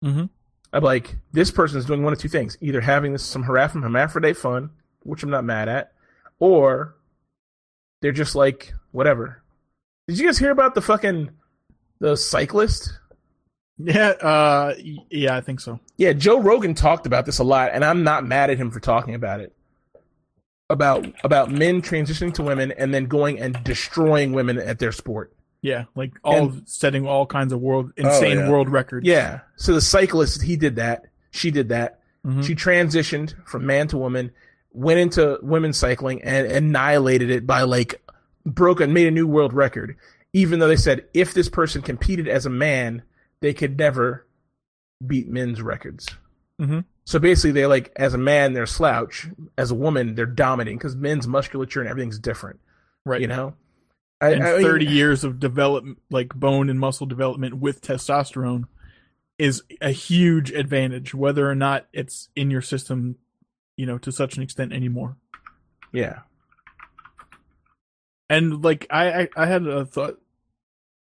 Mm-hmm. 0.04 0.26
I'm 0.72 0.84
like, 0.84 1.18
this 1.32 1.50
person 1.50 1.80
is 1.80 1.86
doing 1.86 2.04
one 2.04 2.14
of 2.14 2.20
two 2.20 2.30
things: 2.30 2.58
either 2.62 2.80
having 2.80 3.14
this 3.14 3.24
some 3.24 3.42
harassment 3.42 3.84
hermaphrodite 3.84 4.38
fun, 4.38 4.70
which 5.02 5.24
I'm 5.24 5.32
not 5.32 5.44
mad 5.44 5.68
at, 5.68 5.94
or 6.38 6.96
they're 8.02 8.12
just 8.12 8.36
like 8.36 8.74
whatever. 8.92 9.42
Did 10.08 10.20
you 10.20 10.28
guys 10.28 10.38
hear 10.38 10.52
about 10.52 10.76
the 10.76 10.82
fucking 10.82 11.32
the 12.04 12.16
cyclist. 12.18 13.00
Yeah, 13.80 14.10
uh, 14.10 14.76
yeah, 15.10 15.36
I 15.36 15.42
think 15.42 15.60
so. 15.60 15.80
Yeah, 16.04 16.14
Joe 16.14 16.40
Rogan 16.42 16.74
talked 16.74 17.06
about 17.06 17.26
this 17.26 17.40
a 17.40 17.44
lot, 17.46 17.72
and 17.74 17.84
I'm 17.86 18.04
not 18.04 18.26
mad 18.26 18.50
at 18.50 18.58
him 18.58 18.72
for 18.72 18.80
talking 18.82 19.16
about 19.16 19.40
it. 19.40 19.56
About 20.70 21.06
about 21.24 21.52
men 21.52 21.82
transitioning 21.82 22.34
to 22.36 22.44
women 22.44 22.72
and 22.74 22.94
then 22.94 23.06
going 23.06 23.40
and 23.40 23.58
destroying 23.64 24.34
women 24.34 24.58
at 24.58 24.80
their 24.80 24.92
sport. 24.92 25.34
Yeah, 25.62 25.86
like 25.96 26.12
all 26.24 26.50
And- 26.50 26.68
setting 26.68 27.08
all 27.08 27.26
kinds 27.26 27.54
of 27.54 27.62
world 27.62 27.92
insane 27.96 28.38
yeah. 28.40 28.50
world 28.50 28.70
records. 28.70 29.06
Yeah. 29.08 29.42
So 29.56 29.74
the 29.74 29.82
cyclist, 29.82 30.42
he 30.42 30.58
did 30.58 30.76
that. 30.76 31.06
She 31.32 31.52
did 31.52 31.70
that. 31.70 32.00
Mhm. 32.26 32.44
She 32.44 32.54
transitioned 32.56 33.34
from 33.46 33.66
man 33.66 33.88
to 33.90 33.98
woman, 33.98 34.32
went 34.74 35.00
into 35.00 35.40
women's 35.42 35.78
cycling 35.78 36.22
and 36.24 36.48
annihilated 36.52 37.30
it 37.30 37.46
by 37.48 37.62
like 37.62 38.02
broke 38.46 38.82
and 38.82 38.94
made 38.94 39.08
a 39.08 39.12
new 39.12 39.28
world 39.28 39.54
record. 39.54 39.96
Even 40.34 40.60
though 40.60 40.68
they 40.68 40.76
said 40.76 41.06
if 41.14 41.34
this 41.34 41.48
person 41.48 41.82
competed 41.82 42.28
as 42.28 42.46
a 42.46 42.50
man, 42.50 43.04
they 43.42 43.54
could 43.54 43.78
never 43.78 44.26
beat 45.06 45.28
men's 45.28 45.62
records. 45.62 46.08
Mhm. 46.60 46.86
So 47.06 47.20
basically, 47.20 47.52
they 47.52 47.66
like 47.66 47.92
as 47.96 48.14
a 48.14 48.18
man 48.18 48.54
they're 48.54 48.66
slouch, 48.66 49.28
as 49.58 49.72
a 49.72 49.76
woman 49.76 50.16
they're 50.16 50.26
dominating 50.26 50.78
because 50.78 50.96
men's 50.96 51.28
musculature 51.28 51.82
and 51.82 51.90
everything's 51.90 52.20
different. 52.20 52.60
right. 53.06 53.20
You 53.22 53.28
know, 53.28 53.56
I, 54.22 54.30
and 54.32 54.44
I 54.44 54.62
30 54.62 54.86
years 54.86 55.24
of 55.26 55.40
development, 55.40 56.00
like 56.10 56.34
bone 56.34 56.70
and 56.70 56.80
muscle 56.80 57.06
development 57.06 57.56
with 57.56 57.82
testosterone, 57.82 58.66
is 59.38 59.64
a 59.82 59.92
huge 59.92 60.52
advantage, 60.52 61.14
whether 61.14 61.50
or 61.50 61.56
not 61.56 61.88
it's 61.92 62.30
in 62.36 62.50
your 62.50 62.62
system, 62.62 63.18
you 63.76 63.86
know, 63.86 63.98
to 63.98 64.12
such 64.12 64.38
an 64.38 64.44
extent 64.44 64.72
anymore. 64.72 65.18
Yeah, 65.92 66.22
And 68.30 68.64
like 68.64 68.88
I, 68.90 69.28
I 69.36 69.46
had 69.46 69.68
a 69.68 69.86
thought 69.86 70.20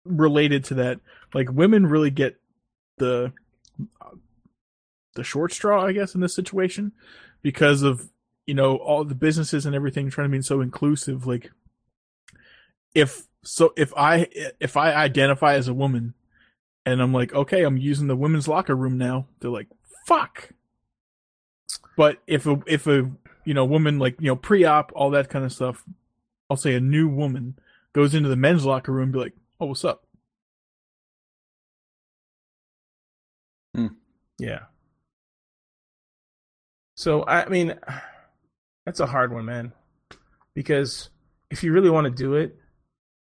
related 0.05 0.63
to 0.65 0.75
that. 0.75 0.99
Like 1.33 1.51
women 1.51 1.85
really 1.87 2.11
get 2.11 2.39
the 2.97 3.33
the 5.15 5.23
short 5.23 5.51
straw, 5.51 5.85
I 5.85 5.93
guess, 5.93 6.15
in 6.15 6.21
this 6.21 6.35
situation 6.35 6.91
because 7.41 7.81
of 7.81 8.09
you 8.45 8.53
know 8.53 8.77
all 8.77 9.03
the 9.03 9.15
businesses 9.15 9.65
and 9.65 9.75
everything 9.75 10.09
trying 10.09 10.31
to 10.31 10.37
be 10.37 10.41
so 10.41 10.61
inclusive. 10.61 11.25
Like 11.25 11.51
if 12.93 13.27
so, 13.43 13.73
if 13.75 13.93
I 13.95 14.27
if 14.59 14.77
I 14.77 14.93
identify 14.93 15.55
as 15.55 15.67
a 15.67 15.73
woman 15.73 16.13
and 16.85 17.01
I'm 17.01 17.13
like, 17.13 17.33
okay, 17.33 17.63
I'm 17.63 17.77
using 17.77 18.07
the 18.07 18.15
women's 18.15 18.47
locker 18.47 18.75
room 18.75 18.97
now, 18.97 19.27
they're 19.39 19.51
like, 19.51 19.67
fuck. 20.05 20.49
But 21.95 22.21
if 22.27 22.45
a 22.45 22.61
if 22.67 22.87
a 22.87 23.11
you 23.45 23.53
know 23.53 23.65
woman 23.65 23.99
like 23.99 24.19
you 24.19 24.27
know 24.27 24.35
pre-op 24.35 24.91
all 24.95 25.11
that 25.11 25.29
kind 25.29 25.45
of 25.45 25.53
stuff 25.53 25.83
I'll 26.49 26.57
say 26.57 26.75
a 26.75 26.79
new 26.79 27.07
woman 27.07 27.57
goes 27.93 28.13
into 28.13 28.29
the 28.29 28.35
men's 28.35 28.65
locker 28.65 28.91
room 28.91 29.11
be 29.11 29.19
like, 29.19 29.33
"Oh, 29.59 29.67
what's 29.67 29.83
up?" 29.83 30.05
Yeah. 34.39 34.59
So 36.95 37.25
I 37.25 37.47
mean, 37.47 37.75
that's 38.85 38.99
a 38.99 39.05
hard 39.05 39.33
one, 39.33 39.45
man. 39.45 39.71
Because 40.53 41.09
if 41.51 41.63
you 41.63 41.71
really 41.71 41.89
want 41.89 42.05
to 42.05 42.11
do 42.11 42.33
it, 42.35 42.55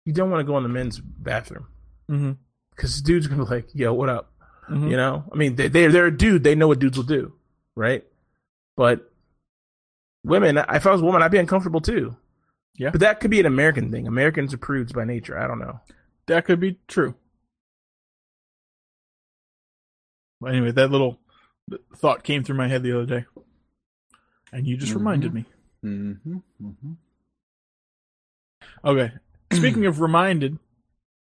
you 0.06 0.14
don't 0.14 0.30
want 0.30 0.42
to 0.42 0.46
go 0.46 0.58
in 0.58 0.64
the 0.64 0.70
men's 0.70 1.00
bathroom 1.00 1.68
Mm-hmm. 2.10 2.32
because 2.76 3.02
dudes 3.02 3.26
are 3.26 3.30
gonna 3.30 3.46
be 3.46 3.50
like, 3.50 3.68
"Yo, 3.74 3.94
what 3.94 4.10
up?" 4.10 4.34
Mhm. 4.70 4.90
You 4.90 4.98
know, 4.98 5.24
I 5.32 5.36
mean, 5.38 5.56
they 5.56 5.70
they're, 5.70 5.92
they're 5.92 6.08
a 6.08 6.18
dude. 6.18 6.44
They 6.44 6.56
know 6.56 6.68
what 6.68 6.80
dudes 6.80 6.98
will 6.98 7.06
do, 7.06 7.34
right? 7.76 8.04
But 8.76 9.10
women, 10.26 10.58
if 10.58 10.86
I 10.86 10.92
was 10.92 11.02
a 11.02 11.06
woman, 11.06 11.22
I'd 11.24 11.32
be 11.32 11.38
uncomfortable 11.38 11.80
too. 11.82 12.16
Yeah. 12.78 12.90
But 12.90 13.00
that 13.02 13.20
could 13.22 13.32
be 13.32 13.40
an 13.40 13.46
American 13.46 13.92
thing. 13.92 14.08
Americans 14.08 14.54
are 14.54 14.58
prudes 14.58 14.92
by 14.92 15.06
nature. 15.06 15.38
I 15.38 15.48
don't 15.48 15.60
know. 15.60 15.80
That 16.28 16.46
could 16.46 16.60
be 16.60 16.80
true. 16.88 17.16
But 20.42 20.52
anyway, 20.54 20.72
that 20.72 20.90
little 20.92 21.20
thought 21.96 22.24
came 22.24 22.44
through 22.44 22.58
my 22.58 22.68
head 22.68 22.82
the 22.84 22.98
other 22.98 23.06
day, 23.06 23.26
and 24.52 24.66
you 24.68 24.76
just 24.76 24.92
Mhm. 24.94 24.98
reminded 24.98 25.34
me. 25.34 25.46
Mm-hmm. 25.86 26.38
Mm-hmm. 26.62 26.94
Okay. 28.84 29.12
Speaking 29.54 29.86
of 29.86 30.00
reminded, 30.02 30.58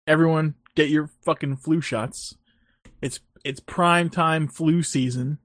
everyone 0.07 0.55
get 0.75 0.91
your 0.91 1.11
fucking 1.25 1.57
flu 1.57 1.81
shots. 1.81 2.35
It's 3.01 3.21
it's 3.45 3.61
prime 3.61 4.11
time 4.11 4.49
flu 4.49 4.83
season. 4.83 5.39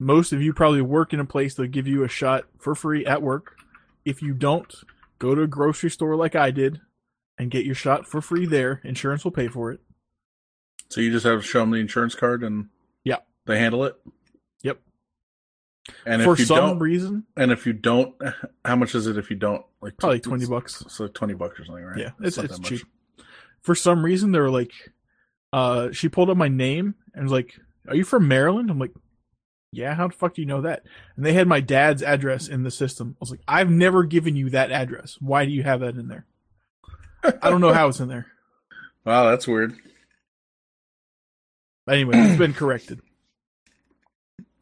Most 0.00 0.32
of 0.32 0.42
you 0.42 0.52
probably 0.52 0.82
work 0.82 1.12
in 1.12 1.20
a 1.20 1.24
place 1.24 1.54
that'll 1.54 1.70
give 1.70 1.86
you 1.86 2.02
a 2.02 2.08
shot 2.08 2.44
for 2.58 2.74
free 2.74 3.04
at 3.06 3.22
work. 3.22 3.56
If 4.04 4.20
you 4.22 4.34
don't, 4.34 4.72
go 5.18 5.34
to 5.34 5.42
a 5.42 5.46
grocery 5.46 5.90
store 5.90 6.16
like 6.16 6.34
I 6.34 6.50
did 6.50 6.80
and 7.38 7.50
get 7.50 7.64
your 7.64 7.74
shot 7.74 8.06
for 8.06 8.20
free 8.20 8.46
there. 8.46 8.80
Insurance 8.84 9.24
will 9.24 9.30
pay 9.30 9.48
for 9.48 9.70
it. 9.70 9.80
So 10.92 11.00
you 11.00 11.10
just 11.10 11.24
have 11.24 11.40
to 11.40 11.46
show 11.46 11.60
them 11.60 11.70
the 11.70 11.78
insurance 11.78 12.14
card 12.14 12.42
and 12.42 12.68
Yeah. 13.04 13.16
they 13.46 13.58
handle 13.58 13.84
it. 13.84 13.96
Yep. 14.62 14.78
And 16.06 16.22
for 16.22 16.34
if 16.34 16.40
you 16.40 16.44
some 16.44 16.56
don't, 16.58 16.78
reason, 16.78 17.24
and 17.36 17.50
if 17.50 17.66
you 17.66 17.72
don't, 17.72 18.14
how 18.64 18.76
much 18.76 18.94
is 18.94 19.06
it 19.06 19.16
if 19.16 19.30
you 19.30 19.36
don't? 19.36 19.64
Like 19.80 19.96
probably 19.96 20.20
20 20.20 20.46
bucks. 20.46 20.84
So 20.88 21.08
twenty 21.08 21.34
bucks 21.34 21.58
or 21.58 21.64
something, 21.64 21.84
right? 21.84 21.98
Yeah, 21.98 22.10
it's, 22.20 22.36
not 22.36 22.44
it's 22.46 22.54
that 22.56 22.60
much. 22.62 22.68
cheap. 22.68 22.86
For 23.62 23.74
some 23.74 24.04
reason, 24.04 24.32
they 24.32 24.38
were 24.40 24.50
like, 24.50 24.70
uh, 25.52 25.90
she 25.92 26.08
pulled 26.08 26.30
up 26.30 26.36
my 26.36 26.48
name 26.48 26.94
and 27.14 27.24
was 27.24 27.32
like, 27.32 27.58
"Are 27.88 27.96
you 27.96 28.04
from 28.04 28.28
Maryland?" 28.28 28.70
I'm 28.70 28.78
like, 28.78 28.92
"Yeah." 29.72 29.94
How 29.94 30.06
the 30.08 30.14
fuck 30.14 30.34
do 30.34 30.42
you 30.42 30.46
know 30.46 30.60
that? 30.62 30.84
And 31.16 31.24
they 31.26 31.32
had 31.32 31.48
my 31.48 31.60
dad's 31.60 32.02
address 32.02 32.48
in 32.48 32.62
the 32.62 32.70
system. 32.70 33.16
I 33.16 33.20
was 33.20 33.30
like, 33.32 33.42
"I've 33.48 33.70
never 33.70 34.04
given 34.04 34.36
you 34.36 34.50
that 34.50 34.70
address. 34.72 35.16
Why 35.20 35.44
do 35.46 35.50
you 35.52 35.62
have 35.64 35.80
that 35.80 35.96
in 35.96 36.08
there?" 36.08 36.26
I 37.24 37.50
don't 37.50 37.60
know 37.60 37.72
how 37.72 37.88
it's 37.88 38.00
in 38.00 38.08
there. 38.08 38.26
Wow, 39.04 39.28
that's 39.30 39.48
weird. 39.48 39.74
But 41.86 41.94
anyway, 41.96 42.12
it's 42.18 42.38
been 42.38 42.54
corrected. 42.62 43.00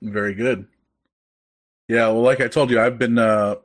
Very 0.03 0.35
good. 0.35 0.67
Yeah, 1.89 2.07
well, 2.09 2.23
like 2.23 2.41
I 2.41 2.49
told 2.49 2.71
you, 2.71 2.81
I've 2.81 2.99
been, 2.99 3.19
uh, 3.19 3.57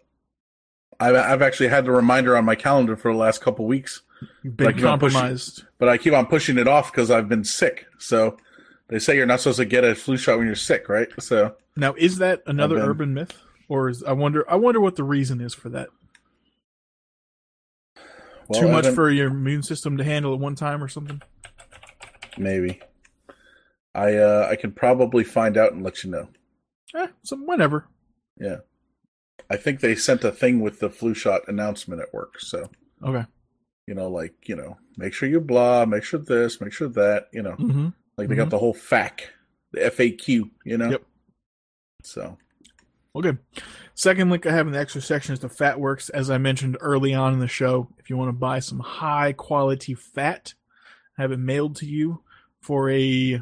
I've, 0.99 1.15
I've 1.15 1.41
actually 1.41 1.69
had 1.69 1.85
the 1.85 1.91
reminder 1.91 2.35
on 2.35 2.43
my 2.43 2.55
calendar 2.55 2.95
for 2.97 3.11
the 3.11 3.17
last 3.17 3.41
couple 3.41 3.65
weeks, 3.65 4.01
You've 4.43 4.57
been 4.57 4.65
Like, 4.67 4.75
you 4.77 4.81
don't 4.81 4.97
push 4.99 5.11
it. 5.13 5.15
compromised. 5.15 5.63
but 5.77 5.89
I 5.89 5.97
keep 5.97 6.13
on 6.13 6.25
pushing 6.25 6.57
it 6.57 6.67
off 6.67 6.91
because 6.91 7.11
I've 7.11 7.29
been 7.29 7.43
sick. 7.43 7.85
So 7.99 8.37
they 8.87 8.97
say 8.99 9.15
you're 9.15 9.25
not 9.25 9.41
supposed 9.41 9.57
to 9.59 9.65
get 9.65 9.83
a 9.83 9.93
flu 9.93 10.17
shot 10.17 10.37
when 10.37 10.47
you're 10.47 10.55
sick, 10.55 10.89
right? 10.89 11.07
So 11.19 11.55
Now, 11.75 11.93
is 11.97 12.17
that 12.17 12.41
another 12.47 12.75
been- 12.75 12.85
urban 12.85 13.13
myth, 13.13 13.37
or 13.69 13.89
is 13.89 14.03
I 14.03 14.13
wonder? 14.13 14.49
I 14.49 14.55
wonder 14.55 14.79
what 14.81 14.95
the 14.95 15.03
reason 15.03 15.39
is 15.41 15.53
for 15.53 15.69
that. 15.69 15.89
well, 18.47 18.61
Too 18.61 18.67
much 18.69 18.87
for 18.87 19.09
your 19.11 19.27
immune 19.27 19.63
system 19.63 19.97
to 19.97 20.03
handle 20.03 20.33
at 20.33 20.39
one 20.39 20.55
time, 20.55 20.83
or 20.83 20.87
something. 20.87 21.21
maybe. 22.37 22.79
I 23.95 24.15
uh, 24.15 24.47
I 24.51 24.55
could 24.55 24.75
probably 24.75 25.23
find 25.23 25.57
out 25.57 25.73
and 25.73 25.83
let 25.83 26.03
you 26.03 26.11
know. 26.11 26.27
Eh, 26.95 27.07
some 27.23 27.45
whenever. 27.47 27.87
Yeah, 28.39 28.57
I 29.49 29.55
think 29.57 29.79
they 29.79 29.95
sent 29.95 30.23
a 30.23 30.31
thing 30.31 30.59
with 30.59 30.79
the 30.79 30.89
flu 30.89 31.13
shot 31.13 31.41
announcement 31.47 32.01
at 32.01 32.13
work. 32.13 32.39
So 32.39 32.69
Okay. 33.03 33.25
you 33.87 33.95
know, 33.95 34.09
like 34.09 34.33
you 34.47 34.55
know, 34.55 34.77
make 34.97 35.13
sure 35.13 35.29
you 35.29 35.39
blah, 35.39 35.85
make 35.85 36.03
sure 36.03 36.19
this, 36.19 36.59
make 36.61 36.73
sure 36.73 36.89
that. 36.89 37.27
You 37.31 37.41
know, 37.43 37.53
Mm-hmm. 37.53 37.87
like 38.17 38.27
they 38.29 38.35
got 38.35 38.49
the 38.49 38.59
whole 38.59 38.73
FAQ, 38.75 39.21
the 39.71 39.79
FAQ. 39.81 40.49
You 40.65 40.77
know. 40.77 40.89
Yep. 40.91 41.03
So 42.03 42.37
Well, 43.13 43.21
good. 43.23 43.37
Second 43.95 44.29
link 44.29 44.45
I 44.45 44.51
have 44.51 44.67
in 44.67 44.73
the 44.73 44.79
extra 44.79 45.01
section 45.01 45.33
is 45.33 45.39
the 45.39 45.47
Fat 45.49 45.79
Works. 45.79 46.09
As 46.09 46.29
I 46.29 46.37
mentioned 46.37 46.77
early 46.81 47.13
on 47.13 47.33
in 47.33 47.39
the 47.39 47.47
show, 47.47 47.87
if 47.97 48.09
you 48.09 48.17
want 48.17 48.27
to 48.29 48.33
buy 48.33 48.59
some 48.59 48.79
high 48.79 49.31
quality 49.33 49.93
fat, 49.93 50.53
have 51.17 51.31
it 51.31 51.39
mailed 51.39 51.77
to 51.77 51.85
you 51.85 52.21
for 52.61 52.89
a, 52.89 53.41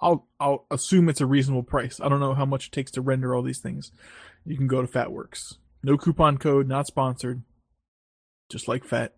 I'll 0.00 0.26
I'll 0.40 0.66
assume 0.70 1.08
it's 1.08 1.20
a 1.20 1.26
reasonable 1.26 1.62
price. 1.62 2.00
I 2.00 2.08
don't 2.08 2.20
know 2.20 2.34
how 2.34 2.46
much 2.46 2.66
it 2.66 2.72
takes 2.72 2.90
to 2.92 3.00
render 3.00 3.34
all 3.34 3.42
these 3.42 3.58
things. 3.58 3.92
You 4.44 4.56
can 4.56 4.66
go 4.66 4.80
to 4.80 4.86
Fat 4.86 5.12
Works. 5.12 5.58
No 5.82 5.96
coupon 5.96 6.38
code, 6.38 6.68
not 6.68 6.86
sponsored. 6.86 7.42
Just 8.48 8.68
like 8.68 8.84
fat. 8.84 9.14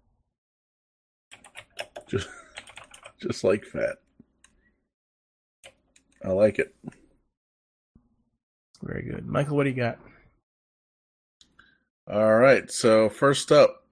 just 2.06 2.28
just 3.20 3.44
like 3.44 3.64
fat. 3.64 3.96
I 6.24 6.30
like 6.30 6.58
it. 6.58 6.74
Very 8.82 9.02
good, 9.02 9.26
Michael. 9.26 9.56
What 9.56 9.64
do 9.64 9.70
you 9.70 9.76
got? 9.76 9.98
All 12.10 12.36
right. 12.36 12.70
So 12.70 13.08
first 13.08 13.52
up, 13.52 13.84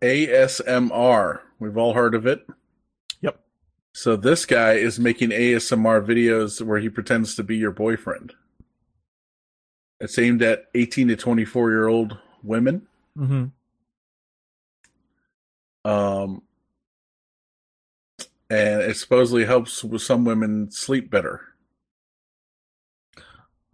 ASMR. 0.00 1.40
We've 1.58 1.76
all 1.76 1.94
heard 1.94 2.14
of 2.14 2.26
it. 2.26 2.46
So 3.96 4.14
this 4.14 4.44
guy 4.44 4.74
is 4.74 5.00
making 5.00 5.30
ASMR 5.30 6.06
videos 6.06 6.60
where 6.60 6.78
he 6.78 6.90
pretends 6.90 7.34
to 7.36 7.42
be 7.42 7.56
your 7.56 7.70
boyfriend. 7.70 8.34
It's 10.00 10.18
aimed 10.18 10.42
at 10.42 10.66
18 10.74 11.08
to 11.08 11.16
24 11.16 11.70
year 11.70 11.88
old 11.88 12.18
women. 12.42 12.86
Mm-hmm. 13.16 13.46
Um, 15.90 16.42
and 18.50 18.82
it 18.82 18.98
supposedly 18.98 19.46
helps 19.46 19.82
with 19.82 20.02
some 20.02 20.26
women 20.26 20.70
sleep 20.70 21.10
better. 21.10 21.40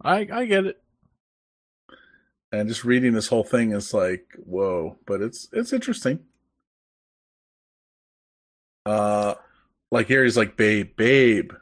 I 0.01 0.25
I 0.31 0.45
get 0.45 0.67
it. 0.67 0.81
And 2.53 2.69
just 2.69 2.85
reading 2.85 3.11
this 3.11 3.27
whole 3.27 3.43
thing 3.43 3.73
is 3.73 3.93
like, 3.93 4.25
whoa, 4.37 4.95
but 5.05 5.21
it's 5.21 5.49
it's 5.51 5.73
interesting. 5.73 6.19
Uh 8.85 9.33
like 9.93 10.07
Gary's 10.07 10.35
like, 10.35 10.57
babe, 10.57 10.95
babe. 10.95 11.53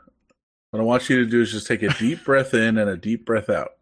What 0.70 0.80
I 0.80 0.84
want 0.84 1.10
you 1.10 1.18
to 1.18 1.30
do 1.30 1.42
is 1.42 1.52
just 1.52 1.68
take 1.68 1.84
a 1.84 1.90
deep 1.90 2.24
breath 2.26 2.54
in 2.54 2.78
and 2.78 2.90
a 2.90 2.96
deep 2.96 3.26
breath 3.26 3.50
out. 3.50 3.74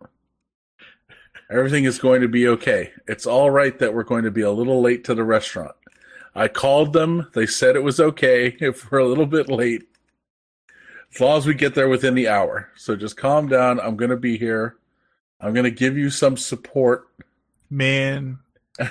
Everything 1.52 1.84
is 1.84 2.00
going 2.00 2.22
to 2.22 2.28
be 2.28 2.48
okay. 2.48 2.92
It's 3.08 3.28
all 3.28 3.52
right 3.52 3.78
that 3.78 3.94
we're 3.94 4.04
going 4.04 4.24
to 4.24 4.32
be 4.32 4.42
a 4.42 4.52
little 4.52 4.82
late 4.82 5.04
to 5.04 5.14
the 5.14 5.24
restaurant. 5.24 5.76
I 6.34 6.48
called 6.48 6.94
them. 6.94 7.30
They 7.36 7.46
said 7.46 7.76
it 7.76 7.84
was 7.84 8.00
okay 8.00 8.58
if 8.60 8.92
we're 8.92 9.00
a 9.00 9.08
little 9.08 9.28
bit 9.28 9.50
late. 9.50 9.84
As 11.14 11.22
long 11.22 11.38
as 11.38 11.46
we 11.46 11.54
get 11.54 11.76
there 11.76 11.88
within 11.88 12.16
the 12.16 12.28
hour. 12.28 12.70
So 12.76 12.96
just 12.96 13.18
calm 13.18 13.48
down. 13.50 13.80
I'm 13.80 13.98
going 13.98 14.12
to 14.12 14.18
be 14.18 14.38
here. 14.38 14.78
I'm 15.40 15.54
going 15.54 15.64
to 15.64 15.72
give 15.72 15.96
you 15.96 16.10
some 16.10 16.38
support. 16.38 17.08
Man, 17.70 18.40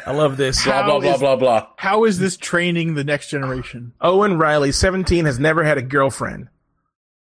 I 0.06 0.12
love 0.12 0.36
this. 0.36 0.64
Blah, 0.64 0.84
blah, 0.84 1.00
blah, 1.00 1.14
is- 1.14 1.20
blah, 1.20 1.36
blah. 1.36 1.66
how 1.76 2.04
is 2.04 2.18
this 2.18 2.36
training 2.36 2.94
the 2.94 3.04
next 3.04 3.30
generation? 3.30 3.92
Owen 4.00 4.36
Riley, 4.38 4.72
17, 4.72 5.24
has 5.24 5.38
never 5.38 5.64
had 5.64 5.78
a 5.78 5.82
girlfriend. 5.82 6.48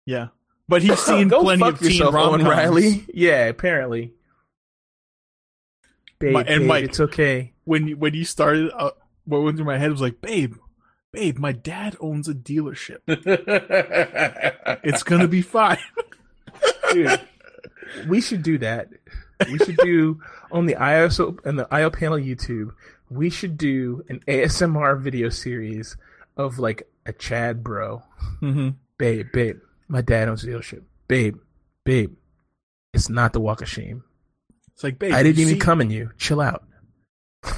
Yeah, 0.06 0.28
but 0.68 0.82
he's 0.82 0.98
seen 1.02 1.28
Go 1.28 1.42
plenty 1.42 1.60
fuck 1.62 1.74
of 1.74 1.80
teen 1.80 1.90
yourself, 1.92 2.14
Owen 2.14 2.42
rom-coms. 2.44 2.48
Riley. 2.48 3.06
Yeah, 3.14 3.44
apparently. 3.46 4.12
Babe, 6.18 6.32
My- 6.34 6.40
and 6.42 6.60
babe, 6.60 6.68
Mike- 6.68 6.84
it's 6.84 7.00
okay. 7.00 7.52
When 7.64 7.88
you- 7.88 7.96
when 7.96 8.14
you 8.14 8.24
started, 8.24 8.70
uh, 8.76 8.90
what 9.24 9.42
went 9.42 9.56
through 9.56 9.66
my 9.66 9.78
head 9.78 9.90
was 9.90 10.00
like, 10.00 10.20
babe, 10.20 10.56
babe, 11.12 11.38
my 11.38 11.52
dad 11.52 11.96
owns 12.00 12.28
a 12.28 12.34
dealership. 12.34 12.98
It's 14.82 15.02
gonna 15.02 15.28
be 15.28 15.42
fine. 15.42 15.78
Dude, 16.92 17.20
we 18.08 18.20
should 18.20 18.42
do 18.42 18.58
that. 18.58 18.88
We 19.50 19.58
should 19.58 19.76
do 19.78 20.20
on 20.52 20.66
the 20.66 20.74
ISO 20.74 21.38
and 21.44 21.58
the 21.58 21.66
IO 21.72 21.90
panel 21.90 22.18
YouTube. 22.18 22.72
We 23.08 23.30
should 23.30 23.56
do 23.56 24.04
an 24.08 24.20
ASMR 24.28 25.00
video 25.00 25.28
series 25.30 25.96
of 26.36 26.58
like 26.58 26.88
a 27.06 27.12
Chad 27.12 27.62
bro. 27.64 28.02
mm-hmm. 28.40 28.70
Babe, 28.98 29.26
babe, 29.32 29.58
my 29.88 30.02
dad 30.02 30.28
owns 30.28 30.44
a 30.44 30.46
dealership. 30.48 30.82
Babe, 31.08 31.38
babe, 31.84 32.14
it's 32.92 33.08
not 33.08 33.32
the 33.32 33.40
walk 33.40 33.62
of 33.62 33.68
shame. 33.68 34.04
It's 34.74 34.84
like, 34.84 34.98
babe, 34.98 35.12
I 35.14 35.22
didn't 35.22 35.40
even 35.40 35.54
see- 35.54 35.60
come 35.60 35.80
in 35.80 35.90
you. 35.90 36.10
Chill 36.18 36.40
out. 36.40 36.64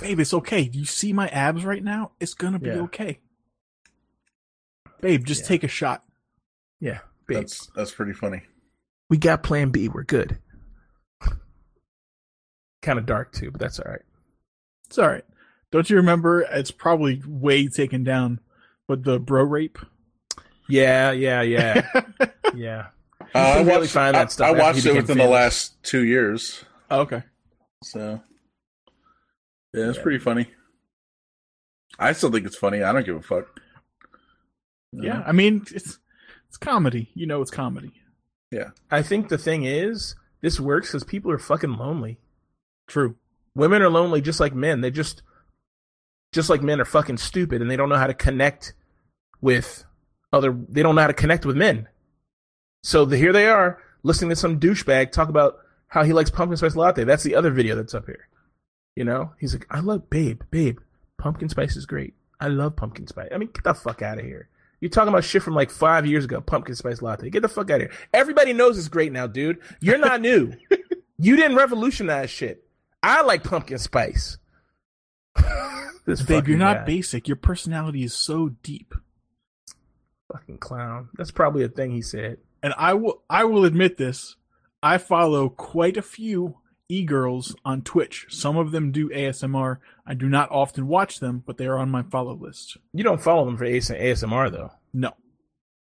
Babe, 0.01 0.21
it's 0.21 0.33
okay. 0.33 0.69
Do 0.69 0.79
you 0.79 0.85
see 0.85 1.13
my 1.13 1.27
abs 1.29 1.65
right 1.65 1.83
now? 1.83 2.13
It's 2.21 2.35
gonna 2.35 2.61
be 2.61 2.69
Yeah. 2.69 2.83
okay. 2.83 3.19
Babe, 5.01 5.25
just 5.25 5.43
Yeah. 5.43 5.49
take 5.49 5.65
a 5.65 5.69
shot. 5.69 6.05
Yeah, 6.81 7.01
babe. 7.27 7.39
that's 7.39 7.67
that's 7.75 7.91
pretty 7.93 8.13
funny. 8.13 8.43
we 9.11 9.19
got 9.19 9.43
plan 9.43 9.71
B. 9.71 9.89
We're 9.89 10.05
good. 10.05 10.39
Kind 12.83 12.99
of 12.99 13.07
dark 13.07 13.33
too, 13.33 13.51
but 13.51 13.61
that's 13.61 13.79
all 13.81 13.91
right. 13.91 14.03
It's 14.87 14.99
all 14.99 15.09
right. 15.09 15.25
Don't 15.71 15.89
you 15.89 15.97
remember? 15.97 16.43
It's 16.43 16.71
probably 16.71 17.23
way 17.27 17.67
taken 17.69 18.05
down, 18.05 18.41
but 18.87 19.05
the 19.05 19.19
bro 19.19 19.43
rape. 19.45 19.79
Yeah, 20.69 21.11
yeah, 21.13 21.43
yeah, 21.43 21.89
yeah. 22.55 22.87
Uh, 23.35 23.39
I 23.39 23.55
can 23.55 23.67
really 23.67 23.79
watched, 23.81 23.93
find 23.93 24.15
that 24.15 24.27
I- 24.27 24.31
stuff 24.31 24.49
I, 24.49 24.59
watched 24.59 24.79
it 24.81 24.83
became 24.85 24.97
within 24.97 25.19
the 25.19 25.27
last 25.27 25.83
two 25.83 26.05
years. 26.05 26.65
Oh, 26.91 27.01
okay. 27.01 27.23
So 27.85 28.21
yeah, 29.73 29.89
it's 29.89 29.97
Yeah. 29.97 30.03
pretty 30.03 30.19
funny. 30.19 30.49
I 31.99 32.13
still 32.13 32.31
think 32.31 32.47
it's 32.47 32.57
funny. 32.57 32.83
I 32.83 32.93
don't 32.93 33.07
give 33.07 33.17
a 33.17 33.23
fuck. 33.23 33.47
You 34.93 35.05
Yeah. 35.05 35.23
I 35.27 35.33
mean, 35.33 35.65
it's 35.75 35.99
it's 36.49 36.57
comedy. 36.59 37.11
You 37.15 37.27
know, 37.27 37.41
it's 37.41 37.51
comedy. 37.51 37.93
Yeah. 38.51 38.71
I 38.91 39.01
think 39.03 39.29
the 39.29 39.39
thing 39.39 39.65
is, 39.65 40.15
this 40.43 40.61
works 40.61 40.89
because 40.89 41.05
people 41.05 41.31
are 41.31 41.39
fucking 41.39 41.75
lonely. 41.79 42.19
True. 42.93 43.17
Women 43.55 43.81
are 43.81 43.89
lonely 43.89 44.21
just 44.21 44.39
like 44.39 44.55
men. 44.55 44.83
They 44.83 44.91
just, 44.91 45.23
just 46.31 46.51
like 46.51 46.61
men 46.61 46.79
are 46.79 46.85
fucking 46.85 47.17
stupid 47.17 47.63
and 47.63 47.71
they 47.71 47.77
don't 47.77 47.89
know 47.89 47.97
how 47.97 48.07
to 48.07 48.13
connect 48.13 48.75
with 49.41 49.87
other. 50.31 50.55
They 50.69 50.83
don't 50.83 50.95
know 50.95 51.01
how 51.01 51.07
to 51.07 51.15
connect 51.15 51.47
with 51.47 51.57
men. 51.57 51.89
So 52.83 53.07
the, 53.07 53.17
here 53.17 53.33
they 53.33 53.47
are 53.47 53.79
listening 54.03 54.29
to 54.29 54.37
some 54.37 54.61
douchebag 54.61 55.11
talk 55.11 55.31
about 55.31 55.57
how 55.89 56.03
he 56.05 56.13
likes 56.13 56.29
pumpkin 56.29 56.59
spice 56.59 56.77
latte. 56.77 57.05
That's 57.05 57.23
the 57.23 57.35
other 57.35 57.51
video 57.51 57.77
that's 57.77 57.95
up 57.95 58.05
here. 58.05 58.29
You 58.95 59.05
know, 59.05 59.33
he's 59.41 59.55
like, 59.55 59.67
I 59.71 59.81
love 59.81 60.11
babe, 60.11 60.43
babe. 60.51 60.79
Pumpkin 61.17 61.49
spice 61.49 61.77
is 61.77 61.87
great. 61.87 62.13
I 62.41 62.49
love 62.49 62.77
pumpkin 62.77 63.07
spice. 63.07 63.31
I 63.35 63.39
mean, 63.39 63.49
get 63.55 63.65
the 63.65 63.73
fuck 63.73 64.03
out 64.03 64.19
of 64.19 64.25
here. 64.27 64.51
You're 64.81 64.91
talking 64.91 65.09
about 65.09 65.25
shit 65.25 65.43
from 65.43 65.55
like 65.55 65.71
five 65.71 66.05
years 66.05 66.27
ago. 66.27 66.43
Pumpkin 66.43 66.75
spice 66.75 67.01
latte. 67.01 67.31
Get 67.31 67.41
the 67.41 67.49
fuck 67.49 67.71
out 67.71 67.81
of 67.81 67.89
here. 67.89 67.99
Everybody 68.13 68.53
knows 68.53 68.77
it's 68.77 68.89
great 68.89 69.13
now, 69.13 69.27
dude. 69.27 69.61
You're 69.81 69.97
not 69.97 70.21
new. 70.21 70.53
you 71.19 71.37
didn't 71.37 71.57
revolutionize 71.57 72.29
shit. 72.29 72.67
I 73.03 73.23
like 73.23 73.45
pumpkin 73.45 73.79
spice. 73.79 74.39
this 76.07 76.23
Babe, 76.23 76.49
you're 76.49 76.59
not 76.59 76.79
guy. 76.79 76.85
basic. 76.85 77.27
Your 77.29 77.37
personality 77.37 78.05
is 78.05 78.15
so 78.15 78.51
deep. 78.63 78.95
fucking 80.33 80.59
clown. 80.59 81.09
That's 81.17 81.31
probably 81.31 81.65
a 81.65 81.69
thing 81.69 81.93
he 81.93 82.03
said. 82.03 82.39
And 82.63 82.75
I 82.77 82.95
will 82.95 83.23
I 83.29 83.45
will 83.45 83.65
admit 83.65 83.97
this. 83.97 84.37
I 84.83 84.99
follow 84.99 85.49
quite 85.49 85.97
a 85.97 86.03
few 86.03 86.57
e-girls 86.89 87.55
on 87.65 87.83
Twitch. 87.83 88.27
Some 88.29 88.57
of 88.57 88.71
them 88.73 88.93
do 88.93 89.09
ASMR. 89.11 89.79
I 90.07 90.15
do 90.15 90.29
not 90.29 90.51
often 90.51 90.87
watch 90.89 91.21
them, 91.21 91.43
but 91.47 91.57
they 91.57 91.67
are 91.67 91.79
on 91.79 91.91
my 91.91 92.03
follow 92.03 92.35
list. 92.35 92.77
You 92.93 93.03
don't 93.05 93.23
follow 93.23 93.45
them 93.45 93.57
for 93.57 93.65
ASMR 93.65 94.51
though. 94.51 94.73
No, 94.93 95.13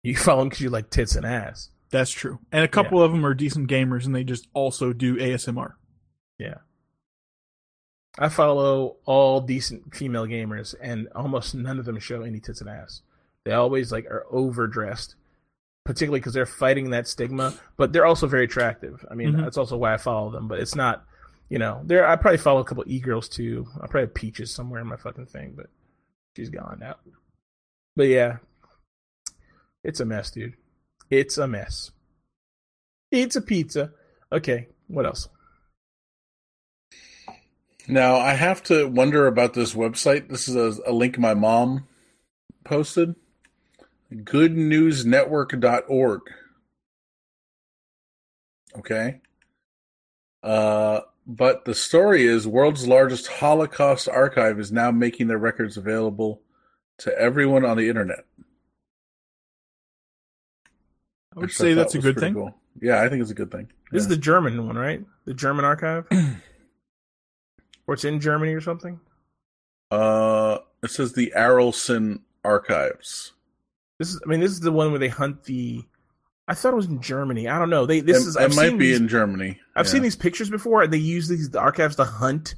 You 0.03 0.15
follow 0.17 0.39
them 0.39 0.49
because 0.49 0.61
you 0.61 0.69
like 0.69 0.89
tits 0.89 1.15
and 1.15 1.25
ass. 1.25 1.69
that's 1.89 2.11
true. 2.11 2.39
And 2.51 2.63
a 2.63 2.67
couple 2.67 3.01
of 3.01 3.11
them 3.11 3.25
are 3.25 3.33
decent 3.33 3.69
gamers 3.69 4.05
and 4.05 4.15
they 4.15 4.23
just 4.23 4.47
also 4.53 4.93
do 4.93 5.17
ASMR. 5.17 5.73
Yeah. 6.39 6.55
I 8.19 8.29
follow 8.29 8.97
all 9.05 9.39
decent 9.41 9.95
female 9.95 10.25
gamers, 10.25 10.75
and 10.81 11.07
almost 11.15 11.55
none 11.55 11.79
of 11.79 11.85
them 11.85 11.97
show 11.99 12.21
any 12.23 12.39
tits 12.39 12.61
and 12.61 12.69
ass. 12.69 13.01
They 13.45 13.53
always 13.53 13.91
like 13.91 14.05
are 14.05 14.25
overdressed, 14.29 15.15
particularly 15.85 16.19
because 16.19 16.33
they're 16.33 16.45
fighting 16.45 16.89
that 16.91 17.07
stigma. 17.07 17.53
But 17.77 17.93
they're 17.93 18.05
also 18.05 18.27
very 18.27 18.43
attractive. 18.43 19.05
I 19.09 19.15
mean, 19.15 19.33
Mhm. 19.33 19.43
that's 19.43 19.57
also 19.57 19.77
why 19.77 19.93
I 19.93 19.97
follow 19.97 20.29
them. 20.29 20.47
But 20.47 20.59
it's 20.59 20.75
not, 20.75 21.05
you 21.49 21.57
know, 21.57 21.81
there. 21.85 22.05
I 22.05 22.15
probably 22.17 22.37
follow 22.37 22.59
a 22.59 22.65
couple 22.65 22.83
e 22.85 22.99
girls 22.99 23.29
too. 23.29 23.65
I 23.75 23.87
probably 23.87 24.01
have 24.01 24.13
peaches 24.13 24.51
somewhere 24.53 24.81
in 24.81 24.87
my 24.87 24.97
fucking 24.97 25.27
thing, 25.27 25.53
but 25.55 25.67
she's 26.35 26.49
gone 26.49 26.79
now. 26.79 26.97
But 27.95 28.09
yeah, 28.09 28.37
it's 29.83 29.99
a 30.01 30.05
mess, 30.05 30.31
dude. 30.31 30.55
It's 31.09 31.37
a 31.37 31.47
mess. 31.47 31.91
It's 33.09 33.35
a 33.35 33.41
pizza. 33.41 33.93
Okay, 34.31 34.67
what 34.87 35.05
else? 35.05 35.27
Now 37.87 38.17
I 38.17 38.33
have 38.33 38.61
to 38.63 38.87
wonder 38.87 39.27
about 39.27 39.53
this 39.53 39.73
website. 39.73 40.29
This 40.29 40.47
is 40.47 40.55
a, 40.55 40.89
a 40.89 40.93
link 40.93 41.17
my 41.17 41.33
mom 41.33 41.87
posted. 42.63 43.15
Goodnewsnetwork.org. 44.13 46.21
Okay. 48.77 49.19
Uh, 50.43 51.01
but 51.27 51.65
the 51.65 51.75
story 51.75 52.25
is 52.25 52.47
world's 52.47 52.87
largest 52.87 53.27
Holocaust 53.27 54.07
archive 54.09 54.59
is 54.59 54.71
now 54.71 54.91
making 54.91 55.27
their 55.27 55.37
records 55.37 55.77
available 55.77 56.41
to 56.99 57.17
everyone 57.17 57.65
on 57.65 57.77
the 57.77 57.89
internet. 57.89 58.25
I 61.33 61.39
would 61.39 61.41
Which 61.43 61.55
say 61.55 61.73
thought 61.73 61.81
that's 61.81 61.95
a 61.95 61.99
good 61.99 62.19
thing. 62.19 62.33
cool. 62.33 62.53
Yeah, 62.81 63.01
I 63.01 63.09
think 63.09 63.21
it's 63.21 63.31
a 63.31 63.35
good 63.35 63.51
thing. 63.51 63.69
This 63.91 64.03
is 64.03 64.07
the 64.07 64.17
German 64.17 64.67
one, 64.67 64.77
right? 64.77 65.03
The 65.25 65.33
German 65.33 65.65
archive? 65.65 66.05
or 67.91 67.93
it's 67.95 68.05
in 68.05 68.21
Germany 68.21 68.53
or 68.53 68.61
something? 68.61 68.99
uh, 69.91 70.59
it 70.81 70.89
says 70.89 71.11
the 71.11 71.33
Arolsen 71.35 72.21
Archives. 72.45 73.33
This 73.99 74.13
is 74.13 74.21
I 74.25 74.29
mean, 74.29 74.39
this 74.39 74.51
is 74.51 74.61
the 74.61 74.71
one 74.71 74.91
where 74.91 74.99
they 74.99 75.09
hunt 75.09 75.43
the 75.43 75.83
I 76.47 76.53
thought 76.53 76.71
it 76.71 76.77
was 76.77 76.85
in 76.87 77.01
Germany. 77.01 77.49
I 77.49 77.59
don't 77.59 77.69
know. 77.69 77.85
They 77.85 77.99
this 77.99 78.23
it, 78.25 78.29
is 78.29 78.35
it 78.37 78.41
I've 78.41 78.55
might 78.55 78.77
be 78.77 78.87
these, 78.91 78.99
in 79.01 79.09
Germany. 79.09 79.59
I've 79.75 79.85
Yeah. 79.87 79.91
seen 79.91 80.01
these 80.03 80.15
pictures 80.15 80.49
before 80.49 80.83
and 80.83 80.93
they 80.93 80.97
use 80.97 81.27
these 81.27 81.53
archives 81.55 81.97
to 81.97 82.05
hunt 82.05 82.55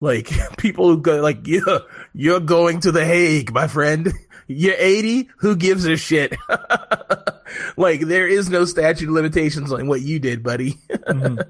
like 0.00 0.30
people 0.56 0.88
who 0.88 1.00
go 1.00 1.20
like 1.20 1.40
yeah, 1.48 1.78
you're 2.14 2.38
going 2.40 2.78
to 2.80 2.92
the 2.92 3.04
Hague, 3.04 3.52
my 3.52 3.66
friend. 3.66 4.12
You're 4.50 4.76
80, 4.78 5.28
who 5.40 5.56
gives 5.56 5.84
a 5.84 5.98
shit? 5.98 6.34
like 7.76 8.00
there 8.00 8.26
is 8.26 8.48
no 8.48 8.64
statute 8.64 9.06
of 9.08 9.12
limitations 9.14 9.70
on 9.72 9.88
what 9.88 10.00
you 10.00 10.18
did, 10.18 10.42
buddy. 10.42 10.78
Mhm. 10.88 11.46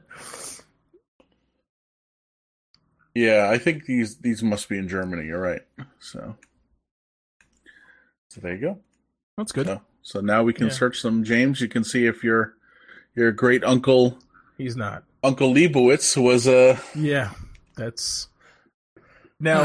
Yeah, 3.14 3.48
I 3.50 3.58
think 3.58 3.86
these 3.86 4.16
these 4.18 4.42
must 4.42 4.68
be 4.68 4.78
in 4.78 4.88
Germany. 4.88 5.26
You're 5.26 5.40
right. 5.40 5.62
So, 5.98 6.36
so 8.28 8.40
there 8.40 8.54
you 8.54 8.60
go. 8.60 8.78
That's 9.36 9.52
good. 9.52 9.66
So, 9.66 9.80
so 10.02 10.20
now 10.20 10.42
we 10.42 10.52
can 10.52 10.66
Yeah. 10.66 10.72
search 10.72 11.00
some 11.00 11.24
James. 11.24 11.60
You 11.60 11.68
can 11.68 11.84
see 11.84 12.06
if 12.06 12.22
your 12.22 12.54
your 13.14 13.32
great 13.32 13.64
uncle 13.64 14.18
He's 14.56 14.76
not. 14.76 15.04
Uncle 15.22 15.52
Leibowitz 15.52 16.16
was 16.20 16.46
a. 16.46 16.80
Yeah. 16.94 17.30
That's 17.76 18.28
Now, 19.40 19.62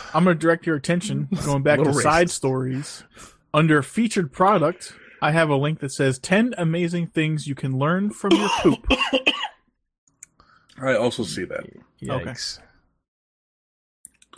I'm 0.14 0.24
going 0.24 0.36
to 0.36 0.40
direct 0.40 0.66
your 0.66 0.76
attention 0.76 1.28
going 1.44 1.62
back 1.62 1.76
to 1.78 1.84
Little 1.84 2.00
side 2.00 2.30
stories. 2.30 3.04
Under 3.52 3.82
featured 3.82 4.32
product, 4.32 4.94
I 5.20 5.32
have 5.32 5.50
a 5.50 5.56
link 5.56 5.80
that 5.80 5.92
says 5.92 6.18
10 6.18 6.54
amazing 6.56 7.08
things 7.08 7.46
you 7.46 7.54
can 7.54 7.78
learn 7.78 8.10
from 8.10 8.32
your 8.32 8.48
poop. 8.60 8.86
I 10.82 10.94
also 10.94 11.22
see 11.24 11.44
that. 11.44 11.64
Yikes. 12.02 12.58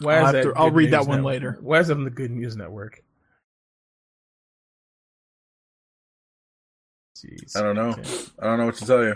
Why 0.01 0.17
I'll 0.19 0.33
that 0.33 0.43
to- 0.43 0.53
I'll 0.57 0.71
read 0.71 0.91
that 0.93 1.07
one 1.07 1.19
Network? 1.19 1.25
later. 1.33 1.59
Why 1.61 1.79
is 1.81 1.89
that 1.89 1.97
on 1.97 2.05
the 2.05 2.11
Good 2.11 2.31
News 2.31 2.57
Network? 2.57 3.03
Jeez. 7.17 7.57
I 7.57 7.63
don't 7.63 7.77
know. 7.77 7.91
Okay. 7.91 8.03
I 8.39 8.47
don't 8.47 8.59
know 8.59 8.67
what 8.67 8.75
to 8.77 8.87
tell 8.87 9.05
you. 9.05 9.15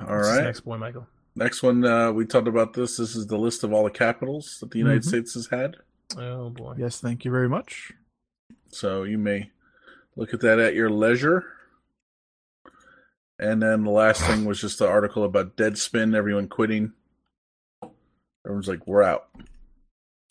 All 0.00 0.06
What's 0.16 0.28
right. 0.28 0.44
Next 0.44 0.60
boy, 0.60 0.76
Michael. 0.76 1.06
Next 1.34 1.62
one, 1.62 1.84
uh, 1.84 2.12
we 2.12 2.26
talked 2.26 2.48
about 2.48 2.74
this. 2.74 2.96
This 2.96 3.14
is 3.16 3.26
the 3.26 3.38
list 3.38 3.62
of 3.64 3.72
all 3.72 3.84
the 3.84 3.90
capitals 3.90 4.58
that 4.60 4.70
the 4.70 4.78
United 4.78 5.02
Mhm. 5.02 5.08
States 5.08 5.34
has 5.34 5.46
had. 5.48 5.76
Oh 6.16 6.50
boy. 6.50 6.74
Yes, 6.78 7.00
thank 7.00 7.24
you 7.24 7.30
very 7.30 7.48
much. 7.48 7.92
So 8.68 9.04
you 9.04 9.18
may 9.18 9.50
look 10.16 10.32
at 10.34 10.40
that 10.40 10.58
at 10.58 10.74
your 10.74 10.90
leisure. 10.90 11.44
And 13.38 13.62
then 13.62 13.84
the 13.84 13.90
last 13.90 14.22
thing 14.22 14.44
was 14.46 14.60
just 14.60 14.78
the 14.78 14.88
article 14.88 15.24
about 15.24 15.56
Deadspin, 15.56 16.14
everyone 16.14 16.48
quitting. 16.48 16.92
Everyone's 18.46 18.68
like, 18.68 18.86
we're 18.86 19.02
out. 19.02 19.28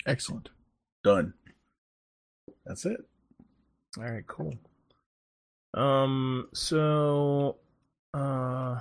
Excellent. 0.07 0.49
Done. 1.03 1.33
That's 2.65 2.85
it. 2.85 3.03
All 3.97 4.05
right, 4.05 4.25
cool. 4.25 4.55
Um, 5.73 6.47
so, 6.53 7.57
uh, 8.13 8.79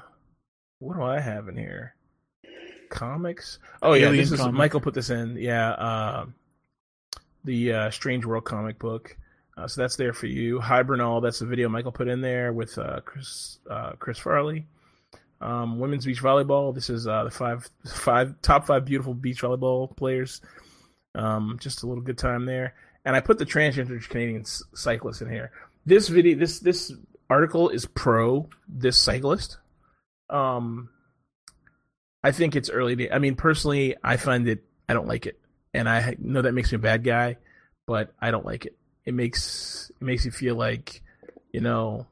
what 0.79 0.97
do 0.97 1.03
I 1.03 1.19
have 1.19 1.49
in 1.49 1.57
here? 1.57 1.97
Comics. 2.91 3.59
Oh 3.83 3.95
yeah, 3.95 4.07
Alien 4.07 4.17
this 4.23 4.31
is 4.31 4.39
comic. 4.39 4.55
Michael 4.55 4.81
put 4.81 4.95
this 4.95 5.11
in. 5.11 5.37
Yeah, 5.37 5.71
uh, 5.73 6.27
the 7.45 7.73
uh, 7.73 7.91
Strange 7.91 8.25
World 8.25 8.45
comic 8.45 8.79
book. 8.79 9.17
Uh, 9.57 9.67
so 9.67 9.81
that's 9.81 9.97
there 9.97 10.13
for 10.13 10.27
you. 10.27 10.61
Hibernal. 10.61 11.21
That's 11.21 11.41
the 11.41 11.47
video 11.47 11.69
Michael 11.69 11.93
put 11.93 12.07
in 12.07 12.21
there 12.21 12.53
with 12.53 12.79
uh, 12.79 13.01
Chris 13.05 13.59
uh, 13.69 13.93
Chris 13.99 14.19
Farley. 14.19 14.67
Um, 15.45 15.79
women's 15.79 16.07
beach 16.07 16.23
volleyball. 16.23 16.75
This 16.75 16.89
is 16.89 17.07
uh, 17.07 17.25
the 17.25 17.31
five 17.31 17.69
five 17.87 18.41
top 18.41 18.67
five 18.67 18.87
beautiful 18.87 19.13
beach 19.13 19.43
volleyball 19.43 19.95
players. 19.95 20.41
Um, 21.15 21.59
just 21.61 21.83
a 21.83 21.87
little 21.87 22.03
good 22.03 22.17
time 22.17 22.47
there. 22.47 22.75
And 23.05 23.15
I 23.15 23.21
put 23.21 23.39
the 23.39 23.45
transgender 23.45 24.03
Canadian 24.09 24.47
cyclist 24.47 25.21
in 25.21 25.29
here. 25.29 25.53
This 25.85 26.09
video, 26.09 26.39
this 26.39 26.61
this 26.61 26.91
article 27.29 27.69
is 27.69 27.85
pro 27.85 28.49
this 28.67 28.97
cyclist. 28.97 29.59
Um, 30.31 30.89
I 32.23 32.33
think 32.33 32.57
it's 32.57 32.71
early. 32.71 33.13
I 33.13 33.19
mean, 33.19 33.37
personally, 33.37 33.97
I 34.03 34.17
find 34.17 34.49
it. 34.49 34.65
I 34.89 34.95
don't 34.95 35.07
like 35.07 35.27
it, 35.27 35.39
and 35.75 35.91
I 35.91 36.17
know 36.19 36.41
that 36.41 36.53
makes 36.53 36.73
me 36.73 36.77
a 36.77 36.79
bad 36.79 37.05
guy, 37.05 37.37
but 37.87 38.15
I 38.19 38.31
don't 38.31 38.47
like 38.47 38.65
it. 38.65 38.79
It 39.05 39.13
makes 39.13 39.93
it 40.01 40.03
makes 40.03 40.25
you 40.25 40.31
feel 40.31 40.55
like, 40.55 41.03
you 41.53 41.61
know, 41.61 42.07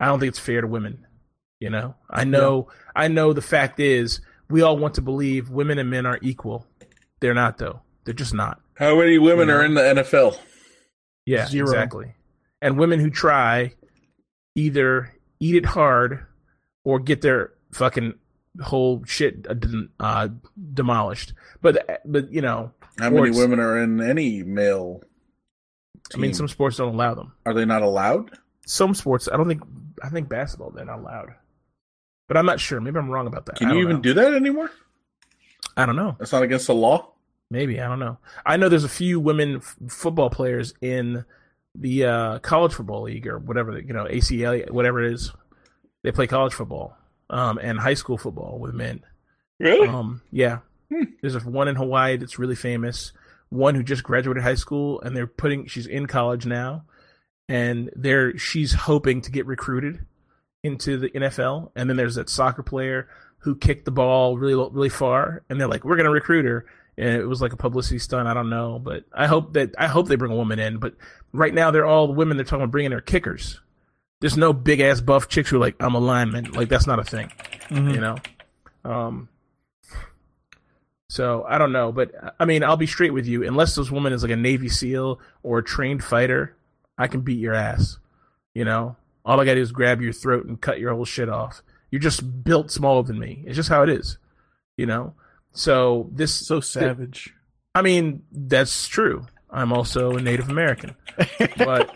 I 0.00 0.06
don't 0.06 0.18
think 0.18 0.30
it's 0.30 0.38
fair 0.38 0.62
to 0.62 0.66
women. 0.66 1.06
You 1.62 1.70
know, 1.70 1.94
I 2.10 2.24
know, 2.24 2.66
I 2.96 3.06
know. 3.06 3.32
The 3.32 3.40
fact 3.40 3.78
is, 3.78 4.20
we 4.50 4.62
all 4.62 4.76
want 4.76 4.94
to 4.94 5.00
believe 5.00 5.48
women 5.48 5.78
and 5.78 5.88
men 5.88 6.06
are 6.06 6.18
equal. 6.20 6.66
They're 7.20 7.34
not, 7.34 7.58
though. 7.58 7.82
They're 8.04 8.14
just 8.14 8.34
not. 8.34 8.60
How 8.74 8.96
many 8.98 9.16
women 9.18 9.46
You 9.46 9.54
know? 9.54 9.60
are 9.60 9.64
in 9.64 9.74
the 9.74 9.80
NFL? 10.02 10.36
Yeah, 11.24 11.46
Zero. 11.46 11.68
exactly. 11.68 12.14
And 12.60 12.76
women 12.78 12.98
who 12.98 13.10
try 13.10 13.74
either 14.56 15.14
eat 15.38 15.54
it 15.54 15.64
hard 15.64 16.26
or 16.84 16.98
get 16.98 17.20
their 17.20 17.52
fucking 17.72 18.14
whole 18.60 19.04
shit 19.04 19.46
uh, 19.48 19.54
uh, 20.00 20.28
demolished. 20.74 21.32
But 21.60 22.00
but 22.04 22.32
you 22.32 22.40
know, 22.42 22.72
How 22.98 23.10
many 23.10 23.30
women 23.30 23.60
are 23.60 23.78
in 23.80 24.00
any 24.02 24.42
male? 24.42 25.00
I 26.12 26.16
mean, 26.18 26.34
some 26.34 26.48
sports 26.48 26.78
don't 26.78 26.94
allow 26.94 27.14
them. 27.14 27.34
are 27.46 27.54
they 27.54 27.64
not 27.64 27.82
allowed? 27.82 28.36
Some 28.66 28.94
sports, 28.94 29.28
I 29.32 29.36
don't 29.36 29.46
think. 29.46 29.62
I 30.02 30.08
think 30.08 30.28
basketball 30.28 30.72
they're 30.72 30.84
not 30.84 30.98
allowed. 30.98 31.28
But 32.32 32.38
I'm 32.38 32.46
not 32.46 32.60
sure. 32.60 32.80
Maybe 32.80 32.98
I'm 32.98 33.10
wrong 33.10 33.26
about 33.26 33.44
that. 33.44 33.56
Can 33.56 33.68
you 33.68 33.80
even 33.82 33.96
know. 33.96 34.00
do 34.02 34.14
that 34.14 34.32
anymore? 34.32 34.70
I 35.76 35.84
don't 35.84 35.96
know. 35.96 36.16
That's 36.18 36.32
not 36.32 36.42
against 36.42 36.66
the 36.66 36.74
law. 36.74 37.10
Maybe 37.50 37.78
I 37.78 37.88
don't 37.88 37.98
know. 37.98 38.16
I 38.46 38.56
know 38.56 38.70
there's 38.70 38.84
a 38.84 38.88
few 38.88 39.20
women 39.20 39.56
f- 39.56 39.76
football 39.88 40.30
players 40.30 40.72
in 40.80 41.26
the 41.74 42.06
uh, 42.06 42.38
college 42.38 42.72
football 42.72 43.02
league 43.02 43.26
or 43.26 43.38
whatever 43.38 43.78
you 43.78 43.92
know 43.92 44.04
ACL 44.06 44.70
whatever 44.70 45.02
it 45.04 45.12
is. 45.12 45.30
They 46.02 46.10
play 46.12 46.26
college 46.26 46.54
football 46.54 46.96
um, 47.28 47.58
and 47.58 47.78
high 47.78 47.92
school 47.94 48.16
football 48.16 48.58
with 48.58 48.72
men. 48.74 49.02
Really? 49.60 49.88
Um, 49.88 50.22
yeah, 50.30 50.60
Hmm. 50.90 51.04
there's 51.20 51.34
a, 51.34 51.40
one 51.40 51.68
in 51.68 51.76
Hawaii 51.76 52.16
that's 52.16 52.38
really 52.38 52.56
famous. 52.56 53.12
One 53.50 53.74
who 53.74 53.82
just 53.82 54.02
graduated 54.04 54.42
high 54.42 54.54
school 54.54 55.02
and 55.02 55.14
they're 55.14 55.26
putting 55.26 55.66
she's 55.66 55.86
in 55.86 56.06
college 56.06 56.46
now, 56.46 56.84
and 57.50 57.90
they're 57.94 58.38
she's 58.38 58.72
hoping 58.72 59.20
to 59.20 59.30
get 59.30 59.44
recruited 59.44 60.06
into 60.62 60.96
the 60.98 61.10
NFL. 61.10 61.70
And 61.76 61.88
then 61.88 61.96
there's 61.96 62.14
that 62.16 62.28
soccer 62.28 62.62
player 62.62 63.08
who 63.38 63.56
kicked 63.56 63.84
the 63.84 63.90
ball 63.90 64.38
really 64.38 64.68
really 64.72 64.88
far, 64.88 65.42
and 65.48 65.60
they're 65.60 65.66
like, 65.68 65.84
we're 65.84 65.96
gonna 65.96 66.10
recruit 66.10 66.44
her. 66.44 66.64
And 66.98 67.08
it 67.16 67.24
was 67.26 67.40
like 67.40 67.52
a 67.52 67.56
publicity 67.56 67.98
stunt. 67.98 68.28
I 68.28 68.34
don't 68.34 68.50
know, 68.50 68.78
but 68.78 69.04
I 69.14 69.26
hope 69.26 69.54
that 69.54 69.74
I 69.78 69.86
hope 69.88 70.08
they 70.08 70.16
bring 70.16 70.30
a 70.32 70.36
woman 70.36 70.58
in. 70.58 70.76
But 70.78 70.94
right 71.32 71.52
now, 71.54 71.70
they're 71.70 71.86
all 71.86 72.12
women. 72.14 72.36
They're 72.36 72.44
talking 72.44 72.62
about 72.62 72.70
bringing 72.70 72.90
their 72.90 73.00
kickers. 73.00 73.60
There's 74.20 74.36
no 74.36 74.52
big 74.52 74.78
ass 74.80 75.00
buff 75.00 75.26
chicks 75.28 75.48
who 75.50 75.56
are 75.56 75.58
like 75.60 75.74
I'm 75.80 75.94
a 75.94 75.98
lineman. 75.98 76.52
Like 76.52 76.68
that's 76.68 76.86
not 76.86 76.98
a 77.00 77.04
thing 77.04 77.32
Mhm. 77.70 77.94
you 77.94 78.00
know 78.00 78.16
um 78.84 79.28
so 81.08 81.44
i 81.48 81.56
don't 81.58 81.72
know 81.72 81.92
but 81.92 82.10
i 82.40 82.44
mean 82.44 82.64
i'll 82.64 82.76
be 82.76 82.86
straight 82.86 83.12
with 83.12 83.26
you 83.26 83.44
unless 83.46 83.74
this 83.76 83.90
woman 83.90 84.12
is 84.12 84.22
like 84.22 84.32
a 84.32 84.36
navy 84.36 84.68
seal 84.68 85.20
or 85.42 85.58
a 85.58 85.62
trained 85.64 86.02
fighter 86.02 86.54
i 86.98 87.06
can 87.06 87.20
beat 87.20 87.38
your 87.38 87.54
ass 87.54 87.98
you 88.54 88.64
know 88.64 88.96
all 89.24 89.40
i 89.40 89.44
gotta 89.44 89.56
do 89.56 89.62
is 89.62 89.72
grab 89.72 90.00
your 90.00 90.12
throat 90.12 90.46
and 90.46 90.60
cut 90.60 90.78
your 90.80 90.92
whole 90.94 91.04
shit 91.04 91.28
off 91.28 91.62
you're 91.90 92.00
just 92.00 92.42
built 92.44 92.70
smaller 92.70 93.02
than 93.02 93.18
me 93.18 93.42
it's 93.46 93.56
just 93.56 93.68
how 93.68 93.82
it 93.82 93.88
is 93.88 94.18
you 94.76 94.86
know 94.86 95.14
so 95.52 96.08
this 96.12 96.32
So 96.34 96.60
savage. 96.60 97.34
i 97.74 97.82
mean 97.82 98.22
that's 98.32 98.88
true 98.88 99.26
i'm 99.50 99.72
also 99.72 100.16
a 100.16 100.20
native 100.22 100.48
american 100.48 100.94
but 101.58 101.94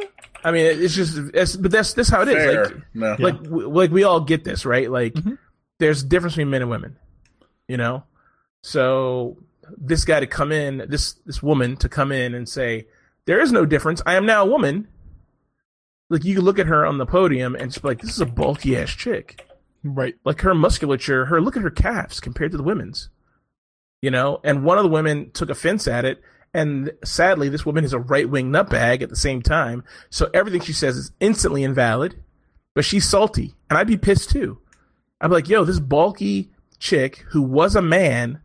i 0.44 0.50
mean 0.52 0.66
it's 0.66 0.94
just 0.94 1.16
it's, 1.34 1.56
but 1.56 1.70
that's 1.70 1.94
that's 1.94 2.08
how 2.08 2.22
it 2.22 2.28
is 2.28 2.34
Fair. 2.34 2.64
like 2.66 2.74
no. 2.94 3.06
Yeah. 3.18 3.24
like 3.24 3.42
w- 3.42 3.68
like 3.68 3.90
we 3.90 4.04
all 4.04 4.20
get 4.20 4.44
this 4.44 4.64
right 4.66 4.90
like 4.90 5.14
Mhm. 5.14 5.38
there's 5.78 6.02
a 6.02 6.06
difference 6.06 6.34
between 6.34 6.50
men 6.50 6.62
and 6.62 6.70
women 6.70 6.96
you 7.66 7.76
know 7.76 8.04
so 8.62 9.36
this 9.76 10.04
guy 10.04 10.20
to 10.20 10.26
come 10.26 10.52
in 10.52 10.84
this 10.88 11.14
this 11.26 11.42
woman 11.42 11.76
to 11.76 11.88
come 11.88 12.12
in 12.12 12.34
and 12.34 12.48
say 12.48 12.86
there 13.26 13.40
is 13.40 13.52
no 13.52 13.64
difference 13.66 14.00
i 14.06 14.14
am 14.14 14.26
now 14.26 14.42
a 14.44 14.46
woman 14.46 14.86
like 16.10 16.24
you 16.24 16.34
can 16.34 16.44
look 16.44 16.58
at 16.58 16.66
her 16.66 16.86
on 16.86 16.98
the 16.98 17.06
podium 17.06 17.54
and 17.54 17.70
just 17.70 17.82
be 17.82 17.88
like 17.88 18.00
this 18.00 18.10
is 18.10 18.20
a 18.20 18.26
bulky 18.26 18.76
ass 18.76 18.90
chick. 18.90 19.44
Right. 19.84 20.16
like 20.24 20.40
her 20.40 20.54
musculature 20.54 21.26
her 21.26 21.40
look 21.40 21.56
at 21.56 21.62
her 21.62 21.70
calves 21.70 22.20
compared 22.20 22.50
to 22.50 22.56
the 22.56 22.62
women's. 22.62 23.08
You 24.02 24.10
know? 24.10 24.40
And 24.44 24.64
one 24.64 24.78
of 24.78 24.84
the 24.84 24.90
women 24.90 25.30
took 25.32 25.50
offense 25.50 25.86
at 25.86 26.04
it 26.04 26.20
and 26.54 26.90
sadly 27.04 27.48
this 27.48 27.66
woman 27.66 27.84
is 27.84 27.92
a 27.92 27.98
right-wing 27.98 28.50
nutbag 28.50 29.02
at 29.02 29.10
the 29.10 29.16
same 29.16 29.42
time 29.42 29.84
so 30.10 30.30
everything 30.32 30.60
she 30.60 30.72
says 30.72 30.96
is 30.96 31.12
instantly 31.20 31.62
invalid 31.62 32.16
but 32.74 32.84
she's 32.84 33.06
salty 33.06 33.54
and 33.68 33.78
i'd 33.78 33.86
be 33.86 33.96
pissed 33.96 34.30
too. 34.30 34.58
I'd 35.20 35.28
be 35.28 35.34
like 35.34 35.48
yo 35.48 35.64
this 35.64 35.80
bulky 35.80 36.50
chick 36.78 37.24
who 37.30 37.42
was 37.42 37.76
a 37.76 37.82
man 37.82 38.40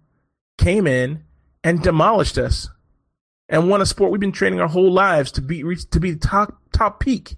came 0.58 0.86
in 0.86 1.24
and 1.64 1.82
demolished 1.82 2.38
us 2.38 2.70
and 3.48 3.70
won 3.70 3.82
a 3.82 3.86
sport 3.86 4.12
we've 4.12 4.20
been 4.20 4.32
training 4.32 4.60
our 4.60 4.68
whole 4.68 4.92
lives 4.92 5.32
to 5.32 5.42
be 5.42 5.64
to 5.76 6.00
be 6.00 6.12
the 6.12 6.20
top 6.20 6.58
top 6.74 7.00
peak 7.00 7.38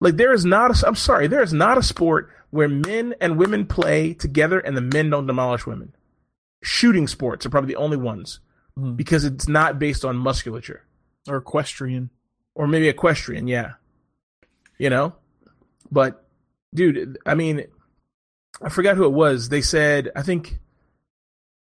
like 0.00 0.16
there 0.16 0.32
is 0.32 0.44
not 0.44 0.70
a, 0.82 0.86
I'm 0.86 0.94
sorry, 0.94 1.26
there 1.26 1.42
is 1.42 1.52
not 1.52 1.78
a 1.78 1.82
sport 1.82 2.30
where 2.50 2.68
men 2.68 3.14
and 3.20 3.36
women 3.38 3.66
play 3.66 4.14
together 4.14 4.58
and 4.60 4.76
the 4.76 4.80
men 4.80 5.10
don't 5.10 5.26
demolish 5.26 5.66
women. 5.66 5.94
Shooting 6.62 7.06
sports 7.06 7.44
are 7.46 7.50
probably 7.50 7.68
the 7.74 7.80
only 7.80 7.96
ones 7.96 8.40
Mhm. 8.78 8.96
because 8.96 9.24
it's 9.24 9.48
not 9.48 9.78
based 9.78 10.04
on 10.04 10.16
musculature 10.16 10.84
Or 11.28 11.36
equestrian. 11.36 12.10
or 12.54 12.66
maybe 12.68 12.88
equestrian, 12.88 13.48
yeah. 13.48 13.72
You 14.78 14.90
know? 14.90 15.14
But 15.90 16.24
dude, 16.74 17.18
I 17.26 17.34
mean 17.34 17.64
I 18.62 18.68
forgot 18.70 18.96
who 18.96 19.04
it 19.04 19.12
was. 19.12 19.48
They 19.48 19.60
said 19.62 20.10
I 20.16 20.22
think 20.22 20.58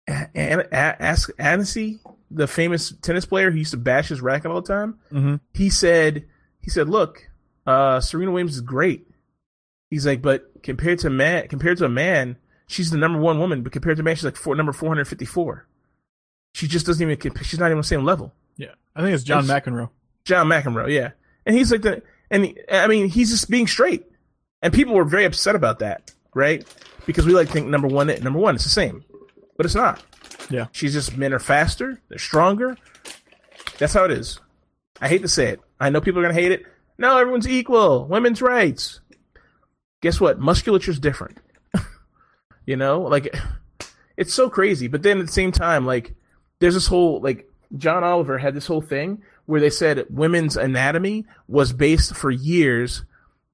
Agassi, 0.09 1.99
the 2.31 2.47
famous 2.47 2.93
tennis 3.03 3.25
player 3.25 3.51
who 3.51 3.59
used 3.59 3.71
to 3.73 3.77
bash 3.77 4.09
his 4.09 4.21
racket 4.21 4.51
all 4.51 4.61
the 4.61 4.69
time 4.73 4.99
Mm-hmm. 5.13 5.37
he 5.55 5.71
said 5.71 6.25
he 6.61 6.71
said 6.71 6.89
look 6.89 7.29
uh 7.67 8.01
serena 8.01 8.31
williams 8.31 8.55
is 8.55 8.61
great. 8.61 9.07
He's 9.91 10.07
like 10.07 10.23
but 10.23 10.63
compared 10.63 10.99
to 11.01 11.11
man 11.11 11.49
compared 11.49 11.79
to 11.79 11.85
a 11.85 11.89
man 11.89 12.37
she's 12.67 12.91
the 12.91 12.99
number 12.99 13.19
one 13.21 13.39
woman 13.39 13.63
but 13.63 13.73
compared 13.73 13.97
to 13.99 14.03
man 14.03 14.17
she's 14.17 14.25
like 14.25 14.37
four, 14.37 14.55
number 14.57 14.73
454 14.73 15.67
she 16.55 16.67
just 16.67 16.87
doesn't 16.87 17.03
even 17.03 17.17
comp- 17.19 17.45
she's 17.45 17.59
not 17.59 17.67
even 17.67 17.75
on 17.79 17.83
the 17.83 17.85
same 17.85 18.05
level. 18.05 18.33
Yeah. 18.57 18.73
I 18.95 19.03
think 19.03 19.15
it's 19.15 19.25
John 19.25 19.45
It's- 19.45 19.61
McEnroe. 19.63 19.91
john 20.25 20.49
mcenroe 20.49 20.91
yeah. 20.93 21.11
And 21.45 21.55
he's 21.57 21.71
like 21.71 21.83
the 21.83 22.03
and 22.31 22.47
he, 22.47 22.57
i 22.71 22.87
mean 22.89 23.09
he's 23.09 23.31
just 23.31 23.49
being 23.51 23.67
straight. 23.67 24.05
And 24.63 24.73
people 24.73 24.95
were 24.95 25.05
very 25.05 25.25
upset 25.25 25.55
about 25.55 25.79
that 25.81 26.13
right? 26.35 26.67
Because 27.07 27.25
we 27.25 27.33
like 27.33 27.49
think 27.49 27.67
number 27.69 27.89
one 27.89 28.09
number 28.23 28.39
one 28.39 28.55
it's 28.57 28.65
the 28.65 28.71
same. 28.71 29.05
But 29.57 29.67
it's 29.67 29.75
not. 29.75 30.03
Yeah. 30.51 30.67
she's 30.73 30.93
just 30.93 31.17
men 31.17 31.33
are 31.33 31.39
faster 31.39 32.01
they're 32.09 32.19
stronger. 32.19 32.77
That's 33.79 33.93
how 33.93 34.05
it 34.05 34.11
is. 34.11 34.41
I 35.01 35.09
hate 35.09 35.23
to 35.23 35.29
say 35.29 35.49
it. 35.49 35.61
I 35.79 35.91
know 35.91 36.01
people 36.01 36.21
are 36.21 36.23
gonna 36.23 36.35
hate 36.35 36.53
it 36.53 36.65
no 36.99 37.19
everyone's 37.19 37.49
equal. 37.49 38.07
Women's 38.07 38.43
rights. 38.43 39.01
Guess 40.03 40.21
what? 40.21 40.39
Musculature's 40.39 40.99
different. 40.99 41.39
You 42.67 42.75
know? 42.75 43.03
Like 43.03 43.33
it's 44.17 44.35
so 44.35 44.51
crazy. 44.51 44.89
But 44.89 45.05
then 45.05 45.21
at 45.21 45.27
the 45.27 45.33
same 45.33 45.53
time 45.53 45.87
like 45.87 46.15
there's 46.59 46.75
this 46.75 46.89
whole 46.89 47.21
like 47.21 47.49
John 47.77 48.03
Oliver 48.03 48.39
had 48.39 48.55
this 48.55 48.67
whole 48.67 48.81
thing 48.81 49.23
where 49.47 49.61
they 49.61 49.71
said 49.71 50.07
women's 50.11 50.57
anatomy 50.57 51.27
was 51.49 51.73
based 51.73 52.17
for 52.17 52.31
years 52.31 53.05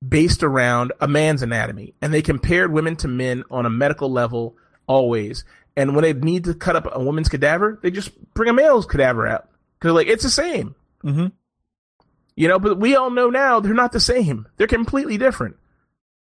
based 0.07 0.43
around 0.43 0.93
a 1.01 1.09
man's 1.09 1.43
anatomy, 1.43 1.95
and 2.03 2.13
they 2.13 2.23
compared 2.23 2.73
women 2.73 2.97
to 2.97 3.09
men 3.09 3.45
on 3.51 3.67
a 3.67 3.71
medical 3.71 4.11
level 4.11 4.57
always. 4.87 5.45
And 5.77 5.95
when 5.95 6.03
they 6.03 6.13
need 6.13 6.45
to 6.45 6.55
cut 6.55 6.77
up 6.77 6.89
a 6.93 7.03
woman's 7.03 7.29
cadaver, 7.29 7.79
they 7.83 7.91
just 7.91 8.11
bring 8.35 8.51
a 8.51 8.53
male's 8.53 8.87
cadaver 8.87 9.27
out. 9.27 9.49
Because 9.79 9.95
like 9.95 10.09
it's 10.09 10.25
the 10.25 10.31
same. 10.31 10.75
Mm-hmm. 11.05 11.27
You 12.37 12.49
know, 12.49 12.59
but 12.59 12.79
we 12.79 12.97
all 12.97 13.11
know 13.11 13.29
now 13.31 13.61
they're 13.61 13.75
not 13.75 13.93
the 13.93 14.01
same. 14.01 14.47
They're 14.57 14.67
completely 14.67 15.19
different. 15.19 15.57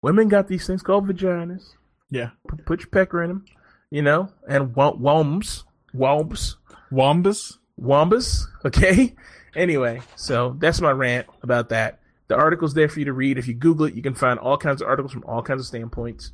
Women 0.03 0.29
got 0.29 0.49
these 0.49 0.67
things 0.67 0.83
called 0.83 1.07
vaginas. 1.07 1.75
Yeah. 2.11 2.31
P- 2.51 2.63
put 2.65 2.81
your 2.81 2.89
pecker 2.89 3.23
in 3.23 3.29
them, 3.29 3.45
you 3.91 4.03
know, 4.03 4.31
and 4.49 4.75
w- 4.75 4.99
wombs, 5.01 5.65
wombs, 5.95 6.57
Wombas. 6.93 7.57
wombas. 7.81 8.47
Okay. 8.65 9.15
Anyway, 9.55 10.01
so 10.17 10.57
that's 10.59 10.81
my 10.81 10.91
rant 10.91 11.27
about 11.43 11.69
that. 11.69 12.01
The 12.29 12.37
article's 12.37 12.73
there 12.75 12.89
for 12.89 13.01
you 13.01 13.05
to 13.05 13.13
read. 13.13 13.37
If 13.39 13.47
you 13.47 13.53
Google 13.55 13.85
it, 13.87 13.95
you 13.95 14.01
can 14.03 14.15
find 14.15 14.39
all 14.39 14.57
kinds 14.57 14.81
of 14.81 14.89
articles 14.89 15.13
from 15.13 15.25
all 15.27 15.43
kinds 15.43 15.61
of 15.61 15.67
standpoints. 15.67 16.33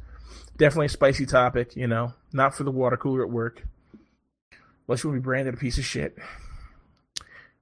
Definitely 0.56 0.86
a 0.86 0.90
spicy 0.90 1.26
topic, 1.26 1.74
you 1.74 1.88
know, 1.88 2.14
not 2.32 2.54
for 2.54 2.62
the 2.64 2.70
water 2.70 2.96
cooler 2.96 3.22
at 3.24 3.30
work. 3.30 3.64
Unless 4.86 5.02
you 5.02 5.10
want 5.10 5.18
to 5.18 5.20
be 5.20 5.24
branded 5.24 5.54
a 5.54 5.56
piece 5.56 5.78
of 5.78 5.84
shit. 5.84 6.16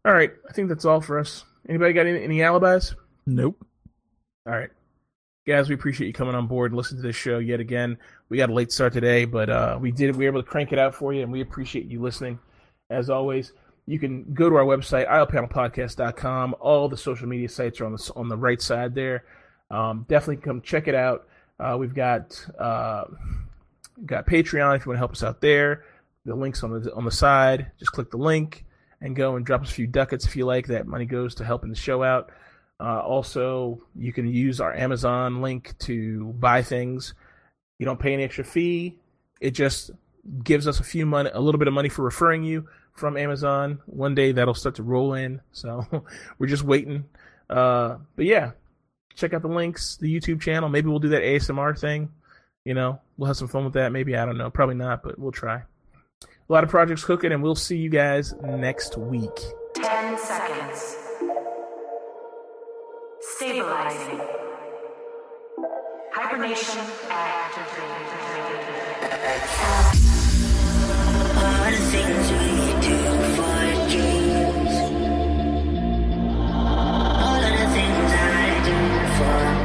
All 0.05 0.13
right, 0.13 0.33
I 0.49 0.53
think 0.53 0.69
that's 0.69 0.85
all 0.85 1.01
for 1.01 1.19
us. 1.19 1.45
Anybody 1.69 1.93
got 1.93 2.07
any, 2.07 2.23
any 2.23 2.43
alibis? 2.43 2.95
Nope. 3.27 3.65
All 4.47 4.53
right. 4.53 4.71
Guys, 5.47 5.69
we 5.69 5.75
appreciate 5.75 6.07
you 6.07 6.13
coming 6.13 6.35
on 6.35 6.47
board 6.47 6.73
and 6.73 6.77
listening 6.77 7.03
to 7.03 7.07
this 7.07 7.17
show 7.17 7.39
yet 7.39 7.61
again. 7.61 7.97
We 8.29 8.37
got 8.37 8.51
a 8.51 8.53
late 8.53 8.73
start 8.73 8.93
today, 8.93 9.25
but 9.25 9.49
uh, 9.49 9.79
we 9.81 9.93
did. 9.93 10.15
We 10.17 10.25
were 10.25 10.31
able 10.31 10.43
to 10.43 10.49
crank 10.49 10.73
it 10.73 10.79
out 10.79 10.95
for 10.95 11.13
you, 11.13 11.23
and 11.23 11.31
we 11.31 11.41
appreciate 11.41 11.87
you 11.87 12.01
listening. 12.01 12.39
As 12.91 13.11
always, 13.11 13.53
you 13.87 13.99
can 14.01 14.33
go 14.35 14.51
to 14.51 14.57
our 14.57 14.65
website, 14.65 15.09
iopanelpodcast.com. 15.09 16.57
All 16.61 16.89
the 16.89 16.97
social 16.97 17.29
media 17.29 17.49
sites 17.49 17.81
are 17.81 17.87
on 17.87 17.93
the 17.93 18.13
on 18.17 18.29
the 18.29 18.37
right 18.37 18.61
side 18.61 18.95
there. 18.95 19.25
Um, 19.71 20.05
definitely 20.09 20.39
come 20.39 20.61
check 20.61 20.89
it 20.89 20.95
out. 20.95 21.29
Uh, 21.61 21.77
we've 21.79 21.95
got 21.95 22.45
uh, 22.59 23.05
got 24.05 24.27
Patreon 24.27 24.77
if 24.77 24.85
you 24.85 24.91
want 24.91 24.97
to 24.97 24.99
help 24.99 25.13
us 25.13 25.23
out 25.23 25.41
there. 25.41 25.85
The 26.25 26.35
links 26.35 26.65
on 26.65 26.73
the 26.73 26.93
on 26.95 27.05
the 27.05 27.13
side. 27.13 27.71
Just 27.79 27.93
click 27.93 28.11
the 28.11 28.19
link 28.19 28.66
and 29.01 29.15
go 29.15 29.37
and 29.37 29.45
drop 29.45 29.63
us 29.63 29.71
a 29.71 29.75
few 29.75 29.87
ducats 29.87 30.27
if 30.27 30.37
you 30.37 30.47
like. 30.47 30.67
That 30.67 30.87
money 30.87 31.07
goes 31.07 31.35
to 31.37 31.45
helping 31.45 31.71
the 31.71 31.77
show 31.77 32.03
out. 32.03 32.31
Uh, 32.79 33.01
also, 33.01 33.81
you 33.95 34.13
can 34.13 34.27
use 34.27 34.61
our 34.61 34.75
Amazon 34.75 35.41
link 35.41 35.75
to 35.81 36.33
buy 36.35 36.63
things. 36.63 37.15
You 37.79 37.87
don't 37.87 38.01
pay 38.01 38.13
any 38.13 38.25
extra 38.25 38.45
fee. 38.45 38.99
It 39.41 39.53
just 39.53 39.91
gives 40.43 40.67
us 40.67 40.81
a 40.81 40.85
few 40.85 41.07
money, 41.07 41.31
a 41.33 41.41
little 41.41 41.59
bit 41.59 41.69
of 41.69 41.75
money 41.75 41.89
for 41.89 42.03
referring 42.03 42.43
you 42.43 42.69
from 42.93 43.17
Amazon. 43.17 43.81
One 43.87 44.15
day 44.15 44.33
that'll 44.33 44.55
start 44.55 44.75
to 44.77 44.83
roll 44.83 45.15
in. 45.15 45.41
So 45.53 45.87
we're 46.39 46.47
just 46.47 46.65
waiting. 46.65 47.05
Uh, 47.49 47.97
but 48.17 48.27
yeah, 48.27 48.53
check 49.15 49.33
out 49.35 49.43
the 49.43 49.49
links, 49.49 49.97
the 49.97 50.15
YouTube 50.15 50.41
channel. 50.41 50.69
Maybe 50.69 50.89
we'll 50.89 50.99
do 50.99 51.11
that 51.11 51.23
ASMR 51.23 51.79
thing. 51.79 52.11
You 52.65 52.75
know, 52.75 53.01
we'll 53.17 53.29
have 53.29 53.37
some 53.37 53.49
fun 53.49 53.65
with 53.65 53.75
that. 53.75 53.93
Maybe 53.93 54.17
I 54.17 54.27
don't 54.27 54.39
know. 54.39 54.51
Probably 54.51 54.75
not, 54.75 55.03
but 55.03 55.19
we'll 55.19 55.33
try. 55.33 55.63
A 56.49 56.53
lot 56.53 56.63
of 56.63 56.71
projects 56.71 57.03
cooking, 57.03 57.33
and 57.33 57.43
we'll 57.43 57.57
see 57.57 57.77
you 57.77 57.89
guys 57.91 58.33
next 58.41 58.97
week. 58.97 59.37
10 59.75 60.17
seconds. 60.17 60.97
Stabilizing. 63.21 64.21
Hibernation 66.13 66.81
activated. 67.11 67.97
All 71.37 71.71
the 71.71 71.77
things 71.91 72.31
we 72.31 72.51
do 72.87 72.99
for 73.35 73.59
dreams. 73.91 74.75
All 76.55 77.43
of 77.43 77.55
the 77.59 77.67
things 77.75 78.11
I 78.15 78.63
do 78.65 78.79
for 79.19 79.56